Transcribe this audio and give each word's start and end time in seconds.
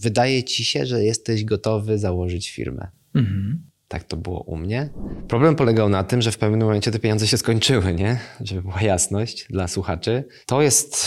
wydaje 0.00 0.44
ci 0.44 0.64
się, 0.64 0.86
że 0.86 1.04
jesteś 1.04 1.44
gotowy 1.44 1.98
założyć 1.98 2.50
firmę. 2.50 2.88
Mhm. 3.14 3.62
Tak 3.88 4.04
to 4.04 4.16
było 4.16 4.40
u 4.40 4.56
mnie. 4.56 4.90
Problem 5.28 5.56
polegał 5.56 5.88
na 5.88 6.04
tym, 6.04 6.22
że 6.22 6.32
w 6.32 6.38
pewnym 6.38 6.60
momencie 6.60 6.90
te 6.90 6.98
pieniądze 6.98 7.26
się 7.26 7.38
skończyły, 7.38 7.94
nie? 7.94 8.18
Żeby 8.40 8.62
była 8.62 8.82
jasność 8.82 9.46
dla 9.50 9.68
słuchaczy. 9.68 10.24
To 10.46 10.62
jest 10.62 11.06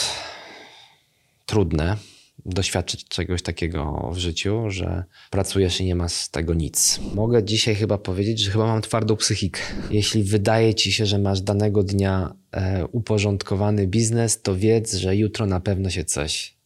trudne 1.46 1.98
doświadczyć 2.46 3.08
czegoś 3.08 3.42
takiego 3.42 4.10
w 4.14 4.18
życiu, 4.18 4.70
że 4.70 5.04
pracujesz 5.30 5.82
i 5.82 5.86
nie 5.86 5.96
ma 5.96 6.10
z 6.10 6.30
tego 6.30 6.54
nic. 6.54 7.00
Mogę 7.16 7.44
dzisiaj 7.44 7.76
chyba 7.76 7.98
powiedzieć, 7.98 8.40
że 8.40 8.52
chyba 8.52 8.66
mam 8.66 8.82
twardą 8.82 9.16
psychikę. 9.16 9.62
Jeśli 9.92 10.24
wydaje 10.24 10.76
ci 10.76 10.92
się, 10.92 11.06
że 11.06 11.20
masz 11.20 11.42
danego 11.42 11.84
dnia 11.84 12.36
e, 12.52 12.86
uporządkowany 12.88 13.88
biznes, 13.88 14.42
to 14.42 14.56
wiedz, 14.56 14.94
że 14.94 15.16
jutro 15.16 15.46
na 15.46 15.60
pewno 15.60 15.90
się 15.90 16.06
coś 16.06 16.58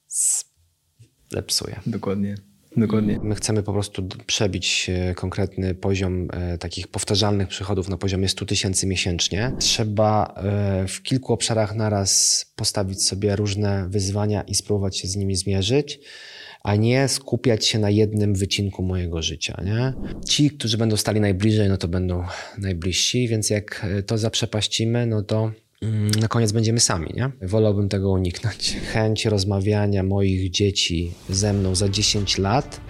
zepsuje. 1.36 1.79
Dokładnie. 1.86 2.36
Dokładnie. 2.77 3.20
My 3.23 3.36
chcemy 3.36 3.63
po 3.63 3.73
prostu 3.73 4.07
przebić 4.25 4.89
e, 4.89 5.14
konkretny 5.14 5.75
poziom 5.75 6.27
e, 6.33 6.57
takich 6.57 6.87
powtarzalnych 6.87 7.47
przychodów 7.47 7.89
na 7.89 7.97
poziomie 7.97 8.29
100 8.29 8.46
tysięcy 8.46 8.87
miesięcznie. 8.87 9.51
Trzeba 9.60 10.33
e, 10.37 10.87
w 10.87 11.01
kilku 11.01 11.33
obszarach 11.33 11.75
naraz 11.75 12.46
postawić 12.55 13.04
sobie 13.04 13.36
różne 13.36 13.89
wyzwania 13.89 14.41
i 14.41 14.55
spróbować 14.55 14.97
się 14.97 15.07
z 15.07 15.15
nimi 15.15 15.36
zmierzyć 15.36 16.00
a 16.63 16.75
nie 16.75 17.07
skupiać 17.07 17.68
się 17.68 17.79
na 17.79 17.89
jednym 17.89 18.36
wycinku 18.36 18.83
mojego 18.83 19.21
życia. 19.21 19.61
Nie? 19.65 19.93
Ci, 20.27 20.52
którzy 20.52 20.77
będą 20.77 20.97
stali 20.97 21.19
najbliżej, 21.19 21.69
no 21.69 21.77
to 21.77 21.88
będą 21.88 22.24
najbliżsi, 22.57 23.27
więc 23.27 23.49
jak 23.49 23.86
to 24.05 24.18
zaprzepaścimy, 24.18 25.05
no 25.05 25.21
to 25.21 25.52
na 26.21 26.28
koniec 26.28 26.52
będziemy 26.52 26.79
sami, 26.79 27.10
nie? 27.15 27.32
Wolałbym 27.42 27.89
tego 27.89 28.11
uniknąć. 28.11 28.78
Chęć 28.93 29.25
rozmawiania 29.25 30.04
moich 30.04 30.50
dzieci 30.50 31.11
ze 31.29 31.54
mną 31.54 31.75
za 31.75 31.89
10 31.89 32.38
lat, 32.38 32.81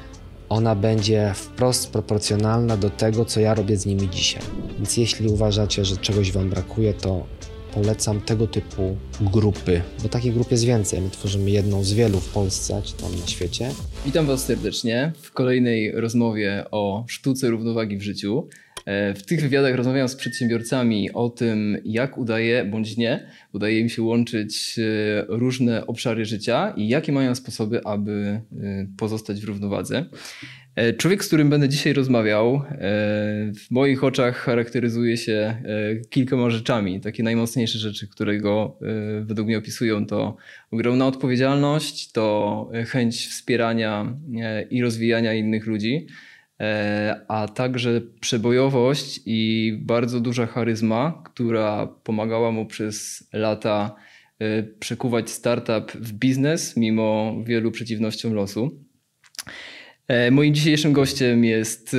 ona 0.49 0.76
będzie 0.76 1.31
wprost 1.35 1.91
proporcjonalna 1.91 2.77
do 2.77 2.90
tego, 2.90 3.26
co 3.26 3.40
ja 3.40 3.54
robię 3.54 3.77
z 3.77 3.85
nimi 3.85 4.09
dzisiaj. 4.09 4.43
Więc 4.77 4.98
jeśli 4.98 5.27
uważacie, 5.27 5.85
że 5.85 5.98
czegoś 5.98 6.32
Wam 6.32 6.49
brakuje, 6.49 6.93
to 6.93 7.26
polecam 7.74 8.21
tego 8.21 8.48
typu 8.48 8.98
grupy, 9.21 9.81
bo 10.04 10.09
takich 10.09 10.34
grup 10.34 10.52
jest 10.52 10.63
więcej. 10.63 11.02
My 11.02 11.09
tworzymy 11.09 11.52
jedną 11.52 11.84
z 11.84 11.93
wielu 11.93 12.20
w 12.20 12.29
Polsce, 12.29 12.81
czy 12.84 12.93
tam 12.93 13.20
na 13.20 13.27
świecie. 13.27 13.71
Witam 14.05 14.26
Was 14.26 14.46
serdecznie 14.46 15.13
w 15.21 15.31
kolejnej 15.31 15.91
rozmowie 15.91 16.65
o 16.71 17.05
sztuce 17.07 17.49
równowagi 17.49 17.98
w 17.98 18.02
życiu. 18.02 18.48
E, 18.85 19.13
w 19.13 19.25
tych 19.25 19.41
wywiadach 19.41 19.75
rozmawiam 19.75 20.09
z 20.09 20.15
przedsiębiorcami 20.15 21.11
o 21.11 21.29
tym, 21.29 21.77
jak 21.85 22.17
udaje 22.17 22.65
bądź 22.65 22.97
nie, 22.97 23.27
udaje 23.53 23.79
im 23.79 23.89
się 23.89 24.01
łączyć 24.01 24.79
e, 24.79 25.25
różne 25.27 25.87
obszary 25.87 26.25
życia 26.25 26.73
i 26.77 26.87
jakie 26.87 27.11
mają 27.11 27.35
sposoby, 27.35 27.85
aby 27.85 28.11
e, 28.11 28.41
pozostać 28.97 29.41
w 29.41 29.43
równowadze. 29.43 30.05
Człowiek, 30.97 31.23
z 31.23 31.27
którym 31.27 31.49
będę 31.49 31.69
dzisiaj 31.69 31.93
rozmawiał, 31.93 32.61
w 33.55 33.71
moich 33.71 34.03
oczach 34.03 34.37
charakteryzuje 34.37 35.17
się 35.17 35.55
kilkoma 36.09 36.49
rzeczami. 36.49 37.01
Takie 37.01 37.23
najmocniejsze 37.23 37.79
rzeczy, 37.79 38.07
które 38.07 38.37
go 38.37 38.79
według 39.21 39.47
mnie 39.47 39.57
opisują, 39.57 40.05
to 40.05 40.37
ogromna 40.71 41.07
odpowiedzialność, 41.07 42.11
to 42.11 42.69
chęć 42.87 43.27
wspierania 43.27 44.17
i 44.69 44.81
rozwijania 44.81 45.33
innych 45.33 45.65
ludzi 45.65 46.07
a 47.27 47.48
także 47.48 48.01
przebojowość 48.20 49.20
i 49.25 49.73
bardzo 49.81 50.20
duża 50.20 50.45
charyzma, 50.45 51.23
która 51.25 51.87
pomagała 51.87 52.51
mu 52.51 52.65
przez 52.65 53.27
lata 53.34 53.95
e, 54.39 54.63
przekuwać 54.63 55.29
startup 55.29 55.91
w 55.91 56.13
biznes 56.13 56.77
mimo 56.77 57.35
wielu 57.45 57.71
przeciwnościom 57.71 58.34
losu. 58.34 58.85
E, 60.07 60.31
moim 60.31 60.53
dzisiejszym 60.53 60.93
gościem 60.93 61.43
jest 61.43 61.95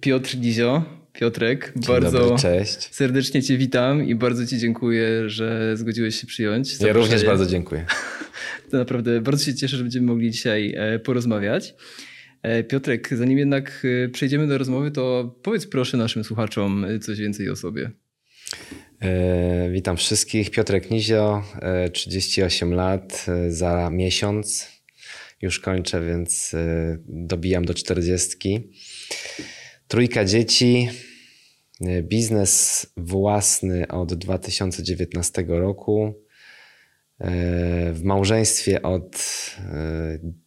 Piotr 0.00 0.36
Gizio. 0.36 1.00
Piotrek, 1.12 1.72
Dzień 1.76 1.94
bardzo 1.94 2.18
dobry, 2.18 2.38
cześć. 2.38 2.94
serdecznie 2.94 3.42
Cię 3.42 3.56
witam 3.56 4.04
i 4.04 4.14
bardzo 4.14 4.46
Ci 4.46 4.58
dziękuję, 4.58 5.30
że 5.30 5.76
zgodziłeś 5.76 6.20
się 6.20 6.26
przyjąć. 6.26 6.80
Ja 6.80 6.92
również 6.92 7.24
bardzo 7.24 7.46
dziękuję. 7.46 7.86
To 8.70 8.76
naprawdę 8.76 9.20
bardzo 9.20 9.44
się 9.44 9.54
cieszę, 9.54 9.76
że 9.76 9.82
będziemy 9.82 10.06
mogli 10.06 10.30
dzisiaj 10.30 10.76
porozmawiać. 11.04 11.74
E, 12.42 12.64
Piotrek, 12.64 13.08
zanim 13.12 13.38
jednak 13.38 13.86
e, 14.04 14.08
przejdziemy 14.08 14.46
do 14.46 14.58
rozmowy, 14.58 14.90
to 14.90 15.34
powiedz 15.42 15.66
proszę 15.66 15.96
naszym 15.96 16.24
słuchaczom 16.24 16.84
e, 16.84 16.98
coś 16.98 17.18
więcej 17.18 17.50
o 17.50 17.56
sobie. 17.56 17.90
witam 19.70 19.96
wszystkich. 19.96 20.50
Piotrek 20.50 20.90
Nizio, 20.90 21.42
38 21.92 22.74
lat, 22.74 23.26
za 23.48 23.90
miesiąc 23.90 24.68
już 25.42 25.60
kończę, 25.60 26.06
więc 26.06 26.54
dobijam 27.08 27.64
do 27.64 27.74
40. 27.74 28.70
Trójka 29.88 30.24
dzieci, 30.24 30.88
biznes 32.02 32.86
własny 32.96 33.88
od 33.88 34.14
2019 34.14 35.44
roku. 35.48 36.14
W 37.92 38.00
małżeństwie 38.04 38.82
od 38.82 39.16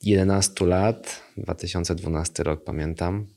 11 0.01 0.65
lat, 0.65 1.21
2012 1.37 2.43
rok 2.43 2.63
pamiętam. 2.63 3.27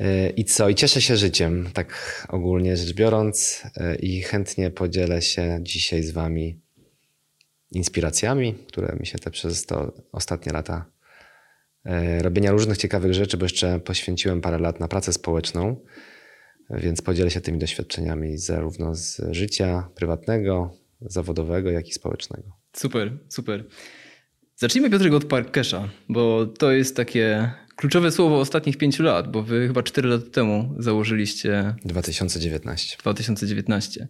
E, 0.00 0.30
I 0.30 0.44
co? 0.44 0.68
I 0.68 0.74
cieszę 0.74 1.02
się 1.02 1.16
życiem, 1.16 1.70
tak 1.74 2.26
ogólnie 2.28 2.76
rzecz 2.76 2.92
biorąc, 2.94 3.62
e, 3.76 3.96
i 3.96 4.22
chętnie 4.22 4.70
podzielę 4.70 5.22
się 5.22 5.58
dzisiaj 5.62 6.02
z 6.02 6.10
Wami 6.10 6.60
inspiracjami, 7.72 8.54
które 8.54 8.96
mi 9.00 9.06
się 9.06 9.18
te 9.18 9.30
przez 9.30 9.66
to 9.66 9.92
ostatnie 10.12 10.52
lata 10.52 10.84
e, 11.84 12.22
robienia 12.22 12.50
różnych 12.50 12.78
ciekawych 12.78 13.14
rzeczy, 13.14 13.36
bo 13.36 13.44
jeszcze 13.44 13.80
poświęciłem 13.80 14.40
parę 14.40 14.58
lat 14.58 14.80
na 14.80 14.88
pracę 14.88 15.12
społeczną, 15.12 15.76
więc 16.70 17.02
podzielę 17.02 17.30
się 17.30 17.40
tymi 17.40 17.58
doświadczeniami 17.58 18.38
zarówno 18.38 18.94
z 18.94 19.20
życia 19.30 19.88
prywatnego, 19.94 20.74
zawodowego, 21.00 21.70
jak 21.70 21.88
i 21.88 21.92
społecznego. 21.92 22.56
Super, 22.72 23.18
super. 23.28 23.64
Zacznijmy 24.56 24.90
Piotrek 24.90 25.12
od 25.12 25.24
Park 25.24 25.50
Casha, 25.50 25.88
bo 26.08 26.46
to 26.46 26.72
jest 26.72 26.96
takie 26.96 27.50
kluczowe 27.76 28.12
słowo 28.12 28.40
ostatnich 28.40 28.76
pięciu 28.76 29.02
lat, 29.02 29.32
bo 29.32 29.42
wy 29.42 29.66
chyba 29.66 29.82
cztery 29.82 30.08
lata 30.08 30.30
temu 30.30 30.74
założyliście... 30.78 31.74
2019. 31.84 32.96
2019. 32.98 34.08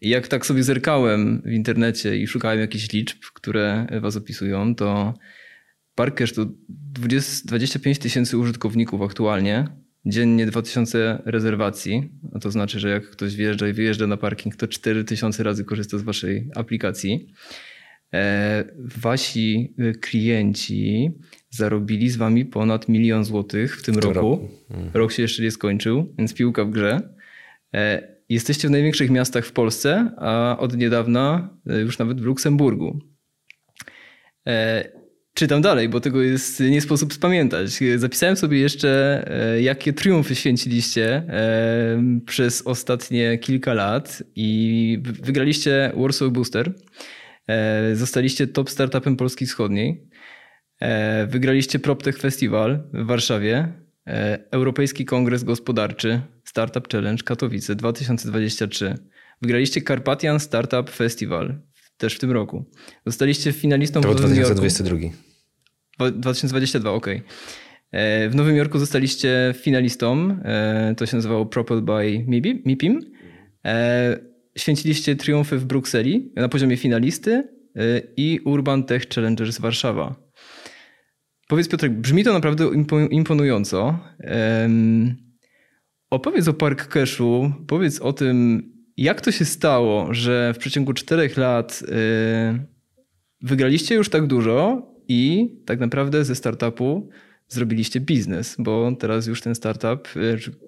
I 0.00 0.08
jak 0.08 0.28
tak 0.28 0.46
sobie 0.46 0.62
zerkałem 0.62 1.42
w 1.44 1.50
internecie 1.50 2.16
i 2.16 2.26
szukałem 2.26 2.60
jakichś 2.60 2.92
liczb, 2.92 3.18
które 3.34 3.86
was 4.00 4.16
opisują, 4.16 4.74
to 4.74 5.14
Park 5.94 6.14
Cash 6.14 6.32
to 6.32 6.46
20, 6.68 7.48
25 7.48 7.98
tysięcy 7.98 8.38
użytkowników 8.38 9.02
aktualnie, 9.02 9.66
dziennie 10.06 10.46
2000 10.46 11.22
rezerwacji, 11.24 12.10
a 12.34 12.38
to 12.38 12.50
znaczy, 12.50 12.80
że 12.80 12.90
jak 12.90 13.10
ktoś 13.10 13.36
wjeżdża 13.36 13.68
i 13.68 13.72
wyjeżdża 13.72 14.06
na 14.06 14.16
parking, 14.16 14.56
to 14.56 14.68
4000 14.68 15.42
razy 15.42 15.64
korzysta 15.64 15.98
z 15.98 16.02
waszej 16.02 16.50
aplikacji. 16.54 17.32
E, 18.14 18.64
wasi 18.78 19.74
y, 19.80 19.92
klienci 19.92 21.10
zarobili 21.50 22.10
z 22.10 22.16
wami 22.16 22.44
ponad 22.44 22.88
milion 22.88 23.24
złotych 23.24 23.78
w 23.78 23.82
tym, 23.82 23.94
w 23.94 23.98
roku. 23.98 24.14
roku. 24.14 24.48
Mhm. 24.70 24.90
Rok 24.94 25.12
się 25.12 25.22
jeszcze 25.22 25.42
nie 25.42 25.50
skończył, 25.50 26.14
więc 26.18 26.34
piłka 26.34 26.64
w 26.64 26.70
grze. 26.70 27.14
E, 27.74 28.08
jesteście 28.28 28.68
w 28.68 28.70
największych 28.70 29.10
miastach 29.10 29.46
w 29.46 29.52
Polsce, 29.52 30.10
a 30.16 30.56
od 30.58 30.76
niedawna 30.76 31.56
już 31.66 31.98
nawet 31.98 32.20
w 32.20 32.24
Luksemburgu. 32.24 32.98
E, 35.30 35.38
czytam 35.38 35.62
dalej, 35.62 35.88
bo 35.88 36.00
tego 36.00 36.22
jest 36.22 36.60
nie 36.60 36.80
sposób 36.80 37.14
spamiętać. 37.14 37.78
Zapisałem 37.96 38.36
sobie 38.36 38.58
jeszcze, 38.58 39.24
jakie 39.60 39.92
triumfy 39.92 40.34
święciliście 40.34 41.22
przez 42.26 42.62
ostatnie 42.62 43.38
kilka 43.38 43.74
lat 43.74 44.22
i 44.36 44.98
wygraliście 45.02 45.92
Warsaw 45.96 46.30
Booster. 46.30 46.74
E, 47.50 47.96
zostaliście 47.96 48.46
top 48.46 48.70
startupem 48.70 49.16
Polski 49.16 49.46
Wschodniej. 49.46 50.08
E, 50.80 51.26
wygraliście 51.26 51.78
PropTech 51.78 52.18
Festival 52.18 52.88
w 52.92 53.06
Warszawie. 53.06 53.72
E, 54.06 54.38
Europejski 54.50 55.04
Kongres 55.04 55.44
Gospodarczy 55.44 56.20
Startup 56.44 56.92
Challenge 56.92 57.22
Katowice 57.22 57.74
2023. 57.74 58.94
Wygraliście 59.42 59.82
Carpathian 59.82 60.40
Startup 60.40 60.90
Festival 60.90 61.60
też 61.96 62.14
w 62.14 62.18
tym 62.18 62.30
roku. 62.30 62.70
Zostaliście 63.06 63.52
finalistą 63.52 64.00
to 64.00 64.08
w 64.08 64.10
Nowym 64.10 64.34
2022. 64.34 64.96
Jorku. 64.96 65.29
2022, 66.12 66.90
ok. 66.92 67.06
W 68.30 68.30
Nowym 68.34 68.56
Jorku 68.56 68.78
zostaliście 68.78 69.54
finalistą. 69.56 70.38
To 70.96 71.06
się 71.06 71.16
nazywało 71.16 71.46
Propelled 71.46 71.84
by 71.84 72.24
MIPIM 72.66 73.00
święciliście 74.58 75.16
triumfy 75.16 75.58
w 75.58 75.64
Brukseli 75.64 76.32
na 76.36 76.48
poziomie 76.48 76.76
finalisty 76.76 77.48
i 78.16 78.40
Urban 78.44 78.84
Tech 78.84 79.08
Challengers 79.08 79.58
Warszawa. 79.58 80.14
Powiedz 81.48 81.68
Piotrek, 81.68 81.92
brzmi 81.92 82.24
to 82.24 82.32
naprawdę 82.32 82.70
imponująco. 83.10 83.98
Opowiedz 86.10 86.48
o 86.48 86.52
Park 86.52 86.88
Cashu, 86.88 87.52
powiedz 87.66 88.00
o 88.00 88.12
tym, 88.12 88.62
jak 88.96 89.20
to 89.20 89.32
się 89.32 89.44
stało, 89.44 90.14
że 90.14 90.52
w 90.54 90.58
przeciągu 90.58 90.92
czterech 90.92 91.36
lat 91.36 91.82
wygraliście 93.42 93.94
już 93.94 94.08
tak 94.08 94.26
dużo 94.26 94.89
i 95.10 95.50
tak 95.66 95.80
naprawdę 95.80 96.24
ze 96.24 96.34
startupu 96.34 97.08
zrobiliście 97.48 98.00
biznes, 98.00 98.56
bo 98.58 98.92
teraz 98.98 99.26
już 99.26 99.42
ten 99.42 99.54
startup, 99.54 100.08
e, 100.16 100.20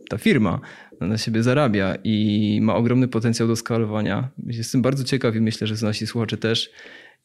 ta 0.08 0.18
firma 0.18 0.60
na 1.00 1.18
siebie 1.18 1.42
zarabia 1.42 1.94
i 2.04 2.58
ma 2.62 2.74
ogromny 2.74 3.08
potencjał 3.08 3.48
do 3.48 3.56
skalowania. 3.56 4.28
Jestem 4.46 4.82
bardzo 4.82 5.04
ciekaw 5.04 5.36
i 5.36 5.40
myślę, 5.40 5.66
że 5.66 5.86
nasi 5.86 6.06
słuchacze 6.06 6.36
też, 6.36 6.70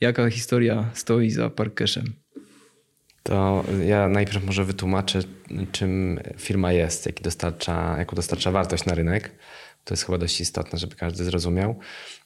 jaka 0.01 0.29
historia 0.29 0.89
stoi 0.93 1.29
za 1.29 1.49
Parkcashem. 1.49 2.13
To 3.23 3.63
ja 3.85 4.07
najpierw 4.07 4.45
może 4.45 4.63
wytłumaczę, 4.63 5.19
czym 5.71 6.19
firma 6.37 6.71
jest, 6.71 7.05
jaki 7.05 7.23
dostarcza, 7.23 7.95
jaką 7.97 8.15
dostarcza 8.15 8.51
wartość 8.51 8.85
na 8.85 8.95
rynek. 8.95 9.31
To 9.83 9.93
jest 9.93 10.05
chyba 10.05 10.17
dość 10.17 10.41
istotne, 10.41 10.79
żeby 10.79 10.95
każdy 10.95 11.23
zrozumiał. 11.23 11.79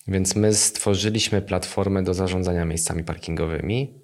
Więc 0.08 0.36
my 0.36 0.54
stworzyliśmy 0.54 1.42
platformę 1.42 2.04
do 2.04 2.14
zarządzania 2.14 2.66
miejscami 2.66 3.04
parkingowymi 3.04 4.02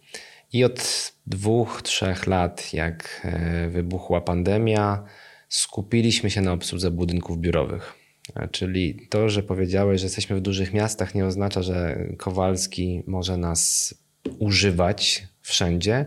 i 0.53 0.63
od 0.63 1.11
dwóch, 1.27 1.81
trzech 1.81 2.27
lat, 2.27 2.73
jak 2.73 3.21
e, 3.23 3.69
wybuchła 3.69 4.21
pandemia, 4.21 5.03
skupiliśmy 5.49 6.29
się 6.29 6.41
na 6.41 6.51
obsłudze 6.51 6.91
budynków 6.91 7.39
biurowych. 7.39 7.93
E, 8.35 8.47
czyli 8.47 9.07
to, 9.09 9.29
że 9.29 9.43
powiedziałeś, 9.43 10.01
że 10.01 10.05
jesteśmy 10.05 10.35
w 10.35 10.41
dużych 10.41 10.73
miastach, 10.73 11.15
nie 11.15 11.25
oznacza, 11.25 11.61
że 11.61 11.97
Kowalski 12.17 13.03
może 13.07 13.37
nas 13.37 13.93
używać 14.39 15.27
wszędzie, 15.41 16.05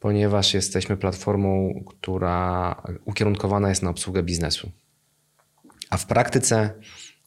ponieważ 0.00 0.54
jesteśmy 0.54 0.96
platformą, 0.96 1.74
która 1.86 2.82
ukierunkowana 3.04 3.68
jest 3.68 3.82
na 3.82 3.90
obsługę 3.90 4.22
biznesu. 4.22 4.70
A 5.90 5.96
w 5.96 6.06
praktyce 6.06 6.74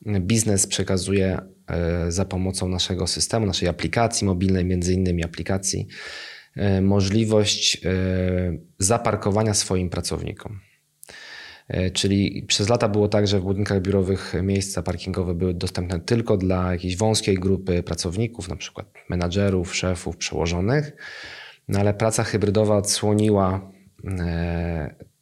biznes 0.06 0.68
przekazuje 0.68 1.40
e, 1.68 2.12
za 2.12 2.26
pomocą 2.26 2.70
naszego 2.70 3.08
systemu, 3.08 3.46
naszej 3.46 3.70
aplikacji 3.70 4.28
mobilnej, 4.28 4.66
między 4.66 4.94
innymi 4.94 5.24
aplikacji, 5.24 5.88
e, 6.56 6.82
możliwość 6.82 7.86
e, 7.86 7.90
zaparkowania 8.80 9.54
swoim 9.54 9.90
pracownikom. 9.90 10.60
Czyli 11.94 12.46
przez 12.48 12.70
lata 12.70 12.90
było 12.90 13.08
tak, 13.08 13.28
że 13.28 13.40
w 13.40 13.44
budynkach 13.44 13.82
biurowych 13.82 14.34
miejsca 14.44 14.84
parkingowe 14.84 15.34
były 15.36 15.54
dostępne 15.54 16.00
tylko 16.00 16.38
dla 16.38 16.72
jakiejś 16.72 16.98
wąskiej 16.98 17.36
grupy 17.36 17.84
pracowników, 17.84 18.50
na 18.50 18.56
przykład 18.56 18.88
menadżerów, 19.10 19.76
szefów, 19.76 20.18
przełożonych. 20.18 20.92
No 21.68 21.80
ale 21.80 21.94
praca 21.94 22.24
hybrydowa 22.24 22.78
odsłoniła 22.78 23.72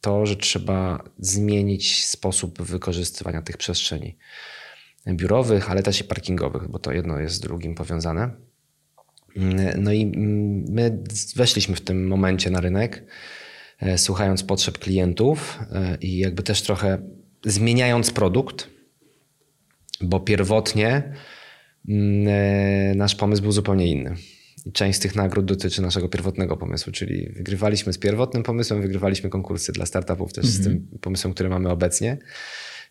to, 0.00 0.26
że 0.26 0.36
trzeba 0.36 1.04
zmienić 1.18 2.06
sposób 2.06 2.62
wykorzystywania 2.62 3.42
tych 3.42 3.56
przestrzeni 3.56 4.18
biurowych, 5.06 5.70
ale 5.70 5.82
też 5.82 6.00
i 6.00 6.04
parkingowych, 6.04 6.68
bo 6.68 6.78
to 6.78 6.92
jedno 6.92 7.20
jest 7.20 7.34
z 7.34 7.40
drugim 7.40 7.74
powiązane. 7.74 8.30
No 9.78 9.92
i 9.92 10.06
my 10.68 11.02
weszliśmy 11.36 11.76
w 11.76 11.80
tym 11.80 12.06
momencie 12.06 12.50
na 12.50 12.60
rynek, 12.60 13.04
e, 13.80 13.98
słuchając 13.98 14.42
potrzeb 14.42 14.78
klientów 14.78 15.58
e, 15.72 15.96
i 16.00 16.18
jakby 16.18 16.42
też 16.42 16.62
trochę 16.62 16.98
zmieniając 17.44 18.10
produkt, 18.10 18.68
bo 20.00 20.20
pierwotnie 20.20 21.12
e, 21.88 22.92
nasz 22.96 23.14
pomysł 23.14 23.42
był 23.42 23.52
zupełnie 23.52 23.86
inny. 23.86 24.14
I 24.66 24.72
część 24.72 24.98
z 24.98 25.00
tych 25.00 25.16
nagród 25.16 25.44
dotyczy 25.44 25.82
naszego 25.82 26.08
pierwotnego 26.08 26.56
pomysłu, 26.56 26.92
czyli 26.92 27.32
wygrywaliśmy 27.32 27.92
z 27.92 27.98
pierwotnym 27.98 28.42
pomysłem, 28.42 28.82
wygrywaliśmy 28.82 29.30
konkursy 29.30 29.72
dla 29.72 29.86
startupów 29.86 30.32
też 30.32 30.44
mm 30.44 30.56
-hmm. 30.56 30.60
z 30.60 30.64
tym 30.64 30.72
mhm. 30.72 30.98
pomysłem, 30.98 31.34
który 31.34 31.48
mamy 31.48 31.68
obecnie. 31.68 32.18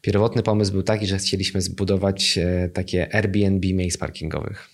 Pierwotny 0.01 0.43
pomysł 0.43 0.71
był 0.71 0.83
taki, 0.83 1.07
że 1.07 1.17
chcieliśmy 1.17 1.61
zbudować 1.61 2.37
e, 2.37 2.69
takie 2.69 3.15
Airbnb 3.15 3.73
miejsc 3.73 3.97
parkingowych. 3.97 4.69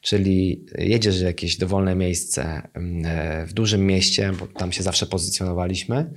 Czyli 0.00 0.66
jedziesz 0.78 1.18
w 1.18 1.24
jakieś 1.24 1.56
dowolne 1.56 1.94
miejsce 1.94 2.68
mm, 2.74 3.02
e, 3.06 3.46
w 3.46 3.52
dużym 3.52 3.86
mieście, 3.86 4.32
bo 4.40 4.46
tam 4.46 4.72
się 4.72 4.82
zawsze 4.82 5.06
pozycjonowaliśmy. 5.06 6.10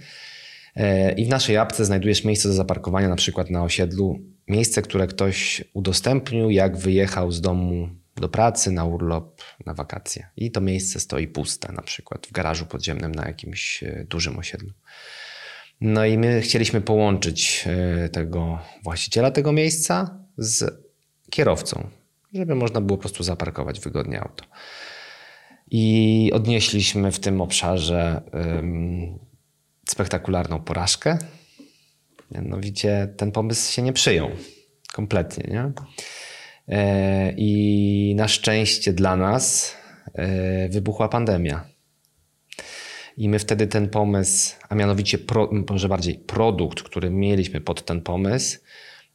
E, 0.75 1.12
I 1.12 1.25
w 1.25 1.30
naszej 1.30 1.57
apce 1.57 1.86
znajdujesz 1.86 2.24
miejsce 2.24 2.50
do 2.50 2.53
zaparkowania, 2.53 3.09
na 3.09 3.15
przykład 3.15 3.50
na 3.50 3.63
osiedlu. 3.63 4.19
Miejsce, 4.47 4.81
które 4.81 5.07
ktoś 5.07 5.63
udostępnił, 5.74 6.50
jak 6.50 6.77
wyjechał 6.77 7.31
z 7.31 7.42
domu 7.42 7.89
do 8.15 8.30
pracy, 8.30 8.71
na 8.71 8.85
urlop, 8.85 9.42
na 9.65 9.74
wakacje. 9.74 10.27
I 10.38 10.51
to 10.51 10.62
miejsce 10.62 11.00
stoi 11.00 11.27
puste, 11.27 11.71
na 11.74 11.81
przykład 11.81 12.27
w 12.27 12.31
garażu 12.31 12.65
podziemnym 12.65 13.12
na 13.12 13.27
jakimś 13.27 13.83
dużym 14.09 14.38
osiedlu. 14.38 14.69
No 15.81 16.06
i 16.06 16.18
my 16.18 16.42
chcieliśmy 16.42 16.81
połączyć 16.81 17.66
e, 17.68 18.10
tego 18.10 18.60
właściciela 18.84 19.31
tego 19.31 19.52
miejsca 19.52 20.20
z 20.38 20.84
kierowcą, 21.30 21.90
żeby 22.34 22.56
można 22.56 22.81
było 22.81 22.98
po 22.98 23.02
prostu 23.02 23.24
zaparkować 23.24 23.80
wygodnie 23.80 24.22
auto. 24.22 24.46
I 25.72 26.31
odnieśliśmy 26.34 27.12
w 27.12 27.20
tym 27.20 27.42
obszarze 27.42 28.22
um, 28.34 29.20
spektakularną 29.90 30.62
porażkę. 30.62 31.18
Mianowicie 32.31 33.14
ten 33.18 33.31
pomysł 33.31 33.74
się 33.74 33.81
nie 33.81 33.94
przyjął 33.94 34.30
kompletnie. 34.94 35.44
Nie? 35.54 35.72
E, 36.68 37.34
I 37.38 38.14
na 38.18 38.28
szczęście 38.28 38.94
dla 38.94 39.16
nas 39.16 39.76
e, 40.14 40.70
wybuchła 40.70 41.10
pandemia. 41.10 41.66
I 43.19 43.30
my 43.30 43.39
wtedy 43.39 43.68
ten 43.68 43.89
pomysł, 43.89 44.56
a 44.69 44.75
mianowicie, 44.75 45.18
pro, 45.18 45.50
może 45.69 45.89
bardziej 45.89 46.16
produkt, 46.16 46.83
który 46.83 47.10
mieliśmy 47.10 47.62
pod 47.62 47.86
ten 47.86 48.01
pomysł, 48.01 48.60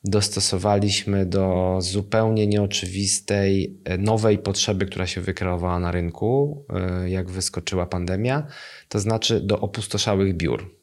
dostosowaliśmy 0.05 1.27
do 1.27 1.77
zupełnie 1.81 2.47
nieoczywistej, 2.47 3.79
e, 3.85 3.99
nowej 3.99 4.39
potrzeby, 4.39 4.87
która 4.87 5.06
się 5.06 5.21
wykreowała 5.21 5.81
na 5.81 5.93
rynku, 5.93 6.65
e, 6.71 7.11
jak 7.11 7.31
wyskoczyła 7.31 7.87
pandemia, 7.87 8.47
to 8.89 8.99
znaczy 8.99 9.41
do 9.41 9.61
opustoszałych 9.61 10.37
biur. 10.37 10.75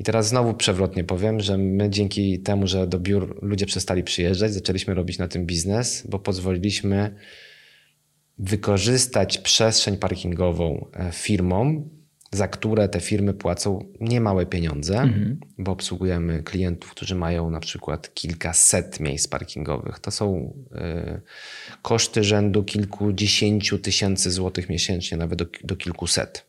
I 0.00 0.04
teraz 0.04 0.28
znowu 0.28 0.54
przewrotnie 0.54 1.04
powiem, 1.04 1.40
że 1.40 1.58
my 1.58 1.90
dzięki 1.90 2.40
temu, 2.40 2.66
że 2.66 2.86
do 2.86 3.00
biur 3.00 3.38
ludzie 3.42 3.66
przestali 3.66 4.04
przyjeżdżać, 4.04 4.52
zaczęliśmy 4.52 4.94
robić 4.94 5.18
na 5.18 5.28
tym 5.28 5.46
biznes, 5.46 6.06
bo 6.08 6.18
pozwoliliśmy 6.18 7.14
wykorzystać 8.38 9.38
przestrzeń 9.38 9.96
parkingową 9.96 10.86
e, 10.92 11.12
firmom, 11.12 11.93
za 12.34 12.48
które 12.48 12.88
te 12.88 13.00
firmy 13.00 13.34
płacą 13.34 13.84
niemałe 14.00 14.46
pieniądze, 14.46 14.98
mhm. 14.98 15.40
bo 15.58 15.72
obsługujemy 15.72 16.42
klientów, 16.42 16.90
którzy 16.90 17.14
mają 17.14 17.50
na 17.50 17.60
przykład 17.60 18.14
kilkaset 18.14 19.00
miejsc 19.00 19.28
parkingowych. 19.28 19.98
To 19.98 20.10
są 20.10 20.54
y, 20.72 21.20
koszty 21.82 22.24
rzędu 22.24 22.64
kilkudziesięciu 22.64 23.78
tysięcy 23.78 24.30
złotych 24.30 24.68
miesięcznie, 24.68 25.18
nawet 25.18 25.38
do, 25.38 25.46
do 25.64 25.76
kilkuset. 25.76 26.46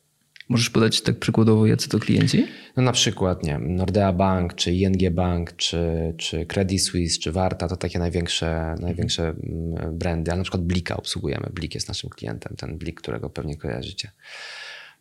Możesz 0.50 0.70
podać 0.70 1.02
tak 1.02 1.20
przykładowo, 1.20 1.66
jacy 1.66 1.90
to 1.90 2.00
klienci? 2.00 2.48
No 2.78 2.84
na 2.84 2.92
przykład, 2.92 3.44
nie 3.44 3.60
Nordea 3.60 4.14
Bank, 4.14 4.54
czy 4.56 4.74
ING 4.74 5.12
Bank, 5.12 5.56
czy, 5.56 6.14
czy 6.18 6.46
Credit 6.46 6.82
Suisse, 6.82 7.20
czy 7.20 7.32
Warta, 7.32 7.68
to 7.68 7.78
takie 7.78 8.00
największe, 8.00 8.76
największe 8.80 9.28
mm, 9.28 9.98
brandy, 9.98 10.32
ale 10.32 10.38
na 10.38 10.44
przykład 10.44 10.64
Blika 10.64 10.98
obsługujemy. 10.98 11.50
Blik 11.54 11.76
jest 11.76 11.88
naszym 11.88 12.10
klientem, 12.10 12.56
ten 12.58 12.78
Blik, 12.78 13.02
którego 13.02 13.30
pewnie 13.30 13.58
kojarzycie. 13.58 14.12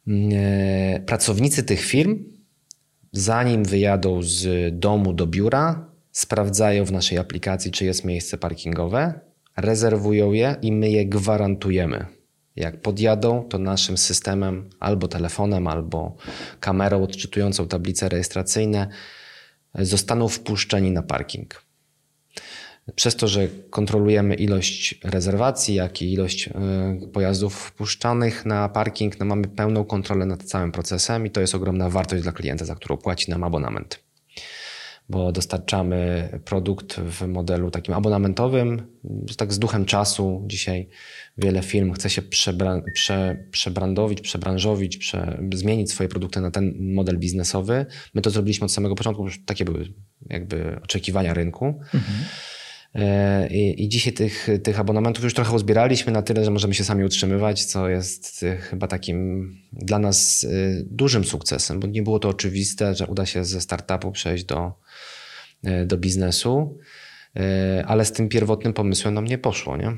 E, 0.08 1.00
pracownicy 1.06 1.62
tych 1.62 1.80
firm, 1.80 2.24
zanim 3.12 3.64
wyjadą 3.64 4.22
z 4.22 4.48
domu 4.78 5.12
do 5.12 5.26
biura, 5.26 5.90
sprawdzają 6.12 6.84
w 6.84 6.92
naszej 6.92 7.18
aplikacji, 7.18 7.70
czy 7.70 7.84
jest 7.84 8.04
miejsce 8.04 8.38
parkingowe, 8.38 9.20
rezerwują 9.56 10.32
je 10.32 10.56
i 10.62 10.72
my 10.72 10.90
je 10.90 11.06
gwarantujemy. 11.06 12.06
Jak 12.56 12.80
podjadą, 12.80 13.48
to 13.48 13.58
naszym 13.58 13.98
systemem 13.98 14.70
albo 14.80 15.08
telefonem, 15.08 15.66
albo 15.66 16.16
kamerą 16.60 17.02
odczytującą 17.02 17.68
tablice 17.68 18.08
rejestracyjne 18.08 18.88
zostaną 19.74 20.28
wpuszczeni 20.28 20.90
na 20.90 21.02
parking. 21.02 21.63
Przez 22.94 23.16
to, 23.16 23.28
że 23.28 23.48
kontrolujemy 23.70 24.34
ilość 24.34 25.00
rezerwacji, 25.04 25.74
jak 25.74 26.02
i 26.02 26.12
ilość 26.12 26.48
e, 26.48 26.52
pojazdów 27.12 27.54
wpuszczanych 27.54 28.46
na 28.46 28.68
parking, 28.68 29.20
no 29.20 29.26
mamy 29.26 29.48
pełną 29.48 29.84
kontrolę 29.84 30.26
nad 30.26 30.42
całym 30.42 30.72
procesem 30.72 31.26
i 31.26 31.30
to 31.30 31.40
jest 31.40 31.54
ogromna 31.54 31.90
wartość 31.90 32.22
dla 32.22 32.32
klienta, 32.32 32.64
za 32.64 32.74
którą 32.74 32.96
płaci 32.96 33.30
nam 33.30 33.44
abonament. 33.44 34.04
Bo 35.08 35.32
dostarczamy 35.32 36.28
produkt 36.44 37.00
w 37.00 37.26
modelu 37.26 37.70
takim 37.70 37.94
abonamentowym, 37.94 38.86
tak 39.36 39.52
z 39.52 39.58
duchem 39.58 39.84
czasu. 39.84 40.44
Dzisiaj 40.46 40.88
wiele 41.38 41.62
firm 41.62 41.92
chce 41.92 42.10
się 42.10 42.22
przebra 42.22 42.82
prze 42.94 43.46
przebrandowić, 43.50 44.20
przebranżowić, 44.20 44.96
prze 44.96 45.42
zmienić 45.54 45.90
swoje 45.90 46.08
produkty 46.08 46.40
na 46.40 46.50
ten 46.50 46.94
model 46.94 47.18
biznesowy. 47.18 47.86
My 48.14 48.22
to 48.22 48.30
zrobiliśmy 48.30 48.64
od 48.64 48.72
samego 48.72 48.94
początku, 48.94 49.28
takie 49.46 49.64
były 49.64 49.92
jakby 50.30 50.80
oczekiwania 50.82 51.34
rynku. 51.34 51.64
Mhm. 51.94 52.24
E, 52.94 53.48
I, 53.48 53.84
I, 53.84 53.88
dzisiaj 53.88 54.12
tych, 54.12 54.48
tych 54.62 54.80
abonamentów 54.80 55.24
już 55.24 55.34
trochę 55.34 55.52
uzbieraliśmy 55.52 56.12
na 56.12 56.22
tyle, 56.22 56.44
że 56.44 56.50
możemy 56.50 56.74
się 56.74 56.84
sami 56.84 57.04
utrzymywać, 57.04 57.64
co 57.64 57.88
jest 57.88 58.42
e, 58.42 58.56
chyba 58.56 58.86
takim 58.86 59.50
dla 59.72 59.98
nas 59.98 60.44
e, 60.44 60.48
dużym 60.86 61.24
sukcesem, 61.24 61.80
bo 61.80 61.86
nie 61.86 62.02
było 62.02 62.18
to 62.18 62.28
oczywiste, 62.28 62.94
że 62.94 63.06
uda 63.06 63.26
się 63.26 63.44
ze 63.44 63.60
startupu 63.60 64.12
przejść 64.12 64.44
do, 64.44 64.72
do 65.86 65.96
biznesu, 65.96 66.78
ale 67.86 68.04
z 68.04 68.12
tym 68.12 68.28
pierwotnym 68.28 68.72
pomysłem 68.72 69.14
nam 69.14 69.24
nie 69.24 69.38
poszło. 69.38 69.76
Nie? 69.76 69.92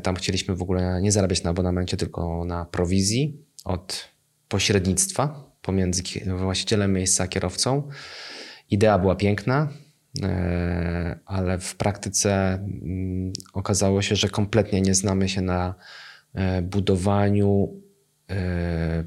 Tam 0.00 0.16
chcieliśmy 0.16 0.56
w 0.56 0.62
ogóle 0.62 1.00
nie 1.02 1.12
zarabiać 1.12 1.42
na 1.42 1.50
abonamencie, 1.50 1.96
tylko 1.96 2.44
na 2.44 2.64
prowizji 2.64 3.36
od 3.64 4.08
pośrednictwa 4.48 5.52
pomiędzy 5.62 6.02
właścicielem 6.38 6.92
miejsca 6.92 7.24
a 7.24 7.28
kierowcą. 7.28 7.88
Idea 8.70 8.98
była 8.98 9.16
piękna, 9.16 9.68
ale 11.26 11.58
w 11.58 11.76
praktyce 11.76 12.54
mm, 12.54 13.32
okazało 13.52 14.02
się, 14.02 14.16
że 14.16 14.28
kompletnie 14.28 14.80
nie 14.80 14.94
znamy 14.94 15.28
się 15.28 15.40
na 15.40 15.74
e, 16.34 16.62
budowaniu 16.62 17.80
e, 18.30 19.04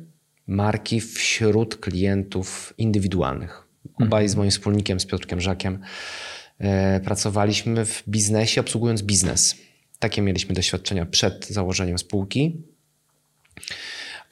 marki 0.47 1.01
wśród 1.01 1.77
klientów 1.77 2.74
indywidualnych. 2.77 3.67
Obaj 3.95 4.24
mhm. 4.24 4.29
z 4.29 4.35
moim 4.35 4.51
wspólnikiem, 4.51 5.00
z 5.00 5.05
Piotrkiem 5.05 5.41
Żakiem, 5.41 5.79
pracowaliśmy 7.03 7.85
w 7.85 8.03
biznesie, 8.07 8.62
obsługując 8.62 9.01
biznes. 9.01 9.55
Takie 10.00 10.21
mieliśmy 10.21 10.55
doświadczenia 10.55 11.05
przed 11.05 11.47
założeniem 11.47 11.97
spółki. 11.97 12.63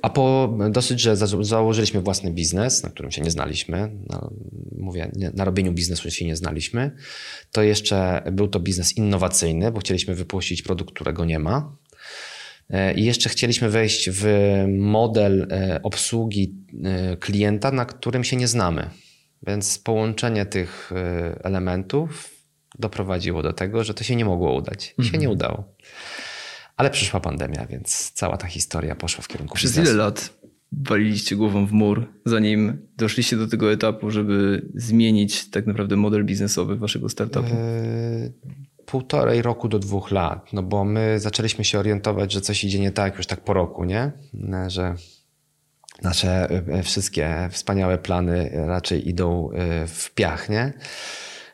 A 0.03 0.09
po 0.09 0.57
dosyć, 0.69 1.01
że 1.01 1.15
założyliśmy 1.41 2.01
własny 2.01 2.31
biznes, 2.31 2.83
na 2.83 2.89
którym 2.89 3.11
się 3.11 3.21
nie 3.21 3.31
znaliśmy, 3.31 3.91
no, 4.09 4.33
mówię, 4.77 5.11
na 5.33 5.45
robieniu 5.45 5.71
biznesu 5.71 6.11
się 6.11 6.25
nie 6.25 6.35
znaliśmy, 6.35 6.91
to 7.51 7.63
jeszcze 7.63 8.23
był 8.31 8.47
to 8.47 8.59
biznes 8.59 8.97
innowacyjny, 8.97 9.71
bo 9.71 9.79
chcieliśmy 9.79 10.15
wypuścić 10.15 10.61
produkt, 10.61 10.95
którego 10.95 11.25
nie 11.25 11.39
ma. 11.39 11.77
E, 12.69 12.93
I 12.93 13.05
jeszcze 13.05 13.29
chcieliśmy 13.29 13.69
wejść 13.69 14.09
w 14.09 14.25
model 14.69 15.47
e, 15.51 15.79
obsługi 15.83 16.55
e, 16.83 17.17
klienta, 17.17 17.71
na 17.71 17.85
którym 17.85 18.23
się 18.23 18.35
nie 18.35 18.47
znamy. 18.47 18.89
Więc 19.47 19.79
połączenie 19.79 20.45
tych 20.45 20.91
elementów 21.43 22.29
doprowadziło 22.79 23.43
do 23.43 23.53
tego, 23.53 23.83
że 23.83 23.93
to 23.93 24.03
się 24.03 24.15
nie 24.15 24.25
mogło 24.25 24.55
udać. 24.55 24.95
Mhm. 24.99 25.11
się 25.11 25.17
nie 25.17 25.29
udało. 25.29 25.75
Ale 26.77 26.89
przyszła 26.89 27.19
pandemia, 27.19 27.65
więc 27.65 28.11
cała 28.11 28.37
ta 28.37 28.47
historia 28.47 28.95
poszła 28.95 29.23
w 29.23 29.27
kierunku 29.27 29.55
Przez 29.55 29.71
biznesu. 29.71 29.91
ile 29.91 30.03
lat 30.03 30.33
waliliście 30.71 31.35
głową 31.35 31.65
w 31.65 31.71
mur, 31.71 32.07
zanim 32.25 32.87
doszliście 32.97 33.37
do 33.37 33.47
tego 33.47 33.71
etapu, 33.71 34.11
żeby 34.11 34.65
zmienić 34.75 35.49
tak 35.49 35.67
naprawdę 35.67 35.95
model 35.95 36.25
biznesowy 36.25 36.75
waszego 36.75 37.09
startupu? 37.09 37.49
Yy, 37.49 38.33
półtorej 38.85 39.41
roku 39.41 39.67
do 39.67 39.79
dwóch 39.79 40.11
lat, 40.11 40.53
no 40.53 40.63
bo 40.63 40.85
my 40.85 41.19
zaczęliśmy 41.19 41.65
się 41.65 41.79
orientować, 41.79 42.31
że 42.31 42.41
coś 42.41 42.63
idzie 42.63 42.79
nie 42.79 42.91
tak 42.91 43.17
już 43.17 43.27
tak 43.27 43.43
po 43.43 43.53
roku, 43.53 43.83
nie? 43.83 44.11
Że 44.67 44.95
nasze 46.01 46.49
e, 46.49 46.83
wszystkie 46.83 47.49
wspaniałe 47.51 47.97
plany 47.97 48.51
raczej 48.53 49.09
idą 49.09 49.51
e, 49.51 49.87
w 49.87 50.11
piach, 50.15 50.49
nie? 50.49 50.73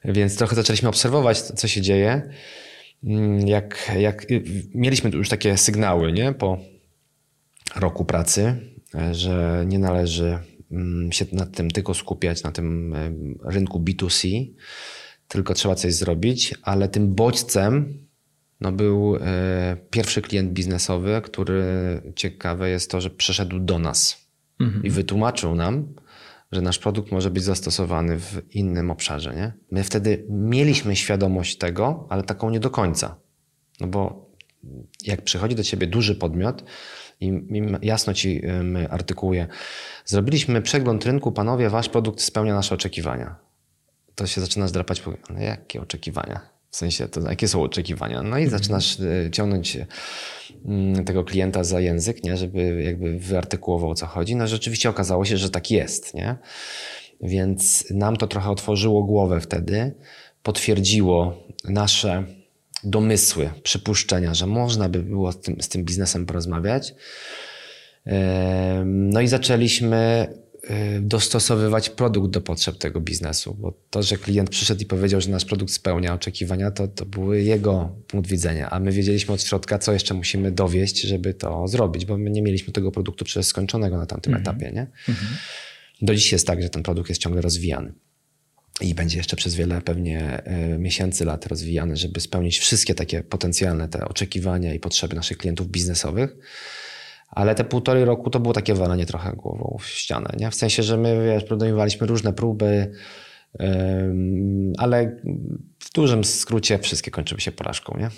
Więc 0.05 0.37
trochę 0.37 0.55
zaczęliśmy 0.55 0.89
obserwować, 0.89 1.41
co 1.41 1.67
się 1.67 1.81
dzieje. 1.81 2.29
Mm, 3.03 3.47
jak, 3.47 3.91
jak 3.99 4.31
y, 4.31 4.43
mieliśmy 4.75 5.09
już 5.09 5.29
takie 5.29 5.57
sygnały 5.57 6.11
nie? 6.11 6.33
po 6.33 6.57
roku 7.75 8.05
pracy, 8.05 8.55
e, 8.95 9.15
że 9.15 9.63
nie 9.67 9.79
należy 9.79 10.39
mm, 10.71 11.11
się 11.11 11.25
nad 11.31 11.55
tym 11.55 11.71
tylko 11.71 11.93
skupiać, 11.93 12.43
na 12.43 12.51
tym 12.51 12.93
e, 12.93 13.11
rynku 13.43 13.79
B2C, 13.79 14.47
tylko 15.27 15.53
trzeba 15.53 15.75
coś 15.75 15.93
zrobić, 15.93 16.55
ale 16.61 16.89
tym 16.89 17.15
bodźcem 17.15 17.93
no, 18.61 18.71
był 18.71 19.15
e, 19.15 19.77
pierwszy 19.89 20.21
klient 20.21 20.51
biznesowy, 20.51 21.21
który 21.23 21.63
ciekawe 22.15 22.69
jest 22.69 22.91
to, 22.91 23.01
że 23.01 23.09
przeszedł 23.09 23.59
do 23.59 23.79
nas 23.79 24.27
mhm. 24.59 24.83
i 24.83 24.89
wytłumaczył 24.89 25.55
nam, 25.55 25.93
że 26.51 26.61
nasz 26.61 26.79
produkt 26.79 27.11
może 27.11 27.31
być 27.31 27.43
zastosowany 27.43 28.19
w 28.19 28.41
innym 28.51 28.91
obszarze. 28.91 29.35
Nie? 29.35 29.53
My 29.71 29.83
wtedy 29.83 30.25
mieliśmy 30.29 30.95
świadomość 30.95 31.57
tego, 31.57 32.07
ale 32.09 32.23
taką 32.23 32.49
nie 32.49 32.59
do 32.59 32.69
końca. 32.69 33.15
No 33.79 33.87
bo 33.87 34.29
jak 35.05 35.21
przychodzi 35.21 35.55
do 35.55 35.63
ciebie 35.63 35.87
duży 35.87 36.15
podmiot 36.15 36.63
i 37.19 37.41
jasno 37.81 38.13
ci 38.13 38.41
artykułuje, 38.89 39.47
zrobiliśmy 40.05 40.61
przegląd 40.61 41.05
rynku, 41.05 41.31
panowie, 41.31 41.69
wasz 41.69 41.89
produkt 41.89 42.21
spełnia 42.21 42.53
nasze 42.53 42.75
oczekiwania. 42.75 43.35
To 44.15 44.27
się 44.27 44.41
zaczyna 44.41 44.67
zdrapać, 44.67 45.03
no 45.29 45.39
jakie 45.39 45.81
oczekiwania? 45.81 46.58
W 46.71 46.75
sensie, 46.75 47.07
to 47.07 47.21
jakie 47.21 47.47
są 47.47 47.63
oczekiwania? 47.63 48.23
No 48.23 48.37
i 48.37 48.43
mhm. 48.43 48.49
zaczynasz 48.49 48.99
e, 48.99 49.31
ciągnąć 49.31 49.77
mm, 50.65 51.05
tego 51.05 51.23
klienta 51.23 51.63
za 51.63 51.79
język, 51.79 52.23
nie? 52.23 52.37
żeby 52.37 52.83
jakby 52.83 53.19
wyartykułował 53.19 53.89
o 53.89 53.95
co 53.95 54.05
chodzi. 54.05 54.35
No 54.35 54.47
rzeczywiście 54.47 54.89
okazało 54.89 55.25
się, 55.25 55.37
że 55.37 55.49
tak 55.49 55.71
jest. 55.71 56.13
Nie? 56.13 56.35
Więc 57.21 57.85
nam 57.91 58.17
to 58.17 58.27
trochę 58.27 58.49
otworzyło 58.49 59.03
głowę 59.03 59.41
wtedy, 59.41 59.95
potwierdziło 60.43 61.43
nasze 61.63 62.23
domysły, 62.83 63.49
przypuszczenia, 63.63 64.33
że 64.33 64.47
można 64.47 64.89
by 64.89 65.03
było 65.03 65.31
z 65.31 65.39
tym, 65.39 65.61
z 65.61 65.69
tym 65.69 65.83
biznesem 65.83 66.25
porozmawiać. 66.25 66.93
No 68.85 69.21
i 69.21 69.27
zaczęliśmy 69.27 70.27
dostosowywać 71.01 71.89
produkt 71.89 72.29
do 72.29 72.41
potrzeb 72.41 72.77
tego 72.77 73.01
biznesu, 73.01 73.57
bo 73.59 73.73
to, 73.89 74.03
że 74.03 74.17
klient 74.17 74.49
przyszedł 74.49 74.81
i 74.81 74.85
powiedział, 74.85 75.21
że 75.21 75.29
nasz 75.29 75.45
produkt 75.45 75.73
spełnia 75.73 76.13
oczekiwania, 76.13 76.71
to, 76.71 76.87
to 76.87 77.05
były 77.05 77.41
jego 77.41 77.95
punkt 78.07 78.29
widzenia, 78.29 78.69
a 78.69 78.79
my 78.79 78.91
wiedzieliśmy 78.91 79.33
od 79.33 79.43
środka, 79.43 79.79
co 79.79 79.93
jeszcze 79.93 80.13
musimy 80.13 80.51
dowieść, 80.51 81.01
żeby 81.01 81.33
to 81.33 81.67
zrobić, 81.67 82.05
bo 82.05 82.17
my 82.17 82.29
nie 82.29 82.41
mieliśmy 82.41 82.73
tego 82.73 82.91
produktu 82.91 83.25
przecież 83.25 83.45
skończonego 83.45 83.97
na 83.97 84.05
tamtym 84.05 84.33
mhm. 84.33 84.55
etapie. 84.55 84.71
Nie? 84.75 84.87
Mhm. 85.09 85.27
Do 86.01 86.15
dziś 86.15 86.31
jest 86.31 86.47
tak, 86.47 86.61
że 86.61 86.69
ten 86.69 86.83
produkt 86.83 87.09
jest 87.09 87.21
ciągle 87.21 87.41
rozwijany 87.41 87.93
i 88.81 88.95
będzie 88.95 89.17
jeszcze 89.17 89.35
przez 89.35 89.55
wiele 89.55 89.81
pewnie 89.81 90.41
y, 90.73 90.77
miesięcy, 90.77 91.25
lat 91.25 91.45
rozwijany, 91.45 91.97
żeby 91.97 92.19
spełnić 92.19 92.59
wszystkie 92.59 92.95
takie 92.95 93.23
potencjalne 93.23 93.89
te 93.89 94.05
oczekiwania 94.05 94.73
i 94.73 94.79
potrzeby 94.79 95.15
naszych 95.15 95.37
klientów 95.37 95.67
biznesowych. 95.67 96.35
Ale 97.29 97.55
te 97.55 97.63
półtorej 97.63 98.05
roku 98.05 98.29
to 98.29 98.39
było 98.39 98.53
takie 98.53 98.73
walenie 98.73 99.05
trochę 99.05 99.33
głową 99.33 99.77
w 99.79 99.87
ścianę. 99.87 100.29
Nie? 100.39 100.51
W 100.51 100.55
sensie, 100.55 100.83
że 100.83 100.97
my 100.97 101.25
wiesz, 101.25 101.43
podejmowaliśmy 101.43 102.07
różne 102.07 102.33
próby, 102.33 102.91
ale 104.77 105.21
w 105.79 105.93
dużym 105.93 106.23
skrócie 106.23 106.79
wszystkie 106.79 107.11
kończyły 107.11 107.41
się 107.41 107.51
porażką. 107.51 107.97
Nie? 107.97 108.09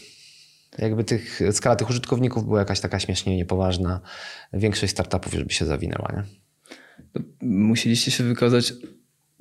Jakby 0.77 1.03
tych, 1.03 1.41
skala 1.51 1.75
tych 1.75 1.89
użytkowników 1.89 2.45
była 2.45 2.59
jakaś 2.59 2.79
taka 2.79 2.99
śmiesznie 2.99 3.37
niepoważna. 3.37 4.01
Większość 4.53 4.91
startupów 4.91 5.33
już 5.33 5.43
by 5.43 5.53
się 5.53 5.65
zawinęła. 5.65 6.07
Nie? 6.15 6.23
Musieliście 7.41 8.11
się 8.11 8.23
wykazać 8.23 8.73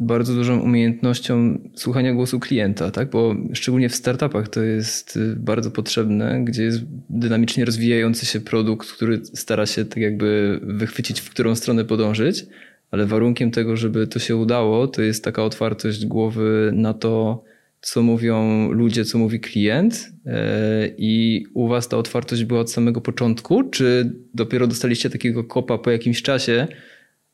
bardzo 0.00 0.34
dużą 0.34 0.60
umiejętnością 0.60 1.58
słuchania 1.74 2.14
głosu 2.14 2.40
klienta, 2.40 2.90
tak? 2.90 3.10
bo 3.10 3.36
szczególnie 3.52 3.88
w 3.88 3.94
startupach 3.94 4.48
to 4.48 4.62
jest 4.62 5.16
y, 5.16 5.36
bardzo 5.36 5.70
potrzebne, 5.70 6.44
gdzie 6.44 6.62
jest 6.62 6.80
dynamicznie 7.10 7.64
rozwijający 7.64 8.26
się 8.26 8.40
produkt, 8.40 8.92
który 8.92 9.20
stara 9.24 9.66
się 9.66 9.84
tak 9.84 9.96
jakby 9.96 10.60
wychwycić, 10.62 11.20
w 11.20 11.30
którą 11.30 11.54
stronę 11.54 11.84
podążyć, 11.84 12.46
ale 12.90 13.06
warunkiem 13.06 13.50
tego, 13.50 13.76
żeby 13.76 14.06
to 14.06 14.18
się 14.18 14.36
udało, 14.36 14.88
to 14.88 15.02
jest 15.02 15.24
taka 15.24 15.44
otwartość 15.44 16.06
głowy 16.06 16.70
na 16.74 16.94
to, 16.94 17.44
co 17.80 18.02
mówią 18.02 18.68
ludzie, 18.72 19.04
co 19.04 19.18
mówi 19.18 19.40
klient. 19.40 20.12
E, 20.26 20.88
I 20.98 21.44
u 21.54 21.68
Was 21.68 21.88
ta 21.88 21.96
otwartość 21.96 22.44
była 22.44 22.60
od 22.60 22.70
samego 22.70 23.00
początku, 23.00 23.62
czy 23.62 24.12
dopiero 24.34 24.66
dostaliście 24.66 25.10
takiego 25.10 25.44
kopa 25.44 25.78
po 25.78 25.90
jakimś 25.90 26.22
czasie, 26.22 26.66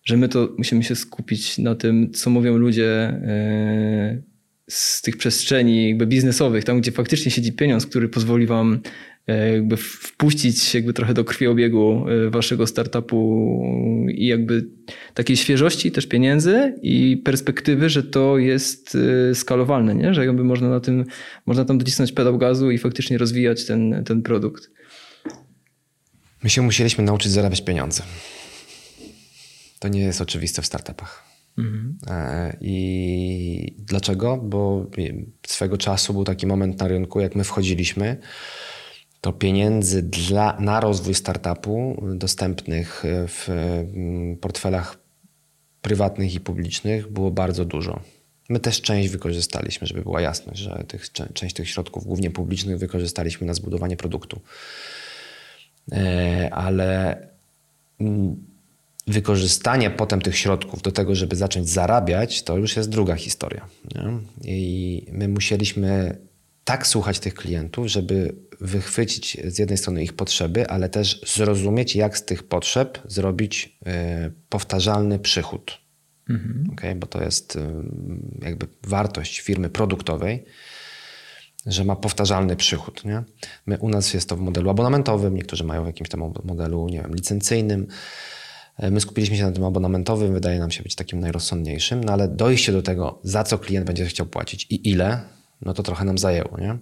że 0.07 0.17
my 0.17 0.29
to 0.29 0.49
musimy 0.59 0.85
się 0.85 0.97
skupić 0.97 1.59
na 1.59 1.75
tym, 1.75 2.13
co 2.13 2.31
mówią 2.31 2.57
ludzie 2.57 2.89
e, 2.89 4.23
z 4.69 5.03
tych 5.03 5.17
przestrzeni 5.17 5.89
jakby 5.89 6.07
biznesowych, 6.07 6.65
tam 6.65 6.81
gdzie 6.81 6.93
faktycznie 6.93 7.31
siedzi 7.31 7.53
pieniądz, 7.53 7.87
który 7.87 8.09
pozwoli 8.09 8.47
wam 8.47 8.81
e, 9.27 9.53
jakby 9.53 9.77
wpuścić 9.77 10.75
jakby 10.75 10.93
trochę 10.93 11.15
do 11.15 11.25
krwiobiegu 11.25 12.07
e, 12.09 12.31
waszego 12.31 12.67
startupu 12.67 13.63
i 14.09 14.27
jakby 14.27 14.67
takiej 15.15 15.37
świeżości 15.37 15.93
też 15.93 16.07
pieniędzy 16.07 16.75
i 16.83 17.17
perspektywy, 17.25 17.91
że 17.91 18.03
to 18.03 18.39
jest 18.39 18.99
skalowalne, 19.35 19.95
nie? 19.95 20.15
że 20.15 20.27
jakby 20.27 20.45
można 20.45 20.69
na 20.69 20.81
tym, 20.81 21.05
można 21.47 21.65
tam 21.65 21.79
docisnąć 21.79 22.13
pedał 22.13 22.39
gazu 22.39 22.71
i 22.71 22.79
faktycznie 22.79 23.19
rozwijać 23.19 23.67
ten, 23.67 24.05
ten 24.05 24.23
produkt. 24.23 24.71
My 26.43 26.51
się 26.51 26.63
musieliśmy 26.63 27.05
nauczyć 27.05 27.33
zarabiać 27.33 27.63
pieniądze. 27.63 28.03
To 29.87 29.91
nie 29.91 30.01
jest 30.01 30.21
oczywiste 30.21 30.63
w 30.63 30.67
startupach. 30.67 31.25
Mhm. 31.59 31.99
E, 32.07 32.57
I 32.61 33.75
dlaczego? 33.79 34.37
Bo 34.37 34.87
swego 35.47 35.79
czasu 35.79 36.13
był 36.13 36.25
taki 36.25 36.47
moment 36.47 36.81
na 36.81 36.89
rynku, 36.89 37.21
jak 37.21 37.35
my 37.35 37.45
wchodziliśmy, 37.45 38.17
to 39.21 39.33
pieniędzy 39.33 40.03
dla, 40.03 40.57
na 40.61 40.81
rozwój 40.81 41.15
startupu 41.15 42.03
dostępnych 42.15 43.03
w 43.07 43.49
mm, 43.49 44.37
portfelach 44.37 44.99
prywatnych 45.83 46.35
i 46.35 46.41
publicznych 46.41 47.13
było 47.13 47.31
bardzo 47.31 47.65
dużo. 47.65 48.01
My 48.49 48.61
też 48.61 48.81
część 48.81 49.09
wykorzystaliśmy, 49.09 49.87
żeby 49.87 50.03
była 50.03 50.21
jasność, 50.21 50.61
że 50.61 50.85
tych, 50.89 51.13
część 51.13 51.55
tych 51.55 51.69
środków, 51.69 52.05
głównie 52.05 52.31
publicznych, 52.31 52.79
wykorzystaliśmy 52.79 53.47
na 53.47 53.55
zbudowanie 53.55 53.97
produktu. 53.97 54.41
E, 55.93 56.51
ale 56.53 57.19
wykorzystanie 59.07 59.91
potem 59.91 60.21
tych 60.23 60.39
środków 60.39 60.83
do 60.83 60.93
tego, 60.93 61.15
żeby 61.15 61.37
zacząć 61.37 61.69
zarabiać, 61.69 62.43
to 62.43 62.57
już 62.57 62.77
jest 62.77 62.89
druga 62.89 63.15
historia. 63.15 63.69
Nie? 63.95 64.19
I 64.45 65.07
my 65.13 65.29
musieliśmy 65.29 66.19
tak 66.65 66.87
słuchać 66.87 67.19
tych 67.19 67.35
klientów, 67.35 67.87
żeby 67.87 68.35
wychwycić 68.61 69.39
z 69.45 69.59
jednej 69.59 69.79
strony 69.79 70.03
ich 70.03 70.13
potrzeby, 70.13 70.69
ale 70.69 70.89
też 70.89 71.21
zrozumieć, 71.35 71.97
jak 71.97 72.19
z 72.19 72.25
tych 72.25 72.43
potrzeb 72.43 72.99
zrobić 73.05 73.79
y, 73.87 74.33
powtarzalny 74.49 75.19
przychód. 75.19 75.79
Mhm. 76.29 76.71
Okay? 76.73 76.95
Bo 76.95 77.07
to 77.07 77.23
jest 77.23 77.57
y, 77.57 77.61
jakby 78.43 78.67
wartość 78.83 79.41
firmy 79.41 79.71
produktowej, 79.71 80.45
że 81.67 81.85
ma 81.85 81.97
powtarzalny 81.97 82.57
przychód. 82.57 83.05
Nie? 83.05 83.23
My, 83.67 83.79
u 83.79 83.89
nas 83.89 84.15
jest 84.15 84.29
to 84.29 84.37
w 84.37 84.41
modelu 84.41 84.71
abonamentowym, 84.71 85.35
niektórzy 85.35 85.65
mają 85.65 85.83
w 85.83 85.87
jakimś 85.87 86.09
tam 86.09 86.33
modelu 86.45 86.89
nie 86.89 87.03
wiem, 87.03 87.15
licencyjnym. 87.15 87.87
E, 88.79 88.91
my 88.91 89.01
skupiliśmy 89.01 89.37
się 89.37 89.43
na 89.43 89.53
tym 89.53 89.65
abonamentowym, 89.65 90.33
wydaje 90.33 90.59
nam 90.59 90.71
się 90.71 90.83
być 90.83 90.95
takim 90.95 91.21
najrozsądniejszym, 91.21 92.05
no 92.05 92.13
ale 92.13 92.29
dojście 92.29 92.73
do 92.73 92.83
tego, 92.83 93.21
za 93.23 93.45
co 93.45 93.59
klient 93.59 93.87
będzie 93.87 94.07
chciał 94.07 94.27
płacić 94.27 94.67
i 94.71 94.91
ile, 94.91 95.21
no 95.63 95.75
to 95.75 95.83
trochę 95.83 96.05
nam 96.05 96.19
zajęło. 96.19 96.59
Nie? 96.59 96.79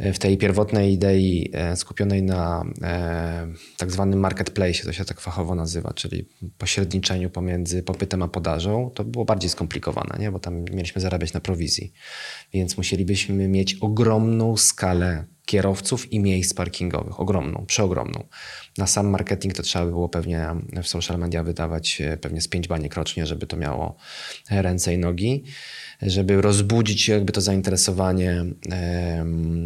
w 0.00 0.18
tej 0.18 0.38
pierwotnej 0.38 0.92
idei 0.92 1.50
e, 1.52 1.76
skupionej 1.76 2.22
na 2.22 2.64
e, 2.82 3.46
tak 3.76 3.90
zwanym 3.90 4.20
marketplace, 4.20 4.84
to 4.84 4.92
się 4.92 5.04
tak 5.04 5.20
fachowo 5.20 5.54
nazywa, 5.54 5.92
czyli 5.92 6.28
pośredniczeniu 6.58 7.30
pomiędzy 7.30 7.82
popytem 7.82 8.22
a 8.22 8.28
podażą, 8.28 8.90
to 8.94 9.04
było 9.04 9.24
bardziej 9.24 9.50
skomplikowane, 9.50 10.18
nie? 10.18 10.32
bo 10.32 10.38
tam 10.38 10.64
mieliśmy 10.64 11.00
zarabiać 11.00 11.32
na 11.32 11.40
prowizji. 11.40 11.92
Więc 12.52 12.76
musielibyśmy 12.76 13.48
mieć 13.48 13.74
ogromną 13.74 14.56
skalę 14.56 15.24
kierowców 15.46 16.12
i 16.12 16.20
miejsc 16.20 16.54
parkingowych. 16.54 17.20
Ogromną, 17.20 17.64
przeogromną. 17.66 18.24
Na 18.78 18.86
sam 18.86 19.08
marketing 19.08 19.54
to 19.54 19.62
trzeba 19.62 19.84
by 19.84 19.90
było 19.90 20.08
pewnie 20.08 20.46
w 20.82 20.88
social 20.88 21.18
media 21.18 21.42
wydawać 21.42 22.00
e, 22.00 22.16
pewnie 22.16 22.40
z 22.40 22.48
pięć 22.48 22.68
baniek 22.68 22.94
rocznie, 22.94 23.26
żeby 23.26 23.46
to 23.46 23.56
miało 23.56 23.96
ręce 24.50 24.94
i 24.94 24.98
nogi 24.98 25.44
żeby 26.02 26.42
rozbudzić 26.42 27.08
jakby 27.08 27.32
to 27.32 27.40
zainteresowanie 27.40 28.44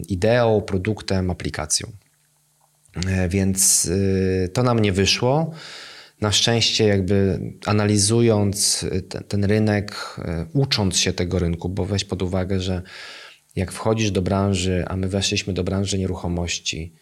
ideą, 0.09 0.61
produktem, 0.61 1.31
aplikacją. 1.31 1.93
E, 3.07 3.29
więc 3.29 3.85
y, 3.85 4.51
to 4.53 4.63
nam 4.63 4.79
nie 4.79 4.93
wyszło. 4.93 5.51
Na 6.21 6.33
szczęście, 6.33 6.85
jakby 6.85 7.41
analizując 7.67 8.87
ten, 9.09 9.25
ten 9.25 9.45
rynek, 9.45 9.97
e, 10.19 10.47
ucząc 10.53 10.97
się 10.97 11.13
tego 11.13 11.39
rynku, 11.39 11.69
bo 11.69 11.85
weź 11.85 12.05
pod 12.05 12.23
uwagę, 12.23 12.61
że 12.61 12.83
jak 13.57 13.73
wchodzisz 13.73 14.11
do 14.11 14.23
branży, 14.23 14.85
a 14.87 14.97
my 14.97 15.09
weszliśmy 15.09 15.53
do 15.53 15.65
branży 15.65 15.99
nieruchomości, 15.99 16.93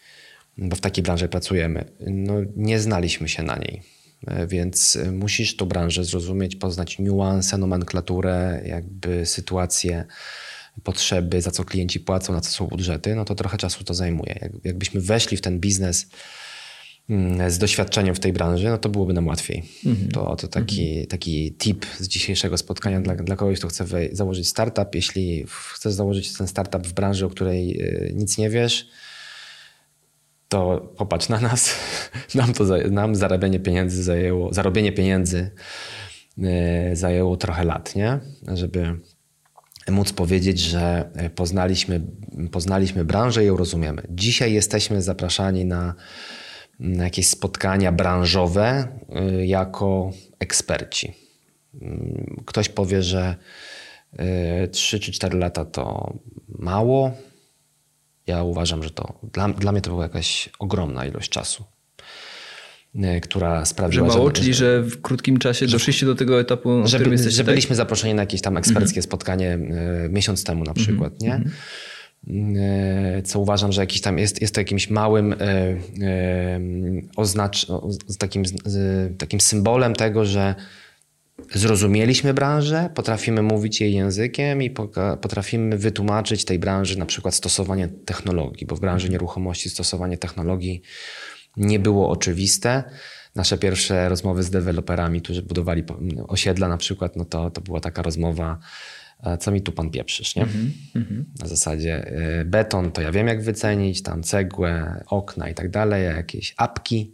bo 0.57 0.75
w 0.75 0.81
takiej 0.81 1.03
branży 1.03 1.27
pracujemy, 1.27 1.85
no 2.07 2.33
nie 2.55 2.79
znaliśmy 2.79 3.29
się 3.29 3.43
na 3.43 3.55
niej. 3.55 3.81
E, 4.27 4.47
więc 4.47 4.95
e, 4.95 5.11
musisz 5.11 5.55
tą 5.55 5.65
branżę 5.65 6.03
zrozumieć, 6.03 6.55
poznać 6.55 6.99
niuanse, 6.99 7.57
nomenklaturę, 7.57 8.61
jakby 8.65 9.25
sytuację, 9.25 10.05
potrzeby, 10.83 11.41
za 11.41 11.51
co 11.51 11.63
klienci 11.63 11.99
płacą, 11.99 12.33
na 12.33 12.41
co 12.41 12.49
są 12.51 12.67
budżety, 12.67 13.15
no 13.15 13.25
to 13.25 13.35
trochę 13.35 13.57
czasu 13.57 13.83
to 13.83 13.93
zajmuje. 13.93 14.49
jakbyśmy 14.63 15.01
weszli 15.01 15.37
w 15.37 15.41
ten 15.41 15.59
biznes 15.59 16.07
z 17.47 17.57
doświadczeniem 17.57 18.15
w 18.15 18.19
tej 18.19 18.33
branży, 18.33 18.69
no 18.69 18.77
to 18.77 18.89
byłoby 18.89 19.13
nam 19.13 19.27
łatwiej. 19.27 19.63
Mhm. 19.85 20.11
To, 20.11 20.35
to 20.35 20.47
taki, 20.47 20.89
mhm. 20.89 21.07
taki 21.07 21.53
tip 21.53 21.85
z 21.99 22.07
dzisiejszego 22.07 22.57
spotkania 22.57 23.01
dla, 23.01 23.15
dla 23.15 23.35
kogoś, 23.35 23.59
kto 23.59 23.67
chce 23.67 23.85
założyć 24.11 24.47
startup. 24.47 24.95
Jeśli 24.95 25.45
chcesz 25.73 25.93
założyć 25.93 26.37
ten 26.37 26.47
startup 26.47 26.87
w 26.87 26.93
branży, 26.93 27.25
o 27.25 27.29
której 27.29 27.81
e, 27.81 28.13
nic 28.13 28.37
nie 28.37 28.49
wiesz, 28.49 28.89
to 30.49 30.93
popatrz 30.97 31.29
na 31.29 31.39
nas. 31.39 31.75
Nam, 32.35 32.53
to, 32.53 32.63
nam 32.91 33.15
zarabianie 33.15 33.59
pieniędzy 33.59 34.03
zajęło, 34.03 34.53
zarobienie 34.53 34.91
pieniędzy 34.91 35.51
e, 36.43 36.95
zajęło 36.95 37.37
trochę 37.37 37.63
lat, 37.63 37.95
nie? 37.95 38.19
Żeby 38.53 38.99
móc 39.89 40.13
powiedzieć, 40.13 40.59
że 40.59 41.09
poznaliśmy, 41.35 42.01
poznaliśmy 42.51 43.05
branżę 43.05 43.43
i 43.43 43.47
ją 43.47 43.57
rozumiemy. 43.57 44.01
Dzisiaj 44.09 44.53
jesteśmy 44.53 45.01
zapraszani 45.01 45.65
na, 45.65 45.95
na 46.79 47.03
jakieś 47.03 47.27
spotkania 47.27 47.91
branżowe 47.91 48.87
e, 49.09 49.45
jako 49.45 50.11
eksperci. 50.39 51.13
Mm, 51.81 52.43
ktoś 52.45 52.69
powie, 52.69 53.03
że 53.03 53.35
3 54.71 54.97
e, 54.97 54.99
czy 54.99 55.11
4 55.11 55.37
lata 55.37 55.65
to 55.65 56.13
mało, 56.47 57.11
ja 58.27 58.43
uważam, 58.43 58.83
że 58.83 58.89
to 58.89 59.13
dla, 59.33 59.49
dla 59.49 59.71
mnie 59.71 59.81
to 59.81 59.89
była 59.89 60.03
jakaś 60.03 60.49
ogromna 60.59 61.05
ilość 61.05 61.29
czasu 61.29 61.63
e, 62.95 63.21
która 63.21 63.65
sprawiła, 63.65 64.09
że 64.09 64.17
mało, 64.17 64.27
że, 64.27 64.33
czyli 64.33 64.53
że 64.53 64.81
w 64.81 65.01
krótkim 65.01 65.39
czasie 65.39 65.67
doszliście 65.67 66.05
do 66.05 66.15
tego 66.15 66.39
etapu, 66.39 66.87
że, 66.87 66.97
którym 66.97 67.13
jesteście, 67.13 67.37
że 67.37 67.43
byliśmy 67.43 67.75
zaproszeni 67.75 68.13
na 68.13 68.21
jakieś 68.21 68.41
tam 68.41 68.57
eksperckie 68.57 68.95
mm 68.95 69.01
-hmm. 69.01 69.07
spotkanie 69.07 69.53
e, 69.53 70.09
miesiąc 70.09 70.43
temu 70.43 70.63
na 70.63 70.73
przykład, 70.73 71.23
mm 71.23 71.39
-hmm. 71.39 71.45
nie? 71.45 71.51
E, 72.27 73.21
co 73.21 73.39
uważam, 73.39 73.71
że 73.71 73.81
jakiś 73.81 74.01
tam 74.01 74.17
jest, 74.17 74.41
jest 74.41 74.55
to 74.55 74.61
jakimś 74.61 74.89
małym 74.89 75.35
oznacz, 77.15 77.67
takim, 78.19 78.43
takim 79.17 79.41
symbolem 79.41 79.93
tego, 79.93 80.25
że 80.25 80.55
zrozumieliśmy 81.53 82.33
branżę, 82.33 82.89
potrafimy 82.95 83.41
mówić 83.41 83.81
jej 83.81 83.93
językiem 83.93 84.61
i 84.61 84.69
potrafimy 85.21 85.77
wytłumaczyć 85.77 86.45
tej 86.45 86.59
branży 86.59 86.99
na 86.99 87.05
przykład 87.05 87.35
stosowanie 87.35 87.87
technologii, 87.87 88.67
bo 88.67 88.75
w 88.75 88.79
branży 88.79 89.09
nieruchomości 89.09 89.69
stosowanie 89.69 90.17
technologii 90.17 90.81
nie 91.57 91.79
było 91.79 92.09
oczywiste. 92.09 92.83
Nasze 93.35 93.57
pierwsze 93.57 94.09
rozmowy 94.09 94.43
z 94.43 94.49
deweloperami, 94.49 95.21
którzy 95.21 95.43
budowali 95.43 95.83
osiedla 96.27 96.67
na 96.67 96.77
przykład, 96.77 97.15
no 97.15 97.25
to, 97.25 97.51
to 97.51 97.61
była 97.61 97.79
taka 97.79 98.01
rozmowa, 98.01 98.59
co 99.39 99.51
mi 99.51 99.61
tu 99.61 99.71
pan 99.71 99.89
pieprzysz, 99.89 100.35
nie? 100.35 100.43
Mm 100.43 100.71
-hmm. 100.95 101.23
Na 101.39 101.47
zasadzie 101.47 102.07
y, 102.41 102.45
beton 102.45 102.91
to 102.91 103.01
ja 103.01 103.11
wiem 103.11 103.27
jak 103.27 103.43
wycenić, 103.43 104.03
tam 104.03 104.23
cegłę, 104.23 105.03
okna 105.07 105.49
i 105.49 105.53
tak 105.53 105.69
dalej, 105.69 106.05
jakieś 106.05 106.53
apki, 106.57 107.13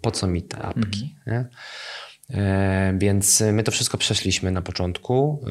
po 0.00 0.10
co 0.10 0.26
mi 0.26 0.42
te 0.42 0.58
apki, 0.58 1.14
mm 1.26 1.42
-hmm. 1.42 1.46
E, 2.30 2.94
więc 2.98 3.42
my 3.52 3.62
to 3.62 3.72
wszystko 3.72 3.98
przeszliśmy 3.98 4.50
na 4.50 4.62
początku. 4.62 5.44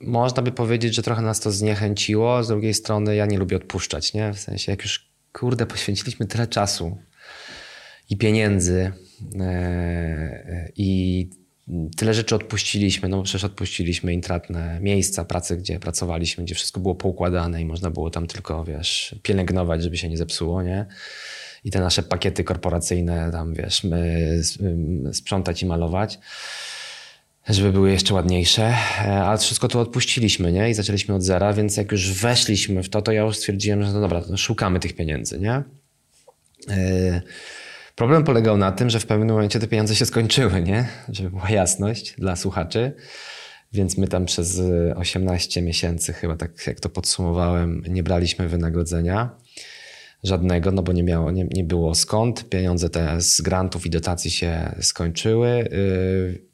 Można 0.00 0.42
by 0.42 0.52
powiedzieć, 0.52 0.94
że 0.94 1.02
trochę 1.02 1.22
nas 1.22 1.40
to 1.40 1.52
zniechęciło. 1.52 2.44
Z 2.44 2.48
drugiej 2.48 2.74
strony 2.74 3.16
ja 3.16 3.26
nie 3.26 3.38
lubię 3.38 3.56
odpuszczać, 3.56 4.14
nie? 4.14 4.32
W 4.32 4.38
sensie 4.38 4.72
jak 4.72 4.82
już 4.82 5.10
kurde 5.32 5.66
poświęciliśmy 5.66 6.26
tyle 6.26 6.46
czasu 6.46 6.98
i 8.10 8.16
pieniędzy 8.16 8.92
e, 9.40 10.68
i 10.76 11.30
tyle 11.96 12.14
rzeczy 12.14 12.34
odpuściliśmy, 12.34 13.08
no 13.08 13.22
przecież 13.22 13.44
odpuściliśmy 13.44 14.12
intratne 14.12 14.78
miejsca 14.80 15.24
pracy, 15.24 15.56
gdzie 15.56 15.80
pracowaliśmy, 15.80 16.44
gdzie 16.44 16.54
wszystko 16.54 16.80
było 16.80 16.94
poukładane 16.94 17.62
i 17.62 17.64
można 17.64 17.90
było 17.90 18.10
tam 18.10 18.26
tylko, 18.26 18.64
wiesz, 18.64 19.14
pielęgnować, 19.22 19.82
żeby 19.82 19.96
się 19.96 20.08
nie 20.08 20.16
zepsuło, 20.16 20.62
nie? 20.62 20.86
i 21.64 21.70
te 21.70 21.80
nasze 21.80 22.02
pakiety 22.02 22.44
korporacyjne 22.44 23.30
tam, 23.32 23.54
wiesz, 23.54 23.82
sprzątać 25.12 25.62
i 25.62 25.66
malować 25.66 26.18
żeby 27.48 27.72
były 27.72 27.90
jeszcze 27.90 28.14
ładniejsze, 28.14 28.62
e, 29.04 29.22
ale 29.22 29.38
wszystko 29.38 29.68
to 29.68 29.80
odpuściliśmy, 29.80 30.52
nie? 30.52 30.70
I 30.70 30.74
zaczęliśmy 30.74 31.14
od 31.14 31.22
zera, 31.22 31.52
więc 31.52 31.76
jak 31.76 31.92
już 31.92 32.12
weszliśmy 32.12 32.82
w 32.82 32.88
to, 32.88 33.02
to 33.02 33.12
ja 33.12 33.22
już 33.22 33.36
stwierdziłem, 33.36 33.82
że 33.82 33.92
no 33.92 34.00
dobra, 34.00 34.22
szukamy 34.36 34.80
tych 34.80 34.92
pieniędzy, 34.96 35.40
nie? 35.40 35.62
E, 36.68 37.22
problem 38.00 38.24
polegał 38.24 38.56
na 38.56 38.72
tym, 38.72 38.90
że 38.90 39.00
w 39.00 39.06
pewnym 39.06 39.28
momencie 39.28 39.58
te 39.58 39.66
pieniądze 39.66 39.96
się 39.96 40.06
skończyły, 40.06 40.62
nie? 40.62 40.88
Żeby 41.08 41.30
była 41.30 41.50
jasność 41.50 42.14
dla 42.18 42.36
słuchaczy. 42.36 42.92
Więc 43.72 43.98
my 43.98 44.08
tam 44.08 44.24
przez 44.24 44.62
18 44.96 45.62
miesięcy, 45.62 46.12
chyba 46.12 46.36
tak 46.36 46.66
jak 46.66 46.80
to 46.80 46.88
podsumowałem, 46.88 47.82
nie 47.88 48.02
braliśmy 48.02 48.48
wynagrodzenia 48.48 49.36
żadnego, 50.22 50.72
no 50.72 50.82
bo 50.82 50.92
nie, 50.92 51.02
miało, 51.02 51.30
nie, 51.30 51.44
nie 51.44 51.64
było 51.64 51.94
skąd. 51.94 52.48
Pieniądze 52.48 52.90
te 52.90 53.20
z 53.20 53.40
grantów 53.40 53.86
i 53.86 53.90
dotacji 53.90 54.30
się 54.30 54.74
skończyły. 54.80 55.48
Y, 55.48 56.44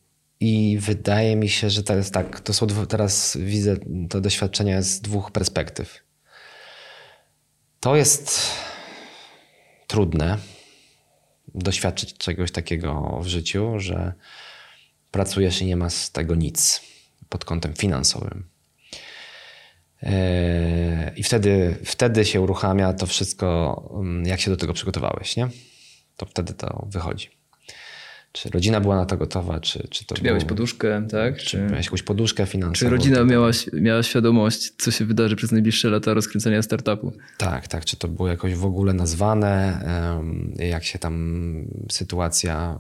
I 0.40 0.78
wydaje 0.80 1.37
mi 1.37 1.48
się, 1.48 1.70
że 1.70 1.82
teraz 1.82 2.11
tak, 2.11 2.40
to 2.40 2.52
są 2.52 2.66
teraz 2.66 3.38
widzę 3.40 3.76
to 4.11 4.20
doświadczenie 4.20 4.82
z 4.82 5.00
dwóch 5.00 5.30
perspektyw. 5.30 5.98
To 7.80 7.96
jest 7.96 8.40
trudne 9.87 10.38
doświadczyć 11.57 12.19
czegoś 12.19 12.51
takiego 12.51 13.21
w 13.23 13.27
życiu, 13.27 13.81
że 13.81 14.12
pracujesz 15.11 15.62
i 15.62 15.66
nie 15.66 15.77
ma 15.77 15.90
z 15.90 16.12
tego 16.12 16.35
nic 16.35 16.81
pod 17.29 17.45
kątem 17.45 17.75
finansowym. 17.75 18.49
I 21.16 21.23
wtedy, 21.23 21.77
wtedy 21.85 22.25
się 22.25 22.40
uruchamia 22.40 22.92
to 22.92 23.07
wszystko, 23.07 23.83
mm, 23.95 24.27
jak 24.27 24.40
się 24.40 24.51
do 24.51 24.57
tego 24.57 24.73
przygotowałeś, 24.73 25.37
nie? 25.37 25.49
To 26.16 26.27
wtedy 26.27 26.55
to 26.55 26.87
wychodzi. 26.90 27.36
Czy 28.37 28.51
rodzina 28.51 28.81
była 28.81 28.96
na 28.96 29.07
to 29.07 29.16
gotowa, 29.16 29.61
czy, 29.61 29.88
czy 29.90 30.07
to 30.07 30.14
Czy 30.14 30.25
miałeś 30.25 30.44
poduszkę, 30.44 31.07
tak? 31.11 31.37
Czy, 31.37 31.46
czy 31.46 31.59
miałeś 31.59 31.87
jakąś 31.87 32.03
poduszkę 32.03 32.46
finansową? 32.46 32.90
Czy 32.90 32.96
rodzina 32.96 33.25
miała, 33.25 33.51
miała 33.72 34.03
świadomość, 34.03 34.72
co 34.79 34.90
się 34.90 35.05
wydarzy 35.05 35.37
przez 35.37 35.53
najbliższe 35.53 35.90
lata 35.90 36.14
rozkręcenia 36.14 36.62
startupu? 36.62 37.12
Tak, 37.38 37.68
tak. 37.68 37.85
Czy 37.85 37.96
to 37.96 38.09
było 38.09 38.29
jakoś 38.29 38.55
w 38.55 38.64
ogóle 38.64 38.92
nazwane? 38.92 39.81
Jak 40.59 40.85
się 40.85 40.99
tam 40.99 41.66
sytuacja 41.92 42.79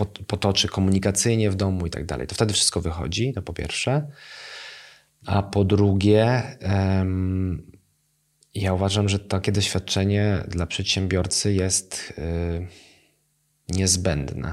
e, 0.00 0.24
potoczy 0.26 0.68
komunikacyjnie 0.68 1.50
w 1.50 1.54
domu 1.54 1.86
i 1.86 1.90
tak 1.90 2.06
dalej. 2.06 2.26
To 2.26 2.34
wtedy 2.34 2.54
wszystko 2.54 2.80
wychodzi, 2.80 3.32
to 3.32 3.42
po 3.42 3.52
pierwsze. 3.52 4.06
A 5.26 5.42
po 5.42 5.64
drugie, 5.64 6.42
ja 8.54 8.72
uważam, 8.72 9.08
że 9.08 9.18
takie 9.18 9.52
doświadczenie 9.52 10.44
dla 10.48 10.66
przedsiębiorcy 10.66 11.52
jest 11.52 12.14
y, 12.18 12.87
niezbędne. 13.68 14.52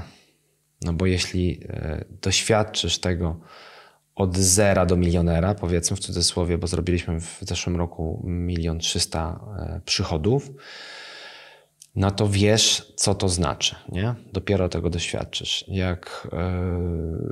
No 0.82 0.92
bo 0.92 1.06
jeśli 1.06 1.60
y, 1.64 2.04
doświadczysz 2.22 2.98
tego 2.98 3.40
od 4.14 4.36
zera 4.36 4.86
do 4.86 4.96
milionera, 4.96 5.54
powiedzmy 5.54 5.96
w 5.96 6.00
cudzysłowie, 6.00 6.58
bo 6.58 6.66
zrobiliśmy 6.66 7.20
w 7.20 7.38
zeszłym 7.40 7.76
roku 7.76 8.22
milion 8.24 8.78
trzysta 8.78 9.40
e, 9.58 9.80
przychodów, 9.84 10.50
no 11.96 12.10
to 12.10 12.28
wiesz, 12.28 12.92
co 12.96 13.14
to 13.14 13.28
znaczy, 13.28 13.74
nie? 13.92 14.14
Dopiero 14.32 14.68
tego 14.68 14.90
doświadczysz. 14.90 15.64
Jak 15.68 16.28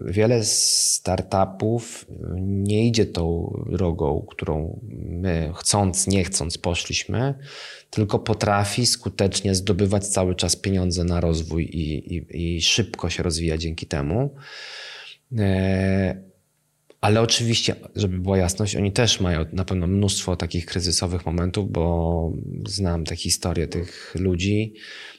yy, 0.04 0.12
wiele 0.12 0.44
startupów 0.44 2.06
nie 2.40 2.86
idzie 2.86 3.06
tą 3.06 3.54
drogą, 3.70 4.26
którą 4.30 4.80
my 5.08 5.52
chcąc, 5.56 6.06
nie 6.06 6.24
chcąc 6.24 6.58
poszliśmy, 6.58 7.34
tylko 7.90 8.18
potrafi 8.18 8.86
skutecznie 8.86 9.54
zdobywać 9.54 10.06
cały 10.06 10.34
czas 10.34 10.56
pieniądze 10.56 11.04
na 11.04 11.20
rozwój 11.20 11.64
i, 11.64 12.14
i, 12.14 12.56
i 12.56 12.62
szybko 12.62 13.10
się 13.10 13.22
rozwija 13.22 13.58
dzięki 13.58 13.86
temu. 13.86 14.34
Ale 17.04 17.20
oczywiście, 17.20 17.76
żeby 17.96 18.18
była 18.18 18.38
jasność, 18.38 18.76
oni 18.76 18.92
też 18.92 19.20
mają 19.20 19.44
na 19.52 19.64
pewno 19.64 19.86
mnóstwo 19.86 20.36
takich 20.36 20.66
kryzysowych 20.66 21.26
momentów, 21.26 21.72
bo 21.72 22.32
znam 22.66 23.04
te 23.04 23.16
historie 23.16 23.68
tych 23.68 24.14
ludzi. 24.18 24.74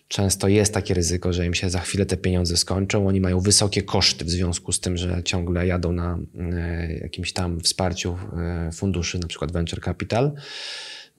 Często 0.07 0.47
jest 0.47 0.73
takie 0.73 0.93
ryzyko, 0.93 1.33
że 1.33 1.45
im 1.45 1.53
się 1.53 1.69
za 1.69 1.79
chwilę 1.79 2.05
te 2.05 2.17
pieniądze 2.17 2.57
skończą. 2.57 3.07
Oni 3.07 3.21
mają 3.21 3.39
wysokie 3.39 3.83
koszty 3.83 4.25
w 4.25 4.29
związku 4.29 4.71
z 4.71 4.79
tym, 4.79 4.97
że 4.97 5.23
ciągle 5.23 5.67
jadą 5.67 5.91
na 5.91 6.19
e, 6.39 6.93
jakimś 6.93 7.33
tam 7.33 7.59
wsparciu 7.59 8.17
e, 8.37 8.71
funduszy, 8.71 9.19
na 9.19 9.27
przykład 9.27 9.51
venture 9.51 9.81
capital. 9.81 10.31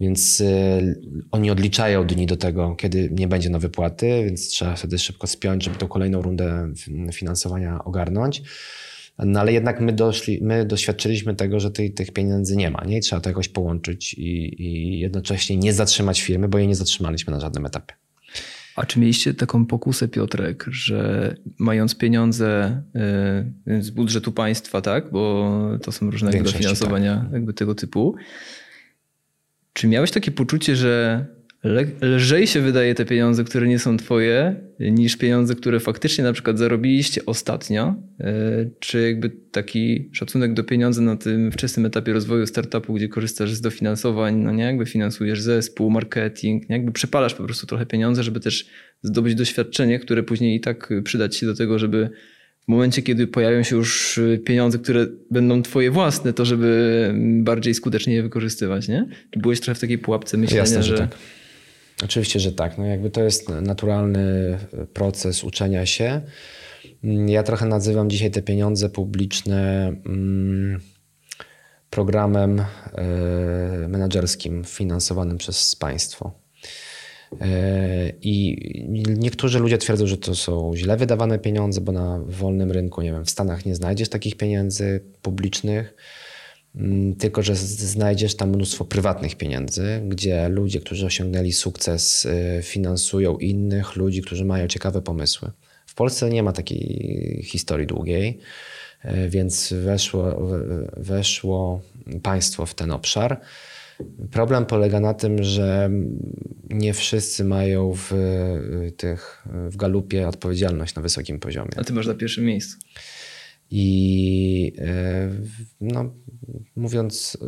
Więc 0.01 0.41
e, 0.41 0.83
oni 1.31 1.51
odliczają 1.51 2.07
dni 2.07 2.27
do 2.27 2.37
tego, 2.37 2.77
kiedy 2.77 3.09
nie 3.13 3.29
będzie 3.29 3.51
na 3.51 3.59
wypłaty, 3.59 4.25
więc 4.25 4.49
trzeba 4.49 4.77
wtedy 4.77 4.99
szybko 4.99 5.27
spiąć, 5.27 5.65
żeby 5.65 5.77
tą 5.77 5.89
kolejną 5.89 6.23
rundę 6.23 6.73
finansowania 7.13 7.85
ogarnąć. 7.85 8.43
No 9.19 9.41
ale 9.41 9.53
jednak 9.53 9.81
my, 9.81 9.93
doszli, 9.93 10.39
my 10.43 10.65
doświadczyliśmy 10.65 11.35
tego, 11.35 11.61
że 11.61 11.71
tych, 11.71 11.95
tych 11.95 12.13
pieniędzy 12.13 12.57
nie 12.57 12.71
ma. 12.71 12.85
Nie? 12.85 12.99
I 12.99 13.01
trzeba 13.01 13.21
to 13.21 13.31
jakoś 13.31 13.49
połączyć 13.49 14.15
i, 14.15 14.63
i 14.63 14.99
jednocześnie 14.99 15.57
nie 15.57 15.73
zatrzymać 15.73 16.23
firmy, 16.23 16.49
bo 16.49 16.59
jej 16.59 16.69
nie 16.69 16.75
zatrzymaliśmy 16.75 17.33
na 17.33 17.41
żadnym 17.41 17.67
etapie. 17.67 17.95
A 18.77 18.87
czy 18.87 19.01
mieliście 19.01 19.35
taką 19.35 19.67
pokusę, 19.67 20.09
Piotrek, 20.09 20.67
że 20.71 21.35
mając 21.59 21.95
pieniądze 21.95 22.83
y, 23.69 23.83
z 23.83 23.91
budżetu 23.91 24.33
państwa, 24.33 24.81
tak, 24.81 25.11
bo 25.11 25.61
to 25.83 25.93
są 25.93 26.11
różne 26.11 26.31
dofinansowania 26.31 27.17
tak. 27.17 27.33
jakby 27.33 27.53
tego 27.53 27.75
typu, 27.75 28.17
czy 29.73 29.89
miałeś 29.89 30.11
takie 30.11 30.31
poczucie, 30.31 30.77
że 30.77 31.27
lżej 32.03 32.47
się 32.47 32.61
wydaje 32.61 32.95
te 32.95 33.05
pieniądze, 33.05 33.45
które 33.45 33.69
nie 33.69 33.79
są 33.79 33.97
twoje, 33.97 34.57
niż 34.81 35.17
pieniądze, 35.17 35.55
które 35.55 35.81
faktycznie 35.81 36.25
na 36.25 36.33
przykład 36.33 36.59
zarobiliście 36.59 37.27
ostatnio? 37.27 37.95
E, 38.21 38.35
czy 38.81 39.03
jakby 39.03 39.31
taki 39.51 40.11
szacunek 40.13 40.55
do 40.55 40.65
pieniędzy 40.65 41.03
na 41.03 41.17
tym 41.17 41.53
wczesnym 41.53 41.87
etapie 41.87 42.13
rozwoju 42.13 42.47
startupu, 42.47 42.95
gdzie 42.95 43.09
korzystasz 43.09 43.53
z 43.53 43.61
dofinansowań, 43.61 44.37
no 44.37 44.53
nie, 44.53 44.65
jakby 44.65 44.87
finansujesz 44.87 45.43
zespół, 45.43 45.91
marketing, 45.91 46.69
nie, 46.69 46.77
jakby 46.77 46.93
przepalasz 46.93 47.35
po 47.35 47.45
prostu 47.45 47.67
trochę 47.67 47.87
pieniądze, 47.87 48.23
żeby 48.23 48.41
też 48.41 48.67
zdobyć 49.03 49.35
doświadczenie, 49.35 49.99
które 49.99 50.23
później 50.23 50.57
i 50.57 50.61
tak 50.61 50.93
przydać 51.05 51.37
się 51.37 51.47
do 51.47 51.55
tego, 51.55 51.79
żeby 51.79 52.11
w 52.65 52.69
momencie, 52.69 53.03
kiedy 53.03 53.27
pojawią 53.27 53.63
się 53.63 53.77
już 53.77 54.21
pieniądze, 54.45 54.79
które 54.79 55.07
będą 55.31 55.63
twoje 55.63 55.91
własne, 55.91 56.33
to 56.33 56.45
żeby 56.45 57.15
bardziej 57.43 57.75
skutecznie 57.75 58.15
je 58.15 58.23
wykorzystywać, 58.23 58.89
nie? 58.89 59.09
Czy 59.31 59.41
byłeś 59.41 59.61
trochę 59.61 59.75
w 59.75 59.81
takiej 59.81 59.99
pułapce 59.99 60.37
myślenia, 60.37 60.61
Jasne, 60.61 60.83
że... 60.83 60.97
że 60.97 60.99
tak 60.99 61.17
Oczywiście, 62.05 62.41
że 62.41 62.53
tak. 62.53 62.79
No 62.79 62.87
jakby 62.87 63.11
to 63.11 63.23
jest 63.23 63.49
naturalny 63.49 64.59
proces 64.93 65.45
uczenia 65.45 65.87
się. 65.87 66.21
Ja 67.27 67.43
trochę 67.43 67.67
nazywam 67.67 68.11
dzisiaj 68.11 68.31
te 68.31 68.43
pieniądze 68.43 68.89
publiczne 68.89 69.89
mm, 70.07 70.81
programem 71.91 72.61
e, 72.61 72.65
menedżerskim 73.89 74.65
finansowanym 74.65 75.39
przez 75.39 75.77
państwo. 75.77 76.33
E, 77.41 78.13
I 78.23 78.57
niektórzy 79.09 79.59
ludzie 79.59 79.79
twierdzą, 79.79 80.07
że 80.07 80.17
to 80.17 80.35
są 80.35 80.73
źle 80.77 80.97
wydawane 80.97 81.39
pieniądze, 81.39 81.81
bo 81.81 81.93
na 81.93 82.21
wolnym 82.27 82.73
rynku, 82.73 83.03
nie 83.03 83.13
wiem, 83.13 83.25
w 83.25 83.31
Stanach 83.31 83.67
nie 83.67 83.75
znajdziesz 83.75 84.09
takich 84.09 84.37
pieniędzy 84.37 85.05
publicznych. 85.23 85.95
Mm, 86.77 87.15
tylko 87.15 87.43
że 87.43 87.57
znajdziesz 87.57 88.35
tam 88.35 88.51
mnóstwo 88.51 88.85
prywatnych 88.85 89.37
pieniędzy, 89.37 90.01
gdzie 90.09 90.49
ludzie, 90.49 90.81
którzy 90.81 91.07
osiągnęli 91.07 91.53
sukces, 91.53 92.25
y, 92.25 92.61
finansują 92.63 93.37
innych 93.39 93.97
ludzi, 93.97 94.23
którzy 94.23 94.45
mają 94.45 94.67
ciekawe 94.67 95.03
pomysły. 95.03 95.51
W 95.87 95.95
Polsce 95.95 96.31
nie 96.31 96.43
ma 96.43 96.53
takiej 96.53 97.41
historii 97.45 97.87
długiej, 97.87 98.39
y, 99.05 99.29
więc 99.29 99.73
weszło, 99.73 100.49
weszło 100.97 101.81
państwo 102.23 102.67
w 102.67 102.75
ten 102.75 102.91
obszar. 102.91 103.41
Problem 104.31 104.67
polega 104.67 105.01
na 105.01 105.15
tym, 105.15 105.43
że 105.43 105.91
nie 106.71 106.95
wszyscy 106.95 107.45
mają 107.45 107.93
w, 107.97 108.13
tych, 108.97 109.47
w 109.71 109.77
galupie 109.77 110.29
odpowiedzialność 110.29 110.95
na 110.95 111.03
wysokim 111.03 111.39
poziomie. 111.39 111.71
A 111.77 111.85
ty 111.85 111.93
masz 111.93 112.07
na 112.07 112.15
pierwszym 112.15 112.45
miejscu. 112.45 112.77
I 113.71 114.73
no, 115.81 116.15
mówiąc 116.77 117.39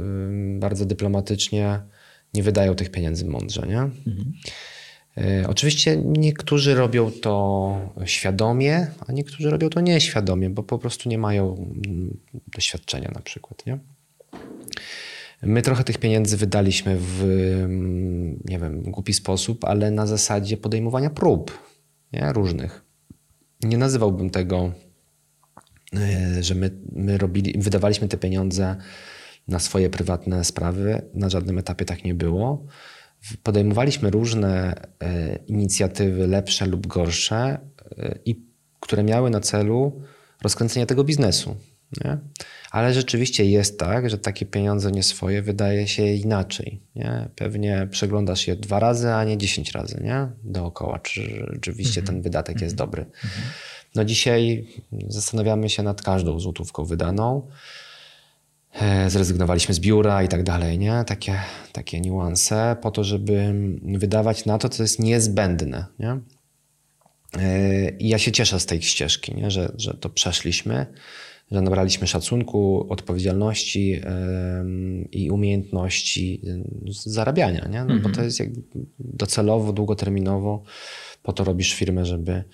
bardzo 0.59 0.87
dyplomatycznie, 0.87 1.81
nie 2.35 2.42
wydają 2.42 2.74
tych 2.74 2.90
pieniędzy 2.90 3.24
mądrze. 3.24 3.66
Nie? 3.68 3.81
Mhm. 3.81 4.33
Oczywiście 5.48 6.02
niektórzy 6.04 6.74
robią 6.74 7.11
to 7.11 7.76
świadomie, 8.04 8.87
a 9.07 9.12
niektórzy 9.12 9.50
robią 9.50 9.68
to 9.68 9.81
nieświadomie, 9.81 10.50
bo 10.50 10.62
po 10.62 10.78
prostu 10.78 11.09
nie 11.09 11.18
mają 11.18 11.54
mm, 11.57 12.18
doświadczenia 12.54 13.11
na 13.14 13.20
przykład. 13.20 13.66
Nie? 13.66 13.78
My 15.42 15.62
trochę 15.62 15.85
tych 15.85 15.98
pieniędzy 15.98 16.37
wydaliśmy 16.37 16.96
w, 17.00 17.22
mm, 17.64 18.42
nie 18.44 18.59
wiem, 18.59 18.83
głupi 18.83 19.14
sposób, 19.14 19.64
ale 19.64 19.90
na 19.90 20.07
zasadzie 20.07 20.57
podejmowania 20.57 21.11
prób 21.11 21.59
nie? 22.12 22.33
różnych. 22.33 22.85
Nie 23.62 23.78
nazywałbym 23.78 24.31
tego, 24.31 24.57
e, 24.57 24.72
że 26.40 26.55
my, 26.55 26.70
my 26.92 27.18
robili, 27.18 27.55
wydawaliśmy 27.59 28.09
te 28.09 28.16
pieniądze 28.16 28.77
na 29.48 29.59
swoje 29.59 29.90
prywatne 29.90 30.44
sprawy. 30.44 31.03
Na 31.14 31.31
żadnym 31.31 31.59
etapie 31.59 31.85
tak 31.85 32.05
nie 32.05 32.14
było. 32.14 32.66
Podejmowaliśmy 33.42 34.11
różne 34.11 34.74
e, 35.03 35.37
inicjatywy, 35.46 36.27
lepsze 36.27 36.66
lub 36.66 36.87
gorsze, 36.87 37.59
e, 37.98 38.18
i 38.24 38.48
które 38.81 39.03
miały 39.03 39.31
na 39.31 39.40
celu 39.40 40.03
rozkręcenie 40.42 40.87
tego 40.87 41.05
biznesu. 41.05 41.57
Nie? 42.05 42.18
Ale 42.70 42.94
rzeczywiście 42.94 43.44
jest 43.44 43.79
tak, 43.79 44.11
że 44.11 44.18
takie 44.18 44.46
pieniądze 44.46 44.92
nie 44.92 45.03
swoje 45.03 45.42
wydaje 45.42 45.88
się 45.88 46.07
inaczej. 46.07 46.83
Nie? 46.94 47.29
Pewnie 47.37 47.88
przeglądasz 47.90 48.48
je 48.48 48.57
dwa 48.57 48.79
razy, 48.81 49.12
a 49.12 49.24
nie 49.24 49.38
dziesięć 49.38 49.72
razy 49.72 50.01
nie? 50.05 50.29
dookoła, 50.44 50.98
czy 50.98 51.46
rzeczywiście 51.53 52.03
ten 52.03 52.22
wydatek 52.22 52.61
jest 52.61 52.74
dobry. 52.74 53.07
No 53.94 54.05
dzisiaj 54.05 54.66
zastanawiamy 55.09 55.68
się 55.68 55.83
nad 55.83 56.03
każdą 56.03 56.40
złotówką 56.40 56.85
wydaną. 56.85 57.48
E, 58.72 59.11
zrezygnowaliśmy 59.11 59.74
z 59.74 59.81
biura 59.81 60.22
i 60.22 60.29
tak 60.29 60.42
dalej, 60.42 60.79
nie? 60.79 61.05
Takie, 61.07 61.40
takie 61.72 62.01
niuanse 62.01 62.77
po 62.83 62.90
to, 62.90 63.05
żeby 63.05 63.55
wydawać 63.83 64.44
na 64.44 64.59
to, 64.59 64.68
co 64.68 64.83
jest 64.83 64.98
niezbędne, 64.98 65.87
nie? 65.98 66.20
E, 67.38 67.90
I 67.90 68.09
ja 68.09 68.18
się 68.18 68.33
cieszę 68.33 68.61
z 68.61 68.66
tej 68.66 68.83
ścieżki, 68.83 69.35
nie? 69.35 69.51
Że, 69.51 69.72
że 69.77 69.94
to 69.94 70.09
przeszliśmy, 70.11 70.87
że 71.51 71.61
nabraliśmy 71.62 72.07
szacunku, 72.07 72.87
odpowiedzialności 72.88 74.01
i 75.12 75.31
umiejętności 75.31 76.42
zarabiania, 76.90 77.68
nie? 77.70 77.85
No, 77.85 77.94
Bo 77.94 78.03
to 78.03 78.09
mhm. 78.09 78.24
jest 78.24 78.40
jakby 78.40 78.62
docelowo, 78.98 79.72
długoterminowo 79.72 80.62
po 81.22 81.33
to 81.33 81.44
robisz 81.44 81.74
firmę, 81.74 82.07
żeby 82.07 82.33
E, 82.33 82.44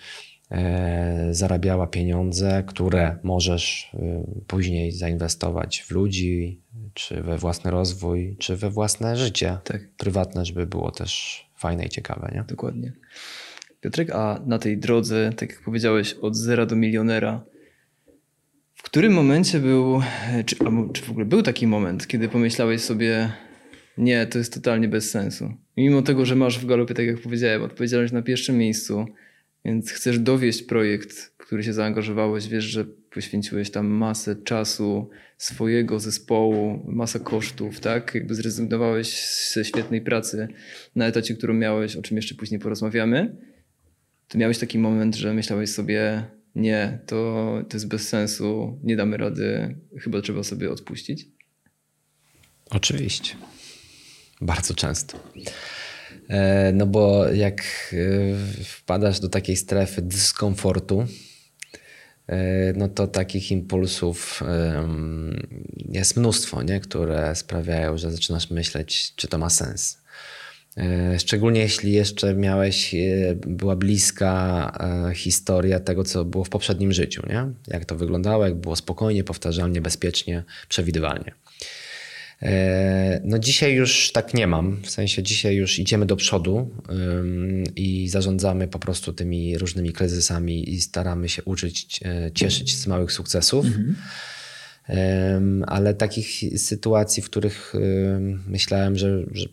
zarabiała 1.31 1.87
pieniądze, 1.87 2.65
które 2.67 3.19
możesz 3.23 3.91
e, 3.95 4.25
później 4.47 4.93
zainwestować 4.93 5.83
w 5.83 5.91
ludzi, 5.91 6.61
czy 6.95 7.23
we 7.23 7.39
własny 7.39 7.71
rozwój, 7.71 8.37
czy 8.39 8.57
we 8.57 8.71
własne 8.71 9.17
życie 9.17 9.59
tak. 9.65 9.89
prywatne, 9.97 10.45
żeby 10.45 10.67
było 10.67 10.91
też 10.91 11.45
fajne 11.57 11.85
i 11.85 11.89
ciekawe. 11.89 12.31
Nie? 12.35 12.45
Dokładnie. 12.49 12.93
Piotrek, 13.81 14.11
a 14.11 14.43
na 14.47 14.59
tej 14.59 14.79
drodze, 14.79 15.33
tak 15.37 15.51
jak 15.51 15.63
powiedziałeś, 15.63 16.13
od 16.13 16.37
zera 16.37 16.67
do 16.67 16.77
milionera, 16.77 17.45
w 18.75 18.83
którym 18.83 19.13
momencie 19.13 19.59
był, 19.61 20.01
czy, 20.47 20.57
czy 20.93 21.03
w 21.03 21.11
ogóle 21.11 21.27
był 21.27 21.43
taki 21.43 21.67
moment, 21.67 22.07
kiedy 22.07 22.29
pomyślałeś 22.29 22.81
sobie, 22.81 23.33
nie, 23.99 24.27
to 24.27 24.39
jest 24.39 24.55
totalnie 24.55 24.89
bez 24.89 25.11
sensu. 25.11 25.53
Mimo 25.77 26.03
tego, 26.03 26.27
że 26.27 26.37
masz 26.37 26.59
w 26.59 26.67
galopie, 26.67 26.95
tak 26.95 27.07
jak 27.07 27.21
powiedziałem, 27.21 27.63
odpowiedzialność 27.63 28.13
na 28.13 28.23
pierwszym 28.23 28.59
miejscu, 28.59 29.07
więc 29.65 29.91
chcesz 29.91 30.19
dowieść 30.19 30.63
projekt, 30.63 31.13
w 31.13 31.37
który 31.37 31.65
się 31.65 31.73
zaangażowałeś, 31.73 32.49
wiesz, 32.49 32.65
że 32.65 32.85
poświęciłeś 32.85 33.71
tam 33.71 33.87
masę 33.87 34.37
czasu 34.37 35.11
swojego 35.39 36.01
zespołu, 36.01 36.85
masę 36.87 37.21
kosztów, 37.21 37.81
tak? 37.81 38.15
Jakby 38.15 38.35
zrezygnowałeś 38.35 39.27
ze 39.53 39.65
świetnej 39.65 40.01
pracy 40.01 40.49
na 40.97 41.07
etacie, 41.07 41.35
którą 41.35 41.55
miałeś, 41.55 41.97
o 41.97 42.03
czym 42.03 42.17
jeszcze 42.17 42.35
później 42.35 42.61
porozmawiamy. 42.61 43.37
To 44.29 44.39
miałeś 44.39 44.59
taki 44.59 44.79
moment, 44.79 45.17
że 45.17 45.35
myślałeś 45.35 45.71
sobie, 45.71 46.25
nie, 46.55 46.99
to, 47.07 47.17
to 47.69 47.77
jest 47.77 47.89
bez 47.89 48.09
sensu, 48.09 48.81
nie 48.83 48.97
damy 48.97 49.17
rady, 49.17 49.77
chyba 50.01 50.21
trzeba 50.21 50.43
sobie 50.43 50.71
odpuścić? 50.71 51.27
Oczywiście. 52.71 53.35
Bardzo 54.41 54.75
często. 54.75 55.19
E, 56.29 56.73
no 56.73 56.87
bo 56.87 57.29
jak 57.29 57.63
e, 57.93 58.65
wpadasz 58.65 59.21
do 59.21 59.29
takiej 59.29 59.57
strefy 59.57 60.03
dyskomfortu, 60.03 61.07
e, 62.27 62.73
no 62.73 62.89
to 62.89 63.07
takich 63.07 63.51
impulsów 63.51 64.43
jest 65.89 66.17
mnóstwo, 66.17 66.63
nie? 66.63 66.81
które 66.81 67.37
sprawiają, 67.37 67.99
że 67.99 68.11
zaczynasz 68.11 68.51
myśleć, 68.51 69.13
czy 69.17 69.29
to 69.29 69.39
ma 69.39 69.51
sens. 69.51 70.05
Szczególnie 71.19 71.61
jeśli 71.61 71.93
jeszcze 71.93 72.35
miałeś, 72.35 72.95
była 73.47 73.77
bliska 73.77 74.73
historia 75.15 75.81
tego, 75.81 76.05
co 76.05 76.25
było 76.25 76.45
w 76.45 76.49
poprzednim 76.49 76.93
życiu, 76.93 77.23
nie? 77.29 77.47
Jak 77.69 77.85
to 77.85 77.97
wyglądało, 77.97 78.45
jak 78.45 78.55
było 78.55 78.77
spokojnie, 78.77 79.25
powtarzalnie, 79.25 79.81
bezpiecznie, 79.81 80.45
przewidywalnie. 80.69 81.33
E, 82.43 83.21
no 83.25 83.39
dzisiaj 83.39 83.75
już 83.75 84.13
tak 84.13 84.35
nie 84.35 84.47
mam, 84.47 84.83
w 84.83 84.91
sensie 84.91 85.23
dzisiaj 85.23 85.55
już 85.55 85.79
idziemy 85.79 86.07
do 86.07 86.17
przodu 86.17 86.71
i 87.77 88.09
zarządzamy 88.09 88.69
po 88.69 88.79
prostu 88.79 89.13
tymi 89.13 89.59
różnymi 89.59 89.93
kryzysami 89.93 90.71
i 90.71 90.81
staramy 90.81 91.29
się 91.29 91.43
uczyć, 91.45 92.01
e, 92.05 92.31
cieszyć 92.33 92.77
z 92.77 92.87
małych 92.87 93.13
sukcesów. 93.13 93.67
Mhm. 93.67 93.95
Ale 95.67 95.95
takich 95.95 96.59
sytuacji, 96.61 97.23
w 97.23 97.31
których 97.31 97.73
myślałem, 98.47 98.97
że, 98.97 99.25
że 99.33 99.47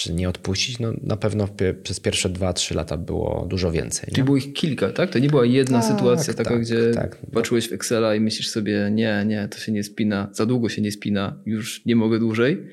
czy 0.00 0.12
nie 0.12 0.28
odpuścić, 0.28 0.78
no 0.78 0.92
na 1.02 1.16
pewno 1.16 1.48
przez 1.82 2.00
pierwsze 2.00 2.28
2-3 2.28 2.74
lata 2.74 2.96
było 2.96 3.46
dużo 3.50 3.72
więcej. 3.72 4.06
Czyli 4.06 4.20
nie? 4.20 4.24
było 4.24 4.36
ich 4.36 4.52
kilka, 4.52 4.90
tak? 4.90 5.10
To 5.10 5.18
nie 5.18 5.28
była 5.28 5.46
jedna 5.46 5.80
tak, 5.80 5.90
sytuacja 5.90 6.34
taka, 6.34 6.50
tak, 6.50 6.60
gdzie 6.60 6.90
tak. 6.94 7.18
patrzyłeś 7.32 7.68
w 7.68 7.72
Excela 7.72 8.14
i 8.14 8.20
myślisz 8.20 8.48
sobie, 8.48 8.90
nie, 8.92 9.24
nie, 9.26 9.48
to 9.48 9.58
się 9.58 9.72
nie 9.72 9.84
spina, 9.84 10.28
za 10.32 10.46
długo 10.46 10.68
się 10.68 10.82
nie 10.82 10.92
spina, 10.92 11.40
już 11.46 11.86
nie 11.86 11.96
mogę 11.96 12.18
dłużej. 12.18 12.66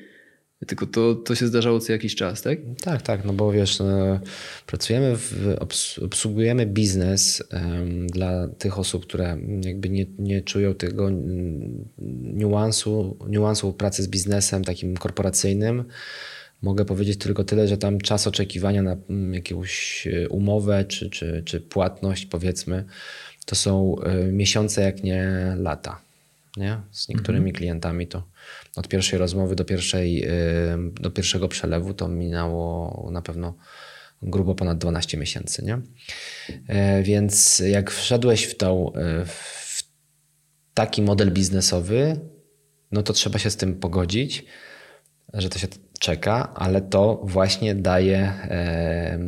Tylko 0.66 0.86
to, 0.86 1.14
to 1.14 1.34
się 1.34 1.46
zdarzało 1.46 1.80
co 1.80 1.92
jakiś 1.92 2.14
czas, 2.14 2.42
tak? 2.42 2.58
Tak, 2.80 3.02
tak, 3.02 3.24
no 3.24 3.32
bo 3.32 3.52
wiesz, 3.52 3.78
no, 3.78 4.20
pracujemy, 4.66 5.16
w, 5.16 5.56
obsługujemy 6.00 6.66
biznes 6.66 7.42
dla 8.06 8.48
tych 8.48 8.78
osób, 8.78 9.06
które 9.06 9.38
jakby 9.64 9.88
nie, 9.88 10.06
nie 10.18 10.42
czują 10.42 10.74
tego 10.74 11.10
niuansu, 12.22 13.18
niuansu 13.28 13.72
pracy 13.72 14.02
z 14.02 14.08
biznesem 14.08 14.64
takim 14.64 14.96
korporacyjnym. 14.96 15.84
Mogę 16.62 16.84
powiedzieć 16.84 17.18
tylko 17.18 17.44
tyle, 17.44 17.68
że 17.68 17.78
tam 17.78 17.98
czas 17.98 18.26
oczekiwania 18.26 18.82
na 18.82 18.96
mm, 19.10 19.34
jakąś 19.34 20.06
e, 20.06 20.28
umowę 20.28 20.84
czy, 20.84 21.10
czy, 21.10 21.42
czy 21.46 21.60
płatność, 21.60 22.26
powiedzmy, 22.26 22.84
to 23.46 23.54
są 23.54 23.96
e, 24.00 24.32
miesiące, 24.32 24.82
jak 24.82 25.04
nie 25.04 25.52
lata. 25.56 26.00
Nie? 26.56 26.80
Z 26.92 27.08
niektórymi 27.08 27.50
mhm. 27.50 27.56
klientami 27.56 28.06
to 28.06 28.22
od 28.76 28.88
pierwszej 28.88 29.18
rozmowy 29.18 29.56
do, 29.56 29.64
pierwszej, 29.64 30.24
e, 30.24 30.30
do 31.00 31.10
pierwszego 31.10 31.48
przelewu 31.48 31.94
to 31.94 32.08
minęło 32.08 33.08
na 33.12 33.22
pewno 33.22 33.54
grubo 34.22 34.54
ponad 34.54 34.78
12 34.78 35.18
miesięcy. 35.18 35.64
Nie? 35.64 35.78
Więc 37.02 37.62
jak 37.66 37.90
wszedłeś 37.90 38.44
w, 38.44 38.56
tą, 38.56 38.92
w 39.26 39.82
taki 40.74 41.02
model 41.02 41.32
biznesowy, 41.32 42.20
no 42.92 43.02
to 43.02 43.12
trzeba 43.12 43.38
się 43.38 43.50
z 43.50 43.56
tym 43.56 43.74
pogodzić, 43.74 44.44
że 45.34 45.48
to 45.48 45.58
się 45.58 45.68
czeka, 45.98 46.54
ale 46.54 46.80
to 46.80 47.20
właśnie 47.24 47.74
daje 47.74 48.18
e, 48.18 49.18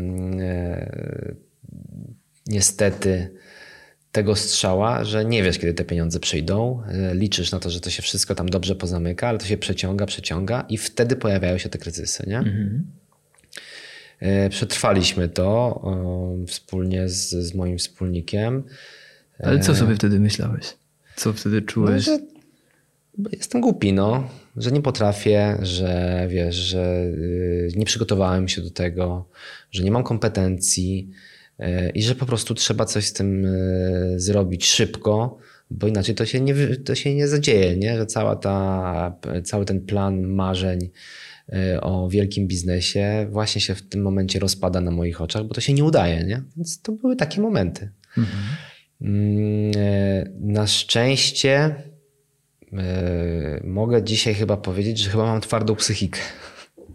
niestety 2.47 3.31
tego 4.13 4.37
strzała, 4.37 5.05
że 5.05 5.25
nie 5.25 5.43
wiesz, 5.43 5.59
kiedy 5.59 5.75
te 5.75 5.85
pieniądze 5.85 6.21
przyjdą. 6.21 6.83
E, 6.89 7.15
liczysz 7.15 7.53
na 7.53 7.61
to, 7.61 7.71
że 7.71 7.81
to 7.81 7.91
się 7.91 8.03
wszystko 8.03 8.35
tam 8.35 8.49
dobrze 8.49 8.75
pozamyka, 8.75 9.29
ale 9.29 9.39
to 9.39 9.47
się 9.47 9.57
przeciąga, 9.57 10.07
przeciąga 10.07 10.67
i 10.69 10.79
wtedy 10.79 11.17
pojawiają 11.17 11.59
się 11.59 11.69
te 11.69 11.79
kryzysy. 11.79 12.25
Nie? 12.27 12.39
Mhm. 12.39 12.87
E, 14.21 14.49
przetrwaliśmy 14.49 15.29
to 15.29 15.81
wspólnie 16.47 17.09
z, 17.09 17.31
z, 17.31 17.55
moim 17.55 17.79
wspólnikiem. 17.79 18.63
Ale 19.39 19.59
co 19.59 19.75
sobie 19.75 19.95
wtedy 19.95 20.21
myślałeś? 20.21 20.77
Co 21.17 21.33
wtedy 21.33 21.63
czułeś? 21.63 22.07
No, 23.19 23.31
jestem 23.33 23.61
głupi, 23.61 23.93
no 23.93 24.29
że 24.57 24.73
nie 24.73 24.83
potrafię, 24.83 25.59
że 25.63 26.27
wiesz, 26.31 26.55
że 26.55 27.03
y, 27.05 27.73
nie 27.77 27.85
przygotowałem 27.85 28.49
się 28.49 28.63
do 28.63 28.71
tego, 28.71 29.29
że 29.71 29.83
nie 29.83 29.91
mam 29.91 30.03
kompetencji 30.03 31.11
y, 31.61 31.91
i 31.95 32.03
że 32.03 32.15
po 32.15 32.27
prostu 32.27 32.55
trzeba 32.55 32.85
coś 32.85 33.05
z 33.05 33.13
tym 33.13 33.45
y, 33.45 34.15
zrobić 34.17 34.67
szybko, 34.67 35.39
bo 35.71 35.87
inaczej 35.87 36.15
to 36.15 36.27
się 36.27 36.41
nie, 36.41 36.55
to 36.77 36.95
się 36.95 37.15
nie 37.15 37.29
zadzieje, 37.29 37.77
nie? 37.77 37.97
że 37.97 38.07
cała 38.07 38.37
ta, 38.37 39.17
cały 39.45 39.65
ten 39.65 39.81
plan 39.81 40.23
marzeń 40.23 40.91
o 41.81 42.09
wielkim 42.09 42.47
biznesie 42.47 43.27
właśnie 43.31 43.61
się 43.61 43.75
w 43.75 43.83
tym 43.83 44.03
momencie 44.03 44.39
rozpada 44.39 44.81
na 44.81 44.91
moich 44.91 45.21
oczach, 45.21 45.45
bo 45.45 45.55
to 45.55 45.61
się 45.61 45.73
nie 45.73 45.85
udaje. 45.85 46.25
Nie? 46.25 46.43
Więc 46.57 46.83
to 46.83 46.93
były 46.93 47.17
takie 47.17 47.41
momenty. 47.41 47.91
Mhm. 48.19 48.43
Mm, 49.01 49.73
na 50.41 50.67
szczęście 50.67 51.75
mogę 53.65 54.03
dzisiaj 54.03 54.35
chyba 54.35 54.57
powiedzieć, 54.57 54.99
że 54.99 55.11
chyba 55.11 55.25
mam 55.25 55.41
twardą 55.41 55.75
psychikę. 55.77 56.21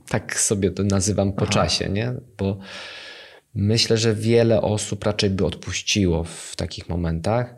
Tak 0.09 0.39
sobie 0.39 0.71
to 0.71 0.83
nazywam 0.83 1.33
po 1.33 1.43
Aha. 1.43 1.53
czasie, 1.53 1.89
nie? 1.89 2.13
Bo 2.38 2.57
myślę, 3.55 3.97
że 3.97 4.15
wiele 4.15 4.61
osób 4.61 5.03
raczej 5.03 5.29
by 5.29 5.45
odpuściło 5.45 6.23
w 6.23 6.55
takich 6.55 6.89
momentach. 6.89 7.55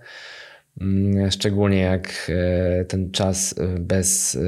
Mm, 0.81 1.31
szczególnie 1.31 1.79
jak 1.79 2.31
e, 2.31 2.85
ten 2.85 3.11
czas 3.11 3.55
e, 3.57 3.79
bez 3.79 4.39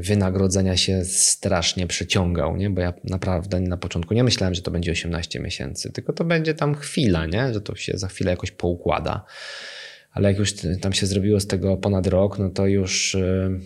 wynagrodzenia 0.00 0.76
się 0.76 1.04
strasznie 1.04 1.86
przeciągał, 1.86 2.56
nie? 2.56 2.70
bo 2.70 2.80
ja 2.80 2.92
naprawdę 3.04 3.60
na 3.60 3.76
początku 3.76 4.14
nie 4.14 4.24
myślałem, 4.24 4.54
że 4.54 4.62
to 4.62 4.70
będzie 4.70 4.92
18 4.92 5.40
miesięcy, 5.40 5.92
tylko 5.92 6.12
to 6.12 6.24
będzie 6.24 6.54
tam 6.54 6.74
chwila, 6.74 7.26
nie? 7.26 7.54
że 7.54 7.60
to 7.60 7.76
się 7.76 7.98
za 7.98 8.08
chwilę 8.08 8.30
jakoś 8.30 8.50
poukłada 8.50 9.24
ale 10.12 10.28
jak 10.28 10.38
już 10.38 10.54
tam 10.80 10.92
się 10.92 11.06
zrobiło 11.06 11.40
z 11.40 11.46
tego 11.46 11.76
ponad 11.76 12.06
rok, 12.06 12.38
no 12.38 12.50
to 12.50 12.66
już 12.66 13.14
y, 13.14 13.60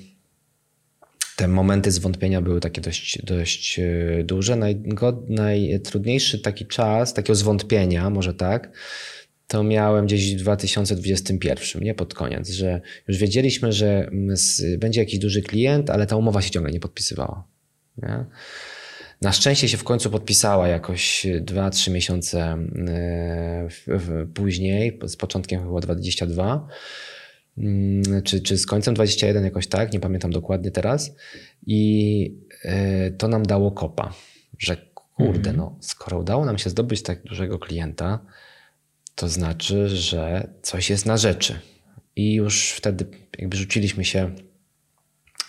te 1.37 1.49
momenty 1.49 1.91
zwątpienia 1.91 2.43
były 2.43 2.61
takie 2.61 2.81
dość, 2.81 3.23
dość 3.23 3.79
y, 3.79 4.25
duże. 4.27 4.57
najtrudniejszy 5.29 6.39
taki 6.39 6.67
czas, 6.67 7.15
takiego 7.15 7.35
zwątpienia, 7.35 8.11
może 8.11 8.35
tak, 8.35 8.71
to 9.49 9.63
miałem 9.63 10.07
gdzieś 10.07 10.35
w 10.35 10.39
2021, 10.39 11.83
nie 11.83 11.95
pod 11.95 12.15
koniec, 12.15 12.51
że 12.51 12.81
już 13.09 13.19
wiedzieliśmy, 13.19 13.73
że 13.73 14.11
będzie 14.79 15.01
jakiś 15.01 15.19
duży 15.19 15.43
klient, 15.43 15.91
ale 15.91 16.07
ta 16.07 16.17
umowa 16.17 16.43
się 16.43 16.51
ciągle 16.51 16.73
nie 16.73 16.81
podpisywała. 16.81 17.45
Nie? 17.99 18.25
Na 19.25 19.33
szczęście 19.33 19.69
się 19.69 19.77
w 19.77 19.85
końcu 19.85 20.11
podpisała 20.11 20.69
jakoś 20.69 21.27
2-3 21.41 21.91
miesiące 21.91 22.59
e, 22.89 23.69
później, 24.35 24.99
z 25.05 25.17
początkiem 25.17 25.63
chyba 25.63 25.81
22, 25.81 26.69
mm, 27.59 28.23
czy, 28.23 28.41
czy 28.41 28.59
z 28.59 28.67
końcem 28.67 28.95
21 28.95 29.45
jakoś 29.45 29.67
tak, 29.67 29.93
nie 29.93 30.01
pamiętam 30.01 30.31
dokładnie 30.31 30.71
teraz. 30.71 31.17
I 31.67 32.39
e, 32.65 33.11
to 33.11 33.29
nam 33.29 33.43
dało 33.43 33.73
kopa, 33.73 34.15
że 34.59 34.77
kurde, 34.95 35.51
mhm. 35.51 35.57
no, 35.57 35.79
skoro 35.81 36.19
udało 36.19 36.45
nam 36.45 36.59
się 36.59 36.71
zdobyć 36.71 37.03
tak 37.03 37.23
dużego 37.23 37.59
klienta, 37.59 38.19
to 39.15 39.29
znaczy, 39.29 39.89
że 39.89 40.49
coś 40.63 40.91
jest 40.91 41.07
na 41.07 41.17
rzeczy. 41.17 41.59
I 42.17 42.35
już 42.35 42.73
wtedy 42.73 43.07
jakby 43.39 43.57
rzuciliśmy 43.57 44.05
się 44.05 44.35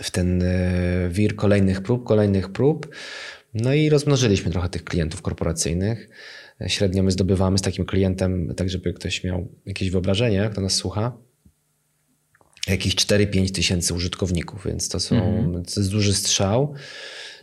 w 0.04 0.12
ten 0.12 0.44
e, 0.44 1.10
wir 1.10 1.36
kolejnych 1.36 1.82
prób, 1.82 2.04
kolejnych 2.04 2.52
prób. 2.52 2.96
No 3.56 3.74
i 3.74 3.90
rozmnożyliśmy 3.90 4.52
trochę 4.52 4.70
tych 4.70 4.84
klientów 4.84 5.22
korporacyjnych. 5.22 6.10
Średnio 6.68 7.04
my 7.04 7.12
zdobywamy 7.12 7.58
z 7.58 7.62
takim 7.62 7.86
klientem, 7.86 8.54
tak 8.56 8.70
żeby 8.70 8.94
ktoś 8.94 9.24
miał 9.24 9.48
jakieś 9.66 9.90
wyobrażenie, 9.90 10.50
kto 10.52 10.62
nas 10.62 10.74
słucha. 10.74 11.18
Jakieś 12.68 12.96
4-5 12.96 13.52
tysięcy 13.52 13.94
użytkowników, 13.94 14.66
więc 14.66 14.90
to, 14.90 15.00
są, 15.00 15.16
mm. 15.16 15.66
to 15.66 15.80
jest 15.80 15.92
duży 15.92 16.14
strzał. 16.14 16.74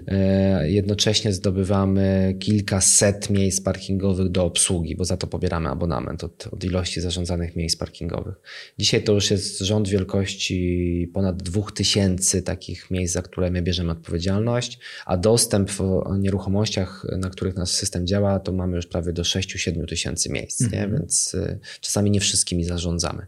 E, 0.08 0.70
jednocześnie 0.70 1.32
zdobywamy 1.32 2.36
kilkaset 2.40 3.30
miejsc 3.30 3.60
parkingowych 3.60 4.28
do 4.28 4.44
obsługi, 4.44 4.96
bo 4.96 5.04
za 5.04 5.16
to 5.16 5.26
pobieramy 5.26 5.68
abonament 5.68 6.24
od, 6.24 6.46
od, 6.46 6.64
ilości 6.64 7.00
zarządzanych 7.00 7.56
miejsc 7.56 7.76
parkingowych. 7.76 8.34
Dzisiaj 8.78 9.04
to 9.04 9.12
już 9.12 9.30
jest 9.30 9.58
rząd 9.58 9.88
wielkości 9.88 11.10
ponad 11.14 11.42
2000 11.42 12.42
takich 12.42 12.90
miejsc, 12.90 13.14
za 13.14 13.22
które 13.22 13.50
my 13.50 13.62
bierzemy 13.62 13.92
odpowiedzialność, 13.92 14.78
a 15.06 15.16
dostęp 15.16 15.70
w 15.70 16.02
nieruchomościach, 16.18 17.06
na 17.18 17.30
których 17.30 17.56
nasz 17.56 17.70
system 17.70 18.06
działa, 18.06 18.40
to 18.40 18.52
mamy 18.52 18.76
już 18.76 18.86
prawie 18.86 19.12
do 19.12 19.22
6-7 19.22 19.88
tysięcy 19.88 20.30
miejsc, 20.30 20.60
nie? 20.60 20.66
Mhm. 20.66 20.92
więc 20.92 21.34
y, 21.34 21.58
czasami 21.80 22.10
nie 22.10 22.20
wszystkimi 22.20 22.64
zarządzamy. 22.64 23.26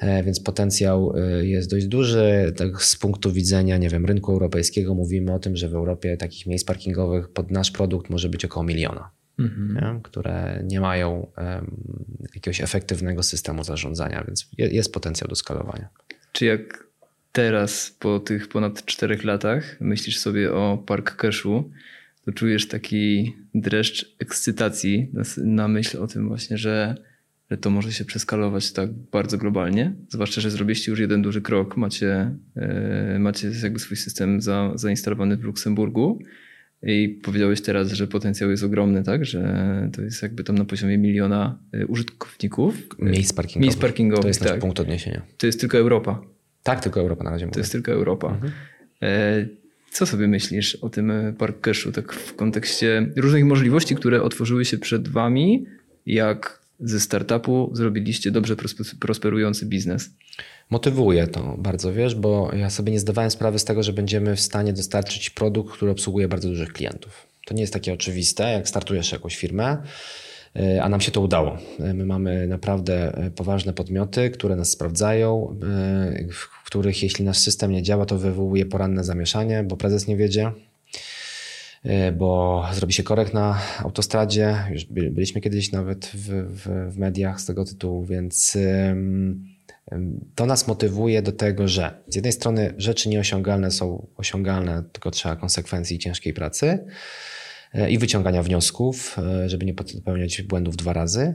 E, 0.00 0.22
więc 0.22 0.40
potencjał 0.40 1.14
e, 1.16 1.46
jest 1.46 1.70
dość 1.70 1.86
duży. 1.86 2.52
Tak 2.56 2.82
z 2.82 2.96
punktu 2.96 3.32
widzenia, 3.32 3.76
nie 3.76 3.88
wiem, 3.88 4.06
rynku 4.06 4.32
europejskiego 4.32 4.94
mówimy 4.94 5.32
o 5.32 5.38
tym, 5.38 5.56
że 5.56 5.68
w 5.68 5.74
Europie 5.74 6.16
takich 6.16 6.46
miejsc 6.46 6.64
parkingowych 6.64 7.28
pod 7.28 7.50
nasz 7.50 7.70
produkt 7.70 8.10
może 8.10 8.28
być 8.28 8.44
około 8.44 8.64
miliona. 8.64 9.10
Mhm. 9.38 9.74
Nie? 9.74 10.00
które 10.02 10.62
nie 10.64 10.80
mają 10.80 11.26
um, 11.36 11.76
jakiegoś 12.34 12.60
efektywnego 12.60 13.22
systemu 13.22 13.64
zarządzania, 13.64 14.24
więc 14.26 14.48
jest 14.58 14.92
potencjał 14.92 15.28
do 15.28 15.34
skalowania. 15.34 15.88
Czy 16.32 16.44
jak 16.44 16.86
teraz, 17.32 17.96
po 17.98 18.20
tych 18.20 18.48
ponad 18.48 18.84
czterech 18.84 19.24
latach, 19.24 19.76
myślisz 19.80 20.18
sobie 20.18 20.52
o 20.52 20.82
Park 20.86 21.16
Cashu, 21.16 21.70
to 22.24 22.32
czujesz 22.32 22.68
taki 22.68 23.36
dreszcz 23.54 24.16
ekscytacji 24.18 25.10
na, 25.12 25.22
na 25.36 25.68
myśl 25.68 25.98
o 25.98 26.06
tym 26.06 26.28
właśnie, 26.28 26.58
że 26.58 26.94
że 26.94 27.09
to 27.56 27.70
może 27.70 27.92
się 27.92 28.04
przeskalować 28.04 28.72
tak 28.72 28.92
bardzo 28.92 29.38
globalnie. 29.38 29.94
Zwłaszcza, 30.08 30.40
że 30.40 30.50
zrobiliście 30.50 30.90
już 30.90 31.00
jeden 31.00 31.22
duży 31.22 31.40
krok. 31.40 31.76
Macie, 31.76 32.34
yy, 32.56 33.18
macie 33.18 33.50
jakby 33.62 33.78
swój 33.78 33.96
system 33.96 34.40
za, 34.40 34.72
zainstalowany 34.74 35.36
w 35.36 35.44
Luksemburgu. 35.44 36.18
I 36.82 37.20
powiedziałeś 37.22 37.60
teraz, 37.60 37.92
że 37.92 38.06
potencjał 38.06 38.50
jest 38.50 38.62
ogromny, 38.62 39.02
tak? 39.02 39.24
Że 39.24 39.88
to 39.92 40.02
jest 40.02 40.22
jakby 40.22 40.44
tam 40.44 40.58
na 40.58 40.64
poziomie 40.64 40.98
miliona 40.98 41.58
e, 41.72 41.86
użytkowników. 41.86 42.74
Miejsc 42.98 43.32
parkingowych. 43.32 43.62
Miejsc 43.62 43.78
parkingowych 43.78 44.22
to 44.22 44.28
jest 44.28 44.40
tak. 44.40 44.50
nasz 44.50 44.60
punkt 44.60 44.80
odniesienia. 44.80 45.22
To 45.38 45.46
jest 45.46 45.60
tylko 45.60 45.78
Europa. 45.78 46.22
Tak, 46.62 46.82
tylko 46.82 47.00
Europa 47.00 47.24
na 47.24 47.30
razie 47.30 47.46
mówię. 47.46 47.54
To 47.54 47.60
jest 47.60 47.72
tylko 47.72 47.92
Europa. 47.92 48.28
Mhm. 48.28 48.52
E, 49.02 49.46
co 49.90 50.06
sobie 50.06 50.28
myślisz 50.28 50.74
o 50.74 50.88
tym 50.88 51.12
Park 51.38 51.60
Cashu, 51.60 51.92
tak 51.92 52.12
w 52.12 52.36
kontekście 52.36 53.12
różnych 53.16 53.44
możliwości, 53.44 53.94
które 53.94 54.22
otworzyły 54.22 54.64
się 54.64 54.78
przed 54.78 55.08
wami, 55.08 55.66
jak 56.06 56.59
ze 56.80 57.00
startupu 57.00 57.70
zrobiliście 57.72 58.30
dobrze 58.30 58.56
prosperujący 59.00 59.66
biznes? 59.66 60.10
Motywuje 60.70 61.26
to 61.26 61.56
bardzo, 61.58 61.92
wiesz, 61.92 62.14
bo 62.14 62.50
ja 62.54 62.70
sobie 62.70 62.92
nie 62.92 63.00
zdawałem 63.00 63.30
sprawy 63.30 63.58
z 63.58 63.64
tego, 63.64 63.82
że 63.82 63.92
będziemy 63.92 64.36
w 64.36 64.40
stanie 64.40 64.72
dostarczyć 64.72 65.30
produkt, 65.30 65.74
który 65.74 65.90
obsługuje 65.90 66.28
bardzo 66.28 66.48
dużych 66.48 66.72
klientów. 66.72 67.26
To 67.46 67.54
nie 67.54 67.60
jest 67.60 67.72
takie 67.72 67.92
oczywiste, 67.92 68.52
jak 68.52 68.68
startujesz 68.68 69.12
jakąś 69.12 69.36
firmę, 69.36 69.76
e, 70.56 70.82
a 70.82 70.88
nam 70.88 71.00
się 71.00 71.10
to 71.10 71.20
udało. 71.20 71.58
E, 71.80 71.94
my 71.94 72.06
mamy 72.06 72.46
naprawdę 72.46 73.16
e, 73.16 73.30
poważne 73.30 73.72
podmioty, 73.72 74.30
które 74.30 74.56
nas 74.56 74.70
sprawdzają, 74.70 75.56
w 76.32 76.66
których 76.66 77.02
jeśli 77.02 77.24
nasz 77.24 77.38
system 77.38 77.72
nie 77.72 77.82
działa, 77.82 78.06
to 78.06 78.18
wywołuje 78.18 78.66
poranne 78.66 79.04
zamieszanie, 79.04 79.64
bo 79.64 79.76
prezes 79.76 80.06
nie 80.06 80.16
wiedzie, 80.16 80.52
bo 82.18 82.64
zrobi 82.72 82.92
się 82.92 83.02
korek 83.02 83.34
na 83.34 83.58
autostradzie. 83.78 84.56
Już 84.70 84.84
byliśmy 84.84 85.40
kiedyś 85.40 85.72
nawet 85.72 86.06
w, 86.06 86.28
w, 86.28 86.92
w 86.94 86.98
mediach 86.98 87.40
z 87.40 87.46
tego 87.46 87.64
tytułu, 87.64 88.04
więc 88.04 88.56
to 90.34 90.46
nas 90.46 90.68
motywuje 90.68 91.22
do 91.22 91.32
tego, 91.32 91.68
że 91.68 92.02
z 92.08 92.14
jednej 92.14 92.32
strony 92.32 92.74
rzeczy 92.76 93.08
nieosiągalne 93.08 93.70
są 93.70 94.06
osiągalne, 94.16 94.82
tylko 94.92 95.10
trzeba 95.10 95.36
konsekwencji 95.36 95.98
ciężkiej 95.98 96.34
pracy 96.34 96.84
e, 97.74 97.90
i 97.90 97.98
wyciągania 97.98 98.42
wniosków, 98.42 99.16
e, 99.18 99.48
żeby 99.48 99.66
nie 99.66 99.74
popełniać 99.74 100.42
błędów 100.42 100.76
dwa 100.76 100.92
razy. 100.92 101.34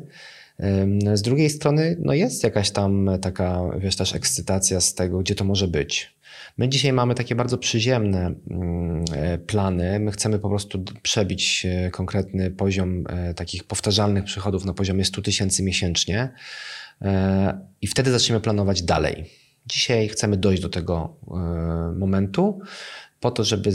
Z 1.14 1.22
drugiej 1.22 1.50
strony, 1.50 1.98
no 2.00 2.14
jest 2.14 2.44
jakaś 2.44 2.72
tam 2.72 3.10
taka, 3.22 3.62
wiesz, 3.78 3.96
też 3.96 4.16
ekscytacja 4.16 4.82
z 4.82 4.94
tego, 4.94 5.20
gdzie 5.20 5.36
to 5.36 5.44
może 5.44 5.68
być. 5.68 6.15
My 6.58 6.70
dzisiaj 6.70 6.94
mamy 6.94 7.16
takie 7.16 7.36
bardzo 7.36 7.58
przyziemne 7.58 8.36
mm, 8.50 9.06
e, 9.14 9.38
plany. 9.38 10.00
My 10.00 10.12
chcemy 10.12 10.40
po 10.40 10.50
prostu 10.50 10.84
przebić 11.02 11.66
e, 11.66 11.92
konkretny 11.92 12.52
poziom 12.52 13.04
e, 13.10 13.34
takich 13.34 13.64
powtarzalnych 13.64 14.24
przychodów 14.24 14.66
na 14.66 14.74
poziomie 14.74 15.06
100 15.06 15.22
tysięcy 15.22 15.64
miesięcznie 15.64 16.30
i 17.82 17.88
wtedy 17.88 18.12
zaczniemy 18.12 18.42
planować 18.42 18.84
dalej. 18.84 19.26
Dzisiaj 19.66 20.08
chcemy 20.08 20.38
dojść 20.38 20.62
do 20.62 20.70
tego 20.70 21.18
momentu 21.98 22.60
po 23.20 23.32
to, 23.32 23.44
żeby 23.44 23.72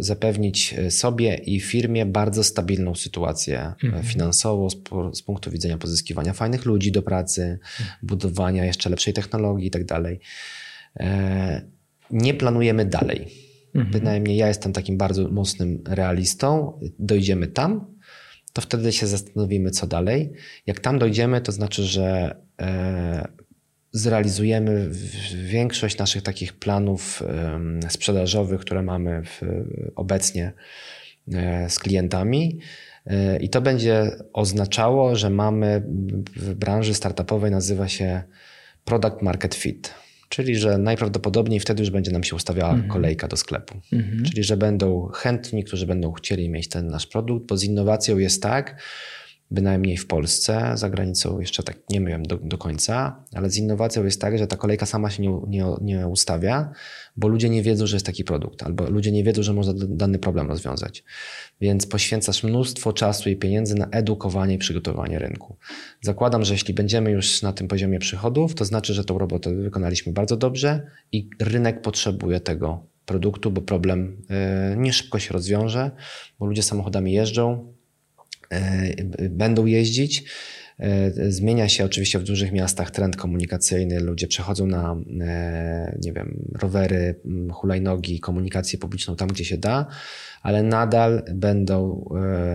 zapewnić 0.00 0.74
sobie 0.90 1.34
i 1.34 1.60
firmie 1.60 2.06
bardzo 2.06 2.44
stabilną 2.44 2.94
sytuację 2.94 3.72
mhm. 3.84 4.04
finansową 4.04 4.70
z, 4.70 4.76
z, 5.12 5.22
punktu 5.22 5.50
widzenia 5.50 5.78
pozyskiwania 5.78 6.32
fajnych 6.32 6.64
ludzi 6.64 6.92
do 6.92 7.02
pracy, 7.02 7.42
mhm. 7.80 7.98
budowania 8.02 8.64
jeszcze 8.64 8.90
lepszej 8.90 9.14
technologii 9.14 9.64
itd. 9.64 9.86
Tak 9.86 10.04
nie 12.10 12.34
planujemy 12.34 12.84
dalej. 12.84 13.28
Mhm. 13.74 13.92
Bynajmniej 13.92 14.36
ja 14.36 14.48
jestem 14.48 14.72
takim 14.72 14.98
bardzo 14.98 15.28
mocnym 15.28 15.82
realistą. 15.86 16.80
Dojdziemy 16.98 17.46
tam, 17.46 17.86
to 18.52 18.62
wtedy 18.62 18.92
się 18.92 19.06
zastanowimy, 19.06 19.70
co 19.70 19.86
dalej. 19.86 20.32
Jak 20.66 20.80
tam 20.80 20.98
dojdziemy, 20.98 21.40
to 21.40 21.52
znaczy, 21.52 21.82
że 21.82 22.36
e, 22.60 23.28
zrealizujemy 23.92 24.90
większość 25.44 25.98
naszych 25.98 26.22
takich 26.22 26.52
planów 26.52 27.22
e, 27.22 27.90
sprzedażowych, 27.90 28.60
które 28.60 28.82
mamy 28.82 29.22
w, 29.24 29.40
obecnie 29.96 30.52
e, 31.32 31.70
z 31.70 31.78
klientami. 31.78 32.58
E, 33.06 33.36
I 33.38 33.48
to 33.48 33.60
będzie 33.60 34.10
oznaczało, 34.32 35.16
że 35.16 35.30
mamy 35.30 35.82
w 36.36 36.54
branży 36.54 36.94
startupowej 36.94 37.50
nazywa 37.50 37.88
się 37.88 38.22
product 38.84 39.22
market 39.22 39.54
fit. 39.54 39.94
Czyli, 40.34 40.56
że 40.56 40.78
najprawdopodobniej 40.78 41.60
wtedy 41.60 41.82
już 41.82 41.90
będzie 41.90 42.10
nam 42.10 42.24
się 42.24 42.36
ustawiała 42.36 42.72
mhm. 42.72 42.90
kolejka 42.90 43.28
do 43.28 43.36
sklepu. 43.36 43.80
Mhm. 43.92 44.24
Czyli, 44.24 44.44
że 44.44 44.56
będą 44.56 45.08
chętni, 45.08 45.64
którzy 45.64 45.86
będą 45.86 46.12
chcieli 46.12 46.48
mieć 46.48 46.68
ten 46.68 46.86
nasz 46.86 47.06
produkt, 47.06 47.46
bo 47.46 47.56
z 47.56 47.64
innowacją 47.64 48.18
jest 48.18 48.42
tak, 48.42 48.82
bynajmniej 49.50 49.96
w 49.96 50.06
Polsce, 50.06 50.72
za 50.74 50.90
granicą 50.90 51.40
jeszcze 51.40 51.62
tak 51.62 51.76
nie 51.90 52.00
wiem 52.00 52.22
do, 52.22 52.36
do 52.36 52.58
końca, 52.58 53.24
ale 53.34 53.50
z 53.50 53.56
innowacją 53.56 54.04
jest 54.04 54.20
tak, 54.20 54.38
że 54.38 54.46
ta 54.46 54.56
kolejka 54.56 54.86
sama 54.86 55.10
się 55.10 55.22
nie, 55.22 55.40
nie, 55.46 55.64
nie 55.80 56.08
ustawia, 56.08 56.72
bo 57.16 57.28
ludzie 57.28 57.50
nie 57.50 57.62
wiedzą, 57.62 57.86
że 57.86 57.96
jest 57.96 58.06
taki 58.06 58.24
produkt, 58.24 58.62
albo 58.62 58.90
ludzie 58.90 59.12
nie 59.12 59.24
wiedzą, 59.24 59.42
że 59.42 59.52
można 59.52 59.72
dany 59.88 60.18
problem 60.18 60.48
rozwiązać. 60.48 61.04
Więc 61.60 61.86
poświęcasz 61.86 62.44
mnóstwo 62.44 62.92
czasu 62.92 63.30
i 63.30 63.36
pieniędzy 63.36 63.74
na 63.74 63.88
edukowanie 63.90 64.54
i 64.54 64.58
przygotowanie 64.58 65.18
rynku. 65.18 65.56
Zakładam, 66.00 66.44
że 66.44 66.54
jeśli 66.54 66.74
będziemy 66.74 67.10
już 67.10 67.42
na 67.42 67.52
tym 67.52 67.68
poziomie 67.68 67.98
przychodów, 67.98 68.54
to 68.54 68.64
znaczy, 68.64 68.94
że 68.94 69.04
tą 69.04 69.18
robotę 69.18 69.54
wykonaliśmy 69.54 70.12
bardzo 70.12 70.36
dobrze 70.36 70.86
i 71.12 71.30
rynek 71.40 71.82
potrzebuje 71.82 72.40
tego 72.40 72.86
produktu, 73.06 73.50
bo 73.50 73.62
problem 73.62 74.22
e, 74.30 74.74
nie 74.78 74.92
szybko 74.92 75.18
się 75.18 75.32
rozwiąże, 75.32 75.90
bo 76.38 76.46
ludzie 76.46 76.62
samochodami 76.62 77.12
jeżdżą, 77.12 77.73
będą 79.30 79.66
jeździć. 79.66 80.24
E, 80.78 81.32
zmienia 81.32 81.68
się 81.68 81.84
oczywiście 81.84 82.18
w 82.18 82.22
dużych 82.22 82.52
miastach 82.52 82.90
trend 82.90 83.16
komunikacyjny. 83.16 84.00
Ludzie 84.00 84.26
przechodzą 84.26 84.66
na, 84.66 84.96
nie 86.02 86.12
wiem, 86.12 86.52
rowery, 86.60 87.20
hulajnogi, 87.52 88.20
komunikację 88.20 88.78
publiczną 88.78 89.16
tam, 89.16 89.28
gdzie 89.28 89.44
się 89.44 89.58
da 89.58 89.86
ale 90.44 90.62
nadal 90.62 91.22
będą 91.34 92.04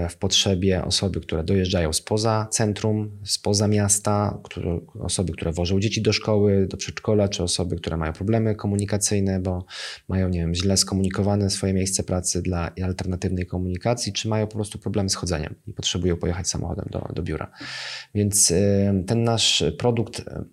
e, 0.03 0.09
w 0.09 0.17
potrzebie 0.17 0.85
osoby, 0.85 1.21
które 1.21 1.43
dojeżdżają 1.43 1.93
spoza 1.93 2.47
centrum, 2.51 3.11
spoza 3.23 3.67
miasta, 3.67 4.39
które, 4.43 4.79
osoby, 4.99 5.33
które 5.33 5.51
wożą 5.51 5.79
dzieci 5.79 6.01
do 6.01 6.13
szkoły, 6.13 6.67
do 6.67 6.77
przedszkola, 6.77 7.27
czy 7.27 7.43
osoby, 7.43 7.75
które 7.75 7.97
mają 7.97 8.13
problemy 8.13 8.55
komunikacyjne, 8.55 9.39
bo 9.39 9.65
mają, 10.07 10.29
nie 10.29 10.39
wiem, 10.39 10.55
źle 10.55 10.77
skomunikowane 10.77 11.49
swoje 11.49 11.73
miejsce 11.73 12.03
pracy 12.03 12.41
dla 12.41 12.71
alternatywnej 12.83 13.45
komunikacji, 13.45 14.13
czy 14.13 14.27
mają 14.27 14.47
po 14.47 14.55
prostu 14.55 14.79
problemy 14.79 15.09
z 15.09 15.15
chodzeniem 15.15 15.55
i 15.67 15.73
potrzebują 15.73 16.17
pojechać 16.17 16.47
samochodem 16.47 16.85
do, 16.91 17.09
do 17.13 17.23
biura. 17.23 17.51
Więc 18.15 18.51
e, 18.51 19.03
ten 19.07 19.23
nasz 19.23 19.63
produkt 19.77 20.19
e, 20.19 20.43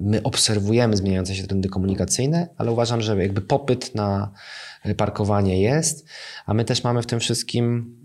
my 0.00 0.22
obserwujemy 0.22 0.96
zmieniające 0.96 1.34
się 1.34 1.42
trendy 1.42 1.68
komunikacyjne, 1.68 2.48
ale 2.56 2.72
uważam, 2.72 3.00
że 3.00 3.16
jakby 3.22 3.40
popyt 3.40 3.94
na 3.94 4.32
parkowanie 4.96 5.62
jest, 5.62 6.08
a 6.46 6.54
my 6.54 6.64
też 6.64 6.84
mamy 6.84 7.02
w 7.02 7.06
tym 7.06 7.20
wszystkim 7.20 7.96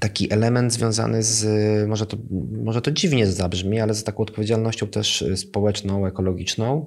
taki 0.00 0.32
element 0.32 0.72
związany 0.72 1.22
z, 1.22 1.88
może 1.88 2.06
to, 2.06 2.16
może 2.64 2.82
to 2.82 2.90
dziwnie 2.90 3.26
zabrzmi, 3.26 3.80
ale 3.80 3.94
z 3.94 4.04
taką 4.04 4.22
odpowiedzialnością 4.22 4.86
też 4.86 5.24
społeczną, 5.36 6.06
ekologiczną, 6.06 6.86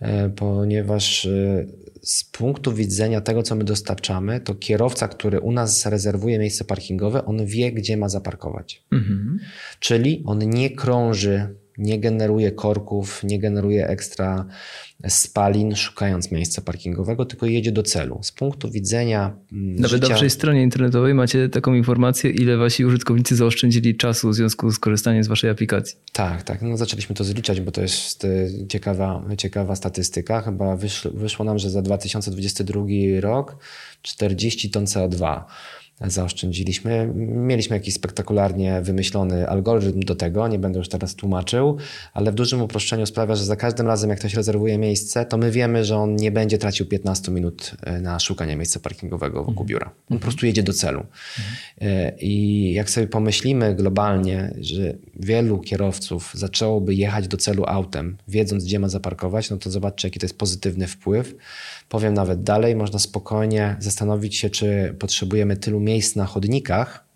e, 0.00 0.28
ponieważ 0.28 1.26
e, 1.26 1.66
z 2.02 2.24
punktu 2.24 2.74
widzenia 2.74 3.20
tego, 3.20 3.42
co 3.42 3.54
my 3.54 3.64
dostarczamy, 3.64 4.40
to 4.40 4.54
kierowca, 4.54 5.08
który 5.08 5.40
u 5.40 5.52
nas 5.52 5.86
rezerwuje 5.86 6.38
miejsce 6.38 6.64
parkingowe, 6.64 7.24
on 7.24 7.46
wie, 7.46 7.72
gdzie 7.72 7.96
ma 7.96 8.08
zaparkować. 8.08 8.84
Mhm. 8.92 9.38
Czyli 9.80 10.22
on 10.26 10.38
nie 10.38 10.70
krąży 10.70 11.54
nie 11.78 12.00
generuje 12.00 12.52
korków, 12.52 13.24
nie 13.24 13.38
generuje 13.38 13.88
ekstra 13.88 14.46
spalin, 15.08 15.76
szukając 15.76 16.30
miejsca 16.30 16.62
parkingowego, 16.62 17.24
tylko 17.24 17.46
jedzie 17.46 17.72
do 17.72 17.82
celu. 17.82 18.18
Z 18.22 18.32
punktu 18.32 18.70
widzenia 18.70 19.36
mm, 19.52 19.76
Nawet 19.76 19.90
życia... 19.90 20.08
na 20.08 20.14
waszej 20.14 20.30
stronie 20.30 20.62
internetowej 20.62 21.14
macie 21.14 21.48
taką 21.48 21.74
informację, 21.74 22.30
ile 22.30 22.56
wasi 22.56 22.84
użytkownicy 22.84 23.36
zaoszczędzili 23.36 23.96
czasu 23.96 24.28
w 24.28 24.34
związku 24.34 24.70
z 24.70 24.78
korzystaniem 24.78 25.24
z 25.24 25.28
waszej 25.28 25.50
aplikacji. 25.50 25.96
Tak, 26.12 26.42
tak. 26.42 26.62
No 26.62 26.76
zaczęliśmy 26.76 27.14
to 27.14 27.24
zliczać, 27.24 27.60
bo 27.60 27.70
to 27.70 27.82
jest 27.82 28.24
e, 28.24 28.28
ciekawa, 28.68 29.24
ciekawa 29.38 29.76
statystyka. 29.76 30.40
Chyba 30.40 30.76
wyszło, 30.76 31.10
wyszło 31.10 31.44
nam, 31.44 31.58
że 31.58 31.70
za 31.70 31.82
2022 31.82 32.80
rok 33.20 33.56
40 34.02 34.70
ton 34.70 34.84
CO2 34.84 35.42
zaoszczędziliśmy. 36.06 37.10
Mieliśmy 37.14 37.76
jakiś 37.76 37.94
spektakularnie 37.94 38.80
wymyślony 38.82 39.48
algorytm 39.48 40.00
do 40.00 40.14
tego, 40.14 40.48
nie 40.48 40.58
będę 40.58 40.78
już 40.78 40.88
teraz 40.88 41.14
tłumaczył, 41.14 41.76
ale 42.14 42.32
w 42.32 42.34
dużym 42.34 42.62
uproszczeniu 42.62 43.06
sprawia, 43.06 43.34
że 43.34 43.44
za 43.44 43.56
każdym 43.56 43.86
razem, 43.86 44.10
jak 44.10 44.18
ktoś 44.18 44.34
rezerwuje 44.34 44.78
miejsce, 44.78 45.26
to 45.26 45.38
my 45.38 45.50
wiemy, 45.50 45.84
że 45.84 45.96
on 45.96 46.16
nie 46.16 46.30
będzie 46.30 46.58
tracił 46.58 46.86
15 46.86 47.32
minut 47.32 47.72
e, 47.82 48.00
na 48.00 48.18
szukanie 48.20 48.56
miejsca 48.56 48.80
parkingowego 48.80 49.44
wokół 49.44 49.66
biura. 49.66 49.90
On 50.10 50.18
po 50.18 50.22
prostu 50.22 50.46
jedzie 50.46 50.62
do 50.62 50.72
celu. 50.72 51.06
E, 51.80 52.12
I 52.18 52.72
jak 52.72 52.90
sobie 52.90 53.06
pomyślimy 53.06 53.74
globalnie, 53.74 54.54
że 54.60 54.94
wielu 55.16 55.58
kierowców 55.58 56.30
zaczęłoby 56.34 56.94
jechać 56.94 57.28
do 57.28 57.36
celu 57.36 57.64
autem, 57.66 58.16
wiedząc, 58.28 58.64
gdzie 58.64 58.78
ma 58.78 58.88
zaparkować, 58.88 59.50
no 59.50 59.56
to 59.56 59.70
zobaczcie, 59.70 60.08
jaki 60.08 60.20
to 60.20 60.24
jest 60.24 60.38
pozytywny 60.38 60.86
wpływ. 60.86 61.34
Powiem 61.88 62.14
nawet 62.14 62.42
dalej, 62.42 62.76
można 62.76 62.98
spokojnie 62.98 63.76
zastanowić 63.78 64.36
się, 64.36 64.50
czy 64.50 64.96
potrzebujemy 64.98 65.56
tylu 65.56 65.80
miejsc 65.80 66.16
na 66.16 66.26
chodnikach, 66.26 67.08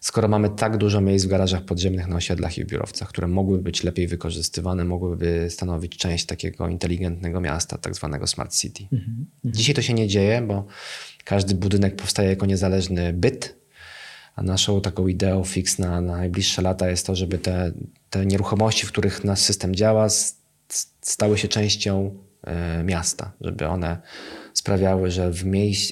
skoro 0.00 0.28
mamy 0.28 0.50
tak 0.50 0.76
dużo 0.76 1.00
miejsc 1.00 1.24
w 1.24 1.28
garażach 1.28 1.64
podziemnych 1.64 2.08
na 2.08 2.16
osiedlach 2.16 2.58
i 2.58 2.64
w 2.64 2.66
biurowcach, 2.66 3.08
które 3.08 3.28
mogłyby 3.28 3.62
być 3.62 3.84
lepiej 3.84 4.08
wykorzystywane, 4.08 4.84
mogłyby 4.84 5.46
stanowić 5.50 5.96
część 5.96 6.26
takiego 6.26 6.68
inteligentnego 6.68 7.40
miasta, 7.40 7.78
tak 7.78 7.94
zwanego 7.94 8.26
smart 8.26 8.54
city. 8.54 8.84
Mhm. 8.92 9.26
Dzisiaj 9.44 9.74
to 9.74 9.82
się 9.82 9.94
nie 9.94 10.08
dzieje, 10.08 10.42
bo 10.42 10.66
każdy 11.24 11.54
budynek 11.54 11.96
powstaje 11.96 12.28
jako 12.28 12.46
niezależny 12.46 13.12
byt, 13.12 13.56
a 14.36 14.42
naszą 14.42 14.80
taką 14.80 15.08
ideą 15.08 15.44
fix 15.44 15.78
na, 15.78 16.00
na 16.00 16.16
najbliższe 16.16 16.62
lata 16.62 16.90
jest 16.90 17.06
to, 17.06 17.16
żeby 17.16 17.38
te, 17.38 17.72
te 18.10 18.26
nieruchomości, 18.26 18.86
w 18.86 18.88
których 18.88 19.24
nasz 19.24 19.38
system 19.38 19.74
działa, 19.74 20.08
stały 21.00 21.38
się 21.38 21.48
częścią 21.48 22.14
miasta, 22.84 23.32
żeby 23.40 23.66
one 23.66 24.00
sprawiały, 24.54 25.10
że 25.10 25.30
w, 25.30 25.44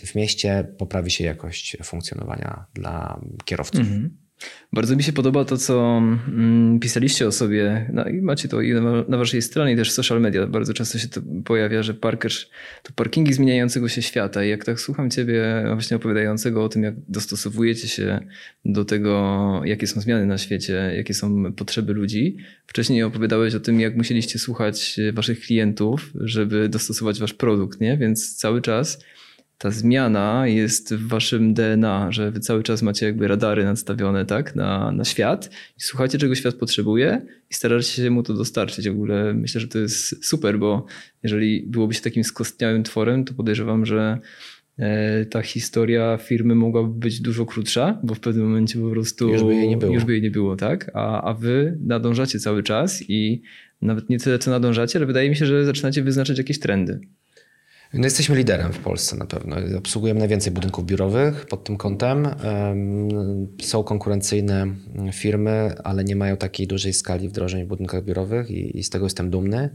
w 0.07 0.15
mieście 0.15 0.75
poprawi 0.79 1.11
się 1.11 1.25
jakość 1.25 1.77
funkcjonowania 1.85 2.67
dla 2.75 3.21
kierowców. 3.45 3.81
Mhm. 3.81 4.28
Bardzo 4.73 4.97
mi 4.97 5.03
się 5.03 5.13
podoba 5.13 5.45
to, 5.45 5.57
co 5.57 6.03
mm, 6.29 6.81
pisaliście 6.81 7.27
o 7.27 7.33
sobie. 7.33 7.91
No 7.93 8.09
i 8.09 8.23
macie 8.23 8.49
to 8.49 8.61
i 8.61 8.75
na, 9.09 9.19
waszej 9.19 9.43
stronie, 9.43 9.73
i 9.73 9.77
też 9.77 9.93
social 9.93 10.21
media. 10.21 10.47
Bardzo 10.47 10.75
często 10.75 10.99
się 10.99 11.09
to 11.09 11.21
pojawia, 11.45 11.83
że 11.83 11.95
parkerz 11.95 12.51
to 12.83 12.93
parkingi 12.93 13.33
zmieniającego 13.33 13.89
się 13.89 14.03
świata. 14.03 14.45
I 14.45 14.49
jak 14.49 14.65
tak 14.65 14.81
słucham 14.81 15.11
ciebie 15.11 15.65
właśnie 15.73 15.97
opowiadającego 15.97 16.65
o 16.65 16.69
tym, 16.69 16.83
jak 16.83 16.95
dostosowujecie 17.09 17.89
się 17.89 18.21
do 18.65 18.85
tego, 18.85 19.63
jakie 19.65 19.87
są 19.87 20.01
zmiany 20.01 20.27
na 20.27 20.39
świecie, 20.39 20.93
jakie 20.97 21.15
są 21.15 21.53
potrzeby 21.53 21.93
ludzi. 21.93 22.37
Wcześniej 22.67 23.03
opowiadałeś 23.03 23.55
o 23.55 23.61
tym, 23.61 23.81
jak 23.81 23.97
musieliście 23.97 24.39
słuchać 24.39 25.01
waszych 25.13 25.41
klientów, 25.41 26.13
żeby 26.15 26.69
dostosować 26.69 27.21
wasz 27.21 27.35
produkt, 27.35 27.81
nie? 27.81 27.97
Więc 27.97 28.37
cały 28.37 28.63
czas 28.63 28.99
ta 29.59 29.71
zmiana 29.71 30.47
jest 30.47 30.95
w 30.95 31.09
waszym 31.09 31.55
DNA, 31.55 32.13
że 32.13 32.31
wy 32.31 32.41
cały 32.41 32.63
czas 32.63 32.83
macie 32.83 33.07
jakby 33.07 33.29
radary 33.29 33.65
nadstawione 33.65 34.27
tak, 34.27 34.57
na, 34.57 34.93
na 34.93 35.05
świat 35.05 35.51
i 35.79 35.81
słuchacie, 35.81 36.19
czego 36.19 36.35
świat 36.35 36.55
potrzebuje 36.55 37.23
i 37.51 37.55
staracie 37.55 37.89
się 37.89 38.11
mu 38.11 38.23
to 38.23 38.35
dostarczyć. 38.35 38.89
W 38.89 38.93
ogóle 38.93 39.35
myślę, 39.35 39.61
że 39.61 39.69
to 39.69 39.79
jest 39.79 40.25
super, 40.25 40.59
bo 40.59 40.87
jeżeli 41.23 41.65
byłoby 41.67 41.95
się 41.95 42.01
takim 42.01 42.25
skostniałym 42.25 42.83
tworem, 42.83 43.25
to 43.25 43.35
podejrzewam, 43.35 43.87
że 43.87 44.19
e, 44.79 45.25
ta 45.25 45.43
historia 45.43 46.17
firmy 46.17 46.55
mogłaby 46.55 46.95
być 46.95 47.21
dużo 47.21 47.47
krótsza, 47.47 47.99
bo 48.03 48.15
w 48.15 48.21
pewnym 48.21 48.47
momencie 48.47 48.79
po 48.79 48.91
prostu 48.91 49.29
już 49.33 49.43
by 49.43 49.55
jej 49.55 49.69
nie 49.69 49.77
było, 49.77 49.95
już 49.95 50.05
by 50.05 50.13
jej 50.13 50.23
nie 50.23 50.31
było 50.31 50.57
tak? 50.57 50.91
A, 50.95 51.23
a 51.23 51.35
wy 51.35 51.79
nadążacie 51.81 52.39
cały 52.39 52.63
czas 52.63 53.05
i 53.09 53.43
nawet 53.83 54.11
nie 54.11 54.19
tyle 54.19 54.39
co 54.39 54.51
nadążacie, 54.51 54.99
ale 54.99 55.07
wydaje 55.07 55.31
mi 55.31 55.37
się, 55.37 55.47
że 55.47 55.65
zaczynacie 55.65 56.03
wyznaczać 56.03 56.39
jakieś 56.39 56.59
trendy. 56.59 57.01
No 57.95 58.05
jesteśmy 58.05 58.37
liderem 58.37 58.73
w 58.73 58.79
Polsce 58.79 59.17
na 59.17 59.27
pewno. 59.27 59.57
Obsługujemy 59.79 60.21
najwięcej 60.21 60.53
budynków 60.53 60.87
biurowych 60.87 61.47
pod 61.47 61.65
tym 61.65 61.77
kątem. 61.77 62.29
Są 63.63 63.85
konkurencyjne 63.85 64.67
firmy, 65.13 65.75
ale 65.85 66.05
nie 66.05 66.17
mają 66.17 66.37
takiej 66.37 66.67
dużej 66.67 66.93
skali 66.93 67.29
wdrożeń 67.29 67.65
w 67.65 67.69
budynkach 67.69 68.05
biurowych 68.05 68.51
i, 68.51 68.79
i 68.79 68.85
z 68.85 68.91
tego 68.91 69.07
jestem 69.07 69.31
dumny, 69.31 69.71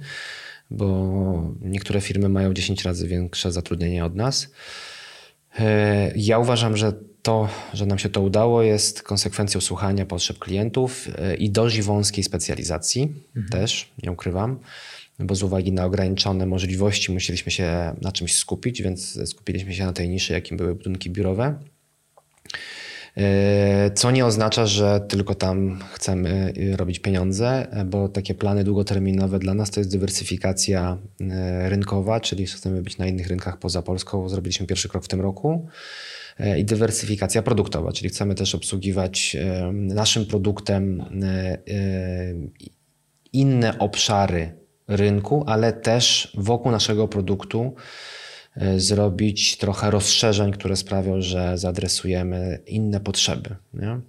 bo 0.72 1.54
niektóre 1.62 2.02
firmy 2.02 2.30
mają 2.30 2.54
10 2.54 2.84
razy 2.84 3.08
większe 3.08 3.52
zatrudnienie 3.52 4.06
od 4.06 4.16
nas. 4.16 4.52
E, 5.60 6.12
ja 6.16 6.40
uważam, 6.40 6.78
że 6.78 6.94
to, 7.24 7.50
że 7.74 7.86
nam 7.86 8.00
się 8.00 8.10
to 8.10 8.22
udało, 8.22 8.64
jest 8.64 9.04
konsekwencją 9.04 9.62
słuchania 9.62 10.06
potrzeb 10.06 10.40
klientów 10.40 11.08
e, 11.18 11.36
i 11.36 11.50
dość 11.50 11.82
wąskiej 11.82 12.24
specjalizacji 12.24 13.02
mhm. 13.36 13.48
też, 13.50 13.92
nie 14.04 14.12
ukrywam 14.12 14.60
bo 15.20 15.36
z 15.36 15.44
uwagi 15.44 15.72
na 15.72 15.86
ograniczone 15.86 16.46
możliwości 16.46 17.12
musieliśmy 17.12 17.52
się 17.52 17.96
na 18.02 18.12
czymś 18.12 18.36
skupić, 18.36 18.82
więc 18.82 19.30
skupiliśmy 19.30 19.74
się 19.74 19.86
na 19.86 19.94
tej 19.94 20.10
niszy, 20.10 20.34
jakim 20.34 20.58
były 20.58 20.76
budynki 20.76 21.10
biurowe. 21.10 21.60
E, 23.18 23.92
co 23.92 24.12
nie 24.12 24.26
oznacza, 24.26 24.66
że 24.66 25.06
tylko 25.10 25.36
tam 25.36 25.80
chcemy 25.94 26.54
e, 26.74 26.78
robić 26.78 27.00
pieniądze, 27.00 27.68
bo 27.86 28.10
takie 28.10 28.34
plany 28.34 28.64
długoterminowe 28.64 29.40
dla 29.40 29.54
nas 29.54 29.72
to 29.72 29.80
jest 29.80 29.92
dywersyfikacja 29.92 30.98
rynkowa, 31.66 32.20
czyli 32.20 32.46
chcemy 32.46 32.82
być 32.82 32.98
na 32.98 33.08
innych 33.08 33.28
rynkach 33.28 33.58
poza 33.58 33.82
Polską. 33.82 34.30
Zrobiliśmy 34.30 34.68
pierwszy 34.68 34.90
krok 34.90 35.04
w 35.04 35.08
tym 35.08 35.22
roku. 35.22 35.68
I 36.58 36.66
dywersyfikacja 36.66 37.42
produktowa, 37.42 37.92
czyli 37.92 38.10
chcemy 38.10 38.36
też 38.36 38.56
obsługiwać 38.56 39.38
naszym 39.72 40.26
produktem 40.26 41.04
inne 43.34 43.80
obszary 43.80 44.64
rynku, 44.88 45.44
ale 45.48 45.74
też 45.74 46.34
wokół 46.38 46.72
naszego 46.72 47.08
produktu 47.08 47.76
e, 48.56 48.80
zrobić 48.80 49.58
trochę 49.58 49.92
rozszerzeń, 49.92 50.52
które 50.52 50.76
sprawią, 50.76 51.22
że 51.22 51.58
zaadresujemy 51.58 52.60
inne 52.68 53.00
potrzeby. 53.00 53.56
Nie, 53.74 54.00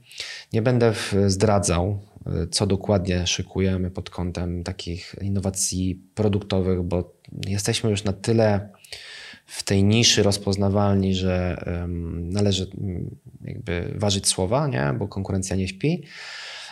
nie 0.53 0.63
będę 0.63 0.93
zdradzał, 1.27 1.99
e, 2.27 2.47
co 2.51 2.67
dokładnie 2.67 3.27
szykujemy 3.27 3.91
pod 3.91 4.11
kątem 4.11 4.65
takich 4.65 5.15
innowacji 5.23 6.03
produktowych, 6.15 6.83
bo 6.83 7.15
jesteśmy 7.47 7.91
już 7.91 8.05
na 8.05 8.13
tyle 8.13 8.69
w 9.47 9.63
tej 9.63 9.85
niszy 9.85 10.23
rozpoznawalni, 10.23 11.15
że 11.15 11.65
należy 12.15 12.71
jakby 13.45 13.93
ważyć 13.95 14.29
słowa, 14.29 14.67
nie? 14.67 14.95
bo 14.99 15.09
konkurencja 15.09 15.57
nie 15.57 15.69
śpi 15.69 16.05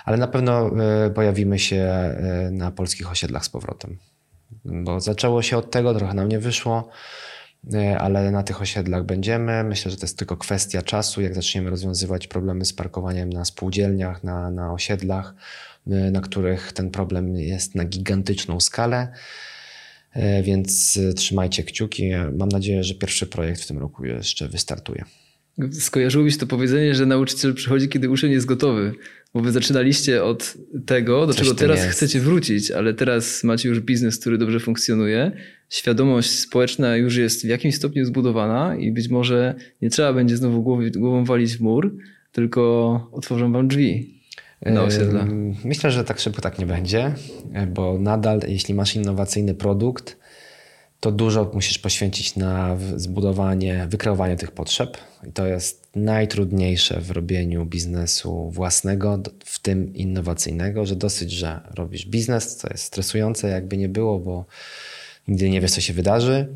ale 0.04 0.16
na 0.16 0.28
pewno 0.28 0.70
e, 1.06 1.10
pojawimy 1.10 1.58
się 1.58 1.76
e, 1.76 2.48
na 2.52 2.70
polskich 2.70 3.10
osiedlach 3.10 3.44
z 3.44 3.48
powrotem. 3.48 3.98
Bo 4.64 5.00
zaczęło 5.00 5.42
się 5.42 5.56
od 5.56 5.70
tego, 5.70 5.94
trochę 5.94 6.14
nam 6.14 6.28
nie 6.28 6.38
wyszło, 6.38 6.88
e, 7.74 7.98
ale 7.98 8.30
na 8.30 8.42
tych 8.42 8.62
osiedlach 8.62 9.04
będziemy. 9.04 9.64
Myślę, 9.64 9.90
że 9.90 9.96
to 9.96 10.04
jest 10.04 10.18
tylko 10.18 10.36
kwestia 10.36 10.82
czasu, 10.82 11.22
jak 11.22 11.34
zaczniemy 11.34 11.70
rozwiązywać 11.70 12.26
problemy 12.26 12.64
z 12.64 12.72
parkowaniem 12.72 13.30
na 13.30 13.44
spółdzielniach, 13.44 14.24
na, 14.24 14.50
na 14.50 14.72
osiedlach, 14.72 15.34
na 15.86 16.20
których 16.20 16.72
ten 16.72 16.90
problem 16.90 17.36
jest 17.36 17.74
na 17.74 17.84
gigantyczną 17.84 18.60
skalę. 18.60 19.12
Więc 20.42 20.98
trzymajcie 21.16 21.64
kciuki. 21.64 22.10
Mam 22.38 22.48
nadzieję, 22.48 22.84
że 22.84 22.94
pierwszy 22.94 23.26
projekt 23.26 23.62
w 23.62 23.66
tym 23.66 23.78
roku 23.78 24.04
jeszcze 24.04 24.48
wystartuje. 24.48 25.04
Skojarzyło 25.72 26.24
mi 26.24 26.32
się 26.32 26.38
to 26.38 26.46
powiedzenie, 26.46 26.94
że 26.94 27.06
nauczyciel 27.06 27.54
przychodzi, 27.54 27.88
kiedy 27.88 28.10
uczeń 28.10 28.32
jest 28.32 28.46
gotowy. 28.46 28.94
Bo 29.34 29.40
wy 29.40 29.52
zaczynaliście 29.52 30.24
od 30.24 30.54
tego, 30.86 31.26
do 31.26 31.34
Coś 31.34 31.42
czego 31.42 31.54
teraz 31.54 31.78
jest. 31.78 31.90
chcecie 31.90 32.20
wrócić, 32.20 32.70
ale 32.70 32.94
teraz 32.94 33.44
macie 33.44 33.68
już 33.68 33.80
biznes, 33.80 34.18
który 34.18 34.38
dobrze 34.38 34.60
funkcjonuje. 34.60 35.32
Świadomość 35.68 36.30
społeczna 36.30 36.96
już 36.96 37.16
jest 37.16 37.42
w 37.42 37.48
jakimś 37.48 37.74
stopniu 37.74 38.04
zbudowana 38.04 38.76
i 38.76 38.92
być 38.92 39.08
może 39.08 39.54
nie 39.82 39.90
trzeba 39.90 40.12
będzie 40.12 40.36
znowu 40.36 40.62
głowy, 40.62 40.90
głową 40.90 41.24
walić 41.24 41.56
w 41.56 41.60
mur, 41.60 41.96
tylko 42.32 43.10
otworzą 43.12 43.52
wam 43.52 43.68
drzwi 43.68 44.21
Myślę, 45.64 45.90
że 45.90 46.04
tak 46.04 46.20
szybko 46.20 46.42
tak 46.42 46.58
nie 46.58 46.66
będzie, 46.66 47.14
bo 47.68 47.98
nadal, 47.98 48.40
jeśli 48.48 48.74
masz 48.74 48.96
innowacyjny 48.96 49.54
produkt, 49.54 50.16
to 51.00 51.12
dużo 51.12 51.50
musisz 51.54 51.78
poświęcić 51.78 52.36
na 52.36 52.76
zbudowanie, 52.96 53.86
wykreowanie 53.90 54.36
tych 54.36 54.50
potrzeb. 54.50 54.96
I 55.28 55.32
to 55.32 55.46
jest 55.46 55.88
najtrudniejsze 55.96 57.00
w 57.00 57.10
robieniu 57.10 57.66
biznesu 57.66 58.50
własnego, 58.50 59.22
w 59.44 59.58
tym 59.58 59.94
innowacyjnego, 59.94 60.86
że 60.86 60.96
dosyć, 60.96 61.30
że 61.30 61.60
robisz 61.74 62.06
biznes, 62.06 62.56
co 62.56 62.68
jest 62.70 62.84
stresujące, 62.84 63.48
jakby 63.48 63.76
nie 63.76 63.88
było, 63.88 64.18
bo 64.18 64.44
nigdy 65.28 65.50
nie 65.50 65.60
wiesz, 65.60 65.70
co 65.70 65.80
się 65.80 65.92
wydarzy. 65.92 66.48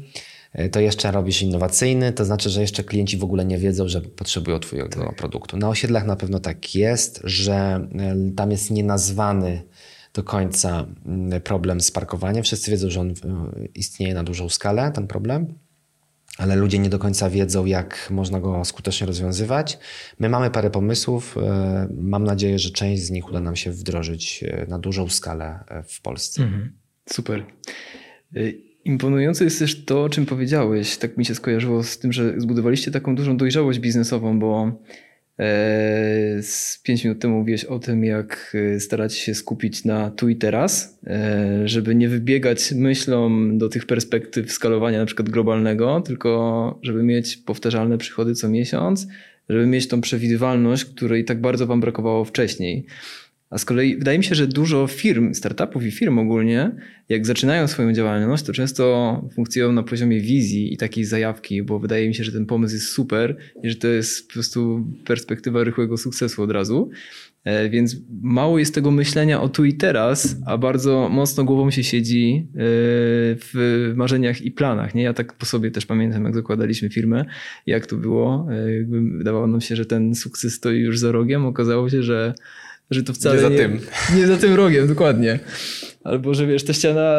E, 0.57 0.69
to 0.69 0.81
jeszcze 0.81 1.11
robisz 1.11 1.43
innowacyjny, 1.43 2.13
to 2.13 2.25
znaczy, 2.25 2.51
że 2.51 2.61
jeszcze 2.61 2.85
klienci 2.85 3.17
w 3.17 3.25
ogóle 3.25 3.45
nie 3.45 3.59
wiedzą, 3.59 3.89
że 3.89 4.01
potrzebują 4.01 4.59
Twojego 4.59 4.89
tak. 4.89 5.17
produktu. 5.17 5.57
Na 5.57 5.69
osiedlach 5.69 6.07
na 6.07 6.17
pewno 6.17 6.41
tak 6.41 6.75
jest, 6.75 7.21
że 7.25 7.89
e, 7.99 8.17
tam 8.37 8.51
jest 8.51 8.71
nienazwany 8.71 9.63
do 10.15 10.23
końca 10.23 10.87
mm, 11.07 11.41
problem 11.41 11.81
z 11.81 11.91
parkowaniem. 11.91 12.43
Wszyscy 12.43 12.71
wiedzą, 12.71 12.91
że 12.91 13.01
on 13.01 13.15
istnieje 13.75 14.15
na 14.15 14.25
dużą 14.25 14.49
skalę, 14.49 14.93
ten 14.95 15.07
problem 15.07 15.55
ale 16.39 16.57
ludzie 16.57 16.79
nie 16.79 16.89
do 16.89 16.99
końca 16.99 17.31
wiedzą, 17.31 17.65
jak 17.65 18.09
można 18.11 18.41
go 18.41 18.65
skutecznie 18.65 19.07
rozwiązywać. 19.07 19.79
My 20.19 20.29
mamy 20.29 20.51
parę 20.51 20.71
pomysłów. 20.71 21.37
E, 21.39 21.89
mam 21.95 22.25
nadzieję, 22.25 22.59
że 22.59 22.71
część 22.71 23.03
z 23.03 23.11
nich 23.11 23.29
uda 23.29 23.41
nam 23.41 23.57
się 23.57 23.71
wdrożyć 23.71 24.45
e, 24.45 24.67
na 24.69 24.79
dużą 24.79 25.09
skalę 25.09 25.65
e, 25.69 25.83
w 25.83 26.01
Polsce. 26.01 26.43
Mhm. 26.43 26.73
Super. 27.09 27.45
Imponujące 28.87 29.45
jest 29.45 29.59
też 29.59 29.85
to, 29.85 30.03
o 30.03 30.09
czym 30.09 30.27
powiedziałeś. 30.27 30.97
Tak 30.97 31.17
mi 31.17 31.25
się 31.25 31.35
skojarzyło 31.35 31.83
z 31.83 31.99
tym, 31.99 32.13
że 32.13 32.41
zbudowaliście 32.41 32.91
taką 32.91 33.15
dużą 33.15 33.37
dojrzałość 33.37 33.79
biznesową, 33.79 34.39
bo 34.39 34.73
E, 35.39 36.43
z 36.43 36.81
pięć 36.83 37.05
minut 37.05 37.19
temu 37.21 37.39
mówiłeś 37.39 37.65
o 37.65 37.79
tym, 37.79 38.05
jak 38.05 38.57
e, 38.77 38.81
starać 38.81 39.15
się 39.15 39.35
skupić 39.35 39.85
na 39.85 40.11
tu 40.11 40.29
i 40.29 40.37
teraz, 40.37 40.99
e, 41.07 41.69
żeby 41.69 41.95
nie 41.95 42.09
wybiegać 42.09 42.73
myślą 42.73 43.31
do 43.59 43.69
tych 43.69 43.87
perspektyw 43.87 44.53
skalowania 44.53 44.99
na 44.99 45.07
przykład 45.07 45.29
globalnego, 45.29 46.01
tylko 46.01 46.79
żeby 46.83 47.03
mieć 47.03 47.37
powtarzalne 47.37 47.99
przychody 47.99 48.35
co 48.35 48.49
miesiąc, 48.49 49.07
żeby 49.49 49.67
mieć 49.67 49.89
tą 49.89 50.01
przewidywalność, 50.01 50.85
której 50.85 51.25
tak 51.25 51.41
bardzo 51.41 51.67
wam 51.67 51.81
brakowało 51.81 52.25
wcześniej. 52.25 52.87
A 53.57 53.59
z 53.59 53.65
kolei 53.65 53.97
wydaje 53.97 54.19
mi 54.19 54.25
się, 54.25 54.35
że 54.35 54.47
dużo 54.47 54.87
firm, 54.87 55.35
startupów 55.35 55.85
i 55.85 55.91
firm 55.91 56.19
ogólnie, 56.19 56.71
jak 57.09 57.27
zaczynają 57.27 57.67
swoją 57.67 57.93
działalność, 57.93 58.45
to 58.45 58.53
często 58.53 58.85
funkcjonują 59.35 59.73
na 59.73 59.83
poziomie 59.83 60.21
wizji 60.21 60.73
i 60.73 60.77
takiej 60.77 61.05
zajawki, 61.05 61.63
bo 61.63 61.79
wydaje 61.79 62.09
mi 62.09 62.15
się, 62.15 62.25
że 62.25 62.33
ten 62.33 62.47
pomysł 62.47 62.75
jest 62.75 62.89
super 62.89 63.37
i 63.63 63.71
że 63.71 63.77
to 63.77 63.89
jest 63.89 64.29
po 64.29 64.33
prostu 64.33 64.87
perspektywa 65.05 65.65
rychłego 65.65 65.97
sukcesu 65.97 66.43
od 66.43 66.51
razu. 66.51 66.91
E, 67.45 67.69
więc 67.69 67.97
mało 68.23 68.59
jest 68.59 68.75
tego 68.75 68.91
myślenia 68.91 69.41
o 69.41 69.49
tu 69.49 69.65
i 69.65 69.75
teraz, 69.75 70.37
a 70.47 70.59
bardzo 70.59 71.09
mocno 71.09 71.45
głową 71.45 71.71
się 71.71 71.85
siedzi 71.85 72.49
e, 72.49 72.59
w 73.39 73.93
marzeniach 73.97 74.43
i 74.43 74.51
planach. 74.51 74.95
Nie? 74.95 75.03
Ja 75.03 75.13
tak 75.13 75.33
po 75.33 75.47
sobie 75.47 75.71
też 75.71 75.87
pamiętam, 75.87 76.25
jak 76.25 76.35
zakładaliśmy 76.35 76.91
firmę, 76.91 77.25
jak 77.67 77.87
to 77.87 77.97
było. 77.97 78.49
E, 78.51 78.85
wydawało 79.19 79.47
nam 79.47 79.61
się, 79.61 79.77
że 79.77 79.87
ten 79.87 80.15
sukces 80.15 80.55
stoi 80.55 80.79
już 80.79 80.99
za 80.99 81.13
rogiem. 81.13 81.47
Okazało 81.47 81.91
się, 81.91 82.03
że 82.03 82.35
że 82.91 83.03
to 83.03 83.13
wcale 83.13 83.37
nie 83.37 83.43
za 83.43 83.49
nie, 83.49 83.57
tym. 83.57 83.81
Nie 84.17 84.27
za 84.27 84.37
tym 84.37 84.55
rogiem, 84.55 84.89
dokładnie. 84.89 85.39
Albo, 86.05 86.35
że 86.35 86.47
wiesz, 86.47 86.65
ta 86.65 86.73
ściana 86.73 87.19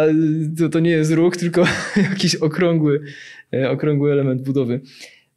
to, 0.57 0.69
to 0.69 0.79
nie 0.79 0.91
jest 0.91 1.11
róg, 1.11 1.37
tylko 1.37 1.65
jakiś 2.09 2.35
okrągły, 2.35 3.01
e, 3.53 3.69
okrągły 3.69 4.11
element 4.11 4.41
budowy. 4.41 4.81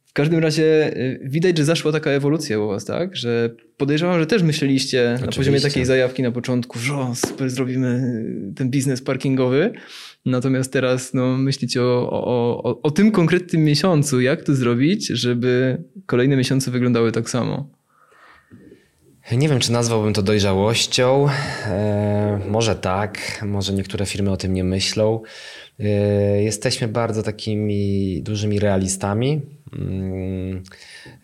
W 0.05 0.13
każdym 0.13 0.39
razie 0.39 0.95
e, 0.97 1.19
widać, 1.23 1.57
że 1.57 1.65
zaszła 1.65 1.91
taka 1.91 2.09
ewolucja 2.09 2.59
u 2.59 2.67
was, 2.67 2.85
tak? 2.85 3.15
Że 3.15 3.49
podejrzewam, 3.77 4.19
że 4.19 4.25
też 4.25 4.43
myśleliście 4.43 5.03
Oczywiście. 5.03 5.25
na 5.25 5.31
poziomie 5.31 5.61
takiej 5.61 5.85
zajawki 5.85 6.23
na 6.23 6.31
początku, 6.31 6.79
że 6.79 6.95
o, 6.95 7.15
super, 7.15 7.49
zrobimy 7.49 8.23
ten 8.55 8.69
biznes 8.69 9.01
parkingowy. 9.01 9.71
Natomiast 10.25 10.73
teraz 10.73 11.13
no, 11.13 11.37
myślicie 11.37 11.81
o, 11.83 12.09
o, 12.11 12.63
o, 12.63 12.81
o 12.81 12.91
tym 12.91 13.11
konkretnym 13.11 13.63
miesiącu, 13.63 14.21
jak 14.21 14.43
to 14.43 14.55
zrobić, 14.55 15.07
żeby 15.07 15.83
kolejne 16.05 16.35
miesiące 16.35 16.71
wyglądały 16.71 17.11
tak 17.11 17.29
samo. 17.29 17.80
Nie 19.37 19.49
wiem, 19.49 19.59
czy 19.59 19.71
nazwałbym 19.71 20.13
to 20.13 20.21
dojrzałością. 20.21 21.27
E, 21.65 22.39
może 22.49 22.75
tak, 22.75 23.41
może 23.45 23.73
niektóre 23.73 24.05
firmy 24.05 24.31
o 24.31 24.37
tym 24.37 24.53
nie 24.53 24.63
myślą. 24.63 25.21
E, 25.79 25.83
jesteśmy 26.43 26.87
bardzo 26.87 27.23
takimi 27.23 28.21
dużymi 28.23 28.59
realistami. 28.59 29.41
Mm, 29.73 30.63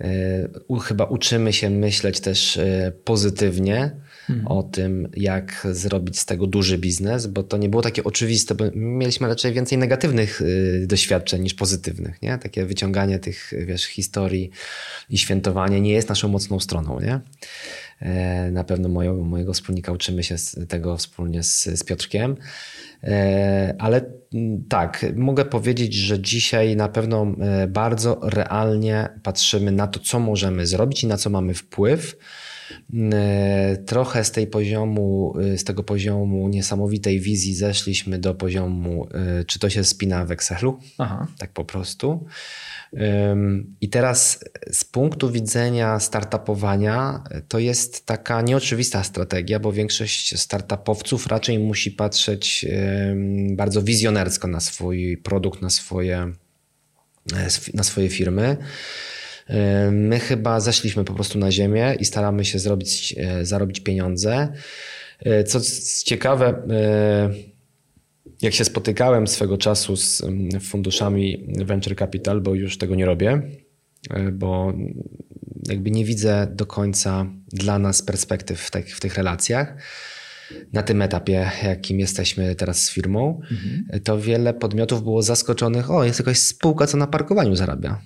e, 0.01 0.79
chyba 0.81 1.05
uczymy 1.05 1.53
się 1.53 1.69
myśleć 1.69 2.19
też 2.19 2.57
e, 2.57 2.91
pozytywnie 3.03 3.91
hmm. 4.27 4.47
o 4.47 4.63
tym, 4.63 5.09
jak 5.17 5.67
zrobić 5.71 6.19
z 6.19 6.25
tego 6.25 6.47
duży 6.47 6.77
biznes, 6.77 7.27
bo 7.27 7.43
to 7.43 7.57
nie 7.57 7.69
było 7.69 7.81
takie 7.81 8.03
oczywiste, 8.03 8.55
bo 8.55 8.63
mieliśmy 8.75 9.27
raczej 9.27 9.53
więcej 9.53 9.77
negatywnych 9.77 10.41
e, 10.41 10.87
doświadczeń 10.87 11.41
niż 11.41 11.53
pozytywnych. 11.53 12.21
Nie? 12.21 12.37
Takie 12.37 12.65
wyciąganie 12.65 13.19
tych 13.19 13.53
wiesz, 13.65 13.85
historii 13.85 14.49
i 15.09 15.17
świętowanie 15.17 15.81
nie 15.81 15.91
jest 15.91 16.09
naszą 16.09 16.27
mocną 16.27 16.59
stroną. 16.59 16.99
Nie? 16.99 17.19
E, 17.99 18.51
na 18.51 18.63
pewno 18.63 18.89
moją, 18.89 19.23
mojego 19.23 19.53
wspólnika 19.53 19.91
uczymy 19.91 20.23
się 20.23 20.35
tego 20.67 20.97
wspólnie 20.97 21.43
z, 21.43 21.63
z 21.63 21.83
Piotrkiem. 21.83 22.35
E, 23.03 23.75
ale 23.79 24.05
mm, 24.33 24.63
tak, 24.69 25.05
mogę 25.15 25.45
powiedzieć, 25.45 25.93
że 25.93 26.19
dzisiaj 26.19 26.75
na 26.75 26.89
pewno 26.89 27.27
e, 27.39 27.67
bardzo 27.67 28.19
realnie 28.23 29.09
patrzymy 29.23 29.71
na 29.71 29.87
to, 29.87 29.99
co 29.99 30.19
możemy 30.19 30.65
zrobić 30.65 31.03
i 31.03 31.07
na 31.07 31.17
co 31.17 31.29
mamy 31.29 31.53
wpływ. 31.53 32.17
Trochę 33.85 34.23
z 34.23 34.31
tej 34.31 34.47
poziomu, 34.47 35.33
z 35.57 35.63
tego 35.63 35.83
poziomu 35.83 36.49
niesamowitej 36.49 37.19
wizji 37.19 37.55
zeszliśmy 37.55 38.19
do 38.19 38.33
poziomu, 38.33 39.07
czy 39.47 39.59
to 39.59 39.69
się 39.69 39.83
spina 39.83 40.25
w 40.25 40.31
Excelu, 40.31 40.79
Aha. 40.97 41.27
tak 41.37 41.51
po 41.51 41.65
prostu. 41.65 42.25
I 43.81 43.89
teraz 43.89 44.43
z 44.71 44.85
punktu 44.85 45.31
widzenia 45.31 45.99
startupowania 45.99 47.23
to 47.47 47.59
jest 47.59 48.05
taka 48.05 48.41
nieoczywista 48.41 49.03
strategia, 49.03 49.59
bo 49.59 49.71
większość 49.71 50.39
startupowców 50.39 51.27
raczej 51.27 51.59
musi 51.59 51.91
patrzeć 51.91 52.65
bardzo 53.49 53.81
wizjonersko 53.81 54.47
na 54.47 54.59
swój 54.59 55.17
produkt, 55.17 55.61
na 55.61 55.69
swoje, 55.69 56.33
e, 57.33 57.47
na 57.73 57.83
swoje 57.83 58.09
firmy. 58.09 58.57
My 59.91 60.19
chyba 60.19 60.59
zeszliśmy 60.59 61.03
po 61.03 61.13
prostu 61.13 61.39
na 61.39 61.51
ziemię 61.51 61.95
i 61.99 62.05
staramy 62.05 62.45
się 62.45 62.59
zrobić, 62.59 63.15
e, 63.17 63.45
zarobić 63.45 63.79
pieniądze. 63.79 64.53
E, 65.19 65.43
co 65.43 65.59
ciekawe, 66.05 66.67
jak 68.41 68.53
się 68.53 68.65
spotykałem 68.65 69.27
swego 69.27 69.57
czasu 69.57 69.95
z 69.95 70.23
funduszami 70.61 71.47
venture 71.65 71.95
capital, 71.95 72.41
bo 72.41 72.55
już 72.55 72.77
tego 72.77 72.95
nie 72.95 73.05
robię, 73.05 73.41
e, 74.09 74.31
bo 74.31 74.73
jakby 75.67 75.91
nie 75.91 76.05
widzę 76.05 76.47
do 76.51 76.65
końca 76.65 77.25
dla 77.47 77.79
nas 77.79 78.01
perspektyw 78.01 78.61
w 78.61 78.71
tych, 78.71 78.95
w 78.95 78.99
tych 78.99 79.15
relacjach. 79.15 79.75
Na 80.73 80.83
tym 80.83 81.01
etapie, 81.01 81.51
jakim 81.63 81.99
jesteśmy 81.99 82.55
teraz 82.55 82.83
z 82.83 82.91
firmą, 82.91 83.41
mhm. 83.51 84.01
to 84.03 84.19
wiele 84.19 84.53
podmiotów 84.53 85.03
było 85.03 85.21
zaskoczonych. 85.21 85.91
O, 85.91 86.03
jest 86.03 86.19
jakaś 86.19 86.39
spółka, 86.39 86.87
co 86.87 86.97
na 86.97 87.07
parkowaniu 87.07 87.55
zarabia. 87.55 88.01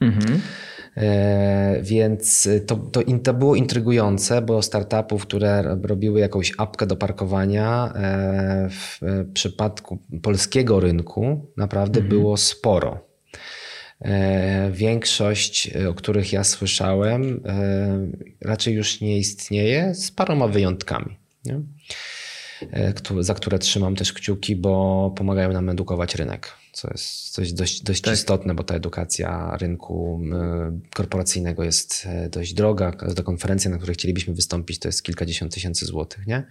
Mhm. 0.00 0.40
E, 0.96 1.78
więc 1.82 2.48
to, 2.66 2.76
to, 2.76 3.00
to 3.24 3.34
było 3.34 3.54
intrygujące, 3.54 4.42
bo 4.42 4.62
startupów, 4.62 5.22
które 5.22 5.76
robiły 5.82 6.20
jakąś 6.20 6.52
apkę 6.58 6.86
do 6.86 6.96
parkowania, 6.96 7.92
e, 7.94 8.68
w 8.70 9.00
przypadku 9.34 9.98
polskiego 10.22 10.80
rynku 10.80 11.46
naprawdę 11.56 12.00
mhm. 12.00 12.08
było 12.08 12.36
sporo. 12.36 13.08
E, 14.00 14.70
większość, 14.70 15.70
o 15.88 15.94
których 15.94 16.32
ja 16.32 16.44
słyszałem, 16.44 17.42
raczej 18.40 18.74
już 18.74 19.00
nie 19.00 19.18
istnieje, 19.18 19.94
z 19.94 20.10
paroma 20.10 20.48
wyjątkami. 20.48 21.16
Nie? 21.44 21.60
Za 23.20 23.34
które 23.34 23.58
trzymam 23.58 23.96
też 23.96 24.12
kciuki, 24.12 24.56
bo 24.56 25.14
pomagają 25.16 25.52
nam 25.52 25.68
edukować 25.68 26.14
rynek 26.14 26.61
co 26.72 26.88
jest 26.90 27.30
coś 27.30 27.52
dość, 27.52 27.82
dość 27.82 28.00
tak. 28.00 28.14
istotne, 28.14 28.54
bo 28.54 28.62
ta 28.62 28.74
edukacja 28.74 29.56
rynku 29.56 30.20
korporacyjnego 30.94 31.64
jest 31.64 32.06
e, 32.06 32.28
dość 32.28 32.54
droga. 32.54 32.92
Każda 32.92 33.22
konferencja, 33.22 33.70
na 33.70 33.76
której 33.76 33.94
chcielibyśmy 33.94 34.34
wystąpić, 34.34 34.78
to 34.78 34.88
jest 34.88 35.02
kilkadziesiąt 35.02 35.54
tysięcy 35.54 35.86
złotych, 35.86 36.26
nie? 36.26 36.46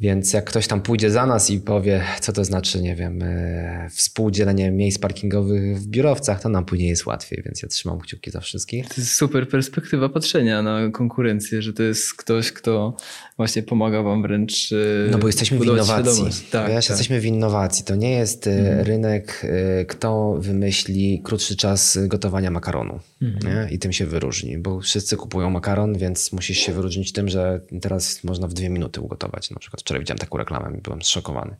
Więc 0.00 0.32
jak 0.32 0.44
ktoś 0.44 0.66
tam 0.66 0.82
pójdzie 0.82 1.10
za 1.10 1.26
nas 1.26 1.50
i 1.50 1.60
powie, 1.60 2.04
co 2.20 2.32
to 2.32 2.44
znaczy, 2.44 2.82
nie 2.82 2.94
wiem, 2.96 3.22
e, 3.22 3.88
współdzielenie 3.90 4.70
miejsc 4.70 4.98
parkingowych 4.98 5.78
w 5.78 5.86
biurowcach, 5.86 6.40
to 6.40 6.48
nam 6.48 6.64
później 6.64 6.88
jest 6.88 7.06
łatwiej, 7.06 7.42
więc 7.44 7.62
ja 7.62 7.68
trzymam 7.68 8.00
kciuki 8.00 8.30
za 8.30 8.40
wszystkich. 8.40 8.88
To 8.88 8.94
jest 8.98 9.12
super 9.12 9.48
perspektywa 9.48 10.08
patrzenia 10.08 10.62
na 10.62 10.90
konkurencję, 10.90 11.62
że 11.62 11.72
to 11.72 11.82
jest 11.82 12.14
ktoś, 12.14 12.52
kto 12.52 12.96
właśnie 13.36 13.62
pomaga 13.62 14.02
wam 14.02 14.22
wręcz 14.22 14.72
e, 14.72 15.10
No 15.10 15.18
bo 15.18 15.26
jesteśmy 15.26 15.58
w 15.58 15.64
innowacji. 15.64 16.24
Tak, 16.50 16.68
Wiesz, 16.68 16.86
tak. 16.86 16.90
jesteśmy 16.90 17.20
w 17.20 17.24
innowacji. 17.26 17.84
To 17.84 17.94
nie 17.94 18.10
jest 18.10 18.46
e, 18.46 18.50
mhm. 18.50 18.86
rynek, 18.86 19.46
kto 19.88 20.36
wymyśli 20.38 21.20
krótszy 21.24 21.56
czas 21.56 21.98
gotowania 22.06 22.50
makaronu 22.50 23.00
mhm. 23.22 23.70
i 23.70 23.78
tym 23.78 23.92
się 23.92 24.06
wyróżni, 24.06 24.58
bo 24.58 24.80
wszyscy 24.80 25.16
kupują 25.16 25.50
makaron, 25.50 25.98
więc 25.98 26.32
musisz 26.32 26.58
się 26.58 26.72
wyróżnić 26.72 27.12
tym, 27.12 27.28
że 27.28 27.60
teraz 27.82 28.24
można 28.24 28.48
w 28.48 28.52
dwie 28.52 28.68
minuty 28.68 29.00
ugotować 29.00 29.50
na 29.50 29.58
przykład 29.58 29.80
Wczoraj 29.80 30.00
widziałem 30.00 30.18
taką 30.18 30.38
reklamę 30.38 30.78
i 30.78 30.80
byłem 30.80 31.02
zszokowany. 31.02 31.56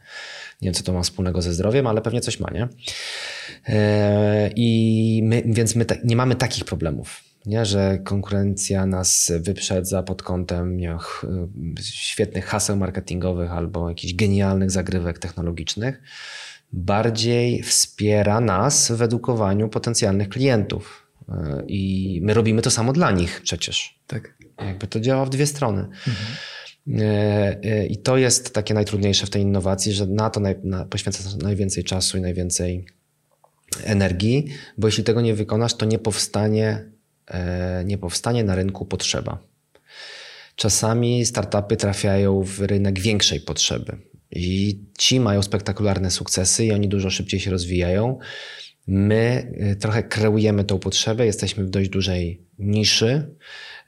Nie 0.62 0.66
wiem, 0.66 0.75
co 0.75 0.83
to 0.83 0.93
ma 0.93 1.03
wspólnego 1.03 1.43
ze 1.43 1.55
zdrowiem, 1.55 1.87
ale 1.87 2.03
pewnie 2.03 2.20
coś 2.20 2.41
ma, 2.41 2.51
nie? 2.51 2.68
E, 3.68 4.51
I 4.57 5.20
my, 5.25 5.43
więc 5.47 5.77
my 5.77 5.87
nie 6.05 6.16
mamy 6.16 6.35
takich 6.35 6.64
problemów. 6.64 7.34
Nie, 7.47 7.64
że 7.64 7.99
konkurencja 8.05 8.86
nas 8.86 9.32
wyprzedza 9.40 10.03
pod 10.03 10.22
kątem 10.22 10.76
nie, 10.76 10.97
świetnych 11.82 12.45
haseł 12.45 12.76
marketingowych 12.76 13.53
albo 13.53 13.88
jakichś 13.88 14.14
genialnych 14.14 14.70
zagrywek 14.70 15.18
technologicznych. 15.18 16.03
Bardziej 16.72 17.62
wspiera 17.62 18.40
nas 18.40 18.92
w 18.92 19.03
edukowaniu 19.03 19.68
potencjalnych 19.68 20.28
klientów. 20.28 21.07
E, 21.28 21.62
I 21.68 22.20
my 22.22 22.34
robimy 22.34 22.62
to 22.62 22.70
samo 22.70 22.92
dla 22.92 23.11
nich 23.11 23.40
przecież. 23.42 23.99
Tak. 24.07 24.34
Jakby 24.59 24.86
to 24.86 25.01
działa 25.01 25.24
w 25.24 25.30
dwie 25.30 25.47
strony. 25.47 25.80
Mhm. 25.80 26.36
I 27.88 27.97
to 27.97 28.16
jest 28.16 28.55
takie 28.55 28.74
najtrudniejsze 28.74 29.26
w 29.26 29.30
tej 29.30 29.42
innowacji, 29.42 29.92
że 29.92 30.07
na 30.07 30.30
to 30.30 30.40
naj, 30.40 30.57
na, 30.64 30.84
poświęca 30.84 31.36
najwięcej 31.42 31.84
czasu 31.84 32.18
i 32.18 32.20
najwięcej 32.20 32.86
energii, 33.84 34.47
bo 34.78 34.88
jeśli 34.88 35.05
tego 35.05 35.20
nie 35.20 35.34
wykonasz, 35.34 35.74
to 35.74 35.86
nie 35.86 35.99
powstanie, 35.99 36.93
nie 37.85 37.99
powstanie 37.99 38.45
na 38.45 38.55
rynku 38.55 38.87
potrzeba. 38.87 39.39
Czasami 40.57 41.27
startupy 41.27 41.77
trafiają 41.77 42.43
w 42.43 42.61
rynek 42.61 43.01
większej 43.01 43.41
potrzeby 43.41 43.99
i 44.31 44.81
ci 44.99 45.20
mają 45.20 45.43
spektakularne 45.43 46.11
sukcesy 46.11 46.64
i 46.64 46.72
oni 46.72 46.89
dużo 46.89 47.11
szybciej 47.11 47.41
się 47.41 47.51
rozwijają. 47.51 48.18
My 48.87 49.53
y, 49.72 49.77
trochę 49.77 50.03
kreujemy 50.03 50.64
tą 50.64 50.79
potrzebę, 50.79 51.27
jesteśmy 51.27 51.64
w 51.64 51.70
dość 51.70 51.91
dużej 51.91 52.43
niszy, 52.59 53.37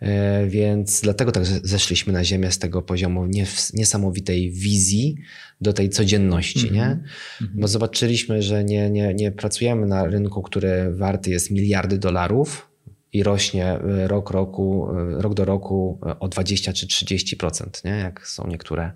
y, 0.03 0.07
więc 0.49 1.01
dlatego 1.01 1.32
tak 1.32 1.45
zeszliśmy 1.47 2.12
na 2.12 2.24
ziemię 2.24 2.51
z 2.51 2.59
tego 2.59 2.82
poziomu 2.82 3.26
niesamowitej 3.74 4.51
wizji 4.51 5.16
do 5.61 5.72
tej 5.72 5.91
codzienności, 5.91 6.68
mm 6.68 6.72
-hmm. 6.72 6.76
nie? 6.76 7.03
-hmm. 7.41 7.51
Bo 7.55 7.68
zobaczyliśmy, 7.68 8.43
że 8.43 8.64
nie, 8.64 8.91
nie, 8.91 9.14
nie 9.14 9.32
pracujemy 9.32 9.87
na 9.87 10.05
rynku, 10.05 10.43
który 10.43 10.95
warty 10.95 11.30
jest 11.30 11.51
miliardy 11.51 11.99
dolarów, 11.99 12.68
i 13.16 13.22
rośnie 13.22 13.78
y, 14.04 14.08
rok, 14.08 14.30
roku, 14.30 14.88
rok 15.10 15.34
do 15.34 15.44
roku 15.44 16.00
o 16.20 16.28
20 16.28 16.72
czy 16.72 16.86
30%, 16.86 17.84
nie? 17.84 17.90
jak 17.90 18.26
są 18.26 18.46
niektóre 18.46 18.92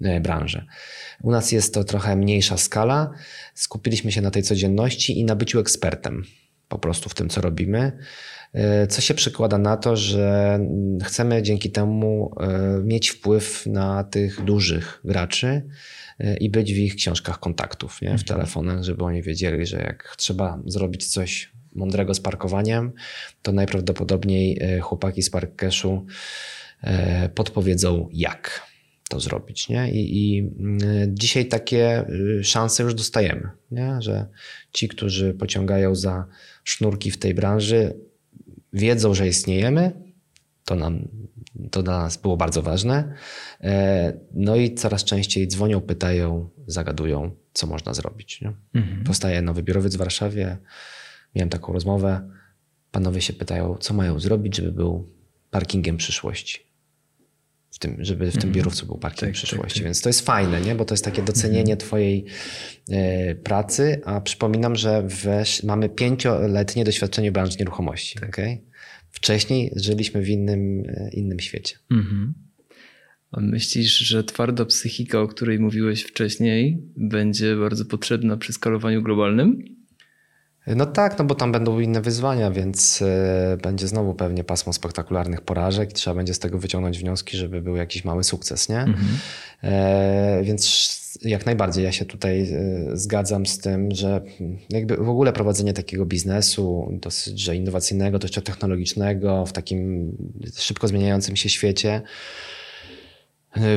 E, 0.00 0.20
branży. 0.20 0.64
U 1.22 1.30
nas 1.30 1.52
jest 1.52 1.74
to 1.74 1.84
trochę 1.84 2.16
mniejsza 2.16 2.56
skala. 2.56 3.10
Skupiliśmy 3.54 4.12
się 4.12 4.20
na 4.20 4.30
tej 4.30 4.42
codzienności 4.42 5.20
i 5.20 5.24
na 5.24 5.36
byciu 5.36 5.58
ekspertem 5.60 6.24
po 6.68 6.78
prostu 6.78 7.08
w 7.08 7.14
tym, 7.14 7.28
co 7.28 7.40
robimy. 7.40 7.92
Co 8.88 9.00
się 9.00 9.14
przekłada 9.14 9.58
na 9.58 9.76
to, 9.76 9.96
że 9.96 10.58
chcemy 11.04 11.42
dzięki 11.42 11.70
temu 11.70 12.34
mieć 12.84 13.08
wpływ 13.08 13.66
na 13.66 14.04
tych 14.04 14.44
dużych 14.44 15.00
graczy 15.04 15.62
i 16.40 16.50
być 16.50 16.74
w 16.74 16.76
ich 16.76 16.96
książkach 16.96 17.40
kontaktów, 17.40 18.02
nie? 18.02 18.08
w 18.08 18.10
mhm. 18.10 18.28
telefonach, 18.28 18.82
żeby 18.82 19.04
oni 19.04 19.22
wiedzieli, 19.22 19.66
że 19.66 19.76
jak 19.76 20.14
trzeba 20.16 20.62
zrobić 20.66 21.06
coś 21.06 21.52
mądrego 21.76 22.14
z 22.14 22.20
parkowaniem, 22.20 22.92
to 23.42 23.52
najprawdopodobniej 23.52 24.60
chłopaki 24.82 25.22
z 25.22 25.30
Parkcashu 25.30 26.06
podpowiedzą 27.34 28.08
jak 28.12 28.66
to 29.08 29.20
zrobić. 29.20 29.68
Nie? 29.68 29.90
I, 29.92 30.18
I, 30.18 30.38
mm, 30.38 30.80
dzisiaj 31.08 31.46
takie 31.46 32.08
y, 32.08 32.44
szanse 32.44 32.82
już 32.82 32.94
dostajemy, 32.94 33.48
nie? 33.70 33.96
że 34.02 34.26
ci, 34.72 34.88
którzy 34.88 35.34
pociągają 35.34 35.94
za 35.94 36.26
sznurki 36.64 37.10
w 37.10 37.18
tej 37.18 37.34
branży, 37.34 37.94
wiedzą, 38.72 39.14
że 39.14 39.28
istniejemy. 39.28 39.92
To, 40.64 40.74
nam, 40.74 41.08
to 41.70 41.82
dla 41.82 42.02
nas 42.02 42.16
było 42.16 42.36
bardzo 42.36 42.62
ważne. 42.62 43.14
E, 43.60 44.12
no 44.34 44.56
i 44.56 44.74
coraz 44.74 45.04
częściej 45.04 45.48
dzwonią, 45.48 45.80
pytają, 45.80 46.48
zagadują, 46.66 47.30
co 47.52 47.66
można 47.66 47.94
zrobić. 47.94 48.40
Nie? 48.40 48.52
Mhm. 48.74 49.04
Powstaje 49.04 49.42
nowy 49.42 49.62
biurowiec 49.62 49.94
w 49.94 49.98
Warszawie. 49.98 50.56
Miałem 51.36 51.48
taką 51.48 51.72
rozmowę. 51.72 52.30
Panowie 52.90 53.20
się 53.20 53.32
pytają, 53.32 53.76
co 53.76 53.94
mają 53.94 54.20
zrobić, 54.20 54.56
żeby 54.56 54.72
był 54.72 55.08
parkingiem 55.50 55.96
przyszłości 55.96 56.66
w 57.70 57.78
tym, 57.78 57.96
żeby 57.98 58.26
w 58.26 58.32
tym 58.32 58.38
mhm. 58.38 58.52
biurowcu 58.52 58.86
był 58.86 58.98
parking 58.98 59.20
tak, 59.20 59.32
przyszłości. 59.32 59.68
Tak, 59.68 59.74
tak. 59.74 59.84
Więc 59.84 60.00
to 60.00 60.08
jest 60.08 60.20
fajne, 60.20 60.60
nie? 60.60 60.74
bo 60.74 60.84
to 60.84 60.94
jest 60.94 61.04
takie 61.04 61.22
docenienie 61.22 61.72
mhm. 61.72 61.78
Twojej 61.78 62.24
e, 62.90 63.34
pracy. 63.34 64.00
A 64.04 64.20
przypominam, 64.20 64.76
że 64.76 65.08
mamy 65.64 65.88
pięcioletnie 65.88 66.84
doświadczenie 66.84 67.30
w 67.30 67.34
branży 67.34 67.56
nieruchomości. 67.58 68.18
Tak. 68.20 68.28
Okay? 68.28 68.58
Wcześniej 69.10 69.72
żyliśmy 69.76 70.22
w 70.22 70.28
innym, 70.28 70.82
e, 70.88 71.10
innym 71.12 71.40
świecie. 71.40 71.76
Mhm. 71.90 72.34
A 73.30 73.40
myślisz, 73.40 73.98
że 73.98 74.24
twarda 74.24 74.64
psychika, 74.64 75.20
o 75.20 75.28
której 75.28 75.58
mówiłeś 75.58 76.02
wcześniej, 76.02 76.82
będzie 76.96 77.56
bardzo 77.56 77.84
potrzebna 77.84 78.36
przy 78.36 78.52
skalowaniu 78.52 79.02
globalnym? 79.02 79.76
No 80.66 80.86
tak, 80.86 81.18
no 81.18 81.24
bo 81.24 81.34
tam 81.34 81.52
będą 81.52 81.80
inne 81.80 82.00
wyzwania, 82.00 82.50
więc 82.50 83.02
e, 83.02 83.56
będzie 83.62 83.88
znowu 83.88 84.14
pewnie 84.14 84.44
pasmo 84.44 84.72
spektakularnych 84.72 85.40
porażek 85.40 85.90
i 85.90 85.94
trzeba 85.94 86.16
będzie 86.16 86.34
z 86.34 86.38
tego 86.38 86.58
wyciągnąć 86.58 86.98
wnioski, 86.98 87.36
żeby 87.36 87.62
był 87.62 87.76
jakiś 87.76 88.04
mały 88.04 88.24
sukces, 88.24 88.68
nie? 88.68 88.80
Mhm. 88.80 89.06
E, 89.62 90.40
więc 90.42 90.96
jak 91.22 91.46
najbardziej 91.46 91.84
ja 91.84 91.92
się 91.92 92.04
tutaj 92.04 92.52
e, 92.52 92.96
zgadzam 92.96 93.46
z 93.46 93.58
tym, 93.58 93.90
że 93.90 94.20
jakby 94.70 94.96
w 94.96 95.08
ogóle 95.08 95.32
prowadzenie 95.32 95.72
takiego 95.72 96.06
biznesu, 96.06 96.88
dosyć 96.92 97.40
że 97.40 97.56
innowacyjnego, 97.56 98.18
dość 98.18 98.34
technologicznego 98.34 99.46
w 99.46 99.52
takim 99.52 100.12
szybko 100.58 100.88
zmieniającym 100.88 101.36
się 101.36 101.48
świecie, 101.48 102.02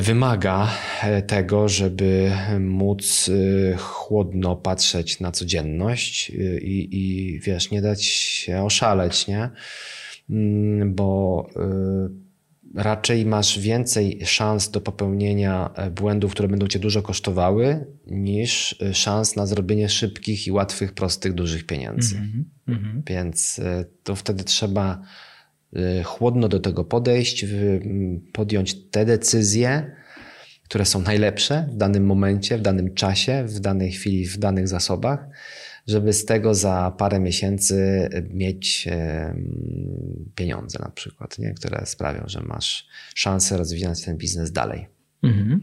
wymaga 0.00 0.68
e, 1.02 1.22
tego, 1.22 1.68
żeby 1.68 2.32
móc 2.60 3.28
e, 3.28 3.76
chłodno 3.76 4.56
patrzeć 4.56 5.20
na 5.20 5.32
codzienność 5.32 6.30
e, 6.30 6.58
i, 6.58 6.88
i 6.96 7.40
wiesz, 7.40 7.70
nie 7.70 7.82
dać 7.82 8.04
się 8.04 8.62
oszaleć, 8.62 9.26
nie? 9.26 9.50
Mm, 10.30 10.94
bo 10.94 11.46
raczej 12.74 13.26
masz 13.26 13.58
więcej 13.58 14.20
szans 14.24 14.70
do 14.70 14.80
popełnienia 14.80 15.70
błędów, 15.94 16.32
które 16.32 16.48
będą 16.48 16.66
cię 16.66 16.78
dużo 16.78 17.02
kosztowały, 17.02 17.86
niż 18.06 18.78
szans 18.92 19.36
na 19.36 19.46
zrobienie 19.46 19.88
szybkich 19.88 20.46
i 20.46 20.52
łatwych, 20.52 20.92
prostych, 20.92 21.34
dużych 21.34 21.66
pieniędzy. 21.66 22.16
Mm 22.16 22.46
-hmm. 22.68 23.02
Więc 23.06 23.60
to 24.02 24.16
wtedy 24.16 24.44
trzeba 24.44 25.02
chłodno 26.04 26.48
do 26.48 26.60
tego 26.60 26.84
podejść, 26.84 27.46
podjąć 28.32 28.74
te 28.90 29.04
decyzje, 29.04 29.96
które 30.64 30.84
są 30.84 31.02
najlepsze 31.02 31.68
w 31.72 31.76
danym 31.76 32.06
momencie, 32.06 32.58
w 32.58 32.62
danym 32.62 32.94
czasie, 32.94 33.44
w 33.44 33.60
danej 33.60 33.92
chwili, 33.92 34.26
w 34.26 34.38
danych 34.38 34.68
zasobach, 34.68 35.26
żeby 35.86 36.12
z 36.12 36.24
tego 36.24 36.54
za 36.54 36.94
parę 36.98 37.20
miesięcy 37.20 38.08
mieć 38.30 38.88
pieniądze 40.34 40.78
na 40.82 40.90
przykład, 40.90 41.38
nie? 41.38 41.54
które 41.54 41.86
sprawią, 41.86 42.24
że 42.26 42.40
masz 42.40 42.88
szansę 43.14 43.56
rozwijać 43.56 44.04
ten 44.04 44.16
biznes 44.16 44.52
dalej. 44.52 44.88
Mhm. 45.22 45.60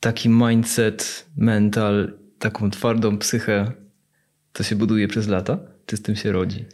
Taki 0.00 0.28
mindset, 0.28 1.26
mental, 1.36 2.18
taką 2.38 2.70
twardą 2.70 3.18
psychę, 3.18 3.72
to 4.52 4.62
się 4.62 4.76
buduje 4.76 5.08
przez 5.08 5.28
lata? 5.28 5.58
Czy 5.86 5.96
z 5.96 6.02
tym 6.02 6.16
się 6.16 6.32
rodzi? 6.32 6.64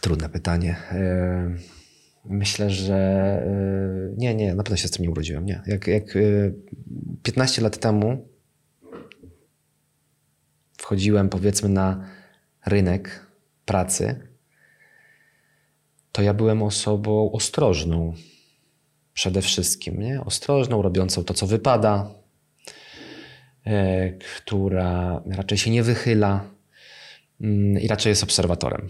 Trudne 0.00 0.28
pytanie. 0.28 0.76
E, 0.92 1.56
myślę, 2.24 2.70
że 2.70 2.96
e, 2.96 4.14
nie, 4.16 4.34
nie, 4.34 4.54
na 4.54 4.62
pewno 4.62 4.76
się 4.76 4.88
z 4.88 4.90
tym 4.90 5.02
nie 5.02 5.10
urodziłem. 5.10 5.46
Nie. 5.46 5.62
Jak, 5.66 5.86
jak 5.86 6.04
15 7.22 7.60
e, 7.60 7.64
lat 7.64 7.78
temu 7.78 8.28
wchodziłem 10.78 11.28
powiedzmy 11.28 11.68
na 11.68 12.08
rynek 12.66 13.26
pracy, 13.64 14.28
to 16.12 16.22
ja 16.22 16.34
byłem 16.34 16.62
osobą 16.62 17.32
ostrożną. 17.32 18.14
Przede 19.14 19.42
wszystkim, 19.42 20.00
nie? 20.00 20.20
Ostrożną, 20.20 20.82
robiącą 20.82 21.24
to, 21.24 21.34
co 21.34 21.46
wypada, 21.46 22.10
która 24.36 25.22
raczej 25.26 25.58
się 25.58 25.70
nie 25.70 25.82
wychyla 25.82 26.50
mm, 27.40 27.82
i 27.82 27.88
raczej 27.88 28.10
jest 28.10 28.22
obserwatorem. 28.22 28.88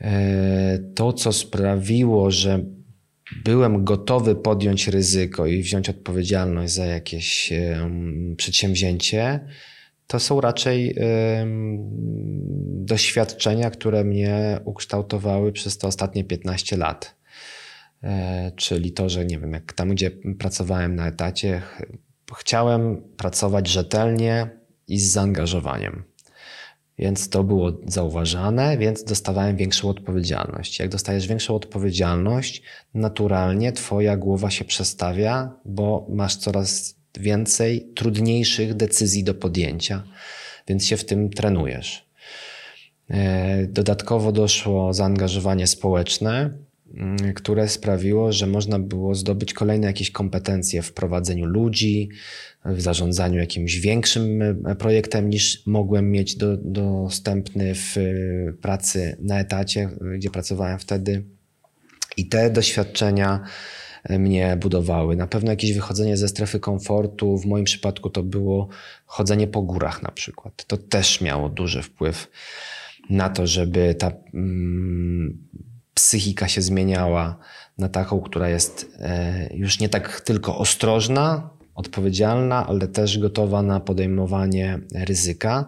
E, 0.00 0.78
to, 0.94 1.12
co 1.12 1.32
sprawiło, 1.32 2.30
że 2.30 2.64
byłem 3.44 3.84
gotowy 3.84 4.34
podjąć 4.36 4.88
ryzyko 4.88 5.46
i 5.46 5.62
wziąć 5.62 5.88
odpowiedzialność 5.88 6.72
za 6.72 6.86
jakieś 6.86 7.52
przedsięwzięcie, 8.36 9.40
to 10.06 10.20
są 10.20 10.40
raczej 10.40 10.96
doświadczenia, 12.64 13.70
które 13.70 14.04
mnie 14.04 14.60
ukształtowały 14.64 15.52
przez 15.52 15.78
te 15.78 15.86
ostatnie 15.86 16.24
15 16.24 16.76
lat. 16.76 17.16
E, 18.02 18.52
czyli 18.56 18.92
to, 18.92 19.08
że 19.08 19.24
nie 19.26 19.38
wiem, 19.38 19.52
jak 19.52 19.72
tam, 19.72 19.88
gdzie 19.88 20.10
pracowałem 20.38 20.94
na 20.94 21.08
etacie, 21.08 21.62
chciałem 22.38 23.02
pracować 23.16 23.68
rzetelnie 23.68 24.50
i 24.88 24.98
z 24.98 25.12
zaangażowaniem. 25.12 26.02
Więc 27.00 27.28
to 27.28 27.44
było 27.44 27.72
zauważane, 27.86 28.78
więc 28.78 29.04
dostawałem 29.04 29.56
większą 29.56 29.88
odpowiedzialność. 29.88 30.78
Jak 30.78 30.88
dostajesz 30.88 31.26
większą 31.26 31.54
odpowiedzialność, 31.54 32.62
naturalnie 32.94 33.72
Twoja 33.72 34.16
głowa 34.16 34.50
się 34.50 34.64
przestawia, 34.64 35.52
bo 35.64 36.06
masz 36.08 36.36
coraz 36.36 36.96
więcej 37.20 37.92
trudniejszych 37.94 38.74
decyzji 38.74 39.24
do 39.24 39.34
podjęcia, 39.34 40.02
więc 40.68 40.86
się 40.86 40.96
w 40.96 41.04
tym 41.04 41.30
trenujesz. 41.30 42.10
E, 43.10 43.66
dodatkowo 43.66 44.32
doszło 44.32 44.94
zaangażowanie 44.94 45.66
społeczne, 45.66 46.50
które 47.34 47.68
sprawiło, 47.68 48.32
że 48.32 48.46
można 48.46 48.78
było 48.78 49.14
zdobyć 49.14 49.54
kolejne 49.54 49.86
jakieś 49.86 50.10
kompetencje 50.10 50.82
w 50.82 50.92
prowadzeniu 50.92 51.46
ludzi, 51.46 52.08
w 52.64 52.80
zarządzaniu 52.80 53.38
jakimś 53.38 53.76
większym 53.76 54.42
e, 54.42 54.74
projektem 54.74 55.30
niż 55.30 55.66
mogłem 55.66 56.10
mieć 56.10 56.36
do, 56.36 56.56
dostępny 56.56 57.74
w 57.74 57.96
e, 57.96 58.02
pracy 58.52 59.16
na 59.20 59.40
etacie, 59.40 59.90
gdzie 60.14 60.30
pracowałem 60.30 60.78
wtedy. 60.78 61.24
I 62.16 62.28
te 62.28 62.50
doświadczenia 62.50 63.40
e, 64.04 64.18
mnie 64.18 64.56
budowały. 64.60 65.16
Na 65.16 65.26
pewno 65.26 65.50
jakieś 65.50 65.72
wychodzenie 65.72 66.16
ze 66.16 66.28
strefy 66.28 66.60
komfortu. 66.60 67.38
W 67.38 67.46
moim 67.46 67.64
przypadku 67.64 68.10
to 68.10 68.22
było 68.22 68.68
chodzenie 69.06 69.46
po 69.46 69.62
górach 69.62 70.02
na 70.02 70.10
przykład. 70.10 70.64
To 70.66 70.76
też 70.76 71.20
miało 71.20 71.48
duży 71.48 71.82
wpływ 71.82 72.30
na 73.10 73.30
to, 73.30 73.46
żeby 73.46 73.94
ta 73.94 74.12
mm, 74.34 75.38
psychika 76.00 76.48
się 76.48 76.62
zmieniała 76.62 77.36
na 77.78 77.88
taką, 77.88 78.20
która 78.20 78.48
jest 78.48 78.96
e, 78.98 79.48
już 79.54 79.80
nie 79.80 79.88
tak 79.88 80.20
tylko 80.20 80.58
ostrożna, 80.58 81.50
odpowiedzialna, 81.74 82.66
ale 82.66 82.88
też 82.88 83.18
gotowa 83.18 83.62
na 83.62 83.80
podejmowanie 83.80 84.80
ryzyka. 84.94 85.66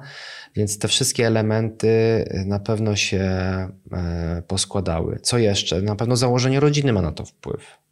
Więc 0.56 0.78
te 0.78 0.88
wszystkie 0.88 1.26
elementy 1.26 2.24
na 2.46 2.58
pewno 2.58 2.96
się 2.96 3.20
e, 3.22 4.42
poskładały. 4.46 5.18
Co 5.22 5.38
jeszcze? 5.38 5.82
Na 5.82 5.96
pewno 5.96 6.16
założenie 6.16 6.60
rodziny 6.60 6.92
ma 6.92 7.02
na 7.02 7.12
to 7.12 7.24
wpływ. 7.24 7.82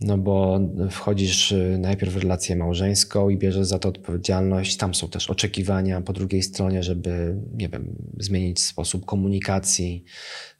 No 0.00 0.18
bo 0.18 0.60
wchodzisz 0.90 1.54
najpierw 1.78 2.12
w 2.12 2.16
relację 2.16 2.56
małżeńską 2.56 3.28
i 3.28 3.36
bierzesz 3.36 3.66
za 3.66 3.78
to 3.78 3.88
odpowiedzialność. 3.88 4.76
Tam 4.76 4.94
są 4.94 5.08
też 5.08 5.30
oczekiwania 5.30 6.00
po 6.00 6.12
drugiej 6.12 6.42
stronie, 6.42 6.82
żeby, 6.82 7.36
nie 7.54 7.68
wiem, 7.68 7.96
zmienić 8.18 8.62
sposób 8.62 9.04
komunikacji, 9.04 10.04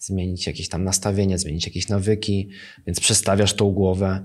zmienić 0.00 0.46
jakieś 0.46 0.68
tam 0.68 0.84
nastawienie, 0.84 1.38
zmienić 1.38 1.66
jakieś 1.66 1.88
nawyki, 1.88 2.48
więc 2.86 3.00
przestawiasz 3.00 3.54
tą 3.54 3.70
głowę, 3.70 4.24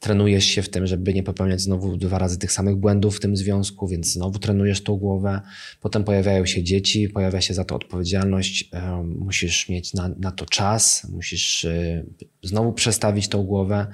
trenujesz 0.00 0.44
się 0.44 0.62
w 0.62 0.68
tym, 0.68 0.86
żeby 0.86 1.14
nie 1.14 1.22
popełniać 1.22 1.60
znowu 1.60 1.96
dwa 1.96 2.18
razy 2.18 2.38
tych 2.38 2.52
samych 2.52 2.76
błędów 2.76 3.16
w 3.16 3.20
tym 3.20 3.36
związku, 3.36 3.88
więc 3.88 4.12
znowu 4.12 4.38
trenujesz 4.38 4.82
tą 4.82 4.96
głowę. 4.96 5.40
Potem 5.80 6.04
pojawiają 6.04 6.46
się 6.46 6.62
dzieci, 6.62 7.08
pojawia 7.08 7.40
się 7.40 7.54
za 7.54 7.64
to 7.64 7.74
odpowiedzialność, 7.74 8.70
musisz 9.04 9.68
mieć 9.68 9.94
na, 9.94 10.08
na 10.08 10.32
to 10.32 10.46
czas, 10.46 11.06
musisz 11.12 11.64
y, 11.64 12.06
znowu 12.42 12.72
przestawić 12.72 13.28
tą 13.28 13.42
głowę. 13.42 13.86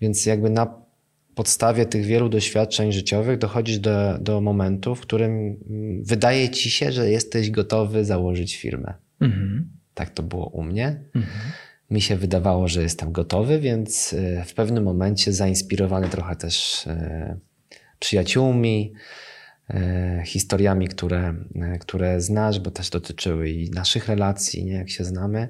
Więc 0.00 0.26
jakby 0.26 0.50
na 0.50 0.80
podstawie 1.34 1.86
tych 1.86 2.04
wielu 2.04 2.28
doświadczeń 2.28 2.92
życiowych 2.92 3.38
dochodzisz 3.38 3.78
do, 3.78 4.18
do 4.18 4.40
momentu, 4.40 4.94
w 4.94 5.00
którym 5.00 5.30
mm, 5.70 6.04
wydaje 6.04 6.48
ci 6.48 6.70
się, 6.70 6.92
że 6.92 7.10
jesteś 7.10 7.50
gotowy 7.50 8.04
założyć 8.04 8.56
firmę. 8.56 8.94
Mhm. 9.20 9.79
Tak 9.94 10.10
to 10.10 10.22
było 10.22 10.46
u 10.46 10.62
mnie. 10.62 11.00
Mhm. 11.14 11.52
Mi 11.90 12.00
się 12.00 12.16
wydawało, 12.16 12.68
że 12.68 12.82
jestem 12.82 13.12
gotowy, 13.12 13.60
więc 13.60 14.12
y, 14.12 14.42
w 14.46 14.54
pewnym 14.54 14.84
momencie 14.84 15.32
zainspirowany 15.32 16.08
trochę 16.08 16.36
też 16.36 16.86
y, 16.86 17.36
przyjaciółmi, 17.98 18.92
y, 19.70 19.74
historiami, 20.24 20.88
które, 20.88 21.34
które 21.80 22.20
znasz, 22.20 22.60
bo 22.60 22.70
też 22.70 22.90
dotyczyły 22.90 23.50
i 23.50 23.70
naszych 23.70 24.08
relacji, 24.08 24.64
nie, 24.64 24.72
jak 24.72 24.90
się 24.90 25.04
znamy 25.04 25.48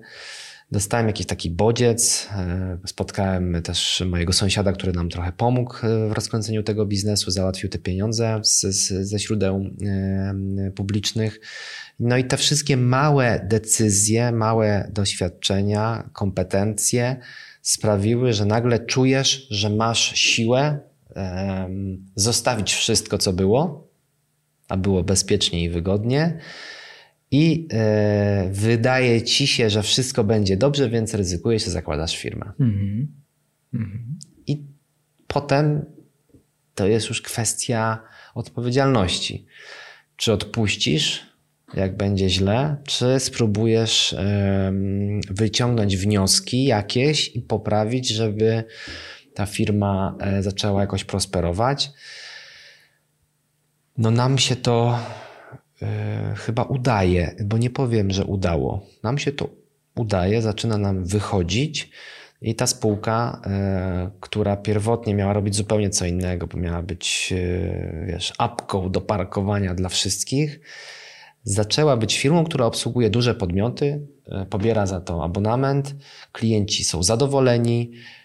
Dostałem 0.72 1.06
jakiś 1.06 1.26
taki 1.26 1.50
bodziec. 1.50 2.28
E, 2.36 2.78
spotkałem 2.86 3.62
też 3.62 4.02
mojego 4.06 4.32
sąsiada, 4.32 4.72
który 4.72 4.92
nam 4.92 5.08
trochę 5.08 5.32
pomógł 5.32 5.74
e, 5.86 6.08
w 6.08 6.12
rozkręceniu 6.12 6.62
tego 6.62 6.86
biznesu, 6.86 7.30
załatwił 7.30 7.70
te 7.70 7.78
pieniądze 7.78 8.40
z, 8.42 8.60
z, 8.60 9.08
ze 9.08 9.18
źródeł 9.18 9.64
e, 9.86 10.70
publicznych. 10.70 11.40
No 12.00 12.16
i 12.16 12.24
te 12.24 12.36
wszystkie 12.36 12.76
małe 12.76 13.46
decyzje, 13.48 14.32
małe 14.32 14.90
doświadczenia, 14.92 16.10
kompetencje 16.12 17.16
sprawiły, 17.62 18.32
że 18.32 18.44
nagle 18.44 18.78
czujesz, 18.78 19.46
że 19.50 19.70
masz 19.70 20.12
siłę 20.14 20.78
zostawić 22.14 22.74
wszystko, 22.74 23.18
co 23.18 23.32
było, 23.32 23.88
a 24.68 24.76
było 24.76 25.02
bezpiecznie 25.02 25.64
i 25.64 25.70
wygodnie 25.70 26.40
i 27.30 27.68
e, 27.72 28.48
wydaje 28.52 29.22
ci 29.22 29.46
się, 29.46 29.70
że 29.70 29.82
wszystko 29.82 30.24
będzie 30.24 30.56
dobrze, 30.56 30.90
więc 30.90 31.14
ryzykujesz, 31.14 31.62
zakładasz 31.62 32.18
firmę. 32.18 32.52
Mm 32.60 32.72
-hmm. 32.74 33.06
I 34.46 34.64
potem 35.26 35.84
to 36.74 36.86
jest 36.86 37.08
już 37.08 37.22
kwestia 37.22 38.02
odpowiedzialności. 38.34 39.46
Czy 40.16 40.32
odpuścisz, 40.32 41.26
jak 41.74 41.96
będzie 41.96 42.28
źle, 42.28 42.76
czy 42.86 43.20
spróbujesz 43.20 44.14
wyciągnąć 45.30 45.96
wnioski 45.96 46.64
jakieś 46.64 47.36
i 47.36 47.42
poprawić, 47.42 48.08
żeby 48.08 48.64
ta 49.34 49.46
firma 49.46 50.16
e, 50.20 50.42
zaczęła 50.42 50.80
jakoś 50.80 51.04
prosperować. 51.04 51.90
No 53.98 54.10
nam 54.10 54.38
się 54.38 54.56
to 54.56 54.98
chyba 56.36 56.62
udaje, 56.62 57.34
bo 57.44 57.58
nie 57.58 57.70
powiem, 57.70 58.10
że 58.10 58.24
udało. 58.24 58.86
Nam 59.02 59.18
się 59.18 59.32
to 59.32 59.48
udaje, 59.96 60.42
zaczyna 60.42 60.78
nam 60.78 61.04
wychodzić. 61.04 61.90
I 62.42 62.54
ta 62.54 62.66
spółka, 62.66 63.40
e, 63.46 64.10
która 64.20 64.56
pierwotnie 64.56 65.14
miała 65.14 65.32
robić 65.32 65.56
zupełnie 65.56 65.90
co 65.90 66.06
innego, 66.06 66.46
bo 66.46 66.58
miała 66.58 66.82
być, 66.82 67.34
e, 67.36 68.06
wiesz, 68.06 68.32
apką 68.38 68.90
do 68.90 69.00
parkowania 69.00 69.74
dla 69.74 69.88
wszystkich, 69.88 70.60
zaczęła 71.44 71.96
być 71.96 72.18
firmą, 72.18 72.44
która 72.44 72.66
obsługuje 72.66 73.10
duże 73.10 73.34
podmioty, 73.34 74.06
e, 74.26 74.46
pobiera 74.46 74.86
za 74.86 75.00
to 75.00 75.24
abonament, 75.24 75.94
klienci 76.32 76.84
są 76.84 77.02
zadowoleni, 77.02 77.92
E, 77.92 78.19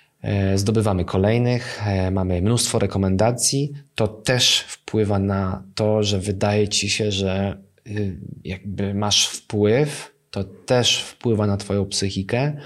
zdobywamy 0.56 1.06
kolejnych, 1.06 1.82
e, 1.88 2.12
mamy 2.12 2.42
mnóstwo 2.42 2.80
rekomendacji. 2.80 3.74
To 3.96 4.08
też 4.08 4.60
wpływa 4.60 5.20
na 5.20 5.64
to, 5.76 6.04
że 6.04 6.20
wydaje 6.20 6.68
ci 6.68 6.90
się, 6.90 7.12
że 7.12 7.58
y, 7.88 8.18
jakby 8.44 8.94
masz 8.94 9.28
wpływ, 9.28 10.16
to 10.32 10.44
też 10.44 11.02
wpływa 11.02 11.48
na 11.48 11.58
Twoją 11.58 11.86
psychikę 11.86 12.58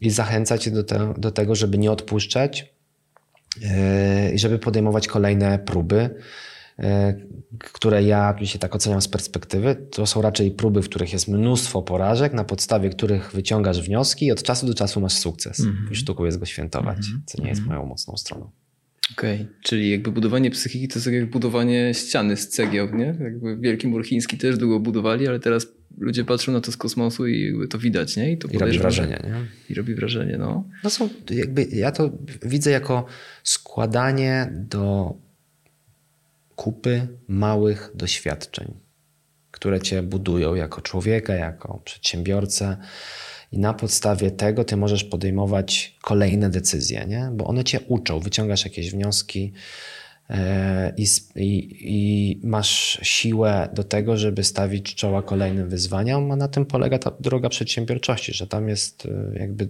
i 0.00 0.10
zachęca 0.10 0.58
Cię 0.58 0.70
do, 0.70 0.84
te, 0.84 1.14
do 1.18 1.30
tego, 1.30 1.54
żeby 1.54 1.78
nie 1.78 1.90
odpuszczać 1.90 2.74
e, 3.64 4.32
i 4.32 4.38
żeby 4.38 4.58
podejmować 4.58 5.08
kolejne 5.08 5.58
próby. 5.58 6.10
E, 6.78 7.14
które 7.58 8.02
ja 8.02 8.36
się 8.44 8.58
tak 8.58 8.74
oceniam 8.74 9.00
z 9.00 9.08
perspektywy, 9.08 9.76
to 9.90 10.06
są 10.06 10.22
raczej 10.22 10.50
próby, 10.50 10.82
w 10.82 10.88
których 10.88 11.12
jest 11.12 11.28
mnóstwo 11.28 11.82
porażek, 11.82 12.32
na 12.32 12.44
podstawie 12.44 12.90
których 12.90 13.32
wyciągasz 13.32 13.82
wnioski 13.82 14.26
i 14.26 14.32
od 14.32 14.42
czasu 14.42 14.66
do 14.66 14.74
czasu 14.74 15.00
masz 15.00 15.12
sukces. 15.12 15.60
Mm 15.60 15.72
-hmm. 15.72 15.92
I 15.92 15.96
sztuką 15.96 16.24
jest 16.24 16.38
go 16.38 16.46
świętować, 16.46 16.98
mm 16.98 17.18
-hmm. 17.18 17.22
co 17.26 17.42
nie 17.42 17.48
jest 17.48 17.60
mhm. 17.60 17.78
moją 17.78 17.88
mocną 17.88 18.16
stroną. 18.16 18.50
Okej, 19.12 19.40
okay. 19.40 19.54
czyli 19.62 19.90
jakby 19.90 20.12
budowanie 20.12 20.50
psychiki 20.50 20.88
to 20.88 20.98
jest 20.98 21.06
jak 21.06 21.30
budowanie 21.30 21.94
ściany 21.94 22.36
z 22.36 22.48
cegieł, 22.48 22.96
nie? 22.96 23.16
Jakby 23.20 23.56
Wielki 23.56 23.88
Mur 23.88 24.06
Chiński 24.06 24.38
też 24.38 24.58
długo 24.58 24.80
budowali, 24.80 25.28
ale 25.28 25.40
teraz 25.40 25.66
ludzie 25.98 26.24
patrzą 26.24 26.52
na 26.52 26.60
to 26.60 26.72
z 26.72 26.76
kosmosu 26.76 27.26
i 27.26 27.68
to 27.70 27.78
widać, 27.78 28.16
nie? 28.16 28.32
I, 28.32 28.38
to 28.38 28.48
I 28.48 28.58
robi 28.58 28.78
wrażenie, 28.78 29.20
nie? 29.24 29.34
I 29.70 29.74
robi 29.74 29.94
wrażenie, 29.94 30.38
no. 30.38 30.68
No 30.84 30.90
są, 30.90 31.08
jakby 31.30 31.64
ja 31.64 31.92
to 31.92 32.10
widzę 32.42 32.70
jako 32.70 33.06
składanie 33.42 34.52
do 34.52 35.14
kupy 36.56 37.08
małych 37.28 37.90
doświadczeń, 37.94 38.74
które 39.50 39.80
cię 39.80 40.02
budują 40.02 40.54
jako 40.54 40.80
człowieka, 40.80 41.34
jako 41.34 41.80
przedsiębiorcę. 41.84 42.76
I 43.52 43.58
na 43.58 43.74
podstawie 43.74 44.30
tego 44.30 44.64
ty 44.64 44.76
możesz 44.76 45.04
podejmować 45.04 45.96
kolejne 46.02 46.50
decyzje, 46.50 47.06
nie? 47.06 47.30
bo 47.32 47.44
one 47.44 47.64
cię 47.64 47.80
uczą, 47.80 48.20
wyciągasz 48.20 48.64
jakieś 48.64 48.90
wnioski 48.90 49.52
e, 50.30 50.92
i, 50.96 51.06
i, 51.36 51.68
i, 51.80 52.40
masz 52.46 52.98
siłę 53.02 53.68
do 53.72 53.84
tego, 53.84 54.16
żeby 54.16 54.44
stawić 54.44 54.94
czoła 54.94 55.22
kolejnym 55.22 55.68
wyzwaniom, 55.68 56.32
a 56.32 56.36
na 56.36 56.48
tym 56.48 56.66
polega 56.66 56.98
ta 56.98 57.10
droga 57.20 57.48
przedsiębiorczości, 57.48 58.32
że 58.32 58.46
tam 58.46 58.68
jest 58.68 59.06
e, 59.06 59.38
jakby 59.38 59.68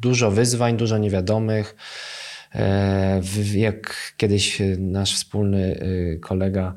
dużo 0.00 0.30
wyzwań, 0.30 0.76
dużo 0.76 0.98
niewiadomych 0.98 1.76
jak 3.54 4.12
kiedyś 4.16 4.62
nasz 4.78 5.14
wspólny 5.14 5.82
y, 5.82 6.18
kolega 6.20 6.74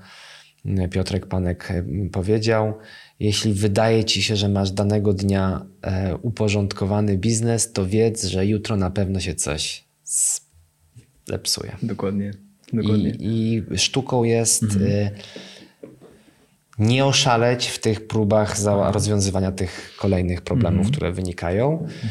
Piotrek 0.91 1.25
Panek 1.25 1.73
powiedział, 2.11 2.73
jeśli 3.19 3.53
wydaje 3.53 4.03
ci 4.03 4.23
się, 4.23 4.35
że 4.35 4.49
masz 4.49 4.71
danego 4.71 5.13
dnia 5.13 5.65
e, 5.81 6.15
uporządkowany 6.15 7.17
biznes, 7.17 7.71
to 7.71 7.85
wiedz, 7.85 8.25
że 8.25 8.45
jutro 8.45 8.75
na 8.77 8.91
pewno 8.91 9.19
się 9.19 9.35
coś 9.35 9.83
zepsuje. 11.25 11.75
Dokładnie. 11.83 12.31
Dokładnie. 12.73 13.09
I, 13.09 13.63
i 13.71 13.77
sztuką 13.77 14.23
jest 14.23 14.63
mhm. 14.63 15.09
nie 16.79 17.05
oszaleć 17.05 17.67
w 17.67 17.79
tych 17.79 18.07
próbach 18.07 18.55
rozwiązywania 18.91 19.51
tych 19.51 19.95
kolejnych 19.99 20.41
problemów, 20.41 20.79
mhm. 20.79 20.93
które 20.93 21.11
wynikają. 21.11 21.79
Mhm 21.79 22.01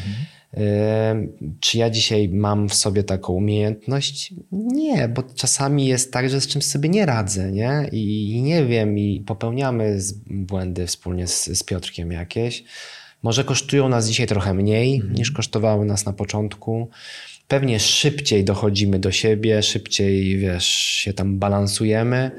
czy 1.59 1.77
ja 1.77 1.89
dzisiaj 1.89 2.29
mam 2.29 2.69
w 2.69 2.73
sobie 2.73 3.03
taką 3.03 3.33
umiejętność? 3.33 4.33
Nie, 4.51 5.07
bo 5.07 5.23
czasami 5.23 5.85
jest 5.85 6.13
tak, 6.13 6.29
że 6.29 6.41
z 6.41 6.47
czymś 6.47 6.65
sobie 6.65 6.89
nie 6.89 7.05
radzę, 7.05 7.51
nie? 7.51 7.89
I, 7.91 8.41
nie 8.41 8.65
wiem, 8.65 8.97
i 8.97 9.23
popełniamy 9.27 9.99
błędy 10.25 10.87
wspólnie 10.87 11.27
z, 11.27 11.45
z 11.45 11.63
Piotrkiem 11.63 12.11
jakieś. 12.11 12.63
Może 13.23 13.43
kosztują 13.43 13.89
nas 13.89 14.07
dzisiaj 14.07 14.27
trochę 14.27 14.53
mniej 14.53 14.95
mhm. 14.95 15.13
niż 15.13 15.31
kosztowały 15.31 15.85
nas 15.85 16.05
na 16.05 16.13
początku. 16.13 16.89
Pewnie 17.47 17.79
szybciej 17.79 18.43
dochodzimy 18.43 18.99
do 18.99 19.11
siebie, 19.11 19.63
szybciej, 19.63 20.37
wiesz, 20.37 20.67
się 20.67 21.13
tam 21.13 21.39
balansujemy. 21.39 22.31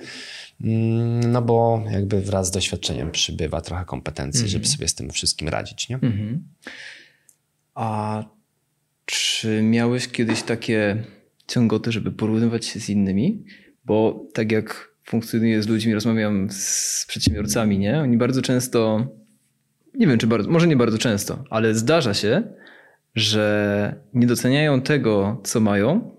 Mm, 0.60 1.32
no 1.32 1.42
bo 1.42 1.84
jakby 1.90 2.20
wraz 2.20 2.48
z 2.48 2.50
doświadczeniem 2.50 3.10
przybywa 3.10 3.60
trochę 3.60 3.84
kompetencji, 3.84 4.48
żeby 4.48 4.64
mhm. 4.64 4.76
sobie 4.76 4.88
z 4.88 4.94
tym 4.94 5.10
wszystkim 5.10 5.48
radzić, 5.48 5.88
nie? 5.88 5.96
Mhm. 5.96 6.44
A 7.74 8.24
Czy 9.06 9.62
miałeś 9.62 10.08
kiedyś 10.08 10.42
takie 10.42 11.04
ciągoty, 11.46 11.92
żeby 11.92 12.12
porównywać 12.12 12.66
się 12.66 12.80
z 12.80 12.88
innymi? 12.88 13.44
Bo 13.84 14.26
tak 14.34 14.52
jak 14.52 14.94
funkcjonuję 15.04 15.62
z 15.62 15.68
ludźmi, 15.68 15.94
rozmawiam 15.94 16.50
z 16.50 17.04
przedsiębiorcami, 17.08 17.78
nie? 17.78 18.00
Oni 18.00 18.16
bardzo 18.16 18.42
często, 18.42 19.06
nie 19.94 20.06
wiem 20.06 20.18
czy 20.18 20.26
bardzo, 20.26 20.50
może 20.50 20.66
nie 20.66 20.76
bardzo 20.76 20.98
często, 20.98 21.44
ale 21.50 21.74
zdarza 21.74 22.14
się, 22.14 22.42
że 23.14 23.94
nie 24.14 24.26
doceniają 24.26 24.80
tego, 24.80 25.40
co 25.44 25.60
mają, 25.60 26.16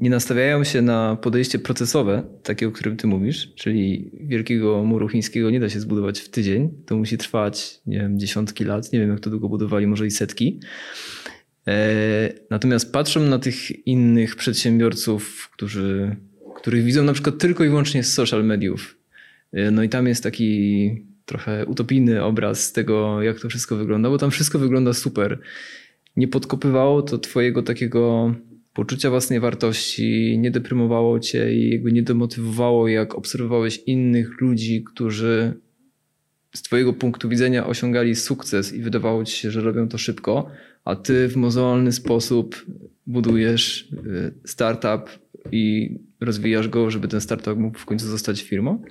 nie 0.00 0.10
nastawiają 0.10 0.64
się 0.64 0.82
na 0.82 1.16
podejście 1.16 1.58
procesowe, 1.58 2.22
takie 2.42 2.68
o 2.68 2.72
którym 2.72 2.96
ty 2.96 3.06
mówisz, 3.06 3.54
czyli 3.54 4.10
wielkiego 4.20 4.84
muru 4.84 5.08
chińskiego 5.08 5.50
nie 5.50 5.60
da 5.60 5.68
się 5.68 5.80
zbudować 5.80 6.20
w 6.20 6.28
tydzień, 6.28 6.70
to 6.86 6.96
musi 6.96 7.18
trwać, 7.18 7.80
nie 7.86 7.98
wiem, 7.98 8.18
dziesiątki 8.18 8.64
lat, 8.64 8.92
nie 8.92 9.00
wiem 9.00 9.10
jak 9.10 9.20
to 9.20 9.30
długo 9.30 9.48
budowali, 9.48 9.86
może 9.86 10.06
i 10.06 10.10
setki. 10.10 10.60
E, 11.68 12.32
natomiast 12.50 12.92
patrzą 12.92 13.20
na 13.20 13.38
tych 13.38 13.86
innych 13.86 14.36
przedsiębiorców, 14.36 15.50
którzy, 15.52 16.16
których 16.56 16.84
widzą 16.84 17.04
na 17.04 17.12
przykład 17.12 17.38
tylko 17.38 17.64
i 17.64 17.68
wyłącznie 17.68 18.04
z 18.04 18.12
social 18.12 18.44
mediów. 18.44 18.98
E, 19.52 19.70
no 19.70 19.82
i 19.82 19.88
tam 19.88 20.06
jest 20.06 20.22
taki 20.22 20.90
trochę 21.24 21.66
utopijny 21.66 22.24
obraz 22.24 22.72
tego, 22.72 23.22
jak 23.22 23.40
to 23.40 23.48
wszystko 23.48 23.76
wygląda, 23.76 24.10
bo 24.10 24.18
tam 24.18 24.30
wszystko 24.30 24.58
wygląda 24.58 24.92
super. 24.92 25.38
Nie 26.16 26.28
podkopywało 26.28 27.02
to 27.02 27.18
twojego 27.18 27.62
takiego 27.62 28.34
poczucia 28.80 29.10
własnej 29.10 29.40
wartości, 29.40 30.38
nie 30.38 30.50
deprymowało 30.50 31.20
cię 31.20 31.54
i 31.54 31.70
jakby 31.70 31.92
nie 31.92 32.02
demotywowało, 32.02 32.88
jak 32.88 33.14
obserwowałeś 33.14 33.82
innych 33.86 34.40
ludzi, 34.40 34.84
którzy 34.84 35.54
z 36.54 36.62
twojego 36.62 36.92
punktu 36.92 37.28
widzenia 37.28 37.66
osiągali 37.66 38.14
sukces 38.14 38.72
i 38.72 38.82
wydawało 38.82 39.24
ci 39.24 39.36
się, 39.36 39.50
że 39.50 39.60
robią 39.60 39.88
to 39.88 39.98
szybko, 39.98 40.50
a 40.84 40.96
ty 40.96 41.28
w 41.28 41.36
mozolny 41.36 41.92
sposób 41.92 42.66
budujesz 43.06 43.88
y, 43.92 44.34
startup 44.44 45.10
i 45.52 45.94
rozwijasz 46.20 46.68
go, 46.68 46.90
żeby 46.90 47.08
ten 47.08 47.20
startup 47.20 47.56
mógł 47.56 47.78
w 47.78 47.84
końcu 47.84 48.06
zostać 48.06 48.42
firmą? 48.42 48.82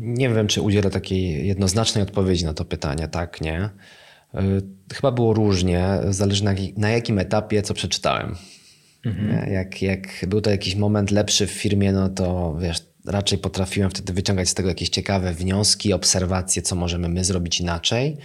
Nie 0.00 0.28
wiem, 0.28 0.46
czy 0.46 0.62
udzielę 0.62 0.90
takiej 0.90 1.46
jednoznacznej 1.46 2.02
odpowiedzi 2.02 2.44
na 2.44 2.54
to 2.54 2.64
pytanie. 2.64 3.08
Tak, 3.08 3.40
nie. 3.40 3.70
Y, 4.34 4.94
chyba 4.94 5.10
było 5.10 5.34
różnie, 5.34 5.88
zależy 6.08 6.44
na, 6.44 6.54
na 6.76 6.90
jakim 6.90 7.18
etapie 7.18 7.62
co 7.62 7.74
przeczytałem. 7.74 8.36
Mhm. 9.04 9.52
Jak, 9.52 9.82
jak 9.82 10.08
był 10.26 10.40
to 10.40 10.50
jakiś 10.50 10.74
moment 10.74 11.10
lepszy 11.10 11.46
w 11.46 11.50
firmie, 11.50 11.92
no 11.92 12.08
to 12.08 12.56
wiesz, 12.60 12.82
raczej 13.06 13.38
potrafiłem 13.38 13.90
wtedy 13.90 14.12
wyciągać 14.12 14.48
z 14.48 14.54
tego 14.54 14.68
jakieś 14.68 14.88
ciekawe 14.88 15.32
wnioski, 15.32 15.92
obserwacje, 15.92 16.62
co 16.62 16.76
możemy 16.76 17.08
my 17.08 17.24
zrobić 17.24 17.60
inaczej. 17.60 18.16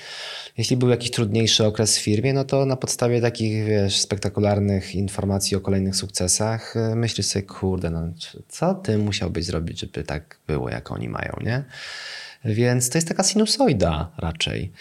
Jeśli 0.57 0.77
był 0.77 0.89
jakiś 0.89 1.11
trudniejszy 1.11 1.65
okres 1.65 1.97
w 1.97 2.01
firmie, 2.01 2.33
no 2.33 2.43
to 2.43 2.65
na 2.65 2.75
podstawie 2.75 3.21
takich, 3.21 3.65
wiesz, 3.65 3.99
spektakularnych 3.99 4.95
informacji 4.95 5.57
o 5.57 5.61
kolejnych 5.61 5.95
sukcesach 5.95 6.75
y, 6.75 6.95
myślisz 6.95 7.27
sobie, 7.27 7.43
kurde, 7.43 7.89
no 7.89 8.01
co 8.47 8.73
ty 8.73 8.97
musiałbyś 8.97 9.45
zrobić, 9.45 9.79
żeby 9.79 10.03
tak 10.03 10.39
było, 10.47 10.69
jak 10.69 10.91
oni 10.91 11.09
mają, 11.09 11.37
nie? 11.41 11.63
Więc 12.45 12.89
to 12.89 12.97
jest 12.97 13.07
taka 13.07 13.23
sinusoida 13.23 14.11
raczej. 14.17 14.71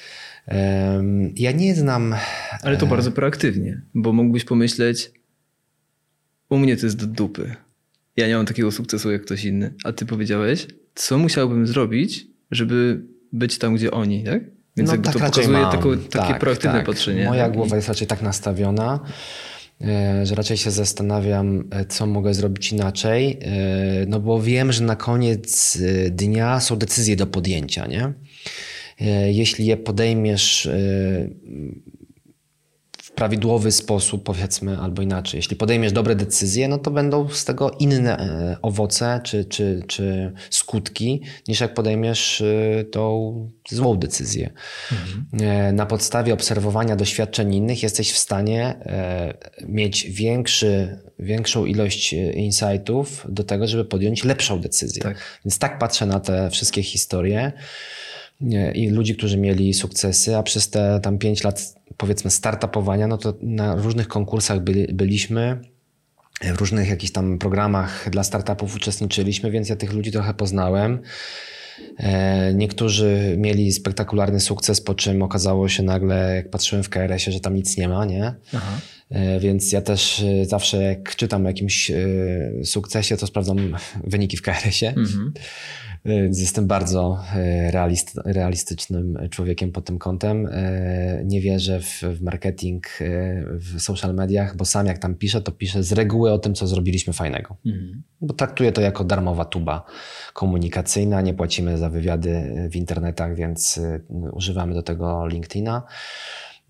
Ja 1.37 1.53
nie 1.53 1.75
znam... 1.75 2.15
Ale 2.63 2.77
to 2.77 2.87
e, 2.87 2.89
bardzo 2.89 3.13
proaktywnie, 3.13 3.83
bo 3.95 4.13
mógłbyś 4.13 4.45
pomyśleć, 4.45 5.11
u 6.51 6.59
mnie 6.59 6.77
to 6.77 6.87
jest 6.87 6.97
do 6.97 7.07
dupy 7.07 7.57
ja 8.17 8.29
nie 8.29 8.37
mam 8.37 8.47
takiego 8.47 8.73
sukcesu 8.73 9.13
jak 9.13 9.23
ktoś 9.23 9.45
inny. 9.45 9.75
A 9.85 9.93
ty 9.93 10.07
powiedziałeś, 10.07 10.67
co 10.95 11.19
musiałbym 11.19 11.67
zrobić, 11.67 12.27
żeby 12.51 13.03
być 13.33 13.59
tam, 13.59 13.75
gdzie 13.75 13.91
oni, 13.91 14.25
tak? 14.25 14.43
Więc 14.77 14.91
no, 14.91 14.97
tak 14.97 15.05
to 15.05 15.13
pokazuje 15.13 15.63
taką, 15.63 15.99
takie 15.99 16.29
tak, 16.29 16.39
proaktywne 16.39 16.77
tak. 16.77 16.87
patrzenie. 16.87 17.25
Moja 17.25 17.49
głowa 17.49 17.77
jest 17.77 17.89
raczej 17.89 18.07
tak 18.07 18.23
nastawiona, 18.23 19.01
e, 19.81 20.27
że 20.27 20.35
raczej 20.35 20.57
się 20.57 20.71
zastanawiam, 20.71 21.65
e, 21.71 21.85
co 21.85 22.07
mogę 22.07 22.35
zrobić 22.35 22.73
inaczej, 22.73 23.39
no 24.07 24.21
bo 24.21 24.43
wiem, 24.43 24.73
że 24.73 24.85
na 24.85 24.97
koniec 24.97 25.79
dnia 26.11 26.61
są 26.61 26.77
decyzje 26.77 27.17
do 27.17 27.27
podjęcia, 27.27 27.87
nie? 27.87 28.13
Jeśli 29.27 29.67
je 29.67 29.77
podejmiesz 29.77 30.69
prawidłowy 33.15 33.73
sposób, 33.73 34.25
powiedzmy, 34.25 34.79
albo 34.79 35.03
inaczej. 35.03 35.39
Jeśli 35.39 35.57
podejmiesz 35.57 35.93
dobre 35.93 36.15
decyzje, 36.15 36.69
no 36.69 36.79
to 36.79 36.91
będą 36.91 37.29
z 37.29 37.45
tego 37.45 37.71
inne 37.71 38.19
e, 38.19 38.57
owoce 38.63 39.21
czy, 39.25 39.45
czy, 39.45 39.83
czy 39.87 40.33
skutki, 40.51 41.23
niż 41.49 41.61
jak 41.61 41.75
podejmiesz 41.75 42.41
e, 42.41 42.85
tą 42.85 43.35
złą 43.71 43.97
decyzję. 43.97 44.51
Mhm. 44.93 45.51
E, 45.51 45.73
na 45.73 45.87
podstawie 45.87 46.35
obserwowania 46.35 46.97
doświadczeń 46.97 47.55
innych 47.55 47.83
jesteś 47.83 48.13
w 48.13 48.19
stanie 48.19 48.75
mieć 49.69 50.11
większy, 50.11 50.99
większą 51.19 51.65
ilość 51.65 52.13
insightów 52.35 53.27
do 53.29 53.45
tego, 53.45 53.67
żeby 53.67 53.85
podjąć 53.85 54.25
lepszą 54.25 54.61
decyzję. 54.61 55.03
Tak. 55.03 55.41
Więc 55.45 55.59
tak 55.59 55.79
patrzę 55.79 56.07
na 56.07 56.21
te 56.21 56.51
wszystkie 56.51 56.83
historie 56.83 57.53
i 58.75 58.89
ludzi, 58.89 59.17
którzy 59.17 59.39
mieli 59.39 59.75
sukcesy, 59.75 60.37
a 60.37 60.43
przez 60.43 60.71
te 60.71 61.01
tam 61.03 61.19
5 61.19 61.45
lat 61.45 61.75
powiedzmy 61.97 62.31
startupowania, 62.31 63.07
no 63.07 63.19
to 63.19 63.35
na 63.43 63.75
różnych 63.75 64.09
konkursach 64.09 64.61
byli, 64.61 64.95
byliśmy, 64.95 65.61
w 66.41 66.59
różnych 66.59 66.89
jakichś 66.89 67.13
tam 67.13 67.39
programach 67.39 68.11
dla 68.11 68.25
startupów 68.25 68.77
uczestniczyliśmy, 68.77 69.51
więc 69.51 69.69
ja 69.69 69.77
tych 69.77 69.93
ludzi 69.93 70.13
trochę 70.13 70.35
poznałem. 70.35 70.99
E, 71.99 72.55
niektórzy 72.55 73.35
mieli 73.39 73.73
spektakularny 73.73 74.41
sukces, 74.41 74.81
po 74.81 74.95
czym 74.95 75.23
okazało 75.23 75.69
się 75.69 75.83
nagle, 75.83 76.37
jak 76.37 76.51
patrzyłem 76.51 76.85
w 76.85 76.89
KRS-ie, 76.89 77.33
że 77.33 77.41
tam 77.41 77.55
nic 77.55 77.77
nie 77.77 77.89
ma, 77.89 78.05
nie? 78.05 78.35
Aha. 78.55 78.81
E, 79.11 79.41
więc 79.41 79.73
ja 79.73 79.81
też 79.81 80.23
e, 80.23 80.45
zawsze 80.45 80.83
jak 80.83 81.17
czytam 81.17 81.45
o 81.45 81.49
jakimś 81.49 81.91
sukcesie, 82.65 83.17
to 83.17 83.27
sprawdzam 83.27 83.77
wyniki 84.13 84.37
w 84.37 84.43
KRS-ie. 84.43 84.91
Mhm. 84.91 85.33
Jestem 86.05 86.67
bardzo 86.67 87.19
e, 87.35 87.71
realist, 87.71 88.21
realistycznym 88.25 89.19
człowiekiem 89.31 89.73
pod 89.73 89.85
tym 89.85 89.99
kątem. 89.99 90.47
E, 90.47 91.23
nie 91.25 91.41
wierzę 91.41 91.81
w, 91.81 92.03
w, 92.03 92.23
marketing 92.23 92.87
e, 92.87 93.05
w 93.59 93.81
social 93.81 94.15
mediach, 94.15 94.57
bo 94.57 94.65
sam 94.65 94.87
jak 94.87 94.99
tam 94.99 95.15
piszę, 95.15 95.41
to 95.41 95.53
piszę 95.53 95.83
z 95.83 95.93
reguły 95.93 96.33
o 96.33 96.39
tym, 96.39 96.55
co 96.55 96.67
zrobiliśmy 96.67 97.13
fajnego. 97.13 97.57
Mhm. 97.67 98.03
Bo 98.21 98.35
traktuję 98.35 98.73
to 98.73 98.81
jako 98.81 99.05
darmowa 99.05 99.45
tuba 99.45 99.85
komunikacyjna. 100.33 101.21
Nie 101.21 101.35
płacimy 101.35 101.79
za 101.79 101.91
wywiady 101.91 102.55
w 102.71 102.77
internetach, 102.77 103.35
więc 103.37 103.81
używamy 104.33 104.75
do 104.75 104.83
tego 104.83 105.27
LinkedIna. 105.27 105.83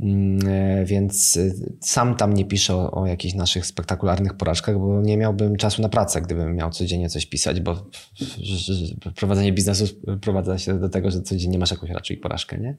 Mm, 0.00 0.48
e, 0.48 0.84
więc 0.84 1.36
e, 1.36 1.50
sam 1.80 2.16
tam 2.16 2.34
nie 2.34 2.44
piszę 2.44 2.74
o, 2.74 2.90
o, 2.90 3.06
jakichś 3.06 3.34
naszych 3.34 3.66
spektakularnych 3.66 4.34
porażkach, 4.34 4.78
bo 4.78 5.02
nie 5.02 5.16
miałbym 5.16 5.56
czasu 5.56 5.82
na 5.82 5.88
pracę, 5.88 6.20
gdybym 6.20 6.54
miał 6.54 6.70
codziennie 6.70 7.08
coś 7.08 7.26
pisać, 7.26 7.60
bo 7.60 7.90
prowadzenie 9.16 9.52
biznesu 9.52 9.84
prowadza 10.20 10.58
się 10.58 10.80
do 10.80 10.88
tego, 10.88 11.10
że 11.10 11.22
codziennie 11.22 11.58
masz 11.58 11.70
jakąś 11.70 11.90
raczej 11.90 12.16
porażkę, 12.16 12.58
nie? 12.58 12.76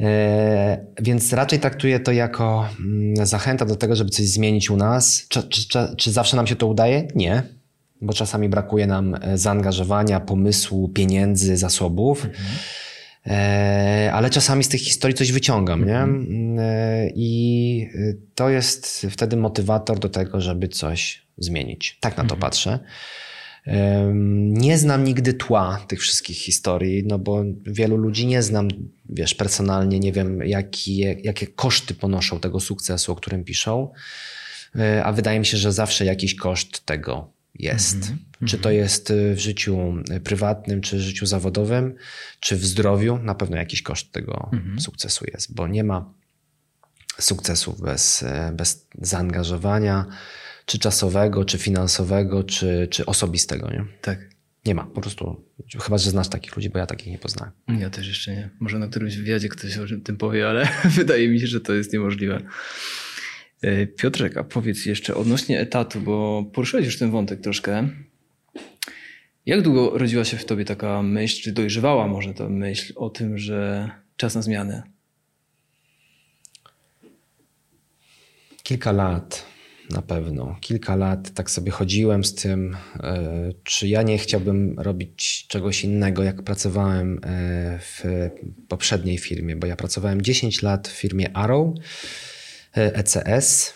E, 0.00 0.86
więc 1.02 1.32
raczej 1.32 1.58
traktuję 1.58 2.00
to 2.00 2.12
jako 2.12 2.68
mm, 2.80 3.26
zachęta 3.26 3.64
do 3.64 3.76
tego, 3.76 3.96
żeby 3.96 4.10
coś 4.10 4.26
zmienić 4.26 4.70
u 4.70 4.76
nas. 4.76 5.26
Czy, 5.28 5.42
czy, 5.42 5.68
czy, 5.68 5.78
czy 5.96 6.12
zawsze 6.12 6.36
nam 6.36 6.46
się 6.46 6.56
to 6.56 6.66
udaje? 6.66 7.08
Nie, 7.14 7.42
bo 8.00 8.12
czasami 8.12 8.48
brakuje 8.48 8.86
nam 8.86 9.16
zaangażowania, 9.34 10.20
pomysłu, 10.20 10.88
pieniędzy, 10.88 11.56
zasobów. 11.56 12.24
Mhm. 12.24 12.44
E, 13.26 14.10
ale 14.14 14.30
czasami 14.30 14.64
z 14.64 14.68
tych 14.68 14.80
historii 14.80 15.16
coś 15.16 15.32
wyciągam, 15.32 15.86
nie? 15.86 15.98
Mhm. 15.98 16.58
E, 16.58 17.10
I 17.14 17.88
to 18.34 18.48
jest 18.48 19.06
wtedy 19.10 19.36
motywator 19.36 19.98
do 19.98 20.08
tego, 20.08 20.40
żeby 20.40 20.68
coś 20.68 21.22
zmienić. 21.38 21.98
Tak 22.00 22.16
na 22.16 22.24
to 22.24 22.34
mhm. 22.34 22.40
patrzę. 22.40 22.78
Nie 24.46 24.78
znam 24.78 25.04
nigdy 25.04 25.34
tła 25.34 25.84
tych 25.88 26.00
wszystkich 26.00 26.38
historii, 26.38 27.04
no 27.06 27.18
bo 27.18 27.44
wielu 27.66 27.96
ludzi 27.96 28.26
nie 28.26 28.42
znam, 28.42 28.68
wiesz, 29.08 29.34
personalnie, 29.34 30.00
nie 30.00 30.12
wiem, 30.12 30.42
jakie, 30.46 31.12
jakie 31.12 31.46
koszty 31.46 31.94
ponoszą 31.94 32.40
tego 32.40 32.60
sukcesu, 32.60 33.12
o 33.12 33.16
którym 33.16 33.44
piszą, 33.44 33.92
e, 34.78 35.04
a 35.04 35.12
wydaje 35.12 35.38
mi 35.38 35.46
się, 35.46 35.56
że 35.56 35.72
zawsze 35.72 36.04
jakiś 36.04 36.34
koszt 36.34 36.86
tego 36.86 37.32
jest. 37.54 37.96
Mm 37.96 38.29
Czy 38.46 38.58
to 38.58 38.70
jest 38.70 39.10
y, 39.10 39.34
w 39.34 39.38
życiu 39.38 39.94
y, 40.16 40.20
prywatnym, 40.20 40.80
czy 40.80 40.96
w 40.96 41.00
życiu 41.00 41.26
zawodowym, 41.26 41.94
czy 42.40 42.56
w 42.56 42.64
zdrowiu, 42.66 43.18
na 43.18 43.34
pewno 43.34 43.56
jakiś 43.56 43.82
koszt 43.82 44.12
tego 44.12 44.50
-hmm. 44.52 44.80
sukcesu 44.80 45.24
jest, 45.32 45.54
bo 45.54 45.68
nie 45.68 45.84
ma 45.84 46.14
sukcesu 47.18 47.76
bez, 47.82 48.22
y, 48.22 48.26
bez 48.52 48.86
zaangażowania, 49.00 50.06
czy 50.66 50.78
czasowego, 50.78 51.44
czy 51.44 51.58
finansowego, 51.58 52.44
czy, 52.44 52.88
czy 52.90 53.06
osobistego. 53.06 53.70
Nie? 53.70 53.84
Tak. 54.00 54.30
Nie 54.66 54.74
ma, 54.74 54.84
po 54.84 55.00
prostu. 55.00 55.44
Chyba, 55.82 55.98
że 55.98 56.10
znasz 56.10 56.28
takich 56.28 56.56
ludzi, 56.56 56.70
bo 56.70 56.78
ja 56.78 56.86
takich 56.86 57.12
nie 57.12 57.18
poznałem. 57.18 57.52
Ja 57.68 57.90
też 57.90 58.08
jeszcze 58.08 58.32
nie. 58.32 58.50
Może 58.60 58.78
na 58.78 58.88
którymś 58.88 59.16
wywiadzie 59.16 59.48
ktoś 59.48 59.78
o 59.78 59.84
tym 60.04 60.16
powie, 60.16 60.48
ale 60.48 60.68
wydaje 60.98 61.28
mi 61.28 61.40
się, 61.40 61.46
że 61.46 61.60
to 61.60 61.74
jest 61.74 61.92
niemożliwe. 61.92 62.42
Piotrek, 63.96 64.36
a 64.36 64.44
powiedz 64.44 64.86
jeszcze 64.86 65.14
odnośnie 65.14 65.60
etatu, 65.60 66.00
bo 66.00 66.44
poruszyłeś 66.52 66.86
już 66.86 66.98
ten 66.98 67.10
wątek 67.10 67.40
troszkę. 67.40 67.88
Jak 69.46 69.62
długo 69.62 69.98
rodziła 69.98 70.24
się 70.24 70.36
w 70.36 70.44
tobie 70.44 70.64
taka 70.64 71.02
myśl, 71.02 71.42
czy 71.42 71.52
dojrzewała 71.52 72.06
może 72.06 72.34
ta 72.34 72.48
myśl 72.48 72.92
o 72.96 73.10
tym, 73.10 73.38
że 73.38 73.90
czas 74.16 74.34
na 74.34 74.42
zmianę? 74.42 74.82
Kilka 78.62 78.92
lat 78.92 79.46
na 79.90 80.02
pewno. 80.02 80.56
Kilka 80.60 80.96
lat 80.96 81.30
tak 81.34 81.50
sobie 81.50 81.70
chodziłem 81.70 82.24
z 82.24 82.34
tym, 82.34 82.76
e, 83.02 83.52
czy 83.64 83.88
ja 83.88 84.02
nie 84.02 84.18
chciałbym 84.18 84.80
robić 84.80 85.46
czegoś 85.48 85.84
innego, 85.84 86.22
jak 86.22 86.42
pracowałem 86.42 87.20
e, 87.24 87.78
w 87.78 88.04
poprzedniej 88.68 89.18
firmie, 89.18 89.56
bo 89.56 89.66
ja 89.66 89.76
pracowałem 89.76 90.22
10 90.22 90.62
lat 90.62 90.88
w 90.88 90.92
firmie 90.92 91.36
Arrow 91.36 91.74
ECS 92.74 93.74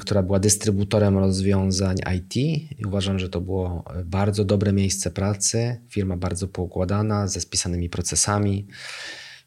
która 0.00 0.22
była 0.22 0.40
dystrybutorem 0.40 1.18
rozwiązań 1.18 1.96
IT. 2.16 2.36
I 2.78 2.84
uważam, 2.86 3.18
że 3.18 3.28
to 3.28 3.40
było 3.40 3.84
bardzo 4.04 4.44
dobre 4.44 4.72
miejsce 4.72 5.10
pracy, 5.10 5.80
firma 5.88 6.16
bardzo 6.16 6.48
poukładana, 6.48 7.26
ze 7.26 7.40
spisanymi 7.40 7.88
procesami 7.88 8.66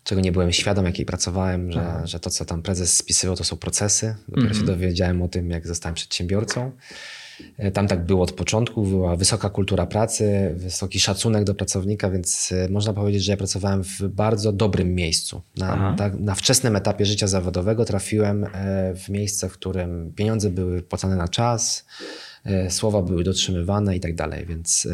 czego 0.08 0.22
nie 0.22 0.32
byłem 0.32 0.54
świadom, 0.54 0.86
jakiej 0.86 1.06
pracowałem, 1.06 1.72
że, 1.72 2.02
że 2.04 2.20
to, 2.20 2.30
co 2.30 2.46
tam 2.46 2.62
prezes 2.62 2.98
spisywał, 2.98 3.36
to 3.36 3.44
są 3.44 3.58
procesy. 3.58 4.16
Dopiero 4.28 4.54
się 4.54 4.60
mhm. 4.60 4.66
dowiedziałem 4.66 5.22
o 5.22 5.28
tym, 5.28 5.50
jak 5.50 5.68
zostałem 5.68 5.96
przedsiębiorcą. 5.96 6.72
E, 7.58 7.72
tam 7.72 7.88
tak 7.88 8.06
było 8.06 8.24
od 8.24 8.32
początku, 8.32 8.84
była 8.84 9.16
wysoka 9.16 9.50
kultura 9.50 9.86
pracy, 9.86 10.54
wysoki 10.56 11.00
szacunek 11.00 11.44
do 11.44 11.56
pracownika, 11.56 12.10
więc 12.10 12.52
e, 12.52 12.70
można 12.70 12.94
powiedzieć, 12.94 13.24
że 13.24 13.32
ja 13.32 13.38
pracowałem 13.38 13.84
w 13.84 14.02
bardzo 14.02 14.52
dobrym 14.52 14.96
miejscu. 14.96 15.42
Na, 15.58 15.96
tak, 15.98 16.20
na 16.20 16.36
wczesnym 16.36 16.76
etapie 16.76 17.06
życia 17.06 17.28
zawodowego 17.28 17.86
trafiłem 17.86 18.44
e, 18.44 18.50
w 18.96 19.10
miejsce, 19.10 19.50
w 19.50 19.54
którym 19.54 20.14
pieniądze 20.16 20.50
były 20.50 20.82
płacane 20.82 21.16
na 21.16 21.28
czas, 21.28 21.86
słowa 22.70 23.02
były 23.02 23.24
dotrzymywane 23.24 23.96
i 23.96 24.00
tak 24.00 24.16
dalej, 24.16 24.46
więc 24.46 24.88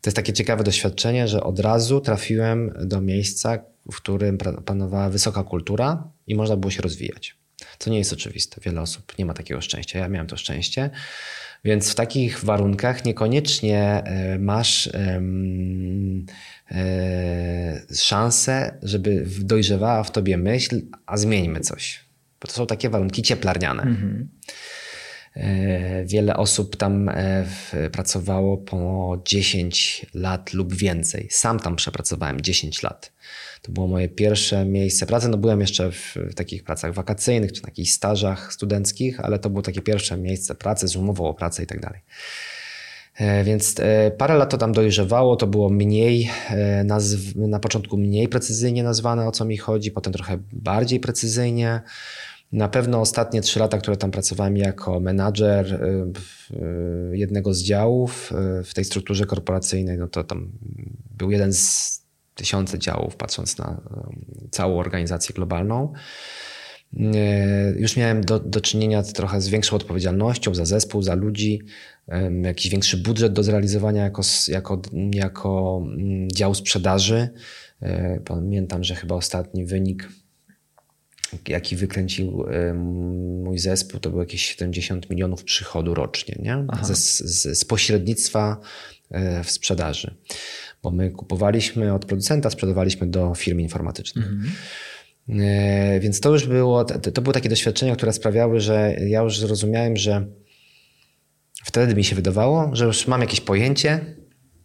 to 0.00 0.08
jest 0.08 0.16
takie 0.16 0.32
ciekawe 0.32 0.64
doświadczenie, 0.64 1.28
że 1.28 1.42
od 1.42 1.60
razu 1.60 2.00
trafiłem 2.00 2.72
do 2.80 3.00
miejsca, 3.00 3.58
w 3.92 3.96
którym 3.96 4.38
panowała 4.64 5.10
wysoka 5.10 5.42
kultura 5.42 6.08
i 6.26 6.34
można 6.34 6.56
było 6.56 6.70
się 6.70 6.82
rozwijać. 6.82 7.36
Co 7.78 7.90
nie 7.90 7.98
jest 7.98 8.12
oczywiste. 8.12 8.60
Wiele 8.64 8.80
osób 8.80 9.18
nie 9.18 9.26
ma 9.26 9.34
takiego 9.34 9.60
szczęścia. 9.60 9.98
Ja 9.98 10.08
miałem 10.08 10.26
to 10.26 10.36
szczęście. 10.36 10.90
Więc 11.64 11.90
w 11.90 11.94
takich 11.94 12.44
warunkach 12.44 13.04
niekoniecznie 13.04 14.02
e, 14.04 14.38
masz 14.38 14.86
e, 14.86 15.20
szansę, 17.94 18.78
żeby 18.82 19.26
dojrzewała 19.40 20.02
w 20.02 20.10
tobie 20.10 20.36
myśl, 20.36 20.82
a 21.06 21.16
zmieńmy 21.16 21.60
coś. 21.60 22.04
Bo 22.40 22.48
to 22.48 22.54
są 22.54 22.66
takie 22.66 22.90
warunki 22.90 23.22
cieplarniane. 23.22 23.82
Mhm. 23.82 24.28
E, 25.34 26.04
wiele 26.04 26.36
osób 26.36 26.76
tam 26.76 27.10
pracowało 27.92 28.56
po 28.56 29.22
10 29.24 30.06
lat 30.14 30.52
lub 30.52 30.74
więcej. 30.74 31.28
Sam 31.30 31.60
tam 31.60 31.76
przepracowałem 31.76 32.40
10 32.40 32.82
lat. 32.82 33.12
To 33.62 33.72
było 33.72 33.86
moje 33.86 34.08
pierwsze 34.08 34.64
miejsce 34.64 35.06
pracy. 35.06 35.28
No 35.28 35.36
byłem 35.36 35.60
jeszcze 35.60 35.92
w, 35.92 36.16
takich 36.36 36.64
pracach 36.64 36.94
wakacyjnych 36.94 37.52
czy 37.52 37.62
takich 37.62 37.90
stażach 37.90 38.52
studenckich, 38.52 39.20
ale 39.20 39.38
to 39.38 39.50
było 39.50 39.62
takie 39.62 39.80
pierwsze 39.82 40.16
miejsce 40.16 40.54
pracy 40.54 40.88
z 40.88 40.96
umową 40.96 41.28
o 41.28 41.34
pracę 41.34 41.62
i 41.62 41.66
tak 41.66 41.80
dalej. 41.80 42.00
E, 43.16 43.44
więc 43.44 43.74
parę 44.18 44.34
lat 44.34 44.50
to 44.50 44.58
tam 44.58 44.72
dojrzewało, 44.72 45.36
to 45.36 45.46
było 45.46 45.68
mniej, 45.68 46.30
na 47.36 47.58
początku 47.60 47.96
mniej 47.96 48.28
precyzyjnie 48.28 48.82
nazwane 48.82 49.26
o 49.26 49.32
co 49.32 49.44
mi 49.44 49.56
chodzi, 49.56 49.90
potem 49.90 50.12
trochę 50.12 50.38
bardziej 50.52 51.00
precyzyjnie. 51.00 51.80
Na 52.52 52.68
pewno 52.68 53.00
ostatnie 53.00 53.40
trzy 53.40 53.58
lata, 53.58 53.78
które 53.78 53.96
tam 53.96 54.10
pracowałem 54.10 54.56
jako 54.56 55.00
menadżer 55.00 55.80
jednego 57.12 57.54
z 57.54 57.62
działów 57.62 58.32
w 58.64 58.74
tej 58.74 58.84
strukturze 58.84 59.26
korporacyjnej, 59.26 59.98
no 59.98 60.08
to 60.08 60.24
tam 60.24 60.52
był 61.16 61.30
jeden 61.30 61.52
z 61.52 61.97
tysiące 62.38 62.78
działów, 62.78 63.16
patrząc 63.16 63.58
na 63.58 63.80
całą 64.50 64.78
organizację 64.78 65.34
globalną. 65.34 65.92
Już 67.76 67.96
miałem 67.96 68.24
do, 68.24 68.38
do 68.38 68.60
czynienia 68.60 69.02
trochę 69.02 69.40
z 69.40 69.48
większą 69.48 69.76
odpowiedzialnością 69.76 70.54
za 70.54 70.64
zespół, 70.64 71.02
za 71.02 71.14
ludzi, 71.14 71.60
jakiś 72.42 72.70
większy 72.70 72.96
budżet 72.96 73.32
do 73.32 73.42
zrealizowania 73.42 74.04
jako, 74.04 74.22
jako, 74.48 74.82
jako 75.14 75.82
mm, 75.84 76.30
dział 76.30 76.54
sprzedaży. 76.54 77.28
Pamiętam, 78.24 78.84
że 78.84 78.94
chyba 78.94 79.14
ostatni 79.14 79.64
wynik 79.64 80.08
jaki 81.48 81.76
wykręcił 81.76 82.44
mój 83.44 83.58
zespół, 83.58 84.00
to 84.00 84.10
było 84.10 84.22
jakieś 84.22 84.46
70 84.46 85.10
milionów 85.10 85.44
przychodu 85.44 85.94
rocznie, 85.94 86.36
nie? 86.42 86.66
Z, 86.82 87.18
z, 87.18 87.58
z 87.58 87.64
pośrednictwa 87.64 88.56
e, 88.60 88.97
w 89.44 89.50
sprzedaży. 89.50 90.14
Bo 90.82 90.90
my 90.90 91.10
kupowaliśmy 91.10 91.94
od 91.94 92.04
producenta, 92.04 92.50
sprzedawaliśmy 92.50 93.06
do 93.06 93.34
firm 93.34 93.60
informatycznych. 93.60 94.26
Mhm. 94.26 94.50
E, 95.28 96.00
więc 96.00 96.20
to 96.20 96.32
już 96.32 96.46
było, 96.46 96.84
to 96.84 97.22
były 97.22 97.34
takie 97.34 97.48
doświadczenia, 97.48 97.96
które 97.96 98.12
sprawiały, 98.12 98.60
że 98.60 98.96
ja 99.00 99.20
już 99.20 99.38
zrozumiałem, 99.38 99.96
że 99.96 100.26
wtedy 101.64 101.94
mi 101.94 102.04
się 102.04 102.16
wydawało, 102.16 102.70
że 102.72 102.84
już 102.84 103.06
mam 103.06 103.20
jakieś 103.20 103.40
pojęcie 103.40 104.00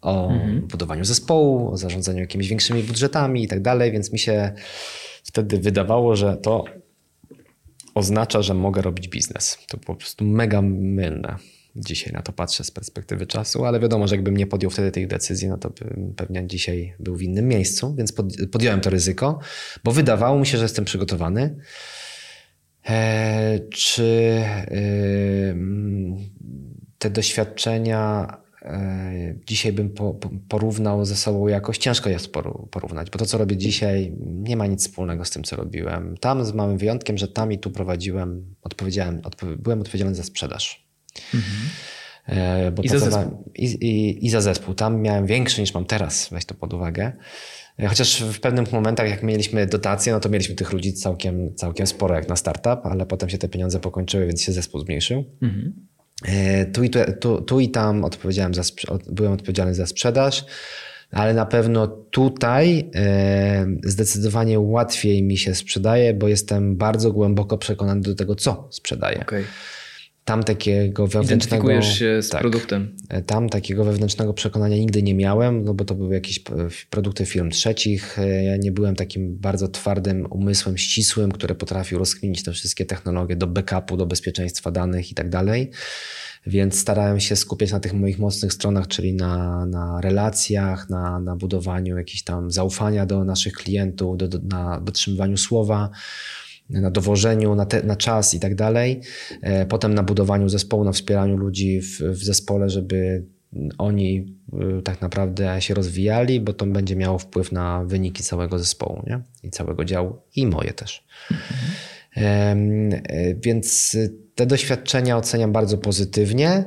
o 0.02 0.32
mhm. 0.32 0.68
budowaniu 0.68 1.06
zespołu, 1.06 1.72
o 1.72 1.78
zarządzaniu 1.78 2.20
jakimiś 2.20 2.48
większymi 2.48 2.84
budżetami 2.84 3.44
i 3.44 3.48
tak 3.48 3.62
dalej, 3.62 3.91
więc 3.91 4.14
mi 4.14 4.20
się 4.20 4.54
wtedy 5.24 5.58
wydawało, 5.58 6.16
że 6.16 6.38
to 6.38 6.66
oznacza, 7.96 8.41
że 8.41 8.54
mogę 8.54 8.82
robić 8.82 9.08
biznes. 9.08 9.58
To 9.68 9.78
po 9.78 9.96
prostu 9.96 10.26
mega 10.26 10.62
mylne. 10.62 11.36
Dzisiaj 11.76 12.14
na 12.14 12.22
to 12.22 12.34
patrzę 12.34 12.64
z 12.64 12.72
perspektywy 12.72 13.28
czasu, 13.28 13.66
ale 13.66 13.80
wiadomo, 13.80 14.08
że 14.08 14.16
jakbym 14.16 14.38
nie 14.38 14.48
podjął 14.48 14.72
wtedy 14.72 14.92
tej 14.92 15.08
decyzji, 15.08 15.48
no 15.48 15.58
to 15.58 15.70
bym 15.70 16.14
pewnie 16.16 16.48
dzisiaj 16.48 16.94
był 17.00 17.16
w 17.16 17.22
innym 17.22 17.48
miejscu, 17.48 17.96
więc 17.96 18.14
podjąłem 18.52 18.82
to 18.82 18.90
ryzyko, 18.90 19.40
bo 19.84 19.92
wydawało 19.92 20.40
mi 20.40 20.46
się, 20.46 20.58
że 20.58 20.64
jestem 20.64 20.86
przygotowany. 20.86 21.56
Eee, 22.86 23.70
czy 23.70 24.42
yy, 24.72 25.56
te 26.98 27.10
doświadczenia 27.10 28.28
E, 28.64 29.36
dzisiaj 29.46 29.74
bym 29.74 29.94
porównał 30.50 31.06
ze 31.06 31.16
sobą 31.16 31.48
jakoś, 31.48 31.78
ciężko 31.78 32.10
jest 32.10 32.34
porównać, 32.72 33.10
bo 33.10 33.20
to, 33.20 33.26
co 33.26 33.38
robię 33.38 33.58
dzisiaj, 33.58 34.14
nie 34.20 34.58
ma 34.58 34.68
nic 34.68 34.88
wspólnego 34.88 35.26
z 35.26 35.30
tym, 35.30 35.44
co 35.44 35.56
robiłem. 35.56 36.18
Tam 36.18 36.46
z 36.46 36.54
małym 36.54 36.78
wyjątkiem, 36.78 37.18
że 37.18 37.28
tam 37.28 37.52
i 37.52 37.60
tu 37.60 37.72
prowadziłem, 37.72 38.56
odpowiedziałem, 38.62 39.22
odpo 39.24 39.46
byłem 39.60 39.82
odpowiedzialny 39.82 40.16
za 40.16 40.24
sprzedaż. 40.24 40.83
Mhm. 41.34 42.74
Bo 42.76 42.84
I, 42.84 42.89
za 42.89 42.99
zespół. 42.99 43.51
I, 43.55 43.66
i, 43.66 44.26
I 44.26 44.30
za 44.30 44.41
zespół. 44.41 44.74
Tam 44.74 45.01
miałem 45.01 45.26
większy 45.26 45.61
niż 45.61 45.74
mam 45.74 45.86
teraz, 45.86 46.30
weź 46.32 46.45
to 46.45 46.53
pod 46.55 46.74
uwagę. 46.74 47.11
E, 47.80 47.88
chociaż 47.88 48.24
w 48.24 48.39
pewnych 48.39 48.72
momentach, 48.72 49.09
jak 49.09 49.24
mieliśmy 49.24 49.66
dotacje, 49.66 50.14
no 50.14 50.20
to 50.20 50.30
mieliśmy 50.30 50.55
tych 50.55 50.74
ludzi 50.74 50.93
całkiem, 50.93 51.55
całkiem 51.55 51.88
sporo 51.88 52.16
jak 52.16 52.30
na 52.30 52.36
startup, 52.36 52.80
ale 52.84 53.05
potem 53.05 53.30
się 53.30 53.38
te 53.38 53.49
pieniądze 53.49 53.80
pokończyły, 53.80 54.28
więc 54.28 54.41
się 54.41 54.51
zespół 54.51 54.82
zmniejszył. 54.82 55.26
Mhm. 55.41 55.74
E, 56.26 56.66
tu 56.66 56.84
i, 56.84 56.89
tu, 56.89 56.99
tu, 57.20 57.41
tu 57.41 57.59
i 57.59 57.70
tam 57.70 58.03
odpowiedziałem 58.03 58.53
za, 58.53 58.64
byłem 59.09 59.32
odpowiedzialny 59.32 59.76
za 59.76 59.86
sprzedaż, 59.86 60.45
ale 61.11 61.34
na 61.34 61.45
pewno 61.45 61.88
tutaj 61.88 62.89
e, 62.95 63.66
zdecydowanie 63.84 64.59
łatwiej 64.59 65.24
mi 65.24 65.38
się 65.38 65.55
sprzedaje, 65.55 66.14
bo 66.14 66.28
jestem 66.28 66.78
bardzo 66.78 67.11
głęboko 67.11 67.57
przekonany 67.57 68.01
do 68.01 68.16
tego, 68.16 68.36
co 68.36 68.68
sprzedaję. 68.72 69.20
Okay 69.20 69.43
tam 70.26 70.44
takiego 70.44 71.08
wewnętrznego... 71.08 71.64
Identyfikujesz 71.64 72.00
się 72.00 72.22
z 72.22 72.30
tak, 72.30 72.42
produktem. 72.42 72.96
E, 73.10 73.22
tam 73.22 73.50
takiego 73.50 73.84
wewnętrznego 73.84 74.34
przekonania 74.34 74.78
nigdy 74.78 75.04
nie 75.04 75.16
miałem, 75.16 75.64
no 75.64 75.74
bo 75.74 75.86
to 75.86 75.96
były 75.96 76.14
jakieś 76.14 76.40
produkty 76.90 77.26
firm 77.26 77.50
trzecich. 77.50 78.20
E, 78.20 78.44
ja 78.44 78.58
nie 78.58 78.72
byłem 78.72 78.96
takim 78.96 79.38
bardzo 79.38 79.68
twardym 79.68 80.28
umysłem, 80.30 80.78
ścisłym, 80.78 81.32
który 81.32 81.56
potrafił 81.56 82.00
rozkminić 82.00 82.44
te 82.44 82.52
wszystkie 82.52 82.86
technologie 82.86 83.36
do 83.36 83.48
backupu, 83.48 83.98
do 83.98 84.06
bezpieczeństwa 84.06 84.72
danych 84.72 85.12
i 85.12 85.16
tak 85.16 85.30
dalej. 85.30 85.72
Więc 86.48 86.80
starałem 86.80 87.20
się 87.20 87.36
skupiać 87.36 87.72
na 87.72 87.80
tych 87.80 87.94
moich 87.94 88.20
mocnych 88.20 88.54
stronach, 88.54 88.88
czyli 88.88 89.14
na, 89.14 89.66
na 89.66 90.02
relacjach, 90.02 90.90
na, 90.90 91.20
na 91.20 91.36
budowaniu 91.36 91.98
jakiejś 91.98 92.24
tam 92.24 92.52
zaufania 92.52 93.06
do 93.06 93.24
naszych 93.24 93.54
klientów, 93.54 94.18
do, 94.18 94.28
do, 94.28 94.40
na 94.44 94.80
dotrzymywaniu 94.80 95.38
słowa 95.38 95.90
na 96.70 96.91
dowożeniu, 96.91 97.55
na, 97.55 97.66
te, 97.66 97.84
na 97.84 97.95
czas 97.95 98.34
i 98.34 98.39
tak 98.39 98.55
dalej. 98.55 99.01
E, 99.41 99.66
potem 99.66 99.93
na 99.93 100.03
budowaniu 100.03 100.49
zespołu, 100.49 100.84
na 100.84 100.91
wspieraniu 100.91 101.38
ludzi 101.38 101.82
w, 101.82 102.01
w 102.01 102.24
zespole, 102.24 102.70
żeby 102.70 103.26
oni 103.78 104.36
e, 104.53 104.82
tak 104.82 105.01
naprawdę 105.01 105.61
się 105.61 105.74
rozwijali, 105.74 106.39
bo 106.39 106.53
to 106.53 106.66
będzie 106.66 106.95
miało 106.95 107.20
wpływ 107.20 107.51
na 107.51 107.84
wyniki 107.84 108.24
całego 108.24 108.59
zespołu 108.59 109.03
nie? 109.07 109.22
i 109.43 109.49
całego 109.49 109.86
działu, 109.86 110.18
i 110.36 110.47
moje 110.47 110.74
też. 110.74 111.05
Mhm. 111.32 113.01
Więc 113.41 113.97
te 114.36 114.45
doświadczenia 114.45 115.18
oceniam 115.18 115.51
bardzo 115.51 115.78
pozytywnie, 115.78 116.64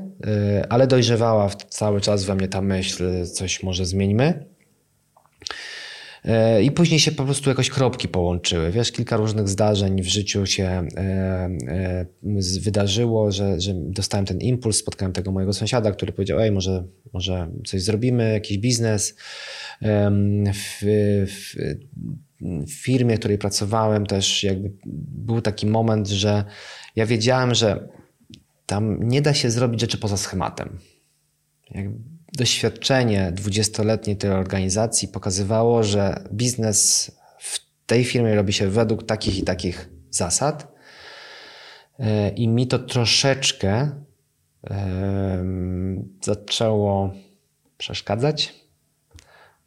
ale 0.69 0.87
dojrzewała 0.87 1.51
cały 1.69 2.01
czas 2.01 2.25
we 2.25 2.35
mnie 2.35 2.49
ta 2.49 2.63
myśl, 2.63 3.27
coś 3.27 3.63
może 3.63 3.87
zmieńmy. 3.87 4.47
E, 6.27 6.63
I 6.63 6.71
później 6.71 7.01
się 7.01 7.13
po 7.13 7.25
prostu 7.25 7.51
jakoś 7.51 7.71
kropki 7.71 8.09
połączyły. 8.09 8.71
Wiesz, 8.71 8.93
kilka 8.93 9.17
różnych 9.17 9.49
zdarzeń 9.49 10.03
w 10.03 10.09
życiu 10.09 10.47
się 10.47 10.65
e, 10.65 11.01
e, 11.69 12.07
wydarzyło, 12.61 13.33
że, 13.33 13.61
że 13.61 13.73
dostałem 13.75 14.27
ten 14.27 14.39
impuls, 14.41 14.77
spotkałem 14.77 15.13
tego 15.13 15.33
mojego 15.33 15.53
sąsiada, 15.53 15.93
który 15.93 16.13
powiedział, 16.13 16.41
ej, 16.41 16.53
może, 16.53 16.85
może 17.13 17.51
coś 17.67 17.83
zrobimy, 17.83 18.33
jakiś 18.33 18.59
biznes. 18.59 19.17
W, 20.55 20.83
w, 21.27 21.57
w 22.67 22.73
firmie, 22.73 23.17
w 23.17 23.19
której 23.19 23.39
pracowałem 23.39 24.07
też 24.07 24.45
jakby 24.45 24.73
był 25.27 25.41
taki 25.41 25.67
moment, 25.67 26.09
że 26.09 26.45
ja 26.97 27.07
wiedziałem, 27.07 27.55
że 27.55 27.89
tam 28.67 29.09
nie 29.09 29.23
da 29.23 29.35
się 29.35 29.51
zrobić 29.51 29.81
rzeczy 29.81 29.99
poza 29.99 30.17
schematem. 30.17 30.79
Jak 31.71 31.87
doświadczenie 32.37 33.33
dwudziestoletniej 33.33 34.17
tej 34.17 34.31
organizacji 34.31 35.09
pokazywało, 35.09 35.83
że 35.83 36.25
biznes 36.33 37.11
w 37.39 37.61
tej 37.87 38.05
firmie 38.05 38.35
robi 38.35 38.53
się 38.53 38.69
według 38.69 39.07
takich 39.07 39.39
i 39.39 39.43
takich 39.43 39.89
zasad. 40.11 40.75
E, 41.99 42.29
I 42.29 42.49
mi 42.49 42.67
to 42.67 42.79
troszeczkę 42.79 43.91
zaczęło 46.25 47.13
przeszkadzać, 47.79 48.55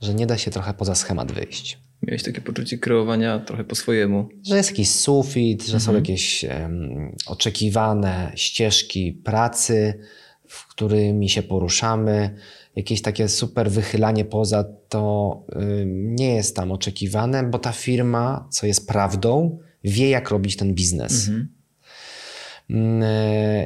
że 0.02 0.14
nie 0.14 0.28
da 0.28 0.38
się 0.38 0.52
trochę 0.52 0.74
poza 0.74 0.96
schemat 0.96 1.32
wyjść. 1.32 1.80
Miałeś 2.02 2.24
takie 2.24 2.42
poczucie 2.42 2.78
kreowania 2.78 3.40
trochę 3.40 3.64
po 3.64 3.76
swojemu. 3.76 4.30
Że 4.44 4.58
jest 4.58 4.70
jakiś 4.70 4.92
sufit, 4.92 5.62
że 5.62 5.74
mhm. 5.74 5.82
są 5.82 5.96
jakieś 5.96 6.44
um, 6.44 7.16
oczekiwane 7.26 8.32
ścieżki 8.36 9.14
pracy, 9.14 10.00
w 10.48 10.68
którymi 10.68 11.30
się 11.30 11.44
poruszamy. 11.44 12.36
Jakieś 12.76 13.02
takie 13.02 13.30
super 13.30 13.72
wychylanie 13.72 14.26
poza 14.26 14.66
to 14.90 15.44
nie 15.86 16.36
jest 16.36 16.56
tam 16.56 16.72
oczekiwane, 16.72 17.44
bo 17.44 17.60
ta 17.60 17.72
firma, 17.72 18.48
co 18.52 18.68
jest 18.68 18.88
prawdą, 18.88 19.60
wie 19.84 20.10
jak 20.10 20.30
robić 20.30 20.56
ten 20.56 20.74
biznes. 20.74 21.28
Mhm. 21.28 21.60
Mm, 22.70 23.04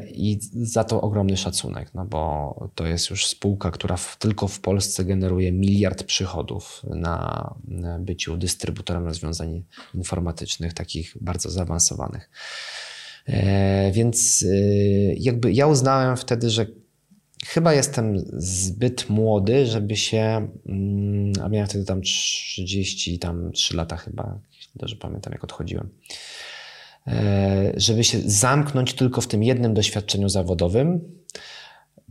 I 0.07 0.39
za 0.53 0.83
to 0.83 1.01
ogromny 1.01 1.37
szacunek, 1.37 1.93
no 1.93 2.05
bo 2.05 2.69
to 2.75 2.87
jest 2.87 3.09
już 3.09 3.27
spółka, 3.27 3.71
która 3.71 3.97
w, 3.97 4.17
tylko 4.19 4.47
w 4.47 4.59
Polsce 4.59 5.05
generuje 5.05 5.51
miliard 5.51 6.03
przychodów 6.03 6.81
na, 6.83 7.55
na 7.67 7.99
byciu 7.99 8.37
dystrybutorem 8.37 9.05
rozwiązań 9.05 9.63
informatycznych, 9.95 10.73
takich 10.73 11.15
bardzo 11.21 11.49
zaawansowanych. 11.49 12.29
E, 13.25 13.91
więc 13.91 14.45
e, 14.49 14.55
jakby 15.13 15.53
ja 15.53 15.67
uznałem 15.67 16.17
wtedy, 16.17 16.49
że 16.49 16.65
chyba 17.45 17.73
jestem 17.73 18.17
zbyt 18.37 19.09
młody, 19.09 19.65
żeby 19.65 19.95
się, 19.95 20.47
mm, 20.65 21.33
a 21.43 21.49
miałem 21.49 21.67
wtedy 21.67 21.85
tam 21.85 22.01
33 22.01 23.77
lata 23.77 23.97
chyba, 23.97 24.39
dobrze 24.75 24.95
pamiętam 24.95 25.33
jak 25.33 25.43
odchodziłem 25.43 25.89
E, 27.07 27.73
żeby 27.77 28.03
się 28.03 28.19
zamknąć 28.25 28.93
tylko 28.93 29.21
w 29.21 29.27
tym 29.27 29.43
jednym 29.43 29.73
doświadczeniu 29.73 30.29
zawodowym. 30.29 31.01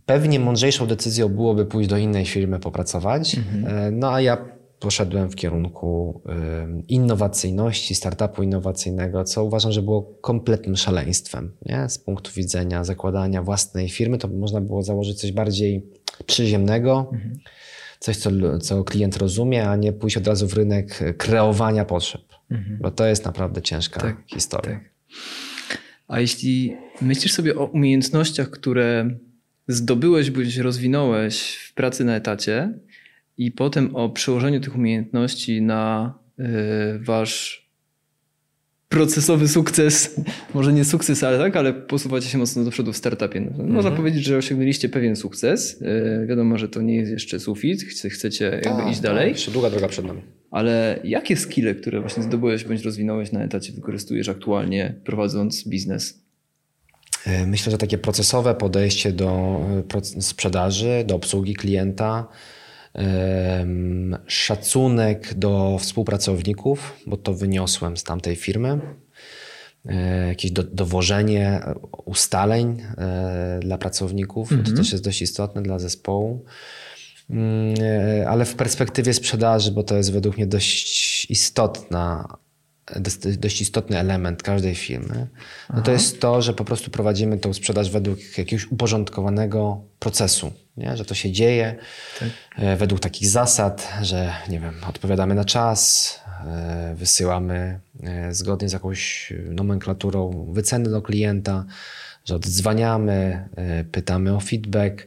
Pewnie 0.06 0.40
mądrzejszą 0.40 0.86
decyzją 0.86 1.28
byłoby 1.28 1.66
pójść 1.66 1.90
do 1.90 1.96
innej 1.96 2.26
firmy 2.26 2.58
popracować, 2.58 3.34
mhm. 3.34 3.66
E, 3.66 3.90
no 3.90 4.12
a 4.12 4.20
ja 4.20 4.36
poszedłem 4.82 5.30
w 5.30 5.34
kierunku 5.34 6.22
e, 6.28 6.82
innowacyjności, 6.88 7.94
startupu 7.94 8.42
innowacyjnego, 8.42 9.24
co 9.24 9.44
uważam, 9.44 9.72
że 9.72 9.82
było 9.82 10.02
kompletnym 10.02 10.76
szaleństwem. 10.76 11.52
Nie? 11.66 11.88
Z 11.88 11.98
punktu 11.98 12.30
widzenia 12.36 12.84
zakładania 12.84 13.42
własnej 13.42 13.88
firmy, 13.88 14.18
to 14.18 14.28
można 14.28 14.60
było 14.60 14.82
założyć 14.82 15.20
coś 15.20 15.32
bardziej 15.32 15.86
przyziemnego, 16.26 17.10
mhm. 17.12 17.38
coś, 17.98 18.16
co, 18.16 18.30
co 18.58 18.84
klient 18.84 19.16
rozumie, 19.16 19.68
a 19.68 19.76
nie 19.76 19.92
pójść 19.92 20.16
od 20.16 20.26
razu 20.26 20.48
w 20.48 20.54
rynek 20.54 21.16
kreowania 21.18 21.84
potrzeb. 21.84 22.22
Mhm. 22.50 22.78
Bo 22.80 22.90
to 22.90 23.06
jest 23.06 23.24
naprawdę 23.24 23.62
ciężka 23.62 24.00
tak, 24.00 24.16
historia. 24.26 24.72
Tak. 24.72 24.92
A 26.08 26.20
jeśli 26.20 26.76
myślisz 27.00 27.32
sobie 27.32 27.56
o 27.56 27.64
umiejętnościach, 27.64 28.50
które 28.50 29.10
zdobyłeś 29.68 30.30
bądź 30.30 30.56
rozwinąłeś 30.56 31.56
w 31.56 31.74
pracy 31.74 32.04
na 32.04 32.16
etacie 32.16 32.78
i 33.44 33.50
potem 33.50 33.96
o 33.96 34.08
przełożeniu 34.08 34.60
tych 34.60 34.76
umiejętności 34.76 35.62
na 35.62 36.14
y, 36.38 36.44
wasz 36.98 37.62
procesowy 38.92 39.48
sukces, 39.48 40.20
może 40.54 40.72
nie 40.72 40.84
sukces, 40.84 41.24
ale 41.24 41.38
tak, 41.38 41.56
ale 41.56 41.72
posuwacie 41.72 42.28
się 42.28 42.38
mocno 42.38 42.64
do 42.64 42.70
przodu 42.70 42.92
w 42.92 42.96
startupie. 42.96 43.40
No, 43.40 43.50
mhm. 43.50 43.72
Można 43.72 43.90
powiedzieć, 43.90 44.24
że 44.24 44.36
osiągnęliście 44.36 44.88
pewien 44.88 45.16
sukces. 45.16 45.82
E, 45.82 46.26
wiadomo, 46.26 46.58
że 46.58 46.68
to 46.68 46.82
nie 46.82 46.96
jest 46.96 47.12
jeszcze 47.12 47.40
sufit, 47.40 47.82
chcecie 48.10 48.44
jakby 48.44 48.82
ta, 48.82 48.90
iść 48.90 49.00
dalej. 49.00 49.28
Jeszcze 49.28 49.50
długa 49.50 49.70
droga 49.70 49.88
przed 49.88 50.04
nami. 50.04 50.22
Ale 50.50 51.00
jakie 51.04 51.36
skille, 51.36 51.74
które 51.74 52.00
właśnie 52.00 52.22
zdobyłeś 52.22 52.64
bądź 52.64 52.82
rozwinąłeś 52.82 53.32
na 53.32 53.44
etacie 53.44 53.72
wykorzystujesz 53.72 54.28
aktualnie 54.28 54.94
prowadząc 55.04 55.68
biznes? 55.68 56.22
E, 57.26 57.46
myślę, 57.46 57.70
że 57.70 57.78
takie 57.78 57.98
procesowe 57.98 58.54
podejście 58.54 59.12
do 59.12 59.60
sprzedaży, 60.20 61.04
do 61.06 61.14
obsługi 61.14 61.54
klienta, 61.54 62.28
szacunek 64.26 65.34
do 65.34 65.78
współpracowników, 65.78 66.96
bo 67.06 67.16
to 67.16 67.34
wyniosłem 67.34 67.96
z 67.96 68.04
tamtej 68.04 68.36
firmy. 68.36 68.80
E, 69.86 70.28
jakieś 70.28 70.50
do, 70.50 70.62
dowożenie 70.62 71.60
ustaleń 72.04 72.82
e, 72.98 73.60
dla 73.62 73.78
pracowników, 73.78 74.52
mhm. 74.52 74.70
to 74.70 74.82
też 74.82 74.92
jest 74.92 75.04
dość 75.04 75.22
istotne 75.22 75.62
dla 75.62 75.78
zespołu. 75.78 76.44
Mm, 77.30 77.74
e, 77.80 78.28
ale 78.28 78.44
w 78.44 78.54
perspektywie 78.54 79.14
sprzedaży, 79.14 79.72
bo 79.72 79.82
to 79.82 79.96
jest 79.96 80.12
według 80.12 80.36
mnie 80.36 80.46
dość 80.46 81.30
istotna 81.30 82.36
dość 83.38 83.60
istotny 83.60 83.98
element 83.98 84.42
każdej 84.42 84.74
firmy, 84.74 85.26
no 85.74 85.82
to 85.82 85.92
jest 85.92 86.20
to, 86.20 86.42
że 86.42 86.54
po 86.54 86.64
prostu 86.64 86.90
prowadzimy 86.90 87.38
tą 87.38 87.52
sprzedaż 87.52 87.90
według 87.90 88.18
jakiegoś 88.38 88.66
uporządkowanego 88.72 89.80
procesu, 89.98 90.52
nie? 90.76 90.96
że 90.96 91.04
to 91.04 91.14
się 91.14 91.32
dzieje 91.32 91.76
tak. 92.20 92.28
E, 92.56 92.76
według 92.76 93.00
takich 93.00 93.28
zasad, 93.28 93.92
że 94.02 94.32
nie 94.48 94.60
wiem, 94.60 94.74
odpowiadamy 94.88 95.34
na 95.34 95.44
czas, 95.44 96.20
e, 96.46 96.94
wysyłamy 96.96 97.80
e, 98.02 98.34
zgodnie 98.34 98.68
z 98.68 98.72
jakąś 98.72 99.32
nomenklaturą 99.50 100.46
wyceny 100.52 100.90
do 100.90 101.02
klienta, 101.02 101.64
że 102.24 102.36
odzwaniamy, 102.36 103.48
pytamy 103.92 104.36
o 104.36 104.40
feedback 104.40 105.06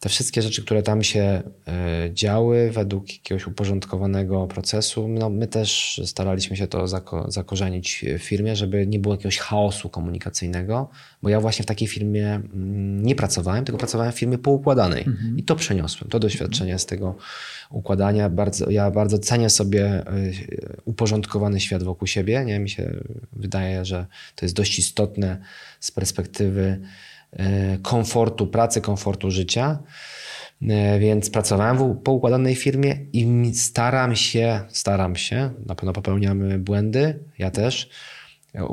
te 0.00 0.08
wszystkie 0.08 0.42
rzeczy, 0.42 0.62
które 0.62 0.82
tam 0.82 1.02
się 1.02 1.20
e, 1.68 2.10
działy 2.12 2.70
według 2.70 3.12
jakiegoś 3.12 3.46
uporządkowanego 3.46 4.46
procesu, 4.46 5.08
no 5.08 5.30
my 5.30 5.46
też 5.46 6.00
staraliśmy 6.04 6.56
się 6.56 6.66
to 6.66 6.88
zako 6.88 7.30
zakorzenić 7.30 8.04
w 8.18 8.22
firmie, 8.22 8.56
żeby 8.56 8.86
nie 8.86 8.98
było 8.98 9.14
jakiegoś 9.14 9.38
chaosu 9.38 9.88
komunikacyjnego, 9.88 10.90
bo 11.22 11.28
ja 11.28 11.40
właśnie 11.40 11.62
w 11.62 11.66
takiej 11.66 11.88
firmie 11.88 12.34
mm, 12.34 13.02
nie 13.06 13.14
pracowałem, 13.14 13.64
tylko 13.64 13.78
pracowałem 13.78 14.12
w 14.12 14.18
firmie 14.18 14.38
poukładanej 14.38 15.04
mhm. 15.06 15.38
i 15.38 15.42
to 15.42 15.56
przeniosłem, 15.56 16.10
to 16.10 16.18
doświadczenie 16.18 16.78
z 16.78 16.86
tego 16.86 17.14
układania. 17.70 18.28
Bardzo, 18.30 18.70
ja 18.70 18.90
bardzo 18.90 19.18
cenię 19.18 19.50
sobie 19.50 19.84
e, 19.84 20.04
uporządkowany 20.84 21.60
świat 21.60 21.82
wokół 21.82 22.08
siebie, 22.08 22.44
nie? 22.44 22.58
mi 22.58 22.70
się 22.70 22.92
wydaje, 23.32 23.84
że 23.84 24.06
to 24.34 24.46
jest 24.46 24.54
dość 24.54 24.78
istotne 24.78 25.38
z 25.80 25.90
perspektywy 25.90 26.80
komfortu 27.82 28.46
pracy, 28.46 28.80
komfortu 28.80 29.30
życia. 29.30 29.78
E, 30.62 30.98
więc 30.98 31.30
pracowałem 31.30 31.78
w 31.78 32.02
poukładanej 32.02 32.54
firmie 32.54 33.06
i 33.12 33.52
staram 33.54 34.16
się, 34.16 34.60
staram 34.68 35.16
się, 35.16 35.50
na 35.66 35.74
pewno 35.74 35.92
popełniamy 35.92 36.58
błędy, 36.58 37.24
ja 37.38 37.50
też, 37.50 37.88
e, 38.54 38.66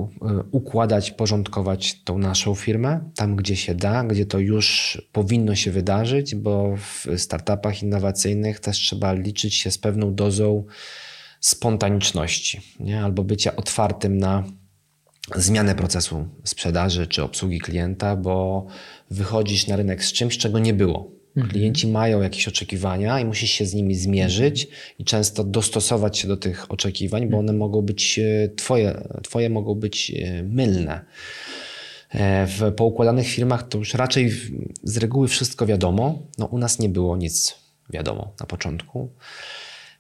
układać, 0.52 1.12
porządkować 1.12 2.04
tą 2.04 2.18
naszą 2.18 2.56
firmę 2.56 3.10
tam, 3.16 3.36
gdzie 3.36 3.56
się 3.56 3.76
da, 3.76 4.04
gdzie 4.04 4.26
to 4.26 4.40
już 4.40 4.98
powinno 5.12 5.56
się 5.56 5.72
wydarzyć, 5.72 6.36
bo 6.36 6.76
w 6.78 7.08
startupach 7.18 7.84
innowacyjnych 7.84 8.60
też 8.60 8.78
trzeba 8.78 9.14
liczyć 9.14 9.56
się 9.56 9.72
z 9.72 9.78
pewną 9.78 10.16
dozą 10.16 10.64
spontaniczności, 11.40 12.62
nie? 12.80 13.04
albo 13.04 13.24
bycia 13.24 13.56
otwartym 13.56 14.18
na 14.18 14.44
zmianę 15.36 15.76
procesu 15.76 16.28
sprzedaży 16.44 17.08
czy 17.08 17.24
obsługi 17.24 17.60
klienta, 17.60 18.16
bo 18.16 18.66
wychodzisz 19.12 19.68
na 19.68 19.76
rynek 19.76 20.04
z 20.04 20.14
czymś, 20.14 20.38
czego 20.38 20.60
nie 20.60 20.74
było. 20.74 21.12
Mhm. 21.38 21.52
Klienci 21.52 21.88
mają 21.88 22.22
jakieś 22.22 22.48
oczekiwania 22.48 23.20
i 23.20 23.26
musisz 23.26 23.50
się 23.50 23.66
z 23.66 23.74
nimi 23.74 23.96
zmierzyć 23.96 24.68
i 25.00 25.06
często 25.06 25.44
dostosować 25.44 26.18
się 26.18 26.28
do 26.28 26.38
tych 26.38 26.72
oczekiwań, 26.72 27.30
bo 27.30 27.38
one 27.38 27.54
mogą 27.54 27.82
być 27.82 28.20
e, 28.20 28.50
twoje, 28.56 29.08
twoje 29.24 29.50
mogą 29.50 29.76
być 29.76 30.12
e, 30.12 30.44
mylne. 30.44 31.06
E, 32.10 32.48
w 32.48 32.72
poukładanych 32.72 33.28
firmach 33.28 33.68
to 33.68 33.78
już 33.78 33.94
raczej 33.94 34.32
z 34.84 34.98
reguły 34.98 35.28
wszystko 35.28 35.66
wiadomo. 35.66 36.20
No, 36.38 36.46
u 36.46 36.58
nas 36.58 36.80
nie 36.80 36.90
było 36.90 37.18
nic 37.18 37.56
wiadomo 37.90 38.34
na 38.40 38.46
początku. 38.46 39.10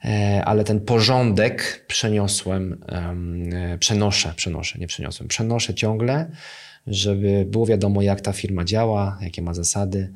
E, 0.06 0.45
ale 0.45 0.64
ten 0.64 0.80
porządek 0.82 1.86
przeniosłem, 1.88 2.84
e, 2.90 3.77
przenoszę, 3.77 4.34
przenoszę, 4.36 4.80
nie 4.80 4.88
przeniosłem, 4.88 5.27
przenoszę 5.27 5.73
ciągle, 5.73 6.32
żeby 6.88 7.45
było 7.49 7.65
wiadomo, 7.65 8.02
jak 8.02 8.22
ta 8.22 8.34
firma 8.34 8.65
działa, 8.65 9.18
jakie 9.22 9.41
ma 9.41 9.53
zasady, 9.53 10.14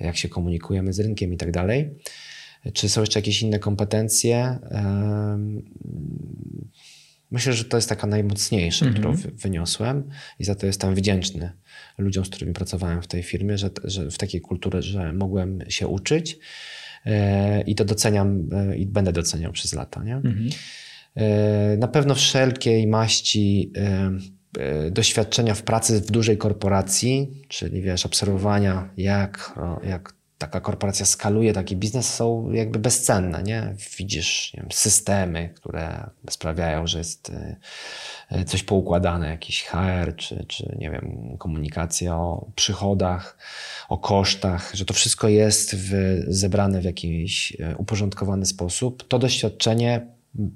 jak 0.00 0.16
się 0.16 0.28
komunikujemy 0.28 0.92
z 0.92 1.00
rynkiem 1.00 1.32
i 1.32 1.36
tak 1.36 1.50
dalej. 1.50 1.90
Czy 2.72 2.88
są 2.88 3.00
jeszcze 3.00 3.18
jakieś 3.18 3.42
inne 3.42 3.58
kompetencje? 3.58 4.58
Myślę, 7.30 7.52
że 7.52 7.64
to 7.64 7.76
jest 7.76 7.88
taka 7.88 8.06
najmocniejsza, 8.06 8.86
mm 8.86 8.94
-hmm. 8.94 8.98
którą 8.98 9.32
wyniosłem 9.38 10.10
i 10.38 10.44
za 10.44 10.54
to 10.54 10.66
jestem 10.66 10.94
wdzięczny 10.94 11.52
ludziom, 11.98 12.24
z 12.24 12.28
którymi 12.28 12.52
pracowałem 12.52 13.02
w 13.02 13.06
tej 13.06 13.22
firmie, 13.22 13.58
że, 13.58 13.70
że 13.84 14.10
w 14.10 14.18
takiej 14.18 14.40
kulturze, 14.40 14.82
że 14.82 15.12
mogłem 15.12 15.64
się 15.68 15.88
uczyć. 15.88 16.38
E, 17.06 17.60
i 17.62 17.74
to 17.74 17.84
doceniam 17.84 18.48
e, 18.52 18.76
i 18.76 18.86
będę 18.86 19.12
doceniał 19.12 19.52
przez 19.52 19.72
lata. 19.72 20.04
Nie? 20.04 20.16
Mhm. 20.16 20.48
E, 21.14 21.76
na 21.76 21.88
pewno 21.88 22.14
wszelkiej 22.14 22.86
maści 22.86 23.72
doświadczenia 24.90 25.54
w 25.54 25.62
pracy 25.62 26.00
w 26.00 26.10
dużej 26.10 26.38
korporacji, 26.38 27.44
czyli 27.48 27.82
wiesz, 27.82 28.06
obserwowania, 28.06 28.90
jak, 28.96 29.58
jak 29.82 30.14
taka 30.40 30.60
korporacja 30.60 31.06
skaluje 31.06 31.52
taki 31.52 31.76
biznes, 31.76 32.14
są 32.14 32.52
jakby 32.52 32.78
bezcenne. 32.78 33.42
Nie? 33.42 33.74
Widzisz 33.98 34.52
nie 34.54 34.60
wiem, 34.60 34.72
systemy, 34.72 35.48
które 35.54 36.10
sprawiają, 36.30 36.86
że 36.86 36.98
jest 36.98 37.32
e, 38.30 38.44
coś 38.44 38.62
poukładane, 38.62 39.28
jakiś 39.28 39.64
HR, 39.64 40.16
czy, 40.16 40.44
czy 40.48 40.76
nie 40.78 40.90
wiem, 40.90 41.36
komunikacja 41.38 42.16
o 42.16 42.50
przychodach, 42.56 43.38
o 43.88 43.98
kosztach, 43.98 44.70
że 44.74 44.84
to 44.84 44.94
wszystko 44.94 45.28
jest 45.28 45.76
w, 45.76 46.20
zebrane 46.28 46.80
w 46.80 46.84
jakiś 46.84 47.56
e, 47.60 47.76
uporządkowany 47.76 48.46
sposób. 48.46 49.08
To 49.08 49.18
doświadczenie 49.18 50.06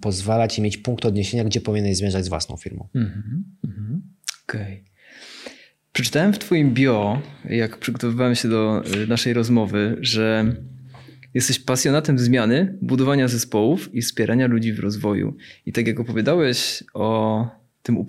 pozwala 0.00 0.48
ci 0.48 0.62
mieć 0.62 0.76
punkt 0.76 1.04
odniesienia, 1.04 1.44
gdzie 1.44 1.60
powinieneś 1.60 1.96
zmierzać 1.96 2.24
z 2.24 2.28
własną 2.28 2.56
firmą. 2.56 2.88
Mm 2.94 3.08
-hmm. 3.08 4.00
Okej. 4.48 4.62
Okay. 4.62 4.93
Przeczytałem 5.94 6.32
w 6.32 6.38
Twoim 6.38 6.74
bio, 6.74 7.22
jak 7.50 7.78
przygotowywałem 7.78 8.34
się 8.34 8.48
do 8.48 8.82
y, 9.02 9.06
naszej 9.06 9.32
rozmowy, 9.32 9.96
że 10.00 10.54
jesteś 11.34 11.58
pasjonatem 11.58 12.18
zmiany, 12.18 12.78
budowania 12.82 13.28
zespołów 13.28 13.94
i 13.94 14.02
wspierania 14.02 14.46
ludzi 14.46 14.72
w 14.72 14.80
rozwoju. 14.80 15.36
I 15.66 15.72
tak 15.72 15.86
jak 15.86 16.00
opowiadałeś 16.00 16.84
o 16.94 17.48
tym 17.82 18.04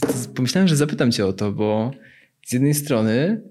to 0.00 0.06
pomyślałem, 0.34 0.68
że 0.68 0.76
zapytam 0.76 1.12
Cię 1.12 1.26
o 1.26 1.32
to, 1.32 1.52
bo 1.52 1.90
z 2.46 2.52
jednej 2.52 2.74
strony 2.74 3.42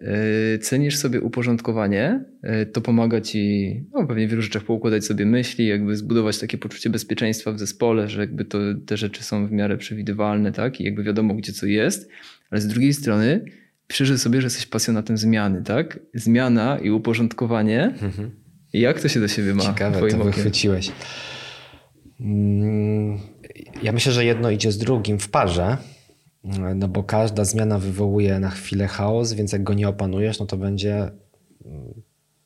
yy, 0.52 0.60
cenisz 0.60 0.98
sobie 0.98 1.22
uporządkowanie, 1.22 2.26
yy, 2.44 2.66
to 2.66 2.82
pomaga 2.82 3.22
ci 3.22 3.84
no, 3.94 4.08
pewnie 4.08 4.28
w 4.28 4.30
wielu 4.30 4.42
rzeczach 4.42 4.64
poukładać 4.64 5.06
sobie 5.06 5.26
myśli, 5.26 5.68
jakby 5.68 5.96
zbudować 5.96 6.40
takie 6.40 6.58
poczucie 6.58 6.90
bezpieczeństwa 6.90 7.52
w 7.52 7.60
zespole, 7.60 8.10
że 8.10 8.22
jakby 8.22 8.46
to, 8.46 8.58
te 8.86 8.98
rzeczy 8.98 9.24
są 9.24 9.48
w 9.48 9.52
miarę 9.52 9.78
przewidywalne, 9.78 10.52
tak? 10.52 10.82
I 10.82 10.84
jakby 10.84 11.04
wiadomo, 11.04 11.34
gdzie 11.34 11.54
co 11.54 11.66
jest 11.66 12.10
ale 12.54 12.62
z 12.62 12.68
drugiej 12.68 12.94
strony 12.94 13.46
piszesz 13.88 14.20
sobie, 14.20 14.42
że 14.42 14.46
jesteś 14.46 14.66
pasjonatem 14.66 15.18
zmiany, 15.18 15.64
tak? 15.64 16.00
Zmiana 16.14 16.80
i 16.80 16.90
uporządkowanie. 16.90 17.84
Mhm. 17.84 18.32
Jak 18.74 19.02
to 19.02 19.08
się 19.08 19.20
do 19.20 19.28
siebie 19.28 19.54
ma? 19.54 19.64
Ciekawe, 19.64 20.00
to 20.00 20.06
okiem? 20.06 20.24
wychwyciłeś. 20.24 20.92
Mm, 22.20 23.20
ja 23.84 23.92
myślę, 23.92 24.12
że 24.12 24.26
jedno 24.26 24.50
idzie 24.50 24.72
z 24.72 24.78
drugim 24.78 25.20
w 25.20 25.30
parze, 25.30 25.78
no 26.76 26.88
bo 26.88 27.04
każda 27.04 27.46
zmiana 27.46 27.80
wywołuje 27.80 28.40
na 28.40 28.50
chwilę 28.50 28.88
chaos, 28.88 29.34
więc 29.34 29.52
jak 29.52 29.64
go 29.64 29.74
nie 29.74 29.90
opanujesz, 29.90 30.40
no 30.40 30.46
to 30.46 30.58
będzie 30.58 30.96
mm, 31.66 31.94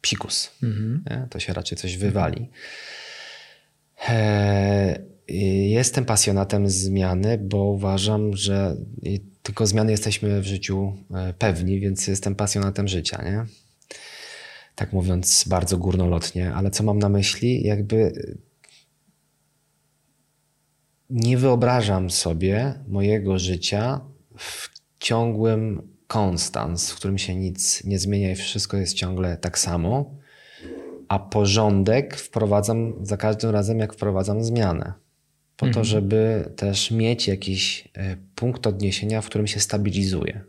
psikus. 0.02 0.52
Mhm. 0.64 1.04
To 1.30 1.40
się 1.40 1.54
raczej 1.54 1.78
coś 1.78 1.98
wywali. 1.98 2.50
E, 4.10 5.00
jestem 5.70 6.06
pasjonatem 6.06 6.70
zmiany, 6.70 7.38
bo 7.38 7.64
uważam, 7.64 8.36
że 8.36 8.76
tylko 9.48 9.68
zmiany 9.68 9.92
jesteśmy 9.92 10.42
w 10.42 10.46
życiu 10.46 10.94
e, 11.14 11.34
pewni, 11.34 11.80
więc 11.80 12.08
jestem 12.08 12.36
pasjonatem 12.36 12.88
życia, 12.88 13.24
nie? 13.24 13.46
Tak 14.76 14.94
mówiąc 14.94 15.46
bardzo 15.48 15.78
górnolotnie, 15.78 16.54
ale 16.54 16.72
co 16.72 16.84
mam 16.84 17.00
na 17.00 17.10
myśli? 17.10 17.64
Jakby 17.64 17.98
e, 17.98 18.12
nie 21.10 21.38
wyobrażam 21.38 22.10
sobie 22.10 22.74
mojego 22.88 23.40
życia 23.40 24.02
w 24.38 24.70
ciągłym 25.00 25.96
konstans, 26.08 26.92
w 26.92 26.96
którym 26.96 27.18
się 27.18 27.36
nic 27.36 27.84
nie 27.84 28.00
zmienia 28.00 28.32
i 28.32 28.36
wszystko 28.36 28.78
jest 28.78 28.94
ciągle 28.94 29.38
tak 29.38 29.60
samo, 29.60 30.16
a 31.08 31.20
porządek 31.20 32.18
wprowadzam 32.18 32.94
za 33.06 33.18
każdym 33.18 33.50
razem, 33.50 33.80
jak 33.80 33.94
wprowadzam 33.94 34.44
zmianę 34.44 35.07
po 35.58 35.66
mhm. 35.66 35.74
to, 35.74 35.84
żeby 35.84 36.52
też 36.56 36.92
mieć 36.92 37.28
jakiś 37.28 37.90
e, 37.94 38.18
punkt 38.36 38.68
odniesienia, 38.68 39.22
w 39.22 39.26
którym 39.26 39.48
się 39.48 39.60
stabilizuje, 39.60 40.42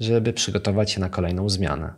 żeby 0.00 0.32
przygotować 0.32 0.90
się 0.90 1.00
na 1.00 1.08
kolejną 1.08 1.48
zmianę. 1.48 1.94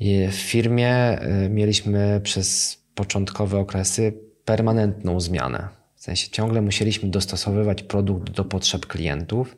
I 0.00 0.28
w 0.28 0.34
firmie 0.34 0.88
e, 0.88 1.48
mieliśmy 1.48 2.20
przez 2.24 2.78
początkowe 2.94 3.58
okresy 3.58 4.12
permanentną 4.44 5.20
zmianę. 5.20 5.68
W 5.94 6.02
sensie 6.02 6.30
ciągle 6.30 6.62
musieliśmy 6.62 7.10
dostosowywać 7.10 7.82
produkt 7.82 8.30
do 8.30 8.44
potrzeb 8.44 8.86
klientów. 8.86 9.56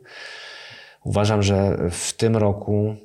Uważam, 1.03 1.43
że 1.43 1.77
w 1.91 2.13
tym 2.13 2.37
roku 2.37 2.95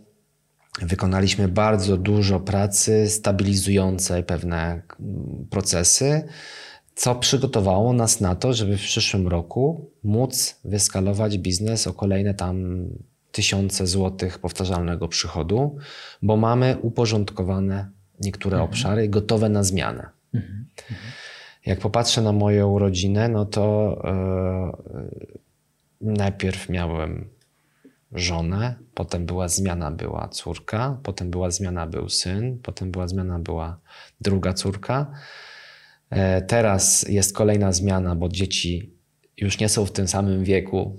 wykonaliśmy 0.82 1.48
bardzo 1.48 1.96
dużo 1.96 2.40
pracy 2.40 3.08
stabilizującej 3.08 4.24
pewne 4.24 4.82
procesy 5.50 6.28
co 7.00 7.14
przygotowało 7.14 7.92
nas 7.92 8.20
na 8.20 8.34
to, 8.34 8.52
żeby 8.52 8.76
w 8.76 8.80
przyszłym 8.80 9.28
roku 9.28 9.90
móc 10.04 10.60
wyskalować 10.64 11.38
biznes 11.38 11.86
o 11.86 11.94
kolejne 11.94 12.34
tam 12.34 12.84
tysiące 13.32 13.86
złotych 13.86 14.38
powtarzalnego 14.38 15.08
przychodu, 15.08 15.76
bo 16.22 16.36
mamy 16.36 16.76
uporządkowane 16.82 17.90
niektóre 18.20 18.56
mhm. 18.56 18.70
obszary 18.70 19.08
gotowe 19.08 19.48
na 19.48 19.62
zmianę. 19.62 20.08
Mhm. 20.34 20.64
Jak 21.66 21.78
popatrzę 21.78 22.22
na 22.22 22.32
moją 22.32 22.78
rodzinę, 22.78 23.28
no 23.28 23.44
to 23.44 23.96
yy, 26.00 26.14
najpierw 26.14 26.68
miałem 26.68 27.28
żonę, 28.12 28.74
potem 28.94 29.26
była 29.26 29.48
zmiana, 29.48 29.90
była 29.90 30.28
córka, 30.28 30.98
potem 31.02 31.30
była 31.30 31.50
zmiana, 31.50 31.86
był 31.86 32.08
syn, 32.08 32.58
potem 32.62 32.90
była 32.90 33.08
zmiana, 33.08 33.38
była 33.38 33.78
druga 34.20 34.52
córka. 34.52 35.12
E, 36.10 36.42
teraz 36.42 37.02
jest 37.08 37.34
kolejna 37.34 37.72
zmiana, 37.72 38.16
bo 38.16 38.28
dzieci 38.28 38.94
już 39.36 39.58
nie 39.58 39.68
są 39.68 39.86
w 39.86 39.92
tym 39.92 40.08
samym 40.08 40.44
wieku, 40.44 40.96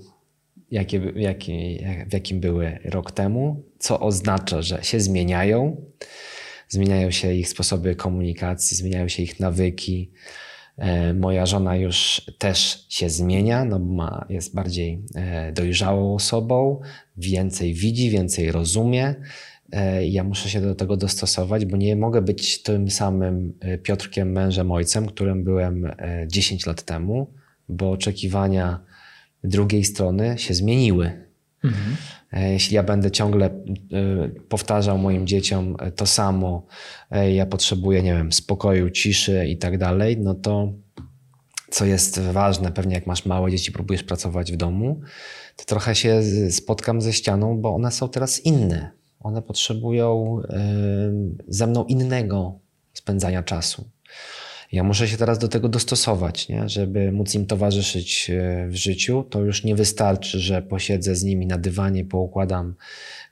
jakie, 0.70 1.12
jaki, 1.16 1.78
w 2.06 2.12
jakim 2.12 2.40
były 2.40 2.78
rok 2.84 3.12
temu, 3.12 3.64
co 3.78 4.00
oznacza, 4.00 4.62
że 4.62 4.84
się 4.84 5.00
zmieniają. 5.00 5.76
Zmieniają 6.68 7.10
się 7.10 7.34
ich 7.34 7.48
sposoby 7.48 7.96
komunikacji, 7.96 8.76
zmieniają 8.76 9.08
się 9.08 9.22
ich 9.22 9.40
nawyki. 9.40 10.12
E, 10.76 11.14
moja 11.14 11.46
żona 11.46 11.76
już 11.76 12.22
też 12.38 12.86
się 12.88 13.10
zmienia, 13.10 13.64
no 13.64 13.78
ma, 13.78 14.26
jest 14.28 14.54
bardziej 14.54 15.02
e, 15.14 15.52
dojrzałą 15.52 16.14
osobą, 16.14 16.80
więcej 17.16 17.74
widzi, 17.74 18.10
więcej 18.10 18.52
rozumie. 18.52 19.14
E, 19.72 20.06
ja 20.06 20.24
muszę 20.24 20.50
się 20.50 20.60
do 20.60 20.74
tego 20.74 20.96
dostosować, 20.96 21.64
bo 21.64 21.76
nie 21.76 21.96
mogę 21.96 22.22
być 22.22 22.62
tym 22.62 22.90
samym 22.90 23.54
e, 23.60 23.78
Piotrkiem, 23.78 24.32
mężem, 24.32 24.72
ojcem, 24.72 25.06
którym 25.06 25.44
byłem 25.44 25.94
10 26.26 26.66
e, 26.66 26.70
lat 26.70 26.82
temu, 26.82 27.34
bo 27.68 27.90
oczekiwania 27.90 28.80
drugiej 29.44 29.84
strony 29.84 30.38
się 30.38 30.54
zmieniły. 30.54 31.26
Mhm. 31.64 31.96
Jeśli 32.32 32.74
ja 32.74 32.82
będę 32.82 33.10
ciągle 33.10 33.50
powtarzał 34.48 34.98
moim 34.98 35.26
dzieciom 35.26 35.76
to 35.96 36.06
samo, 36.06 36.66
ja 37.32 37.46
potrzebuję, 37.46 38.02
nie 38.02 38.14
wiem, 38.14 38.32
spokoju, 38.32 38.90
ciszy 38.90 39.46
i 39.46 39.56
tak 39.56 39.78
dalej, 39.78 40.18
no 40.18 40.34
to 40.34 40.72
co 41.70 41.84
jest 41.84 42.20
ważne, 42.20 42.72
pewnie 42.72 42.94
jak 42.94 43.06
masz 43.06 43.26
małe 43.26 43.50
dzieci, 43.50 43.72
próbujesz 43.72 44.02
pracować 44.02 44.52
w 44.52 44.56
domu, 44.56 45.00
to 45.56 45.64
trochę 45.64 45.94
się 45.94 46.22
spotkam 46.50 47.00
ze 47.00 47.12
ścianą, 47.12 47.58
bo 47.58 47.74
one 47.74 47.90
są 47.90 48.08
teraz 48.08 48.40
inne 48.40 49.01
one 49.22 49.42
potrzebują 49.42 50.42
ze 51.48 51.66
mną 51.66 51.84
innego 51.84 52.58
spędzania 52.92 53.42
czasu. 53.42 53.84
Ja 54.72 54.84
muszę 54.84 55.08
się 55.08 55.16
teraz 55.16 55.38
do 55.38 55.48
tego 55.48 55.68
dostosować, 55.68 56.48
nie? 56.48 56.68
żeby 56.68 57.12
móc 57.12 57.34
im 57.34 57.46
towarzyszyć 57.46 58.30
e, 58.30 58.68
w 58.68 58.74
życiu. 58.74 59.24
To 59.30 59.40
już 59.40 59.64
nie 59.64 59.74
wystarczy, 59.74 60.40
że 60.40 60.62
posiedzę 60.62 61.16
z 61.16 61.22
nimi 61.24 61.46
na 61.46 61.58
dywanie, 61.58 62.04
poukładam 62.04 62.74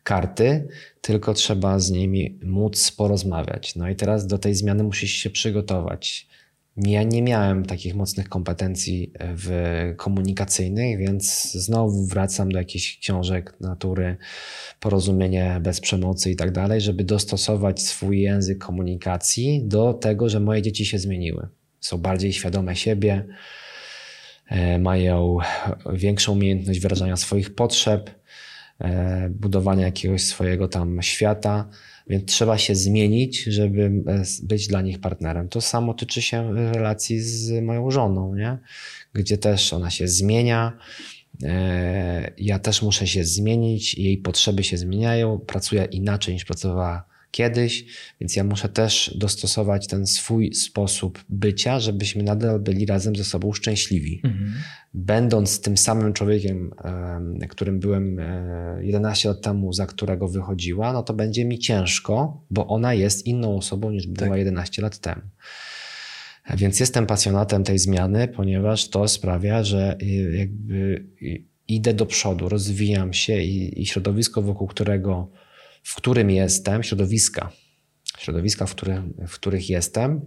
karty, 0.03 0.69
tylko 1.01 1.35
trzeba 1.35 1.79
z 1.79 1.91
nimi 1.91 2.39
móc 2.43 2.93
porozmawiać. 2.93 3.77
No 3.77 3.89
i 3.89 3.97
teraz 3.97 4.27
do 4.27 4.39
tej 4.39 4.55
zmiany 4.55 4.83
musisz 4.83 5.11
się 5.11 5.31
przygotować. 5.31 6.30
Ja 6.77 7.03
nie 7.03 7.23
miałem 7.23 7.67
takich 7.67 7.95
mocnych 7.95 8.29
kompetencji 8.29 9.13
e, 9.15 9.35
w 9.37 9.51
komunikacyjnych, 9.97 10.99
więc 10.99 11.53
znowu 11.53 12.07
wracam 12.07 12.53
do 12.53 12.59
jakichś 12.59 12.99
książek 12.99 13.57
natury, 13.61 14.17
porozumienie 14.81 15.59
bez 15.63 15.81
przemocy 15.81 16.31
i 16.31 16.37
tak 16.37 16.53
dalej, 16.53 16.81
żeby 16.81 17.05
dostosować 17.05 17.83
swój 17.83 18.21
język 18.21 18.59
komunikacji 18.59 19.63
do 19.65 19.95
tego, 19.95 20.29
że 20.29 20.41
moje 20.41 20.63
dzieci 20.63 20.87
się 20.87 20.99
zmieniły. 20.99 21.49
Są 21.81 21.99
bardziej 21.99 22.33
świadome 22.33 22.77
siebie, 22.77 23.27
e, 24.49 24.79
mają 24.79 25.39
większą 25.93 26.33
umiejętność 26.33 26.81
wyrażania 26.81 27.17
swoich 27.17 27.55
potrzeb, 27.55 28.11
e, 28.81 29.29
budowania 29.31 29.87
jakiegoś 29.87 30.23
swojego 30.23 30.69
tam 30.69 31.03
świata 31.03 31.69
więc 32.11 32.27
trzeba 32.27 32.59
się 32.59 32.75
zmienić, 32.75 33.43
żeby 33.43 33.83
e, 34.07 34.23
być 34.43 34.67
dla 34.67 34.83
nich 34.83 35.01
partnerem. 35.01 35.49
To 35.49 35.61
samo 35.61 35.95
tyczy 35.95 36.23
się 36.23 36.55
relacji 36.55 37.21
z 37.21 37.63
moją 37.63 37.91
żoną, 37.91 38.35
nie? 38.35 38.59
gdzie 39.13 39.39
też 39.39 39.73
ona 39.73 39.91
się 39.91 40.09
zmienia. 40.09 40.79
E, 41.43 42.33
ja 42.39 42.59
też 42.59 42.83
muszę 42.83 43.07
się 43.07 43.25
zmienić, 43.25 43.95
jej 43.95 44.19
potrzeby 44.19 44.65
się 44.65 44.77
zmieniają, 44.77 45.39
pracuję 45.39 45.85
inaczej 45.85 46.35
niż 46.35 46.45
pracowała 46.45 47.10
kiedyś, 47.31 47.85
więc 48.21 48.37
ja 48.37 48.45
muszę 48.45 48.69
też 48.69 49.15
dostosować 49.19 49.87
ten 49.87 50.07
swój 50.07 50.55
sposób 50.55 51.25
bycia, 51.29 51.81
żebyśmy 51.81 52.23
nadal 52.23 52.61
byli 52.61 52.87
razem 52.87 53.17
ze 53.17 53.25
sobą 53.25 53.53
szczęśliwi. 53.53 54.21
Mhm. 54.25 54.53
Będąc 54.95 55.61
tym 55.61 55.77
samym 55.77 56.13
człowiekiem, 56.13 56.71
którym 57.49 57.81
byłem 57.81 58.21
11 58.81 59.29
lat 59.29 59.41
temu, 59.41 59.73
za 59.73 59.87
którego 59.87 60.29
wychodziła, 60.29 60.93
no 60.93 61.03
to 61.03 61.15
będzie 61.15 61.45
mi 61.45 61.59
ciężko, 61.59 62.45
bo 62.51 62.67
ona 62.67 62.95
jest 62.95 63.27
inną 63.27 63.57
osobą 63.57 63.91
niż 63.91 64.07
była 64.07 64.31
tak. 64.31 64.39
11 64.39 64.83
lat 64.83 64.99
temu. 64.99 65.23
Więc 66.57 66.81
jestem 66.81 67.07
pasjonatem 67.07 67.65
tej 67.65 67.79
zmiany, 67.79 68.29
ponieważ 68.29 68.89
to 68.89 69.09
sprawia, 69.09 69.65
że 69.65 69.97
y, 70.03 70.37
jakby 70.37 71.07
idę 71.69 71.95
do 71.95 72.07
przodu, 72.07 72.49
rozwijam 72.49 73.13
się 73.13 73.43
i, 73.43 73.83
i 73.83 73.87
środowisko, 73.87 74.43
wokół 74.43 74.67
którego, 74.67 75.31
w 75.83 75.95
którym 75.95 76.31
jestem, 76.31 76.83
środowiska, 76.83 77.53
środowiska, 78.19 78.67
w, 78.67 78.75
którym, 78.75 79.15
w 79.29 79.35
których 79.35 79.71
jestem, 79.71 80.21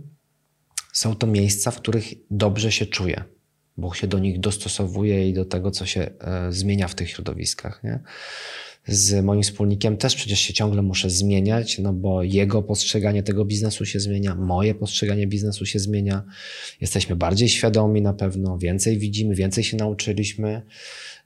są 0.93 1.15
to 1.15 1.27
miejsca, 1.27 1.71
w 1.71 1.75
których 1.75 2.05
dobrze 2.31 2.71
się 2.71 2.85
czuję, 2.85 3.23
bo 3.77 3.93
się 3.93 4.07
do 4.07 4.19
nich 4.19 4.39
dostosowuję 4.39 5.30
i 5.30 5.34
do 5.34 5.45
tego, 5.45 5.71
co 5.71 5.85
się 5.85 6.01
e, 6.01 6.51
zmienia 6.51 6.88
w 6.88 6.95
tych 6.95 7.09
środowiskach. 7.09 7.84
Nie? 7.84 7.99
z 8.88 9.25
moim 9.25 9.43
wspólnikiem 9.43 9.97
też 9.97 10.15
przecież 10.15 10.39
się 10.39 10.53
ciągle 10.53 10.81
muszę 10.81 11.09
zmieniać, 11.09 11.80
no 11.80 11.93
bo 11.93 12.23
jego 12.23 12.61
postrzeganie 12.61 13.23
tego 13.23 13.45
biznesu 13.45 13.85
się 13.85 13.99
zmienia, 13.99 14.35
moje 14.35 14.75
postrzeganie 14.75 15.27
biznesu 15.27 15.65
się 15.65 15.80
zmienia. 15.80 16.23
Jesteśmy 16.81 17.15
bardziej 17.15 17.49
świadomi 17.49 18.01
na 18.01 18.13
pewno, 18.13 18.57
więcej 18.57 18.97
widzimy, 18.97 19.35
więcej 19.35 19.63
się 19.63 19.77
nauczyliśmy. 19.77 20.61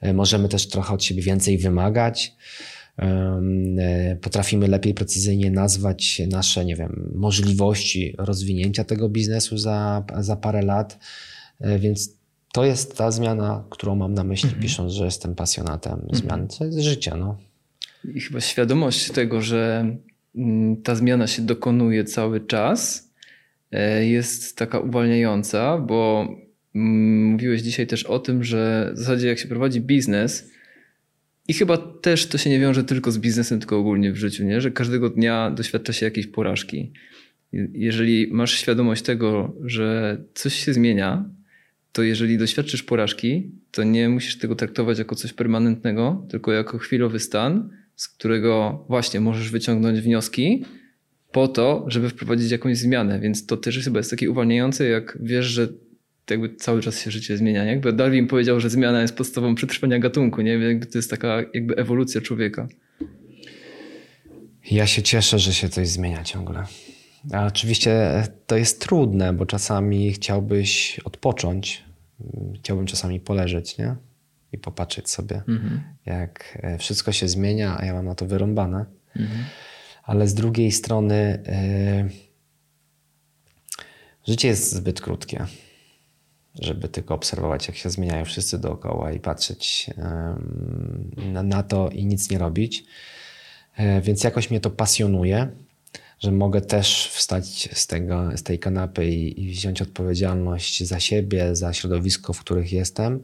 E, 0.02 0.14
możemy 0.14 0.50
też 0.50 0.68
trochę 0.68 0.94
od 0.94 1.04
siebie 1.04 1.22
więcej 1.22 1.58
wymagać. 1.58 2.36
E, 3.00 4.18
potrafimy 4.22 4.68
lepiej 4.68 4.94
precyzyjnie 4.94 5.52
nazwać 5.52 6.22
nasze, 6.32 6.66
nie 6.66 6.76
wiem, 6.76 7.12
możliwości 7.16 8.16
rozwinięcia 8.18 8.84
tego 8.84 9.10
biznesu 9.10 9.58
za, 9.58 10.04
za 10.20 10.36
parę 10.36 10.62
lat. 10.62 11.00
E, 11.60 11.80
więc 11.80 12.18
to 12.54 12.66
jest 12.66 12.98
ta 12.98 13.12
zmiana, 13.12 13.64
którą 13.70 13.96
mam 13.96 14.14
na 14.14 14.24
myśli, 14.24 14.48
mhm. 14.48 14.64
pisząc, 14.64 14.94
że 14.94 15.06
jestem 15.06 15.36
pasjonatem 15.36 15.94
mhm. 15.94 16.16
zmian. 16.16 16.48
To 16.48 16.66
jest 16.66 16.80
życie. 16.80 17.12
No. 17.18 17.38
I 18.16 18.22
chyba 18.22 18.42
świadomość 18.42 19.12
tego, 19.12 19.42
że 19.42 19.92
mm, 20.36 20.82
ta 20.82 20.96
zmiana 20.96 21.28
się 21.28 21.42
dokonuje 21.42 22.04
cały 22.04 22.42
czas, 22.42 23.10
jest 24.02 24.58
taka 24.58 24.80
uwalniająca, 24.80 25.78
bo 25.78 26.28
Mm, 26.78 27.26
mówiłeś 27.26 27.62
dzisiaj 27.62 27.88
też 27.88 28.04
o 28.04 28.20
tym, 28.20 28.44
że 28.44 28.92
w 28.96 28.98
zasadzie 28.98 29.28
jak 29.28 29.40
się 29.40 29.48
prowadzi 29.48 29.82
biznes, 29.82 30.52
i 31.48 31.54
chyba 31.54 31.78
też 31.78 32.28
to 32.28 32.38
się 32.38 32.50
nie 32.50 32.60
wiąże 32.60 32.84
tylko 32.84 33.12
z 33.12 33.18
biznesem, 33.18 33.60
tylko 33.60 33.78
ogólnie 33.78 34.12
w 34.12 34.18
życiu, 34.18 34.44
nie? 34.44 34.62
że 34.62 34.72
każdego 34.72 35.10
dnia 35.10 35.52
doświadcza 35.52 35.94
się 35.94 36.06
jakiejś 36.06 36.28
porażki. 36.28 36.92
Jeżeli 37.74 38.28
masz 38.32 38.52
świadomość 38.52 39.02
tego, 39.02 39.56
że 39.64 40.18
coś 40.34 40.54
się 40.54 40.74
zmienia, 40.74 41.30
to 41.92 42.04
jeżeli 42.04 42.38
doświadczysz 42.38 42.84
porażki, 42.84 43.52
to 43.72 43.84
nie 43.84 44.10
musisz 44.10 44.38
tego 44.38 44.56
traktować 44.56 45.00
jako 45.00 45.16
coś 45.16 45.34
permanentnego, 45.34 46.28
tylko 46.30 46.52
jako 46.52 46.78
chwilowy 46.78 47.20
stan, 47.20 47.70
z 47.96 48.08
którego 48.08 48.86
właśnie 48.90 49.20
możesz 49.20 49.52
wyciągnąć 49.52 50.00
wnioski 50.00 50.66
po 51.32 51.48
to, 51.48 51.86
żeby 51.88 52.10
wprowadzić 52.10 52.52
jakąś 52.52 52.78
zmianę. 52.78 53.20
Więc 53.20 53.46
to 53.46 53.58
też 53.58 53.84
chyba 53.84 54.00
jest 54.00 54.10
takie 54.10 54.32
uwalniające, 54.32 54.88
jak 54.88 55.18
wiesz, 55.22 55.46
że 55.46 55.68
jakby 56.32 56.56
cały 56.56 56.82
czas 56.82 57.02
się 57.02 57.12
życie 57.12 57.38
zmienia. 57.38 57.66
Nie? 57.66 57.72
Jakby 57.72 57.94
Darwin 57.94 58.28
powiedział, 58.28 58.60
że 58.60 58.70
zmiana 58.70 59.02
jest 59.02 59.16
podstawą 59.16 59.56
przetrwania 59.56 60.00
gatunku. 60.00 60.42
Nie? 60.42 60.52
Jakby 60.52 60.86
to 60.86 60.98
jest 60.98 61.10
taka 61.10 61.38
jakby 61.54 61.76
ewolucja 61.76 62.22
człowieka. 62.22 62.68
Ja 64.72 64.88
się 64.88 65.02
cieszę, 65.02 65.40
że 65.40 65.54
się 65.54 65.70
coś 65.70 65.88
zmienia 65.88 66.24
ciągle. 66.24 66.64
A 67.34 67.46
oczywiście 67.46 68.24
to 68.48 68.58
jest 68.58 68.82
trudne, 68.82 69.34
bo 69.34 69.46
czasami 69.46 70.14
chciałbyś 70.14 71.00
odpocząć, 71.00 71.84
chciałbym 72.56 72.86
czasami 72.86 73.20
poleżeć, 73.20 73.78
nie? 73.78 73.96
I 74.52 74.58
popatrzeć 74.58 75.10
sobie, 75.10 75.36
mhm. 75.48 75.82
jak 76.06 76.58
e, 76.62 76.78
wszystko 76.78 77.12
się 77.12 77.28
zmienia, 77.28 77.78
a 77.80 77.86
ja 77.86 77.94
mam 77.94 78.06
na 78.06 78.16
to 78.16 78.26
wyrąbane. 78.26 78.86
Mhm. 79.16 79.46
Ale 80.04 80.28
z 80.28 80.34
drugiej 80.34 80.72
strony, 80.72 81.44
yy, 82.04 82.10
życie 84.28 84.48
jest 84.48 84.72
zbyt 84.72 85.02
krótkie 85.02 85.46
żeby 86.60 86.90
tylko 86.90 87.14
obserwować, 87.16 87.68
jak 87.68 87.78
się 87.78 87.90
zmieniają 87.90 88.26
wszyscy 88.26 88.60
dookoła 88.60 89.12
i 89.12 89.20
patrzeć 89.20 89.90
na, 91.44 91.64
to 91.64 91.90
i 91.90 92.06
nic 92.06 92.30
nie 92.30 92.38
robić. 92.38 92.86
E, 93.78 94.02
więc 94.02 94.24
jakoś 94.24 94.50
mnie 94.50 94.60
to 94.60 94.70
pasjonuje, 94.70 95.48
że 96.20 96.32
mogę 96.32 96.62
też 96.62 97.08
wstać 97.08 97.70
z, 97.74 97.88
tego, 97.88 98.38
z 98.38 98.44
tej 98.44 98.60
kanapy 98.60 99.08
i, 99.08 99.44
i 99.44 99.52
wziąć 99.52 99.82
odpowiedzialność 99.82 100.84
za 100.84 101.00
siebie, 101.00 101.56
za 101.56 101.74
środowisko, 101.74 102.34
w 102.34 102.40
których 102.40 102.74
jestem. 102.74 103.24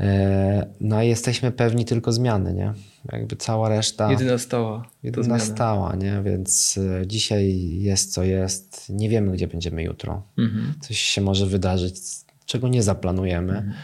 E, 0.00 0.66
no 0.80 0.96
a 0.96 1.02
jesteśmy 1.02 1.52
pewni 1.52 1.84
tylko 1.84 2.12
zmiany, 2.12 2.54
nie? 2.54 2.74
Jakby 3.12 3.36
cała 3.36 3.68
reszta. 3.68 4.10
Jedyna 4.10 4.38
stała. 4.38 4.88
Jedyna 5.02 5.38
stała, 5.38 5.96
nie? 5.96 6.22
Więc 6.24 6.78
e, 7.02 7.06
dzisiaj 7.06 7.70
jest 7.78 8.12
co 8.12 8.22
jest. 8.22 8.88
Nie 8.88 9.08
wiemy, 9.08 9.32
gdzie 9.32 9.46
będziemy 9.46 9.82
jutro. 9.82 10.22
Mhm. 10.38 10.74
Coś 10.80 10.98
się 10.98 11.20
może 11.20 11.46
wydarzyć 11.46 11.96
czego 12.50 12.68
nie 12.68 12.82
zaplanujemy. 12.82 13.52
Mhm. 13.52 13.74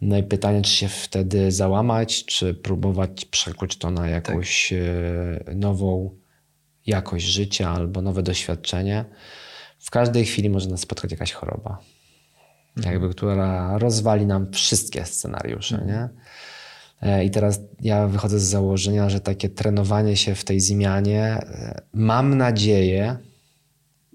No 0.00 0.18
i 0.18 0.22
pytanie, 0.22 0.62
czy 0.62 0.70
się 0.70 0.88
wtedy 0.88 1.52
załamać, 1.52 2.24
czy 2.24 2.54
próbować 2.54 3.24
przekuć 3.24 3.76
to 3.78 3.90
na 3.90 4.08
jakąś 4.08 4.72
tak. 5.44 5.56
nową 5.56 6.16
jakość 6.86 7.26
życia 7.26 7.70
albo 7.70 8.02
nowe 8.02 8.22
doświadczenie. 8.22 9.04
W 9.78 9.90
każdej 9.90 10.24
chwili 10.24 10.50
może 10.50 10.68
nas 10.68 10.80
spotkać 10.80 11.10
jakaś 11.10 11.32
choroba, 11.32 11.78
mhm. 12.76 12.92
jakby, 12.94 13.14
która 13.14 13.78
rozwali 13.78 14.26
nam 14.26 14.52
wszystkie 14.52 15.06
scenariusze. 15.06 15.78
Mhm. 15.80 15.90
Nie? 15.92 16.08
E, 17.10 17.24
I 17.24 17.30
teraz 17.30 17.60
ja 17.80 18.06
wychodzę 18.06 18.40
z 18.40 18.44
założenia, 18.44 19.10
że 19.10 19.20
takie 19.20 19.48
trenowanie 19.48 20.16
się 20.16 20.34
w 20.34 20.44
tej 20.44 20.60
zmianie, 20.60 21.22
e, 21.22 21.82
mam 21.92 22.34
nadzieję, 22.34 23.16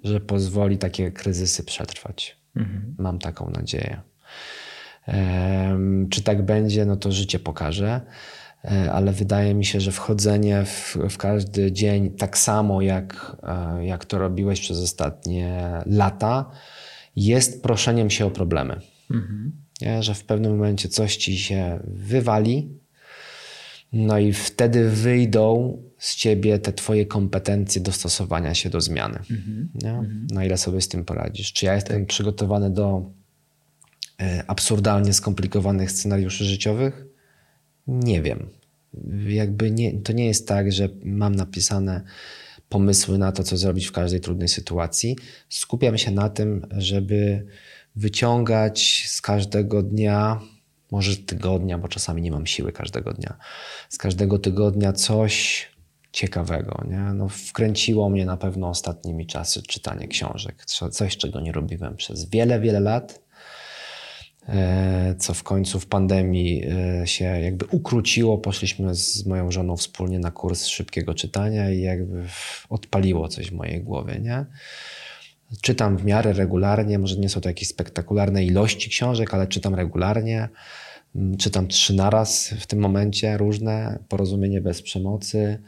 że 0.03 0.19
pozwoli 0.19 0.77
takie 0.77 1.11
kryzysy 1.11 1.63
przetrwać. 1.63 2.38
Mhm. 2.55 2.95
Mam 2.97 3.19
taką 3.19 3.49
nadzieję. 3.49 4.01
Czy 6.09 6.21
tak 6.23 6.45
będzie, 6.45 6.85
no 6.85 6.95
to 6.95 7.11
życie 7.11 7.39
pokaże, 7.39 8.01
e, 8.65 8.91
ale 8.91 9.11
wydaje 9.11 9.53
mi 9.53 9.65
się, 9.65 9.81
że 9.81 9.91
wchodzenie 9.91 10.65
w, 10.65 10.97
w 11.09 11.17
każdy 11.17 11.71
dzień 11.71 12.11
tak 12.11 12.37
samo, 12.37 12.81
jak, 12.81 13.37
e, 13.43 13.85
jak 13.85 14.05
to 14.05 14.17
robiłeś 14.17 14.61
przez 14.61 14.83
ostatnie 14.83 15.63
lata, 15.85 16.51
jest 17.15 17.63
proszeniem 17.63 18.09
się 18.09 18.25
o 18.25 18.31
problemy. 18.31 18.79
Mhm. 19.11 19.51
Że 19.99 20.13
w 20.13 20.23
pewnym 20.23 20.51
momencie 20.51 20.89
coś 20.89 21.17
ci 21.17 21.37
się 21.37 21.79
wywali, 21.83 22.79
no 23.93 24.19
i 24.19 24.33
wtedy 24.33 24.89
wyjdą 24.89 25.77
z 25.97 26.15
ciebie 26.15 26.59
te 26.59 26.73
twoje 26.73 27.05
kompetencje 27.05 27.81
dostosowania 27.81 28.53
się 28.53 28.69
do 28.69 28.81
zmiany. 28.81 29.19
Mm 29.31 29.41
-hmm. 29.41 30.33
Na 30.33 30.45
ile 30.45 30.57
sobie 30.57 30.81
z 30.81 30.87
tym 30.87 31.05
poradzisz? 31.05 31.53
Czy 31.53 31.65
ja 31.65 31.75
jestem 31.75 31.99
tak. 31.99 32.07
przygotowany 32.07 32.69
do 32.69 33.11
e, 34.21 34.43
absurdalnie 34.47 35.13
skomplikowanych 35.13 35.91
scenariuszy 35.91 36.45
życiowych? 36.45 37.05
Nie 37.87 38.21
wiem. 38.21 38.49
Jakby 39.27 39.71
nie, 39.71 39.99
to 39.99 40.13
nie 40.13 40.25
jest 40.25 40.47
tak, 40.47 40.71
że 40.71 40.89
mam 41.03 41.35
napisane 41.35 42.01
pomysły 42.69 43.17
na 43.17 43.31
to, 43.31 43.43
co 43.43 43.57
zrobić 43.57 43.85
w 43.85 43.91
każdej 43.91 44.19
trudnej 44.19 44.47
sytuacji. 44.47 45.15
Skupiam 45.49 45.97
się 45.97 46.11
na 46.11 46.29
tym, 46.29 46.67
żeby 46.77 47.45
wyciągać 47.95 49.05
z 49.07 49.21
każdego 49.21 49.83
dnia 49.83 50.39
może 50.91 51.17
tygodnia, 51.17 51.77
bo 51.77 51.87
czasami 51.87 52.21
nie 52.21 52.31
mam 52.31 52.47
siły 52.47 52.71
każdego 52.71 53.13
dnia. 53.13 53.37
Z 53.89 53.97
każdego 53.97 54.39
tygodnia 54.39 54.93
coś 54.93 55.67
ciekawego. 56.11 56.83
Nie? 56.89 56.99
No, 56.99 57.29
wkręciło 57.29 58.09
mnie 58.09 58.25
na 58.25 58.37
pewno 58.37 58.69
ostatnimi 58.69 59.27
czasy 59.27 59.61
czytanie 59.63 60.07
książek. 60.07 60.65
Coś, 60.91 61.17
czego 61.17 61.39
nie 61.39 61.51
robiłem 61.51 61.95
przez 61.95 62.29
wiele, 62.29 62.59
wiele 62.59 62.79
lat. 62.79 63.29
E, 64.49 65.15
co 65.19 65.33
w 65.33 65.43
końcu 65.43 65.79
w 65.79 65.85
pandemii 65.85 66.63
e, 67.01 67.07
się 67.07 67.25
jakby 67.25 67.65
ukróciło. 67.65 68.37
Poszliśmy 68.37 68.95
z 68.95 69.25
moją 69.25 69.51
żoną 69.51 69.77
wspólnie 69.77 70.19
na 70.19 70.31
kurs 70.31 70.65
szybkiego 70.65 71.13
czytania 71.13 71.71
i 71.71 71.81
jakby 71.81 72.25
odpaliło 72.69 73.27
coś 73.27 73.49
w 73.49 73.53
mojej 73.53 73.83
głowie. 73.83 74.19
Nie? 74.19 74.45
Czytam 75.61 75.97
w 75.97 76.05
miarę 76.05 76.33
regularnie, 76.33 76.99
może 76.99 77.15
nie 77.15 77.29
są 77.29 77.41
to 77.41 77.49
jakieś 77.49 77.67
spektakularne 77.67 78.45
ilości 78.45 78.89
książek, 78.89 79.33
ale 79.33 79.47
czytam 79.47 79.75
regularnie. 79.75 80.49
Mm, 81.15 81.37
czytam 81.37 81.67
trzy 81.67 81.93
naraz 81.93 82.53
w 82.59 82.67
tym 82.67 82.79
momencie 82.79 83.37
różne. 83.37 83.99
Porozumienie 84.09 84.61
bez 84.61 84.81
przemocy. 84.81 85.61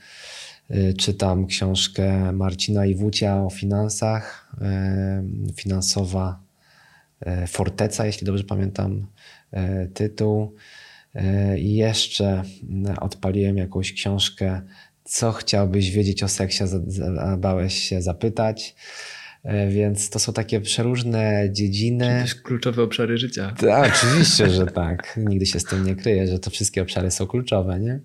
Y, 0.72 0.94
czytam 0.94 1.48
książkę 1.48 2.32
Marcina 2.32 2.86
Iwucia 2.86 3.44
o 3.44 3.50
finansach. 3.50 4.52
Y, 5.50 5.54
finansowa 5.54 6.40
y, 7.44 7.48
forteca, 7.48 8.06
jeśli 8.06 8.26
dobrze 8.26 8.44
pamiętam 8.44 9.08
tytuł. 9.94 10.56
I 11.58 11.76
jeszcze 11.76 12.44
odpaliłem 13.02 13.58
jakąś 13.58 13.94
książkę 13.94 14.62
co 15.04 15.32
chciałbyś 15.32 15.92
wiedzieć 15.92 16.24
o 16.24 16.28
seksie, 16.28 16.64
bałeś 17.38 17.74
się 17.74 18.02
zapytać. 18.02 18.76
E, 19.44 19.68
więc 19.68 20.10
to 20.10 20.20
są 20.20 20.34
takie 20.34 20.62
przeróżne 20.62 21.50
dziedziny. 21.52 22.24
Czyli 22.28 22.42
kluczowe 22.42 22.84
obszary 22.84 23.18
życia. 23.18 23.54
Tak, 23.60 23.94
oczywiście, 23.96 24.50
że 24.50 24.66
tak. 24.66 25.20
Nigdy 25.28 25.46
się 25.46 25.60
z 25.60 25.64
tym 25.64 25.86
nie 25.86 25.96
kryję, 25.96 26.28
że 26.28 26.40
to 26.40 26.50
wszystkie 26.50 26.82
obszary 26.82 27.12
są 27.12 27.28
kluczowe. 27.28 27.80
Nie? 27.80 28.00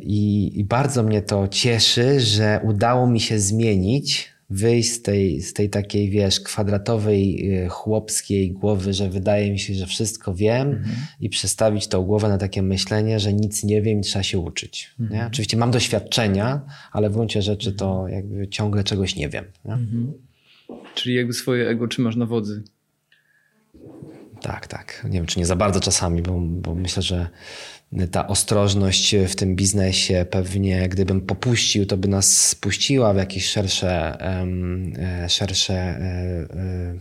I, 0.00 0.52
I 0.60 0.64
bardzo 0.64 1.02
mnie 1.02 1.22
to 1.22 1.48
cieszy, 1.48 2.20
że 2.20 2.60
udało 2.62 3.06
mi 3.06 3.20
się 3.20 3.38
zmienić 3.38 4.33
wyjść 4.50 4.92
z 4.92 5.02
tej, 5.02 5.42
z 5.42 5.52
tej 5.52 5.70
takiej, 5.70 6.10
wiesz, 6.10 6.40
kwadratowej, 6.40 7.52
y, 7.64 7.68
chłopskiej 7.68 8.52
głowy, 8.52 8.92
że 8.92 9.08
wydaje 9.08 9.52
mi 9.52 9.58
się, 9.58 9.74
że 9.74 9.86
wszystko 9.86 10.34
wiem 10.34 10.68
mhm. 10.68 10.96
i 11.20 11.28
przestawić 11.28 11.88
tą 11.88 12.02
głowę 12.02 12.28
na 12.28 12.38
takie 12.38 12.62
myślenie, 12.62 13.20
że 13.20 13.32
nic 13.32 13.64
nie 13.64 13.82
wiem 13.82 14.00
i 14.00 14.02
trzeba 14.02 14.22
się 14.22 14.38
uczyć. 14.38 14.94
Mhm. 15.00 15.20
Nie? 15.20 15.26
Oczywiście 15.26 15.56
mam 15.56 15.70
doświadczenia, 15.70 16.60
ale 16.92 17.10
w 17.10 17.12
gruncie 17.12 17.42
rzeczy 17.42 17.72
to 17.72 18.08
jakby 18.08 18.48
ciągle 18.48 18.84
czegoś 18.84 19.16
nie 19.16 19.28
wiem. 19.28 19.44
Nie? 19.64 19.72
Mhm. 19.72 20.12
Czyli 20.94 21.14
jakby 21.14 21.32
swoje 21.32 21.68
ego 21.68 21.88
trzymasz 21.88 22.16
na 22.16 22.26
wodzy. 22.26 22.62
Tak, 24.40 24.66
tak. 24.66 25.04
Nie 25.04 25.18
wiem, 25.18 25.26
czy 25.26 25.38
nie 25.38 25.46
za 25.46 25.56
bardzo 25.56 25.80
czasami, 25.80 26.22
bo, 26.22 26.40
bo 26.40 26.74
myślę, 26.74 27.02
że 27.02 27.28
ta 28.10 28.28
ostrożność 28.28 29.16
w 29.28 29.36
tym 29.36 29.56
biznesie 29.56 30.26
pewnie 30.30 30.88
gdybym 30.88 31.20
popuścił, 31.20 31.86
to 31.86 31.96
by 31.96 32.08
nas 32.08 32.48
spuściła 32.48 33.14
w 33.14 33.16
jakieś 33.16 33.46
szersze, 33.46 34.20
e, 34.20 35.28
szersze 35.28 35.74
e, 35.74 36.00
e, 36.56 36.98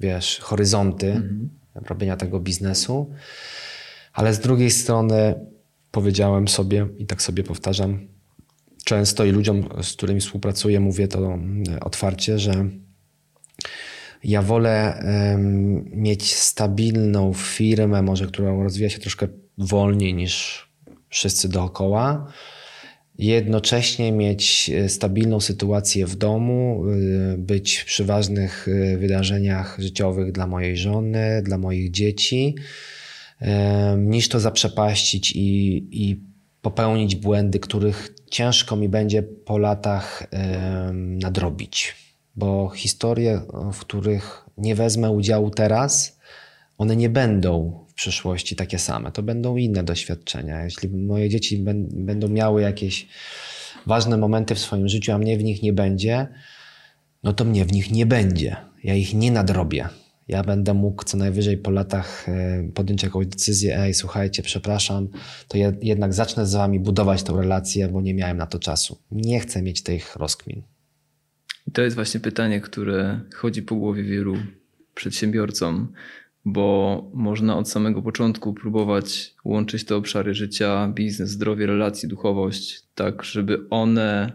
wiesz, 0.00 0.38
horyzonty 0.42 1.12
mhm. 1.12 1.50
robienia 1.74 2.16
tego 2.16 2.40
biznesu. 2.40 3.10
Ale 4.12 4.34
z 4.34 4.40
drugiej 4.40 4.70
strony 4.70 5.34
powiedziałem 5.90 6.48
sobie 6.48 6.86
i 6.98 7.06
tak 7.06 7.22
sobie 7.22 7.42
powtarzam 7.42 8.08
często 8.84 9.24
i 9.24 9.30
ludziom, 9.30 9.68
z 9.82 9.92
którymi 9.92 10.20
współpracuję, 10.20 10.80
mówię 10.80 11.08
to 11.08 11.38
otwarcie, 11.80 12.38
że 12.38 12.68
ja 14.24 14.42
wolę 14.42 15.04
mieć 15.90 16.34
stabilną 16.34 17.32
firmę, 17.34 18.02
może 18.02 18.26
którą 18.26 18.62
rozwija 18.62 18.90
się 18.90 18.98
troszkę 18.98 19.28
wolniej 19.60 20.14
niż 20.14 20.66
wszyscy 21.08 21.48
dookoła. 21.48 22.32
Jednocześnie 23.20 24.12
mieć 24.12 24.70
e, 24.74 24.88
stabilną 24.88 25.40
sytuację 25.40 26.06
w 26.06 26.16
domu, 26.16 26.84
e, 26.84 27.38
być 27.38 27.84
przy 27.84 28.04
ważnych 28.04 28.68
e, 28.68 28.96
wydarzeniach 28.96 29.76
życiowych 29.78 30.32
dla 30.32 30.46
mojej 30.46 30.76
żony, 30.76 31.42
dla 31.42 31.58
moich 31.58 31.90
dzieci, 31.90 32.54
niż 33.98 34.28
to 34.28 34.40
zaprzepaścić 34.40 35.32
i, 35.32 35.76
i 35.90 36.20
popełnić 36.62 37.16
błędy, 37.16 37.58
których 37.58 38.14
ciężko 38.30 38.76
mi 38.76 38.88
będzie 38.88 39.22
po 39.22 39.58
latach 39.58 40.26
nadrobić. 40.94 41.94
Bo 42.36 42.68
historie, 42.68 43.40
w 43.72 43.78
których 43.78 44.44
nie 44.58 44.74
wezmę 44.74 45.10
udziału 45.10 45.50
teraz, 45.50 46.18
one 46.78 46.96
nie 46.96 47.08
będą 47.08 47.84
przyszłości 48.00 48.56
takie 48.56 48.78
same. 48.78 49.12
To 49.12 49.22
będą 49.22 49.56
inne 49.56 49.84
doświadczenia. 49.84 50.64
Jeśli 50.64 50.88
moje 50.88 51.28
dzieci 51.28 51.64
będą 51.90 52.28
miały 52.28 52.62
jakieś 52.62 53.08
ważne 53.86 54.16
momenty 54.16 54.54
w 54.54 54.58
swoim 54.58 54.88
życiu, 54.88 55.12
a 55.12 55.18
mnie 55.18 55.38
w 55.38 55.44
nich 55.44 55.62
nie 55.62 55.72
będzie, 55.72 56.28
no 57.22 57.32
to 57.32 57.44
mnie 57.44 57.64
w 57.64 57.72
nich 57.72 57.90
nie 57.90 58.06
będzie. 58.06 58.56
Ja 58.84 58.94
ich 58.94 59.14
nie 59.14 59.32
nadrobię. 59.32 59.88
Ja 60.28 60.42
będę 60.42 60.74
mógł 60.74 61.04
co 61.04 61.16
najwyżej 61.16 61.58
po 61.58 61.70
latach 61.70 62.28
e, 62.28 62.68
podjąć 62.74 63.02
jakąś 63.02 63.26
decyzję, 63.26 63.78
ej, 63.78 63.94
słuchajcie, 63.94 64.42
przepraszam, 64.42 65.08
to 65.48 65.58
ja 65.58 65.72
jednak 65.82 66.14
zacznę 66.14 66.46
z 66.46 66.54
wami 66.54 66.80
budować 66.80 67.22
tę 67.22 67.32
relację, 67.32 67.88
bo 67.88 68.00
nie 68.00 68.14
miałem 68.14 68.36
na 68.36 68.46
to 68.46 68.58
czasu. 68.58 68.98
Nie 69.10 69.40
chcę 69.40 69.62
mieć 69.62 69.82
tych 69.82 70.16
rozkmin. 70.16 70.62
To 71.72 71.82
jest 71.82 71.94
właśnie 71.96 72.20
pytanie, 72.20 72.60
które 72.60 73.20
chodzi 73.34 73.62
po 73.62 73.74
głowie 73.74 74.02
wielu 74.02 74.36
przedsiębiorcom 74.94 75.92
bo 76.44 77.10
można 77.14 77.56
od 77.56 77.68
samego 77.68 78.02
początku 78.02 78.54
próbować 78.54 79.34
łączyć 79.44 79.84
te 79.84 79.96
obszary 79.96 80.34
życia, 80.34 80.92
biznes, 80.94 81.30
zdrowie, 81.30 81.66
relacje, 81.66 82.08
duchowość, 82.08 82.82
tak, 82.94 83.24
żeby 83.24 83.68
one 83.70 84.32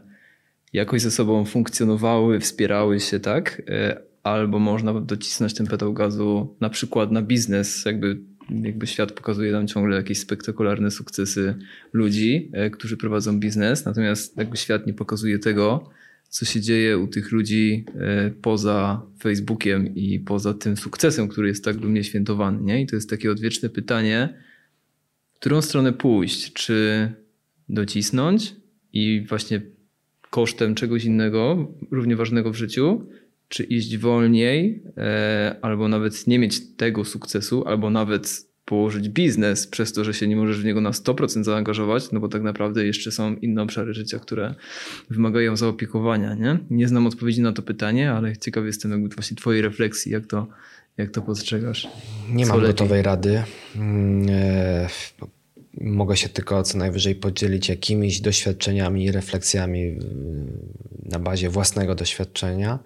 jakoś 0.74 1.02
ze 1.02 1.12
sobą 1.12 1.46
funkcjonowały, 1.46 2.40
wspierały 2.40 3.00
się, 3.00 3.20
tak? 3.20 3.62
E, 3.68 4.02
albo 4.24 4.60
można 4.60 5.02
docisnąć 5.02 5.54
ten 5.54 5.68
pedał 5.68 5.94
gazu 5.94 6.56
na 6.62 6.70
przykład 6.70 7.12
na 7.12 7.22
biznes, 7.22 7.86
jakby, 7.86 8.20
jakby 8.50 8.88
świat 8.88 9.12
pokazuje 9.12 9.52
nam 9.52 9.68
ciągle 9.68 9.98
jakieś 9.98 10.20
spektakularne 10.20 10.92
sukcesy 10.92 11.56
ludzi, 11.94 12.52
e, 12.54 12.70
którzy 12.70 12.98
prowadzą 12.98 13.40
biznes, 13.40 13.86
natomiast 13.86 14.38
jakby 14.38 14.58
świat 14.58 14.88
nie 14.88 14.94
pokazuje 14.94 15.40
tego, 15.40 15.90
co 16.30 16.46
się 16.46 16.62
dzieje 16.62 16.98
u 16.98 17.08
tych 17.08 17.32
ludzi 17.32 17.86
e, 17.96 18.32
poza 18.42 19.02
Facebookiem 19.20 19.96
i 19.96 20.20
poza 20.20 20.54
tym 20.54 20.78
sukcesem, 20.78 21.28
który 21.28 21.48
jest 21.48 21.66
tak 21.66 21.78
dumnie 21.78 22.04
świętowany. 22.04 22.62
Nie? 22.62 22.82
I 22.82 22.88
to 22.88 22.96
jest 22.96 23.10
takie 23.10 23.32
odwieczne 23.32 23.70
pytanie, 23.70 24.42
w 25.34 25.40
którą 25.40 25.62
stronę 25.62 25.94
pójść? 25.94 26.54
Czy 26.54 27.12
docisnąć 27.70 28.56
i 28.94 29.26
właśnie 29.30 29.62
kosztem 30.30 30.76
czegoś 30.76 31.06
innego, 31.06 31.74
równie 31.92 32.16
ważnego 32.16 32.52
w 32.52 32.56
życiu, 32.56 33.08
czy 33.48 33.64
iść 33.64 33.98
wolniej, 33.98 34.84
e, 34.98 35.56
albo 35.62 35.88
nawet 35.88 36.28
nie 36.28 36.40
mieć 36.40 36.76
tego 36.76 37.06
sukcesu, 37.06 37.68
albo 37.68 37.90
nawet 37.90 38.55
położyć 38.66 39.10
biznes 39.10 39.68
przez 39.68 39.94
to, 39.94 40.04
że 40.04 40.14
się 40.14 40.28
nie 40.28 40.36
możesz 40.36 40.62
w 40.62 40.66
niego 40.66 40.82
na 40.82 40.92
100% 40.92 41.44
zaangażować, 41.44 42.12
no 42.12 42.20
bo 42.20 42.28
tak 42.28 42.42
naprawdę 42.42 42.86
jeszcze 42.86 43.12
są 43.12 43.36
inne 43.36 43.62
obszary 43.62 43.94
życia, 43.94 44.20
które 44.20 44.56
wymagają 45.10 45.58
zaopiekowania. 45.58 46.34
Nie, 46.34 46.58
nie 46.70 46.88
znam 46.88 47.08
odpowiedzi 47.08 47.42
na 47.42 47.54
to 47.54 47.62
pytanie, 47.62 48.12
ale 48.12 48.38
ciekaw 48.38 48.66
jestem 48.66 48.92
jakby 48.92 49.10
właśnie 49.10 49.38
twojej 49.38 49.62
refleksji, 49.62 50.12
jak 50.12 50.26
to, 50.26 50.48
jak 50.98 51.12
to 51.12 51.22
postrzegasz. 51.22 51.88
Nie 52.30 52.46
mam 52.46 52.58
lepiej? 52.58 52.74
gotowej 52.74 53.02
rady. 53.02 53.44
Mm, 53.76 54.28
e, 54.30 54.90
mogę 55.82 56.18
się 56.18 56.30
tylko 56.30 56.64
co 56.64 56.78
najwyżej 56.78 57.16
podzielić 57.16 57.70
jakimiś 57.70 58.22
doświadczeniami 58.22 59.06
i 59.06 59.12
refleksjami 59.12 60.00
na 61.04 61.20
bazie 61.20 61.50
własnego 61.50 61.96
doświadczenia 61.96 62.80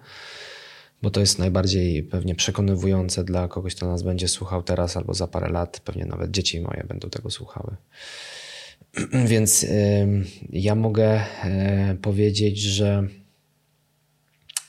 bo 1.02 1.10
to 1.10 1.20
jest 1.20 1.38
najbardziej 1.38 2.02
pewnie 2.02 2.34
przekonywujące 2.34 3.24
dla 3.24 3.48
kogoś, 3.48 3.74
kto 3.74 3.86
nas 3.86 4.02
będzie 4.02 4.28
słuchał 4.28 4.62
teraz 4.62 4.96
albo 4.96 5.14
za 5.14 5.26
parę 5.26 5.48
lat. 5.48 5.80
Pewnie 5.80 6.04
nawet 6.04 6.30
dzieci 6.30 6.60
moje 6.60 6.84
będą 6.88 7.10
tego 7.10 7.30
słuchały. 7.30 7.76
Więc 9.32 9.66
ja 10.50 10.74
mogę 10.74 11.24
e, 11.44 11.96
powiedzieć, 12.02 12.58
że 12.58 13.08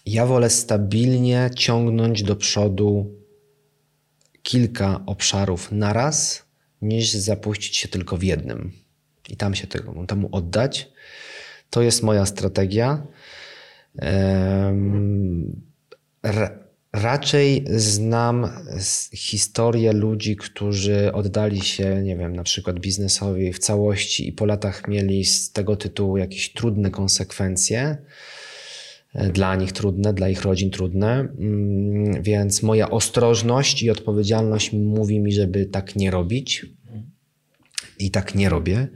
ja 0.06 0.26
wolę 0.26 0.50
stabilnie 0.50 1.50
ciągnąć 1.56 2.24
do 2.24 2.36
przodu 2.36 3.16
kilka 4.44 5.04
obszarów 5.06 5.72
naraz, 5.72 6.46
niż 6.82 7.12
zapuścić 7.12 7.78
się 7.78 7.88
tylko 7.88 8.18
w 8.18 8.24
jednym 8.24 8.72
i 9.30 9.38
tam 9.38 9.56
się 9.56 9.68
tego, 9.68 10.06
temu 10.08 10.30
oddać. 10.32 10.92
To 11.70 11.82
jest 11.82 12.04
moja 12.04 12.26
strategia 12.26 13.08
raczej 16.94 17.66
znam 17.76 18.50
historię 19.14 19.94
ludzi, 19.94 20.36
którzy 20.36 21.12
oddali 21.14 21.62
się, 21.62 22.02
nie 22.04 22.18
wiem, 22.18 22.36
na 22.36 22.44
przykład 22.44 22.80
biznesowi 22.80 23.54
w 23.54 23.60
całości 23.60 24.28
i 24.28 24.34
po 24.34 24.46
latach 24.46 24.88
mieli 24.88 25.26
z 25.26 25.52
tego 25.52 25.76
tytułu 25.76 26.18
jakieś 26.18 26.54
trudne 26.54 26.92
konsekwencje. 26.92 27.98
E, 29.14 29.30
dla 29.30 29.56
nich 29.56 29.72
trudne, 29.72 30.14
dla 30.14 30.30
ich 30.30 30.42
rodzin 30.42 30.72
trudne, 30.72 31.20
mm, 31.20 32.24
więc 32.24 32.64
moja 32.64 32.90
ostrożność 32.90 33.84
i 33.84 33.90
odpowiedzialność 33.90 34.74
mówi 34.74 35.20
mi, 35.20 35.32
żeby 35.32 35.66
tak 35.66 35.96
nie 35.96 36.12
robić. 36.12 36.66
I 38.00 38.12
tak 38.12 38.36
nie 38.36 38.50
robię. 38.50 38.88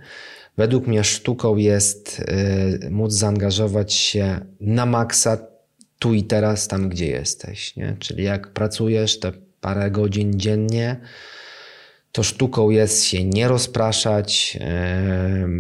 Według 0.58 0.88
mnie 0.88 1.04
sztuką 1.04 1.56
jest 1.56 2.22
e, 2.28 2.90
móc 2.90 3.14
zaangażować 3.14 3.94
się 3.94 4.46
na 4.60 4.86
maksa 4.86 5.55
tu 6.00 6.14
i 6.14 6.24
teraz, 6.24 6.68
tam 6.68 6.90
gdzie 6.90 7.08
jesteś. 7.08 7.76
Nie? 7.76 7.96
Czyli 8.00 8.24
jak 8.24 8.48
pracujesz 8.48 9.20
te 9.20 9.32
parę 9.62 9.92
godzin 9.92 10.40
dziennie, 10.40 11.00
to 12.16 12.24
sztuką 12.24 12.70
jest 12.70 13.04
się 13.04 13.24
nie 13.24 13.48
rozpraszać, 13.48 14.60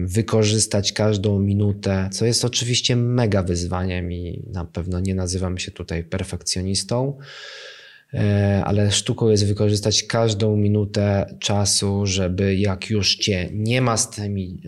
wykorzystać 0.05 0.93
każdą 0.93 1.39
minutę, 1.39 2.09
co 2.11 2.25
jest 2.25 2.45
oczywiście 2.45 2.95
mega 2.95 3.43
wyzwaniem 3.43 4.11
i 4.11 4.43
na 4.53 4.65
pewno 4.65 4.99
nie 4.99 5.15
nazywam 5.15 5.57
się 5.57 5.71
tutaj 5.71 6.03
perfekcjonistą, 6.03 7.17
e, 8.13 8.61
ale 8.65 8.91
sztuką 8.91 9.29
jest 9.29 9.47
wykorzystać 9.47 10.03
każdą 10.03 10.55
minutę 10.55 11.35
czasu, 11.39 12.05
żeby 12.05 12.55
jak 12.55 12.89
już 12.89 13.15
cię 13.15 13.49
nie 13.53 13.81
ma 13.81 13.97
z 13.97 14.09
tymi, 14.09 14.61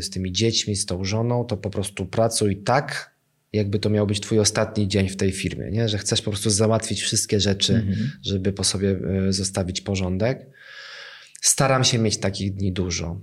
z 0.00 0.10
tymi 0.10 0.32
dziećmi, 0.32 0.76
z 0.76 0.86
tą 0.86 1.04
żoną, 1.04 1.44
to 1.44 1.56
po 1.56 1.70
prostu 1.70 2.06
pracuj 2.06 2.56
tak, 2.56 3.11
jakby 3.52 3.78
to 3.78 3.90
miał 3.90 4.06
być 4.06 4.20
twój 4.20 4.38
ostatni 4.38 4.88
dzień 4.88 5.08
w 5.08 5.16
tej 5.16 5.32
firmie, 5.32 5.70
nie? 5.70 5.88
że 5.88 5.98
chcesz 5.98 6.22
po 6.22 6.30
prostu 6.30 6.50
załatwić 6.50 7.02
wszystkie 7.02 7.40
rzeczy, 7.40 7.74
mhm. 7.74 8.10
żeby 8.22 8.52
po 8.52 8.64
sobie 8.64 8.90
e, 9.28 9.32
zostawić 9.32 9.80
porządek. 9.80 10.46
Staram 11.40 11.84
się 11.84 11.98
mieć 11.98 12.18
takich 12.18 12.54
dni 12.54 12.72
dużo. 12.72 13.20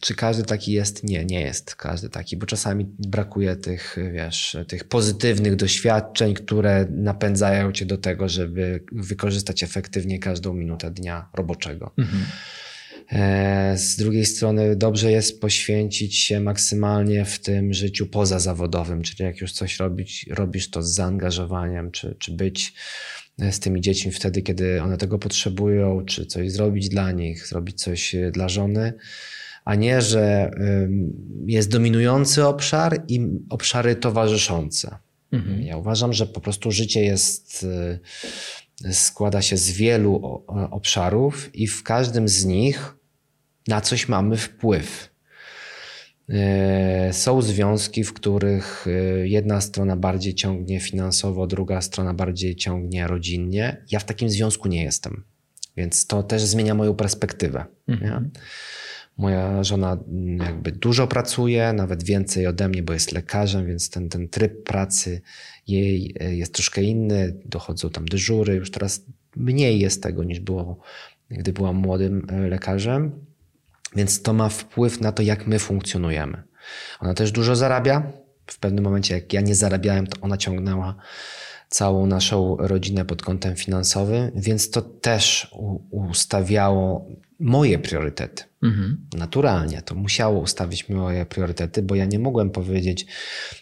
Czy 0.00 0.14
każdy 0.14 0.42
taki 0.42 0.72
jest? 0.72 1.04
Nie, 1.04 1.24
nie 1.24 1.40
jest 1.40 1.74
każdy 1.74 2.08
taki, 2.08 2.36
bo 2.36 2.46
czasami 2.46 2.86
brakuje 2.98 3.56
tych, 3.56 3.96
wiesz, 4.12 4.56
tych 4.68 4.84
pozytywnych 4.84 5.56
doświadczeń, 5.56 6.34
które 6.34 6.86
napędzają 6.90 7.72
cię 7.72 7.86
do 7.86 7.98
tego, 7.98 8.28
żeby 8.28 8.84
wykorzystać 8.92 9.62
efektywnie 9.62 10.18
każdą 10.18 10.54
minutę 10.54 10.90
dnia 10.90 11.28
roboczego. 11.34 11.92
Mhm. 11.98 12.24
E, 13.12 13.78
z 13.78 13.96
drugiej 13.96 14.26
strony 14.26 14.76
dobrze 14.76 15.12
jest 15.12 15.40
poświęcić 15.40 16.18
się 16.18 16.40
maksymalnie 16.40 17.24
w 17.24 17.38
tym 17.38 17.72
życiu 17.72 18.06
pozazawodowym, 18.06 19.02
czyli 19.02 19.24
jak 19.24 19.40
już 19.40 19.52
coś 19.52 19.78
robić, 19.78 20.26
robisz 20.30 20.70
to 20.70 20.82
z 20.82 20.94
zaangażowaniem, 20.94 21.90
czy, 21.90 22.16
czy 22.18 22.32
być 22.32 22.72
z 23.50 23.60
tymi 23.60 23.80
dziećmi 23.80 24.12
wtedy, 24.12 24.42
kiedy 24.42 24.82
one 24.82 24.96
tego 24.96 25.18
potrzebują, 25.18 26.04
czy 26.04 26.26
coś 26.26 26.52
zrobić 26.52 26.88
dla 26.88 27.12
nich, 27.12 27.46
zrobić 27.46 27.82
coś 27.82 28.14
e, 28.14 28.30
dla 28.30 28.48
żony, 28.48 28.92
a 29.64 29.74
nie, 29.74 30.02
że 30.02 30.50
jest 31.46 31.70
dominujący 31.70 32.46
obszar 32.46 33.02
i 33.08 33.20
obszary 33.48 33.96
towarzyszące. 33.96 34.96
Mhm. 35.32 35.62
Ja 35.62 35.76
uważam, 35.76 36.12
że 36.12 36.26
po 36.26 36.40
prostu 36.40 36.70
życie 36.70 37.04
jest, 37.04 37.66
e, 38.84 38.92
składa 38.92 39.42
się 39.42 39.56
z 39.56 39.70
wielu 39.70 40.44
obszarów 40.70 41.50
i 41.54 41.66
w 41.66 41.82
każdym 41.82 42.28
z 42.28 42.44
nich 42.44 42.99
na 43.68 43.80
coś 43.80 44.08
mamy 44.08 44.36
wpływ. 44.36 45.10
E, 46.28 47.12
są 47.12 47.42
związki, 47.42 48.04
w 48.04 48.12
których 48.12 48.86
e, 48.86 49.28
jedna 49.28 49.60
strona 49.60 49.96
bardziej 49.96 50.34
ciągnie 50.34 50.80
finansowo, 50.80 51.46
druga 51.46 51.80
strona 51.80 52.14
bardziej 52.14 52.56
ciągnie 52.56 53.06
rodzinnie. 53.06 53.84
Ja 53.90 53.98
w 53.98 54.04
takim 54.04 54.30
związku 54.30 54.68
nie 54.68 54.84
jestem, 54.84 55.24
więc 55.76 56.06
to 56.06 56.22
też 56.22 56.42
zmienia 56.42 56.74
moją 56.74 56.94
perspektywę. 56.94 57.64
Mhm. 57.88 58.30
Moja 59.16 59.64
żona 59.64 59.92
mm, 59.92 60.38
jakby 60.38 60.72
dużo 60.72 61.06
pracuje, 61.06 61.72
nawet 61.72 62.04
więcej 62.04 62.46
ode 62.46 62.68
mnie, 62.68 62.82
bo 62.82 62.92
jest 62.92 63.12
lekarzem, 63.12 63.66
więc 63.66 63.90
ten, 63.90 64.08
ten 64.08 64.28
tryb 64.28 64.62
pracy 64.62 65.20
jej 65.66 66.14
e, 66.20 66.36
jest 66.36 66.54
troszkę 66.54 66.82
inny. 66.82 67.40
Dochodzą 67.44 67.90
tam 67.90 68.04
dyżury, 68.04 68.54
już 68.54 68.70
teraz 68.70 69.04
mniej 69.36 69.80
jest 69.80 70.02
tego 70.02 70.24
niż 70.24 70.40
było, 70.40 70.78
gdy 71.30 71.52
byłam 71.52 71.76
młodym 71.76 72.26
lekarzem. 72.48 73.29
Więc 73.96 74.22
to 74.22 74.32
ma 74.32 74.48
wpływ 74.48 75.00
na 75.00 75.12
to, 75.12 75.22
jak 75.22 75.46
my 75.46 75.58
funkcjonujemy. 75.58 76.42
Ona 77.00 77.14
też 77.14 77.32
dużo 77.32 77.56
zarabia. 77.56 78.12
W 78.46 78.58
pewnym 78.58 78.84
momencie, 78.84 79.14
jak 79.14 79.32
ja 79.32 79.40
nie 79.40 79.54
zarabiałem, 79.54 80.06
to 80.06 80.20
ona 80.20 80.36
ciągnęła 80.36 80.94
całą 81.68 82.06
naszą 82.06 82.56
rodzinę 82.56 83.04
pod 83.04 83.22
kątem 83.22 83.56
finansowym, 83.56 84.30
więc 84.34 84.70
to 84.70 84.82
też 84.82 85.54
ustawiało 85.90 87.06
moje 87.40 87.78
priorytety. 87.78 88.44
Mhm. 88.62 89.06
Naturalnie 89.16 89.82
to 89.82 89.94
musiało 89.94 90.40
ustawić 90.40 90.88
moje 90.88 91.26
priorytety, 91.26 91.82
bo 91.82 91.94
ja 91.94 92.04
nie 92.04 92.18
mogłem 92.18 92.50
powiedzieć, 92.50 93.06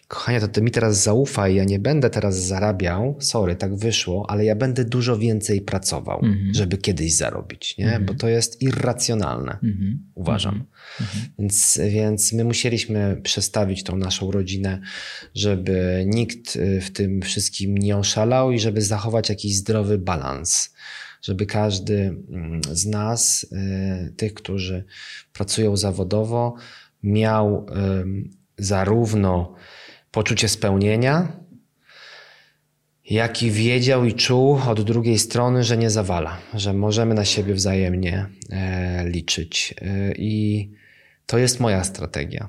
kochanie, 0.08 0.40
to 0.40 0.48
ty 0.48 0.62
mi 0.62 0.70
teraz 0.70 1.02
zaufaj, 1.02 1.54
ja 1.54 1.64
nie 1.64 1.78
będę 1.78 2.10
teraz 2.10 2.46
zarabiał, 2.46 3.16
sorry, 3.20 3.56
tak 3.56 3.76
wyszło, 3.76 4.30
ale 4.30 4.44
ja 4.44 4.56
będę 4.56 4.84
dużo 4.84 5.18
więcej 5.18 5.60
pracował, 5.60 6.20
mhm. 6.24 6.54
żeby 6.54 6.78
kiedyś 6.78 7.14
zarobić, 7.14 7.78
nie? 7.78 7.84
Mhm. 7.84 8.06
bo 8.06 8.14
to 8.14 8.28
jest 8.28 8.62
irracjonalne, 8.62 9.52
mhm. 9.52 9.98
uważam. 10.14 10.54
Mhm. 10.54 10.68
Mhm. 11.00 11.24
Więc, 11.38 11.80
więc 11.90 12.32
my 12.32 12.44
musieliśmy 12.44 13.20
przestawić 13.22 13.84
tą 13.84 13.96
naszą 13.96 14.30
rodzinę, 14.30 14.80
żeby 15.34 16.04
nikt 16.06 16.56
y, 16.56 16.80
w 16.80 16.92
tym 16.92 17.22
wszystkim 17.22 17.78
nie 17.78 17.96
oszalał 17.96 18.52
i 18.52 18.60
żeby 18.60 18.82
zachować 18.82 19.28
jakiś 19.28 19.56
zdrowy 19.56 19.98
balans 19.98 20.74
żeby 21.22 21.46
każdy 21.46 21.94
mm, 22.30 22.60
z 22.72 22.86
nas, 22.86 23.46
y, 23.52 24.12
tych, 24.16 24.34
którzy 24.34 24.84
pracują 25.32 25.76
zawodowo, 25.76 26.54
miał 27.02 27.66
zarówno 28.58 29.54
poczucie 30.10 30.48
spełnienia, 30.48 31.32
jak 33.10 33.42
i 33.42 33.50
wiedział 33.50 34.04
i 34.04 34.14
czuł 34.14 34.60
od 34.68 34.80
drugiej 34.80 35.18
strony, 35.18 35.64
że 35.64 35.76
nie 35.76 35.90
zawala, 35.90 36.38
że 36.54 36.72
możemy 36.72 37.14
na 37.14 37.24
siebie 37.24 37.54
wzajemnie 37.54 38.26
e, 38.50 39.08
liczyć. 39.08 39.74
E, 39.82 40.12
I 40.16 40.70
to 41.26 41.38
jest 41.38 41.60
moja 41.60 41.84
strategia. 41.84 42.48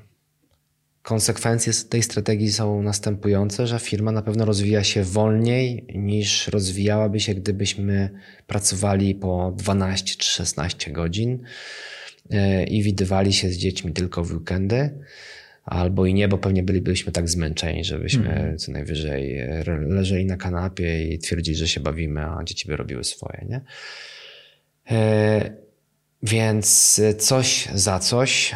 Konsekwencje 1.10 1.74
tej 1.90 2.04
strategii 2.04 2.52
są 2.52 2.84
następujące, 2.84 3.68
że 3.68 3.80
firma 3.80 4.12
na 4.12 4.22
pewno 4.22 4.46
rozwija 4.46 4.84
się 4.84 5.04
wolniej 5.04 5.86
niż 5.96 6.48
rozwijałaby 6.48 7.20
się, 7.20 7.34
gdybyśmy 7.34 8.10
pracowali 8.48 9.16
po 9.16 9.54
12 9.58 10.16
czy 10.16 10.30
16 10.30 10.92
godzin 10.92 11.40
e, 12.32 12.64
i 12.64 12.84
widywali 12.84 13.34
się 13.34 13.50
z 13.50 13.58
dziećmi 13.58 13.94
tylko 13.94 14.24
w 14.24 14.32
weekendy. 14.32 14.90
Albo 15.66 16.06
i 16.06 16.14
nie, 16.14 16.28
bo 16.28 16.38
pewnie 16.38 16.64
bylibyśmy 16.64 17.12
tak 17.12 17.30
zmęczeni, 17.30 17.84
żebyśmy 17.84 18.30
mm. 18.30 18.58
co 18.58 18.72
najwyżej 18.72 19.38
leżeli 19.88 20.26
na 20.26 20.38
kanapie 20.38 21.14
i 21.14 21.20
twierdzili, 21.20 21.58
że 21.58 21.68
się 21.68 21.80
bawimy, 21.80 22.22
a 22.22 22.44
dzieci 22.44 22.68
by 22.68 22.76
robiły 22.76 23.04
swoje. 23.04 23.46
Nie? 23.50 23.62
E, 24.92 25.52
więc 26.24 27.02
coś 27.18 27.68
za 27.74 28.00
coś. 28.00 28.56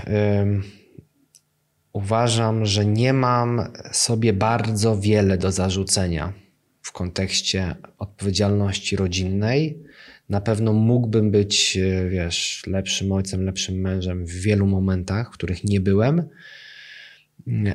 Uważam, 1.93 2.65
że 2.65 2.85
nie 2.85 3.13
mam 3.13 3.61
sobie 3.91 4.33
bardzo 4.33 4.99
wiele 4.99 5.37
do 5.37 5.51
zarzucenia 5.51 6.33
w 6.81 6.91
kontekście 6.91 7.75
odpowiedzialności 7.97 8.95
rodzinnej. 8.95 9.83
Na 10.29 10.41
pewno 10.41 10.73
mógłbym 10.73 11.31
być, 11.31 11.79
wiesz, 12.09 12.63
lepszym 12.67 13.11
ojcem, 13.11 13.45
lepszym 13.45 13.75
mężem 13.75 14.25
w 14.25 14.31
wielu 14.31 14.67
momentach, 14.67 15.27
w 15.27 15.33
których 15.33 15.63
nie 15.63 15.79
byłem, 15.79 16.29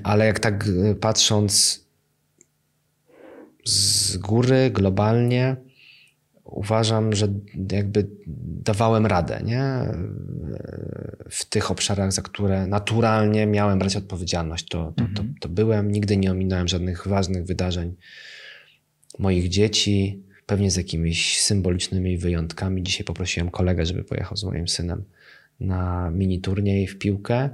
ale 0.02 0.26
jak 0.26 0.40
tak 0.40 0.68
patrząc 1.00 1.84
z 3.64 4.16
góry, 4.16 4.70
globalnie, 4.70 5.56
uważam, 6.48 7.12
że 7.12 7.28
jakby 7.72 8.06
dawałem 8.64 9.06
radę 9.06 9.40
nie? 9.44 9.64
w 11.30 11.44
tych 11.44 11.70
obszarach, 11.70 12.12
za 12.12 12.22
które 12.22 12.66
naturalnie 12.66 13.46
miałem 13.46 13.78
brać 13.78 13.96
odpowiedzialność. 13.96 14.68
To, 14.68 14.92
to, 14.96 15.04
to, 15.04 15.22
mhm. 15.22 15.34
to 15.40 15.48
byłem, 15.48 15.92
nigdy 15.92 16.16
nie 16.16 16.32
ominąłem 16.32 16.68
żadnych 16.68 17.06
ważnych 17.06 17.44
wydarzeń 17.44 17.96
moich 19.18 19.48
dzieci, 19.48 20.22
pewnie 20.46 20.70
z 20.70 20.76
jakimiś 20.76 21.40
symbolicznymi 21.40 22.18
wyjątkami. 22.18 22.82
Dzisiaj 22.82 23.04
poprosiłem 23.04 23.50
kolegę, 23.50 23.86
żeby 23.86 24.04
pojechał 24.04 24.36
z 24.36 24.44
moim 24.44 24.68
synem 24.68 25.04
na 25.60 26.10
mini 26.10 26.40
turniej 26.40 26.86
w 26.86 26.98
piłkę. 26.98 27.50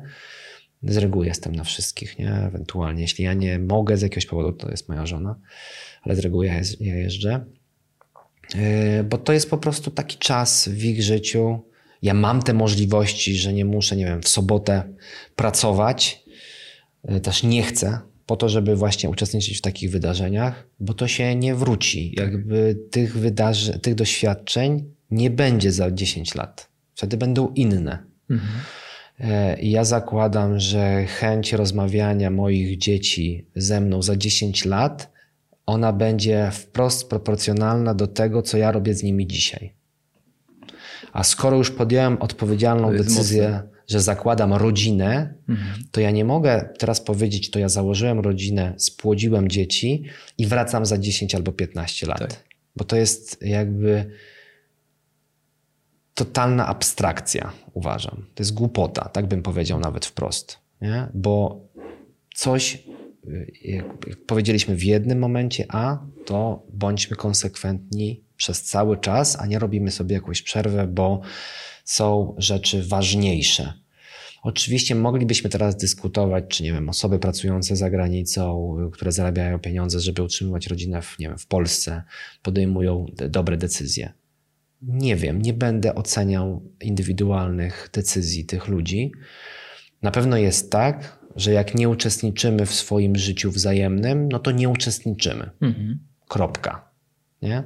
Z 0.83 0.97
reguły 0.97 1.27
jestem 1.27 1.55
na 1.55 1.65
wszystkich, 1.65 2.19
nie? 2.19 2.33
Ewentualnie, 2.33 3.03
jeśli 3.03 3.25
ja 3.25 3.35
nie 3.35 3.59
mogę 3.59 3.97
z 3.97 4.03
jakiegoś 4.03 4.27
powodu, 4.27 4.53
to 4.53 4.71
jest 4.71 4.89
moja 4.89 5.07
żona, 5.07 5.41
ale 6.03 6.17
z 6.17 6.19
reguły 6.19 6.47
ja, 6.47 6.55
ja 6.81 6.97
jeżdżę. 6.97 7.45
E, 8.55 9.05
bo 9.05 9.19
to 9.19 9.33
jest 9.33 9.51
po 9.51 9.59
prostu 9.59 9.91
taki 9.91 10.19
czas 10.19 10.69
w 10.69 10.85
ich 10.85 11.03
życiu. 11.03 11.61
Ja 12.03 12.15
mam 12.15 12.43
te 12.43 12.55
możliwości, 12.55 13.37
że 13.37 13.53
nie 13.53 13.65
muszę, 13.65 13.97
nie 13.97 14.05
wiem, 14.05 14.23
w 14.23 14.29
sobotę 14.29 14.83
pracować. 15.37 16.25
E, 17.05 17.21
też 17.21 17.43
nie 17.43 17.63
chcę 17.63 17.99
po 18.27 18.37
to, 18.37 18.49
żeby 18.49 18.77
właśnie 18.77 19.11
uczestniczyć 19.11 19.59
w 19.59 19.61
takich 19.61 19.91
wydarzeniach, 19.91 20.67
bo 20.81 20.95
to 20.95 21.09
się 21.09 21.37
nie 21.37 21.55
wróci. 21.55 22.15
Jakby 22.17 22.79
tych 22.91 23.19
wydarzeń, 23.19 23.81
tych 23.81 23.95
doświadczeń 23.95 24.85
nie 25.11 25.31
będzie 25.31 25.73
za 25.73 25.91
10 25.91 26.35
lat. 26.35 26.69
Wtedy 26.95 27.17
będą 27.17 27.49
inne. 27.49 28.05
Mhm. 28.31 28.53
I 29.61 29.71
ja 29.71 29.85
zakładam, 29.85 30.61
że 30.61 31.05
chęć 31.07 31.53
rozmawiania 31.53 32.31
moich 32.31 32.79
dzieci 32.79 33.47
ze 33.57 33.81
mną 33.81 34.03
za 34.03 34.17
10 34.17 34.65
lat 34.65 35.14
ona 35.67 35.93
będzie 35.93 36.51
wprost 36.53 37.09
proporcjonalna 37.09 37.95
do 37.95 38.07
tego, 38.07 38.43
co 38.43 38.59
ja 38.59 38.73
robię 38.73 38.95
z 38.95 39.03
nimi 39.03 39.27
dzisiaj. 39.27 39.75
A 41.13 41.25
skoro 41.25 41.57
już 41.57 41.71
podjąłem 41.71 42.23
odpowiedzialną 42.23 42.93
decyzję, 42.93 43.43
mocne. 43.43 43.69
że 43.89 44.01
zakładam 44.01 44.53
rodzinę, 44.53 45.35
mhm. 45.49 45.85
to 45.91 46.01
ja 46.01 46.11
nie 46.11 46.25
mogę 46.25 46.69
teraz 46.79 47.01
powiedzieć, 47.01 47.51
to 47.51 47.59
ja 47.59 47.69
założyłem 47.69 48.21
rodzinę, 48.21 48.75
spłodziłem 48.77 49.49
dzieci 49.49 50.05
i 50.39 50.47
wracam 50.47 50.87
za 50.87 50.99
10 50.99 51.35
albo 51.35 51.53
15 51.53 52.07
lat. 52.07 52.19
Tak. 52.19 52.45
Bo 52.77 52.85
to 52.85 52.97
jest 52.97 53.43
jakby 53.43 54.11
totalna 56.15 56.67
abstrakcja, 56.67 57.53
uważam. 57.73 58.27
To 58.35 58.43
jest 58.43 58.55
głupota, 58.55 59.09
tak 59.09 59.27
bym 59.27 59.43
powiedział 59.43 59.81
nawet 59.81 60.07
wprost. 60.07 60.59
Nie? 60.81 61.09
Bo 61.15 61.61
coś 62.35 62.83
jak 63.65 63.87
powiedzieliśmy 64.27 64.77
w 64.77 64.85
jednym 64.85 65.19
momencie 65.19 65.65
A, 65.69 66.07
to 66.27 66.67
bądźmy 66.73 67.17
konsekwentni 67.17 68.25
przez 68.37 68.63
cały 68.63 68.99
czas, 68.99 69.41
a 69.41 69.47
nie 69.47 69.59
robimy 69.59 69.91
sobie 69.91 70.15
jakąś 70.15 70.43
przerwę, 70.43 70.87
bo 70.87 71.21
są 71.85 72.35
rzeczy 72.39 72.83
ważniejsze. 72.83 73.73
Oczywiście 74.43 74.95
moglibyśmy 74.95 75.51
teraz 75.51 75.77
dyskutować, 75.77 76.45
czy 76.49 76.63
nie 76.63 76.73
wiem, 76.73 76.89
osoby 76.89 77.19
pracujące 77.19 77.77
za 77.77 77.91
granicą, 77.91 78.77
które 78.93 79.13
zarabiają 79.13 79.59
pieniądze, 79.59 80.01
żeby 80.01 80.23
utrzymywać 80.23 80.67
rodzinę 80.67 81.03
w, 81.03 81.19
nie 81.19 81.29
wiem, 81.29 81.39
w 81.39 81.47
Polsce, 81.47 82.03
podejmują 82.43 83.07
dobre 83.29 83.57
decyzje. 83.57 84.13
nie 84.83 85.17
wiem, 85.17 85.43
nie 85.43 85.53
będę 85.53 85.95
oceniał 85.95 86.63
indywidualnych 86.81 87.91
decyzji 87.93 88.45
tych 88.45 88.69
ludzi. 88.69 89.13
Na 90.03 90.11
pewno 90.11 90.37
jest 90.37 90.71
tak, 90.73 91.24
że 91.37 91.53
jak 91.53 91.75
nie 91.75 91.89
uczestniczymy 91.89 92.67
w 92.67 92.75
swoim 92.75 93.17
życiu 93.17 93.51
wzajemnym, 93.51 94.29
no 94.29 94.39
to 94.39 94.51
nie 94.51 94.69
uczestniczymy. 94.69 95.51
Mhm. 95.61 95.99
Kropka. 96.29 96.89
Nie? 97.43 97.65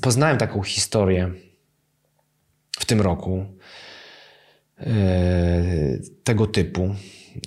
Poznałem 0.00 0.38
taką 0.38 0.62
historię 0.62 1.30
w 2.78 2.84
tym 2.84 3.00
roku 3.00 3.44
e, 4.78 5.98
tego 6.24 6.46
typu, 6.46 6.94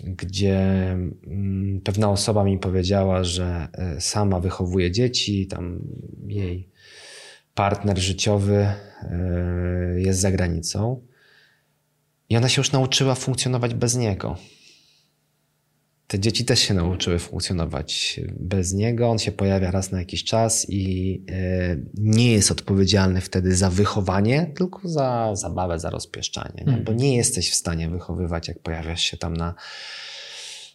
gdzie 0.03 0.59
mm, 1.27 1.81
pewna 1.83 2.09
osoba 2.09 2.43
mi 2.43 2.59
powiedziała, 2.59 3.23
że 3.23 3.67
e, 3.73 4.01
sama 4.01 4.39
wychowuje 4.39 4.91
dzieci, 4.91 5.47
tam 5.47 5.79
jej 6.27 6.69
partner 7.53 7.99
życiowy 7.99 8.55
e, 8.55 8.75
jest 9.97 10.19
za 10.19 10.31
granicą 10.31 11.08
i 12.29 12.37
ona 12.37 12.49
się 12.49 12.59
już 12.59 12.71
nauczyła 12.71 13.15
funkcjonować 13.15 13.73
bez 13.73 13.95
niego. 13.95 14.37
Te 16.07 16.19
dzieci 16.19 16.45
też 16.45 16.59
się 16.59 16.73
nauczyły 16.73 17.19
funkcjonować 17.19 18.19
bez 18.39 18.73
niego. 18.73 19.09
On 19.09 19.19
się 19.19 19.31
pojawia 19.31 19.71
raz 19.71 19.91
na 19.91 19.99
jakiś 19.99 20.23
czas 20.23 20.65
i 20.69 21.23
e, 21.31 21.77
nie 21.93 22.31
jest 22.31 22.51
odpowiedzialny 22.51 23.21
wtedy 23.21 23.55
za 23.55 23.69
wychowanie, 23.69 24.51
tylko 24.55 24.79
za 24.83 25.35
zabawę, 25.35 25.79
za 25.79 25.89
rozpieszczanie. 25.89 26.63
Nie? 26.67 26.77
Bo 26.77 26.93
nie 26.93 27.15
jesteś 27.15 27.51
w 27.51 27.55
stanie 27.55 27.89
wychowywać, 27.89 28.47
jak 28.47 28.59
pojawiasz 28.59 29.01
się 29.01 29.17
tam 29.17 29.37
na 29.37 29.55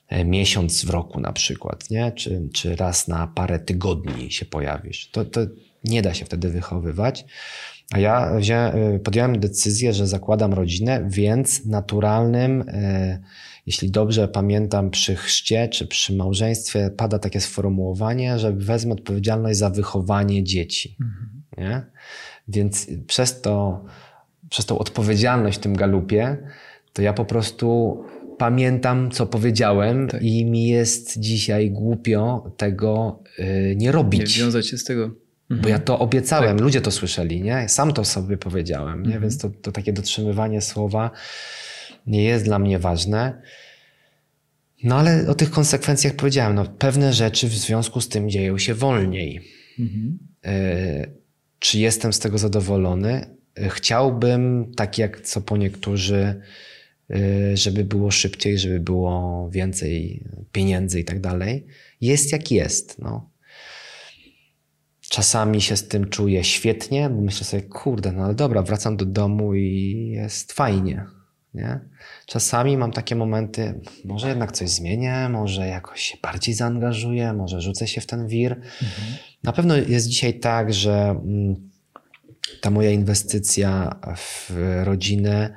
e, 0.09 0.25
miesiąc 0.25 0.85
w 0.85 0.91
roku 0.91 1.21
na 1.21 1.33
przykład, 1.33 1.91
nie? 1.91 2.13
Czy, 2.13 2.49
czy 2.53 2.77
raz 2.77 3.09
na 3.09 3.27
parę 3.27 3.61
tygodni 3.61 4.31
się 4.31 4.45
pojawisz. 4.45 5.11
To, 5.11 5.25
to 5.25 5.41
nie 5.85 6.03
da 6.03 6.15
się 6.15 6.25
wtedy 6.25 6.49
wychowywać. 6.49 7.25
A 7.93 7.99
ja 7.99 8.35
wziąłem, 8.37 9.01
podjąłem 9.01 9.41
decyzję, 9.41 9.93
że 9.93 10.07
zakładam 10.07 10.53
rodzinę, 10.53 11.05
więc 11.09 11.67
naturalnym, 11.67 12.65
e, 12.69 13.19
jeśli 13.67 13.91
dobrze 13.91 14.29
pamiętam, 14.29 14.91
przy 14.91 15.17
chrzcie 15.17 15.69
czy 15.69 15.87
przy 15.87 16.17
małżeństwie 16.17 16.91
pada 16.97 17.19
takie 17.19 17.41
sformułowanie, 17.41 18.39
że 18.39 18.53
wezmę 18.53 18.93
odpowiedzialność 18.93 19.59
za 19.59 19.71
wychowanie 19.71 20.45
dzieci. 20.45 20.97
Mhm. 21.01 21.43
Nie? 21.59 21.83
Więc 22.49 22.87
przez 23.07 23.41
to, 23.41 23.85
przez 24.51 24.67
tą 24.67 24.79
odpowiedzialność 24.79 25.59
w 25.59 25.61
tym 25.61 25.77
galupie, 25.77 26.37
to 26.93 27.03
ja 27.03 27.13
po 27.13 27.25
prostu 27.25 27.99
pamiętam, 28.39 29.11
co 29.11 29.27
powiedziałem 29.27 30.09
tak. 30.09 30.23
i 30.23 30.45
mi 30.45 30.67
jest 30.69 31.19
dzisiaj 31.19 31.71
głupio 31.71 32.53
tego 32.57 33.23
y, 33.39 33.75
nie 33.77 33.93
robić. 33.93 34.37
Nie 34.39 34.45
wiązać 34.45 34.67
się 34.67 34.79
z 34.79 34.85
tego. 34.85 35.24
Mhm. 35.51 35.63
Bo 35.63 35.69
ja 35.69 35.79
to 35.79 35.99
obiecałem, 35.99 36.57
tak. 36.57 36.65
ludzie 36.65 36.81
to 36.81 36.91
słyszeli, 36.91 37.43
nie? 37.43 37.69
Sam 37.69 37.93
to 37.93 38.05
sobie 38.05 38.37
powiedziałem, 38.37 39.03
nie? 39.03 39.07
Mhm. 39.07 39.23
Więc 39.23 39.39
to, 39.39 39.51
to 39.51 39.73
takie 39.73 39.93
dotrzymywanie 39.93 40.61
słowa 40.61 41.11
nie 42.07 42.25
jest 42.25 42.45
dla 42.45 42.59
mnie 42.59 42.79
ważne. 42.79 43.43
No 44.85 44.97
ale 44.97 45.29
o 45.29 45.35
tych 45.35 45.51
konsekwencjach 45.51 46.15
powiedziałem. 46.15 46.55
No, 46.55 46.65
pewne 46.65 47.13
rzeczy 47.13 47.49
w 47.49 47.55
związku 47.55 48.01
z 48.01 48.09
tym 48.09 48.31
dzieją 48.31 48.59
się 48.59 48.75
wolniej. 48.75 49.41
Mhm. 49.79 50.19
Y, 50.47 51.13
czy 51.59 51.79
jestem 51.79 52.13
z 52.13 52.19
tego 52.19 52.39
zadowolony? 52.39 53.37
Y, 53.59 53.69
chciałbym, 53.69 54.73
tak 54.77 54.99
jak 54.99 55.21
co 55.21 55.41
po 55.41 55.57
niektórzy, 55.57 56.41
y, 57.11 57.57
żeby 57.57 57.85
było 57.85 58.11
szybciej, 58.11 58.59
żeby 58.59 58.81
było 58.81 59.49
więcej 59.51 60.25
pieniędzy 60.53 61.01
i 61.01 61.05
tak 61.05 61.21
dalej. 61.21 61.67
Jest 62.01 62.33
jak 62.33 62.51
jest. 62.51 62.99
No. 62.99 63.34
Czasami 65.09 65.61
się 65.61 65.77
z 65.77 65.89
tym 65.89 66.09
czuję 66.09 66.45
świetnie, 66.45 67.11
bo 67.11 67.21
myślę 67.21 67.47
sobie, 67.47 67.63
kurde, 67.63 68.13
no 68.13 68.25
ale 68.25 68.35
dobra, 68.35 68.63
wracam 68.63 68.97
do 68.97 69.05
domu 69.05 69.55
i 69.55 70.09
jest 70.15 70.53
fajnie. 70.53 71.07
Nie? 71.55 71.81
Czasami 72.27 72.77
mam 72.77 72.93
takie 72.93 73.17
momenty, 73.17 73.81
może 74.05 74.29
jednak 74.29 74.53
coś 74.53 74.71
zmienię, 74.71 75.29
może 75.29 75.67
jakoś 75.67 76.01
się 76.01 76.19
bardziej 76.23 76.55
zaangażuję, 76.55 77.33
może 77.33 77.61
rzucę 77.61 77.89
się 77.89 78.01
w 78.01 78.07
ten 78.07 78.29
wir. 78.29 78.53
Mhm. 78.53 79.17
Na 79.43 79.53
pewno 79.53 79.77
jest 79.77 80.07
dzisiaj 80.07 80.41
tak, 80.41 80.75
że 80.75 81.11
mm, 81.11 81.71
ta 82.61 82.71
moja 82.71 82.91
inwestycja 82.91 84.01
w 84.17 84.51
rodzinę 84.85 85.57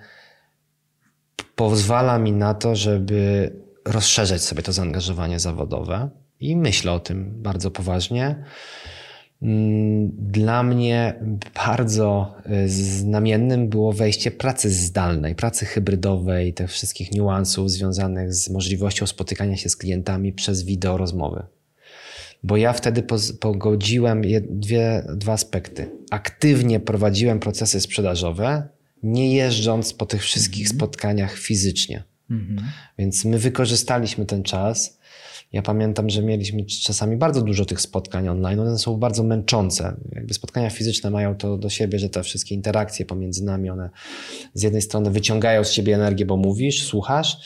pozwala 1.56 2.19
mi 2.19 2.32
na 2.32 2.53
to, 2.53 2.76
żeby 2.76 3.52
rozszerzać 3.86 4.41
sobie 4.41 4.64
to 4.64 4.74
zaangażowanie 4.74 5.40
zawodowe 5.40 6.10
i 6.40 6.56
myślę 6.56 6.91
o 6.91 6.99
tym 6.99 7.41
bardzo 7.41 7.72
poważnie. 7.72 8.44
Mm, 9.41 10.11
dla 10.18 10.64
mnie 10.64 11.14
bardzo 11.65 12.35
y, 12.65 12.69
znamiennym 12.69 13.69
było 13.69 13.93
wejście 13.93 14.31
pracy 14.31 14.69
zdalnej, 14.69 15.35
pracy 15.35 15.65
hybrydowej, 15.65 16.53
tych 16.53 16.72
wszystkich 16.72 17.11
niuansów 17.11 17.72
związanych 17.72 18.34
z 18.34 18.49
możliwością 18.49 19.07
spotykania 19.07 19.57
się 19.57 19.69
z 19.69 19.76
klientami 19.76 20.34
przez 20.34 20.64
wideo 20.64 20.97
rozmowy. 20.97 21.43
Bo 22.43 22.57
ja 22.57 22.73
wtedy 22.73 23.03
pogodziłem 23.39 24.22
dwie, 24.49 25.03
dwa 25.15 25.34
aspekty. 25.34 25.89
Aktywnie 26.11 26.80
prowadziłem 26.80 27.39
procesy 27.39 27.81
sprzedażowe, 27.81 28.68
nie 29.03 29.35
jeżdżąc 29.35 29.93
po 29.93 30.05
tych 30.05 30.22
wszystkich 30.22 30.68
-hmm. 30.68 30.76
spotkaniach 30.76 31.38
fizycznie. 31.38 32.03
-hmm. 32.31 32.61
Więc 32.97 33.26
my 33.26 33.39
wykorzystaliśmy 33.39 34.26
ten 34.26 34.43
czas 34.43 34.97
ja 35.53 35.61
pamiętam, 35.61 36.10
że 36.10 36.24
mieliśmy 36.24 36.65
czasami 36.65 37.18
bardzo 37.18 37.41
dużo 37.41 37.65
tych 37.65 37.82
spotkań 37.82 38.28
online. 38.28 38.60
One 38.60 38.78
są 38.78 38.98
bardzo 38.98 39.24
męczące. 39.24 39.95
Jakby 40.11 40.34
spotkania 40.34 40.69
fizyczne 40.69 41.11
mają 41.11 41.36
to 41.36 41.57
do 41.57 41.69
siebie, 41.69 41.99
że 41.99 42.10
te 42.10 42.24
wszystkie 42.24 42.56
interakcje 42.56 43.06
pomiędzy 43.06 43.45
nami, 43.45 43.69
one 43.69 43.90
z 44.53 44.64
jednej 44.64 44.82
strony 44.82 45.11
wyciągają 45.11 45.64
z 45.64 45.72
ciebie 45.72 45.95
energię, 45.95 46.26
bo 46.26 46.38
mówisz, 46.38 46.84
słuchasz, 46.84 47.38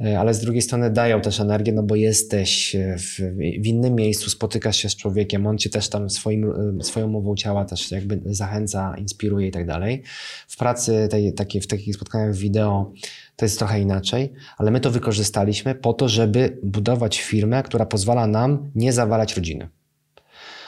e, 0.00 0.20
ale 0.20 0.34
z 0.34 0.40
drugiej 0.40 0.62
strony 0.62 0.90
dają 0.90 1.20
też 1.20 1.40
energię, 1.40 1.72
no 1.72 1.82
bo 1.82 1.94
jesteś 1.94 2.76
w, 2.98 3.20
w, 3.60 3.66
innym 3.66 3.94
miejscu, 3.94 4.30
spotykasz 4.30 4.76
się 4.76 4.88
z 4.88 4.96
człowiekiem, 4.96 5.46
on 5.46 5.58
cię 5.58 5.70
też 5.70 5.88
tam 5.88 6.10
swoim, 6.10 6.50
e, 6.80 6.84
swoją 6.84 7.08
mową 7.08 7.36
ciała 7.36 7.64
też 7.64 7.90
jakby 7.90 8.20
zachęca, 8.24 8.94
inspiruje 8.98 9.48
i 9.48 9.50
tak 9.50 9.66
dalej. 9.66 10.02
W 10.48 10.56
pracy, 10.56 11.08
tej, 11.10 11.34
takiej, 11.34 11.60
w 11.60 11.66
takich 11.66 11.94
spotkaniach 11.94 12.34
wideo 12.34 12.92
to 13.36 13.44
jest 13.44 13.58
trochę 13.58 13.80
inaczej, 13.80 14.32
ale 14.56 14.70
my 14.70 14.80
to 14.80 14.90
wykorzystaliśmy 14.90 15.74
po 15.74 15.92
to, 15.92 16.08
żeby 16.08 16.58
budować 16.62 17.20
firmę, 17.20 17.62
która 17.62 17.86
pozwala 17.86 18.26
nam 18.26 18.70
nie 18.74 18.92
zawalać 18.92 19.36
rodziny. 19.36 19.68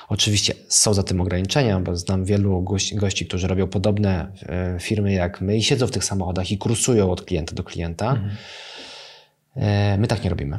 Oczywiście 0.08 0.54
są 0.68 0.94
za 0.94 1.02
tym 1.02 1.20
ograniczenia, 1.20 1.80
bo 1.80 1.96
znam 1.96 2.24
wielu 2.24 2.62
gości, 2.62 2.96
gości 2.96 3.26
którzy 3.26 3.48
robią 3.48 3.68
podobne 3.68 4.32
e, 4.42 4.76
firmy 4.80 5.12
jak 5.12 5.40
my 5.40 5.56
i 5.56 5.62
siedzą 5.62 5.86
w 5.86 5.90
tych 5.90 6.04
samochodach 6.04 6.52
i 6.52 6.58
kursują 6.58 7.10
od 7.10 7.22
klienta 7.22 7.54
do 7.54 7.64
klienta. 7.64 8.10
Mhm. 8.10 8.30
E, 9.56 9.98
my 9.98 10.06
tak 10.06 10.24
nie 10.24 10.30
robimy. 10.30 10.58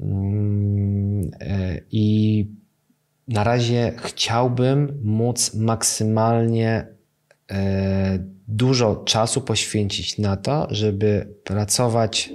Mm, 0.00 1.30
e, 1.40 1.80
I 1.90 2.46
na 3.28 3.44
razie 3.44 3.92
chciałbym 3.96 5.00
móc 5.02 5.54
maksymalnie 5.54 6.86
dużo 8.48 8.96
czasu 8.96 9.40
poświęcić 9.40 10.18
na 10.18 10.36
to, 10.36 10.68
żeby 10.70 11.34
pracować 11.44 12.32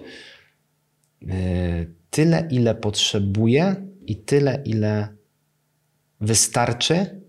e, 1.27 1.86
tyle, 2.10 2.48
ile 2.52 2.76
potrzebuję 2.76 3.76
i 4.07 4.15
tyle, 4.15 4.61
ile 4.65 5.07
wystarczy, 6.22 7.22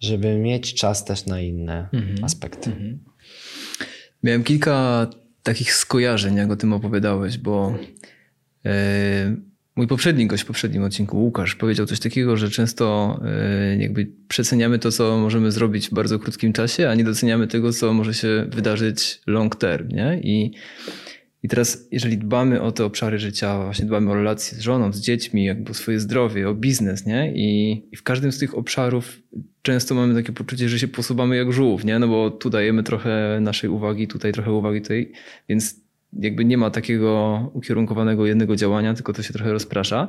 żeby 0.00 0.36
mieć 0.36 0.74
czas 0.74 1.04
też 1.04 1.26
na 1.26 1.40
inne 1.40 1.88
mhm. 1.92 2.24
aspekty. 2.24 2.70
Mhm. 2.70 2.98
Miałem 4.22 4.44
kilka 4.44 5.06
takich 5.42 5.74
skojarzeń, 5.74 6.36
jak 6.36 6.50
o 6.50 6.56
tym 6.56 6.72
opowiadałeś, 6.72 7.38
bo 7.38 7.74
yy, 8.64 8.72
Mój 9.76 9.86
poprzedni 9.86 10.26
gość 10.26 10.42
w 10.42 10.46
poprzednim 10.46 10.82
odcinku, 10.82 11.24
Łukasz, 11.24 11.54
powiedział 11.54 11.86
coś 11.86 12.00
takiego, 12.00 12.36
że 12.36 12.50
często 12.50 13.20
e, 13.24 13.76
jakby 13.76 14.10
przeceniamy 14.28 14.78
to, 14.78 14.92
co 14.92 15.18
możemy 15.18 15.52
zrobić 15.52 15.88
w 15.88 15.94
bardzo 15.94 16.18
krótkim 16.18 16.52
czasie, 16.52 16.88
a 16.88 16.94
nie 16.94 17.04
doceniamy 17.04 17.46
tego, 17.46 17.72
co 17.72 17.92
może 17.92 18.14
się 18.14 18.46
wydarzyć 18.48 19.20
long 19.26 19.56
term. 19.56 19.88
Nie? 19.88 20.20
I, 20.22 20.52
I 21.42 21.48
teraz, 21.48 21.88
jeżeli 21.90 22.18
dbamy 22.18 22.62
o 22.62 22.72
te 22.72 22.84
obszary 22.84 23.18
życia, 23.18 23.64
właśnie 23.64 23.84
dbamy 23.84 24.10
o 24.10 24.14
relacje 24.14 24.58
z 24.58 24.60
żoną, 24.60 24.92
z 24.92 25.00
dziećmi, 25.00 25.44
jakby 25.44 25.70
o 25.70 25.74
swoje 25.74 26.00
zdrowie, 26.00 26.48
o 26.48 26.54
biznes, 26.54 27.06
nie? 27.06 27.32
I, 27.34 27.72
I, 27.92 27.96
w 27.96 28.02
każdym 28.02 28.32
z 28.32 28.38
tych 28.38 28.58
obszarów 28.58 29.18
często 29.62 29.94
mamy 29.94 30.14
takie 30.14 30.32
poczucie, 30.32 30.68
że 30.68 30.78
się 30.78 30.88
posuwamy 30.88 31.36
jak 31.36 31.52
żółw, 31.52 31.84
nie? 31.84 31.98
No 31.98 32.08
bo 32.08 32.30
tu 32.30 32.50
dajemy 32.50 32.82
trochę 32.82 33.38
naszej 33.40 33.70
uwagi, 33.70 34.08
tutaj 34.08 34.32
trochę 34.32 34.52
uwagi, 34.52 34.82
tutaj, 34.82 35.12
więc 35.48 35.81
jakby 36.18 36.44
nie 36.44 36.58
ma 36.58 36.70
takiego 36.70 37.50
ukierunkowanego 37.54 38.26
jednego 38.26 38.56
działania, 38.56 38.94
tylko 38.94 39.12
to 39.12 39.22
się 39.22 39.32
trochę 39.32 39.52
rozprasza. 39.52 40.08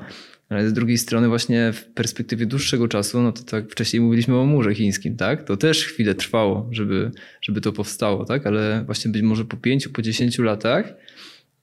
Ale 0.49 0.69
z 0.69 0.73
drugiej 0.73 0.97
strony 0.97 1.27
właśnie 1.27 1.73
w 1.73 1.85
perspektywie 1.85 2.45
dłuższego 2.45 2.87
czasu, 2.87 3.21
no 3.21 3.31
to 3.31 3.43
tak 3.43 3.71
wcześniej 3.71 4.01
mówiliśmy 4.01 4.37
o 4.37 4.45
murze 4.45 4.75
chińskim, 4.75 5.17
tak? 5.17 5.43
To 5.43 5.57
też 5.57 5.85
chwilę 5.85 6.15
trwało, 6.15 6.67
żeby, 6.71 7.11
żeby 7.41 7.61
to 7.61 7.71
powstało, 7.71 8.25
tak? 8.25 8.47
Ale 8.47 8.83
właśnie 8.85 9.11
być 9.11 9.21
może 9.21 9.45
po 9.45 9.57
pięciu, 9.57 9.89
po 9.89 10.01
dziesięciu 10.01 10.43
latach, 10.43 10.93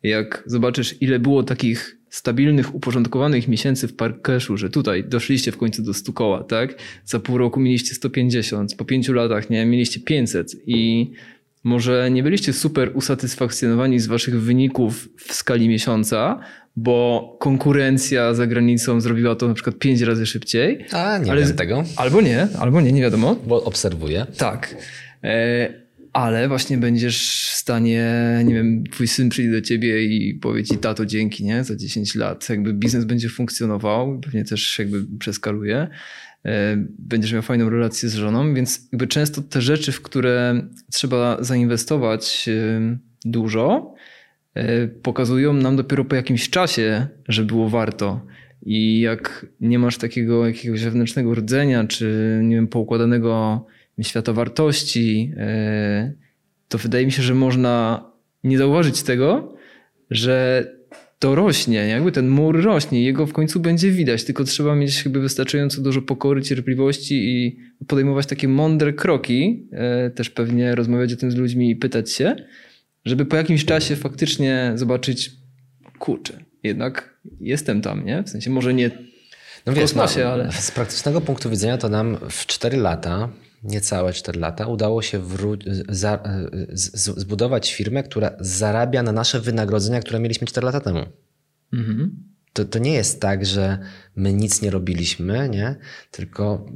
jak 0.02 0.42
zobaczysz 0.46 1.02
ile 1.02 1.18
było 1.18 1.42
takich 1.42 1.96
stabilnych, 2.10 2.74
uporządkowanych 2.74 3.48
miesięcy 3.48 3.88
w 3.88 3.96
Parkeszu, 3.96 4.56
że 4.56 4.70
tutaj 4.70 5.04
doszliście 5.04 5.52
w 5.52 5.56
końcu 5.56 5.82
do 5.82 5.94
100 5.94 6.12
koła, 6.12 6.44
tak? 6.44 6.74
Za 7.04 7.20
pół 7.20 7.38
roku 7.38 7.60
mieliście 7.60 7.94
150, 7.94 8.74
po 8.76 8.84
pięciu 8.84 9.12
latach 9.12 9.50
nie 9.50 9.66
mieliście 9.66 10.00
500 10.00 10.56
i 10.66 11.10
może 11.64 12.10
nie 12.10 12.22
byliście 12.22 12.52
super 12.52 12.90
usatysfakcjonowani 12.94 14.00
z 14.00 14.06
waszych 14.06 14.40
wyników 14.42 15.08
w 15.18 15.34
skali 15.34 15.68
miesiąca, 15.68 16.40
bo 16.76 17.36
konkurencja 17.40 18.34
za 18.34 18.46
granicą 18.46 19.00
zrobiła 19.00 19.34
to 19.36 19.48
na 19.48 19.54
przykład 19.54 19.78
pięć 19.78 20.00
razy 20.00 20.26
szybciej. 20.26 20.84
A, 20.92 21.18
nie 21.18 21.30
Ale 21.32 21.44
wiem 21.44 21.56
tego, 21.56 21.84
Albo 21.96 22.20
nie, 22.20 22.48
albo 22.58 22.80
nie, 22.80 22.92
nie 22.92 23.02
wiadomo. 23.02 23.36
bo 23.46 23.64
obserwuję. 23.64 24.26
Tak. 24.36 24.76
E, 25.24 25.80
ale 26.12 26.48
właśnie 26.48 26.78
będziesz 26.78 27.48
w 27.50 27.54
stanie, 27.56 28.06
nie 28.44 28.54
wiem, 28.54 28.84
twój 28.92 29.08
syn 29.08 29.28
przyjdzie 29.28 29.52
do 29.52 29.60
ciebie 29.60 30.04
i 30.04 30.34
powie 30.34 30.64
ci, 30.64 30.78
tato, 30.78 31.06
dzięki, 31.06 31.44
nie? 31.44 31.64
Za 31.64 31.76
10 31.76 32.14
lat. 32.14 32.48
Jakby 32.48 32.72
biznes 32.72 33.04
będzie 33.04 33.28
funkcjonował, 33.28 34.20
pewnie 34.20 34.44
też 34.44 34.78
jakby 34.78 35.04
przeskaluje. 35.18 35.88
E, 36.44 36.76
Będziesz 36.98 37.32
miał 37.32 37.42
fajną 37.42 37.70
relację 37.70 38.08
z 38.08 38.14
żoną, 38.14 38.54
więc 38.54 38.88
jakby 38.92 39.06
często 39.06 39.42
te 39.42 39.60
rzeczy, 39.60 39.92
w 39.92 40.02
które 40.02 40.62
trzeba 40.92 41.36
zainwestować 41.40 42.48
e, 42.48 42.98
dużo, 43.24 43.94
e, 44.54 44.88
pokazują 44.88 45.52
nam 45.52 45.76
dopiero 45.76 46.04
po 46.04 46.14
jakimś 46.14 46.50
czasie, 46.50 47.06
że 47.28 47.44
było 47.44 47.68
warto. 47.68 48.26
I 48.62 49.00
jak 49.00 49.46
nie 49.60 49.78
masz 49.78 49.98
takiego 49.98 50.46
jakiegoś 50.46 50.84
wewnętrznego 50.84 51.34
rdzenia, 51.34 51.84
czy 51.84 52.40
nie 52.44 52.56
wiem, 52.56 52.68
poukładanego 52.68 53.66
świata 54.02 54.32
wartości, 54.32 55.32
to 56.68 56.78
wydaje 56.78 57.06
mi 57.06 57.12
się, 57.12 57.22
że 57.22 57.34
można 57.34 58.04
nie 58.44 58.58
zauważyć 58.58 59.02
tego, 59.02 59.54
że 60.10 60.64
to 61.20 61.34
rośnie, 61.34 61.78
jakby 61.78 62.12
ten 62.12 62.28
mur 62.28 62.62
rośnie, 62.62 63.04
jego 63.04 63.26
w 63.26 63.32
końcu 63.32 63.60
będzie 63.60 63.90
widać, 63.90 64.24
tylko 64.24 64.44
trzeba 64.44 64.74
mieć 64.74 65.04
jakby 65.04 65.20
wystarczająco 65.20 65.82
dużo 65.82 66.02
pokory, 66.02 66.42
cierpliwości 66.42 67.14
i 67.14 67.58
podejmować 67.86 68.26
takie 68.26 68.48
mądre 68.48 68.92
kroki, 68.92 69.68
e, 69.72 70.10
też 70.10 70.30
pewnie 70.30 70.74
rozmawiać 70.74 71.12
o 71.12 71.16
tym 71.16 71.30
z 71.30 71.36
ludźmi 71.36 71.70
i 71.70 71.76
pytać 71.76 72.12
się, 72.12 72.36
żeby 73.04 73.24
po 73.24 73.36
jakimś 73.36 73.64
czasie 73.64 73.96
faktycznie 73.96 74.72
zobaczyć, 74.74 75.30
kurczę, 75.98 76.44
jednak 76.62 77.20
jestem 77.40 77.80
tam, 77.80 78.04
nie? 78.04 78.22
W 78.22 78.28
sensie 78.28 78.50
może 78.50 78.74
nie 78.74 78.90
No 79.66 79.72
w 79.72 79.76
wiesz, 79.76 79.84
kosmosie, 79.84 80.20
no, 80.24 80.30
ale... 80.30 80.52
z 80.52 80.70
praktycznego 80.70 81.20
punktu 81.20 81.50
widzenia 81.50 81.78
to 81.78 81.88
nam 81.88 82.18
w 82.30 82.46
4 82.46 82.76
lata, 82.76 83.28
niecałe 83.62 84.12
4 84.12 84.40
lata, 84.40 84.66
udało 84.66 85.02
się 85.02 85.22
zbudować 87.16 87.74
firmę, 87.74 88.02
która 88.02 88.36
zarabia 88.40 89.02
na 89.02 89.12
nasze 89.12 89.40
wynagrodzenia, 89.40 90.00
które 90.00 90.20
mieliśmy 90.20 90.46
4 90.46 90.64
lata 90.64 90.80
temu. 90.80 91.06
Mhm. 91.72 92.30
To, 92.52 92.64
to 92.64 92.78
nie 92.78 92.92
jest 92.92 93.20
tak, 93.20 93.46
że 93.46 93.78
my 94.16 94.32
nic 94.32 94.62
nie 94.62 94.70
robiliśmy, 94.70 95.48
nie? 95.48 95.76
tylko 96.10 96.66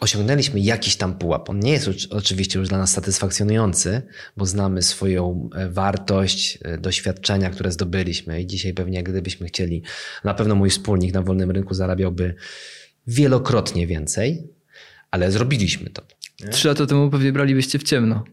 osiągnęliśmy 0.00 0.60
jakiś 0.60 0.96
tam 0.96 1.18
pułap. 1.18 1.50
On 1.50 1.58
nie 1.58 1.72
jest 1.72 1.88
oczy- 1.88 2.08
oczywiście 2.10 2.58
już 2.58 2.68
dla 2.68 2.78
nas 2.78 2.92
satysfakcjonujący, 2.92 4.02
bo 4.36 4.46
znamy 4.46 4.82
swoją 4.82 5.50
e, 5.54 5.68
wartość, 5.68 6.58
e, 6.62 6.78
doświadczenia, 6.78 7.50
które 7.50 7.72
zdobyliśmy 7.72 8.42
i 8.42 8.46
dzisiaj 8.46 8.74
pewnie 8.74 9.02
gdybyśmy 9.02 9.46
chcieli, 9.46 9.82
na 10.24 10.34
pewno 10.34 10.54
mój 10.54 10.70
wspólnik 10.70 11.14
na 11.14 11.22
wolnym 11.22 11.50
rynku 11.50 11.74
zarabiałby 11.74 12.34
wielokrotnie 13.06 13.86
więcej, 13.86 14.57
ale 15.10 15.32
zrobiliśmy 15.32 15.90
to. 15.90 16.02
Trzy 16.50 16.68
lata 16.68 16.86
temu 16.86 17.10
pewnie 17.10 17.32
bralibyście 17.32 17.78
w 17.78 17.82
ciemno. 17.82 18.24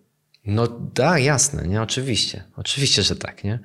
No 0.46 0.68
tak, 0.94 1.24
jasne, 1.24 1.68
nie? 1.68 1.82
Oczywiście. 1.82 2.44
Oczywiście, 2.56 3.04
że 3.04 3.16
tak, 3.16 3.44
nie? 3.44 3.60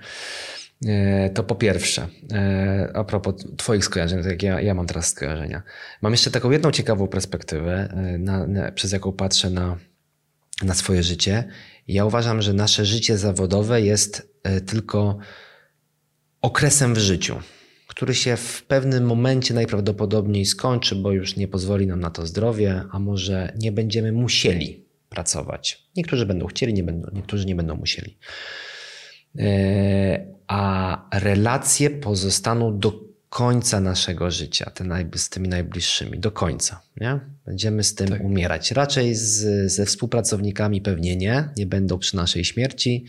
E, 0.87 1.31
To 1.31 1.43
po 1.45 1.55
pierwsze, 1.55 2.09
e, 2.33 2.91
a 2.95 3.05
propos 3.05 3.35
Twoich 3.57 3.85
skojarzeń, 3.85 4.23
tak 4.23 4.31
jak 4.33 4.43
ja, 4.43 4.61
ja 4.61 4.75
mam 4.75 4.87
teraz 4.87 5.07
skojarzenia. 5.09 5.63
Mam 6.03 6.13
jeszcze 6.13 6.31
taką 6.31 6.51
jedną 6.51 6.71
ciekawą 6.71 7.09
perspektywę, 7.09 7.89
e, 7.93 8.19
na, 8.19 8.47
na, 8.47 8.73
przez 8.73 8.93
jaką 8.93 9.13
patrzę 9.13 9.51
na, 9.51 9.79
na 10.63 10.75
swoje 10.75 11.03
życie. 11.03 11.45
Ja 11.89 12.05
uważam, 12.05 12.43
że 12.43 12.53
nasze 12.53 12.85
życie 12.85 13.19
zawodowe 13.19 13.83
jest 13.83 14.33
e, 14.43 14.61
tylko 14.61 15.19
okresem 16.43 16.95
w 16.95 16.99
życiu, 16.99 17.41
który 17.91 18.15
się 18.15 18.37
w 18.37 18.63
pewnym 18.63 19.05
momencie 19.05 19.55
najprawdopodobniej 19.55 20.47
skończy, 20.47 20.95
bo 20.97 21.13
już 21.13 21.37
nie 21.37 21.49
pozwoli 21.49 21.87
nam 21.87 22.01
na 22.01 22.11
to 22.11 22.27
zdrowie, 22.27 22.83
a 22.93 22.99
może 22.99 23.53
nie 23.59 23.73
będziemy 23.73 24.13
musieli 24.13 24.85
pracować. 25.09 25.89
Niektórzy 25.97 26.27
będą 26.27 26.47
chcieli, 26.47 26.75
nie 26.75 26.83
będą, 26.83 27.09
niektórzy 27.13 27.47
nie 27.47 27.55
będą 27.55 27.77
musieli. 27.77 28.17
E, 29.39 30.27
A 30.47 31.09
relacje 31.21 31.91
pozostaną 31.91 32.79
do 32.79 33.01
końca 33.29 33.81
naszego 33.81 34.31
życia, 34.31 34.71
te 34.75 34.85
najb- 34.85 35.19
z 35.19 35.29
tymi 35.29 35.49
najbliższymi, 35.49 36.19
do 36.19 36.31
końca. 36.31 36.83
Nie? 37.01 37.21
Będziemy 37.47 37.85
z 37.85 37.95
tym 37.95 38.09
Tak. 38.09 38.25
umierać. 38.25 38.71
Raczej 38.71 39.15
z, 39.15 39.73
ze 39.73 39.87
współpracownikami 39.87 40.81
pewnie 40.81 41.17
nie, 41.17 41.49
nie 41.57 41.67
będą 41.67 41.99
przy 41.99 42.17
naszej 42.17 42.45
śmierci. 42.45 43.05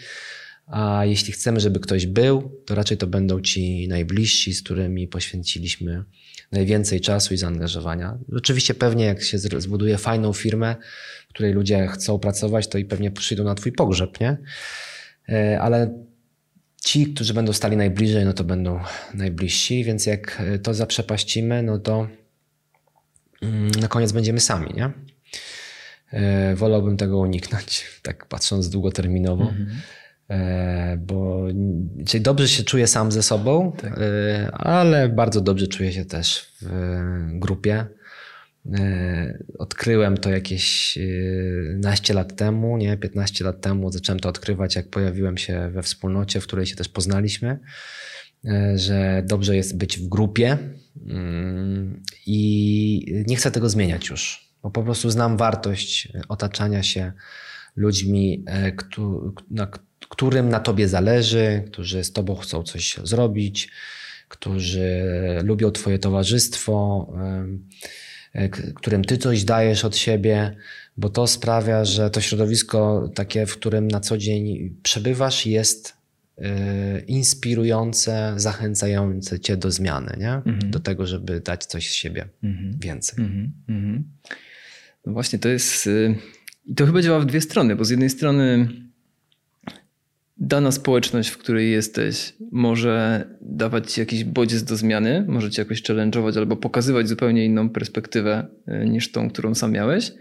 A 0.72 1.06
jeśli 1.06 1.34
chcemy, 1.34 1.60
żeby 1.60 1.80
ktoś 1.80 2.06
był, 2.06 2.62
to 2.66 2.76
raczej 2.76 2.98
to 2.98 3.08
będą 3.08 3.42
ci 3.42 3.88
najbliżsi, 3.88 4.54
z 4.54 4.64
którymi 4.64 5.08
poświęciliśmy 5.08 6.04
najwięcej 6.52 7.02
czasu 7.02 7.34
i 7.34 7.38
zaangażowania. 7.38 8.18
Oczywiście 8.36 8.74
pewnie 8.74 9.06
jak 9.06 9.24
się 9.24 9.38
zbuduje 9.38 9.98
fajną 9.98 10.34
firmę, 10.34 10.76
w 11.30 11.34
której 11.34 11.54
ludzie 11.54 11.88
chcą 11.88 12.20
pracować, 12.20 12.68
to 12.68 12.78
i 12.78 12.86
pewnie 12.86 13.12
przyjdą 13.12 13.44
na 13.44 13.56
twój 13.56 13.72
pogrzeb, 13.72 14.20
nie? 14.20 14.38
E, 15.30 15.62
Ale 15.62 16.06
ci, 16.84 17.14
którzy 17.14 17.34
będą 17.34 17.54
stali 17.54 17.78
najbliżej, 17.78 18.26
no 18.26 18.34
to 18.34 18.44
będą 18.44 18.80
najbliżsi, 19.14 19.84
więc 19.84 20.06
jak 20.06 20.42
e, 20.42 20.60
to 20.60 20.74
zaprzepaścimy, 20.74 21.64
no 21.64 21.80
to 21.80 22.08
mm, 23.42 23.72
na 23.72 23.88
koniec 23.88 24.12
będziemy 24.12 24.40
sami, 24.40 24.74
nie? 24.76 24.92
E, 26.12 26.56
Wolałbym 26.56 26.98
tego 26.98 27.18
uniknąć, 27.18 27.86
tak 28.04 28.26
patrząc 28.26 28.70
długoterminowo. 28.70 29.44
E, 29.44 30.01
Bo 30.98 31.48
czyli 32.08 32.24
dobrze 32.24 32.48
się 32.48 32.64
czuję 32.64 32.88
sam 32.88 33.12
ze 33.12 33.24
sobą, 33.24 33.74
e, 33.84 34.50
ale 34.54 35.10
bardzo 35.10 35.42
dobrze 35.42 35.68
czuję 35.68 35.92
się 35.92 36.06
też 36.06 36.52
w 36.62 36.70
grupie. 37.34 37.86
E, 38.74 39.44
Odkryłem 39.58 40.18
to 40.18 40.30
jakieś 40.30 40.98
e, 40.98 41.02
naście 41.78 42.14
lat 42.14 42.36
temu, 42.36 42.78
nie, 42.78 42.98
15 42.98 43.44
lat 43.46 43.62
temu 43.62 43.92
zacząłem 43.92 44.20
to 44.20 44.30
odkrywać, 44.30 44.76
jak 44.76 44.90
pojawiłem 44.90 45.38
się 45.38 45.70
we 45.70 45.84
wspólnocie, 45.84 46.42
w 46.42 46.48
której 46.48 46.66
się 46.66 46.76
też 46.76 46.90
poznaliśmy, 46.90 47.60
e, 48.46 48.78
że 48.78 49.24
dobrze 49.26 49.56
jest 49.56 49.78
być 49.78 50.00
w 50.00 50.08
grupie 50.08 50.58
mm, 51.08 52.04
i 52.26 53.24
nie 53.28 53.36
chcę 53.36 53.52
tego 53.52 53.70
zmieniać 53.70 54.10
już, 54.10 54.52
bo 54.64 54.72
po 54.72 54.84
prostu 54.84 55.10
znam 55.10 55.38
wartość 55.38 56.14
otaczania 56.30 56.84
się 56.84 57.12
ludźmi, 57.76 58.44
e, 58.48 58.72
na 59.52 59.68
którym 60.12 60.50
na 60.50 60.60
tobie 60.60 60.88
zależy, 60.88 61.64
którzy 61.68 62.04
z 62.04 62.12
tobą 62.12 62.36
chcą 62.36 62.64
coś 62.64 62.98
zrobić, 63.04 63.70
którzy 64.28 65.04
lubią 65.44 65.72
twoje 65.72 66.00
towarzystwo, 66.00 67.08
e, 68.34 68.50
którym 68.50 69.06
ty 69.06 69.18
coś 69.18 69.44
dajesz 69.44 69.86
od 69.86 69.98
siebie, 69.98 70.56
bo 70.98 71.10
to 71.10 71.28
sprawia, 71.28 71.86
że 71.86 72.10
to 72.10 72.22
środowisko 72.22 73.10
takie, 73.16 73.46
w 73.46 73.54
którym 73.54 73.88
na 73.88 74.00
co 74.00 74.18
dzień 74.18 74.76
przebywasz, 74.84 75.46
jest 75.46 75.94
e, 76.38 77.00
inspirujące, 77.00 78.34
zachęcające 78.38 79.40
cię 79.40 79.58
do 79.58 79.72
zmiany, 79.72 80.18
nie? 80.20 80.42
do 80.70 80.80
tego, 80.80 81.08
żeby 81.08 81.40
dać 81.40 81.66
coś 81.66 81.90
z 81.90 81.94
siebie 81.94 82.28
więcej. 82.80 83.26
Mhm, 83.26 83.52
mhm. 83.70 84.04
No 85.06 85.14
właśnie, 85.14 85.40
to 85.40 85.50
jest. 85.50 85.88
y, 85.88 86.16
I 86.66 86.76
to 86.76 86.86
chyba 86.86 87.02
działa 87.02 87.20
w 87.20 87.26
dwie 87.26 87.42
strony, 87.42 87.76
bo 87.76 87.86
z 87.86 87.90
jednej 87.90 88.10
strony 88.10 88.68
dana 90.42 90.72
społeczność, 90.72 91.30
w 91.30 91.38
której 91.38 91.72
jesteś, 91.72 92.34
może 92.52 93.26
dawać 93.42 93.94
ci 93.94 94.00
jakiś 94.00 94.24
bodziec 94.24 94.64
do 94.64 94.76
zmiany, 94.76 95.26
może 95.28 95.52
cię 95.52 95.62
jakoś 95.62 95.84
challenge'ować 95.84 96.38
albo 96.38 96.56
pokazywać 96.56 97.08
zupełnie 97.08 97.46
inną 97.46 97.70
perspektywę 97.70 98.48
y, 98.68 98.90
niż 98.90 99.12
tą, 99.12 99.30
którą 99.30 99.56
sam 99.56 99.72
miałeś. 99.72 100.14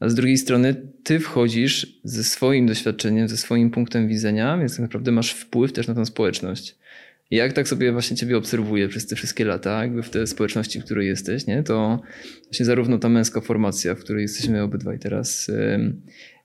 A 0.00 0.08
z 0.08 0.14
drugiej 0.14 0.38
strony 0.38 0.74
ty 1.04 1.20
wchodzisz 1.20 2.00
ze 2.04 2.24
swoim 2.24 2.66
doświadczeniem, 2.66 3.28
ze 3.28 3.36
swoim 3.36 3.70
punktem 3.70 4.08
widzenia, 4.08 4.58
więc 4.58 4.72
tak 4.72 4.80
naprawdę 4.80 5.12
masz 5.12 5.30
wpływ 5.30 5.72
też 5.72 5.88
na 5.88 5.94
tą 5.94 6.06
społeczność. 6.06 6.76
Jak 7.30 7.52
tak 7.52 7.68
sobie 7.68 7.92
właśnie 7.92 8.16
ciebie 8.16 8.36
obserwuję 8.36 8.88
przez 8.88 9.06
te 9.06 9.16
wszystkie 9.16 9.44
lata, 9.44 9.82
jakby 9.82 10.02
w 10.02 10.10
tej 10.10 10.26
społeczności, 10.26 10.80
w 10.80 10.84
której 10.84 11.06
jesteś, 11.06 11.46
nie, 11.46 11.62
to 11.62 12.00
właśnie 12.44 12.66
zarówno 12.66 12.98
ta 12.98 13.08
męska 13.08 13.40
formacja, 13.40 13.94
w 13.94 13.98
której 13.98 14.22
jesteśmy 14.22 14.62
obydwaj 14.62 14.98
teraz, 14.98 15.50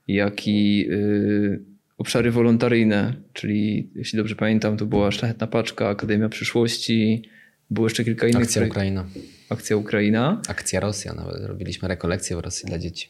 jak 0.07 0.47
i 0.47 0.87
y, 0.91 1.70
obszary 2.01 2.31
wolontaryjne, 2.31 3.13
czyli 3.33 3.89
jeśli 3.95 4.17
dobrze 4.17 4.35
pamiętam, 4.35 4.77
to 4.77 4.85
była 4.85 5.11
Szlachetna 5.11 5.47
Paczka, 5.47 5.89
Akademia 5.89 6.29
Przyszłości, 6.29 7.29
było 7.69 7.85
jeszcze 7.87 8.03
kilka 8.03 8.27
innych. 8.27 8.43
Akcja 8.43 8.65
Ukraina. 8.65 9.05
Akcja 9.49 9.77
Ukraina. 9.77 10.41
Akcja 10.47 10.79
Rosja, 10.79 11.13
nawet 11.13 11.45
robiliśmy 11.45 11.87
rekolekcje 11.87 12.35
w 12.35 12.39
Rosji 12.39 12.67
dla 12.67 12.79
dzieci. 12.79 13.09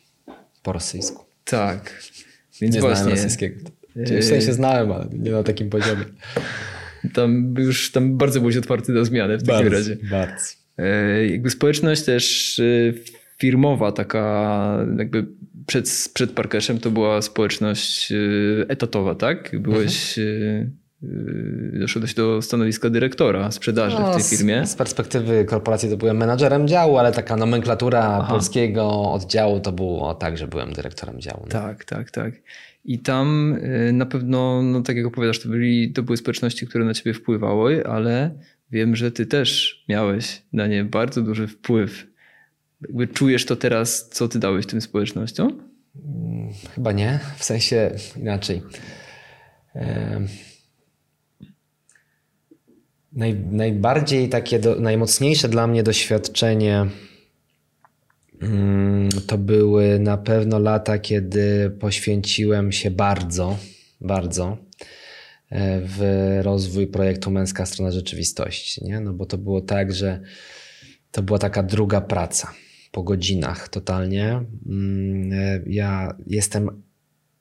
Po 0.63 0.73
rosyjsku. 0.73 1.25
Tak. 1.45 2.03
Więc 2.61 2.75
nie 2.75 2.81
właśnie. 2.81 2.97
znałem 2.97 3.17
rosyjskiego. 3.17 3.59
Czyli 4.07 4.21
W 4.21 4.25
sensie 4.25 4.53
znałem, 4.53 4.91
ale 4.91 5.07
nie 5.13 5.31
na 5.31 5.43
takim 5.43 5.69
poziomie. 5.69 6.05
Tam 7.13 7.55
już 7.57 7.91
tam 7.91 8.17
bardzo 8.17 8.39
byłeś 8.39 8.57
otwarty 8.57 8.91
na 8.91 9.03
zmianę 9.03 9.37
w 9.37 9.43
takim 9.43 9.73
razie. 9.73 9.97
Bardzo. 10.11 10.45
E, 10.77 11.27
jakby 11.27 11.49
społeczność 11.49 12.03
też 12.03 12.59
e, 12.59 12.63
firmowa, 13.37 13.91
taka 13.91 14.85
jakby 14.97 15.25
przed, 15.67 16.09
przed 16.13 16.31
Parkeszem 16.31 16.79
to 16.79 16.91
była 16.91 17.21
społeczność 17.21 18.11
e, 18.11 18.15
etatowa, 18.69 19.15
tak? 19.15 19.61
Byłeś, 19.61 20.19
mhm. 20.19 20.71
doszedłeś 21.79 22.13
do 22.13 22.41
stanowiska 22.41 22.89
dyrektora 22.89 23.51
sprzedaży 23.51 23.97
no, 23.99 24.11
w 24.11 24.15
tej 24.15 24.37
firmie. 24.37 24.65
Z, 24.65 24.69
z, 24.69 24.75
perspektywy 24.75 25.45
korporacji 25.45 25.89
to 25.89 25.97
byłem 25.97 26.17
menadżerem 26.17 26.67
działu, 26.67 26.97
ale 26.97 27.11
taka 27.11 27.35
nomenklatura 27.35 27.99
Aha. 27.99 28.33
polskiego 28.33 29.11
oddziału 29.11 29.59
to 29.59 29.71
było 29.71 30.13
tak, 30.13 30.37
że 30.37 30.47
byłem 30.47 30.73
dyrektorem 30.73 31.21
działu. 31.21 31.41
No. 31.43 31.51
Tak, 31.51 31.85
tak, 31.85 32.11
tak. 32.11 32.33
I 32.85 32.99
tam 32.99 33.57
na 33.93 34.05
pewno, 34.05 34.61
no 34.61 34.81
tak 34.81 34.97
jak 34.97 35.05
opowiadasz, 35.05 35.39
to, 35.39 35.49
byli, 35.49 35.93
to 35.93 36.03
były 36.03 36.17
społeczności, 36.17 36.67
które 36.67 36.85
na 36.85 36.93
ciebie 36.93 37.13
wpływały, 37.13 37.87
ale 37.87 38.31
Wiem, 38.71 38.95
że 38.95 39.11
ty 39.11 39.25
też 39.25 39.83
miałeś 39.89 40.41
na 40.53 40.67
nie 40.67 40.83
bardzo 40.83 41.21
duży 41.21 41.47
wpływ. 41.47 42.07
Jakby 42.81 43.07
czujesz 43.07 43.45
to 43.45 43.55
teraz, 43.55 44.09
co 44.09 44.27
ty 44.27 44.39
dałeś 44.39 44.65
tym 44.65 44.81
społecznościom? 44.81 45.71
Mm, 45.95 46.53
chyba 46.75 46.91
nie, 46.91 47.19
w 47.37 47.43
sensie 47.43 47.91
inaczej. 48.17 48.61
Naj, 53.13 53.35
najbardziej 53.51 54.29
takie, 54.29 54.59
do, 54.59 54.75
najmocniejsze 54.75 55.49
dla 55.49 55.67
mnie 55.67 55.83
doświadczenie 55.83 56.85
mm, 58.41 59.09
to 59.27 59.37
były 59.37 59.99
na 59.99 60.17
pewno 60.17 60.59
lata, 60.59 60.99
kiedy 60.99 61.69
poświęciłem 61.79 62.71
się 62.71 62.91
bardzo, 62.91 63.57
bardzo 64.01 64.57
w 65.83 66.39
rozwój 66.41 66.87
projektu 66.87 67.31
Męska 67.31 67.65
Strona 67.65 67.91
Rzeczywistości. 67.91 68.85
Nie? 68.85 68.99
No 68.99 69.13
bo 69.13 69.25
to 69.25 69.37
było 69.37 69.61
tak, 69.61 69.93
że 69.93 70.21
to 71.11 71.23
była 71.23 71.39
taka 71.39 71.63
druga 71.63 72.01
praca 72.01 72.53
po 72.91 73.03
godzinach 73.03 73.69
totalnie. 73.69 74.45
Mm, 74.69 75.63
ja 75.67 76.15
jestem 76.27 76.83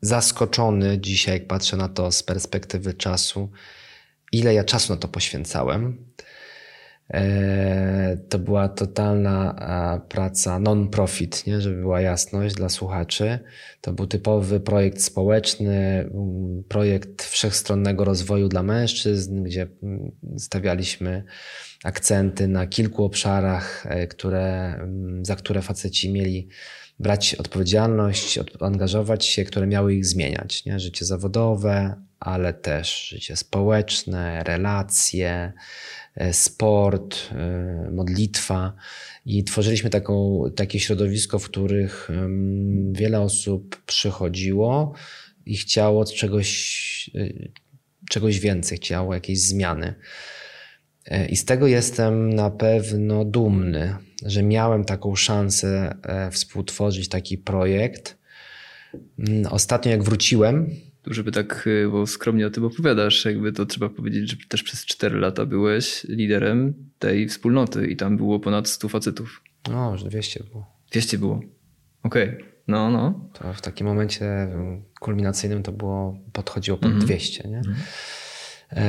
zaskoczony 0.01 0.99
dzisiaj, 0.99 1.35
jak 1.35 1.47
patrzę 1.47 1.77
na 1.77 1.89
to 1.89 2.13
z 2.13 2.23
perspektywy 2.23 2.95
czasu, 2.95 3.51
ile 4.33 4.55
ja 4.55 4.65
czasu 4.65 4.93
na 4.93 4.99
to 4.99 5.09
poświęcałem. 5.09 6.11
E, 7.15 8.17
to 8.29 8.39
była 8.39 8.69
totalna 8.69 9.55
praca 10.09 10.59
non-profit, 10.59 11.47
nie? 11.47 11.61
żeby 11.61 11.81
była 11.81 12.01
jasność 12.01 12.55
dla 12.55 12.69
słuchaczy. 12.69 13.39
To 13.81 13.93
był 13.93 14.07
typowy 14.07 14.61
projekt 14.61 15.03
społeczny, 15.03 16.11
mm, 16.15 16.65
projekt 16.69 17.23
wszechstronnego 17.23 18.05
rozwoju 18.05 18.49
dla 18.49 18.63
mężczyzn, 18.63 19.43
gdzie 19.43 19.67
mm, 19.83 20.13
stawialiśmy 20.39 21.25
akcenty 21.85 22.49
na 22.49 22.67
kilku 22.67 23.05
obszarach, 23.05 23.87
e, 23.89 24.07
które, 24.07 24.79
za 25.23 25.37
które 25.37 25.63
faceci 25.63 26.13
mieli 26.13 26.49
brać 26.99 27.35
odpowiedzialność, 27.35 28.39
angażować 28.61 29.27
się, 29.27 29.45
które 29.45 29.67
miały 29.67 29.95
ich 29.95 30.07
zmieniać. 30.07 30.65
Nie? 30.65 30.81
Życie 30.81 31.05
zawodowe, 31.05 32.03
ale 32.21 32.53
też 32.53 33.09
życie 33.09 33.37
społeczne, 33.37 34.45
relacje, 34.45 35.53
E, 36.15 36.33
sport, 36.33 37.17
e, 37.33 37.91
modlitwa 37.93 38.77
i 39.27 39.45
tworzyliśmy 39.45 39.91
taką, 39.91 40.45
takie 40.57 40.81
środowisko, 40.81 41.39
w 41.39 41.45
których 41.45 42.09
wiele 42.93 43.21
osób 43.21 43.83
przychodziło 43.87 44.95
i 45.47 45.57
chciało 45.57 46.05
czegoś, 46.05 47.11
czegoś 48.11 48.41
więcej, 48.41 48.79
chciało 48.79 49.15
jakiejś 49.15 49.41
zmiany. 49.41 49.95
I 51.29 51.37
z 51.37 51.45
tego 51.45 51.67
jestem 51.67 52.35
na 52.35 52.51
pewno 52.51 53.25
dumny, 53.25 53.97
że 54.27 54.43
miałem 54.43 54.85
taką 54.85 55.17
szansę 55.17 55.95
współtworzyć 56.31 57.09
taki 57.09 57.39
projekt. 57.39 58.19
Mm, 59.19 59.47
ostatnio, 59.53 59.91
jak 59.91 60.03
wróciłem, 60.03 60.71
żeby 61.07 61.33
tak, 61.33 61.67
y, 61.67 61.89
bo 61.91 62.07
skromnie 62.07 62.47
o 62.47 62.51
tym 62.51 62.65
opowiadasz, 62.65 63.25
jakby 63.25 63.53
to 63.53 63.67
trzeba 63.67 63.89
powiedzieć, 63.89 64.31
że 64.31 64.37
też 64.49 64.63
przez 64.63 64.85
4 64.85 65.19
lata 65.19 65.47
byłeś 65.47 66.05
liderem 66.05 66.75
tej 66.99 67.29
wspólnoty 67.29 67.87
i 67.87 67.97
tam 67.97 68.17
było 68.17 68.41
ponad 68.41 68.69
100 68.69 68.89
facetów. 68.89 69.43
No, 69.71 69.97
że 69.97 70.09
200 70.09 70.45
było. 70.45 70.67
200 70.91 71.19
było. 71.19 71.41
Okej. 72.03 72.29
Okay. 72.29 72.45
No, 72.69 72.91
no. 72.91 73.31
To 73.33 73.53
w 73.53 73.61
takim 73.61 73.87
momencie 73.87 74.49
kulminacyjnym 75.01 75.63
to 75.63 75.73
było, 75.73 76.19
podchodziło 76.33 76.79
pod 76.79 76.91
mm 76.91 77.01
-hmm. 77.01 77.05
200, 77.05 77.49
nie? 77.49 77.59
Mm 77.59 77.63
-hmm. 77.63 78.20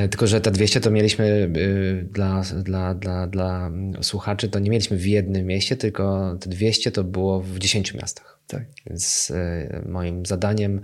Tylko, 0.09 0.27
że 0.27 0.41
te 0.41 0.51
200 0.51 0.81
to 0.81 0.91
mieliśmy 0.91 1.25
y, 1.57 2.07
dla, 2.11 2.41
dla, 2.63 2.93
dla, 2.93 3.27
dla 3.27 3.71
słuchaczy, 4.01 4.49
to 4.49 4.59
nie 4.59 4.69
mieliśmy 4.69 4.97
w 4.97 5.05
jednym 5.05 5.45
mieście, 5.45 5.75
tylko 5.75 6.35
te 6.39 6.49
200 6.49 6.91
to 6.91 7.03
było 7.03 7.41
w 7.41 7.59
10 7.59 7.93
miastach. 7.93 8.39
Tak. 8.47 8.65
Więc 8.85 9.29
y, 9.29 9.83
moim 9.85 10.25
zadaniem 10.25 10.81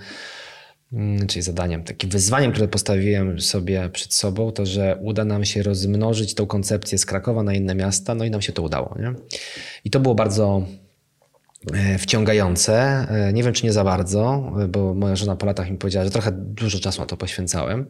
Mm, 0.94 1.28
czyli 1.28 1.44
zadaniem, 1.44 1.84
takim 1.84 2.10
wyzwaniem, 2.10 2.52
które 2.52 2.68
postawiłem 2.68 3.42
sobie 3.42 3.90
przed 3.90 4.14
sobą, 4.14 4.52
to 4.52 4.66
że 4.66 4.98
uda 5.02 5.26
nam 5.26 5.46
się 5.46 5.64
rozmnożyć 5.64 6.34
tą 6.34 6.46
koncepcję 6.46 6.98
z 6.98 7.06
Krakowa 7.06 7.44
na 7.44 7.54
inne 7.54 7.76
miasta, 7.76 8.16
no 8.16 8.26
i 8.26 8.30
nam 8.30 8.42
się 8.42 8.54
to 8.54 8.62
udało. 8.62 8.96
Nie? 9.00 9.14
I 9.86 9.90
to 9.90 10.00
było 10.00 10.16
bardzo 10.16 10.66
e, 11.74 11.98
wciągające. 11.98 12.76
E, 13.10 13.34
nie 13.34 13.44
wiem, 13.44 13.54
czy 13.54 13.66
nie 13.66 13.74
za 13.74 13.84
bardzo, 13.84 14.52
bo 14.70 14.94
moja 14.94 15.16
żona 15.16 15.36
po 15.36 15.46
latach 15.46 15.72
mi 15.72 15.78
powiedziała, 15.78 16.06
że 16.06 16.12
trochę 16.12 16.32
dużo 16.32 16.80
czasu 16.80 17.02
na 17.02 17.08
to 17.08 17.18
poświęcałem. 17.18 17.86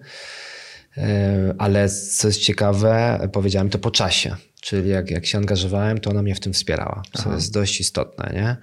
E, 0.98 1.54
ale 1.58 1.90
co 1.90 2.28
jest 2.28 2.42
ciekawe, 2.42 3.20
powiedziałem 3.34 3.70
to 3.70 3.80
po 3.80 3.92
czasie. 3.92 4.36
Czyli 4.62 4.90
jak, 4.90 5.12
jak 5.12 5.26
się 5.26 5.38
angażowałem, 5.38 5.98
to 5.98 6.10
ona 6.10 6.22
mnie 6.22 6.36
w 6.36 6.40
tym 6.40 6.54
wspierała. 6.54 7.02
Co 7.14 7.34
jest 7.34 7.54
dość 7.54 7.80
istotne, 7.80 8.32
nie? 8.34 8.58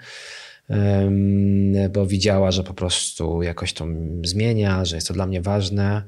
bo 1.90 2.06
widziała, 2.06 2.50
że 2.50 2.64
po 2.64 2.74
prostu 2.74 3.42
jakoś 3.42 3.72
to 3.72 3.86
zmienia, 4.24 4.84
że 4.84 4.96
jest 4.96 5.08
to 5.08 5.14
dla 5.14 5.26
mnie 5.26 5.42
ważne. 5.42 6.02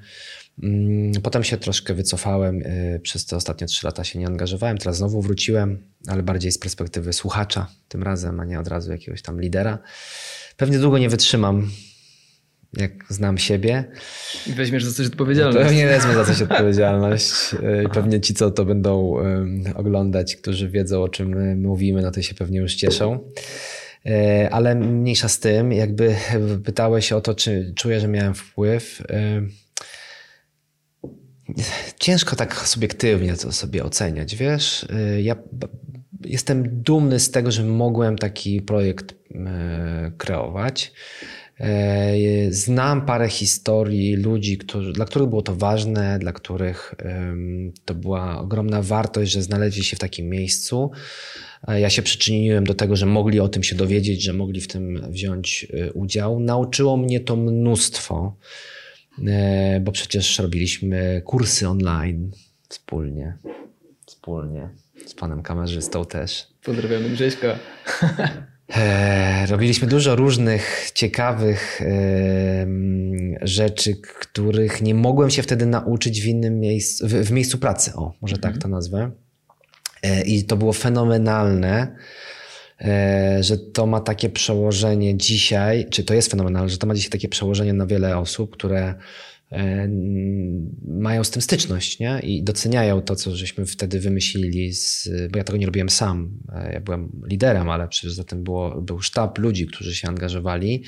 Mm, 0.62 1.12
potem 1.22 1.44
się 1.44 1.56
troszkę 1.56 1.94
wycofałem, 1.94 2.62
y, 2.62 3.00
przez 3.02 3.26
te 3.26 3.36
ostatnie 3.36 3.66
trzy 3.66 3.86
lata 3.86 4.04
się 4.04 4.18
nie 4.18 4.26
angażowałem, 4.26 4.78
teraz 4.78 4.96
znowu 4.96 5.22
wróciłem, 5.22 5.82
ale 6.06 6.22
bardziej 6.22 6.52
z 6.52 6.58
perspektywy 6.58 7.12
słuchacza 7.12 7.66
tym 7.88 8.02
razem, 8.02 8.40
a 8.40 8.44
nie 8.44 8.60
od 8.60 8.68
razu 8.68 8.92
jakiegoś 8.92 9.22
tam 9.22 9.40
lidera. 9.40 9.78
Pewnie 10.56 10.78
długo 10.78 10.98
nie 10.98 11.08
wytrzymam, 11.08 11.70
jak 12.76 12.92
znam 13.08 13.38
siebie. 13.38 13.84
I 14.46 14.52
weźmiesz 14.52 14.84
za 14.84 14.92
coś 14.92 15.06
odpowiedzialność. 15.06 15.66
Pewnie 15.66 15.86
wezmę 15.86 16.14
za 16.14 16.24
coś 16.24 16.42
odpowiedzialność. 16.42 17.32
I 17.84 17.88
pewnie 17.88 18.20
ci, 18.20 18.34
co 18.34 18.50
to 18.50 18.64
będą 18.64 19.16
oglądać, 19.74 20.36
którzy 20.36 20.68
wiedzą, 20.68 21.02
o 21.02 21.08
czym 21.08 21.60
mówimy, 21.60 22.02
no 22.02 22.10
to 22.10 22.22
się 22.22 22.34
pewnie 22.34 22.58
już 22.58 22.74
cieszą. 22.74 23.30
E, 24.06 24.50
ale 24.50 24.74
mniejsza 24.74 25.28
z 25.28 25.40
tym, 25.40 25.72
jakby 25.72 26.16
pytałeś 26.64 27.12
o 27.12 27.20
to, 27.20 27.34
czy 27.34 27.72
czuję, 27.76 28.00
że 28.00 28.08
miałem 28.08 28.34
wpływ. 28.34 29.02
E, 29.10 29.42
ciężko 32.00 32.36
tak 32.36 32.68
subiektywnie 32.68 33.34
to 33.34 33.52
sobie 33.52 33.84
oceniać, 33.84 34.36
wiesz. 34.36 34.86
E, 34.90 35.22
ja 35.22 35.36
jestem 36.24 36.82
dumny 36.82 37.20
z 37.20 37.30
tego, 37.30 37.50
że 37.50 37.64
mogłem 37.64 38.18
taki 38.18 38.62
projekt 38.62 39.14
kreować. 40.18 40.92
Znam 42.50 43.06
parę 43.06 43.28
historii 43.28 44.16
ludzi, 44.16 44.58
którzy, 44.58 44.92
dla 44.92 45.04
których 45.04 45.28
było 45.28 45.42
to 45.42 45.56
ważne, 45.56 46.18
dla 46.18 46.32
których 46.32 46.94
to 47.84 47.94
była 47.94 48.40
ogromna 48.40 48.82
wartość, 48.82 49.32
że 49.32 49.42
znaleźli 49.42 49.84
się 49.84 49.96
w 49.96 50.00
takim 50.00 50.28
miejscu. 50.28 50.90
Ja 51.68 51.90
się 51.90 52.02
przyczyniłem 52.02 52.64
do 52.64 52.74
tego, 52.74 52.96
że 52.96 53.06
mogli 53.06 53.40
o 53.40 53.48
tym 53.48 53.62
się 53.62 53.76
dowiedzieć, 53.76 54.22
że 54.22 54.32
mogli 54.32 54.60
w 54.60 54.68
tym 54.68 55.06
wziąć 55.10 55.66
y, 55.74 55.92
udział. 55.92 56.40
Nauczyło 56.40 56.96
mnie 56.96 57.20
to 57.20 57.36
mnóstwo, 57.36 58.36
e, 59.26 59.80
bo 59.80 59.92
przecież 59.92 60.38
robiliśmy 60.38 61.22
kursy 61.24 61.68
online 61.68 62.30
wspólnie. 62.68 63.38
Wspólnie. 64.06 64.68
Z 65.06 65.14
panem 65.14 65.42
kamerzystą 65.42 66.04
też. 66.04 66.46
Pozdrawiamy 66.62 67.10
Grześka. 67.10 67.58
E, 68.76 69.46
robiliśmy 69.46 69.88
dużo 69.88 70.16
różnych 70.16 70.90
ciekawych 70.94 71.80
rzeczy, 73.42 73.96
których 73.96 74.82
nie 74.82 74.94
mogłem 74.94 75.30
się 75.30 75.42
wtedy 75.42 75.66
nauczyć 75.66 76.22
w 76.22 76.26
innym 76.26 76.60
miejscu, 76.60 77.08
w, 77.08 77.30
miejscu 77.30 77.58
pracy. 77.58 77.92
O, 77.94 78.12
może 78.20 78.36
tak 78.36 78.54
mhm. 78.54 78.62
to 78.62 78.68
nazwę. 78.68 79.10
E, 80.02 80.22
I 80.22 80.44
to 80.44 80.56
było 80.56 80.72
fenomenalne, 80.72 81.96
e, 82.80 83.38
że 83.40 83.58
to 83.58 83.86
ma 83.86 84.00
takie 84.00 84.28
przełożenie 84.28 85.16
dzisiaj, 85.16 85.86
czy 85.90 86.04
to 86.04 86.14
jest 86.14 86.30
fenomenalne, 86.30 86.68
że 86.68 86.78
to 86.78 86.86
ma 86.86 86.94
dzisiaj 86.94 87.10
takie 87.10 87.28
przełożenie 87.28 87.72
na 87.72 87.86
wiele 87.86 88.18
osób, 88.18 88.52
które 88.52 88.84
e, 88.88 88.94
mają 90.88 91.24
z 91.24 91.30
tym 91.30 91.42
styczność 91.42 91.98
nie? 91.98 92.20
i 92.22 92.42
doceniają 92.42 93.02
to, 93.02 93.16
co 93.16 93.36
żeśmy 93.36 93.66
wtedy 93.66 94.00
wymyślili, 94.00 94.72
z, 94.72 95.08
bo 95.30 95.38
ja 95.38 95.44
tego 95.44 95.58
nie 95.58 95.66
robiłem 95.66 95.88
sam. 95.88 96.38
Ja 96.72 96.80
byłem 96.80 97.22
liderem, 97.26 97.70
ale 97.70 97.88
przecież 97.88 98.12
za 98.12 98.24
tym 98.24 98.44
było, 98.44 98.82
był 98.82 99.02
sztab 99.02 99.38
ludzi, 99.38 99.66
którzy 99.66 99.94
się 99.94 100.08
angażowali. 100.08 100.82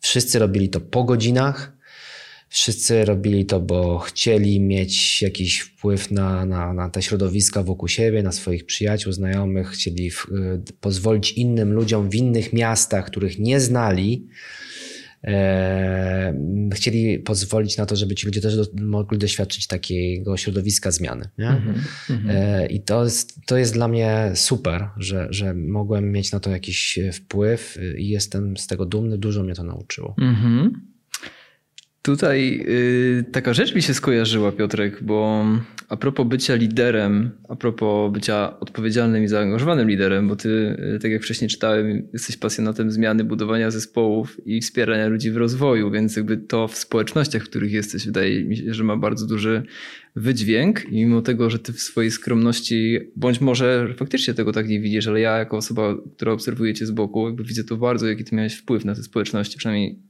Wszyscy 0.00 0.38
robili 0.38 0.68
to 0.68 0.80
po 0.80 1.04
godzinach 1.04 1.80
Wszyscy 2.52 3.04
robili 3.04 3.46
to, 3.46 3.60
bo 3.60 3.98
chcieli 3.98 4.60
mieć 4.60 5.22
jakiś 5.22 5.60
wpływ 5.60 6.10
na, 6.10 6.46
na, 6.46 6.72
na 6.72 6.90
te 6.90 7.02
środowiska 7.02 7.62
wokół 7.62 7.88
siebie, 7.88 8.22
na 8.22 8.32
swoich 8.32 8.66
przyjaciół, 8.66 9.12
znajomych, 9.12 9.68
chcieli 9.68 10.10
w, 10.10 10.26
y, 10.28 10.72
pozwolić 10.80 11.32
innym 11.32 11.72
ludziom 11.72 12.10
w 12.10 12.14
innych 12.14 12.52
miastach, 12.52 13.06
których 13.06 13.38
nie 13.38 13.60
znali, 13.60 14.26
e, 14.26 14.99
chcieli 16.74 17.18
pozwolić 17.18 17.76
na 17.76 17.86
to, 17.86 17.96
żeby 17.96 18.14
ci 18.14 18.26
ludzie 18.26 18.40
też 18.40 18.56
do, 18.56 18.64
mogli 18.82 19.18
doświadczyć 19.18 19.66
takiego 19.66 20.36
środowiska 20.36 20.90
zmiany. 20.90 21.28
Nie? 21.38 21.48
Mm 21.48 21.74
-hmm. 22.08 22.30
e, 22.30 22.66
I 22.66 22.80
to 22.80 23.04
jest, 23.04 23.40
to 23.46 23.56
jest 23.56 23.74
dla 23.74 23.88
mnie 23.88 24.32
super, 24.34 24.88
że, 24.96 25.26
że 25.30 25.54
mogłem 25.54 26.12
mieć 26.12 26.32
na 26.32 26.40
to 26.40 26.50
jakiś 26.50 26.98
wpływ 27.12 27.78
i 27.98 28.08
jestem 28.08 28.56
z 28.56 28.66
tego 28.66 28.86
dumny, 28.86 29.18
dużo 29.18 29.42
mnie 29.42 29.54
to 29.54 29.64
nauczyło. 29.64 30.14
Mm 30.18 30.34
-hmm. 30.34 30.89
Tutaj 32.02 32.64
y, 32.68 33.24
taka 33.32 33.54
rzecz 33.54 33.74
mi 33.74 33.82
się 33.82 33.94
skojarzyła, 33.94 34.52
Piotrek, 34.52 35.02
bo 35.02 35.44
a 35.88 35.96
propos 35.96 36.26
bycia 36.26 36.54
liderem, 36.54 37.30
a 37.48 37.56
propos 37.56 38.12
bycia 38.12 38.60
odpowiedzialnym 38.60 39.24
i 39.24 39.28
zaangażowanym 39.28 39.88
liderem, 39.88 40.28
bo 40.28 40.36
ty, 40.36 40.48
y, 40.96 40.98
tak 41.02 41.10
jak 41.10 41.22
wcześniej 41.22 41.50
czytałem, 41.50 42.08
jesteś 42.12 42.36
pasjonatem 42.36 42.90
zmiany, 42.90 43.24
budowania 43.24 43.70
zespołów 43.70 44.46
i 44.46 44.60
wspierania 44.60 45.08
ludzi 45.08 45.30
w 45.30 45.36
rozwoju, 45.36 45.90
więc 45.90 46.16
jakby 46.16 46.36
to 46.36 46.68
w 46.68 46.76
społecznościach, 46.76 47.42
w 47.42 47.48
których 47.48 47.72
jesteś, 47.72 48.06
wydaje 48.06 48.44
mi 48.44 48.56
się, 48.56 48.74
że 48.74 48.84
ma 48.84 48.96
bardzo 48.96 49.26
duży 49.26 49.62
wydźwięk. 50.16 50.84
I 50.84 50.94
mimo 50.94 51.22
tego, 51.22 51.50
że 51.50 51.58
ty 51.58 51.72
w 51.72 51.80
swojej 51.80 52.10
skromności, 52.10 52.98
bądź 53.16 53.40
może 53.40 53.94
faktycznie 53.96 54.34
tego 54.34 54.52
tak 54.52 54.68
nie 54.68 54.80
widzisz, 54.80 55.06
ale 55.06 55.20
ja 55.20 55.38
jako 55.38 55.56
osoba, 55.56 55.94
która 56.16 56.32
obserwuje 56.32 56.74
cię 56.74 56.86
z 56.86 56.90
boku, 56.90 57.26
jakby 57.26 57.44
widzę 57.44 57.64
to 57.64 57.76
bardzo, 57.76 58.06
jaki 58.06 58.24
ty 58.24 58.36
miałeś 58.36 58.54
wpływ 58.54 58.84
na 58.84 58.94
te 58.94 59.02
społeczności, 59.02 59.58
przynajmniej 59.58 60.09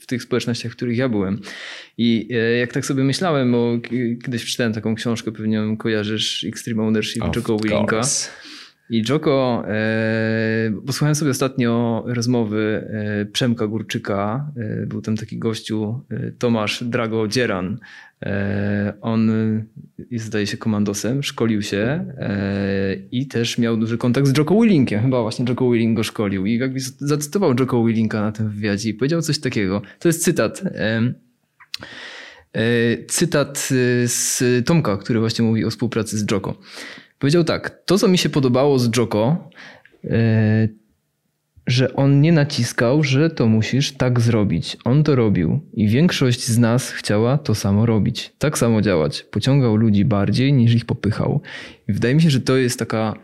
w 0.00 0.06
tych 0.06 0.22
społecznościach, 0.22 0.72
w 0.72 0.76
których 0.76 0.96
ja 0.96 1.08
byłem. 1.08 1.40
I 1.98 2.28
e, 2.30 2.36
jak 2.36 2.72
tak 2.72 2.86
sobie 2.86 3.04
myślałem, 3.04 3.52
bo 3.52 3.78
kiedyś 4.24 4.44
przeczytałem 4.44 4.72
taką 4.72 4.94
książkę, 4.94 5.32
pewnie 5.32 5.76
kojarzysz 5.78 6.44
Extreme 6.44 6.82
Ownership 6.82 7.22
Jocko 7.36 7.56
Willinka. 7.56 8.02
I 8.90 9.02
Joko, 9.08 9.64
e, 9.68 10.72
posłuchałem 10.86 11.14
sobie 11.14 11.30
ostatnio 11.30 12.04
rozmowy 12.06 12.88
e, 12.90 13.26
Przemka 13.26 13.66
Górczyka, 13.66 14.50
e, 14.56 14.86
był 14.86 15.02
tam 15.02 15.16
taki 15.16 15.38
gościu 15.38 16.00
Tomasz 16.38 16.84
Drago 16.84 17.28
Dzieran. 17.28 17.78
E, 18.22 18.92
on 19.00 19.30
zdaje 20.12 20.46
się, 20.46 20.56
komandosem, 20.56 21.22
szkolił 21.22 21.62
się 21.62 21.78
e, 22.18 22.96
i 23.10 23.26
też 23.26 23.58
miał 23.58 23.76
duży 23.76 23.98
kontakt 23.98 24.26
z 24.26 24.38
Joko 24.38 24.60
Willinkiem. 24.60 25.02
Chyba 25.02 25.22
właśnie 25.22 25.44
Joko 25.48 25.70
Willing 25.70 25.96
go 25.96 26.02
szkolił 26.02 26.46
i 26.46 26.58
jakby 26.58 26.80
zacytował 26.98 27.54
Joko 27.60 27.84
Willinka 27.84 28.20
na 28.20 28.32
tym 28.32 28.50
wywiadzie 28.50 28.90
i 28.90 28.94
powiedział 28.94 29.22
coś 29.22 29.38
takiego. 29.38 29.82
To 29.98 30.08
jest 30.08 30.24
cytat. 30.24 30.62
Cytat 33.08 33.68
z 34.04 34.42
Tomka, 34.66 34.96
który 34.96 35.20
właśnie 35.20 35.44
mówi 35.44 35.64
o 35.64 35.70
współpracy 35.70 36.18
z 36.18 36.30
Joko. 36.30 36.58
Powiedział 37.18 37.44
tak, 37.44 37.82
to 37.84 37.98
co 37.98 38.08
mi 38.08 38.18
się 38.18 38.28
podobało 38.28 38.78
z 38.78 38.96
Joko, 38.96 39.50
e, 40.04 40.68
że 41.66 41.94
on 41.94 42.20
nie 42.20 42.32
naciskał, 42.32 43.02
że 43.02 43.30
to 43.30 43.46
musisz 43.46 43.92
tak 43.92 44.20
zrobić. 44.20 44.76
On 44.84 45.04
to 45.04 45.16
robił 45.16 45.60
i 45.74 45.88
większość 45.88 46.46
z 46.46 46.58
nas 46.58 46.90
chciała 46.90 47.38
to 47.38 47.54
samo 47.54 47.86
robić. 47.86 48.32
Tak 48.38 48.58
samo 48.58 48.82
działać. 48.82 49.22
Pociągał 49.30 49.76
ludzi 49.76 50.04
bardziej 50.04 50.52
niż 50.52 50.74
ich 50.74 50.84
popychał. 50.84 51.42
I 51.88 51.92
wydaje 51.92 52.14
mi 52.14 52.22
się, 52.22 52.30
że 52.30 52.40
to 52.40 52.56
jest 52.56 52.78
taka 52.78 53.14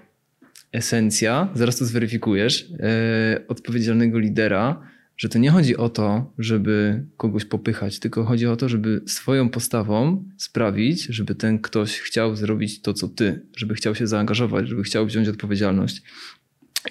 esencja, 0.73 1.48
zaraz 1.55 1.78
to 1.78 1.85
zweryfikujesz, 1.85 2.73
e, 2.81 3.44
odpowiedzialnego 3.48 4.19
lidera, 4.19 4.93
że 5.16 5.28
to 5.28 5.39
nie 5.39 5.51
chodzi 5.51 5.77
o 5.77 5.89
to, 5.89 6.32
żeby 6.39 7.05
kogoś 7.16 7.44
popychać, 7.44 7.98
tylko 7.98 8.24
chodzi 8.24 8.47
o 8.47 8.56
to, 8.56 8.69
żeby 8.69 9.01
swoją 9.06 9.48
postawą 9.48 10.24
sprawić, 10.36 11.05
żeby 11.05 11.35
ten 11.35 11.59
ktoś 11.59 12.01
chciał 12.01 12.36
zrobić 12.36 12.82
to, 12.82 12.94
co 12.94 13.09
ty, 13.09 13.47
żeby 13.56 13.74
chciał 13.74 13.94
się 13.94 14.06
zaangażować, 14.06 14.69
żeby 14.69 14.82
chciał 14.82 15.06
wziąć 15.06 15.28
odpowiedzialność. 15.28 16.02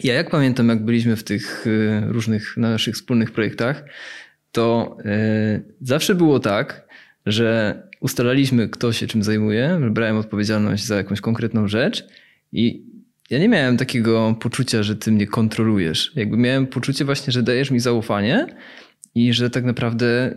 Ja 0.04 0.14
jak 0.14 0.30
pamiętam, 0.30 0.70
jak 0.70 0.86
byliśmy 0.86 1.16
w 1.16 1.24
tych 1.24 1.68
y, 1.68 2.02
różnych 2.08 2.58
naszych 2.58 2.96
wspólnych 2.96 3.32
projektach, 3.32 3.84
to 4.52 4.98
y, 5.06 5.64
zawsze 5.82 6.16
było 6.16 6.40
tak, 6.40 6.88
że 7.26 7.78
ustalaliśmy, 8.00 8.70
kto 8.70 8.94
się 8.94 9.08
czym 9.08 9.24
zajmuje, 9.24 9.80
brałem 9.92 10.18
odpowiedzialność 10.18 10.86
za 10.86 10.96
jakąś 10.96 11.22
konkretną 11.22 11.68
rzecz 11.68 12.08
i 12.52 12.86
ja 13.30 13.40
nie 13.40 13.50
miałem 13.50 13.78
takiego 13.78 14.36
poczucia, 14.40 14.84
że 14.84 14.96
ty 14.96 15.12
mnie 15.12 15.28
kontrolujesz. 15.28 16.12
Jakby 16.16 16.38
miałem 16.38 16.68
poczucie 16.68 17.06
właśnie, 17.06 17.34
że 17.34 17.44
dajesz 17.44 17.72
mi 17.72 17.80
zaufanie 17.80 18.48
i 19.16 19.34
że 19.34 19.50
tak 19.50 19.64
naprawdę 19.64 20.36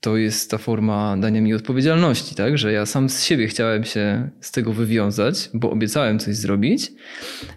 to 0.00 0.16
jest 0.16 0.50
ta 0.50 0.58
forma 0.58 1.16
dania 1.16 1.40
mi 1.40 1.54
odpowiedzialności, 1.54 2.34
tak? 2.34 2.58
Że 2.58 2.72
ja 2.72 2.86
sam 2.86 3.08
z 3.08 3.24
siebie 3.24 3.46
chciałem 3.46 3.84
się 3.84 4.30
z 4.40 4.52
tego 4.52 4.72
wywiązać, 4.72 5.50
bo 5.54 5.70
obiecałem 5.70 6.18
coś 6.18 6.36
zrobić. 6.36 6.92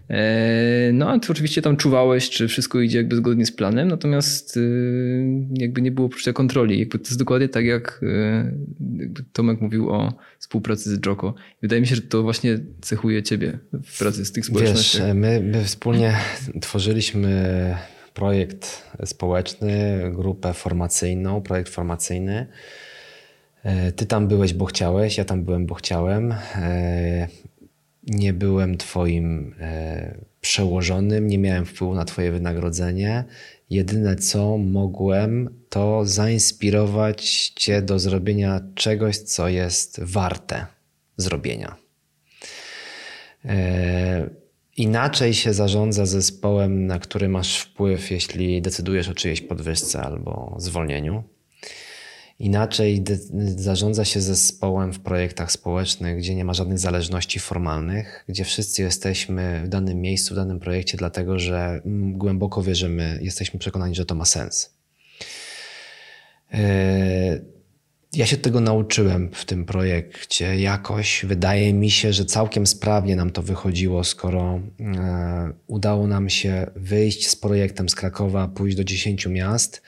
E, 0.10 0.92
no 0.94 1.10
a 1.10 1.20
ty 1.20 1.32
oczywiście 1.32 1.62
tam 1.62 1.78
czuwałeś, 1.78 2.30
czy 2.30 2.48
wszystko 2.48 2.80
idzie 2.80 2.98
jakby 2.98 3.16
zgodnie 3.16 3.46
z 3.46 3.52
planem, 3.52 3.88
natomiast 3.88 4.58
y, 4.58 4.62
jakby 5.54 5.82
nie 5.82 5.92
było 5.92 6.10
poczucia 6.10 6.34
kontroli. 6.34 6.80
Jakby 6.80 7.00
to 7.00 7.06
jest 7.06 7.20
dokładnie 7.20 7.50
tak, 7.50 7.66
jak 7.66 8.02
y, 8.04 9.24
Tomek 9.34 9.62
mówił 9.62 9.90
o 9.90 10.14
współpracy 10.40 10.96
z 10.96 11.06
Joko. 11.06 11.34
Wydaje 11.62 11.82
mi 11.82 11.88
się, 11.88 11.96
że 11.96 12.02
to 12.02 12.24
właśnie 12.24 12.60
cechuje 12.82 13.24
ciebie 13.24 13.60
w 13.86 14.00
pracy 14.00 14.26
z 14.26 14.32
tych 14.32 14.46
społecznościach. 14.46 15.06
Wiesz, 15.06 15.16
my, 15.16 15.42
my 15.42 15.64
wspólnie 15.64 16.18
tworzyliśmy 16.62 17.76
projekt 18.14 18.84
społeczny, 19.06 20.02
grupę 20.16 20.54
formacyjną, 20.54 21.42
projekt 21.42 21.70
formacyjny. 21.70 22.48
E, 23.64 23.92
ty 23.92 24.06
tam 24.06 24.28
byłeś, 24.28 24.54
bo 24.54 24.66
chciałeś, 24.66 25.18
ja 25.18 25.26
tam 25.26 25.44
byłem, 25.44 25.66
bo 25.66 25.76
chciałem. 25.76 26.32
E, 26.56 27.28
nie 28.04 28.34
byłem 28.34 28.78
Twoim 28.78 29.56
e, 29.60 30.16
przełożonym, 30.42 31.28
nie 31.28 31.38
miałem 31.38 31.66
wpływu 31.66 31.94
na 31.94 32.06
Twoje 32.06 32.32
wynagrodzenie. 32.32 33.24
Jedyne 33.70 34.16
co 34.16 34.58
mogłem, 34.58 35.50
to 35.70 36.06
zainspirować 36.06 37.48
Cię 37.56 37.82
do 37.82 38.00
zrobienia 38.00 38.62
czegoś, 38.76 39.18
co 39.18 39.50
jest 39.50 40.00
warte 40.04 40.66
zrobienia. 41.18 41.76
Inaczej 44.82 45.34
się 45.34 45.54
zarządza 45.54 46.06
zespołem, 46.06 46.86
na 46.88 47.00
który 47.00 47.30
masz 47.30 47.60
wpływ, 47.60 48.12
jeśli 48.12 48.62
decydujesz 48.62 49.10
o 49.10 49.14
czyjejś 49.14 49.42
podwyżce 49.42 50.02
albo 50.02 50.56
zwolnieniu. 50.58 51.24
Inaczej 52.40 53.04
zarządza 53.56 54.06
się 54.06 54.22
zespołem 54.22 54.94
w 54.94 55.00
projektach 55.00 55.52
społecznych, 55.52 56.18
gdzie 56.18 56.36
nie 56.36 56.46
ma 56.46 56.54
żadnych 56.54 56.80
zależności 56.80 57.40
formalnych, 57.40 58.26
gdzie 58.28 58.44
wszyscy 58.44 58.82
jesteśmy 58.82 59.62
w 59.66 59.68
danym 59.68 60.02
miejscu, 60.02 60.34
w 60.34 60.38
danym 60.38 60.60
projekcie, 60.60 60.98
dlatego 60.98 61.40
że 61.40 61.82
głęboko 62.14 62.62
wierzymy, 62.62 63.20
jesteśmy 63.22 63.60
przekonani, 63.60 63.96
że 63.96 64.06
to 64.06 64.16
ma 64.16 64.26
sens. 64.26 64.74
Yy, 66.54 66.60
ja 68.14 68.26
się 68.26 68.38
tego 68.38 68.60
nauczyłem 68.60 69.30
w 69.34 69.46
tym 69.46 69.66
projekcie 69.66 70.56
jakoś. 70.56 71.26
Wydaje 71.26 71.74
mi 71.74 71.92
się, 71.92 72.14
że 72.14 72.26
całkiem 72.26 72.68
sprawnie 72.68 73.16
nam 73.16 73.30
to 73.30 73.42
wychodziło, 73.42 74.04
skoro 74.04 74.60
e, 74.80 75.54
udało 75.68 76.08
nam 76.08 76.30
się 76.30 76.72
wyjść 76.76 77.28
z 77.28 77.36
projektem 77.36 77.90
z 77.90 77.96
Krakowa, 77.96 78.48
pójść 78.48 78.78
do 78.78 78.84
10 78.84 79.28
miast, 79.28 79.82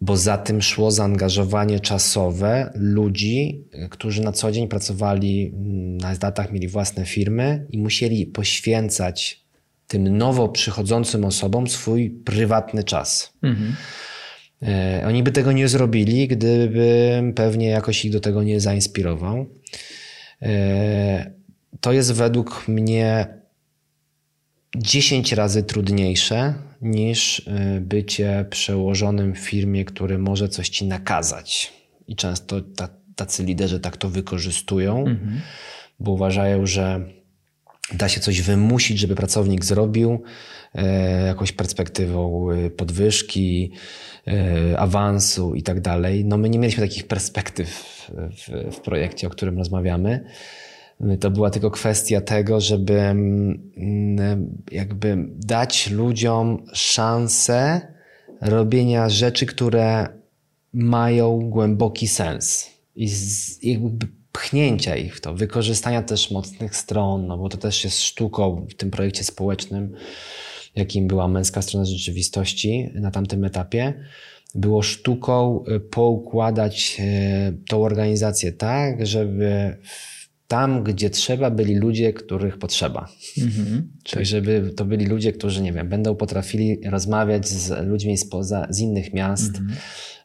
bo 0.00 0.16
za 0.16 0.38
tym 0.38 0.62
szło 0.62 0.90
zaangażowanie 0.90 1.80
czasowe 1.80 2.72
ludzi, 2.74 3.64
którzy 3.90 4.22
na 4.22 4.32
co 4.32 4.52
dzień 4.52 4.68
pracowali 4.68 5.52
na 6.00 6.12
etatach, 6.12 6.52
mieli 6.52 6.68
własne 6.68 7.06
firmy 7.06 7.66
i 7.70 7.78
musieli 7.78 8.26
poświęcać 8.26 9.44
tym 9.86 10.16
nowo 10.16 10.48
przychodzącym 10.48 11.24
osobom 11.24 11.68
swój 11.68 12.10
prywatny 12.10 12.84
czas. 12.84 13.32
Mhm. 13.42 13.76
E, 14.62 15.04
oni 15.06 15.22
by 15.22 15.32
tego 15.32 15.52
nie 15.52 15.68
zrobili, 15.68 16.28
gdybym 16.28 17.32
pewnie 17.34 17.68
jakoś 17.68 18.04
ich 18.04 18.12
do 18.12 18.20
tego 18.20 18.42
nie 18.42 18.60
zainspirował. 18.60 19.46
E, 20.42 21.30
to 21.80 21.92
jest 21.92 22.12
według 22.12 22.68
mnie 22.68 23.26
10 24.76 25.32
razy 25.32 25.62
trudniejsze 25.62 26.54
niż 26.82 27.42
e, 27.46 27.80
bycie 27.80 28.46
przełożonym 28.50 29.34
w 29.34 29.38
firmie, 29.38 29.84
który 29.84 30.18
może 30.18 30.48
coś 30.48 30.68
ci 30.68 30.84
nakazać. 30.84 31.72
I 32.08 32.16
często 32.16 32.60
tacy 33.16 33.44
liderzy 33.44 33.80
tak 33.80 33.96
to 33.96 34.08
wykorzystują, 34.08 34.98
mhm. 34.98 35.40
bo 36.00 36.10
uważają, 36.12 36.66
że 36.66 37.00
da 37.92 38.08
się 38.08 38.20
coś 38.20 38.42
wymusić, 38.42 38.98
żeby 38.98 39.14
pracownik 39.14 39.64
zrobił 39.64 40.22
jakąś 41.26 41.52
perspektywą 41.52 42.48
podwyżki, 42.76 43.72
E, 44.17 44.17
awansu 44.76 45.54
i 45.54 45.62
tak 45.62 45.80
dalej. 45.80 46.24
No 46.24 46.36
my 46.36 46.50
nie 46.50 46.58
mieliśmy 46.58 46.88
takich 46.88 47.06
perspektyw 47.06 47.68
w, 48.08 48.74
w 48.76 48.80
projekcie, 48.80 49.26
o 49.26 49.30
którym 49.30 49.58
rozmawiamy. 49.58 50.24
To 51.20 51.30
była 51.30 51.50
tylko 51.50 51.70
kwestia 51.70 52.20
tego, 52.20 52.60
żeby 52.60 53.00
mm, 53.00 54.62
jakby 54.72 55.16
dać 55.36 55.90
ludziom 55.90 56.66
szansę 56.72 57.80
robienia 58.40 59.08
rzeczy, 59.08 59.46
które 59.46 60.08
mają 60.72 61.50
głęboki 61.50 62.08
sens 62.08 62.70
i 62.96 63.08
jakby 63.62 64.06
pchnięcia 64.32 64.96
ich 64.96 65.16
w 65.16 65.20
to, 65.20 65.34
wykorzystania 65.34 66.02
też 66.02 66.30
mocnych 66.30 66.76
stron, 66.76 67.26
no 67.26 67.38
bo 67.38 67.48
to 67.48 67.56
też 67.56 67.84
jest 67.84 68.00
sztuką 68.00 68.66
w 68.70 68.74
tym 68.74 68.90
projekcie 68.90 69.24
społecznym, 69.24 69.96
jakim 70.78 71.08
była 71.08 71.28
męska 71.28 71.62
strona 71.62 71.84
rzeczywistości 71.84 72.90
na 72.94 73.10
tamtym 73.10 73.44
etapie. 73.44 73.94
Było 74.54 74.82
sztuką 74.82 75.64
y, 75.68 75.80
poukładać 75.80 76.96
y, 77.00 77.58
tą 77.68 77.82
organizację 77.82 78.52
tak, 78.52 79.06
żeby 79.06 79.76
tam, 80.48 80.84
gdzie 80.84 81.10
trzeba, 81.10 81.50
byli 81.50 81.74
ludzie, 81.74 82.12
których 82.12 82.58
potrzeba. 82.58 83.08
Mhm. 83.42 83.92
Czyli 84.02 84.26
żeby 84.26 84.72
to 84.76 84.84
byli 84.84 85.06
ludzie, 85.06 85.32
którzy, 85.32 85.62
nie 85.62 85.72
wiem, 85.72 85.88
będą 85.88 86.14
potrafili 86.14 86.80
rozmawiać 86.84 87.48
z 87.48 87.86
ludźmi 87.86 88.18
spoza, 88.18 88.66
z 88.70 88.80
innych 88.80 89.14
miast, 89.14 89.56
mhm 89.56 89.76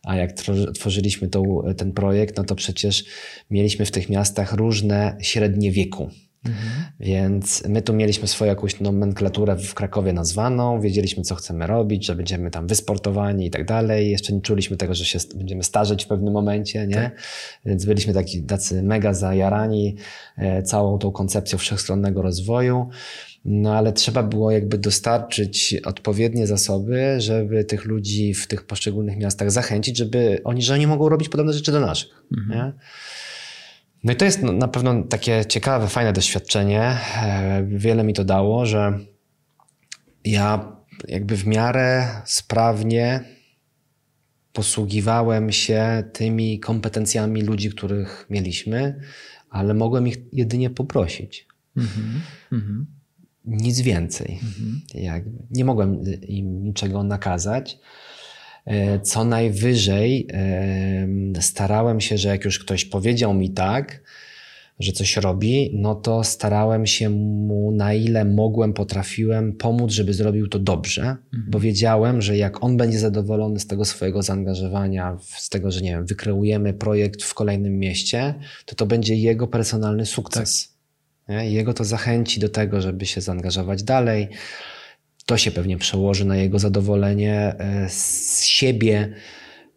a 0.03 0.15
jak 0.15 0.33
tworzyliśmy 0.73 1.27
tą, 1.27 1.63
ten 1.77 1.91
projekt, 1.91 2.37
no 2.37 2.43
to 2.43 2.55
przecież 2.55 3.05
mieliśmy 3.51 3.85
w 3.85 3.91
tych 3.91 4.09
miastach 4.09 4.53
różne 4.53 5.17
średnie 5.21 5.71
wieku. 5.71 6.09
Mhm. 6.45 6.83
Więc 6.99 7.63
my 7.69 7.81
tu 7.81 7.93
mieliśmy 7.93 8.27
swoją 8.27 8.49
jakąś 8.49 8.79
nomenklaturę 8.79 9.55
w 9.57 9.73
Krakowie 9.73 10.13
nazwaną, 10.13 10.81
wiedzieliśmy, 10.81 11.23
co 11.23 11.35
chcemy 11.35 11.67
robić, 11.67 12.05
że 12.05 12.15
będziemy 12.15 12.51
tam 12.51 12.67
wysportowani 12.67 13.45
i 13.45 13.51
tak 13.51 13.65
dalej. 13.65 14.11
Jeszcze 14.11 14.33
nie 14.33 14.41
czuliśmy 14.41 14.77
tego, 14.77 14.93
że 14.93 15.05
się 15.05 15.19
będziemy 15.35 15.63
starzeć 15.63 16.05
w 16.05 16.07
pewnym 16.07 16.33
momencie, 16.33 16.87
nie? 16.87 16.95
Tak. 16.95 17.21
Więc 17.65 17.85
byliśmy 17.85 18.13
taki, 18.13 18.43
tacy 18.43 18.83
mega 18.83 19.13
zajarani 19.13 19.95
e, 20.37 20.63
całą 20.63 20.97
tą 20.97 21.11
koncepcją 21.11 21.57
wszechstronnego 21.57 22.21
rozwoju. 22.21 22.89
No 23.45 23.75
ale 23.77 23.93
trzeba 23.93 24.23
było 24.23 24.51
jakby 24.51 24.77
dostarczyć 24.77 25.75
odpowiednie 25.85 26.47
zasoby, 26.47 27.15
żeby 27.17 27.63
tych 27.63 27.85
ludzi 27.85 28.33
w 28.33 28.47
tych 28.47 28.65
poszczególnych 28.65 29.17
miastach 29.17 29.51
zachęcić, 29.51 29.97
żeby 29.97 30.41
oni, 30.43 30.61
że 30.61 30.73
oni 30.73 30.87
mogą 30.87 31.09
robić 31.09 31.29
podobne 31.29 31.53
rzeczy 31.53 31.71
do 31.71 31.79
naszych. 31.79 32.23
Mhm. 32.37 32.73
No 34.03 34.13
i 34.13 34.15
to 34.15 34.25
jest 34.25 34.43
na 34.43 34.67
pewno 34.67 35.03
takie 35.03 35.45
ciekawe, 35.45 35.87
fajne 35.87 36.13
doświadczenie. 36.13 36.81
E, 36.81 37.63
wiele 37.67 38.03
mi 38.03 38.13
to 38.13 38.23
dało, 38.23 38.65
że 38.65 38.99
ja 40.25 40.75
jakby 41.07 41.37
w 41.37 41.47
miarę 41.47 42.07
sprawnie 42.25 43.23
posługiwałem 44.53 45.51
się 45.51 46.03
tymi 46.13 46.59
kompetencjami 46.59 47.41
ludzi, 47.41 47.69
których 47.69 48.25
mieliśmy, 48.29 48.99
ale 49.49 49.73
mogłem 49.73 50.07
ich 50.07 50.17
jedynie 50.33 50.69
poprosić. 50.69 51.47
Mhm. 51.77 52.21
Mhm 52.51 52.87
nic 53.45 53.81
więcej. 53.81 54.39
Mhm. 54.43 54.81
Nie 55.51 55.65
mogłem 55.65 56.01
im 56.27 56.63
niczego 56.63 57.03
nakazać. 57.03 57.79
E, 58.65 58.99
co 58.99 59.23
najwyżej 59.23 60.27
starałem 61.39 62.01
się, 62.01 62.17
że 62.17 62.29
jak 62.29 62.45
już 62.45 62.59
ktoś 62.59 62.85
powiedział 62.85 63.33
mi 63.33 63.51
tak, 63.51 64.01
że 64.79 64.91
coś 64.91 65.17
robi, 65.17 65.71
no 65.73 65.95
to 65.95 66.23
starałem 66.23 66.85
się 66.85 67.09
mu 67.09 67.71
na 67.71 67.93
ile 67.93 68.25
mogłem, 68.25 68.73
potrafiłem 68.73 69.53
pomóc, 69.53 69.91
żeby 69.91 70.13
zrobił 70.13 70.47
to 70.47 70.59
dobrze, 70.59 71.01
mhm. 71.01 71.45
bo 71.47 71.59
wiedziałem, 71.59 72.21
że 72.21 72.37
jak 72.37 72.63
on 72.63 72.77
będzie 72.77 72.99
zadowolony 72.99 73.59
z 73.59 73.67
tego 73.67 73.85
swojego 73.85 74.21
zaangażowania, 74.21 75.17
z 75.21 75.49
tego, 75.49 75.71
że 75.71 75.81
nie 75.81 75.91
wiem, 75.91 76.05
wykreujemy 76.05 76.73
projekt 76.73 77.23
w 77.23 77.33
kolejnym 77.33 77.79
mieście, 77.79 78.33
to 78.65 78.75
to 78.75 78.85
będzie 78.85 79.15
jego 79.15 79.47
personalny 79.47 80.05
sukces. 80.05 80.73
Tak. 81.27 81.45
Jego 81.51 81.73
to 81.73 81.83
zachęci 81.83 82.39
do 82.39 82.49
tego, 82.49 82.81
żeby 82.81 83.05
się 83.05 83.21
zaangażować 83.21 83.83
dalej. 83.83 84.27
To 85.25 85.37
się 85.37 85.51
pewnie 85.51 85.77
przełoży 85.77 86.25
na 86.25 86.37
jego 86.37 86.59
zadowolenie 86.59 87.55
e, 87.59 87.89
z 87.89 88.43
siebie, 88.43 89.13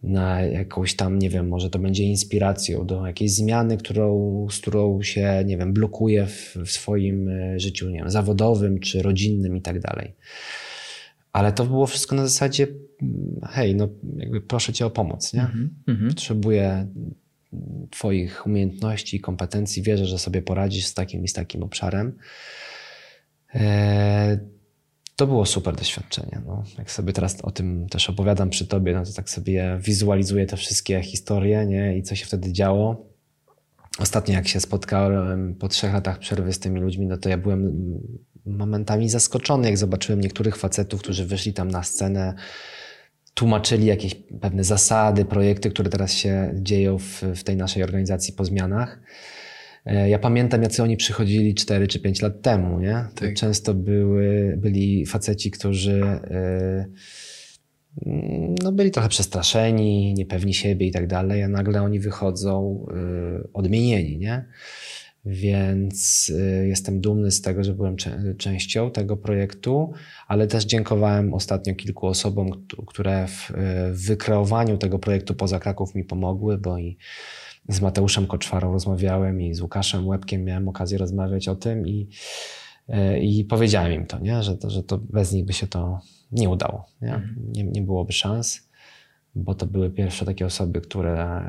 na 0.02 0.40
jakąś 0.40 0.96
tam, 0.96 1.18
nie 1.18 1.30
wiem, 1.30 1.48
może 1.48 1.70
to 1.70 1.78
będzie 1.78 2.04
inspiracją 2.04 2.86
do 2.86 3.06
jakiejś 3.06 3.32
zmiany, 3.32 3.76
którą, 3.76 4.46
z 4.50 4.58
którą 4.58 5.02
się, 5.02 5.42
nie 5.46 5.58
wiem, 5.58 5.72
blokuje 5.72 6.26
w, 6.26 6.56
w 6.56 6.70
swoim 6.70 7.28
e, 7.28 7.60
życiu, 7.60 7.90
nie 7.90 7.98
wiem, 7.98 8.10
zawodowym 8.10 8.80
czy 8.80 9.02
rodzinnym 9.02 9.56
i 9.56 9.62
tak 9.62 9.80
dalej. 9.80 10.14
Ale 11.32 11.52
to 11.52 11.66
było 11.66 11.86
wszystko 11.86 12.16
na 12.16 12.22
zasadzie, 12.22 12.66
mm, 13.02 13.40
hej, 13.48 13.74
no 13.74 13.88
jakby 14.16 14.40
proszę 14.40 14.72
cię 14.72 14.86
o 14.86 14.90
pomoc, 14.90 15.32
nie? 15.32 15.40
Mm 15.40 15.70
-hmm. 15.88 16.08
Potrzebuję 16.08 16.86
Twoich 17.90 18.46
umiejętności 18.46 19.16
i 19.16 19.20
kompetencji, 19.20 19.82
wierzę, 19.82 20.06
że 20.06 20.18
sobie 20.18 20.42
poradzisz 20.42 20.86
z 20.86 20.94
takim 20.94 21.24
i 21.24 21.28
z 21.28 21.32
takim 21.32 21.62
obszarem. 21.62 22.12
E, 23.54 24.38
to 25.16 25.26
było 25.26 25.46
super 25.46 25.76
doświadczenie. 25.76 26.40
No, 26.46 26.62
jak 26.78 26.90
sobie 26.90 27.12
teraz 27.12 27.40
o 27.40 27.50
tym 27.50 27.88
też 27.88 28.10
opowiadam 28.10 28.50
przy 28.50 28.66
Tobie, 28.66 28.94
no 28.94 29.04
to 29.04 29.12
tak 29.12 29.30
sobie 29.30 29.78
wizualizuję 29.80 30.46
te 30.46 30.56
wszystkie 30.56 31.02
historie 31.02 31.66
nie? 31.66 31.98
i 31.98 32.02
co 32.02 32.14
się 32.14 32.26
wtedy 32.26 32.52
działo. 32.52 33.06
Ostatnio 33.98 34.34
jak 34.34 34.48
się 34.48 34.60
spotkałem 34.60 35.54
po 35.54 35.68
trzech 35.68 35.92
latach 35.92 36.18
przerwy 36.18 36.52
z 36.52 36.58
tymi 36.58 36.80
ludźmi, 36.80 37.06
no 37.06 37.16
to 37.16 37.28
ja 37.28 37.38
byłem 37.38 37.72
momentami 38.46 39.08
zaskoczony, 39.08 39.68
jak 39.68 39.78
zobaczyłem 39.78 40.20
niektórych 40.20 40.56
facetów, 40.56 41.00
którzy 41.00 41.26
wyszli 41.26 41.52
tam 41.52 41.70
na 41.70 41.82
scenę 41.82 42.34
tłumaczyli 43.34 43.86
jakieś 43.86 44.14
pewne 44.14 44.64
zasady, 44.64 45.24
projekty, 45.24 45.70
które 45.70 45.90
teraz 45.90 46.12
się 46.12 46.50
dzieją 46.54 46.98
w, 46.98 47.22
w 47.36 47.44
tej 47.44 47.56
naszej 47.56 47.82
organizacji 47.82 48.32
po 48.32 48.44
zmianach. 48.44 49.00
E, 49.86 50.08
ja 50.08 50.18
pamiętam, 50.18 50.62
jacy 50.62 50.82
oni 50.82 50.96
przychodzili 50.96 51.54
4 51.54 51.88
czy 51.88 52.00
5 52.00 52.22
lat 52.22 52.42
temu, 52.42 52.78
nie? 52.80 53.04
Tak. 53.14 53.34
Często 53.34 53.74
były, 53.74 54.54
byli 54.58 55.06
faceci, 55.06 55.50
którzy 55.50 56.02
e, 56.02 56.86
no, 58.62 58.72
byli 58.72 58.90
trochę 58.90 59.08
przestraszeni, 59.08 60.14
niepewni 60.14 60.54
siebie 60.54 60.86
i 60.86 60.90
tak 60.92 61.06
dalej, 61.06 61.42
a 61.42 61.48
nagle 61.48 61.82
oni 61.82 62.00
wychodzą 62.00 62.86
e, 62.90 63.52
odmienieni, 63.52 64.18
nie? 64.18 64.44
Więc 65.28 66.32
jestem 66.64 67.00
dumny 67.00 67.30
z 67.30 67.42
tego, 67.42 67.64
że 67.64 67.74
byłem 67.74 67.96
częścią 68.38 68.90
tego 68.90 69.16
projektu, 69.16 69.92
ale 70.28 70.46
też 70.46 70.64
dziękowałem 70.64 71.34
ostatnio 71.34 71.74
kilku 71.74 72.06
osobom, 72.06 72.50
które 72.86 73.26
w 73.26 73.52
wykreowaniu 73.92 74.78
tego 74.78 74.98
projektu 74.98 75.34
poza 75.34 75.58
Kraków 75.58 75.94
mi 75.94 76.04
pomogły, 76.04 76.58
bo 76.58 76.78
i 76.78 76.96
z 77.68 77.80
Mateuszem 77.80 78.26
Koczwarą 78.26 78.72
rozmawiałem 78.72 79.40
i 79.40 79.54
z 79.54 79.60
Łukaszem 79.60 80.06
Łebkiem 80.06 80.44
miałem 80.44 80.68
okazję 80.68 80.98
rozmawiać 80.98 81.48
o 81.48 81.56
tym 81.56 81.88
i, 81.88 82.08
y, 82.88 83.18
i 83.18 83.44
powiedziałem 83.44 83.92
im 83.92 84.06
to, 84.06 84.18
nie? 84.18 84.42
Że, 84.42 84.56
to, 84.56 84.70
że 84.70 84.82
to 84.82 84.98
bez 84.98 85.32
nich 85.32 85.44
by 85.44 85.52
się 85.52 85.66
to 85.66 86.00
nie 86.32 86.48
udało. 86.48 86.86
Nie, 87.02 87.14
mhm. 87.14 87.52
nie, 87.52 87.64
nie 87.64 87.82
byłoby 87.82 88.12
szans 88.12 88.66
bo 89.36 89.54
to 89.54 89.66
były 89.66 89.90
pierwsze 89.90 90.24
takie 90.26 90.46
osoby, 90.46 90.80
które 90.80 91.42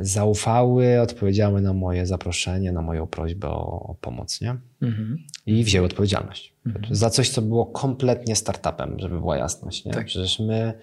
zaufały, 0.00 1.00
odpowiedziały 1.00 1.60
na 1.60 1.72
moje 1.72 2.06
zaproszenie, 2.06 2.72
na 2.72 2.82
moją 2.82 3.06
prośbę 3.06 3.48
o, 3.48 3.82
o 3.82 3.94
pomoc, 3.94 4.40
nie? 4.40 4.56
Mhm. 4.82 5.18
I 5.46 5.64
wzięły 5.64 5.86
odpowiedzialność. 5.86 6.54
Mhm. 6.66 6.94
Za 6.94 7.10
coś, 7.10 7.30
co 7.30 7.42
było 7.42 7.66
kompletnie 7.66 8.36
startupem, 8.36 8.96
żeby 8.98 9.20
była 9.20 9.36
jasność, 9.36 9.84
nie? 9.84 9.92
Tak. 9.92 10.06
Przecież 10.06 10.40
my 10.40 10.54
e, 10.54 10.74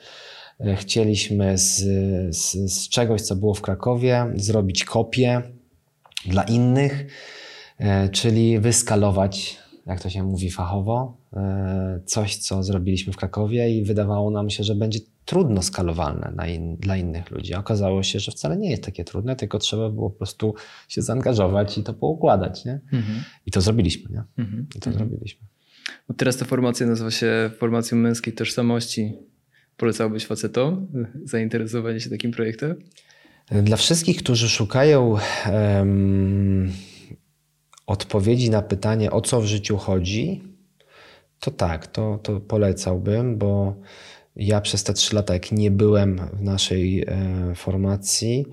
chcieliśmy 0.76 1.58
z, 1.58 1.78
z, 2.36 2.74
z 2.74 2.90
czegoś, 2.90 3.22
co 3.22 3.36
było 3.36 3.54
w 3.54 3.62
Krakowie, 3.62 4.26
zrobić 4.36 4.86
kopię 4.86 5.42
dla 6.26 6.44
innych, 6.44 7.06
e, 7.78 8.10
czyli 8.10 8.60
wyskalować 8.60 9.66
jak 9.86 10.02
to 10.02 10.10
się 10.10 10.24
mówi 10.24 10.52
fachowo, 10.52 11.18
e, 11.34 12.00
coś, 12.06 12.36
co 12.36 12.64
zrobiliśmy 12.64 13.14
w 13.14 13.18
Krakowie 13.18 13.78
i 13.78 13.84
wydawało 13.84 14.32
nam 14.32 14.50
się, 14.50 14.64
że 14.64 14.76
będzie 14.76 15.00
trudno 15.26 15.62
skalowalne 15.62 16.54
in, 16.54 16.78
dla 16.78 16.98
innych 16.98 17.32
ludzi. 17.32 17.54
Okazało 17.54 18.04
się, 18.04 18.20
że 18.20 18.32
wcale 18.32 18.58
nie 18.58 18.70
jest 18.70 18.84
takie 18.84 19.04
trudne, 19.04 19.36
tylko 19.36 19.60
trzeba 19.60 19.90
było 19.90 20.10
po 20.10 20.18
prostu 20.18 20.54
się 20.88 21.02
zaangażować 21.02 21.78
i 21.78 21.84
to 21.84 21.94
poukładać. 21.94 22.66
Nie? 22.66 22.80
Mhm. 22.94 23.24
I 23.46 23.52
to 23.52 23.62
zrobiliśmy. 23.62 24.10
Nie? 24.12 24.24
Mhm. 24.44 24.68
I 24.76 24.80
to 24.80 24.90
mhm. 24.90 25.10
zrobiliśmy. 25.10 25.48
Bo 26.08 26.14
teraz 26.14 26.38
ta 26.38 26.46
formacja 26.46 26.88
nazywa 26.88 27.12
się 27.12 27.52
formacją 27.58 27.98
męskiej 27.98 28.34
tożsamości. 28.34 29.14
Polecałbyś 29.78 30.26
facetom 30.26 30.88
zainteresowanie 31.24 32.00
się 32.00 32.10
takim 32.10 32.32
projektem? 32.32 32.76
Dla 33.52 33.78
wszystkich, 33.78 34.18
którzy 34.18 34.50
szukają 34.50 35.18
um, 35.54 36.72
odpowiedzi 37.88 38.50
na 38.50 38.62
pytanie, 38.62 39.12
o 39.12 39.22
co 39.22 39.42
w 39.42 39.46
życiu 39.46 39.78
chodzi, 39.78 40.44
to 41.40 41.52
tak, 41.52 41.88
to, 41.88 42.20
to 42.24 42.40
polecałbym, 42.40 43.38
bo 43.38 43.76
ja 44.36 44.62
przez 44.62 44.84
te 44.84 44.94
trzy 44.94 45.16
lata, 45.16 45.34
jak 45.34 45.52
nie 45.52 45.72
byłem 45.72 46.22
w 46.34 46.42
naszej 46.42 47.02
e, 47.08 47.56
formacji, 47.56 48.46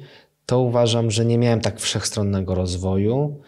to 0.47 0.61
uważam, 0.61 1.11
że 1.11 1.25
nie 1.25 1.39
miałem 1.39 1.61
tak 1.61 1.81
wszechstronnego 1.81 2.55
rozwoju, 2.55 3.41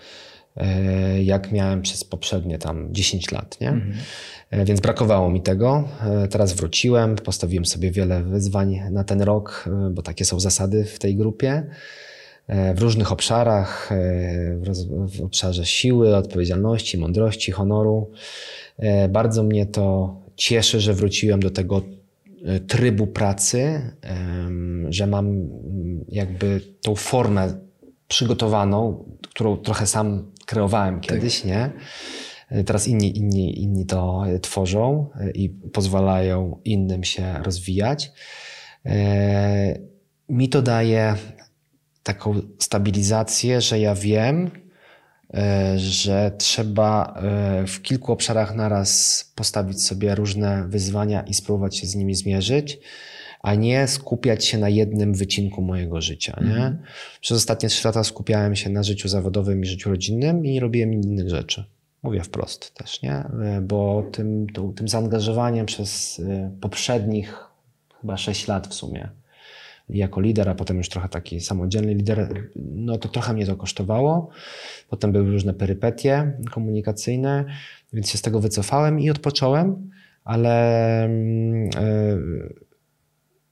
e, 0.56 1.22
jak 1.22 1.52
miałem 1.52 1.82
przez 1.82 2.04
poprzednie 2.04 2.58
tam 2.58 2.94
10 2.94 3.32
lat, 3.32 3.60
nie? 3.60 3.68
Mhm. 3.68 3.94
E, 4.54 4.64
więc 4.64 4.80
brakowało 4.80 5.30
mi 5.30 5.42
tego. 5.42 5.88
Teraz 6.30 6.52
wróciłem, 6.52 7.16
postawiłem 7.16 7.64
sobie 7.64 7.90
wiele 7.90 8.22
wyzwań 8.22 8.80
na 8.90 9.04
ten 9.04 9.22
rok, 9.22 9.68
bo 9.90 10.02
takie 10.02 10.24
są 10.24 10.40
zasady 10.40 10.84
w 10.84 10.98
tej 10.98 11.16
grupie. 11.16 11.66
W 12.74 12.80
różnych 12.80 13.12
obszarach, 13.12 13.90
w 15.08 15.22
obszarze 15.24 15.66
siły, 15.66 16.16
odpowiedzialności, 16.16 16.98
mądrości, 16.98 17.52
honoru. 17.52 18.10
Bardzo 19.08 19.42
mnie 19.42 19.66
to 19.66 20.16
cieszy, 20.36 20.80
że 20.80 20.94
wróciłem 20.94 21.40
do 21.40 21.50
tego 21.50 21.82
trybu 22.68 23.06
pracy, 23.06 23.92
że 24.88 25.06
mam 25.06 25.26
mm, 25.26 26.04
jakby 26.08 26.60
tą 26.80 26.94
formę 26.94 27.52
przygotowaną, 28.08 29.04
którą 29.30 29.56
trochę 29.56 29.86
sam 29.86 30.32
kreowałem 30.46 30.94
tak. 31.00 31.10
kiedyś, 31.10 31.40
tak. 31.40 31.46
nie? 31.46 31.70
Teraz 32.66 32.88
inni, 32.88 33.18
inni, 33.18 33.62
inni 33.62 33.86
to 33.86 34.24
tworzą 34.42 35.10
i 35.34 35.50
pozwalają 35.50 36.60
innym 36.64 37.04
się 37.04 37.38
rozwijać. 37.42 38.12
Mi 40.28 40.48
to 40.48 40.62
daje 40.62 41.14
taką 42.02 42.40
stabilizację, 42.58 43.60
że 43.60 43.80
ja 43.80 43.94
wiem, 43.94 44.50
że 45.76 46.32
trzeba 46.38 47.20
w 47.66 47.82
kilku 47.82 48.12
obszarach 48.12 48.54
naraz 48.54 49.24
postawić 49.34 49.82
sobie 49.82 50.14
różne 50.14 50.68
wyzwania 50.68 51.22
i 51.22 51.34
spróbować 51.34 51.76
się 51.76 51.86
z 51.86 51.94
nimi 51.94 52.14
zmierzyć, 52.14 52.78
a 53.40 53.54
nie 53.54 53.88
skupiać 53.88 54.44
się 54.44 54.58
na 54.58 54.68
jednym 54.68 55.14
wycinku 55.14 55.62
mojego 55.62 56.00
życia. 56.00 56.40
Nie? 56.40 56.56
Mm. 56.56 56.78
Przez 57.20 57.36
ostatnie 57.36 57.68
trzy 57.68 57.88
lata 57.88 58.04
skupiałem 58.04 58.56
się 58.56 58.70
na 58.70 58.82
życiu 58.82 59.08
zawodowym 59.08 59.62
i 59.62 59.66
życiu 59.66 59.90
rodzinnym 59.90 60.46
i 60.46 60.50
nie 60.50 60.60
robiłem 60.60 60.92
innych 60.92 61.30
rzeczy. 61.30 61.64
Mówię 62.04 62.22
wprost 62.22 62.74
też, 62.74 63.02
nie? 63.02 63.12
E, 63.14 63.60
bo 63.62 64.02
tym, 64.12 64.46
tym 64.76 64.88
zaangażowaniem 64.88 65.66
przez 65.66 66.22
poprzednich 66.60 67.44
chyba 68.00 68.16
sześć 68.16 68.48
lat 68.48 68.66
w 68.66 68.74
sumie 68.74 69.08
jako 69.88 70.20
lider, 70.20 70.48
a 70.48 70.54
potem 70.54 70.76
już 70.76 70.88
trochę 70.88 71.08
taki 71.08 71.40
samodzielny 71.40 71.94
lider, 71.94 72.50
no 72.56 72.98
to 72.98 73.08
trochę 73.08 73.32
mnie 73.32 73.46
to 73.46 73.56
kosztowało. 73.56 74.28
Potem 74.88 75.12
były 75.12 75.30
różne 75.30 75.54
perypetie 75.54 76.32
komunikacyjne, 76.50 77.44
więc 77.92 78.10
się 78.10 78.18
z 78.18 78.22
tego 78.22 78.40
wycofałem 78.40 79.00
i 79.00 79.10
odpocząłem, 79.10 79.90
ale 80.24 81.08
yy, 81.74 82.54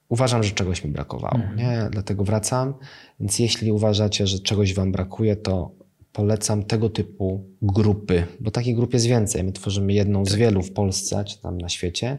uważam, 0.09 0.43
że 0.43 0.51
czegoś 0.51 0.83
mi 0.83 0.91
brakowało, 0.91 1.35
mhm. 1.35 1.55
nie? 1.55 1.87
Dlatego 1.91 2.23
wracam. 2.23 2.73
Więc 3.19 3.39
jeśli 3.39 3.71
uważacie, 3.71 4.27
że 4.27 4.39
czegoś 4.39 4.73
wam 4.73 4.91
brakuje, 4.91 5.35
to 5.35 5.71
polecam 6.13 6.63
tego 6.63 6.89
typu 6.89 7.45
grupy, 7.61 8.23
bo 8.39 8.51
takich 8.51 8.75
grup 8.75 8.93
jest 8.93 9.05
więcej. 9.05 9.43
My 9.43 9.51
tworzymy 9.51 9.93
jedną 9.93 10.25
z 10.25 10.29
tak. 10.29 10.39
wielu 10.39 10.61
w 10.61 10.71
Polsce 10.71 11.25
czy 11.25 11.41
tam 11.41 11.57
na 11.57 11.69
świecie. 11.69 12.17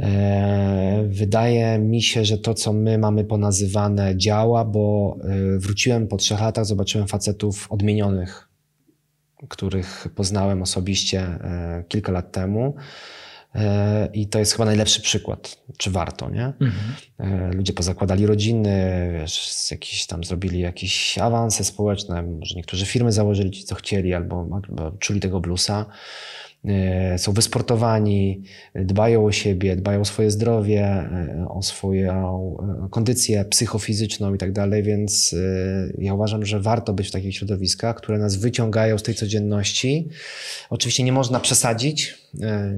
E, 0.00 1.04
wydaje 1.08 1.78
mi 1.78 2.02
się, 2.02 2.24
że 2.24 2.38
to, 2.38 2.54
co 2.54 2.72
my 2.72 2.98
mamy 2.98 3.24
ponazywane, 3.24 4.16
działa, 4.16 4.64
bo 4.64 5.16
e, 5.20 5.58
wróciłem 5.58 6.08
po 6.08 6.16
trzech 6.16 6.40
latach, 6.40 6.66
zobaczyłem 6.66 7.08
facetów 7.08 7.72
odmienionych, 7.72 8.48
których 9.48 10.08
poznałem 10.14 10.62
osobiście 10.62 11.20
e, 11.20 11.84
kilka 11.88 12.12
lat 12.12 12.32
temu. 12.32 12.74
I 14.12 14.26
to 14.26 14.38
jest 14.38 14.52
chyba 14.52 14.64
najlepszy 14.64 15.02
przykład, 15.02 15.58
czy 15.76 15.90
warto, 15.90 16.30
nie? 16.30 16.52
Mhm. 16.60 17.56
Ludzie 17.56 17.72
pozakładali 17.72 18.26
rodziny, 18.26 19.08
wiesz, 19.20 19.70
jakieś 19.70 20.06
tam 20.06 20.24
zrobili 20.24 20.60
jakieś 20.60 21.18
awanse 21.18 21.64
społeczne, 21.64 22.22
może 22.22 22.54
niektórzy 22.54 22.86
firmy 22.86 23.12
założyli 23.12 23.50
ci, 23.50 23.64
co 23.64 23.74
chcieli, 23.74 24.14
albo, 24.14 24.48
albo 24.52 24.92
czuli 24.98 25.20
tego 25.20 25.40
bluesa. 25.40 25.86
E, 26.66 27.18
są 27.18 27.32
wysportowani, 27.32 28.42
dbają 28.74 29.26
o 29.26 29.32
siebie, 29.32 29.76
dbają 29.76 30.00
o 30.00 30.04
swoje 30.04 30.30
zdrowie, 30.30 30.82
e, 30.84 31.46
o 31.48 31.62
swoją 31.62 32.56
e, 32.84 32.88
kondycję 32.90 33.44
psychofizyczną 33.44 34.34
i 34.34 34.38
tak 34.38 34.52
dalej, 34.52 34.82
więc 34.82 35.34
ja 35.98 36.14
uważam, 36.14 36.44
że 36.44 36.60
warto 36.60 36.92
być 36.92 37.08
w 37.08 37.12
takich 37.12 37.36
środowiskach, 37.36 37.96
które 37.96 38.18
nas 38.18 38.36
wyciągają 38.36 38.98
z 38.98 39.02
tej 39.02 39.14
codzienności. 39.14 40.08
Oczywiście 40.70 41.02
nie 41.02 41.12
można 41.12 41.40
przesadzić, 41.40 42.18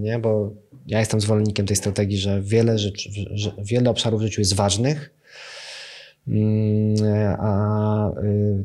nie? 0.01 0.19
bo 0.19 0.53
ja 0.89 0.99
jestem 0.99 1.21
zwolennikiem 1.21 1.67
tej 1.67 1.77
strategii, 1.77 2.19
że 2.19 2.43
wiele, 2.43 2.79
rzeczy, 2.79 3.11
że 3.35 3.53
wiele 3.65 3.91
obszarów 3.91 4.21
w 4.21 4.25
życiu 4.25 4.41
jest 4.41 4.55
ważnych, 4.55 5.15
mm, 6.29 6.95
a 7.39 8.11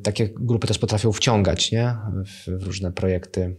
takie 0.03 0.29
grupy 0.29 0.67
też 0.67 0.79
potrafią 0.79 1.11
wciągać 1.11 1.71
nie? 1.71 1.95
w 2.25 2.63
różne 2.63 2.91
projekty 2.91 3.55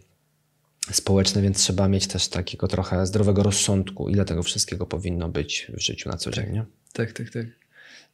społeczne, 0.93 1.43
więc 1.43 1.59
trzeba 1.59 1.89
mieć 1.89 2.07
też 2.07 2.29
takiego 2.29 2.69
trochę 2.69 3.07
zdrowego 3.07 3.43
rozsądku, 3.43 4.09
ile 4.09 4.25
tego 4.25 4.43
wszystkiego 4.43 4.87
powinno 4.87 5.29
być 5.29 5.71
w 5.75 5.81
życiu 5.81 6.09
na 6.09 6.17
co 6.17 6.31
dzień. 6.31 6.53
Nie? 6.53 6.65
Tak, 6.93 7.13
tak, 7.13 7.31
tak. 7.31 7.64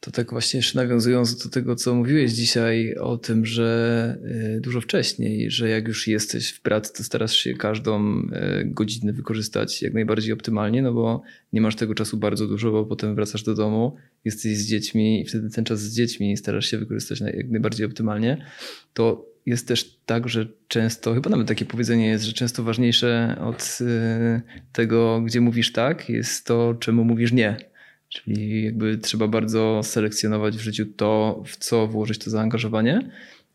To 0.01 0.11
tak 0.11 0.31
właśnie 0.31 0.57
jeszcze 0.57 0.79
nawiązując 0.79 1.43
do 1.43 1.49
tego, 1.49 1.75
co 1.75 1.95
mówiłeś 1.95 2.31
dzisiaj 2.31 2.95
o 2.95 3.17
tym, 3.17 3.45
że 3.45 4.17
y, 4.57 4.61
dużo 4.61 4.81
wcześniej, 4.81 5.51
że 5.51 5.69
jak 5.69 5.87
już 5.87 6.07
jesteś 6.07 6.49
w 6.49 6.61
pracy, 6.61 6.93
to 6.93 7.03
starasz 7.03 7.35
się 7.35 7.53
każdą 7.53 8.19
y, 8.19 8.29
godzinę 8.65 9.13
wykorzystać 9.13 9.81
jak 9.81 9.93
najbardziej 9.93 10.33
optymalnie, 10.33 10.81
no 10.81 10.93
bo 10.93 11.21
nie 11.53 11.61
masz 11.61 11.75
tego 11.75 11.93
czasu 11.93 12.17
bardzo 12.17 12.47
dużo, 12.47 12.71
bo 12.71 12.85
potem 12.85 13.15
wracasz 13.15 13.43
do 13.43 13.55
domu, 13.55 13.95
jesteś 14.25 14.57
z 14.57 14.67
dziećmi 14.67 15.21
i 15.21 15.25
wtedy 15.25 15.49
ten 15.49 15.65
czas 15.65 15.81
z 15.81 15.95
dziećmi 15.95 16.37
starasz 16.37 16.65
się 16.65 16.77
wykorzystać 16.77 17.19
jak 17.19 17.49
najbardziej 17.49 17.85
optymalnie. 17.85 18.45
To 18.93 19.31
jest 19.45 19.67
też 19.67 19.99
tak, 20.05 20.29
że 20.29 20.47
często, 20.67 21.13
chyba 21.13 21.29
nawet 21.29 21.47
takie 21.47 21.65
powiedzenie 21.65 22.07
jest, 22.07 22.23
że 22.25 22.33
często 22.33 22.63
ważniejsze 22.63 23.37
od 23.41 23.77
y, 23.81 24.41
tego, 24.73 25.21
gdzie 25.21 25.41
mówisz 25.41 25.71
tak, 25.71 26.09
jest 26.09 26.45
to, 26.45 26.75
czemu 26.79 27.03
mówisz 27.03 27.31
nie. 27.31 27.70
Czyli 28.11 28.63
jakby 28.63 28.97
trzeba 28.97 29.27
bardzo 29.27 29.81
selekcjonować 29.83 30.57
w 30.57 30.59
życiu 30.59 30.85
to, 30.85 31.43
w 31.47 31.57
co 31.57 31.87
włożyć 31.87 32.17
to 32.17 32.29
zaangażowanie 32.29 33.11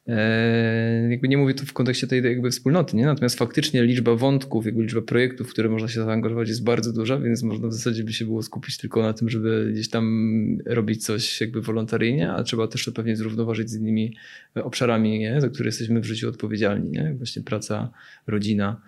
E, 0.09 1.09
jakby 1.11 1.29
nie 1.29 1.39
mówię 1.39 1.55
tu 1.55 1.67
w 1.67 1.73
kontekście 1.73 2.07
tej 2.07 2.25
jakby 2.25 2.51
wspólnoty, 2.51 2.97
nie? 2.97 3.07
natomiast 3.07 3.39
faktycznie 3.39 3.85
liczba 3.85 4.15
wątków, 4.15 4.67
jakby 4.67 4.83
liczba 4.83 5.03
projektów, 5.03 5.49
w 5.49 5.53
które 5.53 5.69
można 5.69 5.89
się 5.89 6.05
zaangażować 6.05 6.49
jest 6.49 6.65
bardzo 6.65 6.93
duża, 6.93 7.19
więc 7.19 7.43
można 7.43 7.69
w 7.69 7.73
zasadzie 7.73 8.05
by 8.05 8.13
się 8.13 8.25
było 8.25 8.43
skupić 8.43 8.77
tylko 8.79 9.03
na 9.03 9.13
tym, 9.13 9.29
żeby 9.29 9.71
gdzieś 9.73 9.91
tam 9.91 10.59
robić 10.67 11.05
coś 11.05 11.41
jakby 11.41 11.63
wolontaryjnie, 11.63 12.33
a 12.33 12.43
trzeba 12.43 12.69
też 12.69 12.85
to 12.85 12.93
pewnie 12.93 13.17
zrównoważyć 13.17 13.71
z 13.71 13.77
innymi 13.77 14.17
obszarami, 14.55 15.19
nie? 15.19 15.41
za 15.41 15.49
które 15.49 15.69
jesteśmy 15.69 16.01
w 16.01 16.05
życiu 16.05 16.29
odpowiedzialni, 16.29 16.91
nie? 16.91 17.15
właśnie 17.19 17.43
praca, 17.43 17.91
rodzina. 18.27 18.81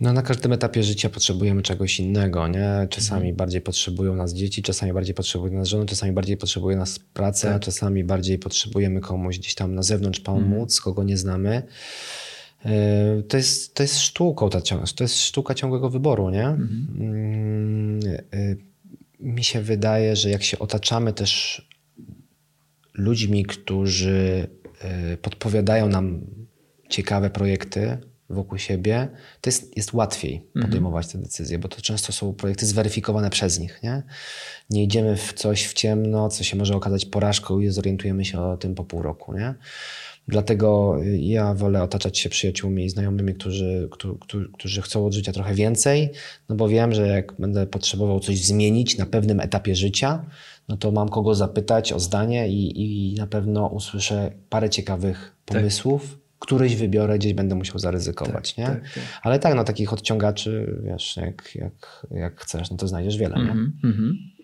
No, 0.00 0.12
na 0.12 0.22
każdym 0.22 0.52
etapie 0.52 0.82
życia 0.82 1.08
potrzebujemy 1.08 1.62
czegoś 1.62 2.00
innego, 2.00 2.48
nie? 2.48 2.86
Czasami 2.90 3.20
mhm. 3.20 3.36
bardziej 3.36 3.60
potrzebują 3.60 4.16
nas 4.16 4.34
dzieci, 4.34 4.62
czasami 4.62 4.92
bardziej 4.92 5.14
potrzebują 5.14 5.52
nas 5.52 5.68
żony, 5.68 5.86
czasami 5.86 6.12
bardziej 6.12 6.36
potrzebuje 6.36 6.76
nas 6.76 6.98
praca, 6.98 7.52
tak. 7.52 7.62
czasami 7.62 8.04
bardziej 8.04 8.38
potrzebujemy 8.38 9.00
komuś 9.00 9.38
gdzieś 9.38 9.54
tam 9.54 9.74
na 9.74 9.82
zewnątrz 9.82 10.20
pomóc, 10.20 10.76
mhm. 10.76 10.82
kogo 10.84 11.04
nie 11.04 11.16
znamy. 11.16 11.62
E, 12.64 13.22
to 13.22 13.36
jest, 13.36 13.74
to 13.74 13.82
jest 13.82 13.98
sztuką, 13.98 14.50
ta, 14.50 14.60
to 14.96 15.04
jest 15.04 15.20
sztuka 15.20 15.54
ciągłego 15.54 15.90
wyboru, 15.90 16.30
nie? 16.30 16.46
Mhm. 16.46 16.86
Mm, 17.00 18.00
e, 18.32 18.56
mi 19.20 19.44
się 19.44 19.60
wydaje, 19.60 20.16
że 20.16 20.30
jak 20.30 20.42
się 20.42 20.58
otaczamy 20.58 21.12
też 21.12 21.62
ludźmi, 22.94 23.44
którzy 23.44 24.48
e, 24.80 25.16
podpowiadają 25.16 25.88
nam 25.88 26.20
ciekawe 26.88 27.30
projekty, 27.30 27.98
wokół 28.30 28.58
siebie, 28.58 29.08
to 29.40 29.50
jest, 29.50 29.76
jest 29.76 29.92
łatwiej 29.92 30.36
mhm. 30.36 30.66
podejmować 30.66 31.08
te 31.08 31.18
decyzje, 31.18 31.58
bo 31.58 31.68
to 31.68 31.80
często 31.80 32.12
są 32.12 32.34
projekty 32.34 32.66
zweryfikowane 32.66 33.30
przez 33.30 33.58
nich. 33.58 33.80
Nie? 33.82 34.02
nie 34.70 34.84
idziemy 34.84 35.16
w 35.16 35.32
coś 35.32 35.66
w 35.66 35.72
ciemno, 35.72 36.28
co 36.28 36.44
się 36.44 36.56
może 36.56 36.76
okazać 36.76 37.04
porażką 37.04 37.60
i 37.60 37.68
zorientujemy 37.68 38.24
się 38.24 38.40
o 38.40 38.56
tym 38.56 38.74
po 38.74 38.84
pół 38.84 39.02
roku. 39.02 39.34
Nie? 39.34 39.54
Dlatego 40.28 40.96
ja 41.18 41.54
wolę 41.54 41.82
otaczać 41.82 42.18
się 42.18 42.28
przyjaciółmi 42.28 42.84
i 42.84 42.90
znajomymi, 42.90 43.34
którzy, 43.34 43.88
którzy, 43.90 44.48
którzy 44.52 44.82
chcą 44.82 45.06
od 45.06 45.14
życia 45.14 45.32
trochę 45.32 45.54
więcej, 45.54 46.10
no 46.48 46.56
bo 46.56 46.68
wiem, 46.68 46.94
że 46.94 47.06
jak 47.06 47.34
będę 47.38 47.66
potrzebował 47.66 48.20
coś 48.20 48.44
zmienić 48.44 48.98
na 48.98 49.06
pewnym 49.06 49.40
etapie 49.40 49.74
życia, 49.74 50.24
no 50.68 50.76
to 50.76 50.92
mam 50.92 51.08
kogo 51.08 51.34
zapytać 51.34 51.92
o 51.92 52.00
zdanie 52.00 52.48
i, 52.48 53.12
i 53.12 53.14
na 53.14 53.26
pewno 53.26 53.66
usłyszę 53.66 54.32
parę 54.48 54.70
ciekawych 54.70 55.36
tak. 55.44 55.56
pomysłów. 55.56 56.02
Tak 56.10 56.23
któryś 56.44 56.76
wybiorę, 56.76 57.18
gdzieś 57.18 57.34
będę 57.34 57.54
musiał 57.54 57.78
zaryzykować, 57.78 58.54
tak, 58.54 58.58
nie? 58.58 58.64
Tak, 58.64 58.94
tak. 58.94 59.02
Ale 59.22 59.38
tak, 59.38 59.54
no 59.54 59.64
takich 59.64 59.92
odciągaczy, 59.92 60.80
wiesz, 60.84 61.16
jak, 61.16 61.54
jak, 61.54 62.06
jak 62.10 62.40
chcesz, 62.40 62.70
no 62.70 62.76
to 62.76 62.88
znajdziesz 62.88 63.16
wiele, 63.16 63.34
mm 63.34 63.46
-hmm, 63.46 63.50
nie? 63.84 63.90
Mm 63.90 64.00
-hmm. 64.00 64.34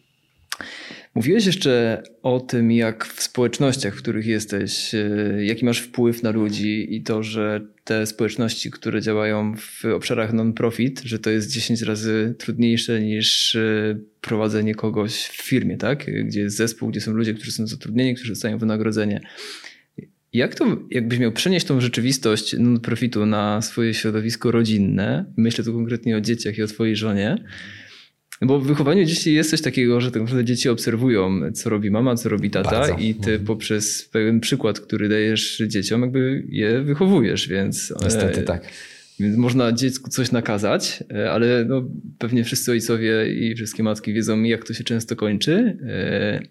Mówiłeś 1.15 1.47
jeszcze 1.47 2.03
o 2.23 2.41
tym, 2.41 2.73
jak 2.73 3.05
w 3.05 3.23
społecznościach, 3.23 3.95
w 3.95 3.99
których 3.99 4.27
jesteś, 4.27 4.95
e, 4.95 5.45
jaki 5.45 5.65
masz 5.65 5.79
wpływ 5.79 6.23
na 6.23 6.31
ludzi 6.31 6.97
i 6.97 7.03
to, 7.03 7.23
że 7.23 7.61
te 7.85 8.07
społeczności, 8.07 8.71
które 8.71 9.03
działają 9.03 9.57
w 9.57 9.85
obszarach 9.85 10.33
non-profit, 10.33 11.01
że 11.05 11.19
to 11.19 11.31
jest 11.31 11.51
10 11.51 11.83
razy 11.83 12.35
trudniejsze 12.39 13.01
niż 13.01 13.55
e, 13.55 13.99
prowadzenie 14.21 14.75
kogoś 14.75 15.13
w 15.15 15.43
firmie, 15.43 15.77
tak? 15.77 16.25
Gdzie 16.25 16.41
jest 16.41 16.57
zespół, 16.57 16.89
gdzie 16.89 17.01
są 17.01 17.13
ludzie, 17.13 17.35
którzy 17.35 17.53
są 17.53 17.67
zatrudnieni, 17.67 18.15
którzy 18.15 18.33
dostają 18.33 18.59
wynagrodzenie. 18.59 19.21
Jak 20.33 20.55
to, 20.55 20.77
jakbyś 20.91 21.19
miał 21.19 21.33
przenieść 21.33 21.67
tą 21.67 21.81
rzeczywistość 21.81 22.57
non-profitu 22.59 23.27
na 23.27 23.63
swoje 23.63 23.95
środowisko 23.95 24.51
rodzinne, 24.51 25.25
myślę 25.37 25.65
tu 25.65 25.73
konkretnie 25.73 26.17
o 26.17 26.21
dzieciach 26.21 26.59
i 26.59 26.63
o 26.63 26.67
twojej 26.67 26.97
żonie, 26.97 27.45
bo 28.43 28.61
w 28.61 28.67
wychowaniu 28.67 29.05
dzieci 29.05 29.35
jest 29.35 29.51
coś 29.51 29.63
takiego, 29.63 30.01
że 30.01 30.11
tak 30.11 30.23
naprawdę 30.23 30.45
dzieci 30.45 30.69
obserwują, 30.69 31.53
co 31.53 31.71
robi 31.71 31.91
mama, 31.91 32.17
co 32.17 32.29
robi 32.29 32.51
tata 32.51 32.71
Bardzo. 32.71 32.97
i 32.99 33.15
ty 33.15 33.31
mhm. 33.31 33.45
poprzez 33.45 34.09
pewien 34.13 34.41
przykład, 34.41 34.81
który 34.81 35.09
dajesz 35.09 35.63
dzieciom, 35.67 36.03
jakby 36.03 36.45
je 36.49 36.83
wychowujesz, 36.83 37.49
więc... 37.49 37.95
Niestety 38.03 38.41
e, 38.41 38.43
tak. 38.43 38.63
Więc 39.21 39.37
można 39.37 39.73
dziecku 39.73 40.11
coś 40.11 40.33
nakazać, 40.33 41.05
e, 41.15 41.31
ale 41.31 41.65
no, 41.65 41.89
pewnie 42.19 42.45
wszyscy 42.45 42.71
ojcowie 42.71 43.33
i 43.33 43.55
wszystkie 43.55 43.83
matki 43.83 44.13
wiedzą, 44.13 44.43
jak 44.43 44.65
to 44.65 44.75
się 44.75 44.85
często 44.85 45.17
kończy. 45.17 45.79
E, 45.87 46.43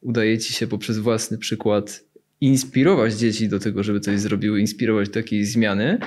udaje 0.00 0.38
ci 0.38 0.52
się 0.52 0.66
poprzez 0.66 0.98
własny 0.98 1.38
przykład 1.38 2.04
inspirować 2.40 3.14
dzieci 3.14 3.48
do 3.48 3.58
tego, 3.58 3.82
żeby 3.82 4.00
coś 4.00 4.20
zrobiły, 4.20 4.60
inspirować 4.60 5.08
do 5.08 5.14
takiej 5.14 5.44
zmiany. 5.44 5.98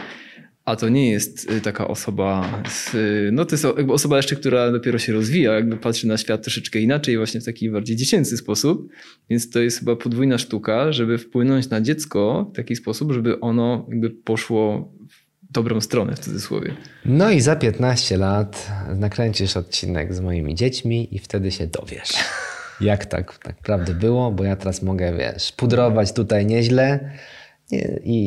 A 0.66 0.76
to 0.76 0.90
nie 0.90 1.12
jest 1.12 1.52
y, 1.52 1.62
taka 1.62 1.88
osoba, 1.88 2.62
z, 2.70 2.96
no 3.32 3.46
to 3.46 3.56
jest 3.56 3.66
osoba 3.90 4.18
jeszcze, 4.18 4.36
która 4.36 4.72
dopiero 4.72 5.00
się 5.00 5.14
rozwija, 5.14 5.54
jakby 5.54 5.78
patrzy 5.78 6.08
na 6.08 6.18
świat 6.18 6.42
troszeczkę 6.42 6.80
inaczej, 6.80 7.18
właśnie 7.18 7.42
w 7.42 7.46
taki 7.46 7.70
bardziej 7.70 7.96
dziecięcy 7.96 8.38
sposób. 8.38 8.90
Więc 9.30 9.50
to 9.50 9.60
jest 9.60 9.80
chyba 9.80 9.96
podwójna 9.96 10.38
sztuka, 10.38 10.92
żeby 10.92 11.18
wpłynąć 11.18 11.70
na 11.70 11.82
dziecko 11.82 12.50
w 12.54 12.56
taki 12.56 12.76
sposób, 12.76 13.12
żeby 13.12 13.40
ono 13.40 13.88
jakby 13.90 14.10
poszło 14.10 14.94
w 15.10 15.52
dobrą 15.52 15.82
stronę 15.82 16.16
w 16.16 16.20
cudzysłowie. 16.20 16.74
No 17.06 17.32
i 17.32 17.42
za 17.42 17.56
15 17.56 18.18
lat 18.18 18.72
nakręcisz 18.96 19.58
odcinek 19.58 20.14
z 20.14 20.20
moimi 20.20 20.56
dziećmi 20.56 21.16
i 21.16 21.20
wtedy 21.20 21.52
się 21.52 21.68
dowiesz. 21.68 22.12
Jak 22.82 23.06
tak 23.06 23.46
naprawdę 23.46 23.94
było, 23.94 24.32
bo 24.32 24.44
ja 24.44 24.56
teraz 24.56 24.82
mogę, 24.82 25.18
wiesz, 25.18 25.52
pudrować 25.52 26.14
tutaj 26.14 26.46
nieźle, 26.46 27.12
i, 28.04 28.18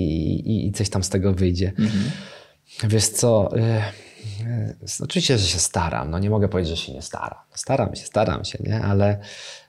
i, 0.47 0.67
i 0.67 0.73
coś 0.73 0.89
tam 0.89 1.03
z 1.03 1.09
tego 1.09 1.33
wyjdzie. 1.33 1.73
Mhm. 1.79 2.11
Wiesz 2.85 3.09
co, 3.09 3.57
y, 3.57 3.61
y, 4.45 5.05
oczywiście, 5.05 5.39
że 5.39 5.47
się 5.47 5.59
staram. 5.59 6.11
No 6.11 6.19
nie 6.19 6.31
mogę 6.31 6.49
powiedzieć, 6.49 6.79
że 6.79 6.87
się 6.87 6.93
nie 6.93 7.03
staram. 7.03 7.39
Staram 7.55 7.95
się, 7.95 8.07
staram 8.07 8.45
się, 8.45 8.59
nie? 8.61 8.81
ale 8.81 9.19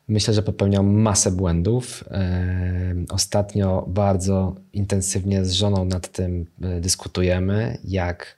myślę, 0.08 0.34
że 0.34 0.44
popełniam 0.44 0.88
masę 0.88 1.32
błędów. 1.32 2.04
Y, 2.04 3.06
ostatnio 3.10 3.86
bardzo 3.88 4.56
intensywnie 4.74 5.46
z 5.46 5.52
żoną 5.52 5.86
nad 5.86 6.12
tym 6.12 6.46
dyskutujemy, 6.58 7.78
jak 7.84 8.38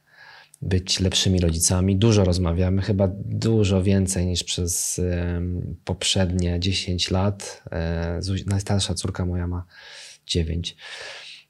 być 0.62 1.00
lepszymi 1.00 1.40
rodzicami. 1.40 1.96
Dużo 1.96 2.24
rozmawiamy, 2.24 2.82
chyba 2.82 3.08
dużo 3.26 3.84
więcej 3.84 4.26
niż 4.26 4.44
przez 4.44 5.02
poprzednie 5.86 6.60
10 6.60 7.12
lat. 7.12 7.64
Najstarsza 8.46 8.94
córka 8.94 9.26
moja 9.26 9.48
ma 9.48 9.66
9. 10.28 10.78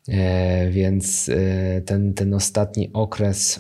E, 0.08 0.70
więc 0.70 1.30
e, 1.30 1.82
ten, 1.82 2.14
ten 2.14 2.34
ostatni 2.34 2.90
okres 2.94 3.60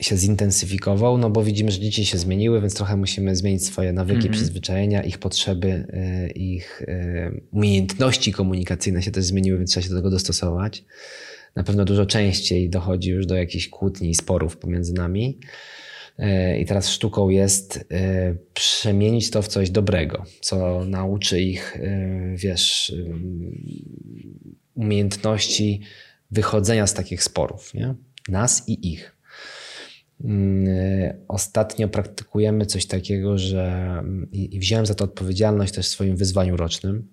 się 0.00 0.16
zintensyfikował, 0.16 1.18
no 1.18 1.30
bo 1.30 1.44
widzimy, 1.44 1.70
że 1.70 1.80
dzieci 1.80 2.06
się 2.06 2.18
zmieniły, 2.18 2.60
więc 2.60 2.74
trochę 2.74 2.96
musimy 2.96 3.36
zmienić 3.36 3.66
swoje 3.66 3.92
nawyki, 3.92 4.20
mm 4.20 4.28
-hmm. 4.28 4.36
przyzwyczajenia, 4.36 5.02
ich 5.02 5.18
potrzeby, 5.18 5.86
e, 5.92 6.30
ich 6.30 6.82
umiejętności 7.50 8.32
komunikacyjne 8.32 9.02
się 9.02 9.10
też 9.10 9.24
zmieniły, 9.24 9.58
więc 9.58 9.70
trzeba 9.70 9.84
się 9.84 9.90
do 9.90 9.96
tego 9.96 10.10
dostosować. 10.10 10.84
Na 11.56 11.64
pewno 11.64 11.84
dużo 11.84 12.06
częściej 12.06 12.70
dochodzi 12.70 13.10
już 13.10 13.26
do 13.26 13.36
jakichś 13.36 13.68
kłótni 13.68 14.10
i 14.10 14.14
sporów 14.14 14.56
pomiędzy 14.56 14.94
nami. 14.94 15.38
I 16.58 16.66
teraz 16.66 16.88
sztuką 16.88 17.28
jest 17.28 17.88
przemienić 18.54 19.30
to 19.30 19.42
w 19.42 19.48
coś 19.48 19.70
dobrego, 19.70 20.24
co 20.40 20.84
nauczy 20.84 21.40
ich, 21.40 21.78
wiesz, 22.34 22.94
umiejętności 24.74 25.80
wychodzenia 26.30 26.86
z 26.86 26.94
takich 26.94 27.22
sporów, 27.22 27.74
nie? 27.74 27.94
nas 28.28 28.68
i 28.68 28.92
ich. 28.92 29.16
Mm, 30.24 30.68
ostatnio 31.28 31.88
praktykujemy 31.88 32.66
coś 32.66 32.86
takiego, 32.86 33.38
że 33.38 34.02
i 34.32 34.58
wziąłem 34.58 34.86
za 34.86 34.94
to 34.94 35.04
odpowiedzialność 35.04 35.72
też 35.72 35.86
w 35.86 35.90
swoim 35.90 36.16
wyzwaniu 36.16 36.56
rocznym 36.56 37.12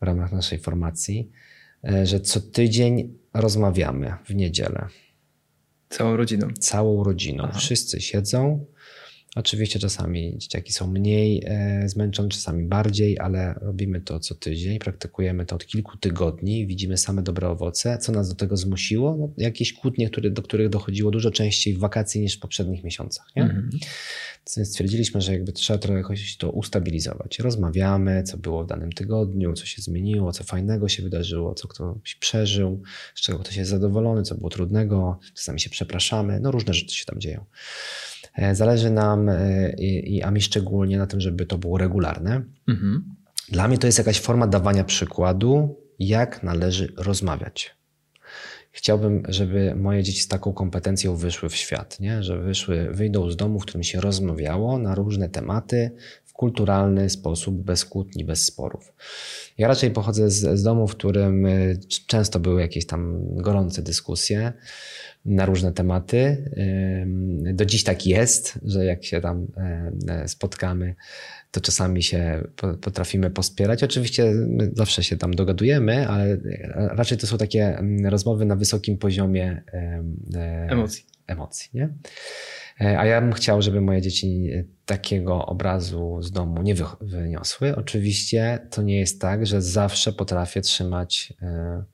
w 0.00 0.04
ramach 0.04 0.32
naszej 0.32 0.58
formacji, 0.58 1.30
e, 1.84 2.06
że 2.06 2.20
co 2.20 2.40
tydzień 2.40 3.18
rozmawiamy 3.40 4.14
w 4.24 4.34
niedzielę. 4.34 4.86
Całą 5.88 6.16
rodziną. 6.16 6.48
Całą 6.58 7.04
rodziną. 7.04 7.44
Aha. 7.48 7.58
Wszyscy 7.58 8.00
siedzą, 8.00 8.66
Oczywiście 9.36 9.78
czasami 9.78 10.38
dzieciaki 10.38 10.72
są 10.72 10.86
mniej 10.86 11.42
e, 11.46 11.88
zmęczone, 11.88 12.28
czasami 12.28 12.64
bardziej, 12.64 13.18
ale 13.18 13.54
robimy 13.60 14.00
to 14.00 14.20
co 14.20 14.34
tydzień, 14.34 14.78
praktykujemy 14.78 15.46
to 15.46 15.56
od 15.56 15.66
kilku 15.66 15.96
tygodni, 15.96 16.66
widzimy 16.66 16.96
same 16.96 17.22
dobre 17.22 17.48
owoce. 17.48 17.98
Co 17.98 18.12
nas 18.12 18.28
do 18.28 18.34
tego 18.34 18.56
zmusiło? 18.56 19.16
No, 19.16 19.30
jakieś 19.38 19.72
kłótnie, 19.72 20.10
które, 20.10 20.30
do 20.30 20.42
których 20.42 20.68
dochodziło 20.68 21.10
dużo 21.10 21.30
częściej 21.30 21.74
w 21.74 21.78
wakacji 21.78 22.20
niż 22.20 22.36
w 22.36 22.40
poprzednich 22.40 22.84
miesiącach. 22.84 23.26
Nie? 23.36 23.42
Mm 23.42 23.70
-hmm. 23.70 23.86
Stwierdziliśmy, 24.46 25.20
że 25.20 25.32
jakby 25.32 25.52
trzeba 25.52 25.78
trochę 25.78 25.98
jakoś 25.98 26.36
to 26.36 26.50
ustabilizować. 26.50 27.38
Rozmawiamy, 27.38 28.22
co 28.22 28.38
było 28.38 28.64
w 28.64 28.66
danym 28.66 28.92
tygodniu, 28.92 29.52
co 29.52 29.66
się 29.66 29.82
zmieniło, 29.82 30.32
co 30.32 30.44
fajnego 30.44 30.88
się 30.88 31.02
wydarzyło, 31.02 31.54
co 31.54 31.68
ktoś 31.68 32.14
przeżył, 32.14 32.82
z 33.14 33.20
czego 33.20 33.38
ktoś 33.38 33.56
jest 33.56 33.70
zadowolony, 33.70 34.22
co 34.22 34.34
było 34.34 34.50
trudnego, 34.50 35.18
czasami 35.34 35.60
się 35.60 35.70
przepraszamy, 35.70 36.40
no 36.40 36.50
różne 36.50 36.74
rzeczy 36.74 36.96
się 36.96 37.04
tam 37.04 37.20
dzieją. 37.20 37.44
E, 38.34 38.54
zależy 38.54 38.90
nam, 38.90 39.28
e, 39.28 39.72
i, 39.78 40.22
a 40.22 40.30
mi 40.30 40.40
szczególnie, 40.40 40.98
na 40.98 41.06
tym, 41.06 41.20
żeby 41.20 41.46
to 41.46 41.58
było 41.58 41.78
regularne. 41.78 42.42
Mhm. 42.68 43.16
Dla 43.48 43.68
mnie 43.68 43.78
to 43.78 43.86
jest 43.86 43.98
jakaś 43.98 44.20
forma 44.20 44.46
dawania 44.46 44.84
przykładu, 44.84 45.80
jak 45.98 46.42
należy 46.42 46.92
rozmawiać. 46.96 47.76
Chciałbym, 48.76 49.22
żeby 49.28 49.74
moje 49.74 50.02
dzieci 50.02 50.20
z 50.20 50.28
taką 50.28 50.52
kompetencją 50.52 51.16
wyszły 51.16 51.48
w 51.48 51.56
świat, 51.56 52.00
nie? 52.00 52.22
że 52.22 52.38
wyszły, 52.38 52.88
wyjdą 52.90 53.30
z 53.30 53.36
domu, 53.36 53.60
w 53.60 53.62
którym 53.62 53.82
się 53.82 54.00
rozmawiało 54.00 54.78
na 54.78 54.94
różne 54.94 55.28
tematy 55.28 55.90
w 56.24 56.32
kulturalny 56.32 57.10
sposób, 57.10 57.54
bez 57.54 57.84
kłótni, 57.84 58.24
bez 58.24 58.44
sporów. 58.44 58.92
Ja 59.58 59.68
raczej 59.68 59.90
pochodzę 59.90 60.30
z, 60.30 60.58
z 60.58 60.62
domu, 60.62 60.88
w 60.88 60.90
którym 60.90 61.46
e, 61.46 61.76
często 62.06 62.40
były 62.40 62.60
jakieś 62.60 62.86
tam 62.86 63.20
gorące 63.36 63.82
dyskusje 63.82 64.52
na 65.26 65.46
różne 65.46 65.72
tematy. 65.72 66.50
Do 67.54 67.64
dziś 67.64 67.84
tak 67.84 68.06
jest, 68.06 68.58
że 68.64 68.84
jak 68.84 69.04
się 69.04 69.20
tam 69.20 69.46
spotkamy, 70.26 70.94
to 71.50 71.60
czasami 71.60 72.02
się 72.02 72.44
potrafimy 72.80 73.30
pospierać. 73.30 73.84
Oczywiście 73.84 74.32
zawsze 74.72 75.02
się 75.02 75.16
tam 75.16 75.34
dogadujemy, 75.34 76.08
ale 76.08 76.36
raczej 76.74 77.18
to 77.18 77.26
są 77.26 77.38
takie 77.38 77.82
rozmowy 78.04 78.44
na 78.44 78.56
wysokim 78.56 78.98
poziomie 78.98 79.62
e, 79.72 80.66
emocji. 80.70 81.04
emocji 81.26 81.70
nie? 81.74 81.88
E, 82.80 82.98
a 82.98 83.06
ja 83.06 83.20
bym 83.20 83.32
chciał, 83.32 83.62
żeby 83.62 83.80
moje 83.80 84.02
dzieci 84.02 84.50
takiego 84.86 85.46
obrazu 85.46 86.22
z 86.22 86.30
domu 86.30 86.62
nie 86.62 86.74
wyniosły. 87.00 87.76
Oczywiście 87.76 88.58
to 88.70 88.82
nie 88.82 88.98
jest 88.98 89.20
tak, 89.20 89.46
że 89.46 89.62
zawsze 89.62 90.12
potrafię 90.12 90.60
trzymać 90.60 91.32
e, 91.42 91.84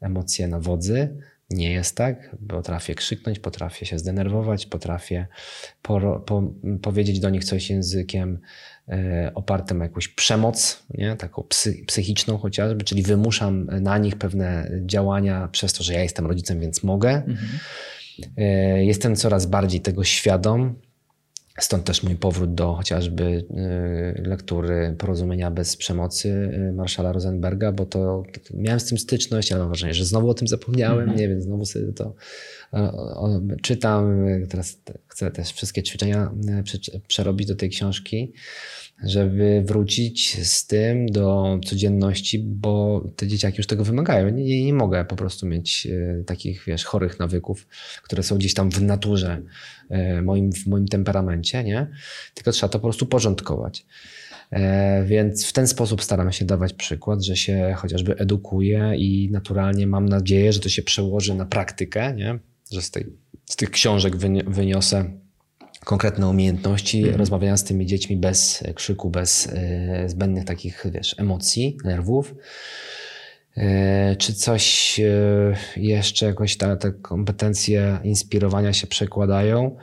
emocje 0.00 0.48
na 0.48 0.60
wodzy 0.60 1.16
nie 1.52 1.72
jest 1.72 1.96
tak. 1.96 2.36
Potrafię 2.48 2.94
krzyknąć, 2.94 3.38
potrafię 3.38 3.86
się 3.86 3.98
zdenerwować, 3.98 4.66
potrafię 4.66 5.26
po, 5.82 6.20
po, 6.20 6.42
powiedzieć 6.82 7.20
do 7.20 7.30
nich 7.30 7.44
coś 7.44 7.70
językiem 7.70 8.38
e, 8.88 9.32
opartym 9.34 9.80
o 9.80 9.84
jakąś 9.84 10.08
przemoc, 10.08 10.82
nie? 10.94 11.16
taką 11.16 11.42
psy, 11.42 11.84
psychiczną 11.86 12.38
chociażby, 12.38 12.84
czyli 12.84 13.02
wymuszam 13.02 13.64
na 13.64 13.98
nich 13.98 14.16
pewne 14.16 14.70
działania 14.86 15.48
przez 15.48 15.72
to, 15.72 15.84
że 15.84 15.94
ja 15.94 16.02
jestem 16.02 16.26
rodzicem, 16.26 16.60
więc 16.60 16.82
mogę. 16.82 17.10
Mhm. 17.10 17.48
E, 18.36 18.84
jestem 18.84 19.16
coraz 19.16 19.46
bardziej 19.46 19.80
tego 19.80 20.04
świadom. 20.04 20.74
Stąd 21.60 21.84
też 21.84 22.02
mój 22.02 22.16
powrót 22.16 22.54
do 22.54 22.74
chociażby 22.74 23.24
y, 23.24 24.22
lektury 24.22 24.94
Porozumienia 24.98 25.50
bez 25.50 25.76
przemocy 25.76 26.28
y, 26.28 26.72
Marszala 26.72 27.12
Rosenberga, 27.12 27.72
bo 27.72 27.86
to, 27.86 28.22
to 28.48 28.56
miałem 28.56 28.80
z 28.80 28.84
tym 28.84 28.98
styczność, 28.98 29.52
ale 29.52 29.60
mam 29.60 29.68
wrażenie, 29.68 29.94
że 29.94 30.04
znowu 30.04 30.30
o 30.30 30.34
tym 30.34 30.48
zapomniałem, 30.48 31.00
mm 31.00 31.16
-hmm. 31.16 31.18
nie 31.18 31.28
wiem, 31.28 31.42
znowu 31.42 31.64
sobie 31.64 31.92
to 31.92 32.14
czytam. 33.62 34.26
Teraz 34.48 34.78
chcę 35.08 35.30
też 35.30 35.52
wszystkie 35.52 35.82
ćwiczenia 35.82 36.30
y, 36.94 37.00
przerobić 37.08 37.48
do 37.48 37.56
tej 37.56 37.70
książki 37.70 38.32
żeby 39.04 39.62
wrócić 39.66 40.46
z 40.48 40.66
tym 40.66 41.06
do 41.06 41.58
codzienności, 41.64 42.38
bo 42.38 43.04
te 43.16 43.26
dzieciaki 43.26 43.56
już 43.58 43.66
tego 43.66 43.84
wymagają. 43.84 44.28
Nie, 44.28 44.64
nie 44.64 44.74
mogę 44.74 45.04
po 45.04 45.16
prostu 45.16 45.46
mieć 45.46 45.86
e, 45.86 46.24
takich, 46.24 46.64
wiesz, 46.66 46.84
chorych 46.84 47.18
nawyków, 47.18 47.68
które 48.02 48.22
są 48.22 48.38
gdzieś 48.38 48.54
tam 48.54 48.70
w 48.70 48.82
naturze, 48.82 49.42
e, 49.90 50.22
moim, 50.22 50.52
w 50.52 50.66
moim 50.66 50.88
temperamencie, 50.88 51.64
nie? 51.64 51.86
Tylko 52.34 52.52
trzeba 52.52 52.68
to 52.68 52.78
po 52.78 52.86
prostu 52.86 53.06
porządkować. 53.06 53.86
E, 54.50 55.04
więc 55.04 55.46
w 55.46 55.52
ten 55.52 55.66
sposób 55.68 56.02
staram 56.02 56.32
się 56.32 56.44
dawać 56.44 56.72
przykład, 56.72 57.22
że 57.22 57.36
się 57.36 57.74
chociażby 57.76 58.16
edukuję 58.16 58.92
i 58.96 59.28
naturalnie 59.32 59.86
mam 59.86 60.08
nadzieję, 60.08 60.52
że 60.52 60.60
to 60.60 60.68
się 60.68 60.82
przełoży 60.82 61.34
na 61.34 61.46
praktykę, 61.46 62.14
nie? 62.14 62.38
że 62.72 62.82
z, 62.82 62.90
tej, 62.90 63.06
z 63.44 63.56
tych 63.56 63.70
książek 63.70 64.16
wyniosę 64.46 65.21
konkretne 65.84 66.28
umiejętności 66.28 66.98
mhm. 66.98 67.16
rozmawiania 67.18 67.56
z 67.56 67.64
tymi 67.64 67.86
dziećmi 67.86 68.16
bez 68.16 68.64
krzyku, 68.74 69.10
bez 69.10 69.46
y, 69.46 70.08
zbędnych 70.08 70.44
takich, 70.44 70.86
wiesz, 70.90 71.14
emocji, 71.18 71.76
nerwów. 71.84 72.34
Y, 73.56 74.16
czy 74.16 74.34
coś 74.34 75.00
y, 75.00 75.54
jeszcze, 75.76 76.26
jakoś 76.26 76.56
te 76.56 76.92
kompetencje 77.02 77.98
inspirowania 78.04 78.72
się 78.72 78.86
przekładają? 78.86 79.76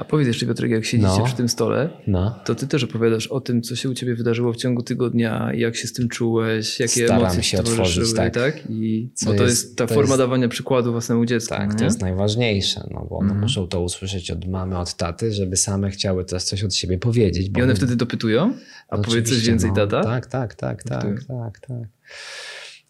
A 0.00 0.04
powiedz 0.04 0.26
jeszcze 0.28 0.46
Piotrek, 0.46 0.70
jak 0.70 0.84
siedzicie 0.84 1.08
No. 1.18 1.24
przy 1.24 1.36
tym 1.36 1.48
stole, 1.48 1.90
No. 2.06 2.40
to 2.44 2.54
ty 2.54 2.66
też 2.66 2.84
opowiadasz 2.84 3.26
o 3.26 3.40
tym, 3.40 3.62
co 3.62 3.76
się 3.76 3.88
u 3.90 3.94
ciebie 3.94 4.14
wydarzyło 4.14 4.52
w 4.52 4.56
ciągu 4.56 4.82
tygodnia, 4.82 5.50
jak 5.54 5.76
się 5.76 5.88
z 5.88 5.92
tym 5.92 6.08
czułeś, 6.08 6.80
jakie 6.80 7.04
Staram 7.04 7.22
emocje 7.22 7.42
się 7.42 7.58
otworzyć, 7.58 8.14
tak. 8.14 8.34
I, 8.68 9.10
Co 9.14 9.26
bo 9.30 9.36
to 9.36 9.42
jest- 9.42 9.64
jest 9.64 9.76
ta 9.78 9.86
to 9.86 9.94
forma 9.94 10.08
jest- 10.08 10.18
dawania 10.18 10.48
przykładu 10.48 10.92
własnemu 10.92 11.24
dziecku. 11.26 11.48
Tak, 11.54 11.72
nie? 11.72 11.78
to 11.78 11.84
jest 11.84 12.00
najważniejsze, 12.00 12.86
no 12.90 13.06
bo 13.10 13.16
one 13.16 13.24
Mhm. 13.26 13.40
muszą 13.40 13.68
to 13.68 13.80
usłyszeć 13.80 14.30
od 14.30 14.48
mamy, 14.48 14.78
od 14.78 14.94
taty, 14.94 15.32
żeby 15.32 15.56
same 15.56 15.90
chciały 15.90 16.24
też 16.24 16.42
coś 16.42 16.64
od 16.64 16.74
siebie 16.74 16.98
powiedzieć. 16.98 17.50
bo 17.50 17.60
I 17.60 17.62
one 17.62 17.74
wtedy 17.74 17.96
dopytują? 17.96 18.54
A 18.88 18.96
No 18.96 19.02
powiedz 19.02 19.28
coś 19.28 19.46
więcej, 19.46 19.70
no. 19.70 19.76
tata? 19.76 20.02
Tak, 20.04 20.26
tak, 20.26 20.54
tak, 20.54 20.82
tak, 20.82 21.04
tak, 21.28 21.60
tak. 21.60 21.88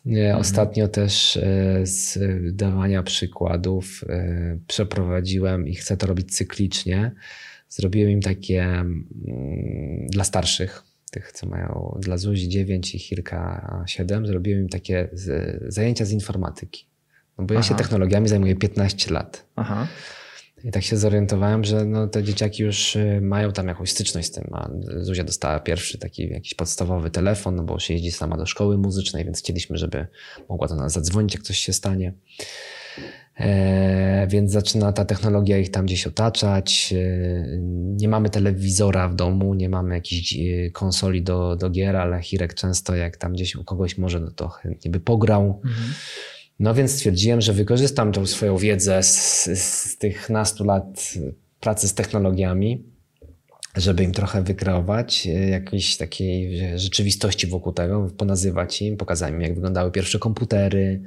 Mhm. 0.06 0.36
Ostatnio 0.36 0.88
też 0.88 1.36
e, 1.36 1.86
z 1.86 2.18
dawania 2.56 3.02
przykładów 3.02 4.04
e, 4.08 4.58
przeprowadziłem 4.66 5.68
i 5.68 5.74
chcę 5.74 5.96
to 5.96 6.06
robić 6.06 6.36
cyklicznie. 6.36 7.12
Zrobiłem 7.68 8.10
im 8.10 8.20
takie 8.20 8.62
mm, 8.62 9.06
dla 10.10 10.24
starszych, 10.24 10.82
tych 11.10 11.32
co 11.32 11.46
mają 11.46 11.98
dla 12.00 12.18
Zuzi 12.18 12.48
9 12.48 12.94
i 12.94 12.98
Hirka 12.98 13.84
7, 13.86 14.26
zrobiłem 14.26 14.60
im 14.60 14.68
takie 14.68 15.08
zajęcia 15.68 16.04
z 16.04 16.12
informatyki. 16.12 16.86
No 17.38 17.44
bo 17.44 17.54
ja 17.54 17.62
się 17.62 17.74
technologiami 17.74 18.28
zajmuję 18.28 18.56
15 18.56 19.14
lat. 19.14 19.46
Aha. 19.56 19.86
I 20.64 20.70
tak 20.70 20.82
się 20.82 20.96
zorientowałem, 20.96 21.64
że 21.64 21.84
no, 21.84 22.08
te 22.08 22.22
dzieciaki 22.22 22.62
już 22.62 22.96
y, 22.96 23.20
mają 23.22 23.52
tam 23.52 23.68
jakąś 23.68 23.90
styczność 23.90 24.28
z 24.28 24.30
tym. 24.30 24.44
A 24.52 24.70
Zuzia 24.96 25.24
dostała 25.24 25.60
pierwszy 25.60 25.98
taki 25.98 26.28
jakiś 26.28 26.54
podstawowy 26.54 27.10
telefon, 27.10 27.56
no 27.56 27.62
bo 27.62 27.78
się 27.78 27.94
jeździ 27.94 28.12
sama 28.12 28.36
do 28.36 28.46
szkoły 28.46 28.78
muzycznej, 28.78 29.24
więc 29.24 29.38
chcieliśmy, 29.38 29.78
żeby 29.78 30.06
mogła 30.48 30.68
do 30.68 30.76
nas 30.76 30.92
zadzwonić, 30.92 31.34
jak 31.34 31.42
coś 31.42 31.58
się 31.58 31.72
stanie. 31.72 32.12
E, 33.40 34.26
więc 34.26 34.52
zaczyna 34.52 34.92
ta 34.92 35.04
technologia 35.04 35.58
ich 35.58 35.70
tam 35.70 35.86
gdzieś 35.86 36.06
otaczać. 36.06 36.94
E, 36.96 37.58
nie 37.96 38.08
mamy 38.08 38.30
telewizora 38.30 39.08
w 39.08 39.14
domu, 39.14 39.54
nie 39.54 39.68
mamy 39.68 39.94
jakiejś 39.94 40.36
e, 40.36 40.70
konsoli 40.70 41.22
do, 41.22 41.56
do 41.56 41.70
gier, 41.70 41.96
ale 41.96 42.22
Hirek 42.22 42.54
często 42.54 42.96
jak 42.96 43.16
tam 43.16 43.32
gdzieś 43.32 43.56
u 43.56 43.64
kogoś 43.64 43.98
może, 43.98 44.20
no 44.20 44.30
to 44.30 44.48
chętnie 44.48 44.90
by 44.90 45.00
pograł. 45.00 45.60
Mhm. 45.64 45.92
No 46.60 46.74
więc 46.74 46.90
stwierdziłem, 46.90 47.40
że 47.40 47.52
wykorzystam 47.52 48.12
tą 48.12 48.26
swoją 48.26 48.56
wiedzę 48.56 49.02
z, 49.02 49.44
z 49.54 49.98
tych 49.98 50.30
nastu 50.30 50.64
lat 50.64 51.14
pracy 51.60 51.88
z 51.88 51.94
technologiami, 51.94 52.84
żeby 53.76 54.04
im 54.04 54.12
trochę 54.12 54.42
wykreować 54.42 55.26
e, 55.26 55.30
jakiejś 55.30 55.96
takiej 55.96 56.60
rzeczywistości 56.78 57.46
wokół 57.46 57.72
tego, 57.72 58.10
ponazywać 58.16 58.82
im, 58.82 58.96
pokazać 58.96 59.32
im, 59.32 59.40
jak 59.40 59.54
wyglądały 59.54 59.90
pierwsze 59.92 60.18
komputery, 60.18 61.00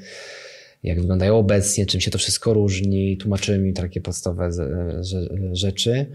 jak 0.83 0.99
wyglądają 0.99 1.37
obecnie, 1.37 1.85
czym 1.85 2.01
się 2.01 2.11
to 2.11 2.17
wszystko 2.17 2.53
różni, 2.53 3.17
tłumaczyłem 3.17 3.67
im 3.67 3.73
takie 3.73 4.01
podstawowe 4.01 4.49
rzeczy. 5.51 6.05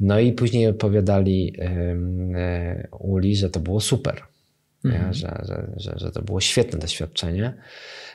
No 0.00 0.20
i 0.20 0.32
później 0.32 0.66
opowiadali 0.66 1.54
e, 1.58 2.88
Uli, 2.98 3.36
że 3.36 3.50
to 3.50 3.60
było 3.60 3.80
super, 3.80 4.22
Mhm. 4.84 5.14
Że, 5.14 5.42
że, 5.48 5.70
że, 5.76 5.94
że 5.96 6.10
to 6.10 6.22
było 6.22 6.40
świetne 6.40 6.78
doświadczenie. 6.78 7.54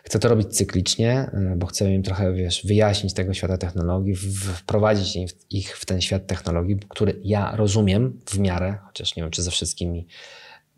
Chcę 0.03 0.19
to 0.19 0.29
robić 0.29 0.47
cyklicznie, 0.47 1.11
e, 1.11 1.53
bo 1.57 1.65
chcę 1.67 1.93
im 1.93 2.03
trochę 2.03 2.33
wiesz, 2.33 2.65
wyjaśnić 2.65 3.13
tego 3.13 3.33
świata 3.33 3.57
technologii, 3.57 4.15
wprowadzić 4.55 5.17
ich- 5.49 5.77
w 5.77 5.85
ten 5.85 6.01
świat 6.01 6.27
technologii, 6.27 6.79
który 6.89 7.19
ja 7.23 7.55
rozumiem 7.55 8.19
w 8.25 8.39
miarę, 8.39 8.77
chociaż 8.87 9.15
nie 9.15 9.23
wiem, 9.23 9.31
czy 9.31 9.43
ze 9.43 9.51
wszystkimi 9.51 10.07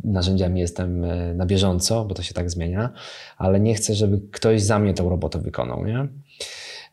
narzędziami 0.03 0.59
jestem 0.59 1.03
e, 1.03 1.33
na 1.33 1.45
bieżąco, 1.45 2.05
bo 2.05 2.15
to 2.15 2.23
się 2.23 2.33
tak 2.33 2.49
zmienia, 2.49 2.93
ale 3.37 3.59
nie 3.59 3.75
chcę, 3.75 3.93
żeby 3.93 4.21
ktoś 4.31 4.61
za 4.61 4.79
mnie 4.79 4.93
tą 4.93 5.09
robotę 5.09 5.39
wykonał, 5.39 5.85
nie? 5.85 6.07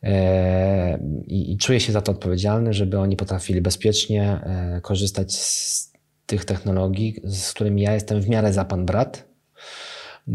E, 0.03 0.99
I, 1.27 1.51
I 1.51 1.57
czuję 1.57 1.79
się 1.79 1.91
za 1.91 2.01
to 2.01 2.11
odpowiedzialny, 2.11 2.73
żeby 2.73 2.99
oni 2.99 3.15
potrafili 3.15 3.61
bezpiecznie 3.61 4.39
korzystać 4.81 5.35
z 5.35 5.92
tych 6.25 6.45
technologii, 6.45 7.15
z 7.23 7.53
którymi 7.53 7.81
ja 7.81 7.93
jestem 7.93 8.21
w 8.21 8.29
miarę 8.29 8.53
za 8.53 8.65
pan 8.65 8.85
brat. 8.85 9.33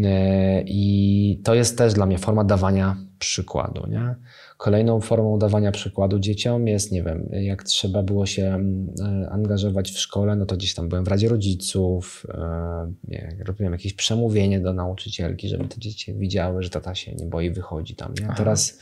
E, 0.05 0.62
I 0.66 1.40
to 1.44 1.55
jest 1.55 1.78
też 1.78 1.94
dla 1.94 2.06
mnie 2.06 2.19
forma 2.19 2.44
dawania 2.44 2.97
przykładu. 3.19 3.86
Nie? 3.86 4.15
Kolejną 4.56 5.01
formą 5.01 5.39
dawania 5.39 5.73
przykładu 5.73 6.19
dzieciom 6.19 6.69
jest, 6.69 6.93
nie 6.93 7.02
wiem, 7.02 7.28
jak 7.32 7.65
trzeba 7.65 8.02
było 8.02 8.27
się 8.27 8.47
mm, 8.47 8.89
e, 9.24 9.31
angażować 9.31 9.90
w 9.90 9.98
szkole, 9.98 10.36
no 10.36 10.47
to 10.47 10.56
gdzieś 10.56 10.74
tam 10.74 10.89
byłem 10.89 11.05
w 11.05 11.09
Radzie 11.09 11.28
Rodziców, 11.28 12.27
e, 12.35 12.93
nie, 13.09 13.36
robiłem 13.47 13.73
jakieś 13.73 13.94
przemówienie 13.94 14.60
do 14.60 14.73
nauczycielki, 14.73 15.48
żeby 15.48 15.69
te 15.69 15.78
dzieci 15.78 16.15
widziały, 16.15 16.62
że 16.62 16.70
tata 16.70 16.94
się 16.94 17.12
nie 17.15 17.27
boi, 17.27 17.51
wychodzi 17.51 17.94
tam. 17.94 18.15
Nie? 18.20 18.28
Teraz 18.36 18.78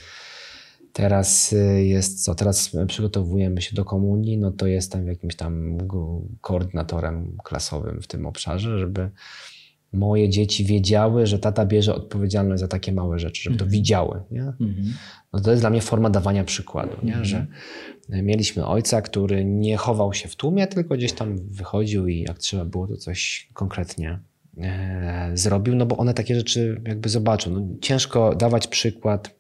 Teraz 0.97 1.53
y, 1.53 1.85
jest 1.85 2.25
co? 2.25 2.35
Teraz 2.35 2.71
przygotowujemy 2.89 3.63
się 3.63 3.75
do 3.75 3.85
komunii, 3.85 4.39
no 4.39 4.51
to 4.51 4.67
jestem 4.67 5.09
jakimś 5.09 5.37
tam 5.37 5.79
koordynatorem 6.41 7.37
klasowym 7.45 8.03
w 8.03 8.07
tym 8.07 8.27
obszarze, 8.27 8.79
żeby 8.79 9.11
moje 9.93 10.29
dzieci 10.29 10.65
wiedziały, 10.65 11.27
że 11.27 11.39
tata 11.39 11.67
bierze 11.67 11.95
odpowiedzialność 11.95 12.61
za 12.61 12.69
takie 12.69 12.93
małe 12.93 13.19
rzeczy, 13.19 13.43
żeby 13.43 13.57
to 13.57 13.65
Mhm. 13.65 13.71
widziały. 13.71 14.23
Nie? 14.31 14.43
Mhm. 14.43 14.93
No 15.33 15.41
to 15.41 15.51
jest 15.51 15.63
dla 15.63 15.71
mnie 15.71 15.81
forma 15.81 16.11
dawania 16.11 16.45
przykładu, 16.45 16.97
nie? 17.03 17.17
Mhm. 17.17 17.25
że 17.25 17.47
mieliśmy 18.23 18.67
ojca, 18.67 19.03
który 19.03 19.45
nie 19.45 19.77
chował 19.77 20.15
się 20.15 20.29
w 20.29 20.37
tłumie, 20.37 20.67
tylko 20.67 20.95
gdzieś 20.95 21.13
tam 21.13 21.39
wychodził 21.39 22.09
i 22.09 22.21
jak 22.21 22.39
trzeba 22.39 22.65
było, 22.65 22.87
to 22.89 22.97
coś 22.97 23.49
konkretnie 23.55 24.19
e, 24.59 25.31
zrobił, 25.35 25.75
no 25.75 25.87
bo 25.87 25.97
one 25.97 26.15
takie 26.15 26.35
rzeczy 26.35 26.81
jakby 26.87 27.09
zobaczą. 27.09 27.51
No, 27.51 27.67
ciężko 27.81 28.35
dawać 28.35 28.67
przykład 28.67 29.36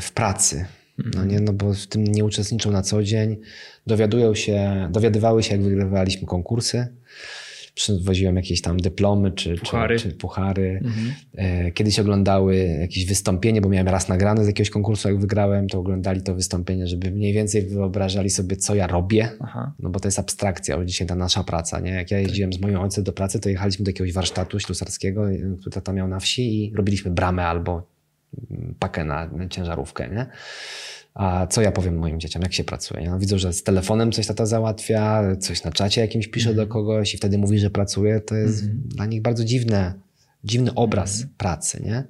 w 0.00 0.12
pracy, 0.14 0.64
no 1.14 1.24
nie, 1.24 1.40
no 1.40 1.52
bo 1.52 1.74
w 1.74 1.86
tym 1.86 2.04
nie 2.04 2.24
uczestniczą 2.24 2.70
na 2.70 2.82
co 2.82 3.02
dzień, 3.02 3.36
dowiadują 3.86 4.34
się, 4.34 4.88
dowiadywały 4.92 5.42
się, 5.42 5.52
jak 5.52 5.62
wygrywaliśmy 5.62 6.26
konkursy, 6.26 6.88
przywoziłem 7.74 8.36
jakieś 8.36 8.60
tam 8.62 8.80
dyplomy 8.80 9.32
czy 9.32 9.56
Puchary. 9.56 9.98
Czy, 9.98 10.08
czy 10.10 10.14
puchary. 10.16 10.80
Mhm. 10.84 11.12
E, 11.34 11.72
Kiedyś 11.72 11.98
oglądały 11.98 12.56
jakieś 12.56 13.06
wystąpienie, 13.06 13.60
bo 13.60 13.68
miałem 13.68 13.88
raz 13.88 14.08
nagrane 14.08 14.44
z 14.44 14.46
jakiegoś 14.46 14.70
konkursu, 14.70 15.08
jak 15.08 15.20
wygrałem, 15.20 15.68
to 15.68 15.78
oglądali 15.78 16.22
to 16.22 16.34
wystąpienie, 16.34 16.86
żeby 16.86 17.10
mniej 17.10 17.32
więcej 17.32 17.62
wyobrażali 17.66 18.30
sobie, 18.30 18.56
co 18.56 18.74
ja 18.74 18.86
robię. 18.86 19.28
Aha. 19.40 19.72
No 19.78 19.90
bo 19.90 20.00
to 20.00 20.08
jest 20.08 20.18
abstrakcja, 20.18 20.76
już 20.76 20.86
dzisiaj 20.86 21.06
ta 21.06 21.14
nasza 21.14 21.44
praca, 21.44 21.80
nie? 21.80 21.90
Jak 21.90 22.10
ja 22.10 22.18
jeździłem 22.18 22.52
z 22.52 22.60
moim 22.60 22.78
ojcem 22.78 23.04
do 23.04 23.12
pracy, 23.12 23.40
to 23.40 23.48
jechaliśmy 23.48 23.84
do 23.84 23.88
jakiegoś 23.88 24.12
warsztatu 24.12 24.60
ślusarskiego, 24.60 25.24
który 25.60 25.74
tata 25.74 25.92
miał 25.92 26.08
na 26.08 26.20
wsi 26.20 26.64
i 26.64 26.72
robiliśmy 26.76 27.10
bramę 27.10 27.46
albo 27.46 27.99
pakę 28.78 29.04
na 29.04 29.30
ciężarówkę, 29.50 30.08
nie? 30.08 30.26
A 31.14 31.46
co 31.46 31.62
ja 31.62 31.72
powiem 31.72 31.98
moim 31.98 32.20
dzieciom, 32.20 32.42
jak 32.42 32.52
się 32.52 32.64
pracuje? 32.64 33.10
No, 33.10 33.18
widzą, 33.18 33.38
że 33.38 33.52
z 33.52 33.62
telefonem 33.62 34.12
coś 34.12 34.26
tata 34.26 34.46
załatwia, 34.46 35.22
coś 35.40 35.64
na 35.64 35.70
czacie 35.72 36.00
jakimś 36.00 36.28
pisze 36.28 36.54
do 36.54 36.66
kogoś 36.66 37.14
i 37.14 37.16
wtedy 37.16 37.38
mówi, 37.38 37.58
że 37.58 37.70
pracuje. 37.70 38.20
To 38.20 38.34
jest 38.34 38.62
Mhm. 38.62 38.82
dla 38.84 39.06
nich 39.06 39.22
bardzo 39.22 39.44
dziwne, 39.44 39.94
dziwny 40.44 40.74
obraz 40.74 41.24
pracy, 41.38 41.82
nie? 41.84 42.04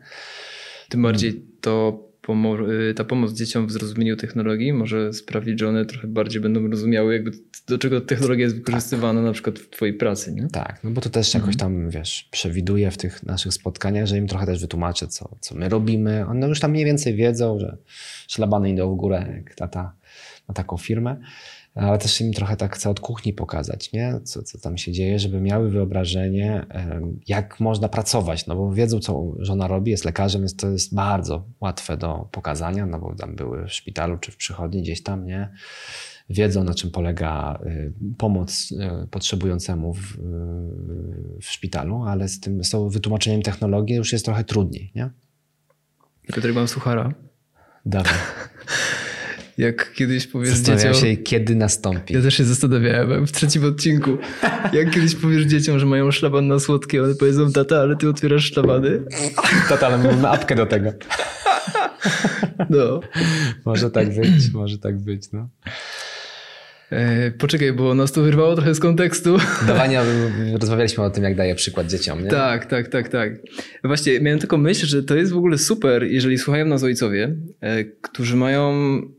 Tym 0.89 1.03
bardziej 1.03 1.45
to 1.61 2.03
pomo- 2.23 2.71
y, 2.91 2.95
ta 2.95 3.05
pomoc 3.05 3.33
dzieciom 3.33 3.67
w 3.67 3.73
zrozumieniu 3.73 4.17
technologii 4.17 4.73
może 4.73 5.13
sprawić, 5.13 5.61
że 5.61 5.69
one 5.69 5.85
trochę 5.85 6.09
bardziej 6.09 6.41
będą 6.41 6.71
rozumiały, 6.71 7.13
jakby 7.13 7.31
do 7.69 7.79
czego 7.79 8.01
technologia 8.01 8.45
jest 8.45 8.57
wykorzystywana 8.57 9.23
na 9.23 9.33
przykład 9.33 9.59
w 9.59 9.71
twojej 9.71 9.95
pracy, 9.95 10.33
nie? 10.33 10.49
Tak, 10.49 10.81
no 10.85 10.91
bo 10.91 11.01
to 11.01 11.11
też 11.11 11.35
jakoś 11.35 11.57
tam, 11.57 11.91
wiesz, 11.91 12.29
przewiduję 12.31 12.91
w 12.91 12.97
tych 12.97 13.23
naszych 13.23 13.55
spotkaniach, 13.55 14.07
że 14.07 14.19
im 14.19 14.27
trochę 14.27 14.47
też 14.47 14.61
wytłumaczę, 14.61 15.07
co, 15.09 15.37
co 15.41 15.55
my 15.55 15.69
robimy. 15.69 16.27
One 16.27 16.49
już 16.49 16.61
tam 16.61 16.71
mniej 16.71 16.85
więcej 16.85 17.15
wiedzą, 17.15 17.59
że 17.59 17.77
szlabany 18.29 18.71
idą 18.71 18.95
w 18.95 18.97
górę, 18.97 19.33
jak 19.37 19.55
tata 19.55 19.93
ma 20.49 20.55
taką 20.55 20.77
firmę, 20.77 21.17
ale 21.75 21.99
też 21.99 22.21
im 22.21 22.33
trochę 22.33 22.57
tak 22.57 22.75
chcę 22.75 22.91
od 22.91 23.01
kuchni 23.01 23.33
pokazać, 23.33 23.93
nie? 23.93 24.21
Co, 24.25 24.43
co 24.43 24.59
tam 24.59 24.79
się 24.79 24.93
dzieje, 24.93 25.19
żeby 25.19 25.41
miały 25.41 25.71
wyobrażenie, 25.71 26.67
jak 27.29 27.61
można 27.61 27.89
pracować, 27.89 28.47
no 28.47 28.57
bo 28.57 28.73
wiedzą, 28.73 28.99
co 28.99 29.33
żona 29.39 29.69
robi, 29.69 29.91
jest 29.91 30.05
lekarzem, 30.05 30.43
jest, 30.43 30.59
to 30.59 30.71
jest 30.71 30.95
bardzo 30.95 31.45
łatwe 31.61 31.97
do 31.97 32.29
pokazania, 32.33 32.87
no 32.87 32.99
bo 32.99 33.15
tam 33.15 33.37
były 33.37 33.67
w 33.67 33.73
szpitalu 33.73 34.19
czy 34.19 34.33
w 34.33 34.37
przychodni 34.37 34.83
gdzieś 34.83 35.03
tam, 35.03 35.27
nie? 35.27 35.51
wiedzą, 36.31 36.65
na 36.65 36.75
czym 36.75 36.91
polega 36.91 37.59
y, 37.67 37.93
pomoc 38.19 38.73
y, 38.73 39.07
potrzebującemu 39.07 39.95
w, 39.95 40.15
y, 40.15 41.41
w 41.41 41.45
szpitalu, 41.45 42.05
ale 42.05 42.29
z 42.29 42.41
tym 42.41 42.65
z 42.65 42.75
wytłumaczeniem 42.93 43.43
technologii 43.43 43.97
już 43.97 44.13
jest 44.13 44.25
trochę 44.25 44.45
trudniej, 44.45 44.93
nie? 44.95 45.11
Piotrek, 46.35 46.55
mam 46.55 46.69
suchara. 46.69 47.15
Dawaj. 47.87 48.13
Jak 49.61 49.93
kiedyś 49.93 50.27
powiesz 50.27 50.49
Zastanawiam 50.51 50.95
dzieciom... 50.95 51.09
się, 51.09 51.16
kiedy 51.16 51.55
nastąpi. 51.55 52.15
Ja 52.15 52.23
też 52.23 52.35
się 52.35 52.45
zastanawiałem 52.45 53.27
w 53.27 53.32
trzecim 53.32 53.65
odcinku. 53.65 54.19
Jak 54.73 54.91
kiedyś 54.91 55.15
powiesz 55.15 55.43
dzieciom, 55.43 55.78
że 55.78 55.87
mają 55.87 56.11
szlaban 56.11 56.47
na 56.47 56.59
słodkie, 56.59 57.03
one 57.03 57.15
powiedzą, 57.15 57.53
tata, 57.53 57.81
ale 57.81 57.97
ty 57.97 58.09
otwierasz 58.09 58.45
szlabany? 58.45 59.03
Tata, 59.69 59.87
ale 59.87 59.99
mamy 59.99 60.28
apkę 60.28 60.55
do 60.55 60.66
tego. 60.66 60.93
No. 62.70 63.01
Może 63.65 63.91
tak 63.91 64.15
być, 64.15 64.53
może 64.53 64.78
tak 64.78 64.99
być, 64.99 65.32
no. 65.32 65.49
E, 66.91 67.31
poczekaj, 67.31 67.73
bo 67.73 67.95
nas 67.95 68.12
to 68.12 68.23
wyrwało 68.23 68.55
trochę 68.55 68.75
z 68.75 68.81
kontekstu. 68.81 69.37
Dawania, 69.67 70.03
rozmawialiśmy 70.61 71.05
o 71.05 71.11
tym, 71.11 71.25
jak 71.25 71.37
daje 71.37 71.55
przykład 71.55 71.87
dzieciom, 71.87 72.25
nie? 72.25 72.31
Tak, 72.31 72.67
tak, 72.67 72.89
tak, 72.89 73.09
tak. 73.09 73.33
Właśnie 73.85 74.21
miałem 74.21 74.41
taką 74.41 74.59
myśl, 74.59 74.87
że 74.87 75.03
to 75.03 75.17
jest 75.17 75.33
w 75.33 75.37
ogóle 75.37 75.59
super, 75.59 76.05
jeżeli 76.05 76.39
słuchają 76.39 76.67
nas 76.67 76.83
ojcowie, 76.83 77.37
e, 77.61 77.85
którzy 77.85 78.37
mają, 78.37 78.73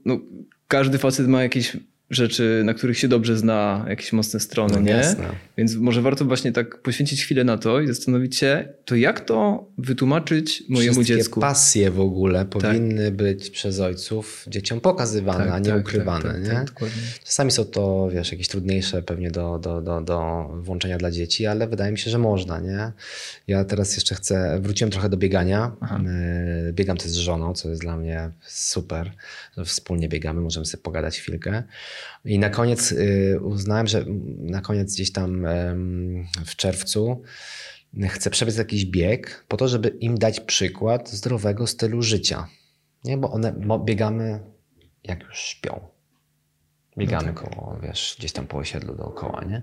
no, 0.06 0.19
każdy 0.68 0.98
facet 0.98 1.27
ma 1.27 1.43
jakieś 1.43 1.77
rzeczy, 2.11 2.61
na 2.65 2.73
których 2.73 2.97
się 2.97 3.07
dobrze 3.07 3.38
zna, 3.38 3.85
jakieś 3.89 4.13
mocne 4.13 4.39
strony, 4.39 4.73
No 4.73 4.79
nie? 4.81 4.91
jasne. 4.91 5.25
Więc 5.57 5.75
może 5.75 6.01
warto 6.01 6.25
właśnie 6.25 6.51
tak 6.51 6.81
poświęcić 6.81 7.23
chwilę 7.23 7.43
na 7.43 7.57
to 7.57 7.81
i 7.81 7.88
zastanowić 7.88 8.38
się, 8.38 8.67
to 8.85 8.95
jak 8.95 9.19
to 9.19 9.67
wytłumaczyć 9.77 10.63
mojemu 10.69 10.93
Wszystkie 10.93 11.15
dziecku? 11.17 11.39
pasje 11.39 11.91
w 11.91 11.99
ogóle 11.99 12.45
powinny 12.45 13.11
być 13.11 13.49
przez 13.49 13.79
ojców 13.79 14.45
dzieciom 14.47 14.81
pokazywane, 14.81 15.53
a 15.53 15.59
nie 15.59 15.75
ukrywane. 15.75 16.23
tak, 16.33 16.43
nie? 16.43 16.49
tak, 16.49 16.65
dokładnie. 16.65 17.01
Czasami 17.23 17.51
są 17.51 17.65
to, 17.65 18.09
wiesz, 18.13 18.31
jakieś 18.31 18.47
trudniejsze 18.47 19.01
pewnie 19.03 19.31
do, 19.31 19.59
do, 19.59 19.81
do, 19.81 20.01
do 20.01 20.47
włączenia 20.61 20.97
dla 20.97 21.11
dzieci, 21.11 21.45
ale 21.45 21.67
wydaje 21.67 21.91
mi 21.91 21.97
się, 21.97 22.11
że 22.11 22.17
można, 22.17 22.59
nie? 22.59 22.91
Ja 23.47 23.65
teraz 23.65 23.95
jeszcze 23.95 24.15
chcę, 24.15 24.59
wróciłem 24.61 24.91
trochę 24.91 25.09
do 25.09 25.17
biegania. 25.17 25.71
Aha. 25.81 25.99
Yy, 26.65 26.73
Biegam 26.73 26.97
też 26.97 27.11
z 27.11 27.15
żoną, 27.15 27.53
co 27.53 27.69
jest 27.69 27.81
dla 27.81 27.97
mnie 27.97 28.29
super, 28.47 29.11
że 29.57 29.65
wspólnie 29.65 30.09
biegamy, 30.09 30.41
możemy 30.41 30.65
sobie 30.65 30.83
pogadać 30.83 31.19
chwilkę. 31.19 31.63
I 32.26 32.40
na 32.40 32.49
koniec 32.49 32.91
yy, 32.91 33.40
uznałem, 33.44 33.88
że 33.88 34.06
na 34.38 34.61
koniec 34.61 34.94
gdzieś 34.94 35.11
tam 35.11 35.48
w 36.45 36.56
czerwcu 36.56 37.22
chcę 38.10 38.30
przebiec 38.30 38.57
jakiś 38.57 38.86
bieg 38.86 39.45
po 39.48 39.57
to, 39.57 39.68
żeby 39.68 39.88
im 39.90 40.18
dać 40.18 40.40
przykład 40.40 41.10
zdrowego 41.10 41.68
stylu 41.68 42.02
życia. 42.02 42.48
Nie, 43.03 43.18
bo 43.18 43.32
one 43.32 43.53
mo- 43.53 43.80
biegamy 43.80 44.40
jak 45.03 45.23
już 45.23 45.40
śpią. 45.40 45.88
Biegamy 46.98 47.34
koło, 47.34 47.80
wiesz, 47.84 48.15
gdzieś 48.19 48.32
tam 48.32 48.48
po 48.48 48.57
osiedlu 48.57 48.95
dookoła, 48.95 49.44
nie? 49.44 49.61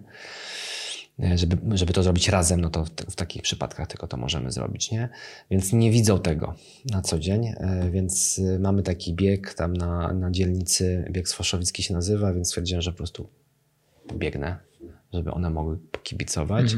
E, 1.23 1.39
Żeby, 1.39 1.79
żeby 1.79 1.93
to 1.93 2.03
zrobić 2.03 2.29
razem, 2.29 2.61
no 2.61 2.71
to 2.71 2.85
w, 2.85 2.91
w 2.91 3.15
takich 3.17 3.43
przypadkach 3.43 3.87
tylko 3.87 4.07
to 4.07 4.17
możemy 4.17 4.53
zrobić, 4.53 4.91
nie? 4.91 5.09
Więc 5.51 5.73
nie 5.73 5.91
widzą 5.91 6.21
tego 6.21 6.55
na 6.91 7.03
co 7.03 7.19
dzień, 7.19 7.47
e, 7.47 7.91
więc 7.91 8.39
e, 8.55 8.59
mamy 8.59 8.83
taki 8.83 9.15
bieg 9.15 9.55
tam 9.55 9.77
na, 9.77 10.13
na 10.13 10.31
dzielnicy, 10.31 11.05
bieg 11.11 11.29
Sfoszowicki 11.29 11.83
się 11.83 11.95
nazywa, 11.95 12.33
więc 12.33 12.49
stwierdziłem, 12.49 12.83
że 12.83 12.91
po 12.91 12.97
prostu 12.97 13.29
biegnę, 14.15 14.57
żeby 15.13 15.31
one 15.33 15.51
mogły 15.51 15.79
pokibicować. 15.93 16.75
E, 16.75 16.77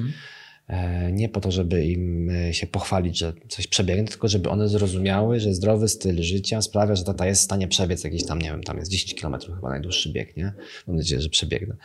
Nie 1.13 1.29
po 1.29 1.41
to, 1.41 1.51
żeby 1.51 1.87
im 1.87 2.31
e, 2.31 2.55
się 2.55 2.67
pochwalić, 2.67 3.19
że 3.19 3.33
coś 3.49 3.67
przebiegnie, 3.67 4.05
tylko 4.05 4.29
żeby 4.29 4.49
one 4.51 4.69
zrozumiały, 4.69 5.41
że 5.41 5.55
zdrowy 5.55 5.89
styl 5.89 6.23
życia 6.23 6.63
sprawia, 6.63 6.97
że 6.97 7.05
tata 7.05 7.27
jest 7.27 7.41
w 7.41 7.45
stanie 7.45 7.69
przebiec 7.69 8.05
jakiś 8.05 8.27
tam, 8.27 8.39
nie 8.39 8.51
wiem, 8.51 8.63
tam 8.63 8.79
jest 8.79 8.91
10 8.91 9.21
km 9.21 9.37
chyba 9.55 9.69
najdłuższy 9.69 10.13
bieg, 10.13 10.37
nie? 10.37 10.53
Mam 10.87 10.97
nadzieję, 10.97 11.21
że 11.23 11.29
przebiegnę. 11.29 11.77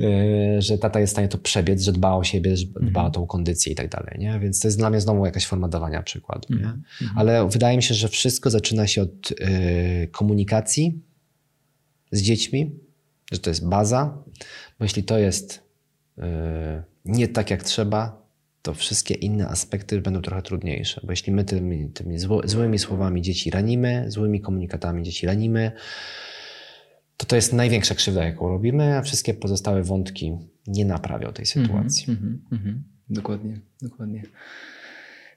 E, 0.00 0.62
Że 0.62 0.78
tata 0.78 1.00
jest 1.00 1.10
w 1.10 1.14
stanie 1.14 1.28
to 1.28 1.38
przebiec, 1.38 1.82
że 1.82 1.92
dba 1.92 2.14
o 2.14 2.24
siebie, 2.24 2.56
że 2.56 2.66
dba 2.66 3.04
o 3.04 3.10
tą 3.10 3.26
kondycję 3.26 3.72
i 3.72 3.76
tak 3.76 3.88
dalej, 3.88 4.16
nie? 4.18 4.40
Więc 4.40 4.60
to 4.60 4.68
jest 4.68 4.78
dla 4.78 4.90
mnie 4.90 5.00
znowu 5.00 5.26
jakaś 5.26 5.46
forma 5.46 5.68
dawania 5.68 6.02
przykładu, 6.02 6.54
nie? 6.54 6.72
Ale 7.16 7.48
wydaje 7.48 7.76
mi 7.76 7.82
się, 7.82 7.94
że 7.94 8.08
wszystko 8.08 8.50
zaczyna 8.50 8.86
się 8.86 9.02
od 9.02 9.32
e, 9.40 10.06
komunikacji 10.06 11.00
z 12.12 12.22
dziećmi, 12.22 12.70
że 13.32 13.38
to 13.38 13.50
jest 13.50 13.68
baza, 13.68 14.22
bo 14.78 14.84
jeśli 14.84 15.02
to 15.04 15.18
jest 15.18 15.54
e, 15.54 15.67
nie 17.04 17.28
tak 17.28 17.50
jak 17.50 17.62
trzeba, 17.62 18.28
to 18.62 18.74
wszystkie 18.74 19.14
inne 19.14 19.48
aspekty 19.48 20.00
będą 20.00 20.22
trochę 20.22 20.42
trudniejsze. 20.42 21.00
Bo 21.04 21.12
jeśli 21.12 21.32
my 21.32 21.44
tymi, 21.44 21.90
tymi 21.90 22.18
zło, 22.18 22.42
złymi 22.44 22.78
słowami 22.78 23.22
dzieci 23.22 23.50
ranimy, 23.50 24.04
złymi 24.08 24.40
komunikatami 24.40 25.02
dzieci 25.02 25.26
ranimy, 25.26 25.72
to 27.16 27.26
to 27.26 27.36
jest 27.36 27.52
największa 27.52 27.94
krzywda, 27.94 28.24
jaką 28.24 28.48
robimy, 28.48 28.96
a 28.96 29.02
wszystkie 29.02 29.34
pozostałe 29.34 29.82
wątki 29.82 30.32
nie 30.66 30.84
naprawią 30.84 31.32
tej 31.32 31.46
sytuacji. 31.46 32.10
Mhm, 32.10 32.42
mhm. 32.52 32.84
Dokładnie, 33.10 33.60
dokładnie. 33.82 34.22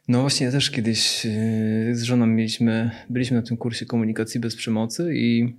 No 0.08 0.22
właśnie, 0.22 0.46
ja 0.46 0.52
też 0.52 0.72
kiedyś 0.72 1.26
yy, 1.26 1.96
z 1.96 2.04
żoną 2.04 2.28
mieliśmy, 2.28 2.92
byliśmy 3.10 3.38
na 3.38 3.44
tym 3.44 3.58
kursie 3.58 3.86
komunikacji 3.86 4.40
bez 4.40 4.56
przemocy 4.56 5.16
i 5.16 5.56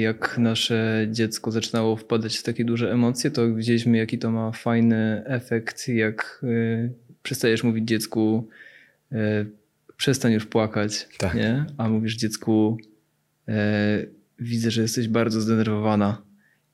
jak 0.00 0.38
nasze 0.38 1.06
dziecko 1.10 1.50
zaczynało 1.50 1.96
wpadać 1.96 2.36
w 2.36 2.42
takie 2.42 2.64
duże 2.64 2.92
emocje, 2.92 3.30
to 3.30 3.54
widzieliśmy, 3.54 3.98
jaki 3.98 4.18
to 4.18 4.30
ma 4.30 4.52
fajny 4.52 5.22
efekt, 5.26 5.88
jak 5.88 6.40
yy, 6.42 6.92
przestajesz 7.22 7.64
mówić 7.64 7.88
dziecku, 7.88 8.48
yy, 9.10 9.18
przestań 9.96 10.32
już 10.32 10.46
płakać, 10.46 11.08
Tak. 11.18 11.34
nie? 11.34 11.64
a 11.78 11.88
mówisz 11.88 12.16
dziecku, 12.16 12.78
widzę, 14.38 14.70
że 14.70 14.82
jesteś 14.82 15.08
bardzo 15.08 15.40
zdenerwowana. 15.40 16.25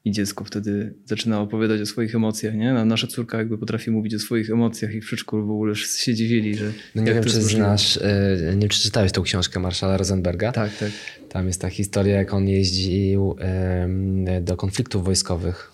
I 0.04 0.10
dziecko 0.10 0.44
wtedy 0.44 0.94
zaczyna 1.04 1.40
opowiadać 1.40 1.80
o 1.80 1.86
swoich 1.86 2.14
emocjach, 2.14 2.54
nie? 2.54 2.72
A 2.72 2.84
nasza 2.84 3.06
córka 3.06 3.38
jakby 3.38 3.58
potrafi 3.58 3.90
mówić 3.90 4.14
o 4.14 4.18
swoich 4.18 4.50
emocjach 4.50 4.94
i 4.94 5.00
w 5.00 5.04
przedszkolu 5.04 5.46
w 5.46 5.50
ogóle 5.50 5.76
się 5.76 6.14
dziwili, 6.14 6.54
że 6.54 6.72
No 6.94 7.02
nie 7.02 7.08
jak 7.12 7.16
wiem, 7.24 7.32
czy 7.32 7.42
znasz, 7.42 7.96
e, 7.96 8.36
nie 8.54 8.60
wiem, 8.60 8.68
czy 8.68 8.80
czytałeś 8.80 9.12
tą 9.12 9.22
książkę 9.22 9.60
Marszala 9.60 9.96
Rosenberga. 9.96 10.52
Tak, 10.52 10.76
tak. 10.76 10.90
Tam 11.28 11.46
jest 11.46 11.60
ta 11.60 11.68
historia, 11.68 12.16
jak 12.16 12.34
on 12.34 12.48
jeździł 12.48 13.36
do 14.42 14.56
konfliktów 14.56 15.04
wojskowych 15.04 15.72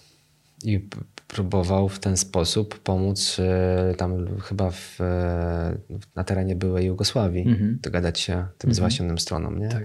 i 0.65 0.81
próbował 1.29 1.89
w 1.89 1.99
ten 1.99 2.17
sposób 2.17 2.79
pomóc 2.79 3.37
e, 3.39 3.95
tam 3.97 4.41
chyba 4.41 4.71
w, 4.71 5.01
e, 5.01 5.79
na 6.17 6.25
terenie 6.25 6.57
byłej 6.57 6.87
Jugosławii 6.87 7.49
Mhm. 7.49 7.79
dogadać 7.83 8.21
się 8.21 8.47
tym 8.59 8.75
zwaśnionym 8.75 9.19
stronom. 9.19 9.59
Nie? 9.59 9.69
Tak. 9.69 9.85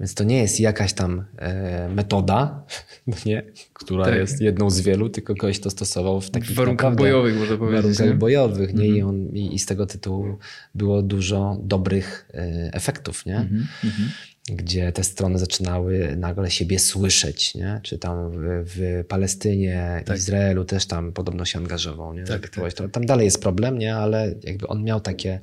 Więc 0.00 0.14
to 0.14 0.24
nie 0.24 0.38
jest 0.38 0.60
jakaś 0.60 0.92
tam 0.92 1.24
e, 1.38 1.88
metoda, 1.88 2.64
nie, 3.26 3.42
która 3.72 4.04
Tak. 4.04 4.14
jest 4.14 4.40
jedną 4.40 4.70
z 4.70 4.80
wielu, 4.80 5.08
tylko 5.08 5.34
ktoś 5.34 5.60
to 5.60 5.70
stosował 5.70 6.20
w 6.20 6.30
takich 6.30 6.50
W 6.50 6.54
warunkach 6.54 6.84
naprawdę 6.84 7.02
bojowych, 7.02 7.38
można 7.38 7.56
powiedzieć. 7.56 7.82
warunkach 7.82 8.06
nie? 8.06 8.14
bojowych, 8.14 8.74
nie? 8.74 8.86
I, 8.86 9.02
on, 9.02 9.28
i, 9.28 9.54
I 9.54 9.58
z 9.58 9.66
tego 9.66 9.86
tytułu 9.86 10.38
było 10.74 11.02
dużo 11.02 11.56
dobrych 11.62 12.28
e, 12.34 12.70
efektów, 12.72 13.26
nie? 13.26 13.36
Mhm, 13.36 13.66
mhm. 13.84 14.08
Gdzie 14.50 14.92
te 14.92 15.04
strony 15.04 15.38
zaczynały 15.38 16.16
nagle 16.16 16.50
siebie 16.50 16.78
słyszeć, 16.78 17.54
nie? 17.54 17.80
Czy 17.82 17.98
tam 17.98 18.30
w, 18.30 18.36
w 18.66 19.04
Palestynie, 19.08 20.02
Tak. 20.06 20.16
Izraelu 20.18 20.64
też 20.64 20.86
tam 20.86 21.12
podobno 21.12 21.44
się 21.44 21.58
angażował, 21.58 22.14
nie? 22.14 22.24
Tak, 22.24 22.40
próbować 22.50 22.74
to- 22.74 22.88
Tam 22.88 23.06
dalej 23.06 23.24
jest 23.24 23.42
problem, 23.42 23.78
nie? 23.78 23.96
Ale 23.96 24.34
jakby 24.44 24.66
on 24.66 24.84
miał 24.84 25.00
takie 25.00 25.40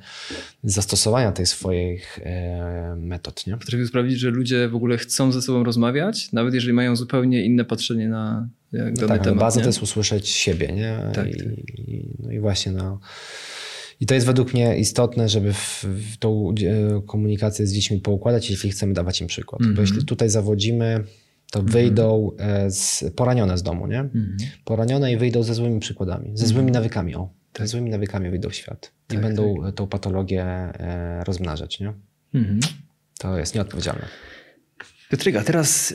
zastosowania 0.64 1.32
tych 1.32 1.48
swoich 1.48 2.18
e, 2.22 2.96
metod, 2.98 3.46
nie? 3.46 3.56
Potrafił 3.56 3.86
sprawdzić, 3.86 4.18
że 4.18 4.30
ludzie 4.30 4.68
w 4.68 4.74
ogóle 4.74 4.98
chcą 4.98 5.32
ze 5.32 5.42
sobą 5.42 5.64
rozmawiać, 5.64 6.32
nawet 6.32 6.54
jeżeli 6.54 6.72
mają 6.72 6.96
zupełnie 6.96 7.44
inne 7.44 7.64
patrzenie 7.64 8.08
na 8.08 8.48
jak 8.72 8.94
dany 8.94 8.96
tak, 9.08 9.10
ale 9.10 9.24
temat. 9.24 9.38
baza 9.40 9.60
nie? 9.60 9.64
to 9.64 9.68
jest 9.68 9.82
usłyszeć 9.82 10.28
siebie, 10.28 10.68
nie? 10.72 10.98
Tak, 11.14 11.28
I, 11.28 11.36
tak. 11.36 11.48
I, 11.78 12.08
no 12.22 12.32
i 12.32 12.38
właśnie 12.40 12.72
no. 12.72 13.00
I 14.00 14.06
to 14.06 14.14
jest 14.14 14.26
według 14.26 14.54
mnie 14.54 14.78
istotne, 14.78 15.28
żeby 15.28 15.52
w, 15.52 15.84
w 15.84 16.16
tą 16.16 16.50
e, 16.50 17.02
komunikację 17.06 17.66
z 17.66 17.72
dziećmi 17.72 18.00
poukładać, 18.00 18.50
jeśli 18.50 18.70
chcemy 18.70 18.92
dawać 18.94 19.20
im 19.20 19.26
przykład. 19.26 19.62
Bo 19.62 19.68
Mhm. 19.68 19.86
jeśli 19.86 20.04
tutaj 20.04 20.28
zawodzimy, 20.30 21.04
to 21.50 21.62
wyjdą 21.62 22.30
e, 22.38 22.70
z, 22.70 23.04
poranione 23.16 23.58
z 23.58 23.62
domu, 23.62 23.86
nie? 23.86 24.00
Mhm. 24.00 24.36
Poranione 24.64 25.12
i 25.12 25.16
wyjdą 25.16 25.42
ze 25.42 25.54
złymi 25.54 25.80
przykładami, 25.80 26.30
ze 26.34 26.46
złymi 26.46 26.72
nawykami. 26.72 27.14
O, 27.14 27.28
ze 27.58 27.66
złymi 27.66 27.90
nawykami 27.90 28.30
wyjdą 28.30 28.48
w 28.48 28.54
świat 28.54 28.92
i 29.10 29.12
Tak, 29.12 29.22
będą 29.22 29.64
e, 29.64 29.72
tą 29.72 29.86
patologię 29.86 30.42
e, 30.44 31.24
rozmnażać, 31.24 31.80
nie? 31.80 31.92
Mhm. 32.34 32.60
To 33.18 33.38
jest 33.38 33.54
nieodpowiedzialne. 33.54 34.06
Piotrek, 35.10 35.36
a 35.36 35.42
teraz 35.42 35.94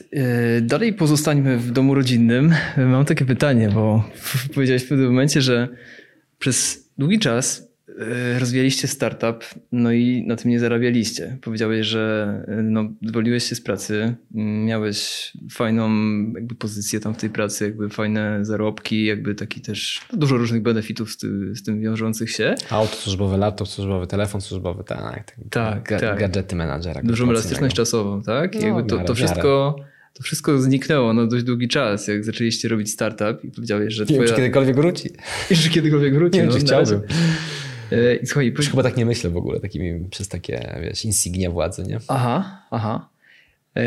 dalej 0.61 0.93
pozostańmy 0.93 1.57
w 1.57 1.71
domu 1.71 1.95
rodzinnym. 1.95 2.53
Mam 2.77 3.05
takie 3.05 3.25
pytanie, 3.25 3.69
bo 3.69 4.03
powiedziałeś 4.53 4.83
w 4.83 4.87
pewnym 4.87 5.07
momencie, 5.07 5.41
że 5.41 5.67
przez 6.39 6.89
długi 6.97 7.19
czas 7.19 7.70
rozwijaliście 8.39 8.87
startup, 8.87 9.45
no 9.71 9.91
i 9.91 10.23
na 10.27 10.35
tym 10.35 10.51
nie 10.51 10.59
zarabialiście. 10.59 11.37
Powiedziałeś, 11.41 11.87
że 11.87 12.33
e, 12.47 12.61
no, 12.63 12.89
zwolniłeś 13.01 13.43
się 13.43 13.55
z 13.55 13.61
pracy, 13.61 14.15
miałeś 14.65 15.31
fajną 15.51 15.89
jakby 16.35 16.55
pozycję 16.55 16.99
tam 16.99 17.13
w 17.13 17.17
tej 17.17 17.29
pracy, 17.29 17.63
jakby 17.65 17.89
fajne 17.89 18.45
zarobki, 18.45 19.05
jakby 19.05 19.35
taki 19.35 19.61
też 19.61 20.01
no, 20.13 20.19
dużo 20.19 20.37
różnych 20.37 20.61
benefitów 20.61 21.11
z, 21.11 21.17
ty, 21.17 21.55
z 21.55 21.63
tym 21.63 21.81
wiążących 21.81 22.31
się. 22.31 22.55
Auto 22.69 22.95
służbowe, 22.95 23.37
laptop 23.37 23.67
służbowy, 23.67 24.07
telefon 24.07 24.41
służbowy, 24.41 24.83
tak. 24.83 24.99
tak, 24.99 25.35
Tak, 25.49 25.89
Ga- 25.89 25.99
tak. 25.99 26.19
Gadżety 26.19 26.55
menadżera. 26.55 27.01
Dużą 27.03 27.29
elastyczność 27.29 27.75
czasową, 27.75 28.21
tak? 28.21 28.55
No, 28.55 28.61
jakby 28.61 28.83
to, 28.83 28.99
to 29.03 29.15
wszystko... 29.15 29.75
To 30.13 30.23
wszystko 30.23 30.61
zniknęło 30.61 31.13
na 31.13 31.27
dość 31.27 31.43
długi 31.43 31.67
czas, 31.67 32.07
jak 32.07 32.25
zaczęliście 32.25 32.67
robić 32.67 32.91
startup 32.91 33.43
i 33.43 33.51
powiedziałeś, 33.51 33.93
że 33.93 34.03
Nie 34.03 34.07
wiem, 34.07 34.15
twoja... 34.15 34.29
czy 34.29 34.35
kiedykolwiek 34.35 34.75
wróci. 34.75 35.09
I 35.51 35.55
że 35.61 35.69
kiedykolwiek 35.69 36.13
wróci. 36.13 36.37
Nie 36.37 36.43
wiem, 36.43 36.51
no, 36.53 36.59
czy 36.59 36.65
na 36.65 36.79
razie. 36.79 36.99
E, 37.91 38.15
I 38.15 38.27
słuchaj, 38.27 38.53
Już 38.57 38.69
chyba 38.69 38.84
tak 38.84 38.97
nie 38.97 39.05
myślę 39.05 39.30
w 39.30 39.38
ogóle, 39.38 39.59
takimi 39.59 40.09
przez 40.09 40.27
takie, 40.27 40.80
wiesz, 40.81 41.05
insignia 41.05 41.51
władzy, 41.51 41.84
nie? 41.84 41.99
Aha, 42.07 42.65
aha. 42.72 43.09
E, 43.76 43.84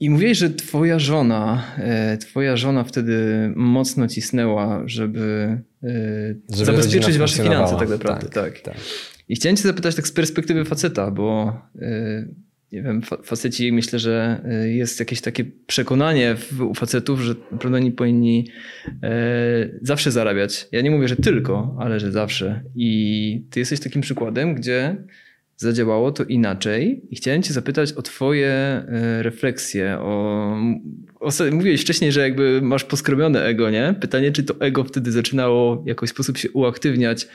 I 0.00 0.10
mówiłeś, 0.10 0.38
że 0.38 0.50
twoja 0.50 0.98
żona, 0.98 1.62
e, 1.78 2.18
twoja 2.18 2.56
żona 2.56 2.84
wtedy 2.84 3.52
mocno 3.56 4.08
cisnęła, 4.08 4.82
żeby, 4.86 5.58
Żeby 6.48 6.64
zabezpieczyć 6.64 7.18
wasze 7.18 7.42
finanse 7.42 7.76
tak 7.76 7.88
naprawdę. 7.88 8.28
Tak, 8.28 8.60
tak. 8.60 8.76
I 9.28 9.36
chciałem 9.36 9.56
cię 9.56 9.62
zapytać 9.62 9.94
tak 9.94 10.08
z 10.08 10.12
perspektywy 10.12 10.64
faceta, 10.64 11.10
bo 11.10 11.52
nie 12.72 12.82
wiem, 12.82 13.02
fa- 13.02 13.22
faceci 13.22 13.72
myślę, 13.72 13.98
że 13.98 14.40
e, 14.44 14.68
jest 14.68 15.00
jakieś 15.00 15.20
takie 15.20 15.44
przekonanie 15.66 16.36
u 16.70 16.74
facetów, 16.74 17.20
że 17.20 17.34
naprawdę 17.52 17.76
oni 17.76 17.92
powinni 17.92 18.48
e, 19.02 19.68
zawsze 19.82 20.10
zarabiać. 20.10 20.68
Ja 20.72 20.80
nie 20.80 20.90
mówię, 20.90 21.08
że 21.08 21.16
tylko, 21.16 21.76
ale 21.80 22.00
że 22.00 22.12
zawsze. 22.12 22.62
I 22.74 23.42
ty 23.50 23.60
jesteś 23.60 23.80
takim 23.80 24.02
przykładem, 24.02 24.54
gdzie 24.54 24.96
zadziałało 25.56 26.12
to 26.12 26.24
inaczej 26.24 27.02
i 27.10 27.16
chciałem 27.16 27.42
cię 27.42 27.52
zapytać 27.52 27.92
o 27.92 28.02
twoje 28.02 28.48
e, 28.48 29.22
refleksje, 29.22 29.98
o, 29.98 30.56
o 31.20 31.30
mówiłeś 31.52 31.80
wcześniej, 31.80 32.12
że 32.12 32.20
jakby 32.20 32.60
masz 32.62 32.84
poskromione 32.84 33.44
ego, 33.44 33.70
nie? 33.70 33.94
Pytanie, 34.00 34.32
czy 34.32 34.42
to 34.42 34.54
ego 34.60 34.84
wtedy 34.84 35.12
zaczynało 35.12 35.82
w 35.82 35.86
jakiś 35.86 36.10
sposób 36.10 36.38
się 36.38 36.50
uaktywniać, 36.50 37.28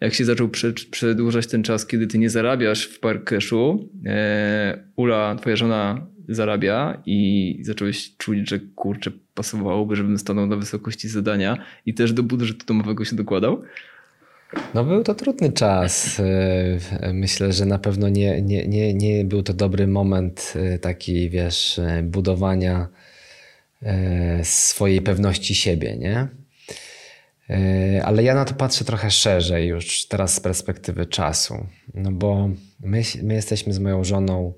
jak 0.00 0.14
się 0.14 0.24
zaczął 0.24 0.48
przedłużać 0.90 1.46
ten 1.46 1.62
czas, 1.62 1.86
kiedy 1.86 2.06
ty 2.06 2.18
nie 2.18 2.30
zarabiasz 2.30 2.84
w 2.84 3.00
Parkeszu, 3.00 3.90
e, 4.06 4.84
Ula, 4.96 5.36
twoja 5.40 5.56
żona 5.56 6.06
zarabia 6.28 7.02
i 7.06 7.58
zacząłeś 7.62 8.16
czuć, 8.16 8.48
że 8.48 8.58
kurczę, 8.58 9.10
pasowałoby, 9.34 9.96
żebym 9.96 10.18
stanął 10.18 10.46
na 10.46 10.56
wysokości 10.56 11.08
zadania 11.08 11.64
i 11.86 11.94
też 11.94 12.12
do 12.12 12.22
budżetu 12.22 12.66
domowego 12.66 13.04
się 13.04 13.16
dokładał? 13.16 13.62
No 14.74 14.84
był 14.84 15.02
to 15.02 15.14
trudny 15.14 15.52
czas. 15.52 16.20
E, 16.20 17.12
myślę, 17.12 17.52
że 17.52 17.66
na 17.66 17.78
pewno 17.78 18.08
nie, 18.08 18.42
nie, 18.42 18.68
nie, 18.68 18.94
nie 18.94 19.24
był 19.24 19.42
to 19.42 19.54
dobry 19.54 19.86
moment 19.86 20.52
e, 20.56 20.78
taki, 20.78 21.30
wiesz, 21.30 21.80
budowania 22.02 22.88
swojej 24.42 25.00
pewności 25.00 25.54
siebie, 25.54 25.96
nie? 25.96 26.28
Ale 28.04 28.22
ja 28.22 28.34
na 28.34 28.44
to 28.44 28.54
patrzę 28.54 28.84
trochę 28.84 29.10
szerzej 29.10 29.68
już 29.68 30.08
teraz 30.08 30.34
z 30.34 30.40
perspektywy 30.40 31.06
czasu. 31.06 31.66
No 31.94 32.12
bo 32.12 32.48
my, 32.80 33.02
my 33.22 33.34
jesteśmy 33.34 33.72
z 33.72 33.78
moją 33.78 34.04
żoną 34.04 34.52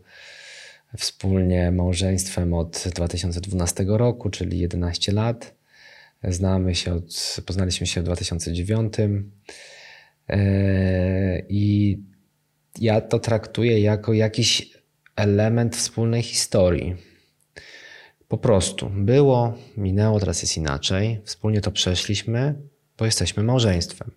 wspólnie 0.97 1.73
małżeństwem 1.73 2.55
od 2.55 2.85
2012 2.95 3.85
roku, 3.89 4.31
czyli 4.31 4.59
11 4.59 5.13
lat. 5.13 5.55
Znamy 6.25 6.75
się 6.75 6.95
od, 6.95 7.37
poznaliśmy 7.47 7.87
się 7.87 8.01
w 8.01 8.05
2009. 8.05 8.95
E, 10.29 11.43
I 11.49 11.99
ja 12.81 13.01
to 13.01 13.19
traktuję 13.19 13.81
jako 13.81 14.13
jakiś 14.13 14.73
element 15.17 15.77
wspólnej 15.77 16.23
historii. 16.23 16.97
Po 18.29 18.39
prostu 18.39 18.91
było, 18.91 19.55
minęło, 19.77 20.21
teraz 20.21 20.43
jest 20.43 20.57
inaczej. 20.57 21.21
Wspólnie 21.25 21.61
to 21.61 21.71
przeszliśmy, 21.71 22.55
bo 22.99 23.05
jesteśmy 23.05 23.43
małżeństwem. 23.43 24.11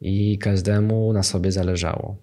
I 0.00 0.38
każdemu 0.38 1.12
na 1.12 1.22
sobie 1.22 1.52
zależało. 1.52 2.16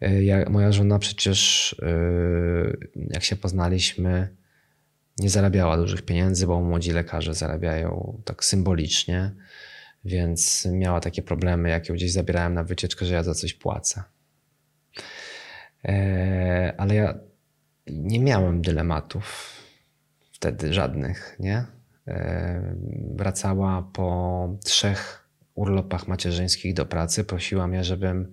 E, 0.00 0.22
ja, 0.24 0.50
moja 0.50 0.72
żona 0.72 0.98
przecież, 0.98 1.72
e, 1.82 2.96
jak 3.10 3.24
się 3.24 3.36
poznaliśmy, 3.36 4.36
nie 5.18 5.30
zarabiała 5.30 5.76
dużych 5.76 6.02
pieniędzy, 6.02 6.46
bo 6.46 6.60
młodzi 6.60 6.92
lekarze 6.92 7.34
zarabiają 7.34 8.20
tak 8.24 8.44
symbolicznie 8.44 9.32
więc 10.04 10.68
miała 10.72 11.00
takie 11.00 11.22
problemy, 11.22 11.68
jak 11.68 11.88
ją 11.88 11.94
gdzieś 11.94 12.12
zabierałem 12.12 12.54
na 12.54 12.64
wycieczkę, 12.64 13.06
że 13.06 13.14
ja 13.14 13.22
za 13.22 13.34
coś 13.34 13.54
płacę. 13.54 14.02
E, 15.84 16.74
ale 16.78 16.94
ja 16.94 17.18
nie 17.86 18.20
miałem 18.20 18.62
dylematów 18.62 19.52
wtedy 20.32 20.72
żadnych, 20.72 21.36
nie? 21.38 21.66
E, 22.08 22.76
wracała 23.14 23.90
po 23.92 24.48
trzech 24.64 25.28
urlopach 25.54 26.08
macierzyńskich 26.08 26.74
do 26.74 26.86
pracy. 26.86 27.24
Prosiła 27.24 27.66
mnie, 27.66 27.84
żebym 27.84 28.32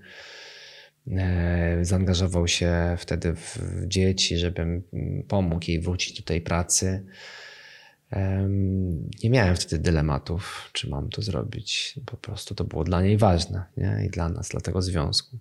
e, 1.11 1.79
zaangażował 1.81 2.47
się 2.47 2.95
wtedy 2.97 3.35
w 3.35 3.57
dzieci, 3.87 4.37
żebym 4.37 4.83
pomógł 5.27 5.65
jej 5.67 5.81
wrócić 5.81 6.19
do 6.19 6.25
tej 6.25 6.41
pracy. 6.41 7.05
Nie 9.23 9.29
miałem 9.29 9.55
wtedy 9.55 9.83
dylematów, 9.83 10.69
czy 10.73 10.89
mam 10.89 11.09
to 11.09 11.21
zrobić. 11.21 11.99
Po 12.05 12.17
prostu 12.17 12.55
to 12.55 12.63
było 12.63 12.83
dla 12.83 13.01
niej 13.01 13.17
ważne 13.17 13.65
nie? 13.77 14.05
i 14.07 14.09
dla 14.09 14.29
nas, 14.29 14.49
dla 14.49 14.59
tego 14.61 14.81
związku. 14.81 15.37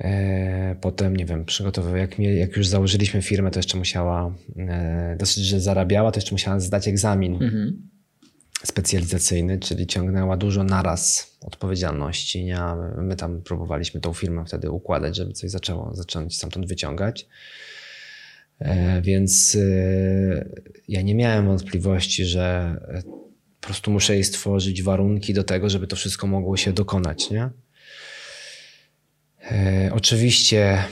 E, 0.00 0.76
potem, 0.80 1.16
nie 1.16 1.24
wiem, 1.24 1.44
przygotowywał, 1.44 1.96
jak, 1.96 2.18
jak 2.18 2.56
już 2.56 2.66
założyliśmy 2.68 3.22
firmę, 3.22 3.50
to 3.50 3.58
jeszcze 3.58 3.78
musiała, 3.78 4.34
e, 4.56 5.16
dosyć, 5.18 5.44
że 5.44 5.60
zarabiała, 5.60 6.12
to 6.12 6.18
jeszcze 6.18 6.34
musiała 6.34 6.60
zdać 6.60 6.88
egzamin 6.88 7.34
mhm. 7.34 7.88
specjalizacyjny, 8.64 9.58
czyli 9.58 9.86
ciągnęła 9.86 10.36
dużo 10.36 10.64
naraz 10.64 11.36
odpowiedzialności. 11.40 12.44
Nie? 12.44 12.60
My 13.02 13.16
tam 13.16 13.42
próbowaliśmy 13.42 14.00
tą 14.00 14.12
firmę 14.12 14.44
wtedy 14.46 14.70
układać, 14.70 15.16
żeby 15.16 15.32
coś 15.32 15.50
zaczęło, 15.50 15.94
zacząć 15.94 16.36
stamtąd 16.36 16.66
wyciągać. 16.66 17.28
E, 18.58 19.02
więc 19.02 19.58
ja 20.88 21.02
nie 21.02 21.14
miałem 21.14 21.46
wątpliwości, 21.46 22.24
że 22.24 22.76
po 23.60 23.66
prostu 23.66 23.90
muszę 23.90 24.14
jej 24.14 24.24
stworzyć 24.24 24.82
warunki 24.82 25.34
do 25.34 25.44
tego, 25.44 25.70
żeby 25.70 25.86
to 25.86 25.96
wszystko 25.96 26.26
mogło 26.26 26.56
się 26.56 26.72
dokonać. 26.72 27.30
Nie? 27.30 27.50
Oczywiście 29.92 30.84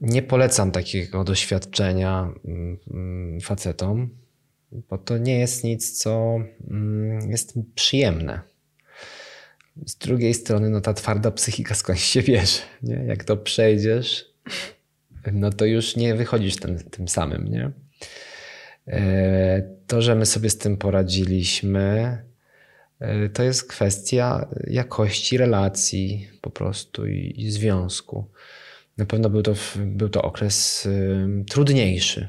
nie 0.00 0.22
polecam 0.22 0.70
takiego 0.72 1.24
doświadczenia 1.24 2.32
mm, 2.44 2.78
mm, 2.90 3.40
facetom, 3.40 4.10
bo 4.72 4.98
to 4.98 5.18
nie 5.18 5.38
jest 5.38 5.64
nic, 5.64 5.98
co 5.98 6.38
mm, 6.70 7.30
jest 7.30 7.54
przyjemne. 7.74 8.40
Z 9.86 9.96
drugiej 9.96 10.34
strony, 10.34 10.70
no 10.70 10.80
ta 10.80 10.94
twarda 10.94 11.30
psychika 11.30 11.74
skądś 11.74 12.02
się 12.02 12.22
bierze. 12.22 12.58
Nie? 12.82 12.94
Jak 12.94 13.24
to 13.24 13.36
przejdziesz, 13.36 14.24
no 15.32 15.50
to 15.50 15.64
już 15.64 15.96
nie 15.96 16.14
wychodzisz 16.14 16.56
tym, 16.56 16.78
tym 16.78 17.08
samym, 17.08 17.48
nie? 17.48 17.70
E, 18.86 19.62
to, 19.86 20.02
że 20.02 20.14
my 20.14 20.26
sobie 20.26 20.50
z 20.50 20.58
tym 20.58 20.76
poradziliśmy, 20.76 21.80
e, 21.80 22.29
to 23.34 23.42
jest 23.42 23.68
kwestia 23.68 24.48
jakości 24.66 25.38
relacji 25.38 26.28
po 26.40 26.50
prostu 26.50 27.06
i, 27.06 27.34
i 27.36 27.50
związku. 27.50 28.30
Na 28.96 29.06
pewno 29.06 29.30
był 29.30 29.42
to, 29.42 29.54
był 29.76 30.08
to 30.08 30.22
okres 30.22 30.88
trudniejszy 31.50 32.28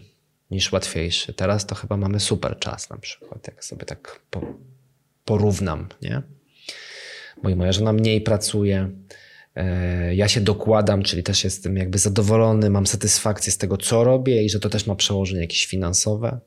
niż 0.51 0.71
łatwiejszy. 0.71 1.33
Teraz 1.33 1.65
to 1.65 1.75
chyba 1.75 1.97
mamy 1.97 2.19
super 2.19 2.59
czas 2.59 2.89
na 2.89 2.97
przykład, 2.97 3.47
jak 3.47 3.65
sobie 3.65 3.85
tak 3.85 4.19
po, 4.29 4.41
porównam, 5.25 5.87
nie? 6.01 6.21
Bo 7.43 7.55
moja 7.55 7.71
żona 7.71 7.93
mniej 7.93 8.21
pracuje, 8.21 8.89
E, 9.55 10.15
ja 10.15 10.27
się 10.27 10.41
dokładam, 10.41 11.03
czyli 11.03 11.23
też 11.23 11.43
jestem 11.43 11.77
jakby 11.77 11.97
zadowolony, 11.97 12.69
mam 12.69 12.87
satysfakcję 12.87 13.51
z 13.51 13.57
tego, 13.57 13.77
co 13.77 14.03
robię 14.03 14.43
i 14.43 14.49
że 14.49 14.59
to 14.59 14.69
też 14.69 14.87
ma 14.87 14.95
przełożenie 14.95 15.41
jakieś 15.41 15.65
finansowe. 15.65 16.39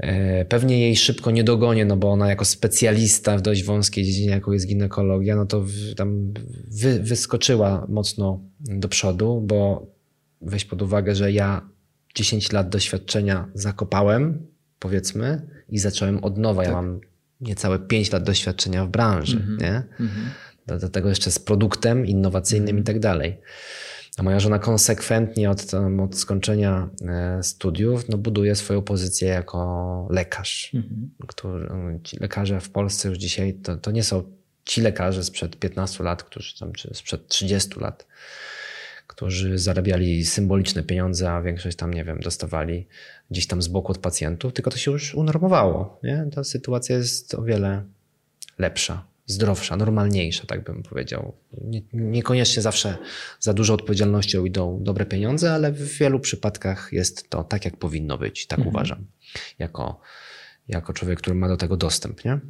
E, 0.00 0.44
pewnie 0.44 0.80
jej 0.80 0.96
szybko 0.96 1.30
nie 1.30 1.44
dogonię, 1.44 1.84
no 1.84 1.96
bo 1.96 2.10
ona 2.10 2.28
jako 2.28 2.44
specjalista 2.44 3.36
w 3.36 3.42
dość 3.42 3.64
wąskiej 3.64 4.04
dziedzinie, 4.04 4.30
jaką 4.30 4.52
jest 4.52 4.66
ginekologia, 4.66 5.36
no 5.36 5.46
to 5.46 5.64
tam 5.96 6.32
wy, 6.68 7.00
wyskoczyła 7.00 7.86
mocno 7.88 8.40
do 8.60 8.88
przodu, 8.88 9.40
bo 9.46 9.86
weź 10.40 10.64
pod 10.64 10.82
uwagę, 10.82 11.14
że 11.14 11.32
ja 11.32 11.68
10 12.14 12.52
lat 12.52 12.68
doświadczenia 12.68 13.48
zakopałem, 13.54 14.46
powiedzmy, 14.78 15.42
i 15.68 15.78
zacząłem 15.78 16.24
od 16.24 16.38
nowa. 16.38 16.62
Tak. 16.62 16.72
Ja 16.72 16.82
mam 16.82 17.00
niecałe 17.40 17.78
5 17.78 18.12
lat 18.12 18.22
doświadczenia 18.22 18.86
w 18.86 18.88
branży, 18.88 19.36
mm 19.36 19.56
-hmm. 19.56 19.62
nie? 19.62 19.68
Mm 19.70 19.86
-hmm 19.98 20.50
do, 20.70 20.78
do 20.78 20.88
tego 20.88 21.08
jeszcze 21.08 21.30
z 21.30 21.38
produktem 21.38 22.06
innowacyjnym 22.06 22.76
i 22.76 22.80
mhm. 22.80 22.84
tak 22.84 22.98
dalej. 22.98 23.38
A 24.20 24.22
moja 24.22 24.40
żona 24.40 24.58
konsekwentnie 24.58 25.50
od, 25.50 25.74
od 26.00 26.18
skończenia 26.18 26.88
e, 27.08 27.42
studiów 27.42 28.08
no, 28.08 28.18
buduje 28.18 28.54
swoją 28.54 28.82
pozycję 28.82 29.28
jako 29.28 30.08
lekarz. 30.10 30.70
Mhm. 30.74 31.10
Który, 31.26 31.68
ci 32.04 32.16
lekarze 32.16 32.60
w 32.60 32.70
Polsce 32.70 33.08
już 33.08 33.18
dzisiaj 33.18 33.54
to, 33.54 33.76
to 33.76 33.90
nie 33.90 34.02
są 34.02 34.22
ci 34.64 34.80
lekarze 34.80 35.24
sprzed 35.24 35.56
15 35.56 36.04
lat, 36.04 36.22
którzy 36.22 36.58
tam, 36.58 36.72
czy 36.72 36.94
sprzed 36.94 37.28
30 37.28 37.80
lat, 37.80 38.06
którzy 39.06 39.58
zarabiali 39.58 40.24
symboliczne 40.24 40.82
pieniądze, 40.82 41.32
a 41.32 41.42
większość 41.42 41.76
tam, 41.76 41.94
nie 41.94 42.04
wiem, 42.04 42.20
dostawali 42.20 42.86
gdzieś 43.30 43.46
tam 43.46 43.62
z 43.62 43.68
boku 43.68 43.92
od 43.92 43.98
pacjentów, 43.98 44.52
tylko 44.52 44.70
to 44.70 44.76
się 44.76 44.90
już 44.90 45.14
unormowało. 45.14 45.98
Nie? 46.02 46.26
Ta 46.34 46.44
sytuacja 46.44 46.96
jest 46.96 47.34
o 47.34 47.42
wiele 47.42 47.84
lepsza 48.58 49.09
zdrowsza, 49.30 49.76
normalniejsza, 49.76 50.46
tak 50.46 50.64
bym 50.64 50.82
powiedział. 50.82 51.36
Nie, 51.60 51.82
niekoniecznie 51.92 52.62
zawsze 52.62 52.98
za 53.40 53.54
dużo 53.54 53.74
odpowiedzialnością 53.74 54.44
idą 54.44 54.82
dobre 54.82 55.06
pieniądze, 55.06 55.52
ale 55.52 55.72
w 55.72 55.98
wielu 55.98 56.20
przypadkach 56.20 56.88
jest 56.92 57.30
to 57.30 57.44
tak, 57.44 57.64
jak 57.64 57.76
powinno 57.76 58.18
być. 58.18 58.46
Tak 58.46 58.58
mhm. 58.58 58.74
uważam. 58.74 59.06
Jako, 59.58 60.00
jako 60.68 60.92
człowiek, 60.92 61.18
który 61.18 61.36
ma 61.36 61.48
do 61.48 61.56
tego 61.56 61.76
dostęp, 61.76 62.24
nie? 62.24 62.40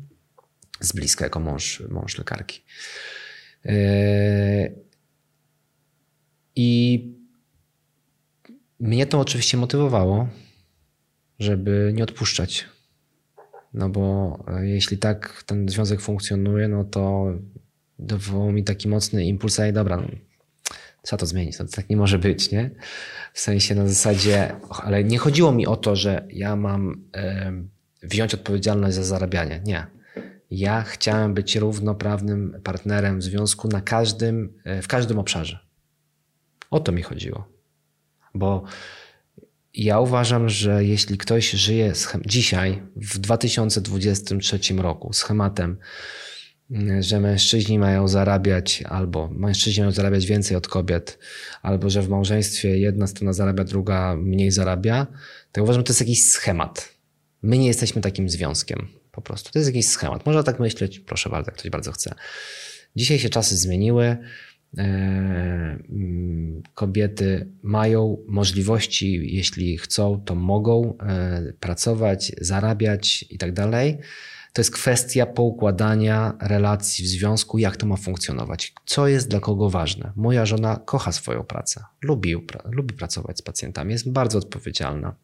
Z 0.80 0.92
bliska, 0.92 1.24
jako 1.24 1.40
mąż, 1.40 1.82
mąż 1.88 2.18
lekarki. 2.18 2.62
Yy... 3.64 3.74
I 6.56 7.20
mnie 8.80 9.06
to 9.06 9.20
oczywiście 9.20 9.56
motywowało, 9.56 10.28
żeby 11.38 11.92
nie 11.94 12.02
odpuszczać 12.02 12.66
no 13.74 13.88
bo 13.88 14.38
e, 14.48 14.66
jeśli 14.66 14.98
tak 14.98 15.42
ten 15.46 15.68
związek 15.68 16.00
funkcjonuje, 16.00 16.68
no 16.68 16.84
to 16.84 17.32
wywołał 17.98 18.52
mi 18.52 18.64
taki 18.64 18.88
mocny 18.88 19.24
impuls, 19.24 19.58
i 19.70 19.72
dobra, 19.72 19.96
no, 19.96 20.08
trzeba 21.02 21.20
to 21.20 21.26
zmienić, 21.26 21.56
to 21.56 21.64
tak 21.64 21.88
nie 21.88 21.96
może 21.96 22.18
być, 22.18 22.50
nie? 22.50 22.70
W 23.32 23.40
sensie 23.40 23.74
na 23.74 23.88
zasadzie, 23.88 24.56
ale 24.82 25.04
nie 25.04 25.18
chodziło 25.18 25.52
mi 25.52 25.66
o 25.66 25.76
to, 25.76 25.96
że 25.96 26.26
ja 26.30 26.56
mam 26.56 27.04
e, 27.16 27.52
wziąć 28.02 28.34
odpowiedzialność 28.34 28.96
za 28.96 29.04
zarabianie, 29.04 29.60
nie. 29.64 29.86
Ja 30.50 30.82
chciałem 30.82 31.34
być 31.34 31.56
równoprawnym 31.56 32.60
partnerem 32.64 33.18
w 33.18 33.22
związku 33.22 33.68
na 33.68 33.80
każdym, 33.80 34.52
w 34.82 34.88
każdym 34.88 35.18
obszarze. 35.18 35.58
O 36.70 36.80
to 36.80 36.92
mi 36.92 37.02
chodziło. 37.02 37.48
Bo 38.34 38.64
ja 39.74 40.00
uważam, 40.00 40.48
że 40.48 40.84
jeśli 40.84 41.18
ktoś 41.18 41.50
żyje 41.50 41.92
dzisiaj, 42.26 42.82
w 42.96 43.18
2023 43.18 44.58
roku, 44.74 45.12
schematem, 45.12 45.76
że 47.00 47.20
mężczyźni 47.20 47.78
mają 47.78 48.08
zarabiać, 48.08 48.82
albo 48.88 49.28
mężczyźni 49.32 49.80
mają 49.80 49.92
zarabiać 49.92 50.26
więcej 50.26 50.56
od 50.56 50.68
kobiet, 50.68 51.18
albo 51.62 51.90
że 51.90 52.02
w 52.02 52.08
małżeństwie 52.08 52.78
jedna 52.78 53.06
strona 53.06 53.32
zarabia, 53.32 53.64
druga 53.64 54.16
mniej 54.16 54.50
zarabia, 54.50 55.06
to 55.52 55.62
uważam, 55.62 55.80
że 55.80 55.84
to 55.84 55.90
jest 55.90 56.00
jakiś 56.00 56.30
schemat. 56.30 56.94
My 57.42 57.58
nie 57.58 57.66
jesteśmy 57.66 58.02
takim 58.02 58.30
związkiem. 58.30 58.88
Po 59.12 59.22
prostu. 59.22 59.52
To 59.52 59.58
jest 59.58 59.68
jakiś 59.68 59.88
schemat. 59.88 60.26
Można 60.26 60.42
tak 60.42 60.60
myśleć, 60.60 61.00
proszę 61.00 61.30
bardzo, 61.30 61.50
jak 61.50 61.58
ktoś 61.58 61.70
bardzo 61.70 61.92
chce. 61.92 62.14
Dzisiaj 62.96 63.18
się 63.18 63.28
czasy 63.28 63.56
zmieniły. 63.56 64.16
E, 64.78 64.82
mm, 65.90 66.62
kobiety 66.74 67.52
mają 67.62 68.16
możliwości, 68.28 69.34
jeśli 69.36 69.78
chcą, 69.78 70.22
to 70.24 70.34
mogą 70.34 70.98
e, 70.98 71.52
pracować, 71.60 72.32
zarabiać 72.40 73.24
i 73.30 73.38
tak. 73.38 73.54
To 74.52 74.60
jest 74.60 74.70
kwestia 74.70 75.26
poukładania 75.26 76.36
relacji 76.40 77.04
w 77.04 77.08
związku, 77.08 77.58
jak 77.58 77.76
to 77.76 77.86
ma 77.86 77.96
funkcjonować, 77.96 78.72
co 78.86 79.08
jest 79.08 79.28
dla 79.28 79.40
kogo 79.40 79.70
ważne. 79.70 80.12
Moja 80.16 80.46
żona 80.46 80.76
kocha 80.76 81.12
swoją 81.12 81.44
pracę, 81.44 81.84
lubi, 82.02 82.34
lubi 82.64 82.94
pracować 82.94 83.38
z 83.38 83.42
pacjentami, 83.42 83.92
jest 83.92 84.12
bardzo 84.12 84.38
odpowiedzialna 84.38 85.14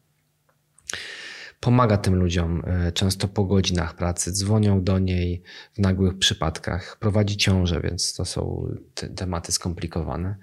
pomaga 1.59 1.97
tym 1.97 2.15
ludziom 2.15 2.63
e, 2.67 2.91
często 2.91 3.27
po 3.27 3.45
godzinach 3.45 3.95
pracy, 3.95 4.31
dzwonią 4.31 4.83
do 4.83 4.99
niej 4.99 5.41
w 5.73 5.79
nagłych 5.79 6.17
przypadkach, 6.17 6.97
prowadzi 6.99 7.37
ciążę, 7.37 7.81
więc 7.81 8.13
to 8.13 8.25
są 8.25 8.67
te 8.93 9.09
tematy 9.09 9.51
skomplikowane. 9.51 10.35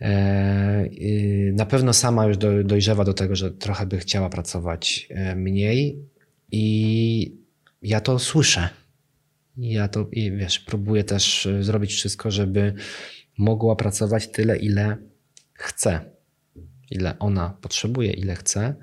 E, 0.00 0.88
na 1.52 1.66
pewno 1.66 1.92
sama 1.92 2.26
już 2.26 2.36
dojrzewa 2.64 3.04
do 3.04 3.14
tego, 3.14 3.36
że 3.36 3.50
trochę 3.50 3.86
by 3.86 3.98
chciała 3.98 4.28
pracować 4.28 5.08
e, 5.10 5.36
mniej 5.36 6.08
i 6.52 7.36
ja 7.82 8.00
to 8.00 8.18
słyszę. 8.18 8.68
Ja 9.56 9.88
to, 9.88 10.08
wiesz, 10.12 10.58
próbuję 10.58 11.04
też 11.04 11.48
zrobić 11.60 11.92
wszystko, 11.92 12.30
żeby 12.30 12.74
mogła 13.38 13.76
pracować 13.76 14.28
tyle, 14.28 14.56
ile 14.56 14.96
chce, 15.52 16.00
ile 16.90 17.18
ona 17.18 17.56
potrzebuje, 17.60 18.12
ile 18.12 18.34
chce. 18.34 18.74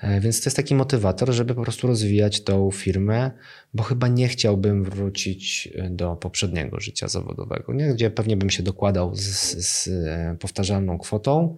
E, 0.00 0.20
więc 0.20 0.40
to 0.40 0.46
jest 0.46 0.56
taki 0.56 0.74
motywator, 0.74 1.32
żeby 1.32 1.54
po 1.54 1.62
prostu 1.62 1.86
rozwijać 1.86 2.44
tą 2.44 2.70
firmę, 2.70 3.30
bo 3.74 3.82
chyba 3.82 4.08
nie 4.08 4.28
chciałbym 4.28 4.84
wrócić 4.84 5.68
e, 5.74 5.90
do 5.90 6.16
poprzedniego 6.16 6.80
życia 6.80 7.08
zawodowego, 7.08 7.74
nie? 7.74 7.94
gdzie 7.94 8.10
pewnie 8.10 8.36
bym 8.36 8.50
się 8.50 8.62
dokładał 8.62 9.16
z, 9.16 9.26
z 9.66 9.88
e, 9.88 10.36
powtarzalną 10.40 10.98
kwotą, 10.98 11.56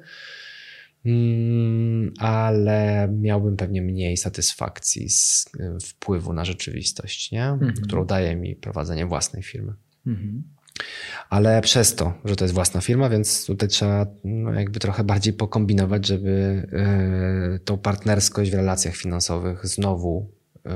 mm, 1.07 2.13
ale 2.19 3.09
miałbym 3.21 3.57
pewnie 3.57 3.83
mniej 3.83 4.17
satysfakcji 4.17 5.09
z 5.09 5.51
wpływu 5.85 6.33
na 6.33 6.45
rzeczywistość, 6.45 7.31
nie? 7.31 7.45
Mhm. 7.45 7.75
którą 7.75 8.05
daje 8.05 8.37
mi 8.37 8.57
prowadzenie 8.57 9.07
własnej 9.07 9.43
firmy. 9.43 9.73
Mhm. 10.07 10.43
Ale 11.29 11.61
przez 11.61 11.95
to, 11.95 12.15
że 12.25 12.37
to 12.37 12.45
jest 12.45 12.55
własna 12.55 12.81
firma, 12.81 13.09
więc 13.09 13.47
tutaj 13.47 13.69
trzeba 13.69 14.07
no, 14.25 14.53
jakby 14.53 14.81
trochę 14.81 15.05
bardziej 15.05 15.33
pokombinować, 15.33 16.07
żeby 16.07 16.67
y, 17.57 17.59
tą 17.59 17.79
partnerskość 17.79 18.51
w 18.51 18.55
relacjach 18.55 18.97
finansowych 18.97 19.67
znowu 19.67 20.31
y, 20.67 20.71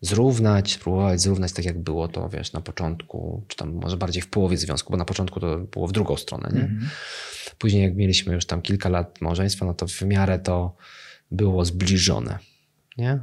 zrównać, 0.00 0.72
spróbować 0.72 1.20
zrównać 1.20 1.52
tak 1.52 1.64
jak 1.64 1.78
było 1.78 2.08
to, 2.08 2.28
wiesz, 2.28 2.52
na 2.52 2.60
początku, 2.60 3.44
czy 3.48 3.56
tam 3.56 3.72
może 3.72 3.96
bardziej 3.96 4.22
w 4.22 4.28
połowie 4.28 4.56
związku, 4.56 4.92
bo 4.92 4.96
na 4.96 5.04
początku 5.04 5.40
to 5.40 5.58
było 5.58 5.86
w 5.86 5.92
drugą 5.92 6.16
stronę, 6.16 6.48
nie? 6.52 6.60
Mm 6.60 6.80
-hmm. 6.80 7.54
Później 7.58 7.82
jak 7.82 7.96
mieliśmy 7.96 8.34
już 8.34 8.46
tam 8.46 8.62
kilka 8.62 8.88
lat 8.88 9.20
małżeństwa, 9.20 9.66
no 9.66 9.74
to 9.74 9.86
w 9.86 10.02
miarę 10.02 10.38
to 10.38 10.76
było 11.30 11.64
zbliżone, 11.64 12.38
nie? 12.98 13.20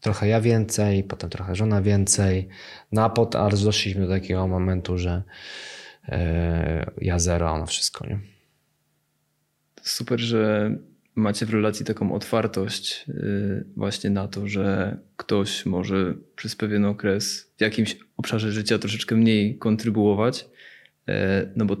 Trochę 0.00 0.28
ja 0.28 0.40
więcej, 0.40 1.04
potem 1.04 1.30
trochę 1.30 1.54
żona 1.54 1.82
więcej. 1.82 2.48
No 2.92 3.12
aż 3.34 3.64
doszliśmy 3.64 4.06
do 4.06 4.12
takiego 4.12 4.46
momentu, 4.46 4.98
że 4.98 5.22
e, 6.08 6.90
ja 7.00 7.18
zero, 7.18 7.52
ona 7.52 7.66
wszystko. 7.66 8.06
Nie? 8.06 8.18
Super, 9.82 10.20
że 10.20 10.70
macie 11.18 11.46
w 11.46 11.50
relacji 11.50 11.86
taką 11.86 12.12
otwartość 12.12 13.04
y, 13.08 13.64
właśnie 13.76 14.10
na 14.10 14.28
to, 14.28 14.48
że 14.48 14.96
ktoś 15.16 15.66
może 15.66 16.14
przez 16.36 16.56
pewien 16.56 16.84
okres 16.84 17.52
w 17.56 17.60
jakimś 17.60 17.96
obszarze 18.16 18.52
życia 18.52 18.78
troszeczkę 18.78 19.16
mniej 19.16 19.58
kontrybuować, 19.58 20.48
e, 21.08 21.46
no 21.56 21.64
bo 21.64 21.76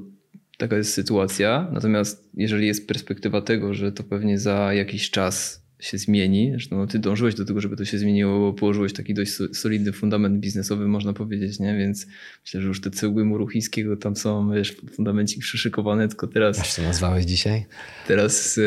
taka 0.58 0.76
jest 0.76 0.94
sytuacja. 0.94 1.68
Natomiast 1.72 2.30
jeżeli 2.34 2.66
jest 2.66 2.88
perspektywa 2.88 3.42
tego, 3.42 3.74
że 3.74 3.92
to 3.92 4.02
pewnie 4.04 4.38
za 4.38 4.74
jakiś 4.74 5.10
czas 5.10 5.67
się 5.80 5.98
zmieni. 5.98 6.50
Zresztą 6.50 6.76
no, 6.76 6.86
ty 6.86 6.98
dążyłeś 6.98 7.34
do 7.34 7.44
tego, 7.44 7.60
żeby 7.60 7.76
to 7.76 7.84
się 7.84 7.98
zmieniło, 7.98 8.38
bo 8.38 8.52
położyłeś 8.52 8.92
taki 8.92 9.14
dość 9.14 9.32
solidny 9.52 9.92
fundament 9.92 10.40
biznesowy, 10.40 10.88
można 10.88 11.12
powiedzieć, 11.12 11.58
nie? 11.58 11.78
Więc 11.78 12.06
myślę, 12.44 12.60
że 12.60 12.68
już 12.68 12.80
te 12.80 12.90
cegły 12.90 13.24
muru 13.24 13.48
chińskiego 13.48 13.96
tam 13.96 14.16
są, 14.16 14.52
wiesz, 14.52 14.76
fundamencik 14.92 15.42
przyszykowane, 15.42 16.08
tylko 16.08 16.26
teraz... 16.26 16.58
Jak 16.58 16.66
to 16.76 16.82
nazwałeś 16.82 17.24
dzisiaj? 17.24 17.66
Teraz, 18.06 18.58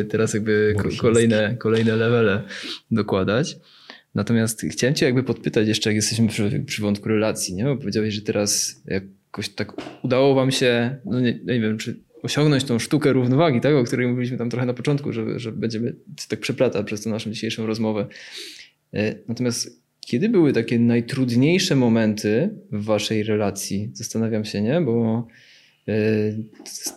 e, 0.00 0.04
teraz 0.04 0.34
jakby 0.34 0.76
kolejne, 1.00 1.56
kolejne 1.58 1.96
levele 1.96 2.42
dokładać. 2.90 3.56
Natomiast 4.14 4.62
chciałem 4.70 4.94
cię 4.94 5.06
jakby 5.06 5.22
podpytać 5.22 5.68
jeszcze, 5.68 5.90
jak 5.90 5.96
jesteśmy 5.96 6.28
przy, 6.28 6.64
przy 6.66 6.82
wątku 6.82 7.08
relacji, 7.08 7.54
nie? 7.54 7.64
Bo 7.64 7.76
powiedziałeś, 7.76 8.14
że 8.14 8.22
teraz 8.22 8.82
jakoś 8.86 9.48
tak 9.48 9.72
udało 10.02 10.34
wam 10.34 10.50
się, 10.50 10.96
no 11.04 11.20
nie, 11.20 11.32
nie 11.44 11.60
wiem, 11.60 11.78
czy 11.78 12.07
osiągnąć 12.22 12.64
tą 12.64 12.78
sztukę 12.78 13.12
równowagi, 13.12 13.60
tak, 13.60 13.74
o 13.74 13.84
której 13.84 14.08
mówiliśmy 14.08 14.38
tam 14.38 14.50
trochę 14.50 14.66
na 14.66 14.74
początku, 14.74 15.12
że, 15.12 15.38
że 15.40 15.52
będziemy 15.52 15.94
tak 16.28 16.40
przeplatać 16.40 16.86
przez 16.86 17.02
tę 17.02 17.10
naszą 17.10 17.30
dzisiejszą 17.30 17.66
rozmowę. 17.66 18.06
E, 18.94 19.14
natomiast 19.28 19.82
kiedy 20.00 20.28
były 20.28 20.52
takie 20.52 20.78
najtrudniejsze 20.78 21.76
momenty 21.76 22.50
w 22.72 22.84
waszej 22.84 23.22
relacji? 23.22 23.90
Zastanawiam 23.92 24.44
się, 24.44 24.60
nie? 24.60 24.80
Bo 24.80 25.26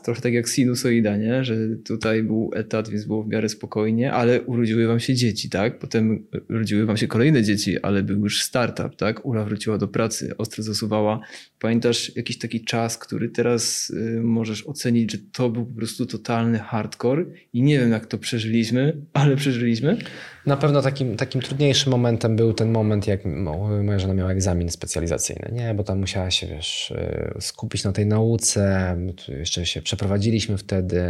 trochę 0.03 0.21
tak 0.21 0.33
jak 0.33 0.47
sinusoida, 0.47 1.17
nie? 1.17 1.43
że 1.43 1.55
tutaj 1.85 2.23
był 2.23 2.51
etat, 2.55 2.89
więc 2.89 3.05
było 3.05 3.23
w 3.23 3.27
miarę 3.27 3.49
spokojnie, 3.49 4.13
ale 4.13 4.41
urodziły 4.41 4.87
wam 4.87 4.99
się 4.99 5.15
dzieci, 5.15 5.49
tak? 5.49 5.79
Potem 5.79 6.25
urodziły 6.49 6.85
wam 6.85 6.97
się 6.97 7.07
kolejne 7.07 7.43
dzieci, 7.43 7.81
ale 7.81 8.03
był 8.03 8.19
już 8.19 8.43
startup, 8.43 8.95
tak? 8.95 9.25
Ula 9.25 9.43
wróciła 9.45 9.77
do 9.77 9.87
pracy, 9.87 10.37
ostro 10.37 10.63
zasuwała. 10.63 11.19
Pamiętasz 11.59 12.15
jakiś 12.15 12.37
taki 12.37 12.63
czas, 12.63 12.97
który 12.97 13.29
teraz 13.29 13.89
y, 13.89 14.21
możesz 14.23 14.67
ocenić, 14.67 15.11
że 15.11 15.17
to 15.31 15.49
był 15.49 15.65
po 15.65 15.75
prostu 15.75 16.05
totalny 16.05 16.59
hardcore 16.59 17.25
i 17.53 17.61
nie 17.61 17.79
wiem 17.79 17.91
jak 17.91 18.05
to 18.05 18.17
przeżyliśmy, 18.17 18.97
ale 19.13 19.35
przeżyliśmy? 19.35 19.97
Na 20.45 20.57
pewno 20.57 20.81
takim, 20.81 21.17
takim 21.17 21.41
trudniejszym 21.41 21.91
momentem 21.91 22.35
był 22.35 22.53
ten 22.53 22.71
moment, 22.71 23.07
jak 23.07 23.25
moja 23.25 23.99
żona 23.99 24.13
miała 24.13 24.31
egzamin 24.31 24.69
specjalizacyjny, 24.69 25.49
nie? 25.51 25.73
Bo 25.73 25.83
tam 25.83 25.99
musiała 25.99 26.31
się, 26.31 26.47
wiesz, 26.47 26.91
y, 26.91 27.41
skupić 27.41 27.83
na 27.83 27.91
tej 27.91 28.05
nauce, 28.05 28.95
jeszcze 29.27 29.65
się 29.65 29.81
przeprowadziliśmy 29.81 30.57
wtedy, 30.57 31.03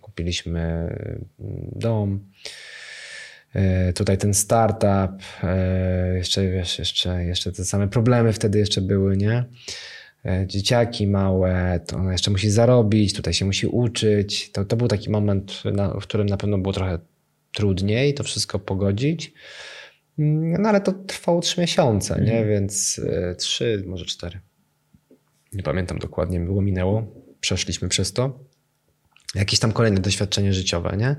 kupiliśmy 0.00 0.60
mm, 1.40 1.70
dom. 1.72 2.20
E, 3.54 3.92
tutaj 3.92 4.18
ten 4.18 4.34
startup, 4.34 5.22
e, 5.42 6.16
jeszcze, 6.16 6.50
wiesz, 6.50 6.78
jeszcze, 6.78 7.24
jeszcze 7.24 7.52
te 7.52 7.64
same 7.64 7.88
problemy 7.88 8.32
wtedy 8.32 8.58
jeszcze 8.58 8.80
były, 8.80 9.16
nie? 9.16 9.44
E, 10.26 10.46
dzieciaki 10.46 11.06
małe, 11.06 11.80
to 11.86 11.96
ona 11.96 12.12
jeszcze 12.12 12.30
musi 12.30 12.50
zarobić, 12.50 13.12
tutaj 13.12 13.34
się 13.34 13.44
musi 13.44 13.66
uczyć. 13.66 14.52
To, 14.52 14.64
to 14.64 14.76
był 14.76 14.88
taki 14.88 15.10
moment, 15.10 15.62
w 16.00 16.02
którym 16.02 16.26
na 16.26 16.36
pewno 16.36 16.58
było 16.58 16.72
trochę 16.72 16.98
trudniej 17.52 18.14
to 18.14 18.24
wszystko 18.24 18.58
pogodzić. 18.58 19.32
No 20.18 20.68
ale 20.68 20.80
to 20.80 20.92
trwało 20.92 21.40
trzy 21.40 21.60
miesiące, 21.60 22.14
nie? 22.14 22.32
Mhm. 22.32 22.48
więc 22.48 23.00
trzy, 23.38 23.84
może 23.86 24.04
cztery 24.04 24.40
nie 25.52 25.62
pamiętam 25.62 25.98
dokładnie, 25.98 26.40
było 26.40 26.62
minęło, 26.62 27.06
przeszliśmy 27.40 27.88
przez 27.88 28.12
to. 28.12 28.38
Jakieś 29.34 29.58
tam 29.58 29.72
kolejne 29.72 30.00
doświadczenie 30.00 30.52
życiowe, 30.52 30.96
nie? 30.96 31.16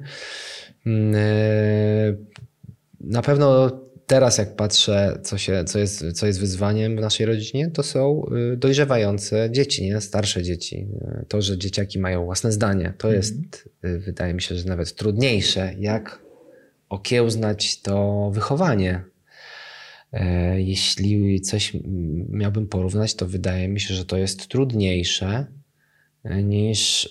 Mm, 0.86 1.16
e, 1.16 2.16
na 3.00 3.22
pewno 3.22 3.72
teraz, 4.12 4.38
jak 4.38 4.56
patrzę, 4.56 5.20
co, 5.24 5.38
się, 5.38 5.64
co, 5.64 5.80
jest, 5.80 6.12
co 6.14 6.28
jest 6.28 6.40
wyzwaniem 6.40 6.98
w 6.98 7.00
naszej 7.00 7.26
rodzinie, 7.26 7.72
to 7.72 7.84
są 7.84 8.26
y, 8.54 8.58
dojrzewające 8.58 9.50
dzieci, 9.52 9.84
nie? 9.84 10.02
starsze 10.02 10.44
dzieci. 10.44 10.88
To, 11.28 11.42
że 11.42 11.58
dzieciaki 11.58 12.00
mają 12.00 12.26
własne 12.26 12.52
zdanie, 12.52 12.94
to 12.98 13.08
mhm. 13.08 13.16
jest, 13.16 13.70
y, 13.86 14.00
wydaje 14.00 14.34
mi 14.34 14.42
się, 14.42 14.56
że 14.56 14.66
nawet 14.66 14.96
trudniejsze, 14.96 15.74
jak 15.80 16.22
okiełznać 16.90 17.82
to 17.82 18.32
wychowanie 18.34 19.12
E, 20.14 20.62
jeśli 20.62 21.42
coś 21.42 21.74
miałbym 22.30 22.68
porównać, 22.68 23.16
to 23.16 23.28
wydaje 23.28 23.68
mi 23.68 23.80
się, 23.80 23.94
że 23.94 24.06
to 24.06 24.18
jest 24.18 24.48
trudniejsze 24.48 25.46
niż 26.26 27.06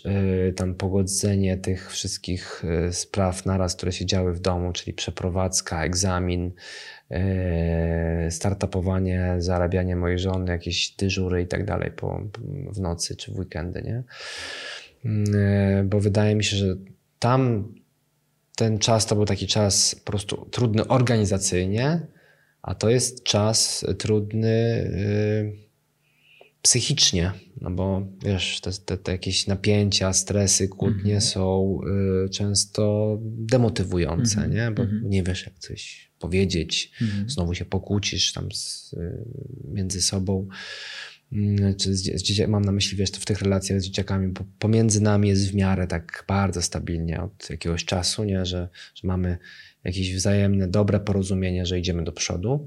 y, 0.49 0.53
tam 0.57 0.75
pogodzenie 0.75 1.57
tych 1.57 1.91
wszystkich 1.91 2.65
y, 2.89 2.93
spraw 2.93 3.47
naraz, 3.47 3.77
które 3.77 3.93
się 3.93 4.07
działy 4.07 4.33
w 4.33 4.41
domu, 4.41 4.73
czyli 4.73 4.95
przeprowadzka, 4.95 5.85
egzamin, 5.85 6.53
y, 7.11 8.31
startupowanie, 8.31 9.35
zarabianie 9.39 9.97
mojej 9.97 10.19
żony, 10.19 10.53
jakieś 10.53 10.91
dyżury 10.91 11.43
i 11.43 11.47
tak 11.47 11.65
dalej 11.65 11.91
w 12.73 12.81
nocy 12.81 13.17
czy 13.17 13.33
w 13.33 13.39
weekendy, 13.39 13.83
nie? 13.83 14.03
Bo 15.85 16.01
wydaje 16.01 16.35
mi 16.35 16.45
się, 16.45 16.57
że 16.57 16.77
tam 17.19 17.73
ten 18.57 18.79
czas 18.79 19.07
to 19.07 19.17
był 19.17 19.25
taki 19.25 19.47
czas 19.47 19.95
po 19.95 20.11
prostu 20.11 20.49
trudny 20.51 20.87
organizacyjnie, 20.87 22.07
a 22.63 22.75
to 22.75 22.91
jest 22.91 23.23
czas 23.23 23.87
trudny 23.99 24.91
psychicznie, 26.63 27.33
no 27.61 27.71
bo 27.71 28.07
wiesz, 28.25 28.61
te, 28.61 28.71
te, 28.73 28.99
te 28.99 29.13
jakieś 29.13 29.47
napięcia, 29.47 30.13
stresy, 30.13 30.69
kłótnie 30.69 31.13
mm 31.13 31.21
-hmm. 31.21 31.33
są 31.33 31.81
y, 32.27 32.29
często 32.29 33.17
demotywujące, 33.23 34.39
mm 34.39 34.51
-hmm. 34.51 34.55
nie? 34.55 34.71
Bo 34.71 34.83
mm 34.83 35.01
-hmm. 35.01 35.09
nie 35.09 35.23
wiesz, 35.23 35.47
jak 35.47 35.59
coś 35.59 36.11
powiedzieć, 36.19 36.93
mhm. 37.03 37.31
znowu 37.31 37.55
się 37.55 37.65
pokłócisz 37.65 38.33
tam 38.33 38.53
z, 38.53 38.93
y, 38.93 39.25
między 39.65 40.03
sobą. 40.03 40.49
Mm, 41.33 41.75
czy 41.75 41.95
z, 41.95 42.27
z, 42.27 42.49
mam 42.49 42.65
na 42.65 42.73
myśli, 42.73 42.97
wiesz, 42.99 43.11
to 43.11 43.21
w 43.21 43.25
tych 43.25 43.43
relacjach 43.43 43.81
z 43.81 43.85
dzieciakami, 43.85 44.33
bo 44.33 44.45
pomiędzy 44.59 45.03
nami 45.03 45.29
jest 45.29 45.51
w 45.51 45.55
miarę 45.55 45.87
tak 45.87 46.25
bardzo 46.29 46.63
stabilnie 46.63 47.23
od 47.23 47.51
jakiegoś 47.51 47.85
czasu, 47.85 48.25
nie? 48.25 48.47
Że, 48.47 48.69
że 48.95 49.09
mamy 49.09 49.39
jakieś 49.85 50.15
wzajemne, 50.15 50.69
dobre 50.69 51.01
porozumienie, 51.01 51.67
że 51.67 51.79
idziemy 51.79 52.05
do 52.05 52.13
przodu. 52.13 52.67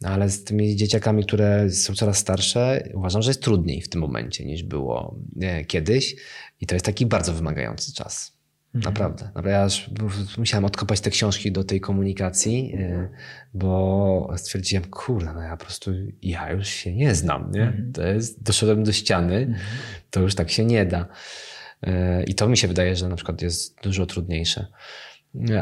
No, 0.00 0.08
ale 0.08 0.30
z 0.30 0.44
tymi 0.44 0.76
dzieciakami, 0.76 1.26
które 1.26 1.70
są 1.70 1.94
coraz 1.94 2.18
starsze, 2.18 2.88
uważam, 2.94 3.22
że 3.22 3.30
jest 3.30 3.42
trudniej 3.42 3.82
w 3.82 3.88
tym 3.88 4.00
momencie 4.00 4.44
niż 4.44 4.62
było 4.62 5.16
nie, 5.36 5.64
kiedyś. 5.64 6.16
I 6.60 6.66
to 6.66 6.74
jest 6.74 6.86
taki 6.86 7.06
bardzo 7.06 7.32
wymagający 7.32 7.94
czas. 7.94 8.40
Mhm. 8.74 8.94
Naprawdę. 8.94 9.24
Naprawdę. 9.24 9.50
Ja 9.50 9.62
już 9.62 9.90
musiałem 10.38 10.64
odkopać 10.64 11.00
te 11.00 11.10
książki 11.10 11.52
do 11.52 11.64
tej 11.64 11.80
komunikacji, 11.80 12.74
y, 12.74 13.08
bo 13.54 14.32
stwierdziłem, 14.36 14.84
kurde, 14.84 15.32
no 15.34 15.42
ja 15.42 15.56
po 15.56 15.64
prostu, 15.64 15.90
ja 16.22 16.52
już 16.52 16.68
się 16.68 16.94
nie 16.94 17.14
znam, 17.14 17.50
nie? 17.50 17.62
Mhm. 17.62 17.92
To 17.92 18.06
jest, 18.06 18.42
doszedłem 18.42 18.84
do 18.84 18.92
ściany, 18.92 19.36
mhm. 19.36 19.60
to 20.10 20.20
już 20.20 20.34
tak 20.34 20.50
się 20.50 20.64
nie 20.64 20.86
da. 20.86 21.08
Y, 21.86 21.90
I 22.26 22.34
to 22.34 22.48
mi 22.48 22.56
się 22.56 22.68
wydaje, 22.68 22.96
że 22.96 23.08
na 23.08 23.16
przykład 23.16 23.42
jest 23.42 23.82
dużo 23.82 24.06
trudniejsze. 24.06 24.66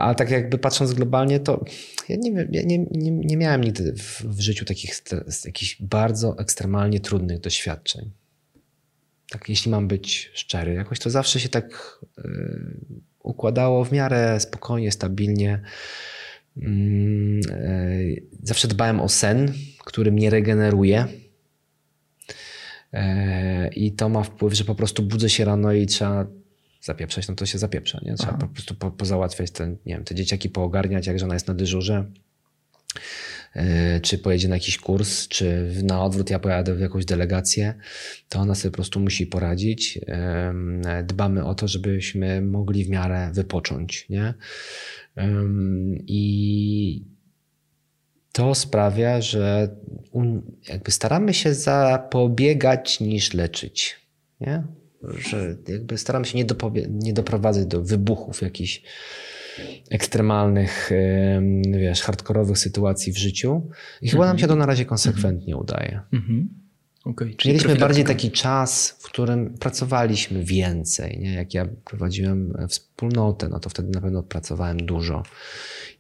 Ale 0.01 0.15
tak 0.15 0.31
jakby 0.31 0.59
patrząc 0.59 0.93
globalnie, 0.93 1.41
to 1.41 1.65
ja 2.09 2.17
nie, 2.17 2.31
ja 2.51 2.63
nie, 2.63 2.79
nie, 2.79 3.11
nie 3.11 3.37
miałem 3.37 3.65
nigdy 3.65 3.95
w, 3.97 4.23
w 4.25 4.41
życiu 4.41 4.65
takich 4.65 5.03
jakichś 5.45 5.83
bardzo 5.83 6.39
ekstremalnie 6.39 7.01
trudnych 7.01 7.41
doświadczeń. 7.41 8.11
Tak, 9.31 9.49
jeśli 9.49 9.71
mam 9.71 9.89
być 9.89 10.31
szczery, 10.35 10.75
jakoś 10.75 10.99
to 10.99 11.11
zawsze 11.11 11.41
się 11.41 11.49
tak 11.49 11.99
y, 12.19 12.25
układało 13.23 13.85
w 13.85 13.93
miarę 13.93 14.41
spokojnie, 14.41 14.93
stabilnie. 14.93 15.63
Y, 16.57 18.27
zawsze 18.43 18.69
dbałem 18.69 19.01
o 19.01 19.09
sen, 19.09 19.53
który 19.85 20.13
mnie 20.13 20.31
regeneruje. 20.31 21.07
Y, 22.95 22.99
I 23.77 23.93
to 23.93 24.09
ma 24.09 24.23
wpływ, 24.23 24.55
że 24.55 24.65
po 24.65 24.75
prostu 24.75 25.03
budzę 25.03 25.31
się 25.31 25.45
rano 25.45 25.73
i 25.73 25.87
trzeba 25.87 26.27
zapieprzać, 26.81 27.29
no 27.29 27.35
to 27.35 27.47
się 27.47 27.59
zapieprza. 27.59 28.01
Nie? 28.03 28.15
Trzeba 28.15 28.33
Aha. 28.33 28.47
po 28.47 28.49
prostu 28.49 28.75
po, 28.75 28.91
pozałatwiać 28.91 29.51
te, 29.51 29.67
nie 29.69 29.95
wiem, 29.95 30.05
te 30.05 30.15
dzieciaki, 30.15 30.51
poogarniać, 30.51 31.07
jak 31.07 31.19
żona 31.19 31.35
jest 31.35 31.49
na 31.49 31.55
dyżurze. 31.55 32.11
Yy, 33.55 33.63
czy 34.03 34.19
pojedzie 34.19 34.49
na 34.49 34.57
jakiś 34.57 34.79
kurs, 34.79 35.29
czy 35.29 35.73
na 35.83 36.03
odwrót 36.05 36.31
ja 36.31 36.39
pojadę 36.39 36.75
w 36.75 36.81
jakąś 36.81 37.05
delegację, 37.05 37.75
to 38.29 38.39
ona 38.39 38.55
sobie 38.55 38.71
po 38.71 38.77
prostu 38.77 39.01
musi 39.01 39.27
poradzić. 39.27 39.97
Yy, 39.97 40.05
dbamy 41.05 41.45
o 41.45 41.55
to, 41.55 41.69
żebyśmy 41.69 42.43
mogli 42.43 42.85
w 42.85 42.91
miarę 42.91 43.31
wypocząć. 43.35 44.07
Nie? 44.09 44.35
Yy, 45.17 45.25
I 46.07 47.05
to 48.33 48.55
sprawia, 48.55 49.21
że 49.21 49.77
jakby 50.69 50.91
staramy 50.91 51.35
się 51.35 51.55
zapobiegać 51.55 53.01
niż 53.01 53.35
leczyć. 53.35 53.97
Nie? 54.41 54.63
Że 55.03 55.57
jakby 55.69 55.99
staram 55.99 56.25
się 56.25 56.39
nie, 56.39 56.47
nie 56.91 57.13
doprowadzać 57.13 57.67
do 57.67 57.83
wybuchów 57.83 58.43
jakichś 58.43 58.83
ekstremalnych, 59.91 60.91
wiesz, 61.73 62.03
hardkorowych 62.03 62.59
sytuacji 62.59 63.13
w 63.13 63.19
życiu. 63.19 63.71
I 64.03 64.09
chyba 64.09 64.27
nam 64.27 64.39
się 64.39 64.47
to 64.47 64.57
na 64.57 64.67
razie 64.67 64.85
konsekwentnie 64.85 65.57
udaje. 65.57 66.01
Mhm. 66.13 66.49
Okay. 67.05 67.35
Mieliśmy 67.45 67.77
bardziej 67.77 68.05
taki 68.05 68.31
czas, 68.31 68.98
którym 69.19 69.55
pracowaliśmy 69.59 70.45
więcej. 70.45 71.19
Nie? 71.21 71.35
Jak 71.35 71.55
ja 71.55 71.67
prowadziłem 71.85 72.67
wspólnotę, 72.69 73.49
no 73.49 73.61
to 73.61 73.71
wtedy 73.71 73.89
na 73.89 74.01
pewno 74.01 74.23
pracowałem 74.23 74.87
dużo 74.87 75.23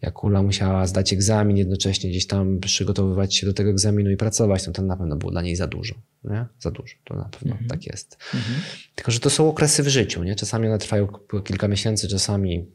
jak 0.02 0.24
Ula 0.24 0.42
musiała 0.42 0.86
zdać 0.86 1.12
egzamin, 1.12 1.56
jednocześnie 1.56 2.10
gdzieś 2.10 2.26
tam 2.26 2.60
przygotowywać 2.60 3.36
się 3.36 3.46
do 3.46 3.52
tego 3.52 3.70
egzaminu 3.70 4.10
i 4.10 4.16
pracować, 4.16 4.66
no 4.66 4.72
to 4.72 4.82
na 4.82 4.96
pewno 4.96 5.16
było 5.16 5.32
dla 5.32 5.42
niej 5.42 5.56
za 5.56 5.66
dużo. 5.66 5.94
Nie? 6.24 6.46
Za 6.58 6.70
dużo, 6.70 6.94
to 7.04 7.14
na 7.14 7.24
pewno 7.24 7.52
mhm. 7.52 7.68
tak 7.68 7.86
jest. 7.86 8.18
Mhm. 8.34 8.60
Tylko, 8.94 9.10
że 9.10 9.20
to 9.20 9.30
są 9.30 9.48
okresy 9.48 9.82
w 9.82 9.88
życiu. 9.88 10.24
Nie? 10.24 10.34
Czasami 10.36 10.68
one 10.68 10.78
trwają 10.78 11.08
kilka 11.44 11.68
miesięcy, 11.68 12.08
czasami 12.08 12.66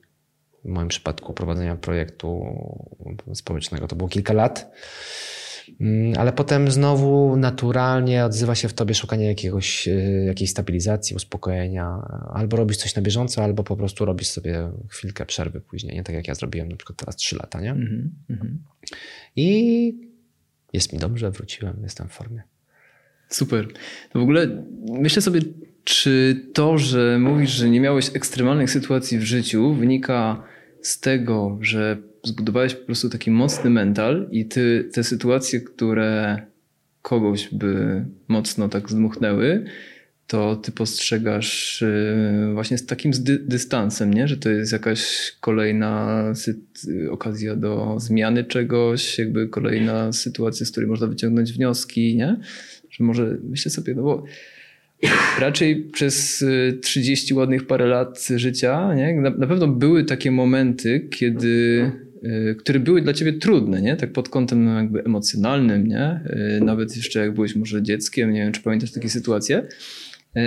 w 0.66 0.68
moim 0.68 0.88
przypadku 0.88 1.34
prowadzenia 1.34 1.76
projektu 1.76 2.46
społecznego 3.34 3.88
to 3.88 3.96
było 3.96 4.10
kilka 4.10 4.34
lat. 4.34 4.72
Mm, 5.82 6.14
ale 6.18 6.34
potem 6.34 6.72
znowu 6.72 7.36
naturalnie 7.36 8.26
odzywa 8.26 8.56
się 8.56 8.68
w 8.68 8.74
tobie 8.74 8.96
szukanie 8.96 9.26
jakiegoś, 9.26 9.88
e, 9.88 9.92
jakiejś 10.26 10.50
stabilizacji, 10.50 11.16
uspokojenia. 11.16 11.98
Albo 12.34 12.58
robisz 12.58 12.78
coś 12.78 12.96
na 12.96 13.02
bieżąco, 13.02 13.44
albo 13.44 13.64
po 13.64 13.78
prostu 13.78 14.06
robisz 14.06 14.28
sobie 14.28 14.72
chwilkę 14.90 15.26
przerwy 15.26 15.62
później, 15.62 15.96
nie 15.96 16.04
tak 16.04 16.16
jak 16.16 16.28
ja 16.28 16.36
zrobiłem 16.36 16.70
na 16.70 16.76
przykład 16.76 16.98
teraz 16.98 17.16
trzy 17.16 17.36
lata, 17.36 17.62
nie? 17.62 17.72
Mm 17.72 18.12
-hmm. 18.30 18.58
I 19.36 20.14
jest 20.74 20.94
mi 20.94 21.00
dobrze, 21.00 21.32
wróciłem, 21.32 21.80
jestem 21.84 22.08
w 22.08 22.12
formie. 22.12 22.44
Super. 23.30 23.68
To 24.12 24.20
w 24.20 24.22
ogóle 24.22 24.66
myślę 24.90 25.22
sobie, 25.22 25.42
czy 25.84 26.42
to, 26.54 26.78
że 26.78 27.20
mówisz, 27.20 27.52
że 27.52 27.70
nie 27.70 27.82
miałeś 27.82 28.16
ekstremalnych 28.16 28.72
sytuacji 28.72 29.20
w 29.20 29.24
życiu, 29.24 29.74
wynika 29.74 30.44
z 30.82 31.00
tego, 31.00 31.58
że 31.62 31.98
zbudowałeś 32.24 32.76
po 32.76 32.86
prostu 32.86 33.10
taki 33.10 33.32
mocny 33.32 33.70
mental 33.70 34.28
i 34.32 34.46
ty 34.46 34.90
te 34.94 35.04
sytuacje, 35.04 35.62
które 35.62 36.42
kogoś 37.02 37.50
by 37.52 38.06
mocno 38.28 38.70
tak 38.70 38.90
zdmuchnęły, 38.90 39.66
to 40.28 40.56
ty 40.56 40.72
postrzegasz 40.72 41.82
y, 41.82 42.52
właśnie 42.54 42.78
z 42.78 42.86
takim 42.86 43.12
dystansem, 43.40 44.14
nie? 44.14 44.28
że 44.28 44.38
to 44.38 44.50
jest 44.50 44.72
jakaś 44.72 45.32
kolejna 45.42 46.24
okazja 47.12 47.56
do 47.56 47.96
zmiany 48.00 48.44
czegoś, 48.44 49.20
jakby 49.20 49.48
kolejna 49.48 50.14
sytuacja, 50.14 50.66
z 50.66 50.72
której 50.72 50.90
można 50.90 51.08
wyciągnąć 51.08 51.54
wnioski, 51.54 52.16
nie? 52.16 52.38
Że 52.90 53.04
może 53.04 53.38
myślę 53.44 53.72
sobie, 53.72 53.96
no 53.96 54.04
bo 54.04 54.24
raczej 55.40 55.76
przez 55.76 56.46
30 56.82 57.34
ładnych 57.34 57.68
parę 57.68 57.86
lat 57.86 58.28
życia, 58.36 58.94
nie? 58.96 59.14
Na, 59.22 59.30
na 59.30 59.48
pewno 59.48 59.68
były 59.68 60.04
takie 60.04 60.32
momenty, 60.32 61.08
kiedy 61.12 61.92
Y, 61.98 62.13
które 62.58 62.80
były 62.80 63.02
dla 63.02 63.14
ciebie 63.14 63.34
trudne, 63.34 63.82
nie? 63.82 63.96
Tak 63.96 64.12
pod 64.12 64.30
kątem 64.30 64.66
no, 64.66 64.78
jakby 64.78 65.04
emocjonalnym, 65.04 65.88
nie? 65.88 66.20
Y, 66.60 66.64
nawet 66.64 66.96
jeszcze 66.96 67.20
jak 67.20 67.34
byłeś 67.34 67.56
może 67.56 67.84
dzieckiem, 67.84 68.34
nie 68.34 68.42
wiem, 68.42 68.52
czy 68.52 68.62
pamiętasz 68.62 68.92
takie 68.92 69.10
sytuacje. 69.10 69.68
Y, 70.38 70.42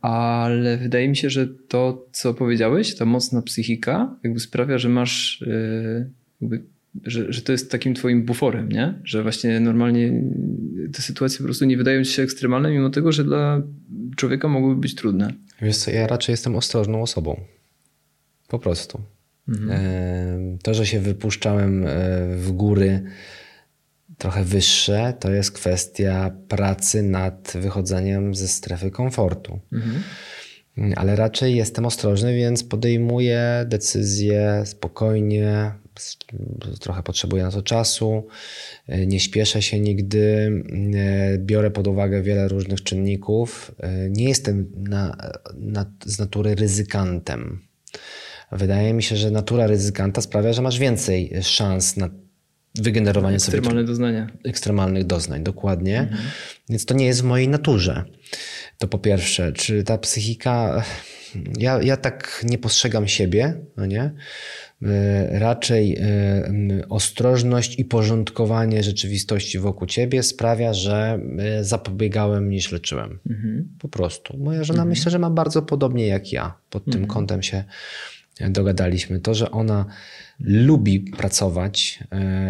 ale 0.00 0.78
wydaje 0.78 1.08
mi 1.08 1.16
się, 1.16 1.30
że 1.30 1.48
to, 1.68 2.06
co 2.12 2.34
powiedziałeś, 2.34 2.94
ta 2.94 3.04
mocna 3.04 3.42
psychika, 3.42 4.16
jakby 4.24 4.40
sprawia, 4.40 4.78
że 4.78 4.88
masz, 4.88 5.44
jakby, 6.40 6.62
że, 7.04 7.32
że 7.32 7.42
to 7.42 7.52
jest 7.52 7.70
takim 7.70 7.94
twoim 7.94 8.24
buforem, 8.24 8.68
nie? 8.68 8.94
Że 9.04 9.22
właśnie 9.22 9.60
normalnie 9.60 10.22
te 10.92 11.02
sytuacje 11.02 11.38
po 11.38 11.44
prostu 11.44 11.64
nie 11.64 11.76
wydają 11.76 12.04
ci 12.04 12.12
się 12.12 12.22
ekstremalne, 12.22 12.70
mimo 12.70 12.90
tego, 12.90 13.12
że 13.12 13.24
dla 13.24 13.62
człowieka 14.16 14.48
mogłyby 14.48 14.80
być 14.80 14.94
trudne. 14.94 15.32
Wiesz 15.62 15.76
co, 15.76 15.90
ja 15.90 16.06
raczej 16.06 16.32
jestem 16.32 16.56
ostrożną 16.56 17.02
osobą. 17.02 17.40
Po 18.48 18.58
prostu. 18.58 19.00
Mhm. 19.50 20.58
To, 20.58 20.74
że 20.74 20.86
się 20.86 21.00
wypuszczałem 21.00 21.86
e, 21.86 21.90
w 22.36 22.52
góry 22.52 23.02
trochę 24.18 24.44
wyższe, 24.44 25.14
to 25.20 25.30
jest 25.30 25.52
kwestia 25.52 26.30
pracy 26.48 27.02
nad 27.02 27.52
wychodzeniem 27.54 28.34
ze 28.34 28.48
strefy 28.48 28.90
komfortu. 28.90 29.60
Mhm. 29.72 30.02
Ale 30.96 31.16
raczej 31.16 31.56
jestem 31.56 31.86
ostrożny, 31.86 32.36
więc 32.36 32.64
podejmuję 32.64 33.64
decyzje 33.68 34.62
spokojnie, 34.66 35.72
trochę 36.80 37.02
potrzebuję 37.02 37.42
na 37.42 37.50
to 37.50 37.62
czasu, 37.62 38.26
e, 38.86 39.06
nie 39.06 39.20
śpieszę 39.20 39.62
się 39.62 39.80
nigdy, 39.80 40.52
e, 40.94 41.38
biorę 41.38 41.70
pod 41.70 41.86
uwagę 41.86 42.22
wiele 42.22 42.48
różnych 42.48 42.82
czynników. 42.82 43.74
Nie 44.10 44.28
jestem 44.28 44.72
na, 44.76 45.16
na, 45.54 45.86
z 46.04 46.18
natury 46.18 46.54
ryzykantem. 46.54 47.60
Wydaje 48.52 48.94
mi 48.94 49.02
się, 49.02 49.16
że 49.16 49.30
natura 49.30 49.66
ryzykanta 49.66 50.20
sprawia, 50.20 50.52
że 50.52 50.62
masz 50.62 50.78
więcej 50.78 51.32
szans 51.42 51.96
na 51.96 52.10
wygenerowanie 52.74 53.36
Ekstremalne 53.36 53.70
sobie 53.70 53.86
doznania. 53.86 54.26
ekstremalnych 54.44 55.04
doznań, 55.04 55.42
dokładnie. 55.42 56.00
Mhm. 56.00 56.20
Więc 56.68 56.84
to 56.84 56.94
nie 56.94 57.06
jest 57.06 57.20
w 57.20 57.24
mojej 57.24 57.48
naturze. 57.48 58.04
To 58.78 58.88
po 58.88 58.98
pierwsze, 58.98 59.52
czy 59.52 59.84
ta 59.84 59.98
psychika. 59.98 60.84
Ja, 61.58 61.82
ja 61.82 61.96
tak 61.96 62.44
nie 62.48 62.58
postrzegam 62.58 63.08
siebie, 63.08 63.54
no 63.76 63.86
nie? 63.86 64.10
E, 64.82 65.38
raczej 65.38 65.96
e, 65.96 66.88
ostrożność 66.88 67.78
i 67.78 67.84
porządkowanie 67.84 68.82
rzeczywistości 68.82 69.58
wokół 69.58 69.86
ciebie 69.86 70.22
sprawia, 70.22 70.74
że 70.74 71.20
zapobiegałem 71.60 72.50
niż 72.50 72.72
leczyłem. 72.72 73.18
Mhm. 73.30 73.68
Po 73.78 73.88
prostu. 73.88 74.38
Moja 74.38 74.64
żona 74.64 74.76
mhm. 74.76 74.88
myślę, 74.88 75.10
że 75.10 75.18
ma 75.18 75.30
bardzo 75.30 75.62
podobnie 75.62 76.06
jak 76.06 76.32
ja. 76.32 76.54
Pod 76.70 76.86
mhm. 76.86 77.02
tym 77.02 77.14
kątem 77.14 77.42
się 77.42 77.64
dogadaliśmy. 78.48 79.20
To, 79.20 79.34
że 79.34 79.50
ona 79.50 79.86
lubi 80.40 81.00
pracować 81.00 81.98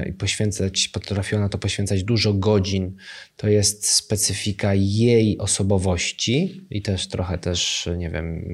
i 0.09 0.13
poświęcać, 0.13 0.89
potrafiła 0.89 1.41
na 1.41 1.49
to 1.49 1.59
poświęcać 1.59 2.05
dużo 2.05 2.35
godzin, 2.35 2.97
to 3.37 3.49
jest 3.49 3.89
specyfika 3.89 4.75
jej 4.75 5.39
osobowości 5.39 6.67
i 6.71 6.83
też 6.83 7.09
trochę 7.09 7.39
też, 7.39 7.89
nie 7.99 8.11
wiem, 8.11 8.45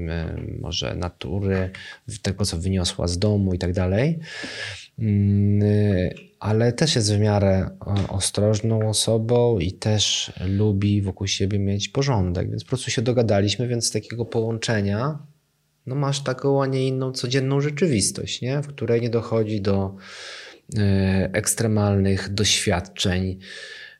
może 0.60 0.94
natury, 0.94 1.70
tego 2.22 2.44
co 2.44 2.58
wyniosła 2.58 3.08
z 3.08 3.18
domu 3.18 3.54
i 3.54 3.58
tak 3.58 3.72
dalej. 3.72 4.18
Mm, 4.98 5.62
ale 6.40 6.72
też 6.72 6.94
jest 6.94 7.14
w 7.14 7.18
miarę 7.18 7.70
ostrożną 8.08 8.88
osobą 8.88 9.58
i 9.58 9.72
też 9.72 10.32
lubi 10.46 11.02
wokół 11.02 11.26
siebie 11.26 11.58
mieć 11.58 11.88
porządek, 11.88 12.50
więc 12.50 12.64
po 12.64 12.68
prostu 12.68 12.90
się 12.90 13.02
dogadaliśmy, 13.02 13.68
więc 13.68 13.86
z 13.86 13.90
takiego 13.90 14.24
połączenia 14.24 15.18
no 15.86 15.94
masz 15.94 16.22
taką, 16.22 16.62
a 16.62 16.66
nie 16.66 16.88
inną 16.88 17.12
codzienną 17.12 17.60
rzeczywistość, 17.60 18.42
nie? 18.42 18.62
w 18.62 18.66
której 18.66 19.00
nie 19.00 19.10
dochodzi 19.10 19.60
do 19.60 19.96
e, 20.78 21.30
ekstremalnych 21.32 22.34
doświadczeń, 22.34 23.38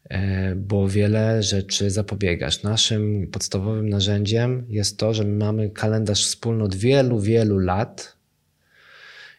e, 0.05 0.55
bo 0.55 0.89
wiele 0.89 1.43
rzeczy 1.43 1.91
zapobiegasz. 1.91 2.63
Naszym 2.63 3.29
podstawowym 3.33 3.89
narzędziem 3.89 4.67
jest 4.69 4.99
to, 4.99 5.15
że 5.15 5.25
my 5.25 5.45
mamy 5.45 5.71
kalendarz 5.71 6.27
wspólny 6.27 6.65
od 6.65 6.75
wielu, 6.75 7.21
wielu 7.21 7.59
lat 7.59 8.17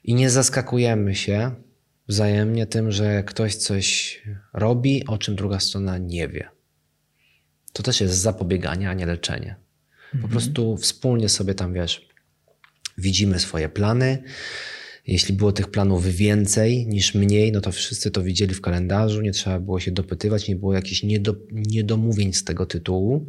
i 0.03 0.16
nie 0.16 0.30
zaskakujemy 0.30 1.16
się 1.16 1.51
wzajemnie 2.08 2.66
tym, 2.66 2.92
że 2.92 3.24
ktoś 3.24 3.56
coś 3.56 4.22
robi, 4.53 5.08
o 5.08 5.17
czym 5.17 5.35
druga 5.35 5.59
strona 5.59 5.98
nie 5.98 6.27
wie. 6.27 6.50
To 7.74 7.84
też 7.84 8.01
jest 8.01 8.16
zapobieganie, 8.16 8.90
a 8.90 8.93
nie 8.93 9.06
leczenie. 9.06 9.56
Po 10.11 10.16
mhm. 10.16 10.32
prostu 10.32 10.77
wspólnie 10.77 11.30
sobie 11.30 11.53
tam 11.53 11.74
wiesz, 11.74 12.06
widzimy 12.98 13.40
swoje 13.40 13.69
plany. 13.69 14.24
Jeśli 15.08 15.35
było 15.35 15.51
tych 15.51 15.67
planów 15.67 16.06
więcej 16.06 16.88
niż 16.88 17.16
mniej, 17.16 17.51
no 17.51 17.61
to 17.61 17.72
wszyscy 17.72 18.11
to 18.11 18.24
widzieli 18.24 18.53
w 18.53 18.61
kalendarzu, 18.61 19.22
nie 19.22 19.32
trzeba 19.32 19.59
było 19.59 19.80
się 19.80 19.92
dopytywać, 19.92 20.48
nie 20.48 20.56
było 20.56 20.74
jakichś 20.74 21.03
niedo, 21.03 21.35
niedomówień 21.51 22.34
z 22.34 22.43
tego 22.43 22.66
tytułu. 22.66 23.27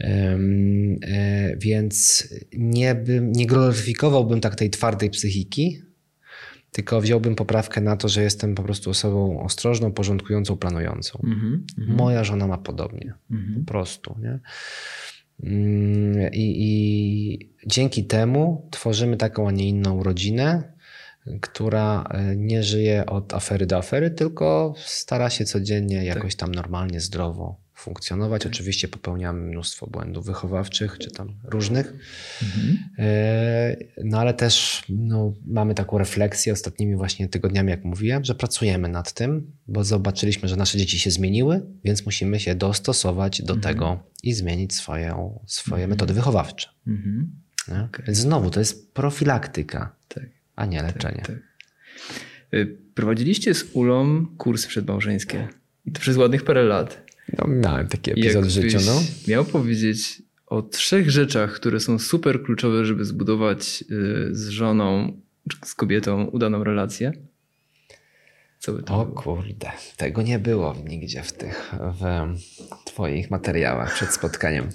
Um, 0.00 0.98
e, 1.02 1.56
więc 1.56 2.28
nie, 2.52 2.94
bym, 2.94 3.32
nie 3.32 3.46
gloryfikowałbym 3.46 4.40
tak 4.40 4.54
tej 4.54 4.70
twardej 4.70 5.10
psychiki, 5.10 5.82
tylko 6.72 7.00
wziąłbym 7.00 7.34
poprawkę 7.34 7.80
na 7.80 7.96
to, 7.96 8.08
że 8.08 8.22
jestem 8.22 8.54
po 8.54 8.62
prostu 8.62 8.90
osobą 8.90 9.42
ostrożną, 9.42 9.92
porządkującą, 9.92 10.56
planującą. 10.56 11.20
Mm 11.24 11.40
-hmm. 11.40 11.96
Moja 11.96 12.24
żona 12.24 12.46
ma 12.46 12.58
podobnie. 12.58 13.14
Mm 13.30 13.42
-hmm. 13.42 13.64
Po 13.64 13.72
prostu. 13.72 14.16
Nie? 14.22 14.40
Mm, 15.42 16.32
I, 16.32 16.54
I, 16.58 17.54
dzięki 17.66 18.04
temu 18.04 18.68
tworzymy 18.70 19.16
taką, 19.16 19.48
a 19.48 19.50
nie 19.50 19.68
inną 19.68 20.02
rodzinę, 20.02 20.72
która 21.40 22.04
e, 22.10 22.36
nie 22.36 22.62
żyje 22.62 23.06
od 23.06 23.34
afery 23.34 23.66
do 23.66 23.76
afery, 23.76 24.10
tylko 24.10 24.74
stara 24.76 25.30
się 25.30 25.44
codziennie 25.44 26.04
jakoś 26.04 26.36
tam 26.36 26.54
normalnie, 26.54 27.00
zdrowo 27.00 27.61
funkcjonować. 27.82 28.46
Oczywiście 28.46 28.88
popełniamy 28.88 29.40
mnóstwo 29.40 29.86
błędów 29.86 30.26
wychowawczych 30.26 30.98
czy 30.98 31.10
tam 31.10 31.34
różnych, 31.44 31.92
mhm. 32.42 32.78
E, 32.98 33.76
no 34.04 34.18
ale 34.18 34.34
też 34.34 34.82
no, 34.88 35.32
mamy 35.46 35.74
taką 35.74 35.98
refleksję 35.98 36.52
ostatnimi 36.52 36.96
właśnie 36.96 37.28
tygodniami, 37.28 37.70
jak 37.70 37.84
mówiłem, 37.84 38.24
że 38.24 38.34
pracujemy 38.34 38.88
nad 38.88 39.12
tym, 39.12 39.52
bo 39.68 39.84
zobaczyliśmy, 39.84 40.48
że 40.48 40.56
nasze 40.56 40.78
dzieci 40.78 40.98
się 40.98 41.10
zmieniły, 41.10 41.62
więc 41.84 42.06
musimy 42.06 42.40
się 42.40 42.54
dostosować 42.54 43.42
do 43.42 43.54
mhm. 43.54 43.74
tego 43.74 44.02
i 44.22 44.32
zmienić 44.32 44.74
swoje, 44.74 45.38
swoje 45.46 45.82
mhm. 45.82 45.90
metody 45.90 46.14
wychowawcze. 46.14 46.68
Więc 48.06 48.18
znowu 48.18 48.50
to 48.50 48.60
jest 48.60 48.94
profilaktyka, 48.94 49.96
tak. 50.08 50.24
a 50.56 50.66
nie 50.66 50.80
tak, 50.80 50.94
leczenie. 50.94 51.22
Tak, 51.26 51.36
tak. 52.50 52.68
Prowadziliście 52.94 53.54
z 53.54 53.64
Ulą 53.72 54.26
kursy 54.26 54.68
przedmałżeńskie 54.68 55.48
i 55.86 55.92
to 55.92 56.00
przez 56.00 56.16
ładnych 56.16 56.44
parę 56.44 56.62
lat. 56.62 57.11
No, 57.38 57.46
miałem 57.48 57.88
taki 57.88 58.10
epizod 58.10 58.46
w 58.46 58.50
życiu. 58.50 58.78
No. 58.86 59.02
Miał 59.28 59.44
powiedzieć 59.44 60.22
o 60.46 60.62
trzech 60.62 61.10
rzeczach, 61.10 61.52
które 61.52 61.80
są 61.80 61.98
super 61.98 62.42
kluczowe, 62.42 62.84
żeby 62.84 63.04
zbudować 63.04 63.84
y, 63.90 64.28
z 64.32 64.48
żoną, 64.48 65.20
z 65.64 65.74
kobietą 65.74 66.24
udaną 66.24 66.64
relację. 66.64 67.12
Co 68.58 68.72
by 68.72 68.82
to 68.82 69.00
o 69.00 69.06
było? 69.06 69.22
kurde, 69.22 69.70
tego 69.96 70.22
nie 70.22 70.38
było 70.38 70.76
nigdzie 70.88 71.22
w 71.22 71.32
tych 71.32 71.74
w 72.00 72.04
Twoich 72.84 73.30
materiałach 73.30 73.94
przed 73.94 74.12
spotkaniem. 74.12 74.68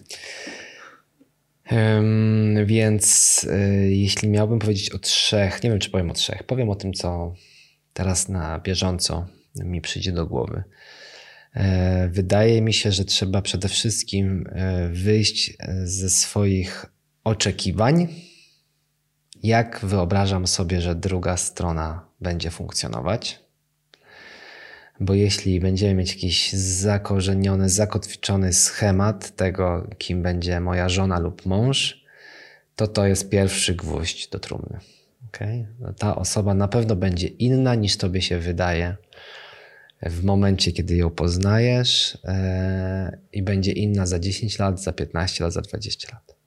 Um, 1.72 2.66
więc 2.66 3.44
y, 3.44 3.90
jeśli 3.92 4.30
miałbym 4.30 4.60
powiedzieć 4.60 4.90
o 4.90 5.00
trzech, 5.00 5.64
nie 5.64 5.70
wiem 5.70 5.80
czy 5.80 5.90
powiem 5.90 6.12
o 6.12 6.14
trzech, 6.14 6.44
powiem 6.44 6.70
o 6.70 6.76
tym, 6.76 6.94
co 6.94 7.34
teraz 7.94 8.30
na 8.30 8.60
bieżąco 8.60 9.28
mi 9.56 9.82
przyjdzie 9.82 10.12
do 10.12 10.26
głowy. 10.26 10.64
E, 11.54 12.10
wydaje 12.10 12.62
mi 12.62 12.74
się, 12.74 12.92
że 12.92 13.06
trzeba 13.06 13.42
przede 13.42 13.68
wszystkim 13.68 14.46
e, 14.52 14.90
wyjść 14.90 15.54
e, 15.60 15.88
ze 15.88 16.10
swoich 16.10 16.86
oczekiwań, 17.24 18.08
jak 19.44 19.80
wyobrażam 19.84 20.48
sobie, 20.48 20.82
że 20.82 20.96
druga 20.96 21.38
strona 21.38 22.08
będzie 22.22 22.52
funkcjonować. 22.52 23.40
Bo 25.00 25.14
jeśli 25.14 25.60
będziemy 25.60 25.94
mieć 25.94 26.14
jakiś 26.14 26.54
zakorzeniony, 26.54 27.70
zakotwiczony 27.70 28.54
schemat 28.54 29.36
tego, 29.36 29.88
kim 29.98 30.24
będzie 30.24 30.60
moja 30.60 30.90
żona 30.90 31.20
lub 31.20 31.46
mąż, 31.46 32.06
to 32.76 32.88
to 32.88 33.08
jest 33.08 33.30
pierwszy 33.30 33.76
gwóźdź 33.76 34.30
do 34.30 34.40
trumny. 34.40 34.80
Okay? 35.28 35.68
Ta 35.98 36.16
osoba 36.16 36.54
na 36.54 36.68
pewno 36.68 36.96
będzie 36.96 37.28
inna 37.28 37.76
niż 37.76 37.98
tobie 37.98 38.22
się 38.22 38.40
wydaje 38.40 38.98
w 40.02 40.24
momencie, 40.24 40.72
kiedy 40.72 40.96
ją 40.96 41.10
poznajesz 41.10 42.18
e, 42.24 43.18
i 43.34 43.44
będzie 43.44 43.72
inna 43.72 44.06
za 44.06 44.20
10 44.20 44.60
lat, 44.60 44.82
za 44.82 44.94
15 44.94 45.44
lat, 45.44 45.54
za 45.54 45.62
20 45.62 46.08
lat. 46.14 46.38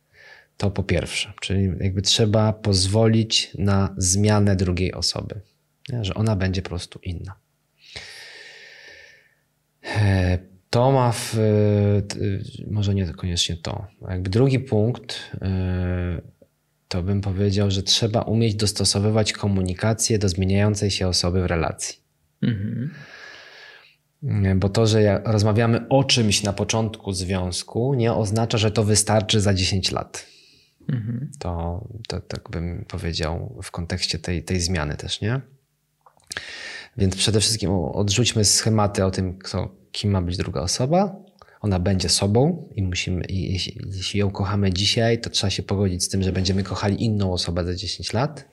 To 0.56 0.70
po 0.70 0.82
pierwsze, 0.82 1.32
czyli 1.40 1.70
jakby 1.80 2.02
trzeba 2.02 2.52
pozwolić 2.52 3.50
na 3.58 3.94
zmianę 3.96 4.56
drugiej 4.56 4.94
osoby, 4.94 5.40
nie? 5.88 6.04
że 6.04 6.14
ona 6.14 6.36
będzie 6.36 6.62
po 6.62 6.68
prostu 6.68 6.98
inna. 7.02 7.34
E, 9.84 10.38
to 10.70 10.92
ma 10.92 11.12
w, 11.12 11.36
może 12.70 12.94
nie 12.94 13.06
koniecznie 13.06 13.56
to. 13.56 13.86
Jakby 14.08 14.30
drugi 14.30 14.58
punkt, 14.58 15.20
e, 15.42 16.20
to 16.88 17.02
bym 17.02 17.20
powiedział, 17.20 17.70
że 17.70 17.82
trzeba 17.82 18.22
umieć 18.22 18.54
dostosowywać 18.54 19.32
komunikację 19.32 20.18
do 20.18 20.28
zmieniającej 20.28 20.90
się 20.90 21.08
osoby 21.08 21.42
w 21.42 21.46
relacji. 21.46 21.98
Mhm. 22.42 22.90
Bo 24.56 24.68
to, 24.68 24.86
że 24.86 25.22
rozmawiamy 25.24 25.88
o 25.88 26.04
czymś 26.04 26.42
na 26.42 26.52
początku 26.52 27.12
związku, 27.12 27.94
nie 27.94 28.12
oznacza, 28.12 28.58
że 28.58 28.70
to 28.70 28.84
wystarczy 28.84 29.40
za 29.40 29.54
10 29.54 29.92
lat. 29.92 30.26
Mhm. 30.88 31.30
To, 31.38 31.84
to 32.08 32.20
tak 32.20 32.50
bym 32.50 32.84
powiedział 32.88 33.58
w 33.62 33.70
kontekście 33.70 34.18
tej, 34.18 34.42
tej 34.42 34.60
zmiany 34.60 34.96
też, 34.96 35.20
nie? 35.20 35.40
Więc 36.96 37.16
przede 37.16 37.40
wszystkim 37.40 37.70
odrzućmy 37.70 38.44
schematy 38.44 39.04
o 39.04 39.10
tym, 39.10 39.38
kto, 39.38 39.74
kim 39.92 40.10
ma 40.10 40.22
być 40.22 40.36
druga 40.36 40.60
osoba. 40.60 41.16
Ona 41.60 41.78
będzie 41.78 42.08
sobą 42.08 42.68
i 42.74 42.82
musimy, 42.82 43.24
i 43.24 43.52
jeśli, 43.52 43.80
jeśli 43.92 44.20
ją 44.20 44.30
kochamy 44.30 44.72
dzisiaj, 44.72 45.20
to 45.20 45.30
trzeba 45.30 45.50
się 45.50 45.62
pogodzić 45.62 46.04
z 46.04 46.08
tym, 46.08 46.22
że 46.22 46.32
będziemy 46.32 46.62
kochali 46.62 47.04
inną 47.04 47.32
osobę 47.32 47.64
za 47.64 47.74
10 47.74 48.12
lat. 48.12 48.44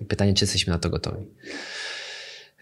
I 0.00 0.04
pytanie, 0.04 0.34
czy 0.34 0.44
jesteśmy 0.44 0.72
na 0.72 0.78
to 0.78 0.90
gotowi. 0.90 1.26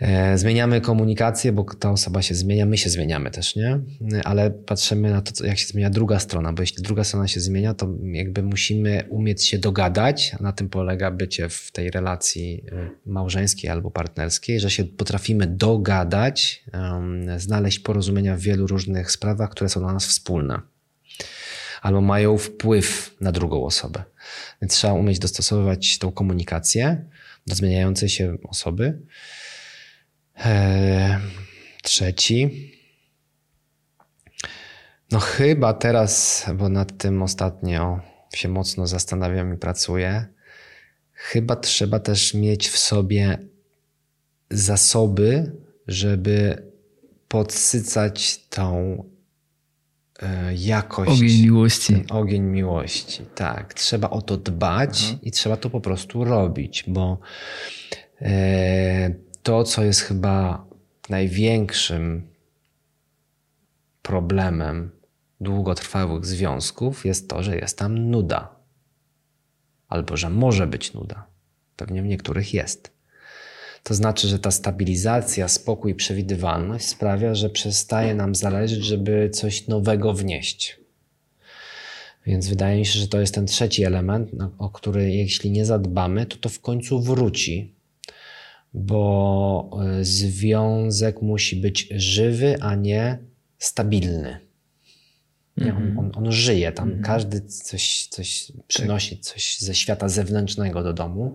E, 0.02 0.38
zmieniamy 0.38 0.80
komunikację, 0.80 1.52
bo 1.52 1.64
ta 1.64 1.90
osoba 1.90 2.22
się 2.22 2.34
zmienia, 2.34 2.66
my 2.66 2.78
się 2.78 2.90
zmieniamy 2.90 3.30
też, 3.30 3.56
nie? 3.56 3.80
Ale 4.24 4.50
patrzymy 4.50 5.10
na 5.10 5.22
to, 5.22 5.46
jak 5.46 5.58
się 5.58 5.66
zmienia 5.66 5.90
druga 5.90 6.18
strona, 6.18 6.52
bo 6.52 6.62
jeśli 6.62 6.82
druga 6.82 7.04
strona 7.04 7.28
się 7.28 7.40
zmienia, 7.40 7.74
to 7.74 7.88
jakby 8.02 8.42
musimy 8.42 9.04
umieć 9.08 9.48
się 9.48 9.58
dogadać, 9.58 10.36
na 10.40 10.52
tym 10.52 10.68
polega 10.68 11.10
bycie 11.10 11.48
w 11.48 11.70
tej 11.72 11.90
relacji 11.90 12.64
e, 12.72 12.90
małżeńskiej 13.06 13.70
albo 13.70 13.90
partnerskiej, 13.90 14.60
że 14.60 14.70
się 14.70 14.84
potrafimy 14.84 15.46
dogadać, 15.46 16.64
znaleźć 17.36 17.78
porozumienia 17.78 18.36
w 18.36 18.40
wielu 18.40 18.66
różnych 18.66 19.10
sprawach, 19.10 19.50
które 19.50 19.68
są 19.68 19.80
dla 19.80 19.92
nas 19.92 20.06
wspólne 20.06 20.60
albo 21.82 22.00
mają 22.00 22.38
wpływ 22.38 23.16
na 23.20 23.32
drugą 23.32 23.64
osobę. 23.64 24.02
Więc 24.62 24.74
trzeba 24.74 24.92
umieć 24.92 25.18
dostosowywać 25.18 25.98
tą 25.98 26.12
komunikację 26.12 27.04
do 27.46 27.54
zmieniającej 27.54 28.08
się 28.08 28.36
osoby. 28.44 28.98
Eee, 30.36 31.18
trzeci. 31.82 32.72
No 35.10 35.18
chyba 35.20 35.74
teraz, 35.74 36.44
bo 36.54 36.68
nad 36.68 36.98
tym 36.98 37.22
ostatnio 37.22 38.00
się 38.34 38.48
mocno 38.48 38.86
zastanawiam 38.86 39.54
i 39.54 39.58
pracuję, 39.58 40.26
chyba 41.12 41.56
trzeba 41.56 41.98
też 41.98 42.34
mieć 42.34 42.68
w 42.68 42.78
sobie 42.78 43.38
zasoby, 44.50 45.52
żeby 45.88 46.66
podsycać 47.28 48.46
tą 48.48 48.96
e, 50.22 50.54
jakość. 50.54 51.10
Ogień 51.10 51.42
miłości. 51.42 52.04
Ogień 52.10 52.42
miłości, 52.42 53.22
tak. 53.34 53.74
Trzeba 53.74 54.10
o 54.10 54.22
to 54.22 54.36
dbać 54.36 55.04
Aha. 55.08 55.18
i 55.22 55.30
trzeba 55.30 55.56
to 55.56 55.70
po 55.70 55.80
prostu 55.80 56.24
robić, 56.24 56.84
bo 56.88 57.18
e, 58.22 59.14
to, 59.42 59.64
co 59.64 59.84
jest 59.84 60.00
chyba 60.00 60.66
największym 61.08 62.32
problemem 64.02 64.90
długotrwałych 65.40 66.26
związków, 66.26 67.04
jest 67.04 67.28
to, 67.28 67.42
że 67.42 67.56
jest 67.56 67.78
tam 67.78 68.10
nuda. 68.10 68.56
Albo 69.88 70.16
że 70.16 70.30
może 70.30 70.66
być 70.66 70.94
nuda. 70.94 71.26
Pewnie 71.76 72.02
w 72.02 72.06
niektórych 72.06 72.54
jest. 72.54 72.92
To 73.82 73.94
znaczy, 73.94 74.28
że 74.28 74.38
ta 74.38 74.50
stabilizacja, 74.50 75.48
spokój, 75.48 75.94
przewidywalność 75.94 76.88
sprawia, 76.88 77.34
że 77.34 77.50
przestaje 77.50 78.14
nam 78.14 78.34
zależeć, 78.34 78.84
żeby 78.84 79.30
coś 79.30 79.68
nowego 79.68 80.12
wnieść. 80.12 80.80
Więc 82.26 82.48
wydaje 82.48 82.78
mi 82.78 82.86
się, 82.86 82.98
że 82.98 83.08
to 83.08 83.20
jest 83.20 83.34
ten 83.34 83.46
trzeci 83.46 83.84
element, 83.84 84.30
no, 84.32 84.50
o 84.58 84.70
który 84.70 85.10
jeśli 85.10 85.50
nie 85.50 85.64
zadbamy, 85.64 86.26
to 86.26 86.36
to 86.36 86.48
w 86.48 86.60
końcu 86.60 87.00
wróci. 87.00 87.74
Bo 88.74 89.70
y, 90.00 90.04
związek 90.04 91.22
musi 91.22 91.56
być 91.56 91.88
żywy, 91.90 92.56
a 92.60 92.74
nie 92.74 93.18
stabilny. 93.58 94.38
Nie, 95.56 95.74
on, 95.74 95.98
on, 95.98 96.12
on 96.14 96.32
żyje 96.32 96.72
tam, 96.72 97.02
każdy 97.02 97.40
coś, 97.40 98.06
coś 98.10 98.52
przynosi, 98.66 99.18
coś 99.18 99.58
ze 99.58 99.74
świata 99.74 100.08
zewnętrznego 100.08 100.82
do 100.82 100.92
domu. 100.92 101.34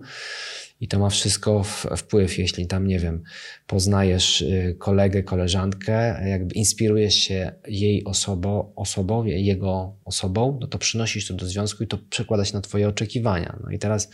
I 0.80 0.88
to 0.88 0.98
ma 0.98 1.10
wszystko 1.10 1.62
wpływ, 1.96 2.38
jeśli 2.38 2.66
tam, 2.66 2.86
nie 2.86 2.98
wiem, 2.98 3.22
poznajesz 3.66 4.40
y, 4.40 4.76
kolegę, 4.78 5.22
koleżankę, 5.22 6.28
jakby 6.28 6.54
inspirujesz 6.54 7.14
się 7.14 7.52
jej 7.68 8.04
osobą, 8.04 8.72
osobą, 8.76 9.24
jego 9.24 9.96
osobą, 10.04 10.58
no 10.60 10.66
to 10.66 10.78
przynosisz 10.78 11.26
to 11.26 11.34
do 11.34 11.46
związku 11.46 11.84
i 11.84 11.86
to 11.86 11.98
przekłada 12.10 12.44
się 12.44 12.54
na 12.54 12.60
twoje 12.60 12.88
oczekiwania. 12.88 13.58
No 13.64 13.70
i 13.70 13.78
teraz 13.78 14.10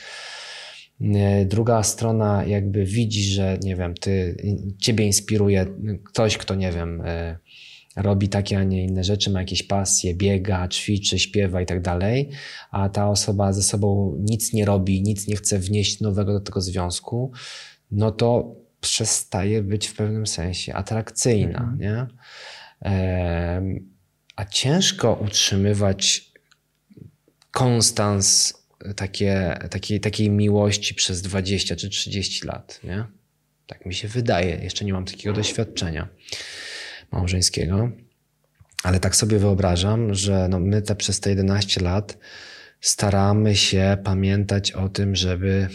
druga 1.46 1.82
strona 1.82 2.44
jakby 2.44 2.84
widzi, 2.84 3.24
że, 3.24 3.58
nie 3.62 3.76
wiem, 3.76 3.94
ty, 3.94 4.36
ciebie 4.78 5.06
inspiruje 5.06 5.66
ktoś, 6.04 6.38
kto, 6.38 6.54
nie 6.54 6.72
wiem, 6.72 7.00
y, 7.00 7.38
robi 7.96 8.28
takie, 8.28 8.58
a 8.58 8.64
nie 8.64 8.84
inne 8.84 9.04
rzeczy, 9.04 9.30
ma 9.30 9.40
jakieś 9.40 9.62
pasje, 9.62 10.14
biega, 10.14 10.68
ćwiczy, 10.68 11.18
śpiewa 11.18 11.60
i 11.60 11.66
tak 11.66 11.82
dalej, 11.82 12.30
a 12.70 12.88
ta 12.88 13.08
osoba 13.08 13.52
ze 13.52 13.62
sobą 13.62 14.16
nic 14.20 14.52
nie 14.52 14.64
robi, 14.64 15.02
nic 15.02 15.28
nie 15.28 15.36
chce 15.36 15.58
wnieść 15.58 16.00
nowego 16.00 16.32
do 16.32 16.40
tego 16.40 16.60
związku, 16.60 17.32
no 17.90 18.10
to 18.10 18.56
przestaje 18.80 19.62
być 19.62 19.86
w 19.86 19.96
pewnym 19.96 20.26
sensie 20.26 20.74
atrakcyjna, 20.74 21.76
nie? 21.78 22.06
Em, 22.80 23.94
a 24.36 24.44
ciężko 24.44 25.20
utrzymywać 25.24 26.32
konstans 27.50 28.54
takie, 28.96 29.58
takiej, 29.70 30.00
takiej 30.00 30.30
miłości 30.30 30.94
przez 30.94 31.22
20 31.22 31.76
czy 31.76 31.88
30 31.88 32.46
lat, 32.46 32.80
nie? 32.84 33.04
Tak 33.66 33.86
mi 33.86 33.94
się 33.94 34.08
wydaje. 34.08 34.56
Jeszcze 34.64 34.84
nie 34.84 34.92
mam 34.92 35.04
takiego 35.04 35.34
doświadczenia 35.34 36.08
małżeńskiego. 37.12 37.90
Ale 38.82 39.00
tak 39.00 39.16
sobie 39.16 39.38
wyobrażam, 39.38 40.14
że 40.14 40.48
no 40.48 40.60
my 40.60 40.82
te 40.82 40.96
przez 40.96 41.20
te 41.20 41.30
11 41.30 41.80
lat 41.80 42.18
staramy 42.80 43.56
się 43.56 43.96
pamiętać 44.04 44.72
o 44.72 44.88
tym, 44.88 45.16
żeby 45.16 45.68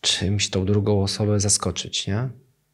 czymś 0.00 0.50
tą 0.50 0.66
drugą 0.66 1.02
osobę 1.02 1.40
zaskoczyć, 1.40 2.06
nie? 2.06 2.28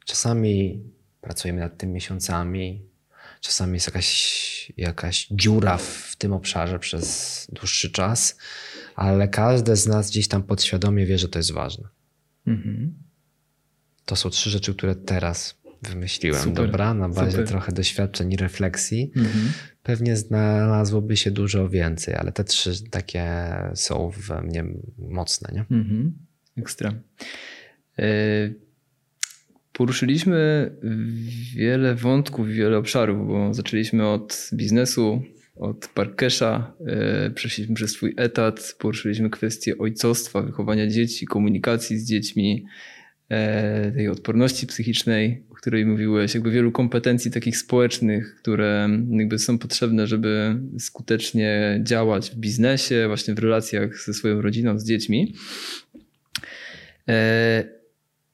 Czasami 0.05 0.83
pracujemy 1.21 1.59
nad 1.59 1.77
tym 1.77 1.91
miesiącami, 1.91 2.85
czasami 3.41 3.73
jest 3.73 3.87
jakaś, 3.87 4.71
jakaś 4.77 5.27
dziura 5.31 5.77
w 5.77 6.15
tym 6.17 6.33
obszarze 6.33 6.79
przez 6.79 7.47
dłuższy 7.51 7.91
czas, 7.91 8.37
ale 8.95 9.27
każde 9.27 9.75
z 9.75 9.87
nas 9.87 10.09
gdzieś 10.09 10.27
tam 10.27 10.43
podświadomie 10.43 11.05
wie, 11.05 11.17
że 11.17 11.29
to 11.29 11.39
jest 11.39 11.51
ważne. 11.51 11.87
Mhm. 12.47 12.93
To 14.05 14.15
są 14.15 14.29
trzy 14.29 14.49
rzeczy, 14.49 14.75
które 14.75 14.95
teraz 14.95 15.57
wymyśliłem. 15.81 16.41
Super, 16.41 16.65
Dobra, 16.65 16.93
na 16.93 17.09
bazie 17.09 17.31
super. 17.31 17.47
trochę 17.47 17.71
doświadczeń 17.71 18.33
i 18.33 18.37
refleksji. 18.37 19.11
Mhm. 19.15 19.51
Pewnie 19.83 20.15
znalazłoby 20.15 21.17
się 21.17 21.31
dużo 21.31 21.69
więcej, 21.69 22.15
ale 22.15 22.31
te 22.31 22.43
trzy 22.43 22.89
takie 22.89 23.53
są 23.73 24.11
we 24.27 24.41
mnie 24.41 24.65
mocne, 24.97 25.49
nie? 25.53 25.77
Mhm. 25.77 26.13
Ekstra. 26.57 26.93
E, 27.99 28.05
Poruszyliśmy 29.77 30.71
wiele 31.55 31.95
wątków, 31.95 32.47
wiele 32.47 32.77
obszarów, 32.77 33.27
bo 33.27 33.53
zaczęliśmy 33.53 34.07
od 34.07 34.49
biznesu, 34.53 35.23
od 35.55 35.87
parkesza, 35.87 36.73
e, 36.87 37.29
przeszliśmy 37.29 37.75
przez 37.75 37.91
swój 37.91 38.13
etat, 38.17 38.75
poruszyliśmy 38.79 39.29
kwestie 39.29 39.77
ojcostwa, 39.77 40.41
wychowania 40.41 40.87
dzieci, 40.87 41.25
komunikacji 41.25 41.99
z 41.99 42.07
dziećmi, 42.07 42.65
e, 43.29 43.91
tej 43.91 44.09
odporności 44.09 44.67
psychicznej, 44.67 45.43
o 45.49 45.55
której 45.55 45.85
mówiłeś, 45.85 46.33
jakby 46.33 46.51
wielu 46.51 46.71
kompetencji 46.71 47.31
takich 47.31 47.57
społecznych, 47.57 48.35
które 48.35 48.89
jakby 49.09 49.39
są 49.39 49.57
potrzebne, 49.57 50.07
żeby 50.07 50.59
skutecznie 50.79 51.79
działać 51.83 52.31
w 52.31 52.35
biznesie, 52.35 53.07
właśnie 53.07 53.33
w 53.33 53.39
relacjach 53.39 53.99
ze 54.05 54.13
swoją 54.13 54.41
rodziną, 54.41 54.79
z 54.79 54.85
dziećmi. 54.85 55.35
E, 57.09 57.75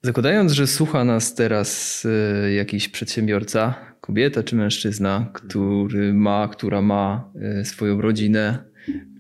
Zakładając, 0.04 0.52
że 0.52 0.68
słucha 0.68 1.04
nas 1.04 1.36
teraz 1.36 2.08
jakiś 2.56 2.90
przedsiębiorca, 2.90 3.91
kobieta 4.02 4.44
czy 4.44 4.56
mężczyzna, 4.56 5.30
który 5.34 6.14
ma, 6.14 6.48
która 6.48 6.82
ma 6.82 7.32
e, 7.42 7.66
swoją 7.66 8.02
rodzinę, 8.02 8.64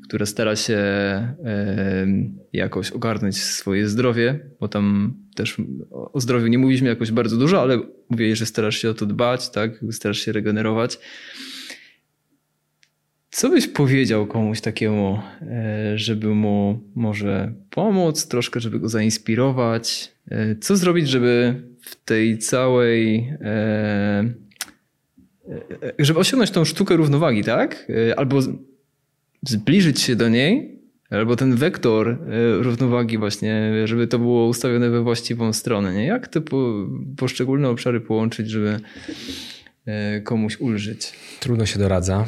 która 0.03 0.25
stara 0.25 0.55
się 0.55 0.75
e, 0.75 2.07
jakoś 2.53 2.91
ogarnąć 2.91 3.37
swoje 3.37 3.87
zdrowie, 3.87 4.39
bo 4.59 4.67
tam 4.67 5.13
też 5.35 5.61
o 5.91 6.19
zdrowiu 6.19 6.47
nie 6.47 6.57
mówiliśmy 6.57 6.89
jakoś 6.89 7.11
bardzo 7.11 7.37
dużo, 7.37 7.61
ale 7.61 7.79
mówię, 8.09 8.35
że 8.35 8.45
starasz 8.45 8.77
się 8.77 8.89
o 8.89 8.93
to 8.93 9.05
dbać, 9.05 9.49
tak? 9.49 9.85
Starasz 9.91 10.19
się 10.19 10.31
regenerować. 10.31 10.99
Co 13.29 13.49
byś 13.49 13.67
powiedział 13.67 14.27
komuś 14.27 14.61
takiemu, 14.61 15.19
e, 15.41 15.97
żeby 15.97 16.27
mu 16.27 16.83
może 16.95 17.53
pomóc, 17.69 18.27
troszkę, 18.27 18.59
żeby 18.59 18.79
go 18.79 18.89
zainspirować? 18.89 20.11
Co 20.61 20.77
zrobić, 20.77 21.09
żeby 21.09 21.63
w 21.81 21.95
tej 21.95 22.37
całej. 22.37 23.33
E, 25.51 25.87
e, 25.87 25.93
żeby 25.99 26.19
osiągnąć 26.19 26.51
tą 26.51 26.65
sztukę 26.65 26.95
równowagi, 26.95 27.43
tak? 27.43 27.87
E, 28.09 28.19
Albo 28.19 28.39
zbliżyć 29.47 30.01
się 30.01 30.15
do 30.15 30.29
niej, 30.29 30.81
albo 31.09 31.35
ten 31.35 31.55
wektor 31.55 32.17
równowagi, 32.59 33.17
właśnie, 33.17 33.71
żeby 33.85 34.07
to 34.07 34.19
było 34.19 34.47
ustawione 34.47 34.89
we 34.89 35.01
właściwą 35.01 35.53
stronę. 35.53 35.93
Nie? 35.93 36.05
Jak 36.05 36.27
te 36.27 36.41
po, 36.41 36.87
poszczególne 37.17 37.69
obszary 37.69 38.01
połączyć, 38.01 38.49
żeby 38.49 38.79
komuś 40.23 40.59
ulżyć? 40.59 41.13
Trudno 41.39 41.65
się 41.65 41.79
doradza. 41.79 42.27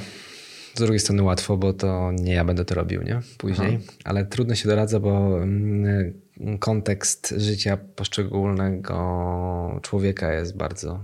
Z 0.73 0.79
drugiej 0.79 0.99
strony 0.99 1.23
łatwo, 1.23 1.57
bo 1.57 1.73
to 1.73 2.11
nie 2.11 2.33
ja 2.33 2.45
będę 2.45 2.65
to 2.65 2.75
robił, 2.75 3.01
nie? 3.01 3.19
Później. 3.37 3.79
Ale 4.03 4.25
trudno 4.25 4.55
się 4.55 4.69
doradza, 4.69 4.99
bo 4.99 5.43
mm, 5.43 6.13
kontekst 6.59 7.33
życia 7.37 7.77
poszczególnego 7.95 9.79
człowieka 9.81 10.33
jest 10.33 10.57
bardzo 10.57 11.03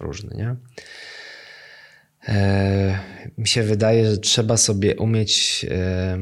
różny, 0.00 0.36
nie? 0.36 0.56
E, 2.28 2.98
mi 3.38 3.48
się 3.48 3.62
wydaje, 3.62 4.10
że 4.10 4.18
trzeba 4.18 4.56
sobie 4.56 4.96
umieć 4.96 5.66
e, 5.70 6.18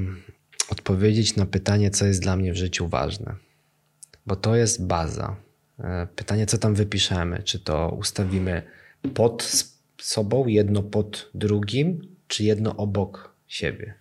odpowiedzieć 0.69 1.37
na 1.37 1.47
pytanie, 1.47 1.91
co 1.91 2.07
jest 2.07 2.23
dla 2.23 2.37
mnie 2.37 2.53
w 2.53 2.57
życiu 2.57 2.89
ważne. 2.89 3.35
Bo 4.27 4.37
to 4.37 4.57
jest 4.57 4.87
baza. 4.87 5.37
E, 5.81 6.07
pytanie, 6.17 6.47
co 6.47 6.59
tam 6.59 6.75
wypiszemy? 6.75 7.43
Czy 7.43 7.61
to 7.61 7.97
ustawimy 7.99 8.63
pod 9.15 9.65
sobą, 9.99 10.47
jedno 10.47 10.83
pod 10.83 11.31
drugim, 11.35 12.17
czy 12.29 12.45
jedno 12.45 12.77
obok 12.77 13.35
siebie? 13.47 13.95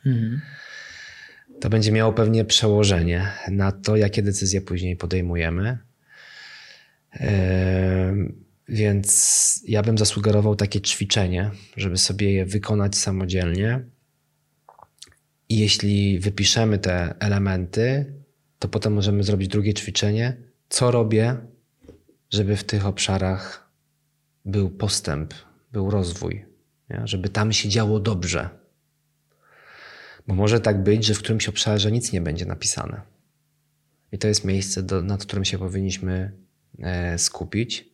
To 1.62 1.70
będzie 1.70 1.92
miało 1.92 2.14
pewnie 2.14 2.46
przełożenie 2.46 3.28
na 3.52 3.72
to, 3.72 3.96
jakie 3.96 4.22
decyzje 4.22 4.62
później 4.62 4.96
podejmujemy. 4.96 5.78
Em, 7.12 8.43
Więc 8.70 9.64
ja 9.68 9.84
bym 9.84 9.98
zasugerował 9.98 10.56
takie 10.56 10.82
ćwiczenie, 10.82 11.52
żeby 11.78 11.98
sobie 11.98 12.32
je 12.32 12.46
wykonać 12.46 12.96
samodzielnie. 12.96 13.86
I 15.50 15.60
jeśli 15.60 16.20
wypiszemy 16.20 16.80
te 16.80 17.16
elementy, 17.20 18.14
to 18.60 18.68
potem 18.68 18.94
możemy 18.94 19.24
zrobić 19.24 19.48
drugie 19.48 19.74
ćwiczenie. 19.74 20.38
Co 20.70 20.92
robię, 20.92 21.38
żeby 22.30 22.56
w 22.56 22.64
tych 22.64 22.86
obszarach 22.86 23.70
był 24.46 24.70
postęp, 24.70 25.34
był 25.72 25.90
rozwój, 25.90 26.46
nie? 26.90 27.02
żeby 27.06 27.30
tam 27.30 27.54
się 27.54 27.70
działo 27.70 28.00
dobrze. 28.00 28.50
Bo 30.28 30.36
może 30.36 30.60
tak 30.60 30.84
być, 30.84 31.06
że 31.06 31.14
w 31.14 31.20
którymś 31.20 31.50
obszarze 31.50 31.92
nic 31.92 32.12
nie 32.12 32.22
będzie 32.22 32.46
napisane. 32.46 33.02
I 34.12 34.18
to 34.18 34.28
jest 34.28 34.46
miejsce, 34.46 34.84
do, 34.84 35.02
nad 35.02 35.26
którym 35.26 35.46
się 35.46 35.58
powinniśmy 35.58 36.32
e, 36.80 37.18
skupić. 37.18 37.93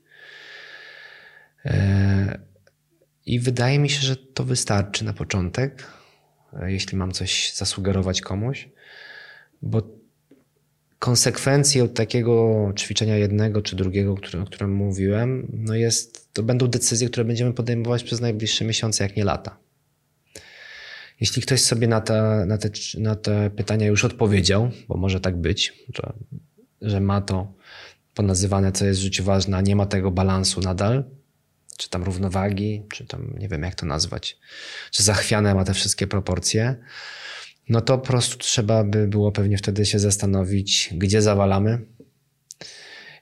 E, 1.66 2.40
I 3.26 3.40
wydaje 3.40 3.80
mi 3.80 3.90
się, 3.90 4.02
że 4.02 4.16
to 4.16 4.44
wystarczy 4.44 5.06
na 5.06 5.14
początek, 5.14 5.88
e, 6.54 6.72
jeśli 6.72 6.98
mam 6.98 7.12
coś 7.12 7.54
zasugerować 7.54 8.22
komuś, 8.22 8.70
bo 9.62 10.00
konsekwencje 11.00 11.84
od 11.84 11.94
takiego 11.94 12.74
ćwiczenia 12.78 13.18
jednego 13.18 13.62
czy 13.62 13.76
drugiego, 13.76 14.16
o 14.42 14.46
którym 14.46 14.74
mówiłem, 14.74 15.48
no 15.54 15.76
jest, 15.76 16.34
to 16.34 16.44
będą 16.44 16.68
decyzje, 16.68 17.08
które 17.08 17.26
będziemy 17.26 17.54
podejmować 17.54 18.04
przez 18.04 18.22
najbliższe 18.22 18.66
miesiące, 18.66 19.04
jak 19.04 19.16
nie 19.16 19.24
lata. 19.24 19.58
Jeśli 21.20 21.42
ktoś 21.42 21.62
sobie 21.62 21.88
na 21.88 22.02
te, 22.02 22.46
na 22.48 22.58
te, 22.58 22.70
na 22.98 23.16
te 23.16 23.50
pytania 23.50 23.88
już 23.88 24.06
odpowiedział, 24.06 24.72
bo 24.88 24.98
może 24.98 25.20
tak 25.20 25.38
być, 25.38 25.74
że, 25.94 26.14
że 26.82 27.00
ma 27.00 27.22
to 27.22 27.54
ponazywane, 28.14 28.72
co 28.72 28.86
jest 28.86 29.00
w 29.00 29.04
życiu 29.04 29.24
ważne, 29.24 29.58
a 29.58 29.62
nie 29.62 29.76
ma 29.76 29.86
tego 29.86 30.12
balansu 30.12 30.62
nadal, 30.62 31.04
czy 31.80 31.90
tam 31.90 32.03
równowagi, 32.03 32.83
czy 32.90 33.06
tam 33.06 33.33
nie 33.38 33.48
wiem 33.48 33.64
jak 33.64 33.75
to 33.75 33.85
nazwać, 33.85 34.38
czy 34.91 35.03
zachwiane 35.03 35.56
ma 35.56 35.64
te 35.66 35.74
wszystkie 35.74 36.08
proporcje, 36.08 36.75
no 37.69 37.82
to 37.82 37.98
po 37.98 38.08
prostu 38.08 38.38
trzeba 38.38 38.83
by 38.83 39.08
było 39.08 39.32
pewnie 39.32 39.58
wtedy 39.58 39.85
się 39.85 39.99
zastanowić, 39.99 40.90
gdzie 40.93 41.22
zawalamy 41.22 41.85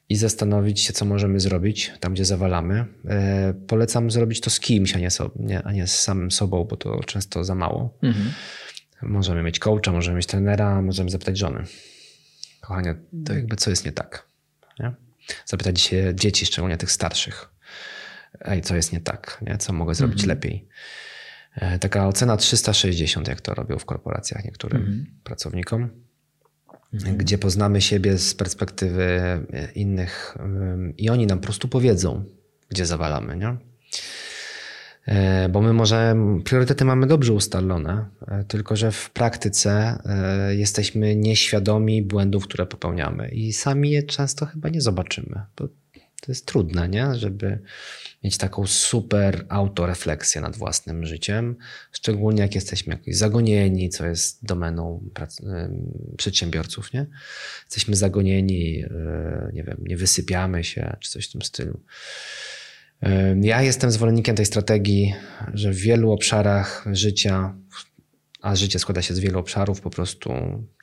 i 0.10 0.16
zastanowić 0.16 0.80
się, 0.80 0.94
co 0.94 1.06
możemy 1.06 1.40
zrobić 1.40 1.92
tam, 2.00 2.14
gdzie 2.14 2.26
zawalamy. 2.26 2.86
E, 3.08 3.54
polecam 3.68 4.12
zrobić 4.12 4.42
to 4.42 4.50
z 4.50 4.60
kimś, 4.60 4.96
a 4.96 5.00
nie, 5.00 5.12
so, 5.12 5.32
nie, 5.36 5.64
a 5.64 5.72
nie 5.72 5.88
z 5.88 6.00
samym 6.00 6.32
sobą, 6.32 6.64
bo 6.64 6.78
to 6.78 7.04
często 7.04 7.44
za 7.44 7.56
mało. 7.56 7.98
Mhm. 8.04 8.32
Możemy 9.02 9.44
mieć 9.44 9.60
coacha, 9.60 9.92
możemy 9.92 10.18
mieć 10.18 10.26
trenera, 10.26 10.82
możemy 10.82 11.10
zapytać 11.10 11.38
żony. 11.38 11.64
Kochanie, 12.62 12.96
to 13.26 13.34
jakby 13.34 13.56
co 13.56 13.70
jest 13.70 13.86
nie 13.86 13.92
tak? 13.92 14.28
Nie? 14.80 14.96
Zapytać 15.46 15.82
się 15.82 16.12
dzieci, 16.16 16.46
szczególnie 16.46 16.78
tych 16.78 16.92
starszych. 16.92 17.57
Ej, 18.42 18.62
co 18.62 18.76
jest 18.76 18.94
nie 18.94 19.02
tak? 19.02 19.44
Nie? 19.48 19.58
Co 19.58 19.74
mogę 19.74 19.96
zrobić 19.96 20.20
mhm. 20.20 20.30
lepiej? 20.30 20.68
E, 21.58 21.80
taka 21.80 22.08
ocena 22.08 22.38
360, 22.38 23.28
jak 23.28 23.42
to 23.42 23.54
robią 23.54 23.78
w 23.78 23.86
korporacjach 23.86 24.46
niektórym 24.46 24.82
mhm. 24.82 25.06
pracownikom, 25.24 25.90
mhm. 26.94 27.18
gdzie 27.18 27.38
poznamy 27.38 27.82
siebie 27.82 28.18
z 28.18 28.36
perspektywy 28.36 29.04
e, 29.04 29.72
innych 29.72 30.38
i 30.98 31.10
oni 31.10 31.28
nam 31.28 31.40
po 31.40 31.44
prostu 31.44 31.68
powiedzą, 31.68 32.24
gdzie 32.70 32.86
zawalamy. 32.86 33.38
Nie? 33.38 33.58
E, 35.06 35.50
bo 35.50 35.62
my 35.62 35.74
może 35.74 36.16
priorytety 36.44 36.86
mamy 36.86 37.08
dobrze 37.08 37.34
ustalone, 37.34 38.06
tylko 38.48 38.76
że 38.76 38.92
w 38.92 39.10
praktyce 39.10 40.00
jesteśmy 40.50 41.16
nieświadomi 41.16 42.02
błędów, 42.02 42.44
które 42.44 42.66
popełniamy 42.66 43.30
i 43.30 43.54
sami 43.54 43.92
je 43.92 44.04
często 44.04 44.46
chyba 44.46 44.70
nie 44.70 44.82
zobaczymy. 44.82 45.42
Bo 45.58 45.68
to 46.22 46.32
jest 46.32 46.46
trudne, 46.46 46.90
nie? 46.90 47.16
żeby 47.16 47.60
mieć 48.24 48.38
taką 48.38 48.68
super 48.68 49.46
autorefleksję 49.50 50.42
nad 50.42 50.58
własnym 50.58 51.06
życiem, 51.06 51.56
szczególnie 51.92 52.42
jak 52.42 52.56
jesteśmy 52.56 52.94
jakoś 52.94 53.16
zagonieni, 53.16 53.90
co 53.90 54.06
jest 54.06 54.46
domeną 54.46 55.10
przedsiębiorców. 56.18 56.94
Nie? 56.94 57.06
Jesteśmy 57.66 57.96
zagonieni, 57.96 58.84
e, 58.84 59.52
nie 59.54 59.64
wiem, 59.64 59.78
nie 59.80 59.98
wysypiamy 59.98 60.64
się, 60.64 60.98
czy 61.00 61.12
coś 61.12 61.30
w 61.30 61.32
tym 61.32 61.42
stylu. 61.42 61.80
Ja 63.42 63.62
jestem 63.62 63.92
zwolennikiem 63.92 64.36
tej 64.36 64.46
strategii, 64.46 65.16
że 65.54 65.72
w 65.72 65.76
wielu 65.76 66.12
obszarach 66.12 66.86
życia, 66.92 67.56
a 68.48 68.56
życie 68.56 68.80
składa 68.80 69.02
się 69.02 69.14
z 69.14 69.20
wielu 69.20 69.40
obszarów, 69.40 69.82
po 69.82 69.90
prostu 69.90 70.34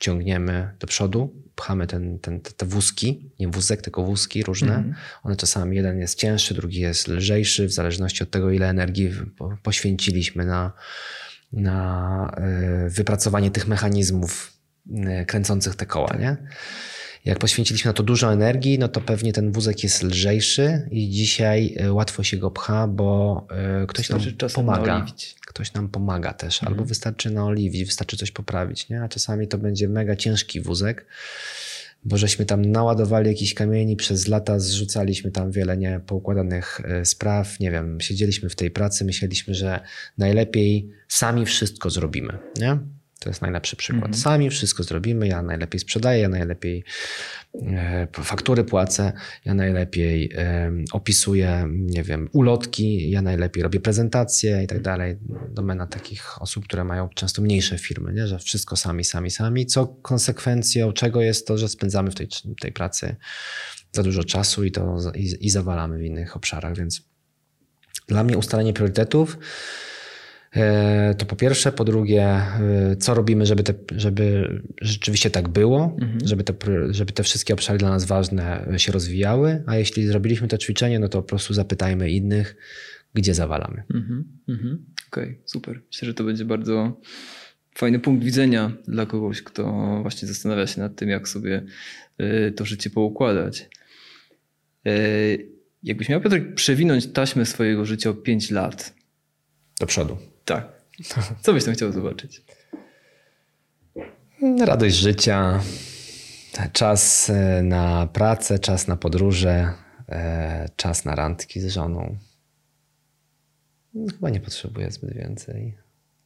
ciągniemy 0.01 0.69
do 0.79 0.87
przodu, 0.87 1.33
pchamy 1.55 1.87
ten, 1.87 2.19
ten, 2.19 2.41
te, 2.41 2.51
te 2.51 2.65
wózki, 2.65 3.31
nie 3.39 3.47
wózek, 3.47 3.81
tylko 3.81 4.03
wózki 4.03 4.43
różne. 4.43 4.75
Mm. 4.75 4.95
One 5.23 5.35
czasami 5.35 5.77
jeden 5.77 5.99
jest 5.99 6.19
cięższy, 6.19 6.53
drugi 6.53 6.79
jest 6.79 7.07
lżejszy, 7.07 7.67
w 7.67 7.71
zależności 7.71 8.23
od 8.23 8.29
tego, 8.29 8.51
ile 8.51 8.69
energii 8.69 9.11
poświęciliśmy 9.63 10.45
na, 10.45 10.71
na 11.53 12.31
e, 12.37 12.89
wypracowanie 12.89 13.51
tych 13.51 13.67
mechanizmów 13.67 14.53
e, 15.05 15.25
kręcących 15.25 15.75
te 15.75 15.85
koła, 15.85 16.15
nie? 16.19 16.37
Jak 17.25 17.39
poświęciliśmy 17.39 17.89
na 17.89 17.93
to 17.93 18.03
dużo 18.03 18.33
energii, 18.33 18.79
no 18.79 18.87
to 18.87 19.01
pewnie 19.01 19.33
ten 19.33 19.51
wózek 19.51 19.83
jest 19.83 20.03
lżejszy 20.03 20.89
i 20.91 21.09
dzisiaj 21.09 21.75
e, 21.79 21.93
łatwo 21.93 22.23
się 22.23 22.37
go 22.37 22.51
pcha, 22.51 22.87
bo 22.87 23.47
ktoś 23.87 24.09
nam 24.09 24.19
pomaga. 24.55 24.93
Naoliwić 24.93 25.35
ktoś 25.55 25.73
nam 25.73 25.89
pomaga 25.89 26.33
też, 26.33 26.55
mhm. 26.55 26.73
albo 26.73 26.85
wystarczy 26.85 27.31
naoliwić, 27.31 27.85
wystarczy 27.85 28.17
coś 28.17 28.31
poprawić, 28.31 28.89
nie? 28.89 29.01
a 29.01 29.09
czasami 29.09 29.47
to 29.47 29.57
będzie 29.57 29.89
mega 29.89 30.15
ciężki 30.15 30.61
wózek, 30.61 31.05
bo 32.03 32.17
żeśmy 32.17 32.45
tam 32.45 32.65
naładowali 32.65 33.27
jakiś 33.27 33.53
kamieni, 33.53 33.95
przez 33.95 34.27
lata 34.27 34.59
zrzucaliśmy 34.59 35.31
tam 35.31 35.51
wiele 35.51 35.77
nie 35.77 35.99
poukładanych 36.07 36.81
e, 36.83 37.05
spraw, 37.05 37.59
nie 37.59 37.71
wiem, 37.71 38.01
siedzieliśmy 38.01 38.49
w 38.49 38.55
tej 38.55 38.71
pracy, 38.71 39.05
myśleliśmy, 39.05 39.53
że 39.53 39.79
najlepiej 40.17 40.89
sami 41.07 41.45
wszystko 41.45 41.89
zrobimy, 41.89 42.37
nie? 42.57 42.77
To 43.19 43.29
jest 43.29 43.41
najlepszy 43.41 43.75
przykład. 43.75 44.05
Mhm. 44.05 44.21
Sami 44.21 44.49
wszystko 44.49 44.83
zrobimy. 44.83 45.27
Ja 45.27 45.41
najlepiej 45.41 45.79
sprzedaję, 45.79 46.21
ja 46.21 46.29
najlepiej 46.29 46.83
e, 47.61 48.07
faktury 48.13 48.63
płacę, 48.63 49.13
ja 49.45 49.53
najlepiej 49.53 50.31
e, 50.37 50.71
opisuję, 50.91 51.67
nie 51.69 52.03
wiem, 52.03 52.29
ulotki, 52.33 53.09
ja 53.09 53.21
najlepiej 53.21 53.63
robię 53.63 53.79
prezentacje 53.79 54.63
i 54.63 54.67
tak 54.67 54.81
dalej. 54.81 55.17
Domena 55.49 55.87
takich 55.87 56.41
osób, 56.41 56.63
które 56.63 56.83
mają 56.83 57.09
często 57.09 57.41
mniejsze 57.41 57.77
firmy, 57.77 58.13
nie? 58.13 58.27
że 58.27 58.39
wszystko 58.39 58.75
sami, 58.75 59.03
sami, 59.03 59.31
sami. 59.31 59.65
Co 59.65 59.87
konsekwencją 59.87 60.93
czego 60.93 61.21
jest 61.21 61.47
to, 61.47 61.57
że 61.57 61.69
spędzamy 61.69 62.11
w 62.11 62.15
tej, 62.15 62.27
tej 62.61 62.71
pracy 62.71 63.15
za 63.91 64.03
dużo 64.03 64.23
czasu 64.23 64.63
i 64.63 64.71
to 64.71 64.97
i, 65.15 65.37
i 65.39 65.49
zawalamy 65.49 65.97
w 65.97 66.03
innych 66.03 66.35
obszarach, 66.35 66.77
więc 66.77 67.01
dla 68.07 68.23
mnie 68.23 68.37
ustalenie 68.37 68.73
priorytetów 68.73 69.37
to 71.17 71.25
po 71.25 71.35
pierwsze. 71.35 71.71
Po 71.71 71.83
drugie, 71.83 72.23
e, 72.23 72.95
co 72.99 73.13
robimy, 73.13 73.45
żeby, 73.45 73.63
te, 73.63 73.73
żeby 73.95 74.49
rzeczywiście 74.81 75.29
tak 75.29 75.49
było, 75.49 75.97
mhm. 76.01 76.27
żeby, 76.27 76.43
te, 76.43 76.53
żeby 76.89 77.11
te 77.11 77.23
wszystkie 77.23 77.53
obszary 77.53 77.79
dla 77.79 77.89
nas 77.89 78.05
ważne 78.05 78.67
się 78.77 78.91
rozwijały. 78.91 79.63
A 79.65 79.75
jeśli 79.75 80.07
zrobiliśmy 80.07 80.47
to 80.47 80.57
ćwiczenie, 80.57 80.99
no 80.99 81.09
to 81.09 81.21
po 81.21 81.27
prostu 81.27 81.53
zapytajmy 81.53 82.09
innych, 82.09 82.55
gdzie 83.13 83.33
zawalamy. 83.33 83.83
Mhm. 83.93 84.25
Mhm. 84.49 84.85
Okej, 85.11 85.23
okay, 85.23 85.41
super. 85.45 85.81
Myślę, 85.87 86.05
że 86.05 86.13
to 86.13 86.23
będzie 86.23 86.45
bardzo 86.45 87.01
fajny 87.75 87.99
punkt 87.99 88.23
widzenia 88.23 88.71
dla 88.87 89.05
kogoś, 89.05 89.41
kto 89.41 89.97
właśnie 90.01 90.27
zastanawia 90.27 90.67
się 90.67 90.81
nad 90.81 90.95
tym, 90.95 91.09
jak 91.09 91.27
sobie 91.27 91.63
e, 92.17 92.51
to 92.51 92.65
życie 92.65 92.89
poukładać. 92.89 93.69
Jakbyś 95.83 96.09
miał, 96.09 96.21
Piotr, 96.21 96.53
przewinąć 96.55 97.07
taśmę 97.07 97.45
swojego 97.45 97.85
życia 97.85 98.09
o 98.09 98.13
5 98.13 98.51
lat. 98.51 98.95
Do 99.79 99.85
przodu. 99.85 100.17
Tak. 100.45 100.75
Co 101.41 101.53
byś 101.53 101.65
tam 101.65 101.73
chciał 101.73 101.91
zobaczyć? 101.91 102.43
Radość 104.65 104.95
życia, 104.95 105.59
czas 106.73 107.29
e, 107.29 107.63
na 107.63 108.07
pracę, 108.07 108.59
czas 108.59 108.87
na 108.87 108.97
podróże, 108.97 109.73
e, 110.09 110.69
czas 110.75 111.05
na 111.05 111.15
randki 111.15 111.61
z 111.61 111.67
żoną. 111.67 112.17
Chyba 114.11 114.29
nie 114.29 114.39
potrzebuję 114.39 114.91
zbyt 114.91 115.13
więcej. 115.13 115.77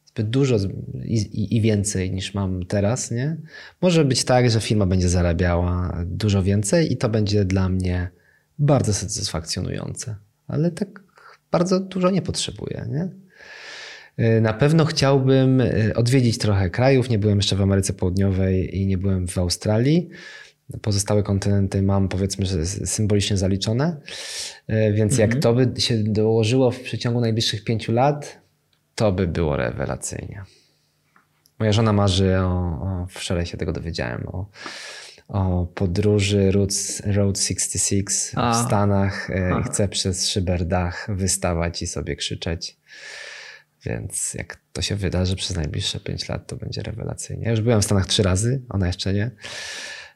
Zbyt 0.04 0.30
dużo 0.30 0.56
i, 1.04 1.56
i, 1.56 1.60
więcej 1.60 2.12
niż 2.12 2.34
mam 2.34 2.66
teraz, 2.66 3.10
nie? 3.10 3.36
Może 3.80 4.04
być 4.04 4.24
tak, 4.24 4.50
że 4.50 4.60
firma 4.60 4.86
będzie 4.86 5.08
zarabiała 5.08 6.02
dużo 6.06 6.42
więcej 6.42 6.92
i 6.92 6.96
to 6.96 7.08
będzie 7.08 7.44
dla 7.44 7.68
mnie 7.68 8.10
bardzo 8.58 8.94
satysfakcjonujące. 8.94 10.16
Ale 10.46 10.70
tak 10.70 11.02
bardzo 11.50 11.80
dużo 11.80 12.10
nie 12.10 12.22
potrzebuję, 12.22 12.86
nie? 12.90 13.08
E, 14.20 14.40
na 14.40 14.52
pewno 14.52 14.84
chciałbym 14.84 15.60
e, 15.60 15.94
odwiedzić 15.94 16.38
trochę 16.38 16.70
krajów. 16.70 17.10
Nie 17.10 17.18
byłem 17.18 17.38
jeszcze 17.38 17.56
w 17.56 17.60
Ameryce 17.60 17.92
Południowej 17.92 18.78
i 18.78 18.86
nie 18.86 18.98
byłem 18.98 19.28
w 19.28 19.38
Australii. 19.38 20.08
Pozostałe 20.82 21.22
kontynenty 21.22 21.82
mam 21.82 22.08
powiedzmy, 22.08 22.46
że 22.46 22.66
symbolicznie 22.66 23.36
zaliczone. 23.36 24.00
E, 24.66 24.92
więc 24.92 25.18
jak 25.18 25.34
mhm. 25.34 25.42
to 25.42 25.54
by 25.54 25.80
się 25.80 26.02
dołożyło 26.04 26.70
w 26.70 26.80
przeciągu 26.80 27.20
najbliższych 27.20 27.64
pięciu 27.64 27.92
lat, 27.92 28.40
to 28.94 29.12
by 29.12 29.26
było 29.26 29.56
rewelacyjnie. 29.56 30.42
Moja 31.58 31.72
żona 31.72 31.92
marzy 31.92 32.38
o, 32.38 32.48
o 32.48 33.06
wczoraj 33.10 33.46
się 33.46 33.56
tego 33.56 33.72
dowiedziałem, 33.72 34.28
o, 34.28 34.46
o 35.28 35.66
podróży 35.74 36.52
Route, 36.52 36.74
Route 37.04 37.40
66 37.40 38.32
A. 38.36 38.52
w 38.52 38.66
Stanach. 38.66 39.30
Aha. 39.36 39.62
Chce 39.62 39.88
przez 39.88 40.28
szyberdach 40.28 41.08
wystawać 41.16 41.82
i 41.82 41.86
sobie 41.86 42.16
krzyczeć. 42.16 42.76
Więc 43.86 44.34
jak 44.34 44.60
to 44.72 44.82
się 44.82 44.96
wydarzy 44.96 45.36
przez 45.36 45.56
najbliższe 45.56 46.00
5 46.00 46.28
lat, 46.28 46.46
to 46.46 46.56
będzie 46.56 46.82
rewelacyjnie. 46.82 47.44
Ja 47.44 47.50
już 47.50 47.60
byłem 47.60 47.82
w 47.82 47.84
Stanach 47.84 48.06
trzy 48.06 48.22
razy, 48.22 48.62
ona 48.68 48.86
jeszcze 48.86 49.12
nie. 49.12 49.30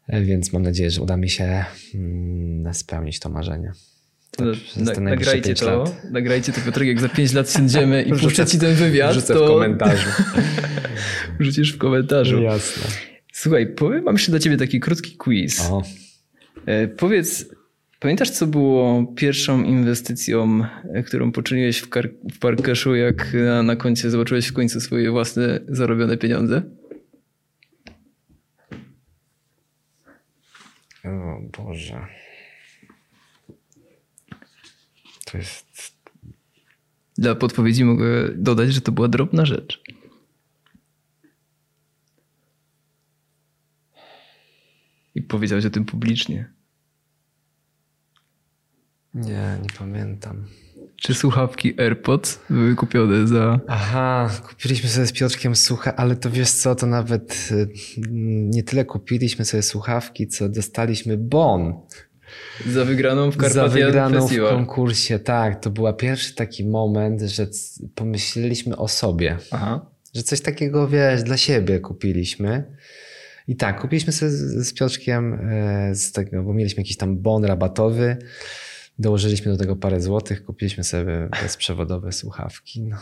Więc 0.08 0.52
mam 0.52 0.62
nadzieję, 0.62 0.90
że 0.90 1.02
uda 1.02 1.16
mi 1.16 1.30
się 1.30 1.64
mm, 1.94 2.74
spełnić 2.74 3.20
to 3.20 3.28
marzenie. 3.28 3.72
Tak, 4.36 4.46
Na- 4.46 4.52
przez 4.54 4.76
na, 4.76 5.00
nagrajcie 5.00 5.54
to, 5.54 5.78
lat. 5.78 6.04
nagrajcie 6.10 6.52
to 6.52 6.60
Piotrek, 6.60 6.88
jak 6.88 7.00
za 7.00 7.08
5 7.08 7.32
lat 7.32 7.52
siądziemy 7.52 8.02
i 8.02 8.10
puszczę 8.20 8.46
ci 8.46 8.58
ten 8.58 8.74
wywiad, 8.74 9.12
Wrzucę 9.12 9.34
to 9.34 9.44
w 9.44 9.48
komentarzu. 9.48 10.08
wrzucisz 11.40 11.72
w 11.72 11.78
komentarzu. 11.78 12.42
Jasne. 12.42 12.82
Słuchaj, 13.32 13.66
powiem, 13.66 14.04
mam 14.04 14.14
jeszcze 14.14 14.30
dla 14.30 14.40
ciebie 14.40 14.56
taki 14.56 14.80
krótki 14.80 15.16
quiz. 15.16 15.60
O, 15.60 15.82
E, 16.66 16.88
powiedz, 16.88 17.44
pamiętasz 18.04 18.30
co 18.30 18.46
było 18.46 19.06
pierwszą 19.16 19.62
inwestycją, 19.62 20.66
e, 20.94 21.02
którą 21.02 21.32
poczyniłeś 21.32 21.78
w, 21.78 21.88
kar- 21.88 22.14
w 22.34 22.38
Parkeszu, 22.38 22.94
jak 22.94 23.34
na, 23.34 23.62
na 23.62 23.76
koncie 23.76 24.10
zobaczyłeś 24.10 24.46
w 24.46 24.52
końcu 24.52 24.80
swoje 24.80 25.10
własne 25.10 25.60
zarobione 25.68 26.16
pieniądze? 26.16 26.62
o 31.04 31.40
Boże. 31.58 32.06
To 35.24 35.38
jest... 35.38 35.94
Dla 37.18 37.34
podpowiedzi 37.34 37.84
mogę 37.84 38.28
dodać, 38.34 38.74
że 38.74 38.80
to 38.80 38.92
była 38.92 39.08
drobna 39.08 39.46
rzecz. 39.46 39.82
I 45.14 45.22
powiedziałeś 45.22 45.64
o 45.64 45.70
tym 45.70 45.84
publicznie. 45.84 46.53
Nie, 49.14 49.58
nie 49.62 49.68
pamiętam. 49.78 50.44
Czy 50.96 51.14
słuchawki 51.14 51.80
AirPods 51.80 52.38
były 52.50 52.74
kupione 52.74 53.26
za... 53.28 53.60
Aha, 53.68 54.30
kupiliśmy 54.48 54.88
sobie 54.88 55.06
z 55.06 55.12
Piotrkiem 55.12 55.56
słucha, 55.56 55.96
ale 55.96 56.16
to 56.16 56.30
wiesz 56.30 56.50
co, 56.50 56.74
to 56.74 56.86
nawet 56.86 57.48
y, 57.52 57.68
nie 58.50 58.62
tyle 58.62 58.84
kupiliśmy 58.84 59.44
sobie 59.44 59.62
słuchawki, 59.62 60.28
co 60.28 60.48
dostaliśmy 60.48 61.16
bon 61.16 61.74
Za 62.66 62.84
wygraną 62.84 63.30
w 63.30 63.34
za 63.34 63.40
Carpathian 63.40 63.86
wygraną 63.86 64.18
w 64.18 64.22
Festival. 64.22 64.54
konkursie. 64.54 65.18
Tak, 65.18 65.60
to 65.60 65.70
był 65.70 65.94
pierwszy 65.94 66.34
taki 66.34 66.64
moment, 66.66 67.20
że 67.22 67.46
pomyśleliśmy 67.94 68.76
o 68.76 68.88
sobie, 68.88 69.38
Aha. 69.50 69.86
że 70.14 70.22
coś 70.22 70.40
takiego, 70.40 70.88
wiesz, 70.88 71.22
dla 71.22 71.36
siebie 71.36 71.80
kupiliśmy. 71.80 72.76
I 73.48 73.56
tak, 73.56 73.80
kupiliśmy 73.80 74.12
sobie 74.12 74.30
z, 74.30 74.68
z 74.68 74.74
Piotrkiem 74.74 75.34
e, 75.50 75.94
z 75.94 76.12
tego, 76.12 76.42
bo 76.42 76.54
mieliśmy 76.54 76.80
jakiś 76.80 76.96
tam 76.96 77.18
bon 77.18 77.44
rabatowy, 77.44 78.16
dołożyliśmy 78.98 79.52
do 79.52 79.58
tego 79.58 79.76
parę 79.76 80.00
złotych, 80.00 80.44
kupiliśmy 80.44 80.84
sobie 80.84 81.28
bezprzewodowe 81.42 82.12
słuchawki. 82.12 82.82
No, 82.82 82.96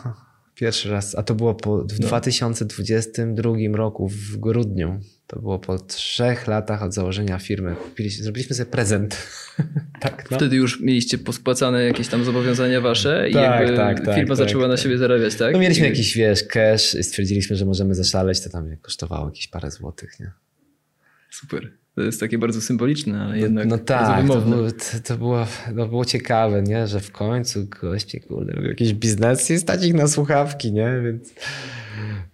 pierwszy 0.55 0.91
raz, 0.91 1.15
a 1.15 1.23
to 1.23 1.35
było 1.35 1.55
po, 1.55 1.79
w 1.79 2.01
No. 2.01 2.07
2022 2.07 3.53
roku 3.77 4.09
w 4.09 4.37
grudniu. 4.37 5.01
To 5.27 5.41
było 5.41 5.59
po 5.59 5.79
trzech 5.79 6.47
latach 6.47 6.83
od 6.83 6.95
założenia 6.95 7.39
firmy. 7.39 7.77
Kupiliśmy, 7.77 8.25
zrobiliśmy 8.25 8.57
sobie 8.57 8.71
prezent. 8.71 9.17
tak, 10.01 10.31
no. 10.31 10.37
Wtedy 10.37 10.57
już 10.57 10.81
mieliście 10.81 11.19
pospłacane 11.19 11.85
jakieś 11.85 12.09
tam 12.09 12.25
zobowiązania 12.25 12.81
wasze 12.81 13.29
i 13.31 13.33
Tak, 13.33 13.61
jakby 13.61 13.77
tak, 13.77 14.01
tak, 14.07 14.15
firma 14.15 14.29
tak, 14.29 14.37
zaczęła 14.37 14.69
na 14.69 14.75
tak. 14.75 14.83
siebie 14.83 14.99
zarabiać, 14.99 15.35
tak? 15.35 15.53
No 15.53 15.59
mieliśmy 15.59 15.87
I- 15.87 15.89
jakiś, 15.91 16.17
wiesz, 16.17 16.45
cash 16.45 16.95
i 16.95 17.03
stwierdziliśmy, 17.03 17.57
że 17.57 17.65
możemy 17.65 17.95
zaszaleć, 17.95 18.41
to 18.41 18.51
tam 18.51 18.77
kosztowało 18.83 19.27
jakieś 19.27 19.49
parę 19.49 19.71
złotych, 19.71 20.21
nie? 20.21 20.31
Super. 21.31 21.73
To 21.95 22.01
jest 22.01 22.21
takie 22.21 22.39
bardzo 22.39 22.61
symboliczne, 22.61 23.23
ale 23.23 23.39
jednak 23.39 23.67
No 23.67 23.71
bardzo 23.77 23.85
tak, 23.87 24.27
to 24.27 24.41
było, 24.41 24.69
to, 25.05 25.19
było, 25.19 25.47
to 25.77 25.87
było 25.87 26.05
ciekawe, 26.05 26.63
nie? 26.63 26.87
że 26.87 27.01
w 27.01 27.13
końcu 27.13 27.67
goście, 27.81 28.21
kurde, 28.21 28.53
robią 28.53 28.69
jakiś 28.69 28.95
biznes 28.95 29.51
i 29.51 29.59
stać 29.59 29.85
ich 29.85 29.95
na 29.95 30.09
słuchawki, 30.09 30.73
nie? 30.73 31.01
Więc, 31.05 31.35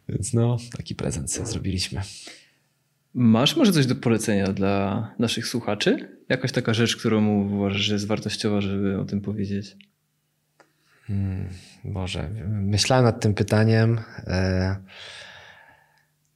więc 0.09 0.35
no, 0.35 0.57
taki 0.77 0.95
prezent 0.95 1.33
sobie 1.33 1.47
zrobiliśmy. 1.47 2.01
Masz 3.15 3.57
może 3.57 3.73
coś 3.73 3.87
do 3.87 3.95
polecenia 3.95 4.53
dla 4.53 5.11
naszych 5.19 5.47
słuchaczy? 5.47 6.09
Jakaś 6.29 6.53
taka 6.53 6.75
rzecz, 6.75 6.97
którą 6.97 7.27
uważasz, 7.27 7.81
że 7.81 7.95
jest 7.95 8.07
wartościowa, 8.07 8.61
żeby 8.61 8.99
o 8.99 9.05
tym 9.05 9.21
powiedzieć? 9.21 9.77
Hmm, 11.07 11.49
Boże, 11.85 12.31
myślałem 12.49 13.05
nad 13.05 13.21
tym 13.21 13.35
pytaniem, 13.35 14.01
e, 14.27 14.77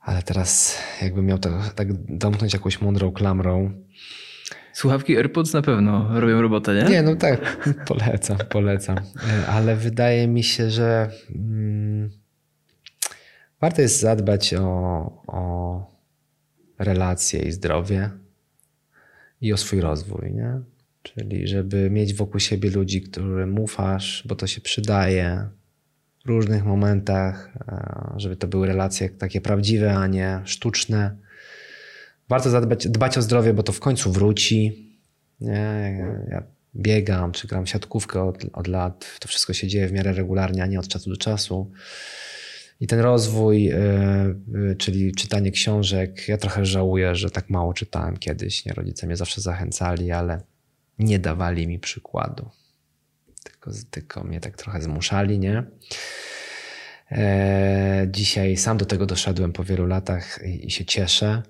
ale 0.03 0.23
teraz 0.23 0.79
jakbym 1.03 1.27
miał 1.27 1.39
to, 1.39 1.51
tak 1.75 1.89
domknąć 2.17 2.53
jakąś 2.53 2.81
mądrą 2.81 3.13
klamrą. 3.13 3.73
Słuchawki 4.73 5.17
AirPods 5.17 5.53
na 5.53 5.63
pewno 5.63 6.21
robią 6.21 6.43
robotę, 6.43 6.75
nie? 6.75 6.91
Nie, 6.91 7.03
no 7.03 7.17
tak, 7.17 7.59
polecam, 7.89 8.39
polecam. 8.49 8.97
E, 8.99 9.47
Ale 9.47 9.77
wydaje 9.77 10.29
mi 10.29 10.43
się, 10.43 10.71
że 10.71 11.11
mm, 11.35 12.11
warto 13.61 13.83
jest 13.83 14.01
zadbać 14.01 14.55
o, 14.55 14.67
o 15.27 15.93
relacje 16.79 17.43
i 17.43 17.53
zdrowie 17.53 18.11
i 19.41 19.53
o 19.53 19.57
swój 19.57 19.81
rozwój, 19.81 20.33
nie? 20.33 20.61
Czyli 21.03 21.49
żeby 21.49 21.91
mieć 21.91 22.15
wokół 22.15 22.41
siebie 22.41 22.71
ludzi, 22.71 23.03
którym 23.03 23.59
ufasz, 23.59 24.25
bo 24.27 24.35
to 24.35 24.47
się 24.47 24.61
przydaje 24.61 25.49
różnych 26.29 26.65
momentach, 26.65 27.53
e, 27.69 28.15
żeby 28.17 28.37
to 28.37 28.49
były 28.49 28.67
relacje 28.67 29.09
takie 29.09 29.41
prawdziwe, 29.41 29.95
a 29.97 30.07
nie 30.07 30.41
sztuczne. 30.45 31.17
Warto 32.29 32.51
zadbać, 32.51 32.89
dbać 32.89 33.19
o 33.19 33.23
zdrowie, 33.23 33.55
bo 33.55 33.63
to 33.63 33.73
w 33.73 33.81
końcu 33.81 34.13
wróci. 34.13 34.89
Ja- 36.31 36.43
biegam, 36.75 37.33
czy 37.33 37.49
gram 37.49 37.67
siatkówkę 37.67 38.23
od, 38.23 38.45
od 38.53 38.69
lat. 38.69 39.17
To 39.21 39.29
wszystko 39.29 39.53
się 39.53 39.69
dzieje 39.69 39.89
w 39.89 39.93
miarę 39.93 40.13
regularnie, 40.13 40.63
a 40.63 40.67
nie 40.67 40.79
od 40.79 40.89
czasu 40.89 41.11
do 41.11 41.17
czasu. 41.17 41.71
I 42.81 42.87
ten 42.87 43.01
rozwój, 43.01 43.73
y, 43.73 43.77
y, 44.73 44.77
czyli 44.77 45.13
czytanie 45.13 45.51
książek, 45.51 46.29
ja 46.29 46.39
trochę 46.39 46.67
żałuję, 46.67 47.15
że 47.15 47.31
tak 47.31 47.51
mało 47.51 47.75
czytałem 47.75 48.17
kiedyś. 48.17 48.65
Nie? 48.65 48.73
Rodzice 48.73 49.07
mnie 49.07 49.17
zawsze 49.17 49.41
zachęcali, 49.41 50.13
ale 50.13 50.43
nie 50.99 51.19
dawali 51.19 51.67
mi 51.67 51.79
przykładu. 51.79 52.51
Tylko, 53.45 53.71
tylko 53.91 54.25
mnie 54.25 54.41
tak 54.41 54.57
trochę 54.57 54.83
zmuszali, 54.83 55.39
nie? 55.39 55.65
E, 57.13 58.07
dzisiaj 58.11 58.57
sam 58.57 58.77
do 58.77 58.85
tego 58.85 59.07
doszedłem 59.07 59.53
po 59.53 59.65
wielu 59.65 59.87
latach 59.87 60.39
i, 60.45 60.67
i 60.67 60.71
się 60.71 60.85
cieszę. 60.85 61.43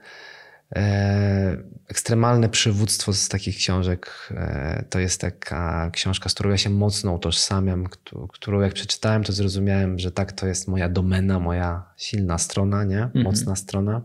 E, 0.76 1.56
Ekstremalne 1.88 2.48
przywództwo 2.48 3.12
z 3.12 3.28
takich 3.28 3.56
książek 3.56 4.28
e, 4.30 4.84
to 4.90 4.98
jest 4.98 5.20
taka 5.20 5.90
książka, 5.92 6.28
z 6.28 6.34
którą 6.34 6.50
ja 6.50 6.58
się 6.58 6.70
mocno 6.70 7.12
utożsamiam, 7.12 7.86
któ- 7.86 8.28
którą 8.32 8.60
jak 8.60 8.72
przeczytałem, 8.72 9.24
to 9.24 9.32
zrozumiałem, 9.32 9.98
że 9.98 10.10
tak, 10.12 10.32
to 10.32 10.46
jest 10.46 10.68
moja 10.68 10.88
domena, 10.88 11.38
moja 11.40 11.82
silna 11.96 12.38
strona, 12.38 12.84
nie? 12.84 13.08
mocna 13.24 13.56
strona. 13.56 14.02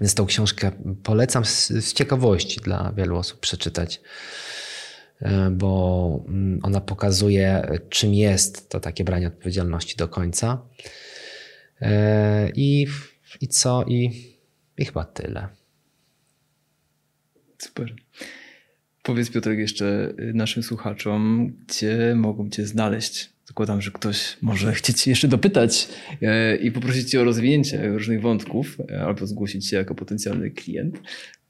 Więc 0.00 0.14
tą 0.14 0.26
książkę 0.26 0.70
polecam 1.02 1.44
z, 1.44 1.68
z 1.68 1.92
ciekawości 1.92 2.60
dla 2.60 2.92
wielu 2.92 3.16
osób 3.16 3.40
przeczytać, 3.40 4.00
bo 5.50 6.24
mm, 6.28 6.60
ona 6.62 6.80
pokazuje, 6.80 7.78
czym 7.88 8.14
jest 8.14 8.68
to 8.68 8.80
takie 8.80 9.04
branie 9.04 9.26
odpowiedzialności 9.26 9.96
do 9.96 10.08
końca. 10.08 10.62
E, 11.80 12.50
I, 12.54 12.86
i 13.40 13.48
co? 13.48 13.84
I, 13.88 14.10
I 14.78 14.84
chyba 14.84 15.04
tyle. 15.04 15.48
Super. 17.58 17.94
Powiedz 19.02 19.30
Piotrek 19.30 19.58
jeszcze 19.58 20.14
y, 20.20 20.32
naszym 20.34 20.62
słuchaczom, 20.62 21.52
gdzie 21.68 22.14
mogą 22.16 22.50
cię 22.50 22.66
znaleźć. 22.66 23.30
Zakładam, 23.44 23.82
że 23.82 23.90
ktoś 23.90 24.36
może 24.42 24.72
chcieć 24.78 25.06
jeszcze 25.06 25.28
dopytać 25.28 25.88
e, 26.22 26.56
i 26.56 26.70
poprosić 26.70 27.10
cię 27.10 27.20
o 27.20 27.24
rozwinięcie 27.24 27.88
różnych 27.88 28.20
wątków 28.20 28.76
e, 28.90 29.00
albo 29.00 29.26
zgłosić 29.26 29.68
się 29.68 29.76
jako 29.76 29.94
potencjalny 29.94 30.50
klient. 30.50 31.00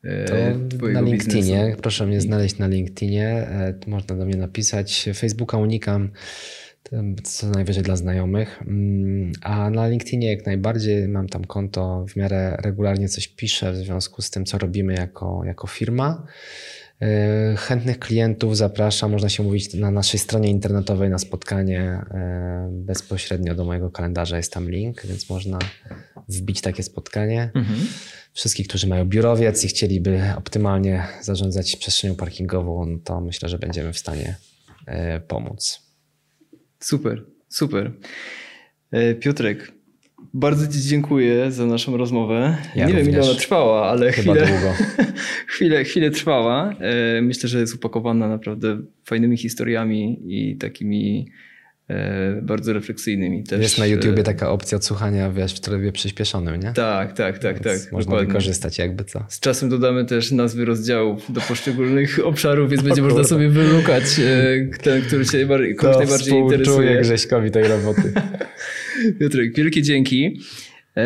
E, 0.07 0.25
To 0.25 0.77
twojego 0.77 1.01
na 1.01 1.07
LinkedInie, 1.07 1.59
biznesu. 1.59 1.81
proszę 1.83 2.07
mnie 2.07 2.21
znaleźć 2.21 2.59
na 2.59 2.67
LinkedInie, 2.67 3.29
e, 3.29 3.75
można 3.87 4.17
do 4.17 4.25
mnie 4.27 4.37
napisać. 4.37 5.09
Facebooka 5.15 5.59
unikam, 5.59 6.11
co 7.23 7.51
najwyżej 7.51 7.83
dla 7.83 7.97
znajomych, 7.97 8.63
Mm, 8.67 9.33
a 9.43 9.71
na 9.71 9.89
LinkedInie 9.89 10.31
jak 10.31 10.47
najbardziej 10.47 11.09
mam 11.09 11.29
tam 11.29 11.45
konto, 11.45 12.05
w 12.09 12.17
miarę 12.17 12.57
regularnie 12.63 13.09
coś 13.09 13.29
piszę 13.29 13.73
w 13.73 13.77
związku 13.77 14.23
z 14.23 14.31
tym, 14.31 14.45
co 14.45 14.59
robimy 14.59 14.95
jako, 14.95 15.43
jako 15.47 15.67
firma. 15.67 16.27
E, 17.03 17.57
Chętnych 17.57 17.99
klientów 17.99 18.57
zapraszam, 18.57 19.11
można 19.11 19.29
się 19.29 19.43
mówić 19.43 19.75
na 19.75 19.91
naszej 19.91 20.21
stronie 20.21 20.51
internetowej 20.51 21.11
na 21.11 21.19
spotkanie 21.19 21.81
e, 21.81 22.69
bezpośrednio 22.73 23.55
do 23.55 23.65
mojego 23.65 23.91
kalendarza 23.91 24.37
jest 24.37 24.53
tam 24.53 24.71
link, 24.71 25.07
więc 25.07 25.31
można 25.31 25.59
wbić 26.29 26.61
takie 26.61 26.83
spotkanie 26.83 27.51
Mhm. 27.55 27.79
wszystkich, 28.33 28.69
którzy 28.69 28.87
mają 28.87 29.05
biurowiec 29.05 29.65
i 29.65 29.69
chcieliby 29.69 30.23
optymalnie 30.37 31.05
zarządzać 31.21 31.77
przestrzenią 31.77 32.15
parkingową, 32.15 32.87
no 32.87 32.99
to 33.05 33.21
myślę, 33.21 33.49
że 33.49 33.59
będziemy 33.59 33.93
w 33.93 33.99
stanie 33.99 34.37
e, 34.87 35.21
pomóc. 35.21 35.83
Super, 36.81 37.25
super. 37.49 37.93
Piotrek, 39.21 39.73
bardzo 40.37 40.67
Ci 40.73 40.81
dziękuję 40.81 41.53
za 41.53 41.67
naszą 41.67 41.97
rozmowę. 41.97 42.57
Ja 42.75 42.87
Nie 42.87 42.95
wiem, 42.95 43.09
ile 43.09 43.23
ona 43.23 43.35
trwała, 43.35 43.87
ale 43.91 44.13
Chyba 44.13 44.35
chwilę, 44.35 44.47
długo. 44.47 44.75
chwilę, 45.47 45.85
chwilę 45.85 46.11
trwała. 46.11 46.73
E, 46.81 47.23
Myślę, 47.23 47.49
że 47.49 47.61
jest 47.61 47.75
upakowana 47.75 48.29
naprawdę 48.29 48.81
fajnymi 49.05 49.37
historiami 49.37 50.19
i 50.27 50.57
takimi 50.57 51.27
bardzo 52.43 52.73
refleksyjnymi. 52.73 53.45
Też, 53.45 53.61
Jest 53.63 53.79
na 53.79 53.87
YouTubie 53.87 54.21
e, 54.21 54.25
taka 54.25 54.51
opcja 54.51 54.77
odsłuchania, 54.77 55.31
wiesz, 55.31 55.55
w 55.55 55.61
trybie 55.61 55.93
przyspieszonym, 55.93 56.61
nie? 56.63 56.73
Tak, 56.73 57.13
tak, 57.13 57.39
tak, 57.39 57.63
Więc 57.65 57.83
tak. 57.83 57.93
Można 57.93 58.11
dokładnie. 58.11 58.27
wykorzystać 58.27 58.79
jakby 58.79 59.05
co. 59.05 59.25
Z 59.29 59.41
czasem 59.41 59.69
dodamy 59.69 60.05
też 60.05 60.33
nazwy 60.33 60.65
rozdziałów 60.65 61.33
do 61.33 61.41
poszczególnych 61.41 62.19
obszarów, 62.27 62.71
więc 62.71 62.83
będzie 62.83 63.03
można 63.03 63.25
sobie 63.25 63.49
wylukać 63.49 64.03
e, 64.19 64.79
ten, 64.83 65.03
który 65.03 65.25
się 65.25 65.37
najbardziej, 65.39 65.75
kogoś 65.75 65.97
najbardziej 65.97 66.35
interesuje. 66.35 67.01
Grześkowi 67.01 67.51
tej 67.51 67.65
roboty. 67.69 68.13
Piotrek, 69.21 69.55
wielkie 69.57 69.83
dzięki. 69.83 70.41
E, 70.97 71.05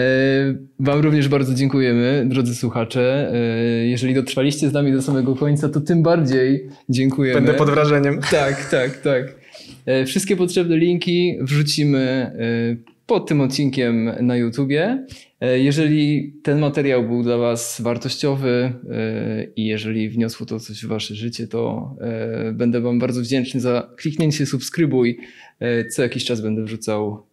Wam 0.81 1.01
również 1.01 1.29
bardzo 1.29 1.55
dziękujemy, 1.55 2.25
drodzy 2.29 2.55
słuchacze. 2.55 3.33
E, 3.35 3.87
Jeżeli 3.87 4.15
dotrwaliście 4.15 4.69
z 4.69 4.73
nami 4.73 4.93
do 4.93 5.03
samego 5.03 5.37
końca, 5.37 5.69
to 5.69 5.81
tym 5.81 6.03
bardziej 6.03 6.69
dziękujemy. 6.89 7.41
Będę 7.41 7.55
pod 7.59 7.71
wrażeniem. 7.71 8.21
Tak, 8.31 8.71
tak, 8.71 8.99
tak. 8.99 9.40
E, 9.87 10.05
Wszystkie 10.05 10.37
potrzebne 10.37 10.77
linki 10.77 11.37
wrzucimy 11.41 11.99
e, 11.99 12.33
pod 13.07 13.29
tym 13.29 13.41
odcinkiem 13.41 14.11
na 14.21 14.37
YouTubie. 14.37 15.07
E, 15.41 15.61
Jeżeli 15.61 16.33
ten 16.43 16.59
materiał 16.59 17.07
był 17.09 17.23
dla 17.23 17.39
Was 17.39 17.81
wartościowy 17.81 18.73
i 19.57 19.67
jeżeli 19.67 20.09
wniosło 20.09 20.47
to 20.47 20.61
coś 20.61 20.85
w 20.85 20.89
Wasze 20.89 21.15
życie, 21.15 21.47
to 21.47 21.95
będę 22.53 22.81
Wam 22.81 22.99
bardzo 22.99 23.21
wdzięczny 23.21 23.61
za 23.61 23.91
kliknięcie 23.97 24.47
subskrybuj. 24.47 25.19
Co 25.91 26.03
jakiś 26.03 26.25
czas 26.25 26.41
będę 26.41 26.65
wrzucał 26.65 27.27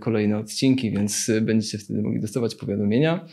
kolejne 0.00 0.38
odcinki, 0.38 0.90
więc 0.90 1.30
będziecie 1.42 1.78
wtedy 1.78 2.02
mogli 2.02 2.20
dostawać 2.20 2.54
powiadomienia. 2.54 3.28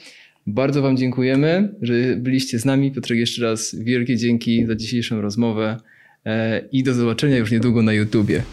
Bardzo 0.48 0.82
Wam 0.82 0.98
dziękujemy, 0.98 1.76
że 1.82 1.94
byliście 2.16 2.60
z 2.60 2.66
nami. 2.66 2.92
Piotrek, 2.92 3.19
jeszcze 3.19 3.42
raz 3.42 3.76
wielkie 3.80 4.18
dzięki 4.18 4.66
za 4.66 4.76
dzisiejszą 4.76 5.22
rozmowę 5.22 5.77
i 6.71 6.83
do 6.83 6.93
zobaczenia 6.93 7.37
już 7.37 7.51
niedługo 7.51 7.81
na 7.81 7.93
YouTubie. 7.93 8.43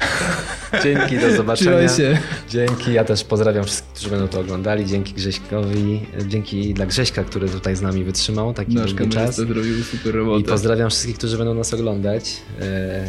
Dzięki, 0.82 1.18
do 1.18 1.30
zobaczenia. 1.36 1.88
Się. 1.88 2.18
Dzięki, 2.50 2.92
ja 2.92 3.04
też 3.04 3.24
pozdrawiam 3.24 3.64
wszystkich, 3.64 3.92
którzy 3.92 4.10
będą 4.10 4.28
to 4.28 4.40
oglądali. 4.40 4.86
Dzięki 4.86 5.12
Grześkowi, 5.14 6.00
dzięki 6.28 6.74
dla 6.74 6.86
Grześka, 6.86 7.24
który 7.24 7.48
tutaj 7.48 7.76
z 7.76 7.82
nami 7.82 8.04
wytrzymał 8.04 8.54
taki 8.54 8.74
Nasz 8.74 8.92
długi 8.94 9.12
czas. 9.12 9.36
zrobił 9.36 9.84
super 9.84 10.14
I 10.14 10.18
robotę. 10.18 10.48
pozdrawiam 10.48 10.90
wszystkich, 10.90 11.16
którzy 11.18 11.38
będą 11.38 11.54
nas 11.54 11.74
oglądać. 11.74 12.36
E, 12.60 13.04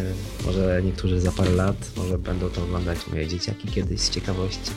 może 0.45 0.81
niektórzy 0.85 1.19
za 1.19 1.31
parę 1.31 1.51
lat, 1.51 1.75
może 1.97 2.17
będą 2.17 2.49
to 2.49 2.63
oglądać 2.63 2.97
moje 3.11 3.27
dzieciaki 3.27 3.67
kiedyś 3.67 3.99
z 3.99 4.09
ciekawości. 4.09 4.71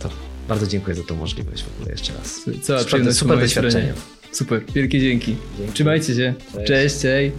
To 0.00 0.10
bardzo 0.48 0.66
dziękuję 0.66 0.96
za 0.96 1.02
tą 1.04 1.16
możliwość 1.16 1.62
w 1.64 1.76
ogóle 1.76 1.90
jeszcze 1.92 2.12
raz. 2.12 2.40
Cała 2.62 2.78
Super, 3.12 3.38
doświadczenie. 3.38 3.92
Super, 4.32 4.62
wielkie 4.74 5.00
dzięki. 5.00 5.36
Dzięki. 5.58 5.72
Trzymajcie 5.72 6.14
się. 6.14 6.34
Cześć, 6.66 6.98
cześć. 6.98 7.32